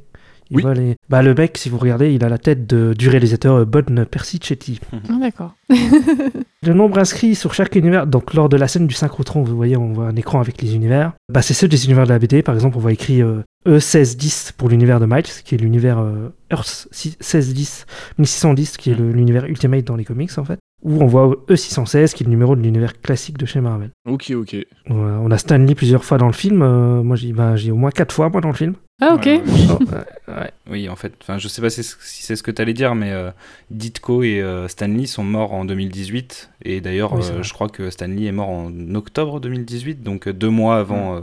Il 0.51 0.57
Oui. 0.67 0.95
Bah, 1.09 1.23
le 1.23 1.35
mec, 1.35 1.57
si 1.57 1.71
vous 1.71 1.79
regardez, 1.79 2.13
il 2.13 2.23
a 2.25 2.29
la 2.29 2.37
tête 2.37 2.67
de, 2.67 2.93
du 2.93 3.09
réalisateur 3.09 3.55
euh, 3.57 3.65
Bon 3.65 4.05
Persichetti. 4.11 4.81
Ah, 5.09 5.15
d'accord. 5.21 5.55
Le 6.65 6.75
nombre 6.75 6.99
inscrit 6.99 7.35
sur 7.35 7.55
chaque 7.55 7.75
univers, 7.75 8.07
donc 8.07 8.35
lors 8.35 8.49
de 8.49 8.57
la 8.57 8.69
scène 8.69 8.87
du 8.87 8.95
synchrotron, 8.95 9.43
vous 9.43 9.57
voyez, 9.57 9.77
on 9.77 9.93
voit 9.95 10.07
un 10.09 10.15
écran 10.17 10.41
avec 10.41 10.61
les 10.63 10.75
univers. 10.75 11.13
Bah, 11.33 11.43
c'est 11.43 11.55
ceux 11.55 11.69
des 11.69 11.87
univers 11.87 12.05
de 12.05 12.11
la 12.11 12.19
BD. 12.19 12.43
Par 12.43 12.55
exemple, 12.55 12.77
on 12.77 12.81
voit 12.81 12.93
écrit 12.93 13.21
euh, 13.23 13.41
E1610 13.67 14.53
pour 14.57 14.69
l'univers 14.69 15.01
de 15.01 15.07
Miles, 15.07 15.25
qui 15.45 15.55
est 15.55 15.59
l'univers 15.59 15.99
euh, 15.99 16.29
Earth 16.53 16.87
1610, 16.93 17.87
1610, 18.19 18.77
qui 18.77 18.91
est 18.91 18.95
le- 18.95 19.11
l'univers 19.11 19.47
Ultimate 19.47 19.85
dans 19.85 19.97
les 19.97 20.05
comics, 20.05 20.37
en 20.39 20.45
fait. 20.45 20.59
Ou 20.83 21.01
on 21.01 21.07
voit 21.07 21.29
E616, 21.49 22.13
qui 22.13 22.25
est 22.25 22.27
le 22.27 22.31
numéro 22.31 22.57
de 22.57 22.61
l'univers 22.63 23.01
classique 23.01 23.39
de 23.39 23.47
chez 23.47 23.61
Marvel. 23.61 23.91
Ok, 24.09 24.33
ok. 24.37 24.57
Voilà, 24.89 25.19
on 25.21 25.31
a 25.31 25.39
Stanley 25.39 25.75
plusieurs 25.77 26.05
fois 26.05 26.19
dans 26.19 26.27
le 26.27 26.33
film. 26.33 26.61
euh, 26.63 27.03
moi, 27.03 27.15
j'ai 27.17 27.33
bah, 27.33 27.55
j'ai 27.55 27.71
au 27.71 27.77
moins 27.77 27.91
quatre 27.93 28.13
fois, 28.13 28.29
moi, 28.31 28.41
dans 28.41 28.49
le 28.49 28.55
film. 28.55 28.75
Ah, 29.01 29.15
ok. 29.15 29.25
Ouais, 29.27 29.41
ouais. 29.41 29.43
Oh, 29.71 30.31
ouais. 30.33 30.51
Oui, 30.71 30.89
en 30.89 30.97
fait, 30.97 31.13
enfin, 31.23 31.39
je 31.39 31.47
sais 31.49 31.63
pas 31.63 31.71
si 31.71 31.83
c'est 31.85 31.97
si 32.01 32.23
c'est 32.25 32.35
ce 32.37 32.43
que 32.43 32.51
tu 32.51 32.61
allais 32.63 32.73
dire, 32.75 32.95
mais 32.97 33.13
euh, 33.13 33.31
Ditko 33.71 34.23
et 34.25 34.41
euh, 34.41 34.67
Stanley 34.69 35.07
sont 35.07 35.25
morts 35.25 35.53
en 35.53 35.65
2018. 35.65 36.51
Et 36.65 36.81
d'ailleurs, 36.81 37.13
Oui, 37.15 37.23
euh, 37.31 37.43
je 37.43 37.53
crois 37.53 37.69
que 37.69 37.89
Stanley 37.91 38.25
est 38.27 38.33
mort 38.33 38.49
en 38.51 38.73
octobre 38.95 39.39
2018, 39.41 40.03
donc 40.03 40.29
deux 40.29 40.51
mois 40.51 40.79
avant, 40.79 41.17
euh, 41.17 41.21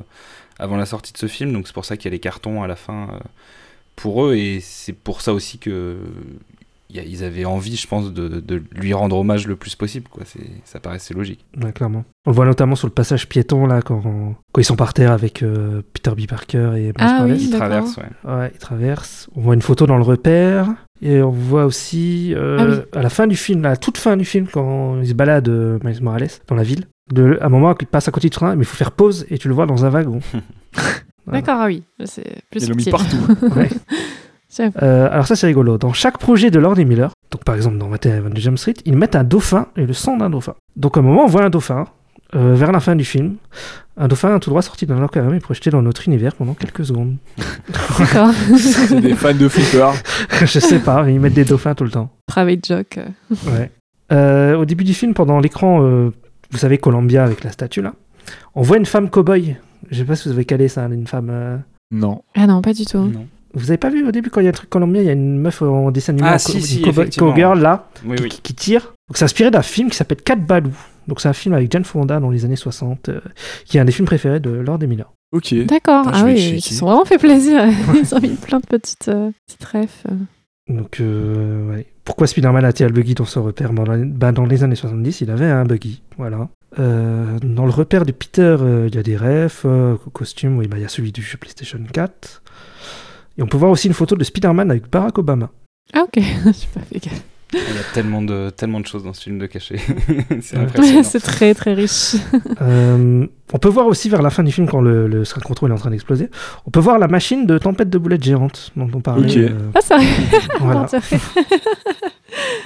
avant 0.57 0.77
la 0.77 0.85
sortie 0.85 1.11
de 1.13 1.17
ce 1.17 1.27
film, 1.27 1.51
donc 1.53 1.67
c'est 1.67 1.73
pour 1.73 1.85
ça 1.85 1.95
qu'il 1.97 2.05
y 2.05 2.07
a 2.07 2.15
les 2.15 2.19
cartons 2.19 2.63
à 2.63 2.67
la 2.67 2.75
fin 2.75 3.09
euh, 3.13 3.19
pour 3.95 4.25
eux, 4.25 4.35
et 4.35 4.59
c'est 4.61 4.93
pour 4.93 5.21
ça 5.21 5.33
aussi 5.33 5.57
que 5.57 5.97
y 6.89 6.99
a- 6.99 7.03
ils 7.03 7.23
avaient 7.23 7.45
envie, 7.45 7.75
je 7.75 7.87
pense, 7.87 8.11
de, 8.13 8.27
de 8.27 8.63
lui 8.75 8.93
rendre 8.93 9.17
hommage 9.17 9.47
le 9.47 9.55
plus 9.55 9.75
possible. 9.75 10.07
Quoi. 10.09 10.23
C'est, 10.25 10.47
ça 10.65 10.79
paraissait 10.79 11.13
logique. 11.13 11.45
Ouais, 11.61 11.71
clairement. 11.71 12.03
On 12.25 12.31
le 12.31 12.35
voit 12.35 12.45
notamment 12.45 12.75
sur 12.75 12.87
le 12.87 12.93
passage 12.93 13.27
piéton, 13.29 13.65
là, 13.65 13.81
quand, 13.81 14.01
quand 14.01 14.61
ils 14.61 14.65
sont 14.65 14.75
par 14.75 14.93
terre 14.93 15.11
avec 15.11 15.43
euh, 15.43 15.81
Peter 15.93 16.11
B. 16.11 16.27
Parker 16.27 16.71
et 16.75 16.79
Miles 16.87 16.93
Ah 16.97 17.13
Morales. 17.21 17.31
oui. 17.31 17.37
Ils 17.43 17.49
traversent, 17.51 17.97
ouais. 17.97 18.31
Ouais, 18.31 18.51
ils 18.53 18.59
traversent. 18.59 19.29
On 19.35 19.41
voit 19.41 19.53
une 19.55 19.61
photo 19.61 19.85
dans 19.87 19.97
le 19.97 20.03
repère. 20.03 20.67
Et 21.01 21.21
on 21.21 21.31
voit 21.31 21.63
aussi, 21.65 22.33
euh, 22.35 22.81
à 22.93 23.01
la 23.01 23.09
fin 23.09 23.25
du 23.25 23.37
film, 23.37 23.63
à 23.65 23.69
la 23.69 23.77
toute 23.77 23.97
fin 23.97 24.17
du 24.17 24.25
film, 24.25 24.47
quand 24.51 24.99
ils 25.01 25.07
se 25.07 25.13
baladent, 25.13 25.47
euh, 25.47 25.79
Miles 25.83 26.03
Morales, 26.03 26.27
dans 26.47 26.55
la 26.55 26.63
ville, 26.63 26.85
de, 27.13 27.37
à 27.39 27.45
un 27.45 27.49
moment, 27.49 27.73
il 27.79 27.87
passe 27.87 28.09
à 28.09 28.11
côté 28.11 28.27
du 28.27 28.31
train, 28.31 28.55
mais 28.55 28.63
il 28.63 28.67
faut 28.67 28.75
faire 28.75 28.91
pause 28.91 29.25
et 29.29 29.37
tu 29.37 29.47
le 29.47 29.53
vois 29.53 29.65
dans 29.65 29.85
un 29.85 29.89
wagon. 29.89 30.19
Voilà. 31.25 31.39
D'accord, 31.41 31.59
ah 31.61 31.67
oui. 31.67 31.83
C'est 32.03 32.41
plus 32.51 32.63
Ils 32.63 32.69
l'ont 32.69 32.75
mis 32.75 32.83
partout. 32.85 33.17
Ouais. 33.55 33.69
Euh, 34.81 35.07
alors 35.11 35.27
ça 35.27 35.35
c'est 35.35 35.47
rigolo. 35.47 35.77
Dans 35.77 35.93
chaque 35.93 36.17
projet 36.17 36.49
de 36.51 36.59
Lord 36.59 36.79
et 36.79 36.85
Miller, 36.85 37.11
donc 37.31 37.43
par 37.43 37.55
exemple 37.55 37.77
dans 37.77 37.87
21 37.89 38.23
Jump 38.35 38.57
Street, 38.57 38.73
ils 38.85 38.97
mettent 38.97 39.15
un 39.15 39.23
dauphin 39.23 39.67
et 39.77 39.85
le 39.85 39.93
sang 39.93 40.17
d'un 40.17 40.29
dauphin. 40.29 40.55
Donc 40.75 40.97
à 40.97 41.01
un 41.01 41.03
moment 41.03 41.23
on 41.25 41.27
voit 41.27 41.43
un 41.43 41.49
dauphin 41.49 41.85
euh, 42.35 42.53
vers 42.55 42.71
la 42.71 42.79
fin 42.79 42.95
du 42.95 43.05
film, 43.05 43.35
un 43.97 44.07
dauphin 44.07 44.37
tout 44.39 44.49
droit 44.49 44.61
sorti 44.61 44.85
d'un 44.85 45.03
aquarium 45.03 45.33
et 45.33 45.39
projeté 45.39 45.69
dans 45.69 45.81
notre 45.81 46.07
univers 46.07 46.35
pendant 46.35 46.53
quelques 46.53 46.85
secondes. 46.85 47.15
D'accord. 47.99 48.31
C'est 48.57 48.99
des 49.01 49.15
fans 49.15 49.33
de 49.33 49.47
flipper. 49.47 49.91
Je 50.45 50.59
sais 50.59 50.79
pas, 50.79 51.09
ils 51.09 51.19
mettent 51.19 51.33
des 51.33 51.45
dauphins 51.45 51.75
tout 51.75 51.83
le 51.83 51.91
temps. 51.91 52.09
Private 52.27 52.65
joke. 52.67 52.97
euh. 52.99 53.35
Ouais. 53.51 53.71
Euh, 54.11 54.55
au 54.57 54.65
début 54.65 54.83
du 54.83 54.95
film, 54.95 55.13
pendant 55.13 55.39
l'écran, 55.39 55.83
euh, 55.83 56.11
vous 56.49 56.57
savez 56.57 56.79
Columbia 56.79 57.23
avec 57.23 57.43
la 57.43 57.51
statue 57.51 57.81
là, 57.83 57.93
on 58.55 58.63
voit 58.63 58.77
une 58.77 58.87
femme 58.87 59.09
cow-boy. 59.09 59.55
Je 59.91 59.97
sais 59.99 60.03
pas 60.05 60.15
si 60.15 60.27
vous 60.27 60.33
avez 60.33 60.45
calé 60.45 60.67
ça, 60.67 60.85
une 60.85 61.05
femme. 61.07 61.29
euh, 61.31 61.57
Non. 61.91 62.23
Ah 62.35 62.47
non, 62.47 62.61
pas 62.63 62.73
du 62.73 62.85
tout. 62.85 62.97
Non. 63.05 63.27
Vous 63.53 63.71
avez 63.71 63.77
pas 63.77 63.89
vu 63.89 64.07
au 64.07 64.11
début 64.11 64.29
quand 64.29 64.41
il 64.41 64.45
y 64.45 64.47
a 64.47 64.51
le 64.51 64.55
truc 64.57 64.69
Columbia, 64.69 65.01
il 65.01 65.05
y 65.05 65.09
a 65.09 65.13
une 65.13 65.39
meuf 65.39 65.61
en 65.61 65.89
dessin 65.91 66.13
animé, 66.13 66.27
Ah, 66.31 66.37
si, 66.39 66.61
si, 66.61 66.81
cowgirl 67.17 67.59
là, 67.59 67.89
Oui, 68.05 68.15
qui, 68.17 68.23
oui. 68.23 68.29
qui 68.43 68.53
tire. 68.53 68.93
Donc 69.07 69.17
c'est 69.17 69.25
inspiré 69.25 69.49
d'un 69.51 69.61
film 69.63 69.89
qui 69.89 69.97
s'appelle 69.97 70.21
Cat 70.21 70.35
Balou. 70.35 70.71
Donc 71.07 71.19
c'est 71.21 71.29
un 71.29 71.33
film 71.33 71.55
avec 71.55 71.71
Jane 71.71 71.83
Fonda 71.85 72.19
dans 72.19 72.29
les 72.29 72.45
années 72.45 72.55
60, 72.55 73.09
euh, 73.09 73.19
qui 73.65 73.77
est 73.77 73.79
un 73.79 73.85
des 73.85 73.91
films 73.91 74.05
préférés 74.05 74.39
de 74.39 74.51
Lord 74.51 74.83
et 74.83 74.87
Miller. 74.87 75.11
Ok. 75.31 75.53
D'accord. 75.65 76.05
Ah 76.13 76.23
oui, 76.25 76.37
checker. 76.37 76.55
ils 76.57 76.61
se 76.61 76.73
sont 76.75 76.85
vraiment 76.85 77.05
fait 77.05 77.17
plaisir. 77.17 77.63
ils 77.95 78.13
ont 78.15 78.19
mis 78.19 78.29
plein 78.35 78.59
de 78.59 78.65
petites, 78.67 79.07
euh, 79.07 79.31
petites 79.47 79.63
refs. 79.65 80.03
Donc 80.67 80.99
euh, 80.99 81.69
ouais. 81.71 81.87
Pourquoi 82.05 82.27
Spider-Man 82.27 82.63
a-t-il 82.65 82.87
le 82.87 82.93
buggy 82.93 83.15
dans 83.15 83.25
son 83.25 83.43
repère? 83.43 83.73
Dans, 83.73 83.91
les- 83.91 84.05
bah, 84.05 84.31
dans 84.31 84.45
les 84.45 84.63
années 84.63 84.75
70, 84.75 85.21
il 85.21 85.31
avait 85.31 85.45
un 85.45 85.65
buggy. 85.65 86.01
Voilà. 86.17 86.49
Euh, 86.77 87.37
dans 87.41 87.65
le 87.65 87.71
repère 87.71 88.05
de 88.05 88.11
Peter, 88.11 88.41
euh, 88.59 88.87
il 88.87 88.95
y 88.95 88.97
a 88.99 89.03
des 89.03 89.17
refs. 89.17 89.63
euh, 89.65 89.95
costume, 90.13 90.57
oui, 90.57 90.67
bah, 90.67 90.77
il 90.77 90.81
y 90.81 90.85
a 90.85 90.89
celui 90.89 91.11
du 91.11 91.21
jeu 91.23 91.37
PlayStation 91.37 91.79
4. 91.91 92.43
Et 93.39 93.41
on 93.41 93.47
peut 93.47 93.57
voir 93.57 93.71
aussi 93.71 93.87
une 93.87 93.93
photo 93.93 94.15
de 94.17 94.23
Spider-Man 94.25 94.69
avec 94.69 94.91
Barack 94.91 95.17
Obama. 95.17 95.49
Ah 95.93 96.03
ok, 96.03 96.21
je 96.45 96.51
suis 96.51 96.67
pas 96.67 96.81
fait 96.81 96.99
gaffe. 96.99 97.23
Il 97.53 97.57
y 97.57 97.61
a 97.79 97.93
tellement 97.95 98.21
de, 98.21 98.51
tellement 98.51 98.79
de 98.79 98.85
choses 98.85 99.03
dans 99.05 99.13
ce 99.13 99.23
film 99.23 99.39
de 99.39 99.47
caché. 99.47 99.77
c'est 100.41 100.57
impressionnant. 100.57 101.01
C'est 101.03 101.19
très 101.21 101.53
très 101.55 101.73
riche. 101.73 102.15
Euh, 102.61 103.25
on 103.53 103.57
peut 103.57 103.69
voir 103.69 103.87
aussi 103.87 104.09
vers 104.09 104.21
la 104.21 104.29
fin 104.29 104.43
du 104.43 104.51
film, 104.51 104.67
quand 104.67 104.81
le, 104.81 105.07
le 105.07 105.23
Screen 105.23 105.43
Control 105.43 105.71
est 105.71 105.73
en 105.73 105.77
train 105.77 105.89
d'exploser, 105.89 106.29
on 106.67 106.71
peut 106.71 106.81
voir 106.81 106.99
la 106.99 107.07
machine 107.07 107.45
de 107.47 107.57
tempête 107.57 107.89
de 107.89 107.97
boulettes 107.97 108.21
géantes 108.23 108.71
dont 108.75 108.89
on 108.93 108.99
parlait. 108.99 109.31
Ok. 109.31 109.37
euh, 109.37 109.49
Ah 109.73 109.79
ça 109.81 109.97
voilà. 110.59 110.85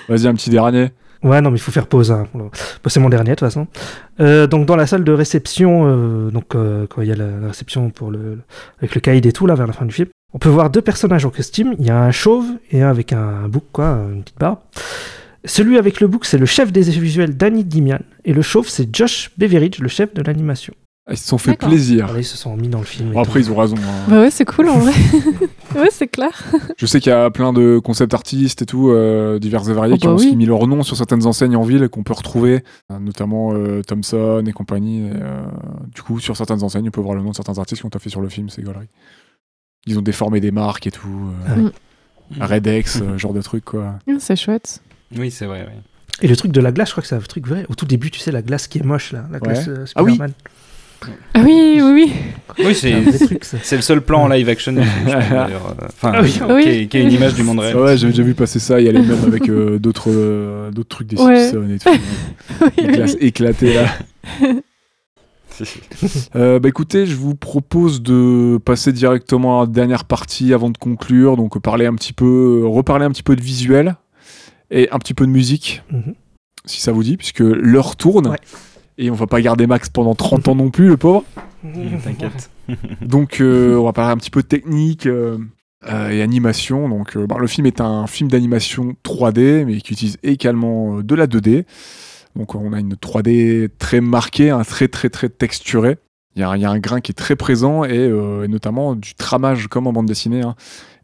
Vas-y, 0.09 0.27
un 0.27 0.33
petit 0.33 0.49
dernier. 0.49 0.89
Ouais, 1.23 1.39
non, 1.41 1.51
mais 1.51 1.57
il 1.57 1.61
faut 1.61 1.71
faire 1.71 1.87
pause. 1.87 2.11
hein. 2.11 2.27
Bon, 2.33 2.49
C'est 2.87 2.99
mon 2.99 3.09
dernier, 3.09 3.29
de 3.31 3.35
toute 3.35 3.47
façon. 3.47 3.67
Euh, 4.19 4.47
donc, 4.47 4.65
dans 4.65 4.75
la 4.75 4.87
salle 4.87 5.03
de 5.05 5.11
réception, 5.13 5.83
euh, 5.85 6.31
donc, 6.31 6.55
euh, 6.55 6.85
quand 6.89 7.01
il 7.01 7.07
y 7.07 7.11
a 7.11 7.15
la, 7.15 7.27
la 7.39 7.47
réception 7.47 7.89
pour 7.91 8.11
le, 8.11 8.39
avec 8.79 8.93
le 8.95 8.99
caïd 9.01 9.25
et 9.25 9.31
tout, 9.31 9.45
là, 9.45 9.55
vers 9.55 9.67
la 9.67 9.73
fin 9.73 9.85
du 9.85 9.93
film, 9.93 10.09
on 10.33 10.39
peut 10.39 10.49
voir 10.49 10.69
deux 10.69 10.81
personnages 10.81 11.25
en 11.25 11.29
costume. 11.29 11.75
Il 11.79 11.85
y 11.85 11.89
a 11.91 12.01
un 12.01 12.11
chauve 12.11 12.45
et 12.71 12.81
un 12.81 12.89
avec 12.89 13.13
un 13.13 13.47
bouc, 13.47 13.63
quoi, 13.71 13.87
une 14.13 14.23
petite 14.23 14.39
barbe. 14.39 14.59
Celui 15.45 15.77
avec 15.77 15.99
le 15.99 16.07
bouc, 16.07 16.25
c'est 16.25 16.37
le 16.37 16.45
chef 16.45 16.71
des 16.71 16.89
effets 16.89 16.99
visuels, 17.01 17.35
Danny 17.35 17.63
Dimian. 17.65 17.99
Et 18.23 18.33
le 18.33 18.41
chauve, 18.41 18.67
c'est 18.69 18.95
Josh 18.95 19.31
Beveridge, 19.37 19.79
le 19.79 19.89
chef 19.89 20.13
de 20.13 20.21
l'animation. 20.21 20.73
Ah, 21.05 21.11
Ils 21.11 21.17
se 21.17 21.27
sont 21.27 21.37
fait 21.37 21.57
plaisir. 21.57 22.13
Ils 22.17 22.23
se 22.23 22.37
sont 22.37 22.55
mis 22.55 22.69
dans 22.69 22.79
le 22.79 22.85
film. 22.85 23.11
Bon, 23.11 23.19
après, 23.19 23.41
tout. 23.41 23.47
ils 23.47 23.51
ont 23.51 23.57
raison. 23.57 23.75
hein. 23.75 24.05
Bah 24.07 24.21
ouais, 24.21 24.31
c'est 24.31 24.45
cool 24.45 24.69
en 24.69 24.77
vrai. 24.79 24.93
ouais, 25.75 25.89
c'est 25.91 26.07
clair. 26.07 26.31
Je 26.77 26.85
sais 26.85 27.01
qu'il 27.01 27.09
y 27.09 27.13
a 27.13 27.29
plein 27.29 27.51
de 27.51 27.77
concept 27.83 28.13
artistes 28.13 28.61
et 28.61 28.65
tout, 28.65 28.89
euh, 28.89 29.37
divers 29.37 29.69
et 29.69 29.73
variés, 29.73 29.95
Oh 29.95 29.97
qui 29.97 30.07
bah 30.07 30.13
ont 30.13 30.17
oui. 30.17 30.27
aussi 30.27 30.35
mis 30.37 30.45
leur 30.45 30.65
nom 30.65 30.81
sur 30.81 30.95
certaines 30.95 31.25
enseignes 31.25 31.57
en 31.57 31.63
ville 31.63 31.89
qu'on 31.89 32.03
peut 32.03 32.13
retrouver, 32.13 32.63
euh, 32.89 32.99
notamment 32.99 33.51
euh, 33.53 33.81
Thomson 33.81 34.45
et 34.47 34.53
compagnie. 34.53 35.07
et, 35.07 35.11
euh, 35.13 35.41
du 35.93 36.01
coup, 36.03 36.21
sur 36.21 36.37
certaines 36.37 36.63
enseignes, 36.63 36.87
on 36.87 36.91
peut 36.91 37.01
voir 37.01 37.15
le 37.15 37.21
nom 37.21 37.31
de 37.31 37.35
certains 37.35 37.59
artistes 37.59 37.81
qui 37.81 37.85
ont 37.85 37.89
taffé 37.89 38.09
sur 38.09 38.21
le 38.21 38.29
film, 38.29 38.47
c'est 38.47 38.63
galeries. 38.63 38.87
Ils 39.85 39.99
ont 39.99 40.01
déformé 40.01 40.39
des 40.39 40.51
marques 40.51 40.87
et 40.87 40.91
tout. 40.91 41.31
euh, 41.49 41.69
Ah 42.39 42.45
ouais. 42.45 42.45
Redex, 42.55 43.01
euh, 43.01 43.17
genre 43.17 43.33
de 43.33 43.41
truc, 43.41 43.65
quoi. 43.65 43.95
Ah, 44.07 44.11
C'est 44.19 44.35
chouette. 44.35 44.81
Oui, 45.17 45.29
c'est 45.29 45.45
vrai. 45.45 45.67
oui. 45.67 45.73
Et 46.21 46.27
le 46.27 46.35
truc 46.35 46.51
de 46.51 46.61
la 46.61 46.71
glace, 46.71 46.89
je 46.89 46.93
crois 46.93 47.01
que 47.01 47.07
c'est 47.07 47.15
un 47.15 47.19
truc 47.19 47.47
vrai. 47.47 47.65
Au 47.69 47.75
tout 47.75 47.85
début, 47.85 48.09
tu 48.11 48.19
sais, 48.19 48.31
la 48.31 48.41
glace 48.41 48.67
qui 48.67 48.77
est 48.79 48.83
moche, 48.83 49.11
là. 49.11 49.25
La 49.31 49.39
glace 49.39 49.67
euh, 49.67 49.85
Ah 49.95 50.03
oui. 50.03 50.17
Ah 51.33 51.41
oui, 51.43 51.81
oui, 51.81 51.91
oui. 51.91 52.13
Oui, 52.65 52.73
C'est 52.75 53.75
le 53.75 53.81
seul 53.81 53.99
plan 54.01 54.21
en 54.23 54.27
live 54.29 54.47
action 54.47 54.73
euh, 54.77 55.47
Enfin, 55.85 56.13
Ah 56.15 56.21
oui. 56.21 56.31
qui, 56.31 56.41
Oui. 56.43 56.63
est, 56.67 56.87
qui 56.87 56.97
est 56.97 57.01
une 57.03 57.11
image 57.11 57.33
du 57.33 57.43
monde 57.43 57.59
réel. 57.59 57.75
Ouais, 57.75 57.97
j'avais 57.97 58.13
déjà 58.13 58.23
vu 58.23 58.35
passer 58.35 58.59
ça, 58.59 58.79
il 58.79 58.85
y 58.85 58.89
a 58.89 58.93
les 58.93 59.01
mêmes 59.01 59.23
avec 59.27 59.49
euh, 59.49 59.79
d'autres 59.79 60.09
euh, 60.09 60.71
d'autres 60.71 60.87
trucs 60.89 61.07
des 61.07 61.21
Ouais. 61.21 61.49
Simpsons 61.49 61.67
et 61.69 61.79
tout. 61.79 61.89
oui, 62.61 62.67
Les 62.77 62.85
oui, 62.85 62.93
glaces 62.93 63.17
oui. 63.19 63.27
éclatées, 63.27 63.73
là. 63.73 63.85
Euh, 66.35 66.59
bah 66.59 66.69
écoutez, 66.69 67.05
je 67.05 67.15
vous 67.15 67.35
propose 67.35 68.01
de 68.01 68.57
passer 68.63 68.91
directement 68.91 69.59
à 69.61 69.65
la 69.65 69.71
dernière 69.71 70.05
partie 70.05 70.53
avant 70.53 70.69
de 70.69 70.77
conclure. 70.77 71.37
Donc 71.37 71.59
parler 71.59 71.85
un 71.85 71.93
petit 71.95 72.13
peu, 72.13 72.63
reparler 72.65 73.05
un 73.05 73.11
petit 73.11 73.23
peu 73.23 73.35
de 73.35 73.41
visuel 73.41 73.95
et 74.71 74.89
un 74.91 74.97
petit 74.99 75.13
peu 75.13 75.25
de 75.25 75.31
musique, 75.31 75.83
Mhm. 75.91 76.15
si 76.65 76.81
ça 76.81 76.91
vous 76.91 77.03
dit, 77.03 77.17
puisque 77.17 77.39
l'heure 77.41 77.95
tourne. 77.95 78.27
Ouais. 78.29 78.37
Et 78.97 79.09
on 79.11 79.15
va 79.15 79.27
pas 79.27 79.41
garder 79.41 79.65
Max 79.67 79.89
pendant 79.89 80.15
30 80.15 80.47
ans 80.47 80.55
non 80.55 80.69
plus, 80.69 80.87
le 80.87 80.97
pauvre. 80.97 81.23
Mmh, 81.63 81.97
T'inquiète. 82.03 82.49
Donc 83.01 83.39
euh, 83.41 83.75
on 83.75 83.83
va 83.85 83.93
parler 83.93 84.11
un 84.13 84.17
petit 84.17 84.29
peu 84.31 84.41
de 84.41 84.47
technique 84.47 85.05
euh, 85.07 85.37
euh, 85.87 86.09
et 86.09 86.21
animation. 86.21 86.89
Donc 86.89 87.15
euh, 87.17 87.25
bah, 87.27 87.37
le 87.39 87.47
film 87.47 87.65
est 87.67 87.81
un 87.81 88.05
film 88.07 88.29
d'animation 88.29 88.95
3D, 89.03 89.65
mais 89.65 89.79
qui 89.81 89.93
utilise 89.93 90.17
également 90.23 90.97
euh, 90.97 91.03
de 91.03 91.15
la 91.15 91.27
2D. 91.27 91.65
Donc 92.35 92.55
on 92.55 92.73
a 92.73 92.79
une 92.79 92.95
3D 92.95 93.69
très 93.77 94.01
marquée, 94.01 94.49
un 94.49 94.63
très 94.63 94.87
très 94.87 95.09
très 95.09 95.29
texturé. 95.29 95.97
Il 96.35 96.39
y, 96.39 96.43
a 96.43 96.49
un- 96.49 96.55
il 96.57 96.61
y 96.61 96.65
a 96.65 96.69
un 96.71 96.79
grain 96.79 96.99
qui 96.99 97.11
est 97.11 97.15
très 97.15 97.35
présent 97.35 97.83
et, 97.83 97.95
euh, 97.97 98.43
et 98.43 98.47
notamment 98.47 98.95
du 98.95 99.13
tramage 99.13 99.67
comme 99.67 99.85
en 99.87 99.93
bande 99.93 100.07
dessinée. 100.07 100.41
hein. 100.41 100.55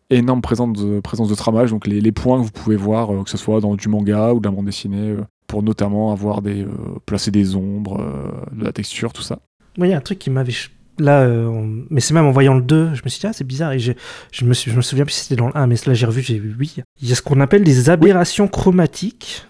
Énorme 0.09 0.41
présence 0.41 0.73
de, 0.83 0.99
présence 1.01 1.29
de 1.29 1.35
tramage, 1.35 1.69
donc 1.69 1.85
les, 1.85 2.01
les 2.01 2.11
points 2.11 2.39
que 2.39 2.45
vous 2.45 2.51
pouvez 2.51 2.75
voir, 2.75 3.13
euh, 3.13 3.23
que 3.23 3.29
ce 3.29 3.37
soit 3.37 3.61
dans 3.61 3.75
du 3.75 3.89
manga 3.89 4.33
ou 4.33 4.39
de 4.39 4.47
la 4.47 4.51
bande 4.55 4.65
dessinée, 4.65 5.11
euh, 5.11 5.21
pour 5.45 5.61
notamment 5.61 6.11
avoir 6.11 6.41
des, 6.41 6.65
placer 7.05 7.29
des 7.29 7.55
ombres, 7.55 8.03
de 8.51 8.63
la 8.63 8.71
texture, 8.71 9.13
tout 9.13 9.21
ça. 9.21 9.37
Moi, 9.77 9.85
il 9.87 9.91
y 9.91 9.93
a 9.93 9.97
un 9.97 10.01
truc 10.01 10.17
qui 10.19 10.29
m'avait. 10.31 10.53
Là, 10.99 11.21
euh, 11.21 11.83
mais 11.89 12.01
c'est 12.01 12.13
même 12.13 12.25
en 12.25 12.31
voyant 12.31 12.55
le 12.55 12.61
2, 12.61 12.93
je 12.93 13.01
me 13.05 13.09
suis 13.09 13.19
dit, 13.19 13.27
ah, 13.27 13.33
c'est 13.33 13.45
bizarre. 13.47 13.71
Et 13.71 13.79
je, 13.79 13.93
je, 14.31 14.45
me 14.45 14.53
suis... 14.53 14.69
je 14.71 14.75
me 14.75 14.81
souviens 14.81 15.05
plus 15.05 15.13
si 15.13 15.21
c'était 15.21 15.35
dans 15.37 15.47
le 15.47 15.55
1, 15.57 15.65
mais 15.67 15.75
là, 15.85 15.93
j'ai 15.93 16.05
revu, 16.05 16.21
j'ai 16.21 16.37
vu, 16.39 16.55
oui. 16.59 16.75
Il 17.01 17.07
y 17.09 17.11
a 17.11 17.15
ce 17.15 17.21
qu'on 17.21 17.39
appelle 17.39 17.63
des 17.63 17.89
aberrations 17.89 18.47
chromatiques. 18.47 19.45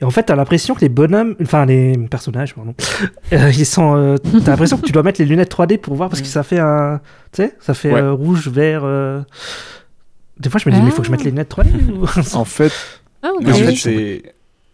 Et 0.00 0.04
en 0.04 0.10
fait, 0.10 0.22
t'as 0.24 0.36
l'impression 0.36 0.74
que 0.74 0.80
les 0.80 0.88
bonhommes, 0.88 1.36
enfin, 1.42 1.66
les 1.66 1.96
personnages, 2.10 2.54
pardon, 2.54 2.74
euh, 3.32 3.50
ils 3.56 3.66
sont. 3.66 3.96
euh, 3.96 4.16
t'as 4.44 4.52
l'impression 4.52 4.78
que 4.78 4.86
tu 4.86 4.92
dois 4.92 5.02
mettre 5.02 5.20
les 5.20 5.26
lunettes 5.26 5.54
3D 5.54 5.78
pour 5.78 5.94
voir 5.94 6.08
parce 6.08 6.22
que 6.22 6.26
ça 6.28 6.42
fait 6.42 6.58
un. 6.58 7.00
Tu 7.32 7.42
sais, 7.42 7.56
ça 7.60 7.74
fait 7.74 7.92
Ouais. 7.92 8.00
euh, 8.00 8.12
rouge, 8.12 8.48
vert. 8.48 8.82
euh. 8.84 9.20
Des 10.38 10.48
fois, 10.48 10.58
je 10.64 10.68
me 10.68 10.74
dis, 10.74 10.80
mais 10.80 10.86
il 10.88 10.92
faut 10.92 11.02
que 11.02 11.06
je 11.06 11.12
mette 11.12 11.22
les 11.24 11.30
lunettes 11.30 11.50
3D 11.54 11.90
ou... 11.92 12.06
En 12.36 12.44
fait, 12.46 12.72
Ah, 13.22 13.28
en 13.38 13.44
Oui. 13.44 13.52
fait, 13.52 13.74
c'est. 13.76 14.22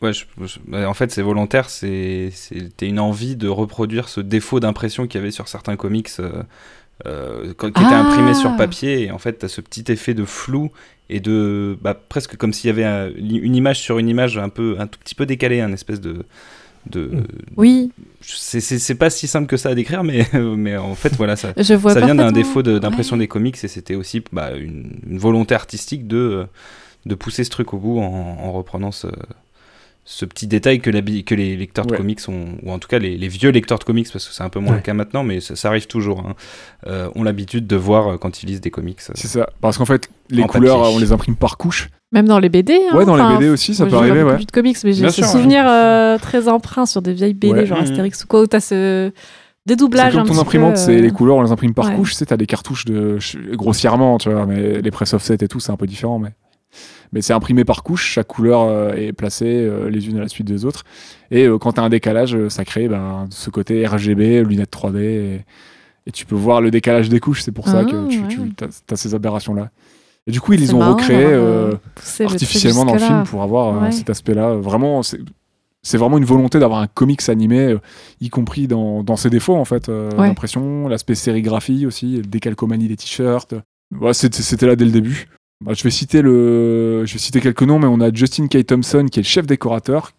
Ouais, 0.02 0.12
je- 0.12 0.24
je- 0.44 0.58
bah, 0.68 0.88
en 0.88 0.94
fait, 0.94 1.10
c'est 1.10 1.22
volontaire. 1.22 1.68
c'est- 1.70 2.30
C'était 2.32 2.86
une 2.86 3.00
envie 3.00 3.34
de 3.34 3.48
reproduire 3.48 4.08
ce 4.08 4.20
défaut 4.20 4.60
d'impression 4.60 5.06
qu'il 5.08 5.18
y 5.20 5.22
avait 5.22 5.32
sur 5.32 5.48
certains 5.48 5.74
comics 5.76 6.10
euh, 6.20 6.42
euh, 7.06 7.52
qui 7.58 7.66
étaient 7.66 7.80
Ah. 7.82 8.00
imprimés 8.02 8.34
sur 8.34 8.54
papier. 8.56 9.02
Et 9.06 9.10
en 9.10 9.18
fait, 9.18 9.38
tu 9.40 9.46
as 9.46 9.48
ce 9.48 9.60
petit 9.60 9.84
effet 9.90 10.14
de 10.14 10.24
flou 10.24 10.70
et 11.10 11.20
de. 11.20 11.76
Bah, 11.82 11.94
presque 12.08 12.36
comme 12.36 12.52
s'il 12.52 12.68
y 12.68 12.70
avait 12.70 12.84
un- 12.84 13.10
une 13.16 13.54
image 13.54 13.80
sur 13.80 13.98
une 13.98 14.08
image 14.08 14.38
un, 14.38 14.48
peu, 14.48 14.76
un 14.78 14.86
tout 14.86 14.98
petit 14.98 15.14
peu 15.14 15.26
décalée, 15.26 15.60
un 15.60 15.72
espèce 15.72 16.00
de. 16.00 16.24
de 16.90 17.00
Mm. 17.06 17.24
Oui, 17.56 17.90
c'est- 18.20 18.60
C'est 18.60 18.78
c'est 18.78 18.94
pas 18.94 19.10
si 19.10 19.26
simple 19.26 19.46
que 19.48 19.56
ça 19.56 19.70
à 19.70 19.74
décrire, 19.74 20.04
mais, 20.04 20.24
mais 20.56 20.76
en 20.76 20.94
fait, 20.94 21.14
voilà, 21.16 21.34
ça, 21.36 21.52
je 21.56 21.74
vois 21.74 21.92
ça 21.94 22.00
vient 22.00 22.14
d'un 22.14 22.32
défaut 22.32 22.62
de- 22.62 22.78
d'impression 22.78 23.16
Ouais. 23.16 23.20
des 23.24 23.28
comics 23.28 23.56
et 23.62 23.68
c'était 23.68 23.94
aussi 23.96 24.22
bah, 24.32 24.52
une, 24.56 25.00
une 25.08 25.18
volonté 25.18 25.54
artistique 25.54 26.06
de, 26.06 26.46
de 27.06 27.14
pousser 27.14 27.42
ce 27.44 27.50
truc 27.50 27.72
au 27.74 27.78
bout 27.78 27.98
en, 27.98 28.04
en 28.40 28.52
reprenant 28.52 28.92
ce, 28.92 29.08
ce 30.04 30.24
petit 30.24 30.46
détail 30.46 30.78
que, 30.80 30.88
l'habi- 30.90 31.24
que 31.24 31.34
les 31.34 31.56
lecteurs 31.56 31.86
de 31.86 31.90
Ouais. 31.92 31.96
comics 31.98 32.20
ont, 32.28 32.56
ou 32.62 32.70
en 32.70 32.78
tout 32.78 32.86
cas 32.86 33.00
les, 33.00 33.16
les 33.16 33.28
vieux 33.28 33.50
lecteurs 33.50 33.80
de 33.80 33.84
comics, 33.84 34.08
parce 34.12 34.28
que 34.28 34.32
c'est 34.32 34.44
un 34.44 34.48
peu 34.48 34.60
moins 34.60 34.70
Ouais. 34.72 34.76
le 34.78 34.82
cas 34.82 34.94
maintenant, 34.94 35.24
mais 35.24 35.40
ça, 35.40 35.56
ça 35.56 35.66
arrive 35.68 35.88
toujours, 35.88 36.20
hein, 36.20 36.36
euh, 36.86 37.08
ont 37.16 37.24
l'habitude 37.24 37.66
de 37.66 37.74
voir 37.76 38.06
euh, 38.12 38.16
quand 38.16 38.44
ils 38.44 38.46
lisent 38.46 38.60
des 38.60 38.70
comics. 38.70 38.98
euh. 39.10 39.12
C'est 39.16 39.26
ça. 39.26 39.50
Parce 39.60 39.76
qu'en 39.78 39.86
fait, 39.86 40.08
les 40.30 40.42
En 40.42 40.46
couleurs, 40.46 40.80
papier. 40.82 40.94
on 40.96 40.98
les 40.98 41.12
imprime 41.12 41.36
par 41.36 41.56
couche. 41.56 41.88
Même 42.12 42.26
dans 42.26 42.38
les 42.38 42.48
BD. 42.48 42.72
hein, 42.90 42.96
Ouais, 42.96 43.04
dans 43.04 43.16
les 43.16 43.36
BD 43.36 43.48
aussi, 43.50 43.74
ça 43.74 43.84
peut 43.84 43.90
j'ai 43.90 43.96
arriver, 43.96 44.22
ouais. 44.22 44.44
de 44.44 44.50
comics, 44.50 44.76
mais 44.84 44.92
j'ai 44.92 45.06
ce 45.08 45.22
sûr, 45.22 45.24
souvenir 45.26 45.64
euh, 45.68 46.18
très 46.18 46.48
emprunt 46.48 46.86
sur 46.86 47.02
des 47.02 47.12
vieilles 47.12 47.34
BD, 47.34 47.52
Ouais. 47.52 47.66
genre 47.66 47.78
Mhm. 47.78 47.84
Astérix 47.84 48.24
ou 48.24 48.26
quoi, 48.26 48.42
où 48.42 48.46
t'as 48.46 48.60
ce. 48.60 49.10
C'est 49.68 49.74
doublages 49.74 50.14
un 50.14 50.18
comme 50.20 50.28
ton 50.28 50.34
petit 50.34 50.40
imprimante, 50.42 50.74
peu, 50.74 50.80
c'est 50.80 50.96
euh, 50.98 51.00
les 51.00 51.10
couleurs, 51.10 51.36
on 51.36 51.42
les 51.42 51.50
imprime 51.50 51.74
par 51.74 51.86
ouais. 51.88 51.96
couche. 51.96 52.10
Tu 52.12 52.18
sais, 52.18 52.26
t'as 52.26 52.36
des 52.36 52.46
cartouches 52.46 52.84
de 52.84 53.18
grossièrement, 53.54 54.16
tu 54.18 54.30
vois, 54.30 54.46
mais 54.46 54.80
les 54.80 54.90
press 54.92 55.12
offset 55.12 55.38
et 55.40 55.48
tout, 55.48 55.58
c'est 55.58 55.72
un 55.72 55.76
peu 55.76 55.86
différent, 55.88 56.20
mais 56.20 56.30
mais 57.12 57.20
c'est 57.22 57.32
imprimé 57.32 57.64
par 57.64 57.82
couche. 57.82 58.04
Chaque 58.12 58.28
couleur 58.28 58.62
euh, 58.62 58.92
est 58.94 59.12
placée 59.12 59.44
euh, 59.46 59.88
les 59.90 60.08
unes 60.08 60.18
à 60.18 60.20
la 60.20 60.28
suite 60.28 60.46
des 60.46 60.64
autres. 60.64 60.84
Et 61.32 61.46
euh, 61.46 61.58
quand 61.58 61.72
t'as 61.72 61.82
un 61.82 61.88
décalage, 61.88 62.36
euh, 62.36 62.48
ça 62.48 62.64
crée 62.64 62.86
ben, 62.88 63.26
ce 63.30 63.50
côté 63.50 63.84
RGB, 63.86 64.44
lunettes 64.44 64.70
3D, 64.72 64.98
et, 65.00 65.44
et 66.06 66.12
tu 66.12 66.26
peux 66.26 66.34
voir 66.36 66.60
le 66.60 66.70
décalage 66.70 67.08
des 67.08 67.18
couches. 67.18 67.42
C'est 67.42 67.52
pour 67.52 67.66
ça 67.66 67.80
Ah, 67.80 67.84
que 67.84 68.08
tu, 68.08 68.20
ouais. 68.20 68.48
tu 68.56 68.64
as, 68.92 68.96
ces 68.96 69.14
aberrations 69.16 69.54
là. 69.54 69.70
Et 70.26 70.32
du 70.32 70.40
coup, 70.40 70.52
ils 70.54 70.60
les 70.60 70.74
ont 70.74 70.80
recréés 70.80 71.24
euh, 71.24 71.72
euh, 71.72 71.74
le 72.18 72.24
artificiellement 72.26 72.84
dans 72.84 72.94
le 72.94 72.98
film 72.98 73.24
pour 73.24 73.42
avoir 73.42 73.76
euh, 73.76 73.80
Ouais. 73.80 73.92
cet 73.92 74.10
aspect-là. 74.10 74.54
Vraiment, 74.54 75.02
c'est 75.02 75.98
vraiment 75.98 76.18
une 76.18 76.24
volonté 76.24 76.58
d'avoir 76.58 76.80
un 76.80 76.88
comics 76.88 77.28
animé, 77.28 77.76
y 78.20 78.28
compris 78.28 78.66
dans, 78.66 79.04
dans 79.04 79.16
ses 79.16 79.30
défauts, 79.30 79.54
en 79.54 79.64
fait. 79.64 79.88
Ouais. 79.88 80.08
L'impression, 80.18 80.88
l'aspect 80.88 81.14
sérigraphie 81.14 81.86
aussi, 81.86 82.16
le 82.16 82.22
décalcomanie 82.22 82.88
des 82.88 82.96
t-shirts. 82.96 83.54
Ouais, 84.00 84.14
c'était 84.14 84.66
là 84.66 84.74
dès 84.74 84.84
le 84.84 84.90
début. 84.90 85.28
Bah, 85.64 85.72
je, 85.74 85.82
vais 85.84 85.90
citer 85.90 86.22
le... 86.22 87.06
je 87.06 87.12
vais 87.14 87.18
citer 87.18 87.40
quelques 87.40 87.62
noms, 87.62 87.78
mais 87.78 87.86
on 87.86 88.00
a 88.00 88.12
Justin 88.12 88.48
K. 88.48 88.66
Thompson 88.66 89.06
qui 89.10 89.20
est 89.20 89.22
le 89.22 89.26
chef 89.28 89.46
décorateur. 89.46 90.12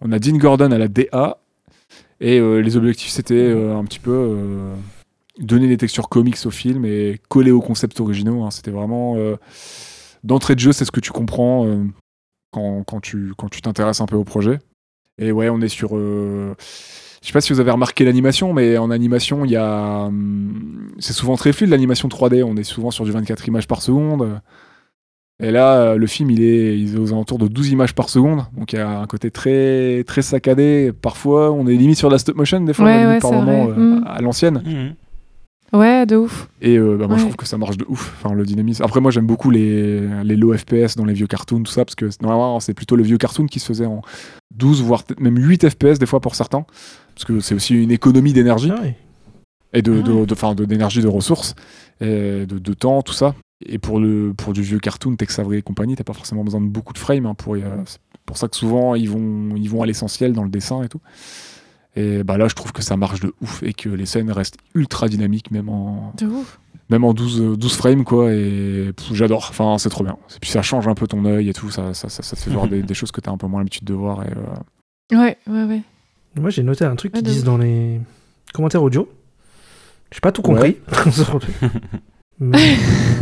On 0.00 0.12
a 0.12 0.18
Dean 0.18 0.36
Gordon 0.38 0.70
à 0.72 0.78
la 0.78 0.88
DA. 0.88 1.38
Et 2.20 2.38
euh, 2.38 2.60
les 2.60 2.76
objectifs, 2.76 3.10
c'était 3.10 3.34
euh, 3.34 3.76
un 3.76 3.84
petit 3.84 3.98
peu 3.98 4.36
donner 5.40 5.66
des 5.68 5.76
textures 5.76 6.08
comics 6.08 6.36
au 6.44 6.50
film 6.50 6.84
et 6.84 7.18
coller 7.28 7.50
aux 7.50 7.60
concepts 7.60 7.98
originaux. 8.00 8.42
hein. 8.44 8.50
C'était 8.50 8.70
vraiment. 8.70 9.16
euh, 9.16 9.36
D'entrée 10.22 10.54
de 10.54 10.60
jeu, 10.60 10.72
c'est 10.72 10.84
ce 10.84 10.90
que 10.92 11.00
tu 11.00 11.12
comprends 11.12 11.66
euh, 11.66 11.82
quand, 12.52 12.82
quand 12.86 13.00
tu 13.00 13.32
quand 13.38 13.48
tu 13.48 13.62
t'intéresses 13.62 14.00
un 14.02 14.06
peu 14.06 14.16
au 14.16 14.24
projet. 14.24 14.58
Et 15.18 15.32
ouais, 15.32 15.48
on 15.48 15.60
est 15.62 15.68
sur. 15.68 15.96
euh, 15.96 16.54
je 17.22 17.26
sais 17.26 17.32
pas 17.32 17.40
si 17.40 17.52
vous 17.52 17.60
avez 17.60 17.70
remarqué 17.70 18.04
l'animation, 18.04 18.52
mais 18.52 18.76
en 18.78 18.90
animation, 18.90 19.44
il 19.46 19.50
y 19.50 19.56
a. 19.56 20.04
hum, 20.06 20.92
C'est 20.98 21.12
souvent 21.14 21.36
très 21.36 21.52
fluide 21.52 21.70
l'animation 21.70 22.08
3D. 22.08 22.42
On 22.44 22.56
est 22.56 22.62
souvent 22.64 22.90
sur 22.90 23.04
du 23.06 23.12
24 23.12 23.48
images 23.48 23.66
par 23.66 23.80
seconde. 23.82 24.40
Et 25.42 25.50
là, 25.50 25.76
euh, 25.76 25.96
le 25.96 26.06
film, 26.06 26.30
il 26.30 26.42
est, 26.42 26.78
il 26.78 26.94
est 26.94 26.98
aux 26.98 27.12
alentours 27.12 27.38
de 27.38 27.48
12 27.48 27.70
images 27.70 27.94
par 27.94 28.10
seconde. 28.10 28.44
Donc 28.54 28.74
il 28.74 28.76
y 28.76 28.78
a 28.78 29.00
un 29.00 29.06
côté 29.06 29.30
très, 29.30 30.04
très 30.04 30.20
saccadé. 30.20 30.92
Parfois, 30.92 31.50
on 31.50 31.66
est 31.66 31.76
limite 31.76 31.96
sur 31.96 32.08
de 32.08 32.14
la 32.14 32.18
stop 32.18 32.36
motion, 32.36 32.60
des 32.60 32.74
fois, 32.74 32.84
Ouais, 32.84 33.18
par 33.20 33.32
moment 33.32 33.64
vrai. 33.66 33.74
euh, 33.78 34.00
Mm. 34.00 34.04
à 34.06 34.20
l'ancienne. 34.20 34.62
Mhm. 34.66 34.94
Ouais, 35.72 36.04
de 36.04 36.16
ouf. 36.16 36.48
Et 36.60 36.76
euh, 36.78 36.96
bah, 36.96 37.06
moi, 37.06 37.16
je 37.16 37.22
trouve 37.22 37.36
que 37.36 37.46
ça 37.46 37.56
marche 37.56 37.76
de 37.76 37.84
ouf. 37.88 38.12
Enfin, 38.22 38.34
le 38.34 38.44
dynamisme. 38.44 38.82
Après, 38.82 39.00
moi, 39.00 39.10
j'aime 39.12 39.26
beaucoup 39.26 39.50
les, 39.50 40.00
les 40.24 40.36
low 40.36 40.56
FPS 40.56 40.96
dans 40.96 41.04
les 41.04 41.12
vieux 41.14 41.28
cartoons, 41.28 41.62
tout 41.62 41.70
ça, 41.70 41.84
parce 41.84 41.94
que 41.94 42.06
normalement, 42.22 42.58
c'est 42.60 42.74
plutôt 42.74 42.96
le 42.96 43.04
vieux 43.04 43.18
cartoon 43.18 43.46
qui 43.46 43.60
se 43.60 43.66
faisait 43.66 43.86
en 43.86 44.02
12, 44.56 44.82
voire 44.82 45.04
même 45.20 45.36
8 45.38 45.68
FPS 45.70 45.98
des 46.00 46.06
fois 46.06 46.20
pour 46.20 46.34
certains. 46.34 46.64
Parce 47.14 47.24
que 47.24 47.38
c'est 47.40 47.54
aussi 47.54 47.80
une 47.80 47.92
économie 47.92 48.32
d'énergie 48.32 48.72
Ah 48.76 48.80
ouais. 48.82 48.96
et 49.72 49.82
de, 49.82 50.00
Ah 50.00 50.08
de, 50.08 50.24
de- 50.24 50.32
enfin, 50.32 50.54
de- 50.56 50.64
d'énergie, 50.64 51.02
de 51.02 51.08
ressources, 51.08 51.54
et 52.00 52.46
de, 52.46 52.58
de 52.58 52.74
temps, 52.74 53.02
tout 53.02 53.12
ça. 53.12 53.34
Et 53.64 53.78
pour, 53.78 54.00
le, 54.00 54.32
pour 54.36 54.52
du 54.54 54.62
vieux 54.62 54.78
cartoon, 54.80 55.14
Tex 55.16 55.38
Avery 55.38 55.58
et 55.58 55.62
compagnie, 55.62 55.94
t'as 55.94 56.02
pas 56.04 56.14
forcément 56.14 56.42
besoin 56.42 56.60
de 56.62 56.66
beaucoup 56.66 56.94
de 56.94 56.98
frames. 56.98 57.26
hein, 57.26 57.34
pour, 57.34 57.54
euh, 57.54 57.60
c'est 57.86 57.98
pour 58.26 58.38
ça 58.38 58.48
que 58.48 58.56
souvent, 58.56 58.94
ils 58.96 59.08
vont, 59.08 59.54
ils 59.54 59.68
vont 59.70 59.82
à 59.82 59.86
l'essentiel 59.86 60.32
dans 60.32 60.42
le 60.44 60.50
dessin 60.50 60.82
et 60.82 60.88
tout. 60.88 61.00
Et 61.96 62.22
bah 62.22 62.38
là, 62.38 62.46
je 62.48 62.54
trouve 62.54 62.72
que 62.72 62.82
ça 62.82 62.96
marche 62.96 63.20
de 63.20 63.32
ouf 63.42 63.62
et 63.62 63.72
que 63.72 63.88
les 63.88 64.06
scènes 64.06 64.30
restent 64.30 64.58
ultra 64.74 65.08
dynamiques, 65.08 65.50
même 65.50 65.68
en, 65.68 66.12
De 66.16 66.26
ouf. 66.26 66.60
même 66.88 67.02
en 67.04 67.12
12, 67.14 67.40
euh, 67.40 67.56
12 67.56 67.74
frames, 67.76 68.04
quoi. 68.04 68.32
Et 68.32 68.92
j'adore. 69.12 69.46
Enfin, 69.50 69.76
c'est 69.78 69.88
trop 69.88 70.04
bien. 70.04 70.16
Et 70.36 70.38
puis 70.40 70.50
ça 70.50 70.62
change 70.62 70.86
un 70.88 70.94
peu 70.94 71.06
ton 71.08 71.24
œil 71.24 71.48
et 71.48 71.52
tout. 71.52 71.70
Ça, 71.70 71.92
ça, 71.94 72.08
ça, 72.08 72.22
ça 72.22 72.36
te 72.36 72.40
fait 72.42 72.50
voir 72.50 72.68
des, 72.68 72.82
des 72.82 72.94
choses 72.94 73.10
que 73.10 73.20
t'as 73.20 73.32
un 73.32 73.36
peu 73.36 73.46
moins 73.48 73.60
l'habitude 73.60 73.84
de 73.84 73.94
voir. 73.94 74.22
Et, 74.22 74.30
euh, 74.30 75.16
Ouais, 75.18 75.36
ouais, 75.48 75.64
ouais. 75.64 75.82
Moi, 76.36 76.50
j'ai 76.50 76.62
noté 76.62 76.84
un 76.84 76.94
truc 76.94 77.12
Ouais, 77.14 77.20
qu'ils 77.20 77.28
disent 77.28 77.40
ouf. 77.40 77.46
dans 77.46 77.58
les 77.58 78.00
commentaires 78.54 78.82
audio. 78.84 79.08
J'ai 80.12 80.20
pas 80.20 80.30
tout 80.32 80.42
compris. 80.42 80.76
Mais, 82.38 82.58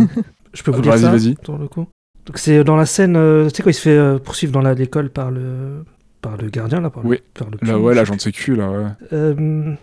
euh, 0.00 0.04
je 0.52 0.62
peux 0.62 0.70
vous 0.70 0.82
dire 0.82 0.92
Vas-y, 0.92 1.00
ça 1.02 1.10
vas-y. 1.10 1.34
pour 1.36 1.58
le 1.58 1.68
coup. 1.68 1.86
Donc 2.26 2.36
c'est 2.38 2.62
dans 2.62 2.76
la 2.76 2.84
scène, 2.86 3.16
euh, 3.16 3.48
tu 3.48 3.56
sais 3.56 3.62
quand 3.62 3.70
il 3.70 3.74
se 3.74 3.80
fait 3.80 3.96
euh, 3.96 4.18
poursuivre 4.18 4.52
dans 4.52 4.60
la- 4.60 4.74
l'école 4.74 5.08
par 5.10 5.30
le 5.30 5.84
par 6.20 6.36
le 6.36 6.48
gardien 6.48 6.80
là, 6.80 6.90
par 6.90 7.02
le, 7.02 7.08
Oui. 7.08 7.18
par 7.34 7.48
le 7.50 7.58
là, 7.62 7.74
cul, 7.74 7.80
ouais, 7.80 7.94
l'agent 7.94 8.16
de 8.16 8.20
sécu, 8.20 8.54
là, 8.56 8.70
ouais. 8.70 8.86
Euh, 9.12 9.74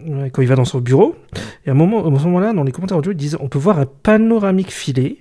ouais, 0.00 0.30
quand 0.30 0.42
il 0.42 0.48
va 0.48 0.54
dans 0.56 0.64
son 0.64 0.80
bureau, 0.80 1.16
et 1.64 1.68
à 1.68 1.72
un 1.72 1.74
moment, 1.76 2.00
à 2.06 2.18
ce 2.18 2.24
moment-là, 2.24 2.52
dans 2.52 2.64
les 2.64 2.72
commentaires 2.72 2.98
audio, 2.98 3.12
ils 3.12 3.16
disent 3.16 3.36
on 3.40 3.48
peut 3.48 3.58
voir 3.58 3.78
un 3.78 3.86
panoramique 3.86 4.70
filé. 4.72 5.18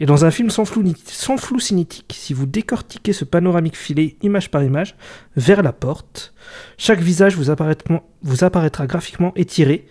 Et 0.00 0.06
dans 0.06 0.24
un 0.24 0.32
film 0.32 0.50
sans 0.50 0.64
flou, 0.64 0.82
sans 1.04 1.36
flou 1.36 1.60
cinétique, 1.60 2.12
si 2.18 2.34
vous 2.34 2.46
décortiquez 2.46 3.12
ce 3.12 3.24
panoramique 3.24 3.76
filé 3.76 4.16
image 4.22 4.50
par 4.50 4.64
image 4.64 4.96
vers 5.36 5.62
la 5.62 5.72
porte, 5.72 6.34
chaque 6.78 6.98
visage 7.00 7.36
vous, 7.36 7.48
apparaîtra- 7.48 8.02
vous 8.22 8.42
apparaîtra 8.42 8.88
graphiquement 8.88 9.32
étiré 9.36 9.86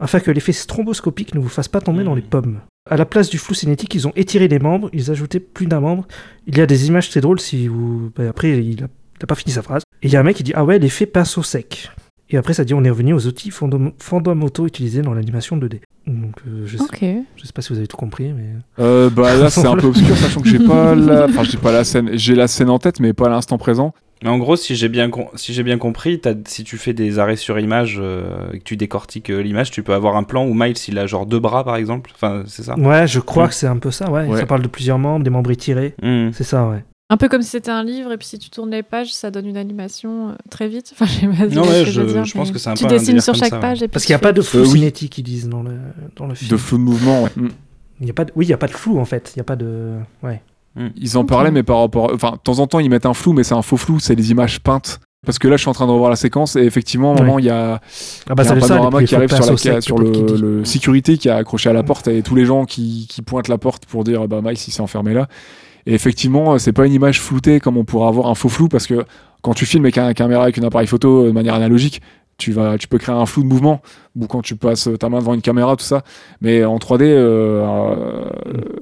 afin 0.00 0.18
que 0.20 0.30
l'effet 0.30 0.52
stromboscopique 0.52 1.34
ne 1.34 1.40
vous 1.40 1.48
fasse 1.48 1.68
pas 1.68 1.80
tomber 1.80 2.02
dans 2.04 2.14
les 2.14 2.22
pommes. 2.22 2.60
À 2.90 2.96
la 2.96 3.04
place 3.04 3.28
du 3.30 3.38
flou 3.38 3.54
cinétique, 3.54 3.94
ils 3.94 4.08
ont 4.08 4.12
étiré 4.16 4.48
les 4.48 4.58
membres, 4.58 4.88
ils 4.92 5.10
ajoutaient 5.10 5.38
plus 5.40 5.66
d'un 5.66 5.80
membre. 5.80 6.06
Il 6.46 6.56
y 6.56 6.60
a 6.60 6.66
des 6.66 6.88
images, 6.88 7.10
c'est 7.10 7.20
drôle 7.20 7.38
si 7.38 7.68
vous. 7.68 8.10
bah, 8.16 8.24
après, 8.28 8.50
il 8.50 8.82
a, 8.82 8.86
il 8.86 9.22
a 9.22 9.26
pas 9.26 9.34
fini 9.34 9.52
sa 9.52 9.62
phrase. 9.62 9.82
Et 10.02 10.06
il 10.08 10.12
y 10.12 10.16
a 10.16 10.20
un 10.20 10.22
mec 10.24 10.36
qui 10.36 10.42
dit 10.42 10.52
Ah 10.54 10.64
ouais, 10.64 10.78
l'effet 10.78 11.06
pinceau 11.06 11.42
sec. 11.42 11.90
Et 12.30 12.36
après, 12.36 12.54
ça 12.54 12.64
dit 12.64 12.72
On 12.74 12.82
est 12.84 12.90
revenu 12.90 13.12
aux 13.12 13.26
outils 13.26 13.50
fondam- 13.50 13.92
fondamentaux 13.98 14.66
utilisés 14.66 15.02
dans 15.02 15.12
l'animation 15.12 15.56
2D. 15.58 15.80
Donc, 16.06 16.34
euh, 16.48 16.62
je, 16.66 16.78
sais, 16.78 16.82
Ok. 16.84 17.04
je 17.36 17.44
sais 17.46 17.52
pas 17.52 17.60
si 17.60 17.68
vous 17.72 17.78
avez 17.78 17.86
tout 17.86 17.98
compris, 17.98 18.32
mais. 18.32 18.46
Euh, 18.78 19.10
bah 19.10 19.36
là, 19.36 19.50
c'est 19.50 19.66
un 19.66 19.76
peu 19.76 19.88
obscur, 19.88 20.16
sachant 20.16 20.40
que 20.40 20.48
j'ai 20.48 20.58
pas 20.58 20.94
la. 20.96 21.26
Enfin, 21.26 21.44
j'ai 21.44 21.58
pas 21.58 21.72
la 21.72 21.84
scène. 21.84 22.10
J'ai 22.14 22.34
la 22.34 22.48
scène 22.48 22.70
en 22.70 22.78
tête, 22.78 22.98
mais 23.00 23.12
pas 23.12 23.26
à 23.26 23.30
l'instant 23.30 23.58
présent. 23.58 23.92
Mais 24.22 24.28
en 24.28 24.36
gros, 24.38 24.56
si 24.56 24.76
j'ai 24.76 24.88
bien, 24.90 25.08
com- 25.08 25.28
si 25.34 25.54
j'ai 25.54 25.62
bien 25.62 25.78
compris, 25.78 26.20
si 26.46 26.62
tu 26.64 26.76
fais 26.76 26.92
des 26.92 27.18
arrêts 27.18 27.36
sur 27.36 27.58
image 27.58 27.96
euh, 28.00 28.52
et 28.52 28.58
que 28.58 28.64
tu 28.64 28.76
décortiques 28.76 29.30
euh, 29.30 29.40
l'image, 29.42 29.70
tu 29.70 29.82
peux 29.82 29.94
avoir 29.94 30.16
un 30.16 30.24
plan 30.24 30.44
où 30.46 30.52
Miles 30.52 30.74
il 30.88 30.98
a 30.98 31.06
genre 31.06 31.24
deux 31.24 31.38
bras 31.40 31.64
par 31.64 31.76
exemple. 31.76 32.10
Enfin, 32.14 32.42
c'est 32.46 32.62
ça. 32.62 32.78
Ouais, 32.78 33.06
je 33.06 33.18
crois 33.20 33.46
Mm. 33.46 33.48
que 33.48 33.54
c'est 33.54 33.66
un 33.66 33.78
peu 33.78 33.90
ça, 33.90 34.10
ouais. 34.10 34.26
Ouais. 34.26 34.38
Ça 34.38 34.46
parle 34.46 34.60
de 34.62 34.68
plusieurs 34.68 34.98
membres, 34.98 35.24
des 35.24 35.30
membres 35.30 35.50
étirés. 35.50 35.94
Mhm. 36.02 36.32
C'est 36.34 36.44
ça, 36.44 36.68
ouais. 36.68 36.84
Un 37.12 37.16
peu 37.16 37.28
comme 37.28 37.42
si 37.42 37.48
c'était 37.50 37.70
un 37.72 37.82
livre, 37.82 38.12
et 38.12 38.18
puis 38.18 38.26
si 38.28 38.38
tu 38.38 38.50
tournes 38.50 38.70
les 38.70 38.82
pages, 38.84 39.12
ça 39.12 39.30
donne 39.32 39.46
une 39.46 39.56
animation 39.56 40.28
euh, 40.28 40.32
très 40.50 40.68
vite. 40.68 40.92
Enfin, 40.94 41.06
je 41.06 41.12
sais 41.20 41.26
pas 41.26 41.46
Non, 41.46 41.64
ce 41.64 41.68
ouais, 41.70 41.84
que 41.86 41.90
je- 41.90 42.00
veux 42.02 42.12
dire, 42.12 42.24
je 42.24 42.34
pense 42.34 42.50
que 42.52 42.58
c'est 42.58 42.68
un 42.70 42.74
Tu 42.74 42.84
peu 42.84 42.90
un 42.90 42.92
dessines 42.92 43.06
délire 43.06 43.22
sur 43.24 43.34
chaque 43.34 43.48
ça, 43.48 43.56
ouais. 43.56 43.60
page. 43.62 43.78
Et 43.78 43.88
puis 43.88 43.92
Parce 43.92 44.04
tu 44.04 44.06
qu'il 44.08 44.12
n'y 44.12 44.16
a 44.16 44.18
fais- 44.18 44.22
pas 44.22 44.32
de 44.32 44.42
flou 44.42 44.58
Euh, 44.60 44.62
oui. 44.64 44.68
cinétique, 44.72 45.16
ils 45.18 45.22
disent 45.24 45.48
dans 45.48 45.62
le, 45.62 45.72
dans 46.16 46.26
le 46.26 46.34
film. 46.34 46.50
De 46.50 46.56
flou 46.56 46.76
de 46.78 46.82
mouvement, 46.82 47.22
ouais. 47.24 47.30
Mm. 47.36 47.48
Il 48.02 48.06
y 48.06 48.10
a 48.10 48.14
pas 48.14 48.24
de... 48.26 48.32
Oui, 48.36 48.44
il 48.44 48.48
n'y 48.48 48.54
a 48.54 48.58
pas 48.58 48.66
de 48.68 48.72
flou 48.72 48.98
en 49.00 49.04
fait. 49.06 49.32
Il 49.34 49.38
n'y 49.38 49.40
a 49.40 49.44
pas 49.44 49.56
de. 49.56 49.94
Ouais. 50.22 50.40
Ils 50.96 51.18
en 51.18 51.24
parlaient, 51.24 51.50
mais 51.50 51.62
par 51.62 51.80
rapport. 51.80 52.10
Enfin, 52.14 52.32
de 52.32 52.38
temps 52.38 52.58
en 52.60 52.66
temps, 52.66 52.78
ils 52.78 52.90
mettent 52.90 53.06
un 53.06 53.14
flou, 53.14 53.32
mais 53.32 53.42
c'est 53.42 53.54
un 53.54 53.62
faux 53.62 53.76
flou, 53.76 53.98
c'est 53.98 54.16
des 54.16 54.30
images 54.30 54.60
peintes. 54.60 55.00
Parce 55.26 55.38
que 55.38 55.48
là, 55.48 55.56
je 55.56 55.60
suis 55.60 55.68
en 55.68 55.74
train 55.74 55.86
de 55.86 55.92
revoir 55.92 56.08
la 56.08 56.16
séquence, 56.16 56.56
et 56.56 56.62
effectivement, 56.62 57.12
à 57.12 57.16
un 57.16 57.22
moment, 57.22 57.38
il 57.38 57.44
y 57.44 57.50
a, 57.50 57.80
Ah 58.28 58.34
bah 58.34 58.42
y 58.42 58.48
a 58.48 58.52
un 58.52 58.60
ça, 58.60 58.68
panorama 58.68 59.00
les 59.00 59.06
qui 59.06 59.14
arrive 59.14 59.28
sur, 59.80 59.98
la, 59.98 60.10
le, 60.38 60.64
sécurité 60.64 61.18
qui 61.18 61.28
a 61.28 61.36
accroché 61.36 61.68
à 61.68 61.74
la 61.74 61.82
porte, 61.82 62.08
et 62.08 62.22
tous 62.22 62.34
les 62.34 62.46
gens 62.46 62.64
qui, 62.64 63.06
qui 63.10 63.20
pointent 63.20 63.48
la 63.48 63.58
porte 63.58 63.84
pour 63.84 64.02
dire 64.02 64.26
bah 64.28 64.40
Miles 64.42 64.56
il 64.66 64.72
s'est 64.72 64.80
enfermé 64.80 65.12
là. 65.12 65.28
Et 65.84 65.92
effectivement, 65.92 66.58
c'est 66.58 66.72
pas 66.72 66.86
une 66.86 66.92
image 66.94 67.20
floutée 67.20 67.60
comme 67.60 67.76
on 67.76 67.84
pourrait 67.84 68.08
avoir 68.08 68.28
un 68.28 68.34
faux 68.34 68.48
flou, 68.48 68.68
parce 68.68 68.86
que 68.86 69.04
quand 69.42 69.52
tu 69.52 69.66
filmes 69.66 69.84
avec 69.84 69.98
un 69.98 70.12
caméra 70.14 70.44
avec 70.44 70.58
un 70.58 70.62
appareil 70.62 70.86
photo 70.86 71.24
euh, 71.24 71.26
de 71.28 71.32
manière 71.32 71.54
analogique, 71.54 72.00
tu, 72.40 72.50
vas, 72.52 72.76
tu 72.78 72.88
peux 72.88 72.98
créer 72.98 73.14
un 73.14 73.26
flou 73.26 73.42
de 73.44 73.48
mouvement, 73.48 73.80
ou 74.18 74.26
quand 74.26 74.42
tu 74.42 74.56
passes 74.56 74.88
ta 74.98 75.08
main 75.08 75.18
devant 75.20 75.34
une 75.34 75.42
caméra, 75.42 75.76
tout 75.76 75.84
ça. 75.84 76.02
Mais 76.40 76.64
en 76.64 76.78
3D 76.78 77.02
euh, 77.02 77.64
euh, 77.64 78.30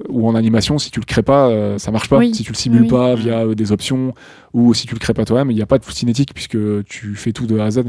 ou 0.09 0.27
en 0.27 0.33
animation, 0.35 0.79
si 0.79 0.89
tu 0.91 0.99
le 0.99 1.05
crées 1.05 1.21
pas, 1.23 1.47
euh, 1.49 1.77
ça 1.77 1.91
marche 1.91 2.09
pas. 2.09 2.17
Oui. 2.17 2.33
Si 2.33 2.43
tu 2.43 2.51
le 2.51 2.57
simules 2.57 2.81
Oui. 2.83 2.87
pas 2.87 3.13
via 3.15 3.45
des 3.53 3.71
options, 3.71 4.13
ou 4.53 4.73
si 4.73 4.87
tu 4.87 4.95
le 4.95 4.99
crées 4.99 5.13
pas 5.13 5.25
toi-même, 5.25 5.51
il 5.51 5.55
n'y 5.55 5.61
a 5.61 5.65
pas 5.67 5.77
de 5.77 5.83
flou 5.83 5.93
cinétique 5.93 6.33
puisque 6.33 6.57
tu 6.85 7.15
fais 7.15 7.31
tout 7.33 7.45
de 7.45 7.59
A 7.59 7.65
à 7.65 7.71
Z. 7.71 7.83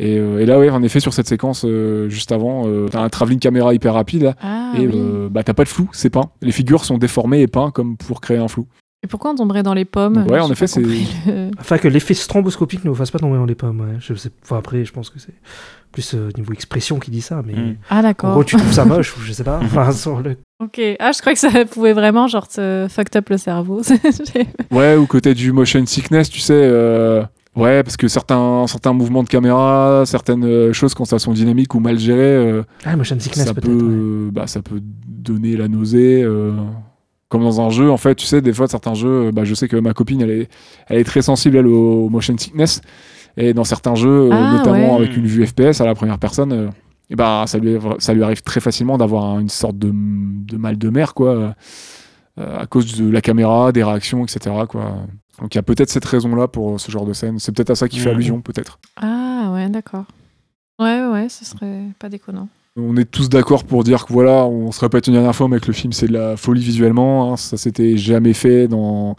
Et, 0.00 0.14
et 0.14 0.46
là, 0.46 0.58
ouais, 0.60 0.70
en 0.70 0.82
effet, 0.84 1.00
sur 1.00 1.12
cette 1.12 1.26
séquence, 1.26 1.66
juste 2.08 2.30
avant, 2.30 2.64
euh, 2.68 2.86
t'as 2.88 3.00
un 3.00 3.08
travelling 3.08 3.40
caméra 3.40 3.74
hyper 3.74 3.94
rapide, 3.94 4.22
là, 4.22 4.34
Ah, 4.40 4.72
et 4.78 4.86
oui. 4.86 5.28
bah, 5.30 5.42
t'as 5.42 5.54
pas 5.54 5.64
de 5.64 5.68
flou, 5.68 5.88
c'est 5.92 6.10
peint. 6.10 6.30
Les 6.40 6.52
figures 6.52 6.84
sont 6.84 6.98
déformées 6.98 7.40
et 7.40 7.48
peintes 7.48 7.72
comme 7.72 7.96
pour 7.96 8.20
créer 8.20 8.38
un 8.38 8.46
flou. 8.48 8.66
Et 9.04 9.06
pourquoi 9.06 9.30
on 9.30 9.36
tomberait 9.36 9.62
dans 9.62 9.74
les 9.74 9.84
pommes 9.84 10.24
Ouais, 10.28 10.40
en 10.40 10.50
effet, 10.50 10.66
c'est- 10.66 10.80
le- 10.80 11.50
Afin 11.58 11.78
que 11.78 11.86
l'effet 11.86 12.14
stromboscopique 12.14 12.84
ne 12.84 12.90
vous 12.90 12.96
fasse 12.96 13.12
pas 13.12 13.20
tomber 13.20 13.36
dans 13.36 13.46
les 13.46 13.54
pommes. 13.54 13.80
Ouais. 13.80 13.96
Je 14.00 14.12
sais... 14.14 14.30
enfin, 14.42 14.58
après, 14.58 14.84
je 14.84 14.92
pense 14.92 15.08
que 15.08 15.20
c'est 15.20 15.34
plus 15.92 16.14
euh, 16.14 16.30
niveau 16.36 16.52
expression 16.52 16.98
qui 16.98 17.10
dit 17.12 17.20
ça. 17.20 17.40
Mais 17.46 17.52
Mm. 17.54 17.76
Ah, 17.90 18.00
en 18.00 18.02
d'accord. 18.02 18.32
gros, 18.32 18.42
tu 18.44 18.56
trouves 18.56 18.72
ça 18.72 18.84
moche 18.84 19.16
ou 19.16 19.20
je 19.20 19.32
sais 19.32 19.44
pas. 19.44 19.60
Enfin, 19.62 19.92
sur 19.92 20.20
le... 20.20 20.36
Ok. 20.60 20.80
Ah, 20.98 21.12
je 21.12 21.20
crois 21.20 21.32
que 21.32 21.38
ça 21.38 21.64
pouvait 21.64 21.92
vraiment, 21.92 22.26
genre, 22.26 22.48
te 22.48 22.86
fucked 22.90 23.14
up 23.16 23.28
le 23.28 23.36
cerveau. 23.38 23.82
Ouais, 24.72 24.96
ou 24.96 25.06
côté 25.06 25.32
du 25.32 25.52
motion 25.52 25.84
sickness, 25.86 26.28
tu 26.28 26.40
sais. 26.40 26.52
euh, 26.54 27.22
Ouais, 27.56 27.82
parce 27.84 27.96
que 27.96 28.06
certains, 28.08 28.66
certains 28.68 28.92
mouvements 28.92 29.22
de 29.22 29.28
caméra, 29.28 30.02
certaines 30.06 30.44
euh, 30.44 30.72
choses, 30.72 30.94
quand 30.94 31.04
ça 31.04 31.18
sont 31.18 31.32
dynamiques 31.32 31.74
ou 31.74 31.80
mal 31.80 31.98
gérées, 31.98 32.20
euh, 32.36 32.62
Ah, 32.84 32.96
motion 32.96 33.18
sickness 33.18 33.46
ça, 33.46 33.54
peut, 33.54 33.68
ouais. 33.68 33.82
euh, 33.82 34.30
bah, 34.32 34.46
ça 34.48 34.60
peut 34.62 34.80
donner 34.82 35.56
la 35.56 35.66
nausée. 35.68 36.22
Comme 37.28 37.42
dans 37.42 37.60
un 37.60 37.68
jeu, 37.70 37.90
en 37.90 37.96
fait, 37.98 38.14
tu 38.14 38.24
sais, 38.26 38.40
des 38.40 38.52
fois, 38.54 38.68
certains 38.68 38.94
jeux, 38.94 39.26
euh, 39.26 39.32
bah, 39.32 39.44
je 39.44 39.54
sais 39.54 39.68
que 39.68 39.76
ma 39.76 39.92
copine, 39.92 40.22
elle 40.22 40.30
est, 40.30 40.48
elle 40.86 40.98
est 40.98 41.04
très 41.04 41.20
sensible, 41.22 41.58
elle, 41.58 41.66
au 41.66 42.08
motion 42.08 42.36
sickness. 42.38 42.80
Et 43.36 43.52
dans 43.52 43.64
certains 43.64 43.94
jeux, 43.94 44.30
euh, 44.30 44.30
Ah, 44.32 44.52
notamment 44.56 44.96
ouais. 44.96 45.04
avec 45.04 45.16
une 45.16 45.26
vue 45.26 45.46
FPS 45.46 45.80
à 45.80 45.84
la 45.86 45.94
première 45.94 46.18
personne, 46.18 46.52
euh, 46.52 46.68
et 47.10 47.16
bah, 47.16 47.44
ça, 47.46 47.58
lui, 47.58 47.76
ça 47.98 48.14
lui 48.14 48.22
arrive 48.22 48.42
très 48.42 48.60
facilement 48.60 48.96
d'avoir 48.98 49.24
un- 49.26 49.40
une 49.40 49.48
sorte 49.50 49.78
de, 49.78 49.90
de 49.92 50.56
mal 50.56 50.78
de 50.78 50.88
mer, 50.88 51.12
quoi, 51.14 51.54
euh, 52.38 52.58
à 52.58 52.66
cause 52.66 52.96
de 52.98 53.08
la 53.10 53.20
caméra, 53.20 53.72
des 53.72 53.84
réactions, 53.84 54.24
etc. 54.24 54.54
Quoi. 54.68 54.96
Donc 55.40 55.54
il 55.54 55.58
y 55.58 55.60
a 55.60 55.62
peut-être 55.62 55.90
cette 55.90 56.04
raison-là 56.04 56.48
pour 56.48 56.80
ce 56.80 56.90
genre 56.90 57.04
de 57.06 57.12
scène. 57.12 57.38
C'est 57.38 57.52
peut-être 57.52 57.70
à 57.70 57.74
ça 57.74 57.88
qui 57.88 57.98
fait 57.98 58.10
allusion, 58.10 58.40
peut-être. 58.40 58.78
Ah, 58.96 59.50
ouais, 59.52 59.68
d'accord. 59.68 60.04
Ouais, 60.80 61.04
ouais, 61.06 61.28
ce 61.28 61.44
serait 61.44 61.82
pas 61.98 62.08
déconnant. 62.08 62.48
On 62.80 62.96
est 62.96 63.10
tous 63.10 63.28
d'accord 63.28 63.64
pour 63.64 63.82
dire 63.82 64.06
que 64.06 64.12
voilà, 64.12 64.46
on 64.46 64.70
se 64.72 64.80
répète 64.80 65.06
une 65.08 65.14
dernière 65.14 65.34
fois, 65.34 65.48
mais 65.48 65.58
que 65.58 65.66
le 65.66 65.72
film 65.72 65.92
c'est 65.92 66.06
de 66.06 66.12
la 66.12 66.36
folie 66.36 66.62
visuellement. 66.62 67.32
hein. 67.32 67.36
ça 67.36 67.56
s'était 67.56 67.96
jamais 67.96 68.32
fait 68.34 68.68
dans. 68.68 69.16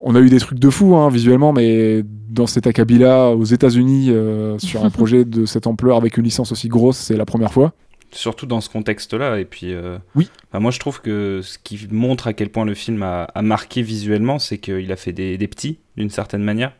On 0.00 0.14
a 0.14 0.20
eu 0.20 0.28
des 0.28 0.38
trucs 0.38 0.58
de 0.58 0.70
fou 0.70 0.96
hein, 0.96 1.08
visuellement, 1.08 1.52
mais 1.52 2.02
dans 2.28 2.46
cet 2.46 2.66
acabit-là, 2.66 3.30
aux 3.30 3.44
États-Unis, 3.44 4.08
euh, 4.10 4.58
sur 4.58 4.84
un 4.84 4.90
projet 4.98 5.24
de 5.24 5.46
cette 5.46 5.66
ampleur 5.66 5.96
avec 5.96 6.16
une 6.18 6.24
licence 6.24 6.52
aussi 6.52 6.68
grosse, 6.68 6.96
c'est 6.98 7.16
la 7.16 7.24
première 7.24 7.52
fois. 7.52 7.72
Surtout 8.10 8.46
dans 8.46 8.60
ce 8.60 8.68
contexte-là. 8.68 9.38
Et 9.40 9.44
puis, 9.44 9.72
euh, 9.72 9.96
Oui. 10.14 10.30
enfin, 10.50 10.60
moi, 10.60 10.70
je 10.70 10.78
trouve 10.78 11.00
que 11.00 11.40
ce 11.42 11.58
qui 11.58 11.88
montre 11.90 12.26
à 12.26 12.32
quel 12.34 12.50
point 12.50 12.64
le 12.66 12.74
film 12.74 13.02
a, 13.02 13.24
a 13.24 13.42
marqué 13.42 13.80
visuellement, 13.82 14.38
c'est 14.38 14.58
qu'il 14.58 14.92
a 14.92 14.96
fait 14.96 15.12
des, 15.12 15.36
des 15.38 15.48
petits, 15.48 15.78
d'une 15.96 16.10
certaine 16.10 16.42
manière. 16.42 16.72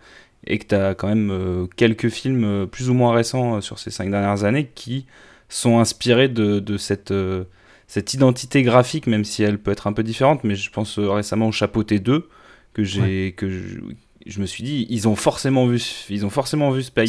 Et 0.46 0.58
que 0.58 0.66
tu 0.66 0.74
as 0.74 0.94
quand 0.94 1.08
même 1.08 1.30
euh, 1.30 1.66
quelques 1.76 2.10
films 2.10 2.44
euh, 2.44 2.66
plus 2.66 2.90
ou 2.90 2.94
moins 2.94 3.14
récents 3.14 3.56
euh, 3.56 3.60
sur 3.62 3.78
ces 3.78 3.90
cinq 3.90 4.10
dernières 4.10 4.44
années 4.44 4.70
qui 4.74 5.06
sont 5.54 5.78
inspirés 5.78 6.28
de, 6.28 6.58
de 6.58 6.76
cette, 6.76 7.10
euh, 7.10 7.44
cette 7.86 8.12
identité 8.14 8.62
graphique, 8.62 9.06
même 9.06 9.24
si 9.24 9.42
elle 9.42 9.58
peut 9.58 9.70
être 9.70 9.86
un 9.86 9.92
peu 9.92 10.02
différente. 10.02 10.42
Mais 10.44 10.54
je 10.56 10.70
pense 10.70 10.98
euh, 10.98 11.10
récemment 11.10 11.48
au 11.48 11.52
Chapeauté 11.52 11.98
2, 12.00 12.28
que 12.72 12.82
j'ai. 12.84 13.32
que 13.36 13.48
je, 13.48 13.78
je 14.26 14.40
me 14.40 14.46
suis 14.46 14.64
dit, 14.64 14.86
ils 14.90 15.06
ont 15.06 15.16
forcément 15.16 15.66
vu, 15.66 15.78
ce- 15.78 16.12
ils 16.12 16.24
ont 16.26 16.30
forcément 16.30 16.70
vu 16.70 16.82
Spidey 16.82 17.06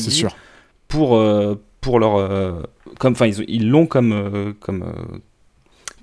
pour, 0.87 1.15
euh, 1.15 1.55
pour 1.81 1.99
leur. 1.99 2.67
comme, 2.99 3.13
enfin, 3.13 3.25
ils 3.27 3.41
ont- 3.41 3.45
ils 3.47 3.69
l'ont 3.69 3.87
comme, 3.87 4.53
comme, 4.59 4.83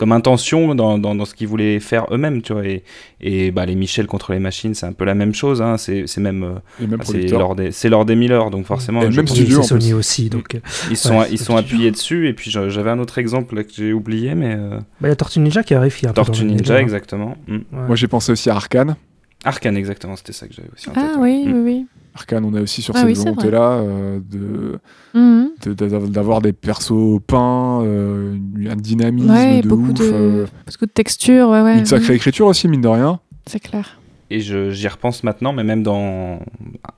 comme 0.03 0.11
intention 0.11 0.75
dans, 0.75 0.99
dans, 0.99 1.15
dans 1.15 1.25
ce 1.25 1.33
qu'ils 1.33 1.47
voulaient 1.47 1.79
faire 1.79 2.07
eux-mêmes, 2.11 2.43
tu 2.43 2.53
vois. 2.55 2.67
Et, 2.67 2.83
et 3.21 3.53
bah, 3.53 3.65
les 3.67 3.77
Michel 3.77 4.09
contre 4.09 4.33
les 4.33 4.41
machines, 4.41 4.75
c'est 4.75 4.85
un 4.85 4.93
peu 4.93 5.05
la 5.05 5.15
même 5.15 5.33
chose, 5.33 5.63
hein. 5.63 5.77
C'est 5.77 6.09
c'est 6.09 6.21
même. 6.21 6.43
euh, 6.43 6.55
Et 6.83 6.87
bah, 6.89 6.97
c'est 7.03 7.13
producteur. 7.13 7.39
lors 7.39 7.55
des, 7.55 7.71
c'est 7.71 7.89
lors 7.89 8.05
des 8.05 8.17
Miller, 8.17 8.51
donc 8.51 8.67
forcément. 8.67 9.01
Et 9.03 9.09
même 9.11 9.29
studio, 9.29 9.63
Sony 9.63 9.85
plus. 9.91 9.95
aussi. 9.95 10.29
Donc, 10.29 10.57
euh, 10.57 10.59
ils 10.91 10.97
sont, 10.97 11.19
Ouais, 11.21 11.29
ils 11.31 11.39
sont 11.39 11.55
appuyés 11.57 11.93
dessus. 11.93 12.27
Et 12.27 12.33
puis 12.33 12.51
j'a- 12.51 12.69
j'avais 12.69 12.91
un 12.91 12.99
autre 12.99 13.19
exemple 13.19 13.55
là, 13.55 13.63
que 13.63 13.71
j'ai 13.73 13.93
oublié, 13.93 14.35
mais. 14.35 14.57
euh, 14.59 14.79
bah, 15.01 15.07
il 15.07 15.09
y 15.11 15.13
a 15.13 15.15
Tortue 15.15 15.39
Ninja 15.39 15.63
qui 15.63 15.73
arrive. 15.75 15.97
Tortue 16.13 16.43
Ninja, 16.47 16.57
délire, 16.65 16.77
exactement. 16.79 17.37
Mm. 17.47 17.55
hein. 17.55 17.61
Ouais. 17.73 17.87
Moi 17.87 17.95
j'ai 17.95 18.09
pensé 18.09 18.33
aussi 18.33 18.51
à 18.51 18.57
Arkane. 18.57 18.97
Arkane, 19.45 19.77
exactement, 19.77 20.17
c'était 20.17 20.33
ça 20.33 20.49
que 20.49 20.55
j'avais 20.55 20.69
aussi 20.75 20.89
en 20.89 20.93
tête. 20.95 21.03
Ah 21.15 21.19
ouais. 21.21 21.43
oui, 21.47 21.53
oui, 21.53 21.61
oui. 21.65 21.87
Arkane, 22.15 22.45
on 22.45 22.55
a 22.55 22.61
aussi 22.61 22.83
sur 22.83 22.95
Ah 22.95 23.01
cette 23.01 23.09
oui, 23.09 23.15
volonté-là 23.15 23.71
euh, 23.73 24.21
de, 24.31 24.79
Mhm. 25.15 25.51
de- 25.65 26.07
d'avoir 26.09 26.41
des 26.43 26.53
persos 26.53 27.21
peints, 27.27 27.81
euh, 27.83 28.37
un 28.71 28.77
dynamisme 28.77 29.31
Ouais, 29.31 29.61
de 29.63 29.69
beaucoup 29.69 29.91
ouf, 29.93 29.99
de, 29.99 30.05
euh, 30.13 30.47
beaucoup 30.67 30.87
de 30.87 30.91
textures, 30.93 31.49
ouais, 31.49 31.63
ouais. 31.63 31.79
une 31.79 31.87
sacrée 31.87 32.11
Mhm. 32.13 32.17
écriture 32.17 32.47
aussi, 32.47 32.69
mine 32.69 32.83
de 32.83 32.89
rien. 32.89 33.19
C'est 33.47 33.61
clair. 33.61 33.99
Et 34.31 34.41
je- 34.41 34.71
j'y 34.71 34.89
repense 34.89 35.25
maintenant, 35.25 35.53
mais 35.53 35.65
même 35.65 35.83
dans 35.83 36.41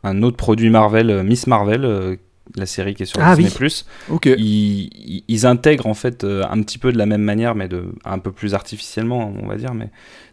un 0.03 0.23
autre 0.23 0.37
produit 0.37 0.71
Marvel, 0.71 1.11
euh, 1.11 1.23
Miss 1.23 1.47
Marvel, 1.47 1.85
euh, 1.85 2.17
la 2.57 2.67
série 2.67 2.95
qui 2.95 3.03
est 3.05 3.07
sur 3.07 3.21
Ah 3.23 3.35
Disney+, 3.37 3.51
oui. 3.61 3.85
Ok. 4.11 4.27
ils, 4.27 4.91
ils- 4.95 5.25
ils 5.29 5.47
intègrent 5.47 5.87
en 5.87 5.95
fait 5.95 6.25
euh, 6.25 6.45
un 6.51 6.61
petit 6.63 6.79
peu 6.79 6.93
de 6.93 6.99
la 6.99 7.07
même 7.07 7.23
manière, 7.23 7.55
mais 7.55 7.69
de, 7.69 7.85
un 8.05 8.19
peu 8.19 8.31
plus 8.33 8.55
artificiellement, 8.55 9.33
on 9.43 9.47
va 9.47 9.57
dire, 9.57 9.73
mais 9.75 9.89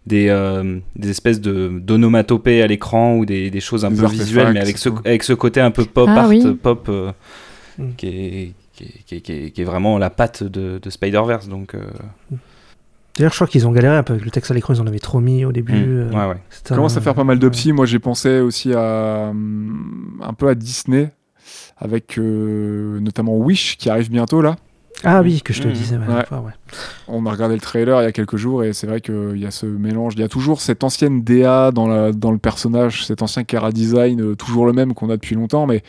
des, 0.06 0.28
euh, 0.30 0.80
des 0.96 1.10
espèces 1.10 1.40
de 1.42 1.72
d'onomatopées 1.82 2.62
à 2.62 2.68
l'écran 2.68 3.16
ou 3.16 3.26
des, 3.26 3.50
des 3.50 3.60
choses 3.62 3.86
un 3.86 3.92
Des 3.92 4.02
peu 4.02 4.08
visuelles, 4.08 4.52
mais 4.54 4.60
avec 4.60 4.78
ce, 4.78 4.90
avec 5.06 5.24
ce 5.24 5.34
côté 5.34 5.62
un 5.62 5.72
peu 5.72 5.86
pop 5.86 6.10
Ah 6.12 6.22
art, 6.24 6.30
oui. 6.30 6.44
pop, 6.62 6.88
euh, 6.90 7.12
Mm. 7.78 7.92
qui, 7.96 8.08
est, 8.08 8.54
qui, 8.74 9.16
est, 9.16 9.22
qui 9.22 9.32
est- 9.32 9.52
qui 9.52 9.64
vraiment 9.64 9.98
la 9.98 10.10
patte 10.10 10.44
de, 10.44 10.78
de 10.82 10.90
Spider-Verse. 10.90 11.48
Donc, 11.48 11.74
euh, 11.74 11.80
D'ailleurs, 13.18 13.32
je 13.32 13.38
crois 13.38 13.48
qu'ils 13.48 13.66
ont 13.68 13.72
galéré 13.72 13.96
un 13.96 14.04
peu 14.04 14.14
avec 14.14 14.26
le 14.26 14.32
texte 14.32 14.52
à 14.52 14.54
l'écran. 14.54 14.74
Ils 14.74 14.82
en 14.82 14.88
avaient 14.88 15.00
trop 15.00 15.20
mis 15.22 15.46
au 15.46 15.52
début. 15.52 15.74
mm, 15.74 15.78
euh, 15.78 16.10
ouais, 16.12 16.30
ouais. 16.34 16.42
c'était 16.50 16.70
Ça 16.70 16.76
commence 16.76 16.96
un- 16.96 17.00
à 17.00 17.02
faire 17.02 17.16
pas 17.16 17.24
mal 17.24 17.40
de 17.40 17.50
psy. 17.50 17.72
Moi, 17.72 17.86
j'ai 17.86 18.00
pensé 18.00 18.40
aussi 18.42 18.74
à 18.74 19.28
hum, 19.32 20.20
un 20.22 20.34
peu 20.34 20.48
à 20.50 20.56
Disney, 20.56 21.12
avec 21.82 22.18
euh, 22.18 23.00
notamment 23.02 23.36
Wish 23.36 23.78
qui 23.78 23.90
arrive 23.90 24.10
bientôt 24.10 24.42
là. 24.42 24.56
Ah 25.04 25.22
oui, 25.24 25.42
que 25.42 25.52
je 25.52 25.62
te 25.64 25.68
Mhm. 25.68 25.74
disais. 25.74 25.96
la 25.96 26.02
Ouais. 26.02 26.08
dernière 26.08 26.28
fois, 26.28 26.40
ouais. 26.42 26.52
On 27.08 27.26
a 27.26 27.32
regardé 27.32 27.56
le 27.56 27.62
trailer 27.62 28.02
il 28.02 28.04
y 28.04 28.08
a 28.08 28.12
quelques 28.12 28.38
jours 28.38 28.64
et 28.64 28.72
c'est 28.74 28.86
vrai 28.86 29.02
qu'il 29.02 29.38
y 29.38 29.46
a 29.48 29.52
ce 29.52 29.66
mélange. 29.66 30.14
Il 30.16 30.20
y 30.22 30.24
a 30.24 30.28
toujours 30.28 30.62
cette 30.62 30.84
ancienne 30.84 31.24
DA 31.24 31.72
dans, 31.72 31.88
la, 31.88 32.12
dans 32.12 32.32
le 32.32 32.38
personnage, 32.38 33.06
cet 33.06 33.24
ancien 33.24 33.44
Cara 33.44 33.72
Design, 33.72 34.22
euh, 34.22 34.36
toujours 34.36 34.66
le 34.68 34.74
même 34.74 34.94
qu'on 34.94 35.10
a 35.10 35.16
depuis 35.16 35.34
longtemps. 35.36 35.66
Mais 35.66 35.82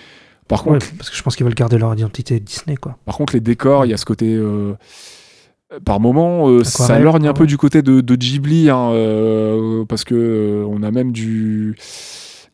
par 0.48 0.66
Ouais, 0.66 0.74
contre, 0.74 0.86
parce 0.97 1.10
que 1.10 1.16
je 1.16 1.23
pense 1.23 1.36
qu'ils 1.36 1.44
veulent 1.44 1.55
garder 1.55 1.77
leur 1.77 1.93
identité 1.94 2.40
Disney, 2.40 2.77
quoi. 2.77 2.97
par 3.05 3.16
contre 3.19 3.35
les 3.35 3.40
décors, 3.40 3.85
il 3.85 3.90
y 3.90 3.94
a 3.94 3.98
ce 3.98 4.05
côté. 4.06 4.35
euh, 4.35 4.73
par 5.86 6.01
moment, 6.01 6.48
euh, 6.51 6.64
ça 6.64 6.98
lorgne 6.98 7.24
un 7.27 7.28
ouais. 7.28 7.35
peu 7.35 7.47
du 7.47 7.56
côté 7.56 7.81
de, 7.82 8.02
de 8.02 8.14
Ghibli, 8.14 8.69
hein, 8.69 8.90
euh, 8.93 9.85
parce 9.86 10.05
que 10.05 10.14
euh, 10.14 10.66
on 10.69 10.82
a 10.82 10.90
même 10.90 11.12
du. 11.12 11.77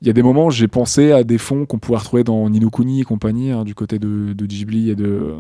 Il 0.03 0.07
y 0.07 0.11
a 0.11 0.13
des 0.13 0.23
moments, 0.23 0.47
où 0.47 0.51
j'ai 0.51 0.69
pensé 0.69 1.11
à 1.13 1.25
des 1.25 1.39
fonds 1.39 1.67
qu'on 1.67 1.79
pouvait 1.79 1.99
retrouver 1.99 2.23
dans 2.25 2.49
Nino 2.49 2.71
Kuni 2.71 3.01
et 3.01 3.05
compagnie, 3.05 3.51
hein, 3.51 3.65
du 3.65 3.75
côté 3.75 3.99
de, 3.99 4.33
de 4.33 4.47
Ghibli 4.47 4.91
et 4.91 4.95
de. 4.95 5.35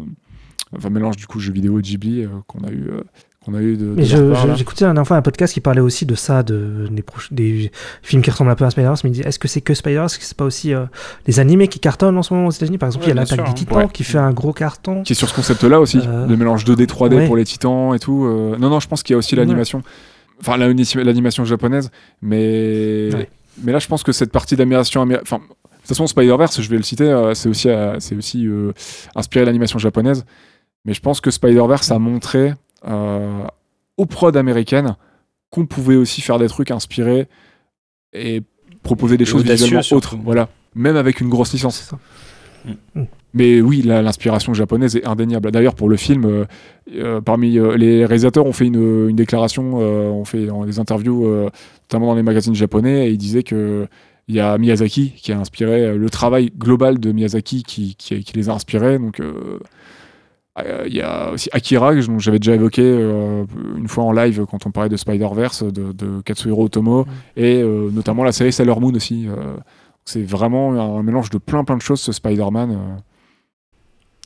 Enfin, 0.77 0.91
mélange 0.91 1.17
du 1.17 1.27
coup 1.27 1.41
jeux 1.41 1.53
vidéo 1.53 1.79
et 1.79 1.83
Ghibli 1.83 2.25
euh, 2.25 2.29
qu'on 2.47 2.61
a 2.65 2.71
eu. 2.71 2.89
euh, 2.91 3.01
qu'on 3.45 3.55
a 3.55 3.63
eu 3.63 3.77
de, 3.79 3.95
de 3.95 4.03
j'écoutais 4.03 4.85
la 4.85 4.89
dernière 4.89 5.07
fois 5.07 5.17
un 5.17 5.23
podcast 5.23 5.55
qui 5.55 5.61
parlait 5.61 5.81
aussi 5.81 6.05
de 6.05 6.15
ça, 6.17 6.43
de, 6.43 6.87
des, 7.31 7.71
films 8.03 8.21
qui 8.21 8.31
ressemblent 8.31 8.51
un 8.51 8.57
peu 8.57 8.65
à 8.67 8.71
Spider-Verse, 8.71 9.05
mais 9.05 9.11
il 9.11 9.13
disait 9.15 9.27
est-ce 9.29 9.39
que 9.39 9.49
c'est 9.49 9.61
que 9.63 9.73
Spider-Verse? 9.73 10.13
Est-ce 10.15 10.19
que 10.19 10.25
c'est 10.27 10.37
pas 10.37 10.45
aussi 10.45 10.75
euh, 10.75 10.85
les 11.27 11.39
animés 11.41 11.69
qui 11.69 11.79
cartonnent 11.79 12.19
en 12.19 12.23
ce 12.23 12.35
moment 12.35 12.49
aux 12.49 12.51
États-Unis? 12.51 12.77
Par 12.77 12.89
exemple, 12.89 13.05
Ouais, 13.07 13.13
il 13.13 13.15
y 13.15 13.19
a 13.19 13.23
l'attaque 13.23 13.43
des 13.45 13.51
hein. 13.51 13.55
titans 13.55 13.79
Ouais. 13.79 13.89
qui 13.91 14.05
fait 14.05 14.19
un 14.19 14.33
gros 14.33 14.53
carton. 14.53 15.03
qui 15.05 15.13
est 15.13 15.17
sur 15.17 15.29
ce 15.29 15.35
concept-là 15.35 15.81
aussi, 15.81 16.01
Euh, 16.07 16.27
le 16.27 16.37
mélange 16.37 16.65
2D 16.67 16.85
3D 16.87 17.15
ouais. 17.15 17.27
pour 17.27 17.37
les 17.37 17.45
titans 17.45 17.95
et 17.95 17.99
tout. 18.01 18.25
euh, 18.27 18.59
Non, 18.59 18.69
non, 18.69 18.81
je 18.81 18.89
pense 18.89 19.03
qu'il 19.05 19.15
y 19.15 19.17
a 19.17 19.19
aussi 19.19 19.35
Ouais. 19.37 19.41
l'animation, 19.41 19.83
enfin 20.41 20.59
l'ani- 20.59 20.85
l'animation 20.97 21.45
japonaise, 21.47 21.91
mais 22.21 23.09
Ouais. 23.15 23.31
Mais 23.63 23.73
là 23.73 23.79
je 23.79 23.87
pense 23.89 24.03
que 24.03 24.13
cette 24.13 24.33
partie 24.33 24.57
d'animation, 24.57 25.03
améri- 25.05 25.21
enfin 25.23 25.39
de 25.39 25.45
toute 25.79 25.87
façon 25.89 26.07
Spider-Verse, 26.07 26.61
je 26.61 26.69
vais 26.69 26.77
le 26.77 26.83
citer, 26.83 27.05
euh, 27.05 27.35
c'est 27.35 27.49
aussi 27.49 27.69
euh, 27.69 27.99
c'est 28.01 28.15
aussi 28.15 28.47
euh, 28.47 28.73
inspiré 29.15 29.45
de 29.45 29.47
l'animation 29.47 29.79
japonaise, 29.79 30.25
mais 30.85 30.95
je 30.95 31.01
pense 31.01 31.21
que 31.21 31.31
Spider-Verse 31.31 31.91
a 31.91 31.99
montré 31.99 32.55
euh, 32.87 33.45
aux 33.97 34.07
prods 34.07 34.37
américaines 34.37 34.97
qu'on 35.51 35.67
pouvait 35.67 35.97
aussi 35.97 36.21
faire 36.21 36.39
des 36.39 36.49
trucs 36.49 36.71
inspirés 36.71 37.27
et 38.13 38.43
proposer 38.83 39.17
des 39.17 39.25
Et 39.25 39.27
choses 39.27 39.43
visuellement 39.65 39.81
autres, 39.97 40.17
voilà, 40.23 40.49
même 40.75 40.97
avec 40.97 41.21
une 41.21 41.29
grosse 41.31 41.51
C'est 41.51 41.57
licence. 41.57 41.91
Mais 43.35 43.61
oui, 43.61 43.83
l'inspiration 43.83 44.55
japonaise 44.55 44.97
est 44.97 45.07
indéniable. 45.07 45.51
D'ailleurs, 45.51 45.75
pour 45.75 45.89
le 45.89 45.97
film, 45.97 46.25
euh, 46.25 46.45
euh, 46.95 47.21
parmi 47.21 47.59
euh, 47.59 47.77
les 47.77 48.07
réalisateurs 48.07 48.47
ont 48.47 48.53
fait 48.53 48.67
une, 48.67 49.09
une 49.11 49.17
déclaration, 49.17 49.81
euh, 49.81 50.09
ont 50.09 50.25
fait 50.25 50.49
des 50.67 50.79
interviews, 50.81 51.27
notamment 51.83 52.07
dans 52.09 52.15
les 52.15 52.23
magazines 52.23 52.55
japonais, 52.55 53.09
et 53.09 53.11
ils 53.11 53.19
disaient 53.19 53.43
que 53.43 53.87
il 54.29 54.35
y 54.35 54.41
a 54.41 54.59
Miyazaki 54.59 55.13
qui 55.17 55.33
a 55.33 55.39
inspiré 55.39 55.97
le 55.97 56.11
travail 56.11 56.51
global 56.59 56.99
de 57.01 57.13
Miyazaki 57.13 57.63
qui, 57.63 57.95
qui, 57.97 58.23
qui 58.23 58.37
les 58.37 58.51
a 58.51 58.55
inspirés. 58.55 58.99
Donc, 58.99 59.23
il 60.87 60.95
y 60.95 61.01
a 61.01 61.31
aussi 61.33 61.49
Akira, 61.53 61.95
dont 61.95 62.19
j'avais 62.19 62.39
déjà 62.39 62.55
évoqué 62.55 62.83
euh, 62.83 63.45
une 63.77 63.89
fois 63.89 64.05
en 64.05 64.13
live 64.13 64.45
quand 64.51 64.67
on 64.67 64.71
parlait 64.71 64.89
de 64.89 64.97
Spider-Verse, 64.97 65.63
de, 65.63 65.93
de 65.93 66.21
Katsuhiro 66.23 66.65
Otomo, 66.65 67.07
et 67.37 67.63
euh, 67.63 67.91
notamment 67.93 68.25
la 68.25 68.33
série 68.33 68.53
Sailor 68.53 68.81
Moon 68.81 68.93
aussi. 68.95 69.29
euh. 69.29 69.57
c'est 70.05 70.23
vraiment 70.23 70.73
un 70.99 71.03
mélange 71.03 71.31
de 71.31 71.39
plein 71.39 71.65
plein 71.65 71.77
de 71.77 71.83
choses, 71.83 72.01
ce 72.01 72.13
Spider-Man. 72.13 72.77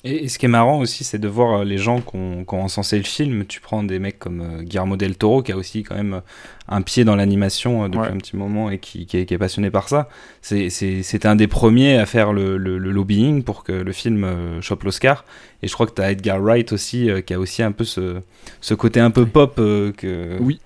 Et, 0.05 0.25
et 0.25 0.29
ce 0.29 0.39
qui 0.39 0.47
est 0.47 0.49
marrant 0.49 0.81
aussi, 0.81 1.05
c'est 1.05 1.19
de 1.21 1.29
voir 1.29 1.61
euh, 1.61 1.65
les 1.65 1.79
gens 1.79 2.01
qui 2.01 2.17
ont, 2.17 2.45
qui 2.45 2.55
ont 2.55 2.63
encensé 2.63 2.97
le 2.99 3.05
film. 3.05 3.45
Tu 3.47 3.61
prends 3.61 3.85
des 3.85 4.01
mecs 4.01 4.19
comme 4.19 4.41
euh, 4.41 4.63
Guillermo 4.63 4.97
del 4.97 5.17
Toro, 5.17 5.43
qui 5.43 5.53
a 5.53 5.57
aussi 5.57 5.85
quand 5.85 5.95
même 5.95 6.15
euh, 6.15 6.21
un 6.69 6.83
pied 6.83 7.05
dans 7.05 7.15
l'animation 7.15 7.85
depuis 7.89 8.01
Ouais. 8.01 8.09
un 8.09 8.17
petit 8.17 8.37
moment 8.37 8.69
et 8.71 8.79
qui, 8.79 9.07
qui 9.07 9.19
est, 9.19 9.27
qui 9.27 9.35
est 9.35 9.39
passionné 9.39 9.71
par 9.71 9.89
ça. 9.89 10.09
C'est- 10.41 10.71
c'est- 10.71 11.03
C'était 11.05 11.29
un 11.29 11.37
des 11.37 11.47
premiers 11.47 11.99
à 11.99 12.07
faire 12.07 12.33
le, 12.33 12.57
le- 12.57 12.79
le 12.79 12.91
lobbying 12.91 13.45
pour 13.45 13.63
que 13.63 13.73
le 13.73 13.93
film 13.93 14.27
chope 14.61 14.83
l'Oscar. 14.83 15.25
Et 15.63 15.69
je 15.69 15.73
crois 15.75 15.87
que 15.87 15.95
tu 15.95 16.03
as 16.03 16.11
Edgar 16.11 16.41
Wright 16.41 16.73
aussi, 16.73 17.09
qui 17.25 17.35
a 17.35 17.39
aussi 17.39 17.63
un 17.63 17.71
peu 17.73 17.85
ce, 17.85 18.21
ce 18.61 18.75
côté 18.75 18.99
un 18.99 19.11
peu 19.13 19.25
pop 19.27 19.55
que, 19.57 20.37
Oui. 20.41 20.59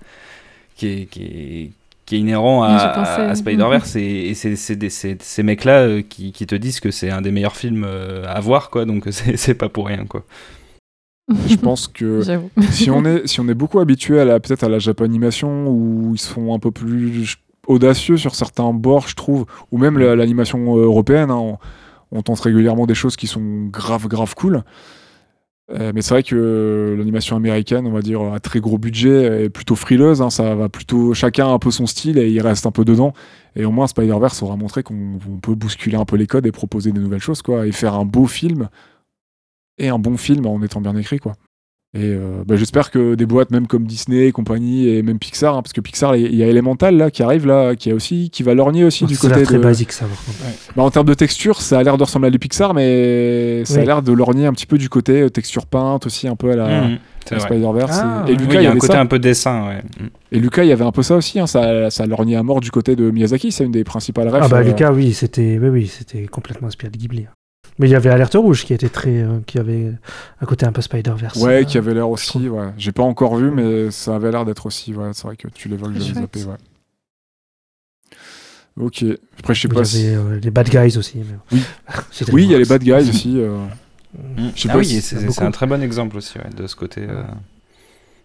qui, 0.75 0.87
est, 0.87 1.05
qui, 1.05 1.23
est, 1.23 1.71
qui 2.07 2.15
est 2.15 2.19
inhérent 2.19 2.63
à, 2.63 3.35
Spider-Verse. 3.35 3.95
Et, 3.97 4.29
et 4.29 4.33
c'est 4.33 4.55
ces 4.55 5.43
mecs-là 5.43 5.81
euh, 5.81 6.01
qui, 6.01 6.31
qui 6.31 6.47
te 6.47 6.55
disent 6.55 6.79
que 6.79 6.89
c'est 6.89 7.11
un 7.11 7.21
des 7.21 7.31
meilleurs 7.31 7.57
films 7.57 7.85
euh, 7.85 8.23
à 8.27 8.39
voir, 8.39 8.71
quoi. 8.71 8.85
Donc 8.85 9.03
c'est 9.11 9.37
c'est 9.37 9.53
pas 9.53 9.69
pour 9.69 9.85
rien, 9.87 10.05
quoi. 10.05 10.23
Je 11.47 11.57
pense 11.57 11.87
que 11.89 12.21
si 12.71 12.89
on 12.89 13.03
est 13.03 13.27
si 13.27 13.41
on 13.41 13.47
est 13.49 13.53
beaucoup 13.53 13.79
habitué 13.79 14.19
à 14.19 14.25
la 14.25 14.39
peut-être 14.39 14.63
à 14.63 14.69
la 14.69 14.79
japanimation 14.79 15.67
où 15.67 16.13
ils 16.15 16.19
sont 16.19 16.53
un 16.55 16.59
peu 16.59 16.71
plus 16.71 17.35
audacieux 17.67 18.15
sur 18.15 18.33
certains 18.33 18.71
bords, 18.71 19.09
je 19.09 19.15
trouve, 19.15 19.45
ou 19.71 19.77
même 19.77 19.99
la- 19.99 20.15
l'animation 20.15 20.77
euh, 20.77 20.83
européenne, 20.85 21.29
hein, 21.29 21.35
on, 21.35 21.57
on 22.13 22.21
tente 22.21 22.39
régulièrement 22.39 22.85
des 22.85 22.95
choses 22.95 23.17
qui 23.17 23.27
sont 23.27 23.65
grave 23.69 24.07
grave 24.07 24.33
cool. 24.35 24.63
Euh, 25.69 25.91
mais 25.93 26.01
c'est 26.01 26.13
vrai 26.13 26.23
que 26.23 26.95
l'animation 26.97 27.35
américaine, 27.35 27.85
on 27.87 27.91
va 27.91 28.01
dire, 28.01 28.21
à 28.33 28.39
très 28.39 28.59
gros 28.61 28.77
budget, 28.77 29.45
est 29.45 29.49
plutôt 29.49 29.75
frileuse. 29.75 30.21
hein, 30.21 30.29
ça 30.29 30.55
va 30.55 30.69
plutôt 30.69 31.13
chacun 31.13 31.47
a 31.47 31.51
un 31.51 31.59
peu 31.59 31.71
son 31.71 31.85
style 31.87 32.17
et 32.17 32.29
il 32.29 32.39
reste 32.41 32.65
un 32.65 32.71
peu 32.71 32.85
dedans. 32.85 33.13
Et 33.55 33.65
au 33.65 33.71
moins, 33.71 33.87
Spider-Verse 33.87 34.41
aura 34.43 34.55
montré 34.55 34.83
qu'on 34.83 35.19
on 35.27 35.39
peut 35.39 35.55
bousculer 35.55 35.97
un 35.97 36.05
peu 36.05 36.15
les 36.15 36.27
codes 36.27 36.45
et 36.45 36.51
proposer 36.51 36.91
des 36.91 36.99
nouvelles 37.01 37.21
choses, 37.21 37.41
quoi, 37.41 37.67
et 37.67 37.71
faire 37.71 37.95
un 37.95 38.05
beau 38.05 38.27
film 38.27 38.69
et 39.77 39.89
un 39.89 39.99
bon 39.99 40.17
film 40.17 40.45
en 40.45 40.61
étant 40.63 40.81
bien 40.81 40.95
écrit, 40.95 41.19
quoi. 41.19 41.35
Et 41.93 42.01
euh, 42.03 42.43
bah, 42.45 42.57
j'espère 42.57 42.91
que 42.91 43.15
des 43.15 43.25
boîtes 43.25 43.49
même 43.49 43.65
comme 43.65 43.85
Disney 43.87 44.27
et 44.27 44.31
compagnie 44.33 44.89
et 44.89 45.01
même 45.03 45.19
Pixar, 45.19 45.55
hein, 45.55 45.61
parce 45.61 45.71
que 45.73 45.79
Pixar, 45.81 46.15
il 46.17 46.35
y 46.35 46.43
a 46.43 46.47
Elemental 46.47 46.95
là 46.97 47.09
qui 47.09 47.23
arrive 47.23 47.47
là, 47.47 47.75
qui 47.75 47.89
a 47.89 47.95
aussi, 47.95 48.29
qui 48.29 48.43
va 48.43 48.53
lorgner 48.53 48.83
aussi 48.83 49.05
du 49.05 49.15
Ça 49.15 49.27
a 49.27 49.29
côté 49.29 49.39
l'air 49.39 49.47
très 49.47 49.57
de. 49.57 49.63
basique 49.63 49.93
ça. 49.93 50.05
Bah, 50.75 50.83
en 50.83 50.91
termes 50.91 51.07
de 51.07 51.13
texture, 51.13 51.61
ça 51.61 51.79
a 51.79 51.83
l'air 51.83 51.97
de 51.97 52.03
ressembler 52.03 52.27
à 52.27 52.31
du 52.31 52.39
Pixar, 52.39 52.73
mais 52.73 53.63
ça 53.65 53.79
a 53.79 53.85
l'air 53.85 54.01
de 54.01 54.11
lorgner 54.11 54.45
un 54.45 54.53
petit 54.53 54.65
peu 54.65 54.77
du 54.77 54.89
côté 54.89 55.21
euh, 55.21 55.29
texture 55.29 55.65
peinte 55.65 56.05
aussi 56.05 56.27
un 56.27 56.35
peu 56.35 56.51
à 56.51 56.55
la, 56.57 56.89
c'est 57.25 57.35
la 57.35 57.37
vrai. 57.39 57.47
Spider-Verse. 57.55 57.99
Ah, 58.03 58.25
et. 58.27 58.31
Oui, 58.31 58.37
Lucas, 58.37 58.59
il 58.59 58.63
y 58.63 58.65
a 58.65 58.67
un 58.67 58.71
avait 58.71 58.79
côté 58.79 58.93
ça. 58.93 59.01
un 59.01 59.05
peu 59.05 59.17
dessin, 59.19 59.67
ouais. 59.67 59.81
Mm. 59.99 60.07
Et 60.33 60.39
Lucas, 60.39 60.63
il 60.65 60.69
y 60.69 60.73
avait 60.73 60.85
un 60.85 60.91
peu 60.91 61.03
ça 61.03 61.15
aussi. 61.15 61.39
hein, 61.39 61.47
ça, 61.47 61.89
ça 61.89 62.05
lorgnait 62.05 62.35
à 62.35 62.43
mort 62.43 62.59
du 62.59 62.69
côté 62.69 62.95
de 62.97 63.09
Miyazaki. 63.09 63.51
C'est 63.53 63.63
une 63.63 63.71
des 63.71 63.85
principales 63.85 64.27
refs. 64.27 64.41
Ah 64.43 64.49
bah 64.49 64.57
euh, 64.57 64.63
Lucas, 64.63 64.91
oui, 64.91 65.13
c'était 65.13 65.57
oui, 65.59 65.69
oui, 65.69 65.87
c'était 65.87 66.25
complètement 66.27 66.67
inspiré 66.67 66.91
de 66.91 66.97
Ghibli. 66.97 67.27
Mais 67.79 67.87
il 67.87 67.91
y 67.91 67.95
avait 67.95 68.09
Alerte 68.09 68.33
Rouge 68.35 68.65
qui 68.65 68.73
était 68.73 68.89
très, 68.89 69.21
euh, 69.21 69.39
qui 69.45 69.59
avait 69.59 69.91
un 70.41 70.45
côté 70.47 70.65
un 70.65 70.71
peu 70.71 70.81
Spider-Verse. 70.81 71.37
Ouais, 71.41 71.61
euh, 71.61 71.63
qui 71.63 71.77
avait 71.77 71.93
l'air 71.93 72.09
aussi. 72.09 72.49
Ouais. 72.49 72.69
J'ai 72.77 72.91
pas 72.91 73.03
encore 73.03 73.35
vu, 73.35 73.51
mais 73.51 73.91
ça 73.91 74.15
avait 74.15 74.31
l'air 74.31 74.45
d'être 74.45 74.65
aussi. 74.65 74.93
Ouais, 74.95 75.11
c'est 75.13 75.23
vrai 75.27 75.37
que 75.37 75.47
tu 75.47 75.69
l'évoques, 75.69 75.91
Très 75.93 75.99
j'avais 76.01 76.13
chouette. 76.21 76.37
zappé. 76.39 76.43
Ouais. 76.45 76.55
Ok. 78.85 79.03
Après, 79.39 79.53
je 79.55 79.61
sais 79.61 79.67
Il 79.67 79.71
y 79.71 79.75
pas 79.75 79.81
avait 79.81 80.15
euh, 80.15 80.39
les 80.39 80.51
Bad 80.51 80.69
Guys 80.69 80.97
aussi. 80.97 81.19
mais- 81.51 81.59
Oui. 82.33 82.43
Il 82.45 82.51
y 82.51 82.55
a 82.55 82.59
les 82.59 82.65
bad 82.65 82.83
guys 82.83 82.93
aussi. 83.09 83.39
euh, 83.39 83.65
Mm. 84.17 84.49
Je 84.55 84.61
sais 84.61 84.69
Ah 84.69 84.73
pas 84.73 84.79
oui, 84.79 84.85
si- 84.85 85.01
c'est 85.01 85.29
c'est 85.29 85.43
un 85.43 85.51
très 85.51 85.67
bon 85.67 85.83
exemple 85.83 86.15
aussi 86.17 86.37
ouais, 86.39 86.49
de 86.55 86.65
ce 86.65 86.75
côté. 86.75 87.01
euh, 87.07 87.23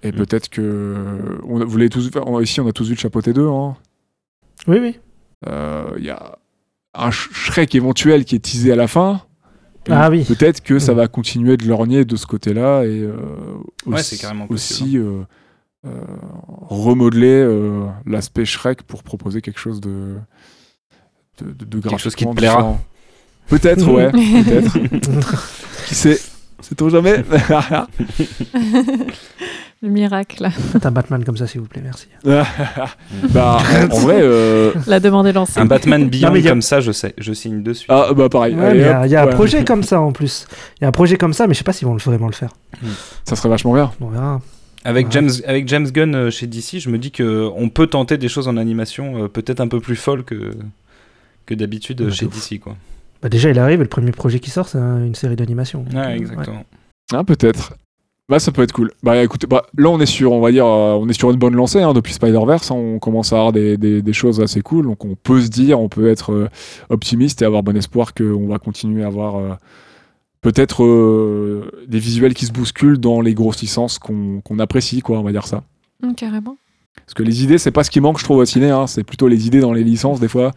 Et 0.02 0.12
Mm. 0.12 0.14
peut-être 0.14 0.48
que. 0.48 1.40
On, 1.44 1.62
vous 1.64 1.76
l'avez 1.76 1.90
tous 1.90 2.08
on- 2.24 2.40
Ici, 2.40 2.60
on 2.60 2.68
a 2.68 2.72
tous 2.72 2.84
vu 2.88 2.94
le 2.94 2.98
chapeauté 3.00 3.32
2. 3.32 3.46
Hein. 3.46 3.76
Oui, 4.68 4.78
oui. 4.80 4.98
Euh, 5.48 5.90
Il 5.98 6.04
y 6.04 6.10
a 6.10 6.38
un 6.94 7.10
Sh- 7.10 7.28
Shrek 7.32 7.74
éventuel 7.74 8.24
qui 8.24 8.36
est 8.36 8.38
teasé 8.38 8.72
à 8.72 8.76
la 8.76 8.86
fin. 8.86 9.22
Ah 9.90 10.10
oui. 10.10 10.24
Peut-être 10.24 10.62
que 10.62 10.78
ça 10.78 10.94
va 10.94 11.08
continuer 11.08 11.56
de 11.56 11.66
lorgner 11.66 12.04
de 12.04 12.16
ce 12.16 12.26
côté-là 12.26 12.84
et 12.84 13.00
euh, 13.00 13.16
aussi, 13.86 14.18
carrément 14.18 14.46
euh, 14.50 15.24
euh, 15.84 15.90
remodeler 16.68 17.42
euh, 17.42 17.86
l'aspect 18.06 18.44
Shrek 18.44 18.82
pour 18.82 19.02
proposer 19.02 19.40
quelque 19.42 19.58
chose 19.58 19.80
de 19.80 20.14
de, 21.38 21.52
de, 21.52 21.64
de 21.64 21.80
Quelque 21.80 21.98
chose 21.98 22.14
qui 22.14 22.24
te 22.26 22.34
plaira. 22.34 22.78
Peut-être, 23.48 23.90
ouais, 23.90 24.10
peut-être. 24.12 24.78
qui 25.86 25.94
sait? 25.94 26.20
Sait-on 26.62 26.88
jamais 26.88 27.22
Le 29.84 29.88
miracle. 29.88 30.48
Faites 30.72 30.86
un 30.86 30.92
Batman 30.92 31.24
comme 31.24 31.36
ça, 31.36 31.46
s'il 31.48 31.60
vous 31.60 31.66
plaît, 31.66 31.82
merci. 31.82 32.06
Bah, 33.30 33.58
en, 33.90 33.98
vrai, 33.98 34.18
euh, 34.20 34.72
La 34.86 35.00
demande 35.00 35.26
est 35.26 35.32
lancée. 35.32 35.58
Un 35.58 35.64
Batman 35.66 36.08
Beyond 36.08 36.34
a- 36.34 36.42
comme 36.42 36.62
ça, 36.62 36.80
je 36.80 36.92
sais, 36.92 37.14
je 37.18 37.32
signe 37.32 37.62
dessus. 37.64 37.86
ah 37.88 38.12
bah 38.14 38.28
pareil. 38.28 38.54
Ouais, 38.54 38.76
il 38.76 38.80
y 38.80 38.84
a, 38.84 39.00
hop, 39.00 39.06
il 39.06 39.10
y 39.12 39.16
a 39.16 39.24
ouais. 39.26 39.32
un 39.32 39.34
projet 39.34 39.64
comme 39.64 39.82
ça 39.82 40.00
en 40.00 40.12
plus. 40.12 40.46
Il 40.80 40.82
y 40.82 40.84
a 40.84 40.88
un 40.88 40.92
projet 40.92 41.16
comme 41.16 41.32
ça, 41.32 41.46
mais 41.48 41.54
je 41.54 41.58
sais 41.58 41.64
pas 41.64 41.72
s'ils 41.72 41.88
vont 41.88 41.94
le- 41.94 42.00
vraiment 42.00 42.28
le 42.28 42.32
faire. 42.32 42.50
Ça 43.24 43.34
serait 43.34 43.48
vachement 43.48 43.74
bien. 43.74 43.90
On 44.00 44.06
verra. 44.08 44.40
Avec, 44.84 45.06
Ouais. 45.06 45.12
James, 45.12 45.30
avec 45.46 45.68
James 45.68 45.88
Gunn 45.90 46.14
euh, 46.14 46.30
chez 46.30 46.46
DC, 46.46 46.78
je 46.80 46.88
me 46.88 46.98
dis 46.98 47.10
que 47.12 47.48
on 47.56 47.68
peut 47.68 47.86
tenter 47.88 48.18
des 48.18 48.28
choses 48.28 48.48
en 48.48 48.56
animation 48.56 49.24
euh, 49.24 49.28
peut-être 49.28 49.60
un 49.60 49.68
peu 49.68 49.80
plus 49.80 49.94
folles 49.96 50.24
que, 50.24 50.50
que 51.46 51.54
d'habitude 51.54 52.00
euh, 52.02 52.10
chez 52.10 52.26
ouf. 52.26 52.34
DC. 52.50 52.60
Quoi. 52.60 52.76
Bah 53.22 53.28
déjà, 53.28 53.50
il 53.50 53.58
arrive 53.58 53.80
et 53.80 53.84
le 53.84 53.88
premier 53.88 54.10
projet 54.10 54.40
qui 54.40 54.50
sort, 54.50 54.68
c'est 54.68 54.78
un- 54.78 55.04
une 55.04 55.14
série 55.14 55.36
d'animation. 55.36 55.84
Ouais, 55.94 56.16
exactement. 56.16 56.64
Ah, 57.12 57.22
peut-être. 57.24 57.74
Bah, 58.28 58.38
ça 58.38 58.50
peut 58.52 58.62
être 58.62 58.72
cool. 58.72 58.90
Bah, 59.02 59.22
écoutez, 59.22 59.46
bah, 59.46 59.64
là, 59.76 59.90
on 59.90 60.00
est 60.00 60.06
sur, 60.06 60.32
on 60.32 60.40
va 60.40 60.50
dire, 60.52 60.64
euh, 60.64 60.94
on 60.94 61.08
est 61.08 61.12
sur 61.12 61.30
une 61.30 61.36
bonne 61.36 61.54
lancée 61.54 61.82
hein, 61.82 61.92
depuis 61.92 62.14
Spider-Verse. 62.14 62.70
hein, 62.70 62.74
on 62.76 62.98
commence 62.98 63.32
à 63.32 63.36
avoir 63.36 63.52
des, 63.52 63.76
des- 63.76 64.00
des 64.02 64.12
choses 64.12 64.40
assez 64.40 64.60
cool. 64.62 64.86
Donc, 64.86 65.04
on 65.04 65.14
peut 65.16 65.40
se 65.40 65.48
dire, 65.48 65.78
on 65.80 65.88
peut 65.88 66.08
être 66.08 66.32
euh, 66.32 66.48
optimiste 66.88 67.42
et 67.42 67.44
avoir 67.44 67.62
bon 67.62 67.76
espoir 67.76 68.14
qu'on 68.14 68.46
va 68.48 68.58
continuer 68.58 69.02
à 69.04 69.08
avoir 69.08 69.36
euh, 69.36 69.50
peut-être 70.40 70.82
euh, 70.84 71.70
des 71.86 71.98
visuels 71.98 72.34
qui 72.34 72.46
se 72.46 72.52
bousculent 72.52 72.98
dans 72.98 73.20
les 73.20 73.34
grosses 73.34 73.60
licences 73.60 73.98
qu'on 73.98 74.40
qu'on 74.40 74.58
apprécie, 74.58 75.00
quoi, 75.00 75.18
on 75.18 75.22
va 75.22 75.32
dire 75.32 75.46
ça. 75.46 75.62
Mm, 76.02 76.14
carrément. 76.14 76.56
Parce 76.96 77.14
que 77.14 77.22
les 77.22 77.42
idées, 77.44 77.58
c'est 77.58 77.70
pas 77.70 77.84
ce 77.84 77.90
qui 77.90 78.00
manque, 78.00 78.18
je 78.18 78.24
trouve, 78.24 78.38
au 78.38 78.44
ciné. 78.44 78.70
hein, 78.70 78.86
c'est 78.86 79.04
plutôt 79.04 79.28
les 79.28 79.46
idées 79.46 79.60
dans 79.60 79.72
les 79.72 79.84
licences, 79.84 80.20
des 80.20 80.28
fois. 80.28 80.52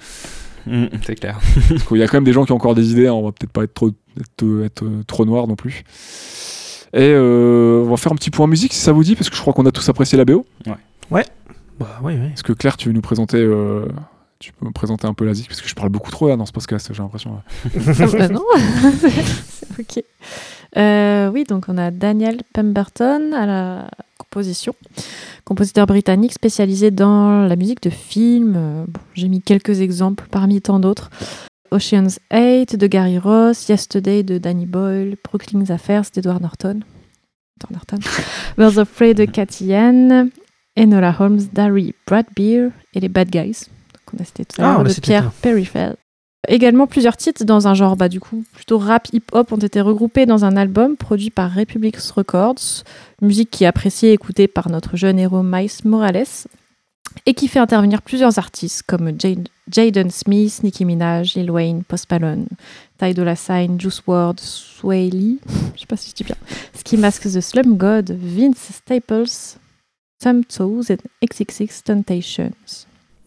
Mm, 0.66 0.86
c'est 1.06 1.16
clair. 1.16 1.40
Parce 1.70 1.84
qu'il 1.84 1.98
y 1.98 2.04
a 2.04 2.08
quand 2.08 2.18
même 2.18 2.24
des 2.24 2.34
gens 2.34 2.46
qui 2.46 2.52
ont 2.52 2.56
encore 2.56 2.76
des 2.76 2.92
idées. 2.92 3.08
hein, 3.08 3.14
on 3.14 3.24
va 3.24 3.32
peut-être 3.32 3.52
pas 3.52 3.64
être 3.64 3.74
trop, 3.74 3.90
être, 4.20 4.64
être, 4.66 4.86
trop 5.08 5.26
noir 5.26 5.48
non 5.48 5.56
plus. 5.56 5.84
Et 6.94 7.12
euh, 7.12 7.84
on 7.86 7.90
va 7.90 7.98
faire 7.98 8.12
un 8.12 8.16
petit 8.16 8.30
point 8.30 8.48
musique 8.48 8.74
si 8.74 8.80
ça 8.80 8.92
vous 8.94 9.04
dit, 9.04 9.16
parce 9.16 9.30
que 9.30 9.36
je 9.36 9.42
crois 9.42 9.54
qu'on 9.54 9.66
a 9.66 9.72
tous 9.72 9.88
apprécié 9.90 10.18
la 10.18 10.26
BO. 10.26 10.46
Bah 11.78 12.00
oui, 12.02 12.14
oui. 12.18 12.28
Est-ce 12.34 12.44
que 12.44 12.54
Claire, 12.54 12.78
tu 12.78 12.88
veux 12.88 12.94
nous 12.94 13.02
présenter, 13.02 13.38
euh, 13.38 13.86
tu 14.40 14.54
peux 14.54 14.66
me 14.66 14.72
présenter 14.72 15.08
un 15.08 15.14
peu 15.14 15.26
la 15.26 15.34
zik 15.34 15.50
parce 15.50 15.60
que 15.62 15.68
je 15.68 15.76
parle 15.76 15.90
beaucoup 15.90 16.10
trop 16.10 16.30
là 16.30 16.38
dans 16.38 16.46
ce 16.46 16.54
podcast, 16.54 16.90
j'ai 16.94 17.02
l'impression. 17.02 17.42
Ah 17.76 18.06
bah 18.18 18.30
non, 18.30 18.46
c'est 18.98 19.80
ok. 19.80 20.04
Euh, 20.78 21.30
oui, 21.32 21.44
donc 21.44 21.66
on 21.68 21.78
a 21.78 21.92
Daniel 21.92 22.42
Pemberton 22.54 23.34
à 23.34 23.46
la 23.46 23.90
composition, 24.40 24.76
compositeur 25.46 25.88
britannique 25.88 26.34
spécialisé 26.34 26.92
dans 26.92 27.48
la 27.48 27.56
musique 27.56 27.82
de 27.82 27.90
films. 27.90 28.56
Euh, 28.58 28.86
bon, 28.86 29.00
J'ai 29.14 29.30
mis 29.30 29.42
quelques 29.42 29.80
exemples 29.80 30.26
parmi 30.30 30.62
tant 30.62 30.78
d'autres. 30.80 31.10
Ocean's 31.72 32.20
8 32.34 32.76
de 32.76 32.88
Gary 32.88 33.18
Ross, 33.18 33.70
Yesterday 33.70 34.24
de 34.24 34.38
Danny 34.38 34.66
Boyle, 34.66 35.16
Brooklyn's 35.24 35.72
Affairs 35.72 36.04
d'Edward 36.14 36.42
Norton, 36.42 36.82
Edward 37.58 37.72
Norton, 37.74 38.00
Birds 38.58 38.78
of 38.78 38.90
Prey 38.90 39.14
de 39.14 39.24
Cathy 39.24 39.68
Yan, 39.68 40.28
Enola 40.78 41.16
Holmes 41.18 41.42
d'Harry 41.54 41.94
Bradbeer 42.06 42.72
et 42.94 43.00
les 43.00 43.10
Bad 43.10 43.30
Guys, 43.30 43.68
qu'on 44.06 44.18
a 44.18 44.26
cité 44.26 44.44
tout 44.44 44.62
à 44.62 44.66
Ah, 44.66 44.74
l'heure, 44.74 44.84
de 44.84 45.00
Pierre. 45.00 45.32
Perifel. 45.42 45.96
Également, 46.48 46.88
plusieurs 46.88 47.18
titres 47.18 47.44
dans 47.44 47.68
un 47.68 47.74
genre 47.74 47.96
bah, 47.96 48.10
du 48.10 48.20
coup 48.20 48.44
plutôt 48.54 48.78
rap 48.78 49.08
hip-hop 49.14 49.52
ont 49.52 49.58
été 49.58 49.82
regroupés 49.82 50.26
dans 50.26 50.46
un 50.46 50.58
album 50.58 50.98
produit 50.98 51.30
par 51.30 51.54
Republic 51.54 51.98
Records, 51.98 52.84
musique 53.22 53.52
qui 53.52 53.64
est 53.64 53.68
appréciée 53.68 54.10
et 54.10 54.14
écoutée 54.14 54.48
par 54.48 54.70
notre 54.70 54.98
jeune 54.98 55.20
héros 55.20 55.44
Miles 55.44 55.70
Morales, 55.84 56.26
et 57.26 57.34
qui 57.34 57.48
fait 57.48 57.60
intervenir 57.60 58.02
plusieurs 58.02 58.38
artistes 58.38 58.84
comme 58.84 59.20
Jade- 59.20 59.48
Jaden 59.72 60.12
Smith, 60.12 60.62
Nicki 60.64 60.86
Minaj, 60.86 61.36
Lil 61.36 61.50
Wayne, 61.50 61.84
Post 61.84 62.12
Malone, 62.12 62.48
Ty 63.00 63.14
Dolla 63.14 63.36
Sign, 63.36 63.80
Juice 63.80 64.02
WRLD, 64.06 64.40
Sway 64.40 65.10
Lee, 65.10 65.40
je 65.76 65.86
Ski 66.74 66.98
Mask 66.98 67.24
the 67.24 67.42
Slum 67.42 67.78
God, 67.78 68.12
Vince 68.12 68.72
Staples, 68.72 69.58
Tom 70.20 70.44
Toes 70.46 70.90
et 70.90 70.98
XXX 71.26 71.84
Tentations. 71.84 72.85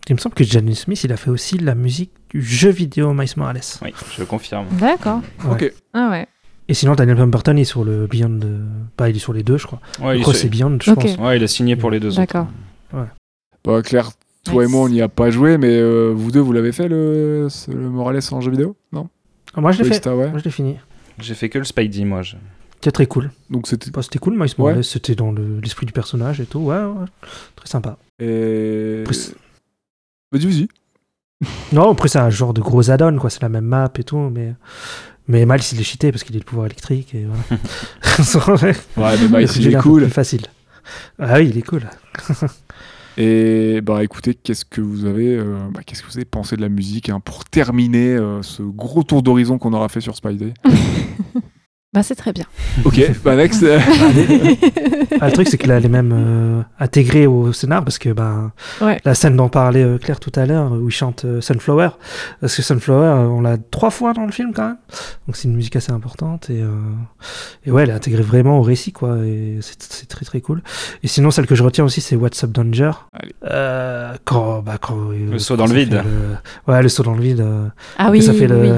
Il 0.08 0.14
me 0.14 0.18
semble 0.18 0.34
que 0.34 0.44
Jaden 0.44 0.74
Smith, 0.74 1.04
il 1.04 1.12
a 1.12 1.16
fait 1.16 1.30
aussi 1.30 1.58
la 1.58 1.74
musique 1.74 2.12
du 2.30 2.40
jeu 2.42 2.70
vidéo 2.70 3.12
Miles 3.12 3.28
Morales. 3.36 3.60
Oui, 3.82 3.92
je 4.16 4.24
confirme. 4.24 4.66
D'accord. 4.72 5.20
Ouais. 5.44 5.52
Ok. 5.66 5.72
Ah 5.92 6.08
ouais. 6.10 6.26
Et 6.68 6.74
sinon, 6.74 6.94
Daniel 6.94 7.16
Pemberton, 7.16 7.54
il 7.56 7.60
est 7.60 7.64
sur 7.64 7.84
le 7.84 8.06
Beyond. 8.06 8.28
de- 8.30 8.60
Bah, 8.96 9.08
il 9.10 9.16
est 9.16 9.18
sur 9.20 9.32
les 9.32 9.42
deux, 9.42 9.58
je 9.58 9.66
crois. 9.66 9.80
Ouais, 10.00 10.20
c'est 10.34 10.48
Beyond, 10.48 10.78
je 10.82 10.90
Ok. 10.92 11.00
pense. 11.02 11.16
ouais, 11.18 11.36
il 11.36 11.42
a 11.44 11.48
signé 11.48 11.76
pour 11.76 11.90
les 11.90 12.00
deux 12.00 12.08
autres. 12.08 12.18
D'accord. 12.20 12.46
Bah, 13.64 13.82
Claire, 13.82 14.10
toi 14.44 14.64
et 14.64 14.66
moi, 14.66 14.82
on 14.82 14.88
n'y 14.88 15.02
a 15.02 15.08
pas 15.08 15.30
joué, 15.30 15.58
mais 15.58 15.68
euh, 15.76 16.12
vous 16.14 16.30
deux, 16.30 16.40
vous 16.40 16.52
l'avez 16.52 16.72
fait 16.72 16.88
le, 16.88 17.48
le 17.68 17.90
Morales 17.90 18.20
en 18.30 18.40
jeu 18.40 18.50
vidéo? 18.50 18.76
Non? 18.92 19.08
Ah, 19.54 19.60
moi, 19.60 19.72
je 19.72 19.82
l'ai 19.82 19.88
fait. 19.88 20.06
ouais. 20.06 20.30
Moi, 20.30 20.38
je 20.38 20.44
l'ai 20.44 20.50
fini. 20.50 20.76
J'ai 21.20 21.34
fait 21.34 21.48
que 21.48 21.58
le 21.58 21.64
Spidey, 21.64 22.04
moi. 22.04 22.22
je- 22.22 22.36
C'était 22.76 22.92
très 22.92 23.06
cool. 23.06 23.30
Donc 23.50 23.66
c'était. 23.66 23.90
Bah, 23.90 24.02
c'était 24.02 24.20
cool, 24.20 24.34
Miles 24.34 24.42
Ouais. 24.42 24.54
Morales. 24.58 24.84
C'était 24.84 25.14
dans 25.16 25.32
le- 25.32 25.58
l'esprit 25.60 25.84
du 25.84 25.92
personnage 25.92 26.40
et 26.40 26.46
tout. 26.46 26.60
Ouais, 26.60 26.76
ouais. 26.76 27.06
Très 27.56 27.66
sympa. 27.66 27.98
Et... 28.20 29.02
Après, 29.04 29.14
Vas-y, 30.32 30.46
vas-y. 30.46 30.68
Non, 31.72 31.92
après, 31.92 32.08
c'est 32.08 32.18
un 32.18 32.30
genre 32.30 32.52
de 32.52 32.60
gros 32.60 32.90
add-on, 32.90 33.16
quoi. 33.18 33.30
C'est 33.30 33.42
la 33.42 33.48
même 33.48 33.64
map 33.64 33.90
et 33.98 34.04
tout, 34.04 34.18
mais. 34.18 34.54
Mais 35.30 35.44
Miles, 35.44 35.60
il 35.72 35.80
est 35.80 35.84
cheaté 35.84 36.10
parce 36.10 36.24
qu'il 36.24 36.34
a 36.36 36.38
le 36.38 36.44
pouvoir 36.44 36.66
électrique 36.66 37.14
et 37.14 37.26
voilà. 37.26 37.60
Ouais, 38.96 39.28
mais 39.30 39.46
jeu 39.46 39.60
il 39.60 39.74
est 39.74 39.78
cool. 39.78 40.02
plus 40.04 40.10
facile. 40.10 40.46
Ah 41.18 41.34
oui, 41.36 41.50
il 41.50 41.58
est 41.58 41.62
cool. 41.62 41.82
Et 43.20 43.80
bah 43.80 44.04
écoutez, 44.04 44.32
qu'est-ce 44.32 44.64
que 44.64 44.80
vous 44.80 45.04
avez, 45.04 45.36
euh, 45.36 45.58
bah, 45.74 45.80
qu'est-ce 45.84 46.02
que 46.02 46.06
vous 46.06 46.16
avez 46.16 46.24
pensé 46.24 46.56
de 46.56 46.60
la 46.60 46.68
musique 46.68 47.08
hein, 47.08 47.18
pour 47.18 47.44
terminer 47.44 48.14
euh, 48.14 48.42
ce 48.42 48.62
gros 48.62 49.02
tour 49.02 49.24
d'horizon 49.24 49.58
qu'on 49.58 49.72
aura 49.72 49.88
fait 49.88 50.00
sur 50.00 50.14
Spidey 50.14 50.54
Bah 51.94 52.02
c'est 52.02 52.14
très 52.16 52.34
bien. 52.34 52.44
Ok, 52.84 53.00
bah 53.24 53.34
next. 53.34 53.64
Ah, 55.20 55.26
le 55.26 55.32
truc, 55.32 55.48
c'est 55.48 55.56
qu'il 55.58 55.72
a 55.72 55.80
les 55.80 55.88
mêmes 55.88 56.12
euh, 56.14 56.62
intégrés 56.78 57.26
au 57.26 57.52
scénar 57.52 57.82
parce 57.82 57.98
que 57.98 58.10
ben, 58.10 58.52
Ouais. 58.80 59.00
la 59.04 59.14
scène 59.14 59.36
dont 59.36 59.48
parlait 59.48 59.82
euh, 59.82 59.98
Claire 59.98 60.20
tout 60.20 60.30
à 60.36 60.46
l'heure, 60.46 60.70
où 60.70 60.88
il 60.88 60.92
chante 60.92 61.24
euh, 61.24 61.40
Sunflower, 61.40 61.88
parce 62.40 62.54
que 62.54 62.62
Sunflower, 62.62 63.26
on 63.30 63.40
l'a 63.40 63.56
trois 63.58 63.90
fois 63.90 64.12
dans 64.12 64.26
le 64.26 64.30
film 64.30 64.52
quand 64.54 64.66
même. 64.68 64.76
Donc 65.26 65.34
c'est 65.36 65.48
une 65.48 65.56
musique 65.56 65.74
assez 65.74 65.90
importante 65.90 66.50
et, 66.50 66.62
euh, 66.62 66.68
et 67.64 67.72
ouais, 67.72 67.82
elle 67.82 67.88
est 67.90 67.94
intégrée 67.94 68.22
vraiment 68.22 68.58
au 68.58 68.62
récit 68.62 68.92
quoi. 68.92 69.16
Et 69.24 69.58
c'est 69.60 69.82
c'est 69.82 70.06
très 70.06 70.24
très 70.26 70.40
cool. 70.40 70.62
Et 71.02 71.08
sinon, 71.08 71.30
celle 71.32 71.46
que 71.46 71.54
je 71.56 71.64
retiens 71.64 71.84
aussi, 71.84 72.00
c'est 72.00 72.14
What's 72.14 72.44
Up 72.44 72.50
Danger. 72.52 72.92
Euh, 73.44 74.12
quand, 74.24 74.60
bah, 74.62 74.76
quand, 74.80 74.96
euh, 75.10 75.30
Le 75.32 75.38
saut 75.40 75.56
quand 75.56 75.64
dans 75.64 75.72
le 75.72 75.74
vide. 75.80 75.94
le- 76.04 76.72
Ouais, 76.72 76.80
le 76.82 76.88
saut 76.90 77.02
dans 77.02 77.14
le 77.14 77.22
vide. 77.22 77.44
Ah 77.96 78.10
oui, 78.12 78.22
ça 78.22 78.32
fait 78.34 78.46
le 78.46 78.56
oui. 78.60 78.70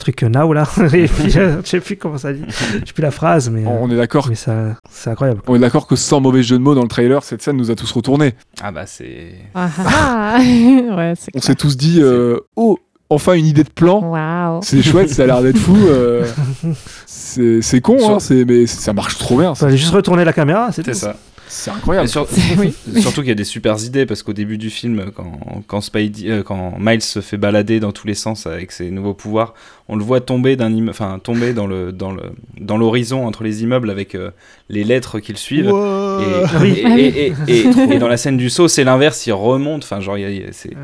Truc 0.00 0.22
now 0.22 0.52
là. 0.52 0.64
et 0.92 1.06
puis, 1.06 1.38
euh, 1.38 1.60
je 1.64 1.68
sais 1.68 1.80
plus 1.80 1.96
comment 1.96 2.18
ça 2.18 2.32
dit. 2.32 2.42
Je 2.48 2.86
sais 2.86 2.92
plus 2.92 3.02
la 3.02 3.10
phrase, 3.12 3.48
mais, 3.50 3.64
euh, 3.64 3.68
on 3.80 3.90
est 3.90 3.96
d'accord. 3.96 4.26
mais 4.28 4.34
ça, 4.34 4.76
c'est 4.90 5.10
incroyable. 5.10 5.40
On 5.46 5.54
est 5.54 5.60
d'accord 5.60 5.86
que 5.86 5.94
sans 5.96 6.20
mauvais 6.20 6.42
jeu 6.42 6.58
de 6.58 6.62
mots 6.62 6.74
dans 6.74 6.82
le 6.82 6.88
trailer, 6.88 7.22
cette 7.22 7.42
scène 7.42 7.56
nous 7.56 7.70
a 7.70 7.74
tous 7.76 7.90
retournés. 7.92 8.34
Ah 8.62 8.72
bah 8.72 8.86
c'est. 8.86 9.32
Ah, 9.54 9.68
ah, 9.78 9.84
ah. 9.86 10.38
ouais, 10.40 10.44
On 10.88 11.30
clair. 11.30 11.42
s'est 11.44 11.54
tous 11.54 11.76
dit, 11.76 12.00
euh, 12.02 12.38
oh, 12.56 12.78
enfin 13.08 13.34
une 13.34 13.46
idée 13.46 13.64
de 13.64 13.70
plan. 13.70 14.60
C'est 14.62 14.82
chouette, 14.82 15.10
ça 15.10 15.22
a 15.22 15.26
l'air 15.26 15.42
d'être 15.42 15.58
fou. 15.58 15.76
euh, 15.88 16.26
c'est 17.06 17.62
c'est 17.62 17.80
con, 17.80 17.98
hein, 18.14 18.18
c'est- 18.20 18.44
mais 18.44 18.66
ça 18.66 18.92
marche 18.92 19.18
trop 19.18 19.38
bien. 19.38 19.54
Fallait 19.54 19.76
juste 19.76 19.92
retourner 19.94 20.24
la 20.24 20.32
caméra, 20.32 20.70
c'est 20.72 20.84
C'est 20.84 20.92
tout. 20.92 20.98
ça. 20.98 21.16
C'est 21.52 21.70
incroyable. 21.72 22.08
sur- 22.08 22.28
Oui. 22.58 22.72
Surtout 23.00 23.20
qu'il 23.22 23.28
y 23.28 23.32
a 23.32 23.34
des 23.34 23.44
super 23.44 23.76
idées 23.82 24.06
parce 24.06 24.22
qu'au 24.22 24.32
début 24.32 24.56
du 24.56 24.70
film, 24.70 25.10
quand, 25.14 25.62
quand, 25.66 25.80
Spidey, 25.80 26.30
euh, 26.30 26.42
quand 26.44 26.76
Miles 26.78 27.02
se 27.02 27.20
fait 27.20 27.36
balader 27.36 27.80
dans 27.80 27.90
tous 27.92 28.06
les 28.06 28.14
sens 28.14 28.46
avec 28.46 28.70
ses 28.70 28.90
nouveaux 28.90 29.14
pouvoirs, 29.14 29.54
on 29.88 29.96
le 29.96 30.04
voit 30.04 30.20
tomber 30.20 30.54
d'un 30.54 30.70
imme- 30.70 30.90
enfin 30.90 31.18
tomber 31.22 31.52
dans 31.52 31.66
le 31.66 31.90
dans 31.90 32.12
le 32.12 32.22
dans 32.60 32.78
l'horizon 32.78 33.26
entre 33.26 33.42
les 33.42 33.62
immeubles 33.64 33.90
avec 33.90 34.14
euh, 34.14 34.30
les 34.68 34.84
lettres 34.84 35.18
qui 35.18 35.32
le 35.32 35.38
suivent. 35.38 35.66
Et, 35.66 35.72
Oui. 35.72 36.22
et, 36.24 36.44
Ah 36.44 36.58
oui. 36.60 37.00
et- 37.00 37.26
et- 37.26 37.34
et- 37.48 37.94
et 37.94 37.98
dans 37.98 38.08
la 38.08 38.16
scène 38.16 38.36
du 38.36 38.48
saut, 38.48 38.68
c'est 38.68 38.84
l'inverse, 38.84 39.26
il 39.26 39.32
remonte. 39.32 39.82
Enfin, 39.82 40.00
genre, 40.00 40.16
il 40.16 40.20
y 40.20 40.24
a- 40.24 40.30
il 40.30 40.40
y 40.42 40.44
a- 40.44 40.52
c'est 40.52 40.74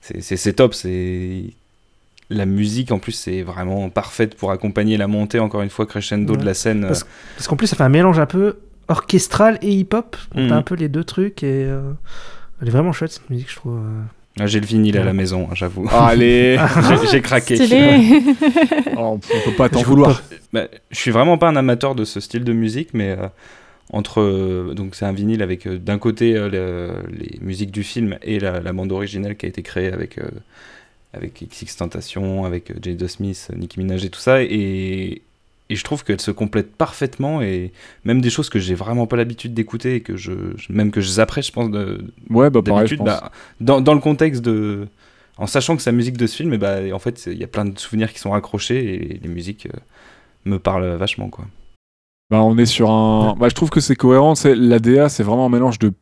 c'est- 0.00 0.20
c'est 0.20 0.36
c'est 0.36 0.52
top. 0.52 0.74
C'est 0.74 1.42
la 2.30 2.46
musique 2.46 2.92
en 2.92 2.98
plus, 2.98 3.12
c'est 3.12 3.42
vraiment 3.42 3.90
parfaite 3.90 4.36
pour 4.36 4.52
accompagner 4.52 4.96
la 4.96 5.06
montée 5.08 5.38
encore 5.40 5.62
une 5.62 5.68
fois 5.70 5.84
crescendo 5.86 6.36
de 6.36 6.44
la 6.44 6.54
scène. 6.54 6.86
Parce- 6.86 7.04
Parce 7.36 7.48
qu'en 7.48 7.56
plus, 7.56 7.66
ça 7.66 7.76
fait 7.76 7.82
un 7.82 7.88
mélange 7.90 8.18
un 8.18 8.26
peu 8.26 8.56
orchestral 8.88 9.58
et 9.62 9.70
hip-hop. 9.72 10.16
Mhm. 10.34 10.48
T'as 10.48 10.54
un 10.56 10.62
peu 10.62 10.74
les 10.74 10.88
deux 10.88 11.04
trucs 11.04 11.42
et. 11.42 11.64
euh, 11.66 11.92
Elle 12.60 12.68
est 12.68 12.72
vraiment 12.72 12.92
chouette 12.92 13.12
cette 13.12 13.28
musique, 13.30 13.50
je 13.50 13.56
trouve. 13.56 13.76
euh. 13.78 14.00
Ah, 14.40 14.46
J'ai 14.46 14.60
le 14.60 14.66
vinyle 14.66 14.96
à 14.96 15.04
la 15.04 15.12
maison, 15.12 15.46
hein, 15.50 15.54
j'avoue. 15.54 15.86
Allez, 15.92 16.58
J'ai- 17.10 17.20
craqué. 17.20 17.56
Stylé. 17.56 18.22
Oh, 18.96 19.14
on 19.14 19.18
peut 19.18 19.56
pas 19.56 19.68
t'en 19.68 19.82
vouloir. 19.82 20.22
Bah, 20.52 20.68
je 20.90 20.96
suis 20.98 21.10
vraiment 21.10 21.36
pas 21.38 21.48
un 21.48 21.56
amateur 21.56 21.94
de 21.94 22.04
ce 22.04 22.20
style 22.20 22.44
de 22.44 22.52
musique, 22.52 22.90
mais 22.94 23.10
euh, 23.10 23.26
entre 23.92 24.20
euh, 24.20 24.74
donc 24.74 24.94
c'est 24.94 25.04
un 25.04 25.12
vinyle 25.12 25.42
avec 25.42 25.66
euh, 25.66 25.76
d'un 25.78 25.98
côté 25.98 26.34
euh, 26.36 26.48
le- 26.48 27.08
les 27.18 27.38
musiques 27.42 27.70
du 27.72 27.82
film 27.82 28.16
et 28.22 28.38
la, 28.38 28.60
la 28.60 28.72
bande 28.72 28.92
originale 28.92 29.36
qui 29.36 29.44
a 29.46 29.48
été 29.48 29.62
créée 29.62 29.92
avec 29.92 30.18
euh, 30.18 30.28
avec 31.14 31.42
XX 31.46 31.76
Tentation, 31.76 32.44
avec 32.46 32.70
euh, 32.70 32.74
Jada 32.82 33.08
Smith, 33.08 33.50
Nicki 33.56 33.78
Minaj 33.80 34.04
et 34.04 34.08
tout 34.10 34.20
ça, 34.20 34.42
et, 34.42 35.20
et 35.72 35.76
je 35.76 35.84
trouve 35.84 36.04
qu'elle 36.04 36.20
se 36.20 36.30
complète 36.30 36.74
parfaitement 36.76 37.42
et 37.42 37.72
même 38.04 38.20
des 38.20 38.30
choses 38.30 38.48
que 38.48 38.58
j'ai 38.58 38.74
vraiment 38.74 39.06
pas 39.06 39.16
l'habitude 39.16 39.54
d'écouter 39.54 39.96
et 39.96 40.00
que 40.00 40.16
je 40.16 40.32
même 40.68 40.90
que 40.90 41.00
je 41.00 41.08
zapperais, 41.08 41.42
je 41.42 41.52
pense 41.52 41.70
de, 41.70 42.04
Ouais, 42.30 42.50
bah 42.50 42.60
pareil, 42.62 42.86
je 42.86 42.94
d'habitude, 42.96 42.98
pense. 42.98 43.06
bah, 43.06 43.32
dans, 43.60 43.80
dans 43.80 43.94
le 43.94 44.00
contexte 44.00 44.42
de 44.42 44.86
en 45.38 45.46
sachant 45.46 45.76
que 45.76 45.82
c'est 45.82 45.90
la 45.90 45.96
musique 45.96 46.18
de 46.18 46.26
ce 46.26 46.36
film, 46.36 46.52
et 46.52 46.58
bah, 46.58 46.76
en 46.92 46.98
fait, 46.98 47.24
il 47.26 47.38
y 47.38 47.42
a 47.42 47.46
plein 47.48 47.64
de 47.64 47.76
souvenirs 47.78 48.12
qui 48.12 48.18
sont 48.18 48.30
raccrochés 48.30 48.94
et 48.94 49.18
les 49.22 49.28
musiques 49.28 49.66
euh, 49.66 49.78
me 50.44 50.58
parlent 50.58 50.94
vachement. 50.96 51.30
Quoi. 51.30 51.46
Bah, 52.30 52.42
on 52.42 52.56
est 52.58 52.66
sur 52.66 52.90
un. 52.90 53.34
Bah, 53.38 53.48
je 53.48 53.54
trouve 53.54 53.70
que 53.70 53.80
c'est 53.80 53.96
cohérent. 53.96 54.34
C'est 54.34 54.54
l'ADA, 54.54 55.08
c'est 55.08 55.22
vraiment 55.22 55.46
un 55.46 55.48
mélange 55.48 55.78
de. 55.78 55.92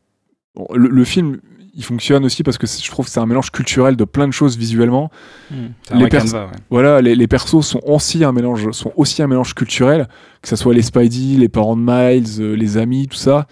Le 0.75 1.05
film, 1.05 1.41
il 1.75 1.85
fonctionne 1.85 2.25
aussi 2.25 2.43
parce 2.43 2.59
que 2.59 2.67
je 2.67 2.91
trouve 2.91 3.07
que 3.07 3.11
c'est 3.13 3.21
un 3.21 3.27
mélange 3.27 3.51
culturel 3.51 3.97
de 3.97 4.05
plein 4.05 4.27
de 4.27 4.33
choses 4.33 4.57
visuellement. 4.59 5.11
Un 5.53 5.55
Les 5.95 6.01
vrai 6.01 6.09
pers- 6.09 6.21
canevas, 6.25 6.47
ouais. 6.47 6.53
Voilà, 6.71 7.01
les, 7.01 7.15
les 7.15 7.27
persos 7.29 7.63
sont 7.67 7.81
aussi 7.85 8.25
un 8.25 8.33
mélange, 8.33 8.71
sont 8.73 8.93
aussi 8.97 9.23
un 9.23 9.27
mélange 9.27 9.55
culturel, 9.55 10.09
que 10.43 10.49
ce 10.49 10.57
soit 10.57 10.75
les 10.75 10.83
Spidey, 10.83 11.37
les 11.39 11.49
parents 11.49 11.77
de 11.77 11.83
Miles, 11.83 12.41
euh, 12.41 12.55
les 12.57 12.77
amis, 12.77 13.07
tout 13.09 13.17
ça. 13.17 13.47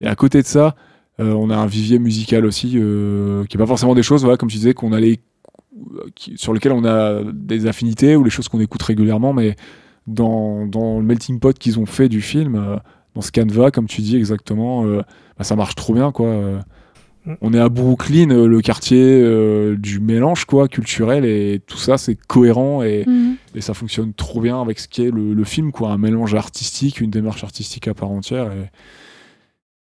Et 0.00 0.06
à 0.06 0.14
côté 0.14 0.40
de 0.42 0.46
ça, 0.46 0.76
euh, 1.20 1.32
on 1.32 1.50
a 1.50 1.56
un 1.56 1.66
vivier 1.66 1.98
musical 1.98 2.46
aussi, 2.46 2.74
euh, 2.76 3.44
qui 3.46 3.56
est 3.56 3.58
pas 3.58 3.66
forcément 3.66 3.94
des 3.94 4.04
choses, 4.04 4.22
voilà, 4.22 4.36
comme 4.36 4.48
tu 4.48 4.58
disais, 4.58 4.74
qu'on 4.74 4.92
sur 6.36 6.52
lesquelles 6.54 6.72
on 6.72 6.84
a 6.84 7.22
des 7.32 7.66
affinités 7.66 8.16
ou 8.16 8.24
les 8.24 8.30
choses 8.30 8.48
qu'on 8.48 8.60
écoute 8.60 8.82
régulièrement, 8.82 9.32
mais 9.32 9.56
dans, 10.06 10.66
dans 10.66 10.98
le 10.98 11.04
melting 11.04 11.38
pot 11.38 11.56
qu'ils 11.56 11.78
ont 11.78 11.86
fait 11.86 12.08
du 12.08 12.20
film, 12.20 12.78
dans 13.14 13.20
ce 13.20 13.30
canevas, 13.30 13.70
comme 13.70 13.86
tu 13.86 14.00
dis 14.00 14.16
exactement, 14.16 14.84
bah, 14.84 15.42
ça 15.44 15.56
marche 15.56 15.74
trop 15.74 15.94
bien, 15.94 16.12
quoi. 16.12 16.60
Mm. 17.28 17.34
On 17.42 17.52
est 17.54 17.60
à 17.60 17.68
Brooklyn, 17.68 18.30
euh, 18.30 18.46
le 18.48 18.60
quartier 18.60 19.20
euh, 19.22 19.76
du 19.76 20.00
mélange, 20.00 20.44
quoi, 20.46 20.66
culturel, 20.66 21.24
et 21.24 21.60
tout 21.66 21.76
ça, 21.78 21.98
c'est 21.98 22.16
cohérent 22.16 22.82
et, 22.82 23.04
et 23.54 23.60
ça 23.60 23.74
fonctionne 23.74 24.12
trop 24.14 24.40
bien 24.40 24.60
avec 24.60 24.78
ce 24.80 24.88
qu'est 24.88 25.10
le, 25.10 25.34
le 25.34 25.44
film, 25.44 25.70
quoi, 25.72 25.90
un 25.90 25.98
mélange 25.98 26.34
artistique, 26.34 27.00
une 27.00 27.10
démarche 27.10 27.44
artistique 27.44 27.86
à 27.88 27.94
part 27.94 28.10
entière. 28.10 28.50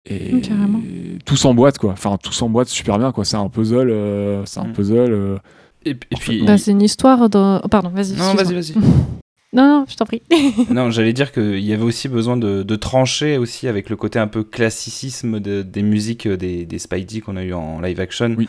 Et, 0.06 0.30
et- 0.30 0.34
Mm, 0.34 0.76
et 1.16 1.18
tout 1.26 1.36
s'emboîte, 1.36 1.78
quoi. 1.78 1.92
Enfin, 1.92 2.18
tout 2.22 2.32
s'emboîte 2.34 2.68
super 2.70 2.98
bien, 2.98 3.12
quoi. 3.12 3.24
C'est 3.26 3.38
un 3.38 3.50
puzzle, 3.50 3.90
euh, 3.92 4.44
c'est 4.46 4.60
un 4.60 4.66
Mm. 4.68 4.74
puzzle. 4.74 4.96
euh, 5.14 5.38
Et, 5.86 5.92
et 5.92 5.96
puis. 6.20 6.44
Bah, 6.46 6.58
c'est 6.58 6.72
une 6.72 6.82
histoire 6.82 7.30
de. 7.30 7.60
oh, 7.64 7.68
pardon, 7.68 7.90
vas-y. 7.90 8.14
non, 8.18 8.34
vas-y, 8.36 8.54
vas-y. 8.54 8.74
Non, 9.54 9.68
non, 9.68 9.86
je 9.90 9.96
t'en 9.98 10.06
prie. 10.06 10.22
non, 10.70 10.92
j'allais 10.92 11.12
dire 11.14 11.32
qu'il 11.32 11.60
y 11.60 11.74
avait 11.74 11.84
aussi 11.84 12.08
besoin 12.08 12.38
de, 12.38 12.64
de 12.64 12.76
trancher 12.78 13.38
aussi 13.38 13.68
avec 13.68 13.90
le 13.90 13.96
côté 13.98 14.18
un 14.18 14.28
peu 14.28 14.44
classicisme 14.44 15.40
de- 15.42 15.62
des 15.62 15.82
musiques 15.84 16.26
euh, 16.26 16.38
des, 16.38 16.66
des 16.66 16.80
Spidey 16.80 17.20
qu'on 17.20 17.36
a 17.36 17.44
eu 17.44 17.54
en 17.54 17.82
live 17.82 18.00
action, 18.00 18.34
Oui. 18.38 18.48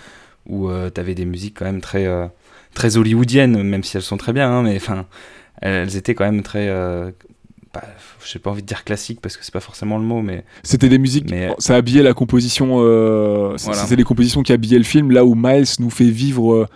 où 0.48 0.68
tu 0.94 1.00
avais 1.00 1.14
des 1.14 1.24
musiques 1.24 1.56
quand 1.58 1.64
même 1.64 1.80
très, 1.80 2.06
euh, 2.06 2.26
très 2.74 2.96
hollywoodiennes, 2.96 3.62
même 3.64 3.82
si 3.82 3.96
elles 3.96 4.02
sont 4.04 4.16
très 4.16 4.32
bien, 4.32 4.48
hein, 4.50 4.62
mais 4.62 4.76
enfin, 4.76 5.06
elles, 5.60 5.96
étaient 5.96 6.14
quand 6.14 6.24
même 6.24 6.42
très. 6.42 6.68
Euh, 6.68 7.10
bah, 7.74 7.82
j'ai 8.24 8.38
pas 8.38 8.50
envie 8.50 8.60
de 8.62 8.66
dire 8.66 8.84
classique 8.84 9.20
parce 9.22 9.36
que 9.36 9.44
c'est 9.44 9.52
pas 9.52 9.58
forcément 9.60 9.96
le 9.98 10.04
mot, 10.04 10.20
mais 10.22 10.44
C'était 10.62 10.88
des 10.90 10.98
musiques, 10.98 11.30
Mais- 11.30 11.50
ça 11.58 11.74
habillait 11.74 12.02
la 12.02 12.12
composition, 12.14 12.76
euh, 12.80 13.56
c- 13.56 13.64
Voilà. 13.64 13.80
c'était 13.82 13.96
les 13.96 14.04
compositions 14.04 14.42
qui 14.42 14.52
habillaient 14.52 14.78
le 14.78 14.84
film, 14.84 15.10
là 15.10 15.24
où 15.24 15.34
Miles 15.34 15.64
nous 15.80 15.90
fait 15.90 16.04
vivre 16.04 16.52
euh, 16.52 16.66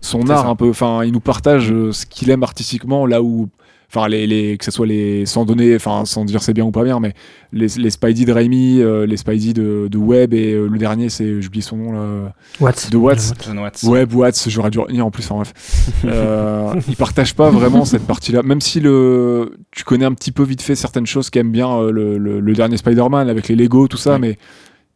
son 0.00 0.30
art 0.30 0.42
ça. 0.44 0.48
un 0.48 0.54
peu, 0.56 0.68
enfin, 0.70 1.02
il 1.04 1.12
nous 1.12 1.20
partage 1.20 1.72
euh, 1.72 1.90
ce 1.92 2.06
qu'il 2.06 2.30
aime 2.30 2.42
artistiquement, 2.44 3.06
là 3.06 3.22
où, 3.22 3.48
enfin, 3.96 4.08
les, 4.08 4.26
les, 4.26 4.58
que 4.58 4.64
ce 4.64 4.70
soit 4.70 4.86
les, 4.86 5.24
sans 5.26 5.44
donner, 5.44 5.74
enfin, 5.76 6.04
sans 6.04 6.24
dire 6.24 6.42
c'est 6.42 6.52
bien 6.52 6.64
ou 6.64 6.70
pas 6.70 6.84
bien, 6.84 7.00
mais 7.00 7.14
les, 7.52 7.66
les 7.78 7.90
Spidey 7.90 8.24
de 8.24 8.32
Raimi, 8.32 8.80
euh, 8.80 9.06
les 9.06 9.16
Spidey 9.16 9.52
de, 9.52 9.88
de 9.90 9.98
Webb 9.98 10.34
et 10.34 10.52
euh, 10.52 10.66
le 10.68 10.78
dernier, 10.78 11.08
c'est, 11.08 11.40
j'oublie 11.40 11.62
son 11.62 11.76
nom 11.76 11.92
là, 11.92 12.32
Watts. 12.60 12.90
de 12.90 12.96
Watts. 12.96 13.34
John 13.44 13.58
Watts. 13.58 13.82
Webb, 13.84 14.12
Watts, 14.14 14.44
j'aurais 14.48 14.70
dû 14.70 14.78
retenir 14.78 15.06
en 15.06 15.10
plus, 15.10 15.24
enfin 15.30 15.36
bref. 15.36 15.52
Euh, 16.04 16.74
ils 16.88 16.96
partagent 16.96 17.34
pas 17.34 17.50
vraiment 17.50 17.84
cette 17.84 18.06
partie-là, 18.06 18.42
même 18.42 18.60
si 18.60 18.80
le, 18.80 19.56
tu 19.70 19.84
connais 19.84 20.04
un 20.04 20.12
petit 20.14 20.32
peu 20.32 20.42
vite 20.44 20.62
fait 20.62 20.74
certaines 20.74 21.06
choses 21.06 21.30
qu'aiment 21.30 21.50
bien 21.52 21.68
euh, 21.78 21.90
le, 21.90 22.18
le- 22.18 22.40
le 22.40 22.52
dernier 22.52 22.76
Spider-Man 22.76 23.28
avec 23.28 23.48
les 23.48 23.56
Lego, 23.56 23.88
tout 23.88 23.96
ça, 23.96 24.14
Oui. 24.14 24.20
mais 24.20 24.38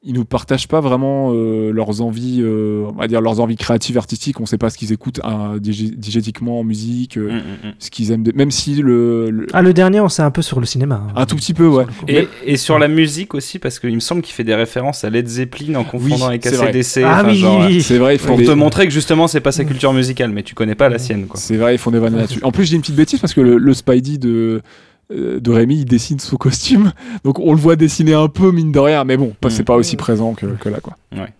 ils 0.02 0.14
nous 0.14 0.24
partagent 0.24 0.66
pas 0.66 0.80
vraiment 0.80 1.32
euh, 1.34 1.72
leurs 1.72 2.00
envies, 2.00 2.38
euh, 2.40 2.86
on 2.88 2.92
va 2.92 3.06
dire 3.06 3.20
leurs 3.20 3.38
envies 3.40 3.56
créatives, 3.56 3.98
artistiques. 3.98 4.40
On 4.40 4.46
sait 4.46 4.56
pas 4.56 4.70
ce 4.70 4.78
qu'ils 4.78 4.92
écoutent 4.94 5.20
hein, 5.24 5.56
digé- 5.58 5.94
digétiquement 5.94 6.60
en 6.60 6.64
musique, 6.64 7.18
euh, 7.18 7.30
Mm, 7.32 7.36
mm, 7.36 7.68
mm. 7.68 7.72
ce 7.78 7.90
qu'ils 7.90 8.10
aiment, 8.10 8.22
de- 8.22 8.32
même 8.34 8.50
si 8.50 8.76
le, 8.76 9.28
le- 9.30 9.46
Ah, 9.52 9.60
le 9.60 9.74
dernier, 9.74 10.00
on 10.00 10.08
sait 10.08 10.22
un 10.22 10.30
peu 10.30 10.40
sur 10.40 10.58
le 10.58 10.64
cinéma. 10.64 11.02
hein. 11.06 11.12
un 11.16 11.26
tout 11.26 11.36
petit 11.36 11.52
peu, 11.52 11.66
ouais. 11.68 11.84
Et, 12.08 12.26
et 12.46 12.56
sur 12.56 12.78
la 12.78 12.88
musique 12.88 13.34
aussi, 13.34 13.58
parce 13.58 13.78
qu'il 13.78 13.94
me 13.94 14.00
semble 14.00 14.22
qu'il 14.22 14.32
fait 14.34 14.42
des 14.44 14.54
références 14.54 15.04
à 15.04 15.10
Led 15.10 15.28
Zeppelin 15.28 15.74
en 15.74 15.84
confondant 15.84 16.28
avec 16.28 16.44
c'est 16.44 16.56
vrai. 16.56 16.68
ACDC. 16.68 17.02
Ah 17.04 17.18
enfin, 17.20 17.28
oui, 17.28 17.36
genre, 17.36 17.60
oui, 17.60 17.66
oui. 17.74 17.82
C'est 17.82 17.98
vrai, 17.98 18.14
ils 18.14 18.18
font 18.18 18.28
Pour 18.28 18.38
des- 18.38 18.46
te 18.46 18.50
montrer 18.52 18.86
que 18.86 18.92
justement 18.94 19.28
c'est 19.28 19.40
pas 19.40 19.52
sa 19.52 19.64
culture 19.66 19.92
musicale, 19.92 20.30
mais 20.30 20.42
tu 20.42 20.54
connais 20.54 20.74
pas 20.74 20.88
la 20.88 20.98
sienne 20.98 21.26
quoi. 21.26 21.38
C'est 21.38 21.58
vrai, 21.58 21.74
ils 21.74 21.78
font 21.78 21.90
des 21.90 21.98
vannes 21.98 22.16
là-dessus. 22.16 22.40
En 22.42 22.52
plus, 22.52 22.64
j'ai 22.64 22.76
une 22.76 22.80
petite 22.80 22.96
bêtise 22.96 23.20
parce 23.20 23.34
que 23.34 23.42
le, 23.42 23.58
le 23.58 23.74
Spidey 23.74 24.16
de, 24.16 24.62
de 25.10 25.50
Rémi, 25.50 25.78
il 25.80 25.84
dessine 25.84 26.18
son 26.20 26.36
costume. 26.36 26.92
Donc 27.24 27.38
on 27.38 27.52
le 27.52 27.58
voit 27.60 27.76
dessiner 27.76 28.14
un 28.14 28.28
peu, 28.28 28.50
mine 28.52 28.72
de 28.72 28.78
rien. 28.78 29.04
Mais 29.04 29.16
bon, 29.16 29.32
pas- 29.40 29.48
Mm. 29.48 29.50
c'est 29.52 29.64
pas 29.64 29.76
aussi 29.76 29.96
présent 29.96 30.34
que, 30.34 30.46
que 30.46 30.68
là, 30.68 30.80
quoi. 30.80 30.96
Ouais. 31.12 31.32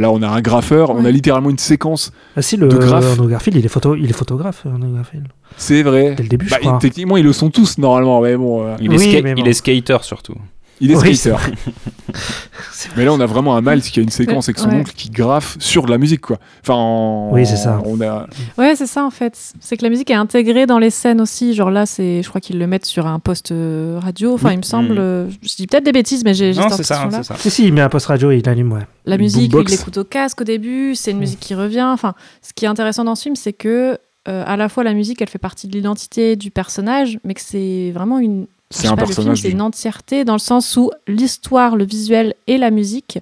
Là, 0.00 0.12
on 0.12 0.22
a 0.22 0.28
un 0.28 0.40
graffeur, 0.40 0.90
on 0.90 1.04
a 1.04 1.10
littéralement 1.10 1.50
une 1.50 1.58
séquence. 1.58 2.12
Ah 2.36 2.42
si, 2.42 2.56
le 2.56 2.68
de 2.68 2.76
graphe. 2.76 3.04
Andrew 3.18 3.28
Garfield, 3.28 3.58
il 3.58 3.64
est, 3.64 3.68
photo, 3.68 3.96
il 3.96 4.08
est 4.08 4.12
photographe, 4.12 4.64
Andrew 4.64 4.94
Garfield. 4.94 5.26
C'est 5.56 5.82
vrai. 5.82 6.14
Dès 6.14 6.22
le 6.22 6.28
début, 6.28 6.46
Bah, 6.48 6.58
je 6.62 6.66
crois. 6.68 6.78
techniquement, 6.80 7.16
ils 7.16 7.24
le 7.24 7.32
sont 7.32 7.50
tous 7.50 7.78
normalement, 7.78 8.20
mais 8.20 8.36
bon, 8.36 8.64
euh, 8.64 8.76
Il, 8.80 8.92
est 8.92 8.96
Oui, 8.96 9.08
ska- 9.12 9.22
mais 9.24 9.34
bon. 9.34 9.42
il 9.42 9.48
est 9.48 9.52
skater 9.54 9.98
surtout. 10.02 10.34
Il 10.80 10.90
est 10.90 10.96
skater. 10.96 11.36
Mais 12.96 13.04
là, 13.04 13.12
on 13.12 13.20
a 13.20 13.26
vraiment 13.26 13.56
un 13.56 13.60
Miles 13.60 13.82
qui 13.82 14.00
a 14.00 14.02
une 14.02 14.08
séquence 14.10 14.48
avec 14.48 14.58
son 14.58 14.68
Ouais. 14.68 14.76
oncle 14.76 14.92
qui 14.96 15.10
graffe 15.10 15.56
sur 15.60 15.84
de 15.84 15.90
la 15.90 15.98
musique, 15.98 16.20
quoi. 16.20 16.38
Enfin, 16.62 16.74
en- 16.74 17.30
Oui, 17.32 17.46
c'est 17.46 17.56
ça. 17.56 17.80
On 17.84 18.00
a... 18.00 18.26
Ouais, 18.56 18.74
c'est 18.76 18.86
ça 18.86 19.04
en 19.04 19.10
fait. 19.10 19.36
C'est 19.60 19.76
que 19.76 19.82
la 19.82 19.90
musique 19.90 20.10
est 20.10 20.14
intégrée 20.14 20.66
dans 20.66 20.78
les 20.78 20.90
scènes 20.90 21.20
aussi. 21.20 21.54
Genre 21.54 21.70
là, 21.70 21.86
c'est, 21.86 22.22
je 22.22 22.28
crois 22.28 22.40
qu'ils 22.40 22.58
le 22.58 22.66
mettent 22.66 22.86
sur 22.86 23.06
un 23.06 23.18
poste 23.18 23.52
euh, 23.52 23.98
radio. 24.02 24.34
Enfin, 24.34 24.48
Oui. 24.48 24.54
il 24.54 24.58
me 24.58 24.62
semble. 24.62 24.92
Mhm. 24.92 24.98
euh, 24.98 25.30
Je 25.42 25.56
dis 25.56 25.66
peut-être 25.66 25.84
des 25.84 25.92
bêtises, 25.92 26.24
mais 26.24 26.34
j'ai, 26.34 26.52
Non, 26.54 26.68
cette 26.68 26.78
c'est 26.78 26.82
ça, 26.84 27.02
impression-là. 27.02 27.22
c'est 27.24 27.34
ça. 27.34 27.38
Si, 27.40 27.50
si, 27.50 27.66
il 27.66 27.72
met 27.72 27.80
un 27.80 27.88
post 27.88 28.06
radio 28.06 28.30
et 28.30 28.38
il 28.38 28.48
allume, 28.48 28.72
ouais. 28.72 28.86
La 29.04 29.16
Une 29.16 29.22
musique, 29.22 29.52
il 29.52 29.64
l'écoute 29.70 29.96
au 29.98 30.04
casque 30.04 30.40
au 30.40 30.44
début. 30.44 30.94
C'est 30.94 31.10
une 31.12 31.18
musique 31.18 31.40
qui 31.40 31.54
revient. 31.54 31.82
Enfin, 31.92 32.14
ce 32.42 32.52
qui 32.54 32.64
est 32.64 32.68
intéressant 32.68 33.04
dans 33.04 33.14
ce 33.14 33.22
film, 33.22 33.36
c'est 33.36 33.52
que 33.52 33.98
euh, 34.28 34.44
à 34.46 34.56
la 34.56 34.68
fois 34.68 34.84
la 34.84 34.92
musique, 34.94 35.20
elle 35.22 35.28
fait 35.28 35.38
partie 35.38 35.68
de 35.68 35.72
l'identité 35.72 36.36
du 36.36 36.50
personnage, 36.50 37.18
mais 37.24 37.34
que 37.34 37.40
c'est 37.40 37.90
vraiment 37.94 38.18
une. 38.18 38.46
C'est 38.70 38.86
un 38.88 38.96
pas, 38.96 39.02
le 39.02 39.06
film, 39.06 39.16
personnage. 39.16 39.40
c'est 39.42 39.48
du- 39.48 39.54
une 39.54 39.62
entièreté 39.62 40.24
dans 40.24 40.34
le 40.34 40.38
sens 40.38 40.76
où 40.76 40.90
l'histoire, 41.06 41.76
le 41.76 41.84
visuel 41.84 42.34
et 42.46 42.58
la 42.58 42.70
musique 42.70 43.18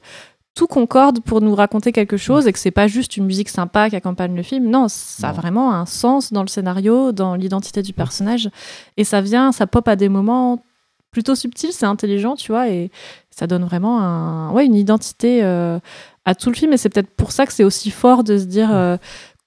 tout 0.55 0.67
concorde 0.67 1.21
pour 1.21 1.43
nous 1.43 1.55
raconter 1.55 1.93
quelque 1.93 2.17
chose 2.17 2.47
et 2.47 2.53
que 2.53 2.59
c'est 2.59 2.71
pas 2.71 2.87
juste 2.87 3.19
une 3.19 3.27
musique 3.27 3.51
sympa 3.51 3.91
qui 3.91 3.97
accompagne 3.97 4.35
le 4.35 4.43
film. 4.43 4.71
Non, 4.71 4.87
ça 4.89 5.29
a 5.29 5.33
vraiment 5.33 5.75
un 5.75 5.85
sens 5.85 6.33
dans 6.33 6.41
le 6.41 6.49
scénario, 6.49 7.13
dans 7.13 7.35
l'identité 7.35 7.83
du 7.83 7.93
personnage. 7.93 8.49
Et 8.97 9.05
ça 9.05 9.21
vient, 9.21 9.53
ça 9.53 9.67
pop 9.67 9.87
à 9.87 9.97
des 9.97 10.09
moments 10.09 10.65
plutôt 11.11 11.35
subtils, 11.35 11.73
c'est 11.73 11.85
intelligent, 11.87 12.37
tu 12.37 12.53
vois, 12.53 12.69
et 12.71 12.91
ça 13.31 13.47
donne 13.47 13.65
vraiment 13.65 14.01
un, 14.01 14.51
ouais, 14.53 14.65
une 14.65 14.75
identité 14.75 15.45
euh, 15.45 15.79
à 16.25 16.35
tout 16.35 16.49
le 16.49 16.55
film. 16.57 16.73
Et 16.73 16.79
c'est 16.79 16.89
peut-être 16.89 17.11
pour 17.11 17.33
ça 17.33 17.45
que 17.45 17.53
c'est 17.53 17.65
aussi 17.65 17.91
fort 17.91 18.25
de 18.25 18.39
se 18.39 18.45
dire 18.45 18.75
euh, 18.75 18.97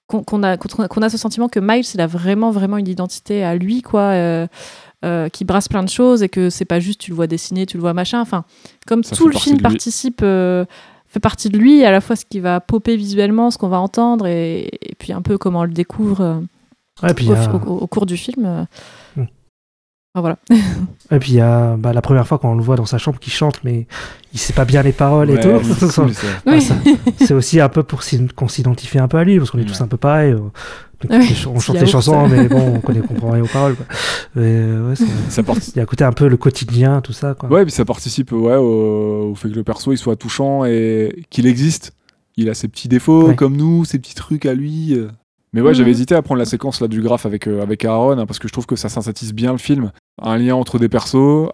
qu'on 0.06 0.42
a, 0.44 0.56
qu'on 0.56 1.02
a 1.02 1.08
ce 1.08 1.18
sentiment 1.18 1.48
que 1.48 1.58
Miles, 1.60 1.84
il 1.92 2.00
a 2.00 2.06
vraiment, 2.06 2.52
vraiment 2.52 2.76
une 2.76 2.88
identité 2.88 3.42
à 3.44 3.56
lui, 3.56 3.82
quoi. 3.82 4.00
euh, 4.12 4.46
euh, 5.04 5.28
qui 5.28 5.44
brasse 5.44 5.68
plein 5.68 5.82
de 5.82 5.88
choses 5.88 6.22
et 6.22 6.28
que 6.28 6.50
c'est 6.50 6.64
pas 6.64 6.80
juste 6.80 7.00
tu 7.00 7.10
le 7.10 7.16
vois 7.16 7.26
dessiner, 7.26 7.66
tu 7.66 7.76
le 7.76 7.80
vois 7.80 7.94
machin. 7.94 8.20
Enfin, 8.20 8.44
comme 8.86 9.02
Ça 9.04 9.16
tout 9.16 9.28
le 9.28 9.36
film 9.36 9.60
participe. 9.60 10.20
euh, 10.22 10.64
fait 11.08 11.18
partie 11.20 11.48
de 11.48 11.58
lui, 11.58 11.84
à 11.84 11.90
la 11.90 12.00
fois 12.00 12.14
ce 12.14 12.24
qui 12.24 12.38
va 12.38 12.60
popper 12.60 12.96
visuellement, 12.96 13.50
ce 13.50 13.58
qu'on 13.58 13.68
va 13.68 13.80
entendre, 13.80 14.26
et, 14.28 14.68
et 14.80 14.94
puis 14.96 15.12
un 15.12 15.22
peu 15.22 15.38
comment 15.38 15.60
on 15.60 15.64
le 15.64 15.72
découvre 15.72 16.20
euh, 16.20 16.34
Ouais, 17.02 17.14
puis 17.14 17.24
il 17.26 17.32
au, 17.32 17.34
y 17.34 17.38
a- 17.38 17.52
au- 17.54 17.78
au 17.78 17.86
cours 17.88 18.06
du 18.06 18.16
film. 18.16 18.44
euh. 18.46 18.64
Mm. 19.16 19.22
Enfin, 20.14 20.20
voilà. 20.20 20.36
Et 21.12 21.18
puis 21.18 21.32
il 21.32 21.36
y 21.36 21.40
a 21.40 21.76
bah, 21.76 21.92
la 21.92 22.02
première 22.02 22.26
fois 22.26 22.38
quand 22.38 22.50
on 22.52 22.54
le 22.56 22.62
voit 22.62 22.76
dans 22.76 22.84
sa 22.86 22.98
chambre 22.98 23.18
qui 23.18 23.30
chante, 23.30 23.62
mais 23.64 23.86
il 24.32 24.38
sait 24.38 24.52
pas 24.52 24.64
bien 24.64 24.82
les 24.82 24.92
paroles 24.92 25.30
et 25.30 25.40
tout. 25.40 25.60
c'est 25.78 25.92
cool, 26.02 26.14
ça. 26.14 26.26
Ouais, 26.46 26.54
Oui. 26.54 26.60
ça- 26.62 26.74
c'est 27.18 27.34
aussi 27.34 27.60
un 27.60 27.68
peu 27.68 27.82
pour 27.84 28.02
qu'on 28.36 28.48
s'identifie 28.48 28.98
un 28.98 29.08
peu 29.08 29.18
à 29.18 29.24
lui, 29.24 29.38
parce 29.38 29.50
qu'on 29.50 29.58
est 29.58 29.64
tous 29.64 29.80
un 29.80 29.86
peu 29.88 29.96
pareils. 29.96 30.34
Oui, 31.08 31.44
on 31.46 31.58
chante 31.60 31.80
les 31.80 31.86
chansons, 31.86 32.28
mais 32.28 32.48
bon, 32.48 32.74
on 32.76 32.80
connaît, 32.80 33.00
comprend 33.00 33.30
rien 33.30 33.42
aux 33.42 33.46
paroles. 33.48 33.74
Quoi. 33.76 33.86
Mais, 34.34 34.42
euh, 34.46 34.88
ouais, 34.90 34.96
c'est- 34.96 35.06
Ça 35.30 35.42
part- 35.42 35.56
il 35.74 35.78
y 35.78 35.80
a 35.80 35.86
côté 35.86 36.04
un 36.04 36.12
peu 36.12 36.28
le 36.28 36.36
quotidien, 36.36 37.00
tout 37.00 37.12
ça. 37.12 37.34
Quoi. 37.34 37.48
Ouais, 37.48 37.62
puis 37.64 37.72
ça 37.72 37.84
participe 37.84 38.32
ouais, 38.32 38.56
au, 38.56 39.30
au 39.30 39.34
fait 39.34 39.48
que 39.48 39.54
le 39.54 39.64
perso 39.64 39.92
il 39.92 39.98
soit 39.98 40.16
touchant 40.16 40.64
et 40.66 41.24
qu'il 41.30 41.46
existe. 41.46 41.92
Il 42.36 42.48
a 42.50 42.54
ses 42.54 42.68
petits 42.68 42.88
défauts 42.88 43.28
Ouais. 43.28 43.34
comme 43.34 43.56
nous, 43.56 43.84
ses 43.84 43.98
petits 43.98 44.14
trucs 44.14 44.44
à 44.46 44.54
lui. 44.54 44.94
euh. 44.94 45.08
Mais 45.52 45.60
ouais, 45.62 45.70
Mhm. 45.70 45.74
j'avais 45.74 45.90
hésité 45.90 46.14
à 46.14 46.22
prendre 46.22 46.38
la 46.38 46.44
séquence 46.44 46.80
là 46.80 46.86
du 46.86 47.00
graphe 47.02 47.26
avec, 47.26 47.48
euh, 47.48 47.60
avec 47.62 47.84
Aaron 47.84 48.18
hein, 48.18 48.26
parce 48.26 48.38
que 48.38 48.46
je 48.46 48.52
trouve 48.52 48.66
que 48.66 48.76
ça 48.76 48.88
synthétise 48.88 49.32
bien 49.34 49.50
le 49.52 49.58
film. 49.58 49.90
Un 50.22 50.36
lien 50.38 50.54
entre 50.54 50.78
des 50.78 50.88
persos, 50.88 51.14
euh, 51.16 51.48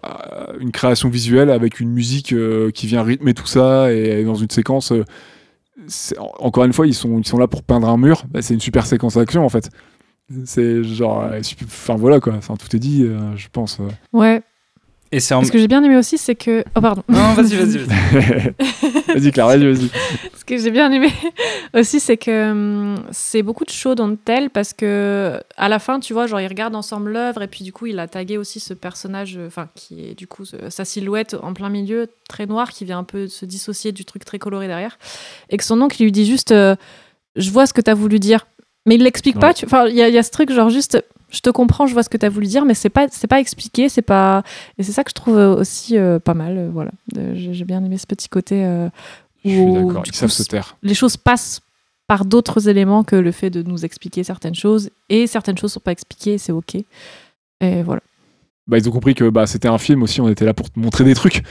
une 0.59 0.71
création 0.71 1.09
visuelle 1.09 1.49
avec 1.49 1.79
une 1.79 1.89
musique 1.89 2.31
euh, 2.33 2.69
qui 2.69 2.85
vient 2.85 3.01
rythmer 3.01 3.33
tout 3.33 3.47
ça 3.47 3.91
et 3.91 4.23
dans 4.23 4.35
une 4.35 4.49
séquence. 4.51 4.93
Encore 6.39 6.63
une 6.65 6.73
fois, 6.73 6.87
ils 6.87 6.93
sont, 6.93 7.17
ils 7.19 7.27
sont 7.27 7.37
là 7.37 7.47
pour 7.47 7.63
peindre 7.63 7.87
un 7.89 7.97
mur. 7.97 8.23
Bah, 8.29 8.41
c'est 8.41 8.53
une 8.53 8.59
super 8.59 8.85
séquence 8.85 9.15
d'action 9.15 9.45
en 9.45 9.49
fait. 9.49 9.69
C'est 10.45 10.83
genre. 10.83 11.23
euh, 11.23 11.39
Enfin 11.63 11.95
voilà 11.95 12.19
quoi, 12.19 12.33
enfin, 12.33 12.55
tout 12.57 12.75
est 12.75 12.79
dit, 12.79 13.03
euh, 13.03 13.35
je 13.37 13.47
pense. 13.51 13.79
euh. 13.79 13.87
Ouais. 14.13 14.41
Et 15.11 15.19
c'est 15.21 15.33
en. 15.33 15.43
Ce 15.43 15.51
que 15.51 15.57
j'ai 15.57 15.67
bien 15.69 15.83
aimé 15.83 15.95
aussi, 15.97 16.17
c'est 16.17 16.35
que. 16.35 16.63
Oh, 16.75 16.81
pardon. 16.81 17.01
Non, 17.07 17.33
vas-y, 17.33 17.55
vas-y, 17.55 17.77
vas-y. 17.85 18.53
vas-y, 19.15 19.31
Claire, 19.31 19.47
vas-y, 19.47 19.65
vas-y. 19.65 19.89
Ce 20.37 20.43
que 20.45 20.57
j'ai 20.57 20.71
bien 20.71 20.91
aimé 20.91 21.09
aussi, 21.73 21.99
c'est 21.99 22.17
que 22.17 22.51
hum, 22.51 22.95
c'est 23.11 23.41
beaucoup 23.41 23.63
de 23.65 23.69
show 23.69 23.95
don't 23.95 24.17
tell 24.23 24.49
parce 24.49 24.73
que 24.73 25.39
à 25.55 25.69
la 25.69 25.79
fin, 25.79 25.99
tu 25.99 26.13
vois, 26.13 26.27
genre 26.27 26.41
ils 26.41 26.47
regardent 26.47 26.75
ensemble 26.75 27.11
l'œuvre 27.11 27.41
et 27.41 27.47
puis 27.47 27.63
du 27.63 27.71
coup, 27.71 27.85
il 27.85 27.99
a 27.99 28.07
tagué 28.07 28.37
aussi 28.37 28.59
ce 28.59 28.73
personnage, 28.73 29.37
euh, 29.37 29.47
enfin 29.47 29.69
qui 29.75 30.05
est 30.09 30.13
du 30.13 30.27
coup 30.27 30.43
sa 30.45 30.83
silhouette 30.85 31.35
en 31.41 31.53
plein 31.53 31.69
milieu, 31.69 32.07
très 32.27 32.45
noir, 32.45 32.71
qui 32.71 32.83
vient 32.85 32.99
un 32.99 33.03
peu 33.05 33.27
se 33.27 33.45
dissocier 33.45 33.91
du 33.93 34.03
truc 34.05 34.25
très 34.25 34.39
coloré 34.39 34.67
derrière, 34.67 34.97
et 35.49 35.57
que 35.57 35.63
son 35.63 35.81
oncle 35.81 35.95
il 36.01 36.05
lui 36.05 36.11
dit 36.11 36.25
juste, 36.25 36.51
euh, 36.51 36.75
je 37.35 37.49
vois 37.51 37.65
ce 37.65 37.73
que 37.73 37.81
t'as 37.81 37.93
voulu 37.93 38.19
dire, 38.19 38.47
mais 38.85 38.95
il 38.95 39.03
l'explique 39.03 39.39
pas. 39.39 39.53
Tu- 39.53 39.65
Enfin, 39.65 39.87
il 39.87 39.95
y, 39.95 40.01
a- 40.01 40.09
il 40.09 40.13
y 40.13 40.17
a 40.17 40.23
ce 40.23 40.31
truc 40.31 40.51
genre 40.51 40.69
juste. 40.69 41.01
Je 41.29 41.39
te 41.41 41.49
comprends, 41.49 41.87
je 41.87 41.93
vois 41.93 42.03
ce 42.03 42.09
que 42.09 42.17
tu 42.17 42.25
as 42.25 42.29
voulu 42.29 42.47
dire, 42.47 42.63
mais 42.65 42.73
c'est 42.73 42.89
pas 42.89 43.07
c'est 43.11 43.27
pas 43.27 43.39
expliqué, 43.39 43.89
c'est 43.89 44.01
pas 44.01 44.43
et 44.77 44.83
c'est 44.83 44.93
ça 44.93 45.03
que 45.03 45.09
je 45.09 45.15
trouve 45.15 45.37
euh, 45.37 45.55
aussi 45.55 45.97
euh, 45.97 46.19
pas 46.19 46.33
mal. 46.33 46.57
euh, 46.57 46.69
voilà, 46.71 46.91
j'ai 47.33 47.65
bien 47.65 47.83
aimé 47.83 47.97
ce 47.97 48.07
petit 48.07 48.29
côté 48.29 48.63
euh, 48.65 48.87
Je 49.43 49.49
suis 49.49 49.59
où, 49.59 49.73
d'accord, 49.73 50.03
du 50.03 50.09
ils 50.09 50.13
coup, 50.13 50.17
savent 50.19 50.29
se 50.31 50.43
taire. 50.43 50.77
les 50.83 50.93
choses 50.93 51.17
passent 51.17 51.59
par 52.07 52.23
d'autres 52.23 52.69
éléments 52.69 53.03
que 53.03 53.17
le 53.17 53.33
fait 53.33 53.49
de 53.49 53.61
nous 53.61 53.83
expliquer 53.83 54.23
certaines 54.23 54.55
choses 54.55 54.89
et 55.09 55.27
certaines 55.27 55.57
choses 55.57 55.73
sont 55.73 55.81
pas 55.81 55.91
expliquées 55.91 56.37
c'est 56.37 56.53
ok 56.53 56.75
et 57.59 57.83
voilà 57.83 58.01
Bah, 58.67 58.77
ils 58.77 58.89
ont 58.89 58.91
compris 58.91 59.15
que 59.15 59.29
bah, 59.29 59.47
c'était 59.47 59.69
un 59.69 59.77
film 59.77 60.03
aussi, 60.03 60.19
on 60.19 60.27
était 60.27 60.43
là 60.43 60.53
pour 60.53 60.69
te 60.69 60.77
montrer 60.77 61.05
des 61.05 61.13
trucs. 61.15 61.41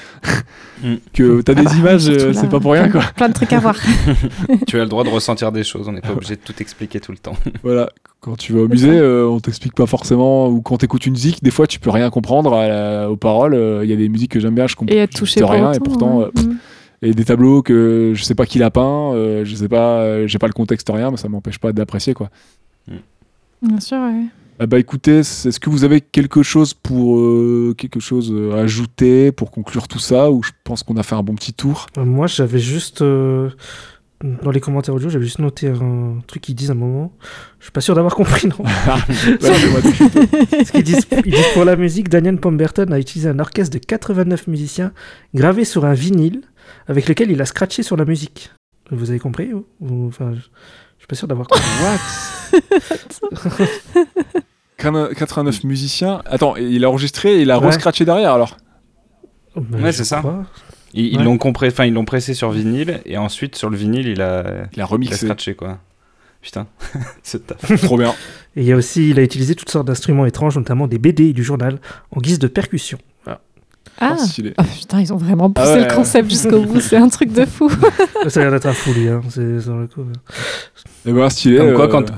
Mm. 0.84 0.94
que 1.14 1.40
t'as 1.40 1.52
Ah 1.52 1.60
des 1.60 1.64
bah, 1.64 1.72
images, 1.78 2.08
euh, 2.10 2.32
c'est 2.34 2.48
pas 2.50 2.60
pour 2.60 2.72
rien 2.72 2.88
plein- 2.88 3.00
quoi. 3.00 3.10
plein 3.16 3.28
de 3.28 3.32
trucs 3.32 3.52
à 3.54 3.58
voir 3.58 3.74
tu 4.66 4.76
as 4.78 4.82
le 4.82 4.88
droit 4.90 5.02
de 5.02 5.08
ressentir 5.08 5.50
des 5.50 5.64
choses, 5.64 5.88
on 5.88 5.92
n'est 5.92 6.02
pas 6.02 6.12
obligé 6.12 6.36
de 6.36 6.40
tout 6.42 6.54
expliquer 6.60 7.00
tout 7.00 7.12
le 7.12 7.18
temps. 7.18 7.36
Voilà, 7.62 7.88
quand 8.20 8.36
tu 8.36 8.52
vas 8.52 8.60
au 8.60 8.68
musée, 8.68 8.90
euh, 8.98 9.26
on 9.26 9.40
t'explique 9.40 9.74
pas 9.74 9.86
forcément, 9.86 10.48
ou 10.48 10.60
quand 10.60 10.76
t'écoutes 10.76 11.06
une 11.06 11.12
musique, 11.14 11.42
des 11.42 11.50
fois 11.50 11.66
tu 11.66 11.80
peux 11.80 11.88
rien 11.90 12.10
comprendre 12.10 12.52
à 12.52 12.68
la- 12.68 13.10
aux 13.10 13.16
paroles. 13.16 13.54
euh, 13.54 13.80
Il 13.82 13.88
y 13.90 13.94
a 13.94 13.96
des 13.96 14.08
musiques 14.10 14.32
que 14.32 14.40
j'aime 14.40 14.54
bien, 14.54 14.66
je 14.66 14.76
comprends 14.76 14.94
et 14.94 15.06
rien, 15.44 15.72
et 15.72 15.80
pourtant, 15.80 16.18
ouais. 16.18 16.24
euh, 16.26 16.30
pff, 16.34 16.44
Mm. 16.46 16.56
et 17.02 17.14
des 17.14 17.24
tableaux 17.24 17.62
que 17.62 18.12
je 18.14 18.22
sais 18.24 18.34
pas 18.34 18.44
qui 18.44 18.58
l'a 18.58 18.70
peint, 18.70 19.12
euh, 19.14 19.44
je 19.46 19.54
sais 19.54 19.68
pas, 19.68 20.00
euh, 20.00 20.26
j'ai 20.26 20.38
pas 20.38 20.48
le 20.48 20.52
contexte 20.52 20.90
rien, 20.92 21.10
mais 21.10 21.16
ça 21.16 21.28
m'empêche 21.30 21.58
pas 21.58 21.72
d'apprécier 21.72 22.12
quoi. 22.12 22.28
bien 23.62 23.80
sûr 23.80 23.96
ouais. 23.98 24.24
Ah 24.58 24.66
bah 24.66 24.78
écoutez, 24.78 25.18
est-ce 25.18 25.60
que 25.60 25.68
vous 25.68 25.84
avez 25.84 26.00
quelque 26.00 26.42
chose 26.42 26.72
pour 26.72 27.18
euh, 27.18 27.74
quelque 27.76 28.00
chose 28.00 28.34
à 28.54 28.60
ajouter 28.60 29.30
pour 29.30 29.50
conclure 29.50 29.86
tout 29.86 29.98
ça, 29.98 30.30
ou 30.30 30.42
je 30.42 30.50
pense 30.64 30.82
qu'on 30.82 30.96
a 30.96 31.02
fait 31.02 31.14
un 31.14 31.22
bon 31.22 31.34
petit 31.34 31.52
tour? 31.52 31.86
Euh, 31.98 32.04
Moi, 32.04 32.26
j'avais 32.26 32.58
juste. 32.58 33.02
euh, 33.02 33.50
dans 34.42 34.50
les 34.50 34.60
commentaires 34.60 34.94
audio, 34.94 35.10
j'avais 35.10 35.26
juste 35.26 35.40
noté 35.40 35.68
un 35.68 36.20
truc 36.26 36.40
qu'ils 36.42 36.54
disent 36.54 36.70
à 36.70 36.72
un 36.72 36.76
moment. 36.76 37.12
Je 37.58 37.64
suis 37.64 37.72
pas 37.72 37.82
sûr 37.82 37.94
d'avoir 37.94 38.14
compris, 38.14 38.48
non 38.48 38.56
tout. 38.64 40.20
Parce 40.50 40.70
qu'ils 40.70 40.82
disent, 40.84 41.06
ils 41.26 41.32
disent 41.32 41.52
pour 41.52 41.66
la 41.66 41.76
musique, 41.76 42.08
Daniel 42.08 42.38
Pemberton 42.38 42.90
a 42.92 42.98
utilisé 42.98 43.28
un 43.28 43.38
orchestre 43.38 43.78
de 43.78 43.84
89 43.84 44.46
musiciens 44.46 44.92
gravé 45.34 45.66
sur 45.66 45.84
un 45.84 45.92
vinyle 45.92 46.40
avec 46.86 47.08
lequel 47.10 47.30
il 47.30 47.42
a 47.42 47.44
scratché 47.44 47.82
sur 47.82 47.98
la 47.98 48.06
musique. 48.06 48.50
Vous 48.90 49.10
avez 49.10 49.18
compris 49.18 49.52
ou- 49.52 49.66
ou- 49.80 50.06
Enfin, 50.06 50.32
je, 50.32 50.40
je 50.40 50.46
suis 51.06 51.08
pas 51.08 51.14
sûr 51.16 51.28
d'avoir 51.28 51.46
compris. 51.48 51.66
Quin- 54.78 55.08
89 55.14 55.64
musiciens. 55.64 56.22
Attends, 56.26 56.56
il 56.56 56.84
a 56.84 56.90
enregistré 56.90 57.36
et 57.36 57.42
il 57.42 57.50
a 57.50 57.58
Ouais. 57.58 57.66
rescratché 57.66 58.04
derrière 58.04 58.32
alors. 58.32 58.56
Oh, 59.54 59.60
ben, 59.60 59.82
Ouais, 59.82 59.92
je 59.92 59.98
c'est 59.98 60.04
ça. 60.04 60.22
Ils 60.92 61.06
ils 61.06 61.18
Ouais. 61.18 61.24
l'ont 61.24 61.38
compré, 61.38 61.68
enfin 61.68 61.84
ils 61.86 61.92
l'ont 61.94 62.04
pressé 62.04 62.34
sur 62.34 62.50
vinyle 62.50 63.00
et 63.06 63.16
ensuite 63.18 63.56
sur 63.56 63.70
le 63.70 63.76
vinyle 63.76 64.06
il 64.06 64.20
a, 64.22 64.42
Il 64.42 64.48
a 64.48 64.66
il 64.74 64.80
a 64.82 64.84
remixé. 64.86 65.16
scratché 65.26 65.54
quoi. 65.54 65.78
Putain, 66.42 66.66
ce 67.22 67.38
taf. 67.38 67.82
Trop 67.82 67.96
bien. 67.98 68.10
Et 68.54 68.60
il 68.62 68.64
y 68.66 68.72
a 68.72 68.76
aussi, 68.76 69.10
il 69.10 69.18
a 69.18 69.22
utilisé 69.22 69.54
toutes 69.54 69.70
sortes 69.70 69.86
d'instruments 69.86 70.26
étranges, 70.26 70.56
notamment 70.56 70.86
des 70.86 70.98
BD 70.98 71.30
et 71.30 71.32
du 71.32 71.42
journal, 71.42 71.80
en 72.12 72.20
guise 72.20 72.38
de 72.38 72.46
percussion. 72.46 72.98
Ah 74.00 74.16
Oh, 74.18 74.24
stylé. 74.26 74.52
Oh, 74.58 74.62
putain 74.62 75.00
ils 75.00 75.12
ont 75.12 75.16
vraiment 75.16 75.50
poussé 75.50 75.68
Ah 75.70 75.74
ouais, 75.76 75.88
le 75.88 75.94
concept 75.94 76.30
jusqu'au 76.30 76.60
bout 76.62 76.80
c'est 76.80 76.96
un 76.96 77.08
truc 77.08 77.32
de 77.32 77.44
fou 77.46 77.70
Ça 78.28 78.40
a 78.40 78.42
l'air 78.44 78.52
d'être 78.52 78.66
un 78.66 78.72
fou, 78.72 78.92
lui. 78.92 79.08
Hein. 79.08 79.22
C'est 79.30 79.60
sur 79.60 79.74
le 79.76 79.86
coup. 79.86 80.02
hein. 80.02 80.12
Et 81.06 81.12
ben 81.12 81.28
stylé. 81.30 81.58
Comme 81.58 81.74
quoi, 81.74 81.84
euh, 81.84 81.88
quand- 81.88 82.12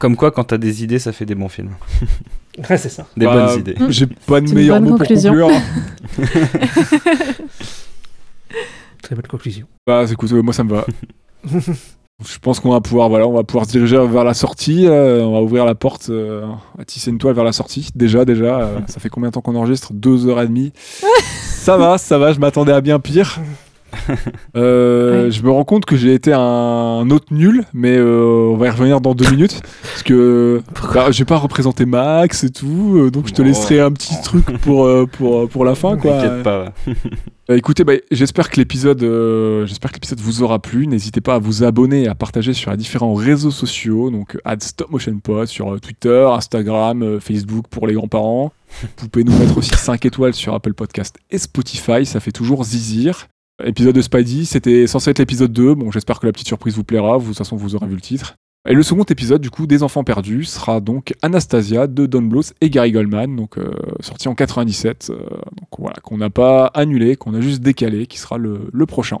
Comme 0.00 0.16
quoi 0.16 0.30
quand 0.30 0.44
t'as 0.44 0.58
des 0.58 0.82
idées 0.82 0.98
ça 0.98 1.12
fait 1.12 1.26
des 1.26 1.34
bons 1.34 1.48
films, 1.48 1.70
Ouais, 2.68 2.76
c'est 2.76 2.88
ça. 2.88 3.06
des 3.16 3.26
bah, 3.26 3.46
bonnes 3.46 3.58
idées. 3.60 3.76
J'ai 3.90 4.06
pas 4.06 4.40
de 4.40 4.52
meilleur 4.52 4.80
mot 4.80 4.88
pour 4.90 4.98
conclusion. 4.98 5.32
conclure. 5.32 5.60
Très 9.02 9.14
bonne 9.14 9.26
conclusion. 9.26 9.66
Bah 9.86 10.04
écoute, 10.10 10.32
euh, 10.32 10.42
moi 10.42 10.52
ça 10.52 10.64
me 10.64 10.70
va. 10.74 10.86
Je 12.26 12.36
pense 12.40 12.58
qu'on 12.58 12.72
va 12.72 12.80
pouvoir, 12.80 13.08
voilà, 13.08 13.28
on 13.28 13.32
va 13.32 13.44
pouvoir 13.44 13.64
se 13.64 13.70
diriger 13.70 13.96
vers 13.96 14.24
la 14.24 14.34
sortie. 14.34 14.86
euh, 14.88 15.22
on 15.22 15.34
va 15.34 15.40
ouvrir 15.40 15.64
la 15.64 15.76
porte 15.76 16.10
euh, 16.10 16.44
à 16.76 16.84
tisser 16.84 17.12
une 17.12 17.18
toile 17.18 17.34
vers 17.34 17.44
la 17.44 17.52
sortie. 17.52 17.90
Déjà, 17.94 18.24
déjà, 18.24 18.60
euh, 18.60 18.78
ça 18.88 18.98
fait 18.98 19.08
combien 19.08 19.28
de 19.28 19.34
temps 19.34 19.40
qu'on 19.40 19.54
enregistre? 19.54 19.92
Deux 19.92 20.26
heures 20.26 20.40
et 20.40 20.48
demie. 20.48 20.72
ça 21.38 21.76
va, 21.76 21.96
ça 21.96 22.18
va. 22.18 22.32
Je 22.32 22.40
m'attendais 22.40 22.72
à 22.72 22.80
bien 22.80 22.98
pire. 22.98 23.38
Euh, 24.56 25.24
Ouais. 25.26 25.30
Je 25.30 25.42
me 25.42 25.50
rends 25.50 25.64
compte 25.64 25.84
que 25.84 25.96
j'ai 25.96 26.14
été 26.14 26.32
un 26.32 27.08
autre 27.10 27.26
nul, 27.32 27.64
mais 27.72 27.96
euh, 27.96 28.50
on 28.52 28.56
va 28.56 28.66
y 28.66 28.70
revenir 28.70 29.00
dans 29.00 29.14
deux 29.14 29.28
minutes 29.30 29.60
parce 29.82 30.02
que 30.02 30.62
bah, 30.94 31.10
j'ai 31.10 31.24
pas 31.24 31.36
représenté 31.36 31.84
Max 31.86 32.44
et 32.44 32.50
tout, 32.50 32.96
euh, 32.98 33.10
donc 33.10 33.28
je 33.28 33.32
te 33.34 33.42
Oh. 33.42 33.44
laisserai 33.44 33.80
un 33.80 33.92
petit 33.92 34.14
truc 34.22 34.44
pour 34.60 34.84
euh, 34.84 35.06
pour 35.06 35.48
pour 35.48 35.64
la 35.64 35.74
fin, 35.74 35.96
quoi. 35.96 36.12
T'inquiète 36.20 36.42
pas. 36.42 36.64
ouais. 36.86 36.94
Euh, 37.50 37.56
écoutez, 37.56 37.84
bah, 37.84 37.94
j'espère 38.10 38.50
que 38.50 38.56
l'épisode, 38.56 39.02
euh, 39.02 39.66
j'espère 39.66 39.90
que 39.90 39.96
l'épisode 39.96 40.20
vous 40.20 40.42
aura 40.42 40.58
plu. 40.58 40.86
N'hésitez 40.86 41.20
pas 41.20 41.34
à 41.36 41.38
vous 41.38 41.64
abonner 41.64 42.02
et 42.04 42.08
à 42.08 42.14
partager 42.14 42.52
sur 42.52 42.70
les 42.70 42.76
différents 42.76 43.14
réseaux 43.14 43.50
sociaux, 43.50 44.10
donc 44.10 44.36
Stop 44.60 44.90
Motion 44.90 45.18
Pod 45.18 45.46
sur 45.48 45.80
Twitter, 45.80 46.28
Instagram, 46.32 47.02
euh, 47.02 47.20
Facebook 47.20 47.66
pour 47.70 47.86
les 47.86 47.94
grands-parents. 47.94 48.52
Vous 48.98 49.08
pouvez 49.08 49.24
nous 49.24 49.36
mettre 49.38 49.56
aussi 49.58 49.70
5 49.74 50.04
étoiles 50.04 50.34
sur 50.34 50.52
Apple 50.54 50.74
Podcast 50.74 51.16
et 51.30 51.38
Spotify, 51.38 52.04
ça 52.04 52.20
fait 52.20 52.32
toujours 52.32 52.64
zizir. 52.64 53.28
Épisode 53.64 53.96
de 53.96 54.02
Spidey, 54.02 54.44
c'était 54.44 54.86
censé 54.86 55.10
être 55.10 55.18
l'épisode 55.18 55.52
2. 55.52 55.74
Bon, 55.74 55.90
j'espère 55.90 56.20
que 56.20 56.26
la 56.26 56.32
petite 56.32 56.46
surprise 56.46 56.76
vous 56.76 56.84
plaira. 56.84 57.16
Vous, 57.16 57.24
de 57.24 57.28
toute 57.28 57.38
façon, 57.38 57.56
vous 57.56 57.74
aurez 57.74 57.88
vu 57.88 57.96
le 57.96 58.00
titre. 58.00 58.36
Et 58.68 58.74
le 58.74 58.82
second 58.82 59.02
épisode, 59.04 59.40
du 59.40 59.50
coup, 59.50 59.66
des 59.66 59.82
enfants 59.82 60.04
perdus, 60.04 60.44
sera 60.44 60.80
donc 60.80 61.14
Anastasia 61.22 61.86
de 61.86 62.06
Don 62.06 62.22
Bluth 62.22 62.52
et 62.60 62.70
Gary 62.70 62.92
Goldman, 62.92 63.34
donc 63.34 63.58
euh, 63.58 63.72
sorti 64.00 64.28
en 64.28 64.34
97. 64.34 65.10
euh, 65.10 65.16
donc 65.16 65.68
voilà, 65.78 65.96
qu'on 66.02 66.18
n'a 66.18 66.30
pas 66.30 66.66
annulé, 66.66 67.16
qu'on 67.16 67.34
a 67.34 67.40
juste 67.40 67.62
décalé, 67.62 68.06
qui 68.06 68.18
sera 68.18 68.36
le, 68.36 68.70
prochain. 68.86 69.20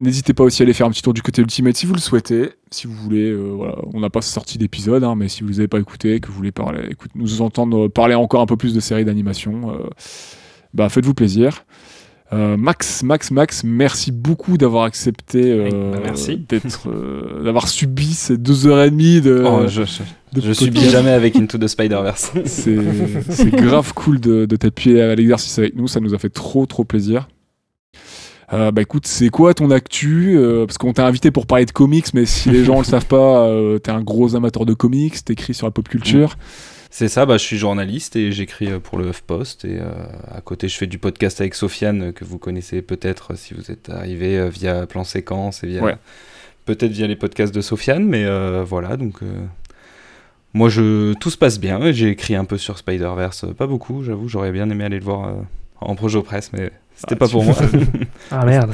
N'hésitez 0.00 0.32
pas 0.32 0.44
aussi 0.44 0.62
à 0.62 0.64
aller 0.64 0.72
faire 0.72 0.86
un 0.86 0.90
petit 0.90 1.02
tour 1.02 1.12
du 1.12 1.22
côté 1.22 1.42
Ultimate 1.42 1.76
si 1.76 1.86
vous 1.86 1.94
le 1.94 2.00
souhaitez. 2.00 2.50
Si 2.70 2.86
vous 2.86 2.94
voulez, 2.94 3.30
euh, 3.30 3.52
voilà, 3.54 3.76
on 3.92 4.00
n'a 4.00 4.10
pas 4.10 4.22
sorti 4.22 4.58
d'épisode, 4.58 5.04
hein, 5.04 5.14
mais 5.14 5.28
si 5.28 5.42
vous 5.42 5.48
les 5.48 5.58
avez 5.60 5.68
pas 5.68 5.78
écoutés, 5.78 6.20
que 6.20 6.28
vous 6.28 6.34
voulez 6.34 6.52
parler, 6.52 6.86
écoute, 6.90 7.10
nous 7.14 7.42
entendre 7.42 7.88
parler 7.88 8.14
encore 8.14 8.40
un 8.40 8.46
peu 8.46 8.56
plus 8.56 8.74
de 8.74 8.80
séries 8.80 9.04
d'animation, 9.04 9.76
bah 10.72 10.88
faites-vous 10.88 11.14
plaisir. 11.14 11.64
Euh, 12.34 12.56
Max, 12.56 13.02
Max, 13.04 13.30
Max, 13.30 13.62
merci 13.64 14.10
beaucoup 14.10 14.58
d'avoir 14.58 14.84
accepté 14.84 15.52
euh, 15.52 15.92
bah 15.92 16.00
merci. 16.02 16.36
d'être, 16.48 16.88
euh, 16.88 17.44
d'avoir 17.44 17.68
subi 17.68 18.12
ces 18.12 18.36
deux 18.36 18.66
heures 18.66 18.82
et 18.82 18.90
demie 18.90 19.20
de. 19.20 19.44
Oh, 19.46 19.68
je, 19.68 19.82
je, 19.84 20.02
de 20.32 20.40
je 20.40 20.52
subis 20.52 20.88
jamais 20.90 21.10
avec 21.10 21.36
Into 21.36 21.58
the 21.58 21.68
Spider-Verse. 21.68 22.32
C'est 22.44 22.78
c'est 23.30 23.50
grave 23.50 23.92
cool 23.94 24.18
de, 24.18 24.46
de 24.46 24.56
t'appuyer 24.56 25.02
à 25.02 25.14
l'exercice 25.14 25.58
avec 25.58 25.76
nous, 25.76 25.86
ça 25.86 26.00
nous 26.00 26.12
a 26.12 26.18
fait 26.18 26.30
trop 26.30 26.66
trop 26.66 26.84
plaisir. 26.84 27.28
Bah 28.50 28.82
écoute, 28.82 29.08
c'est 29.08 29.30
quoi 29.30 29.52
ton 29.52 29.72
actu 29.72 30.38
Parce 30.64 30.78
qu'on 30.78 30.92
t'a 30.92 31.04
invité 31.04 31.32
pour 31.32 31.46
parler 31.46 31.66
de 31.66 31.72
comics, 31.72 32.06
mais 32.14 32.24
si 32.24 32.50
les 32.50 32.62
gens 32.62 32.78
le 32.78 32.84
savent 32.84 33.06
pas, 33.06 33.50
t'es 33.82 33.90
un 33.90 34.00
gros 34.00 34.36
amateur 34.36 34.64
de 34.64 34.74
comics, 34.74 35.24
t'écris 35.24 35.54
sur 35.54 35.66
la 35.66 35.72
pop 35.72 35.88
culture. 35.88 36.36
C'est 36.96 37.08
ça, 37.08 37.26
bah, 37.26 37.38
je 37.38 37.42
suis 37.42 37.58
journaliste 37.58 38.14
et 38.14 38.30
j'écris 38.30 38.70
euh, 38.70 38.78
pour 38.78 38.98
le 38.98 39.08
HuffPost. 39.08 39.64
Et 39.64 39.78
euh, 39.80 39.86
à 40.32 40.40
côté, 40.40 40.68
je 40.68 40.76
fais 40.76 40.86
du 40.86 40.98
podcast 40.98 41.40
avec 41.40 41.56
Sofiane, 41.56 42.02
euh, 42.02 42.12
que 42.12 42.24
vous 42.24 42.38
connaissez 42.38 42.82
peut-être 42.82 43.36
si 43.36 43.52
vous 43.52 43.72
êtes 43.72 43.90
arrivé 43.90 44.38
euh, 44.38 44.48
via 44.48 44.86
Plan 44.86 45.02
Séquence 45.02 45.64
et 45.64 45.66
via. 45.66 45.82
Ouais. 45.82 45.96
Peut-être 46.66 46.92
via 46.92 47.08
les 47.08 47.16
podcasts 47.16 47.52
de 47.52 47.60
Sofiane, 47.62 48.04
mais 48.06 48.24
euh, 48.24 48.62
voilà, 48.64 48.96
donc. 48.96 49.24
euh, 49.24 49.26
moi, 50.52 50.68
je, 50.68 51.14
tout 51.14 51.30
se 51.30 51.36
passe 51.36 51.58
bien. 51.58 51.90
J'ai 51.90 52.10
écrit 52.10 52.36
un 52.36 52.44
peu 52.44 52.58
sur 52.58 52.78
Spider-Verse, 52.78 53.42
euh, 53.42 53.54
pas 53.54 53.66
beaucoup, 53.66 54.04
j'avoue, 54.04 54.28
j'aurais 54.28 54.52
bien 54.52 54.70
aimé 54.70 54.84
aller 54.84 55.00
le 55.00 55.04
voir 55.04 55.26
euh, 55.28 55.32
en 55.80 55.96
projet 55.96 56.22
presse, 56.22 56.52
mais 56.52 56.70
c'était 56.94 57.14
Ah, 57.16 57.18
pas 57.18 57.28
pour 57.28 57.42
moi. 57.42 57.56
Ah 58.30 58.46
merde. 58.46 58.72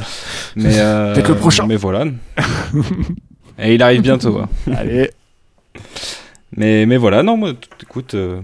mais, 0.57 0.79
euh, 0.79 1.15
Peut-être 1.15 1.31
le 1.31 1.37
prochain. 1.37 1.67
Mais 1.67 1.77
voilà. 1.77 2.05
et 3.59 3.75
il 3.77 3.83
arrive 3.83 4.03
bientôt. 4.03 4.39
hein. 4.41 4.49
Allez. 4.77 5.11
Mais, 6.57 6.87
mais 6.87 6.97
voilà, 6.97 7.23
non, 7.23 7.37
moi, 7.37 7.53
écoute, 7.83 8.15
euh, 8.15 8.41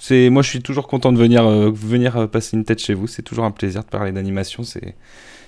c'est, 0.00 0.30
moi 0.30 0.42
je 0.42 0.48
suis 0.50 0.62
toujours 0.62 0.86
content 0.88 1.12
de 1.12 1.18
venir, 1.18 1.46
euh, 1.46 1.70
venir 1.70 2.16
euh, 2.16 2.26
passer 2.26 2.56
une 2.56 2.64
tête 2.64 2.80
chez 2.80 2.94
vous. 2.94 3.06
C'est 3.06 3.22
toujours 3.22 3.44
un 3.44 3.50
plaisir 3.50 3.82
de 3.82 3.88
parler 3.88 4.12
d'animation. 4.12 4.62
C'est, 4.62 4.94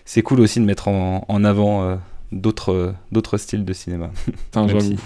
c'est 0.05 0.23
cool 0.23 0.41
aussi 0.41 0.61
de 0.61 0.65
mettre 0.65 0.89
en, 0.89 1.25
en 1.29 1.45
avant 1.45 1.83
euh, 1.85 1.97
d'autres, 2.33 2.95
d'autres 3.13 3.39
styles 3.39 3.65
de 3.65 3.73
cinéma. 3.73 4.11
Putain, 4.27 4.69
si 4.81 4.97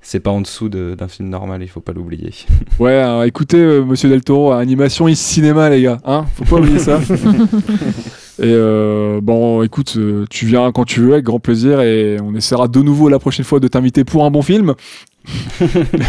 c'est 0.00 0.20
pas 0.20 0.30
en 0.30 0.40
dessous 0.42 0.68
de- 0.68 0.94
d'un 0.98 1.08
film 1.08 1.28
normal, 1.30 1.62
il 1.62 1.68
faut 1.68 1.80
pas 1.80 1.92
l'oublier. 1.92 2.30
Ouais, 2.78 2.94
alors, 2.94 3.24
écoutez, 3.24 3.80
Monsieur 3.80 4.08
Del 4.10 4.22
Toro, 4.22 4.52
animation 4.52 5.08
et 5.08 5.14
cinéma, 5.14 5.70
les 5.70 5.82
gars. 5.82 5.98
Hein 6.04 6.26
Faut 6.34 6.44
pas 6.44 6.56
oublier 6.56 6.78
ça. 6.78 7.00
et 8.38 8.42
euh, 8.42 9.20
bon, 9.22 9.62
écoute, 9.62 9.96
tu 10.28 10.46
viens 10.46 10.72
quand 10.72 10.84
tu 10.84 11.00
veux, 11.00 11.12
avec 11.14 11.24
grand 11.24 11.38
plaisir, 11.38 11.80
et 11.80 12.18
on 12.20 12.34
essaiera 12.34 12.66
de 12.68 12.80
nouveau 12.80 13.08
la 13.08 13.18
prochaine 13.18 13.44
fois 13.44 13.60
de 13.60 13.68
t'inviter 13.68 14.04
pour 14.04 14.24
un 14.24 14.30
bon 14.30 14.42
film. 14.42 14.74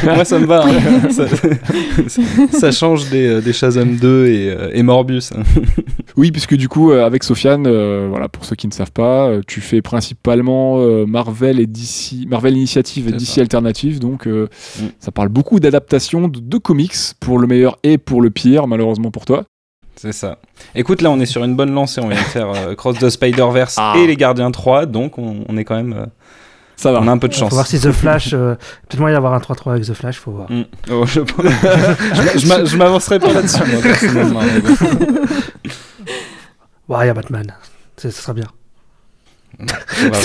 Moi 0.04 0.26
ça 0.26 0.40
me 0.40 0.46
va. 0.46 0.66
hein. 0.66 1.10
ça, 1.10 1.26
ça 2.52 2.72
change 2.72 3.10
des, 3.10 3.28
euh, 3.28 3.42
des 3.42 3.54
Shazam 3.54 3.96
2 3.96 4.26
et, 4.28 4.50
euh, 4.50 4.70
et 4.74 4.84
Morbius. 4.84 5.32
hein. 5.32 5.44
Oui, 6.18 6.32
puisque 6.32 6.56
du 6.56 6.70
coup, 6.70 6.92
euh, 6.92 7.06
avec 7.06 7.24
Sofiane, 7.24 7.66
euh, 7.68 8.08
voilà, 8.10 8.30
pour 8.30 8.46
ceux 8.46 8.56
qui 8.56 8.68
ne 8.68 8.72
savent 8.74 8.92
pas, 8.92 9.32
tu 9.48 9.62
fais 9.62 9.82
principalement 9.82 10.80
euh, 10.80 11.06
Marvel 11.06 11.60
et 11.60 11.66
DC, 11.68 12.26
Marvel 12.28 12.56
Initiative 12.56 13.10
et 13.10 13.12
DC 13.12 13.26
ça. 13.28 13.42
Alternative, 13.42 14.00
donc 14.00 14.28
euh, 14.28 14.48
Mm. 14.80 14.86
ça 15.00 15.12
parle 15.12 15.30
beaucoup 15.30 15.60
d'adaptations 15.60 16.28
de, 16.28 16.40
de 16.40 16.58
comics 16.58 16.94
pour 17.20 17.40
le 17.40 17.48
meilleur 17.48 17.78
et 17.84 17.98
pour 17.98 18.22
le 18.22 18.30
pire, 18.30 18.68
malheureusement 18.68 19.12
pour 19.12 19.26
toi. 19.26 19.44
C'est 19.96 20.12
ça. 20.14 20.40
Écoute, 20.76 21.02
là, 21.02 21.10
on 21.12 21.20
est 21.22 21.26
sur 21.26 21.44
une 21.44 21.56
bonne 21.56 21.72
lancée. 21.74 22.02
On 22.02 22.10
vient 22.10 22.18
de 22.20 22.26
faire 22.26 22.50
euh, 22.50 22.76
Cross 22.76 23.00
the 23.00 23.10
Spider-Verse 23.10 23.76
Ah. 23.78 23.94
et 23.98 24.08
Les 24.08 24.16
Gardiens 24.18 24.52
3, 24.52 24.86
donc 24.86 25.18
on, 25.18 25.46
on 25.48 25.58
est 25.58 25.64
quand 25.64 25.76
même. 25.76 25.94
euh, 25.94 26.06
Ça 26.78 26.92
va. 26.92 27.00
on 27.02 27.08
a 27.08 27.12
un 27.12 27.18
peu 27.18 27.28
de 27.28 27.34
Faut 27.34 27.42
chance. 27.42 27.54
voir 27.54 27.68
si 27.68 27.80
The 27.80 27.92
Flash. 27.92 28.32
euh, 28.34 28.56
Peut-être 28.88 29.00
moyen 29.00 29.16
d'avoir 29.16 29.34
un 29.34 29.40
3-3 29.40 29.72
avec 29.72 29.86
The 29.86 29.94
Flash, 29.94 30.20
faut 30.20 30.32
voir. 30.32 30.52
Mm. 30.52 30.64
Oh, 30.92 31.06
je 31.06 31.22
je- 32.34 32.40
je 32.40 32.48
m'a- 32.48 32.66
je 32.66 32.78
m'avancerai 32.78 33.20
pas 33.20 33.34
là-dessus, 33.34 33.64
moi, 33.66 33.82
personnellement. 33.82 34.42
Ouais, 36.88 37.04
il 37.04 37.08
y 37.08 37.10
a 37.10 37.14
Batman. 37.14 37.54
Ce 37.98 38.10
sera 38.12 38.34
bien. 38.34 38.46
On 39.58 39.66
va 40.10 40.18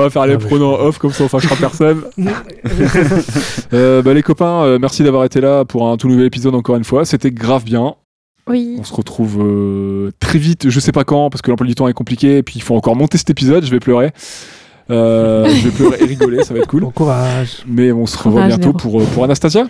On 0.06 0.10
faire 0.10 0.26
les 0.26 0.38
pronoms 0.38 0.74
off, 0.80 0.96
comme 0.98 1.12
ça 1.12 1.24
on 1.24 1.28
fâchera 1.28 1.54
personne. 1.56 2.02
Euh, 3.72 4.00
bah, 4.00 4.14
les 4.14 4.22
copains, 4.22 4.62
euh, 4.62 4.78
merci 4.80 5.02
d'avoir 5.02 5.24
été 5.24 5.40
là 5.40 5.64
pour 5.64 5.88
un 5.88 5.96
tout 5.96 6.06
nouvel 6.08 6.26
épisode 6.26 6.54
encore 6.54 6.76
une 6.76 6.84
fois. 6.84 7.04
C'était 7.04 7.32
grave 7.32 7.64
bien. 7.64 7.96
Oui. 8.48 8.76
On 8.78 8.84
se 8.84 8.94
retrouve 8.94 9.38
euh, 9.40 10.12
très 10.20 10.38
vite, 10.38 10.68
je 10.70 10.80
sais 10.80 10.92
pas 10.92 11.04
quand, 11.04 11.30
parce 11.30 11.42
que 11.42 11.50
l'emploi 11.50 11.66
du 11.66 11.74
temps 11.74 11.88
est 11.88 11.92
compliqué, 11.92 12.38
et 12.38 12.42
puis 12.42 12.54
il 12.56 12.62
faut 12.62 12.76
encore 12.76 12.96
monter 12.96 13.18
cet 13.18 13.30
épisode, 13.30 13.64
je 13.64 13.70
vais 13.70 13.80
pleurer. 13.80 14.12
Euh, 14.88 15.48
je 15.48 15.68
vais 15.68 15.70
pleurer 15.70 15.96
et 16.00 16.04
rigoler, 16.04 16.44
ça 16.44 16.54
va 16.54 16.60
être 16.60 16.68
cool. 16.68 16.82
Bon 16.82 16.90
courage. 16.90 17.64
Mais 17.66 17.90
on 17.90 18.06
se 18.06 18.16
revoit 18.16 18.46
bientôt 18.46 18.72
pour, 18.72 19.00
euh, 19.00 19.04
pour 19.14 19.24
Anastasia. 19.24 19.66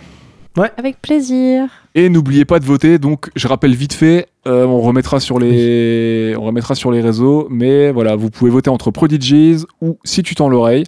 Avec 0.77 1.01
plaisir. 1.01 1.69
Et 1.93 2.09
n'oubliez 2.09 2.43
pas 2.45 2.59
de 2.59 2.65
voter. 2.65 2.97
Donc, 2.97 3.29
je 3.35 3.47
rappelle 3.47 3.75
vite 3.75 3.93
fait, 3.93 4.27
euh, 4.47 4.65
on 4.65 4.81
remettra 4.81 5.19
sur 5.19 5.37
les, 5.37 6.35
on 6.37 6.43
remettra 6.45 6.73
sur 6.73 6.91
les 6.91 7.01
réseaux. 7.01 7.47
Mais 7.51 7.91
voilà, 7.91 8.15
vous 8.15 8.31
pouvez 8.31 8.49
voter 8.49 8.69
entre 8.71 8.89
Prodigies 8.89 9.65
ou 9.81 9.99
Si 10.03 10.23
tu 10.23 10.33
tends 10.33 10.49
l'oreille. 10.49 10.85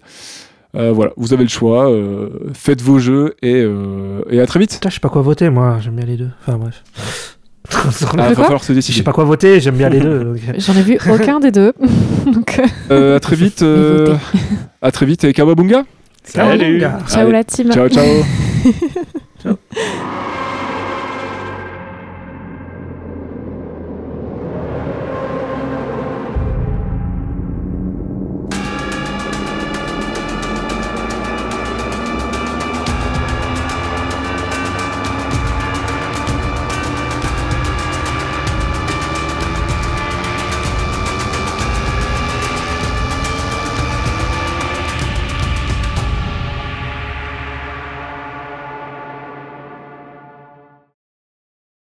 Euh, 0.76 0.92
voilà, 0.92 1.12
vous 1.18 1.34
avez 1.34 1.44
le 1.44 1.50
choix. 1.50 1.90
euh, 1.90 2.30
faites 2.54 2.82
vos 2.82 3.00
jeux 3.00 3.36
et, 3.42 3.62
euh, 3.64 4.22
et 4.30 4.40
à 4.40 4.46
très 4.48 4.60
vite. 4.60 4.74
Putain, 4.74 4.90
je 4.90 4.96
sais 4.96 5.00
pas 5.00 5.10
quoi 5.10 5.22
voter, 5.22 5.50
moi. 5.50 5.78
J'aime 5.82 5.96
bien 5.96 6.06
les 6.06 6.18
deux. 6.18 6.30
Enfin, 6.42 6.58
bref. 6.58 6.84
Ah, 7.72 8.30
va 8.30 8.36
falloir 8.36 8.64
se 8.64 8.74
Je 8.74 8.78
décider. 8.78 8.98
sais 8.98 9.04
pas 9.04 9.12
quoi 9.14 9.24
voter, 9.26 9.60
j'aime 9.60 9.76
bien 9.76 9.90
les 9.90 10.00
deux. 10.00 10.36
J'en 10.58 10.74
ai 10.74 10.82
vu 10.82 10.98
aucun 11.12 11.40
des 11.40 11.52
deux. 11.52 11.74
Donc, 12.26 12.60
euh, 12.60 12.66
Euh, 12.92 13.16
à 13.18 13.20
très 13.20 13.36
vite. 13.36 13.62
euh, 13.62 14.16
à 14.82 14.92
très 14.92 15.06
vite 15.06 15.24
et 15.24 15.34
Kawabunga. 15.34 15.84
Salut 16.24 16.60
Ciao, 16.60 16.80
ciao 17.08 17.22
Allez. 17.22 17.32
la 17.32 17.44
team. 17.44 17.72
Ciao, 17.72 17.88
ciao. 17.90 19.56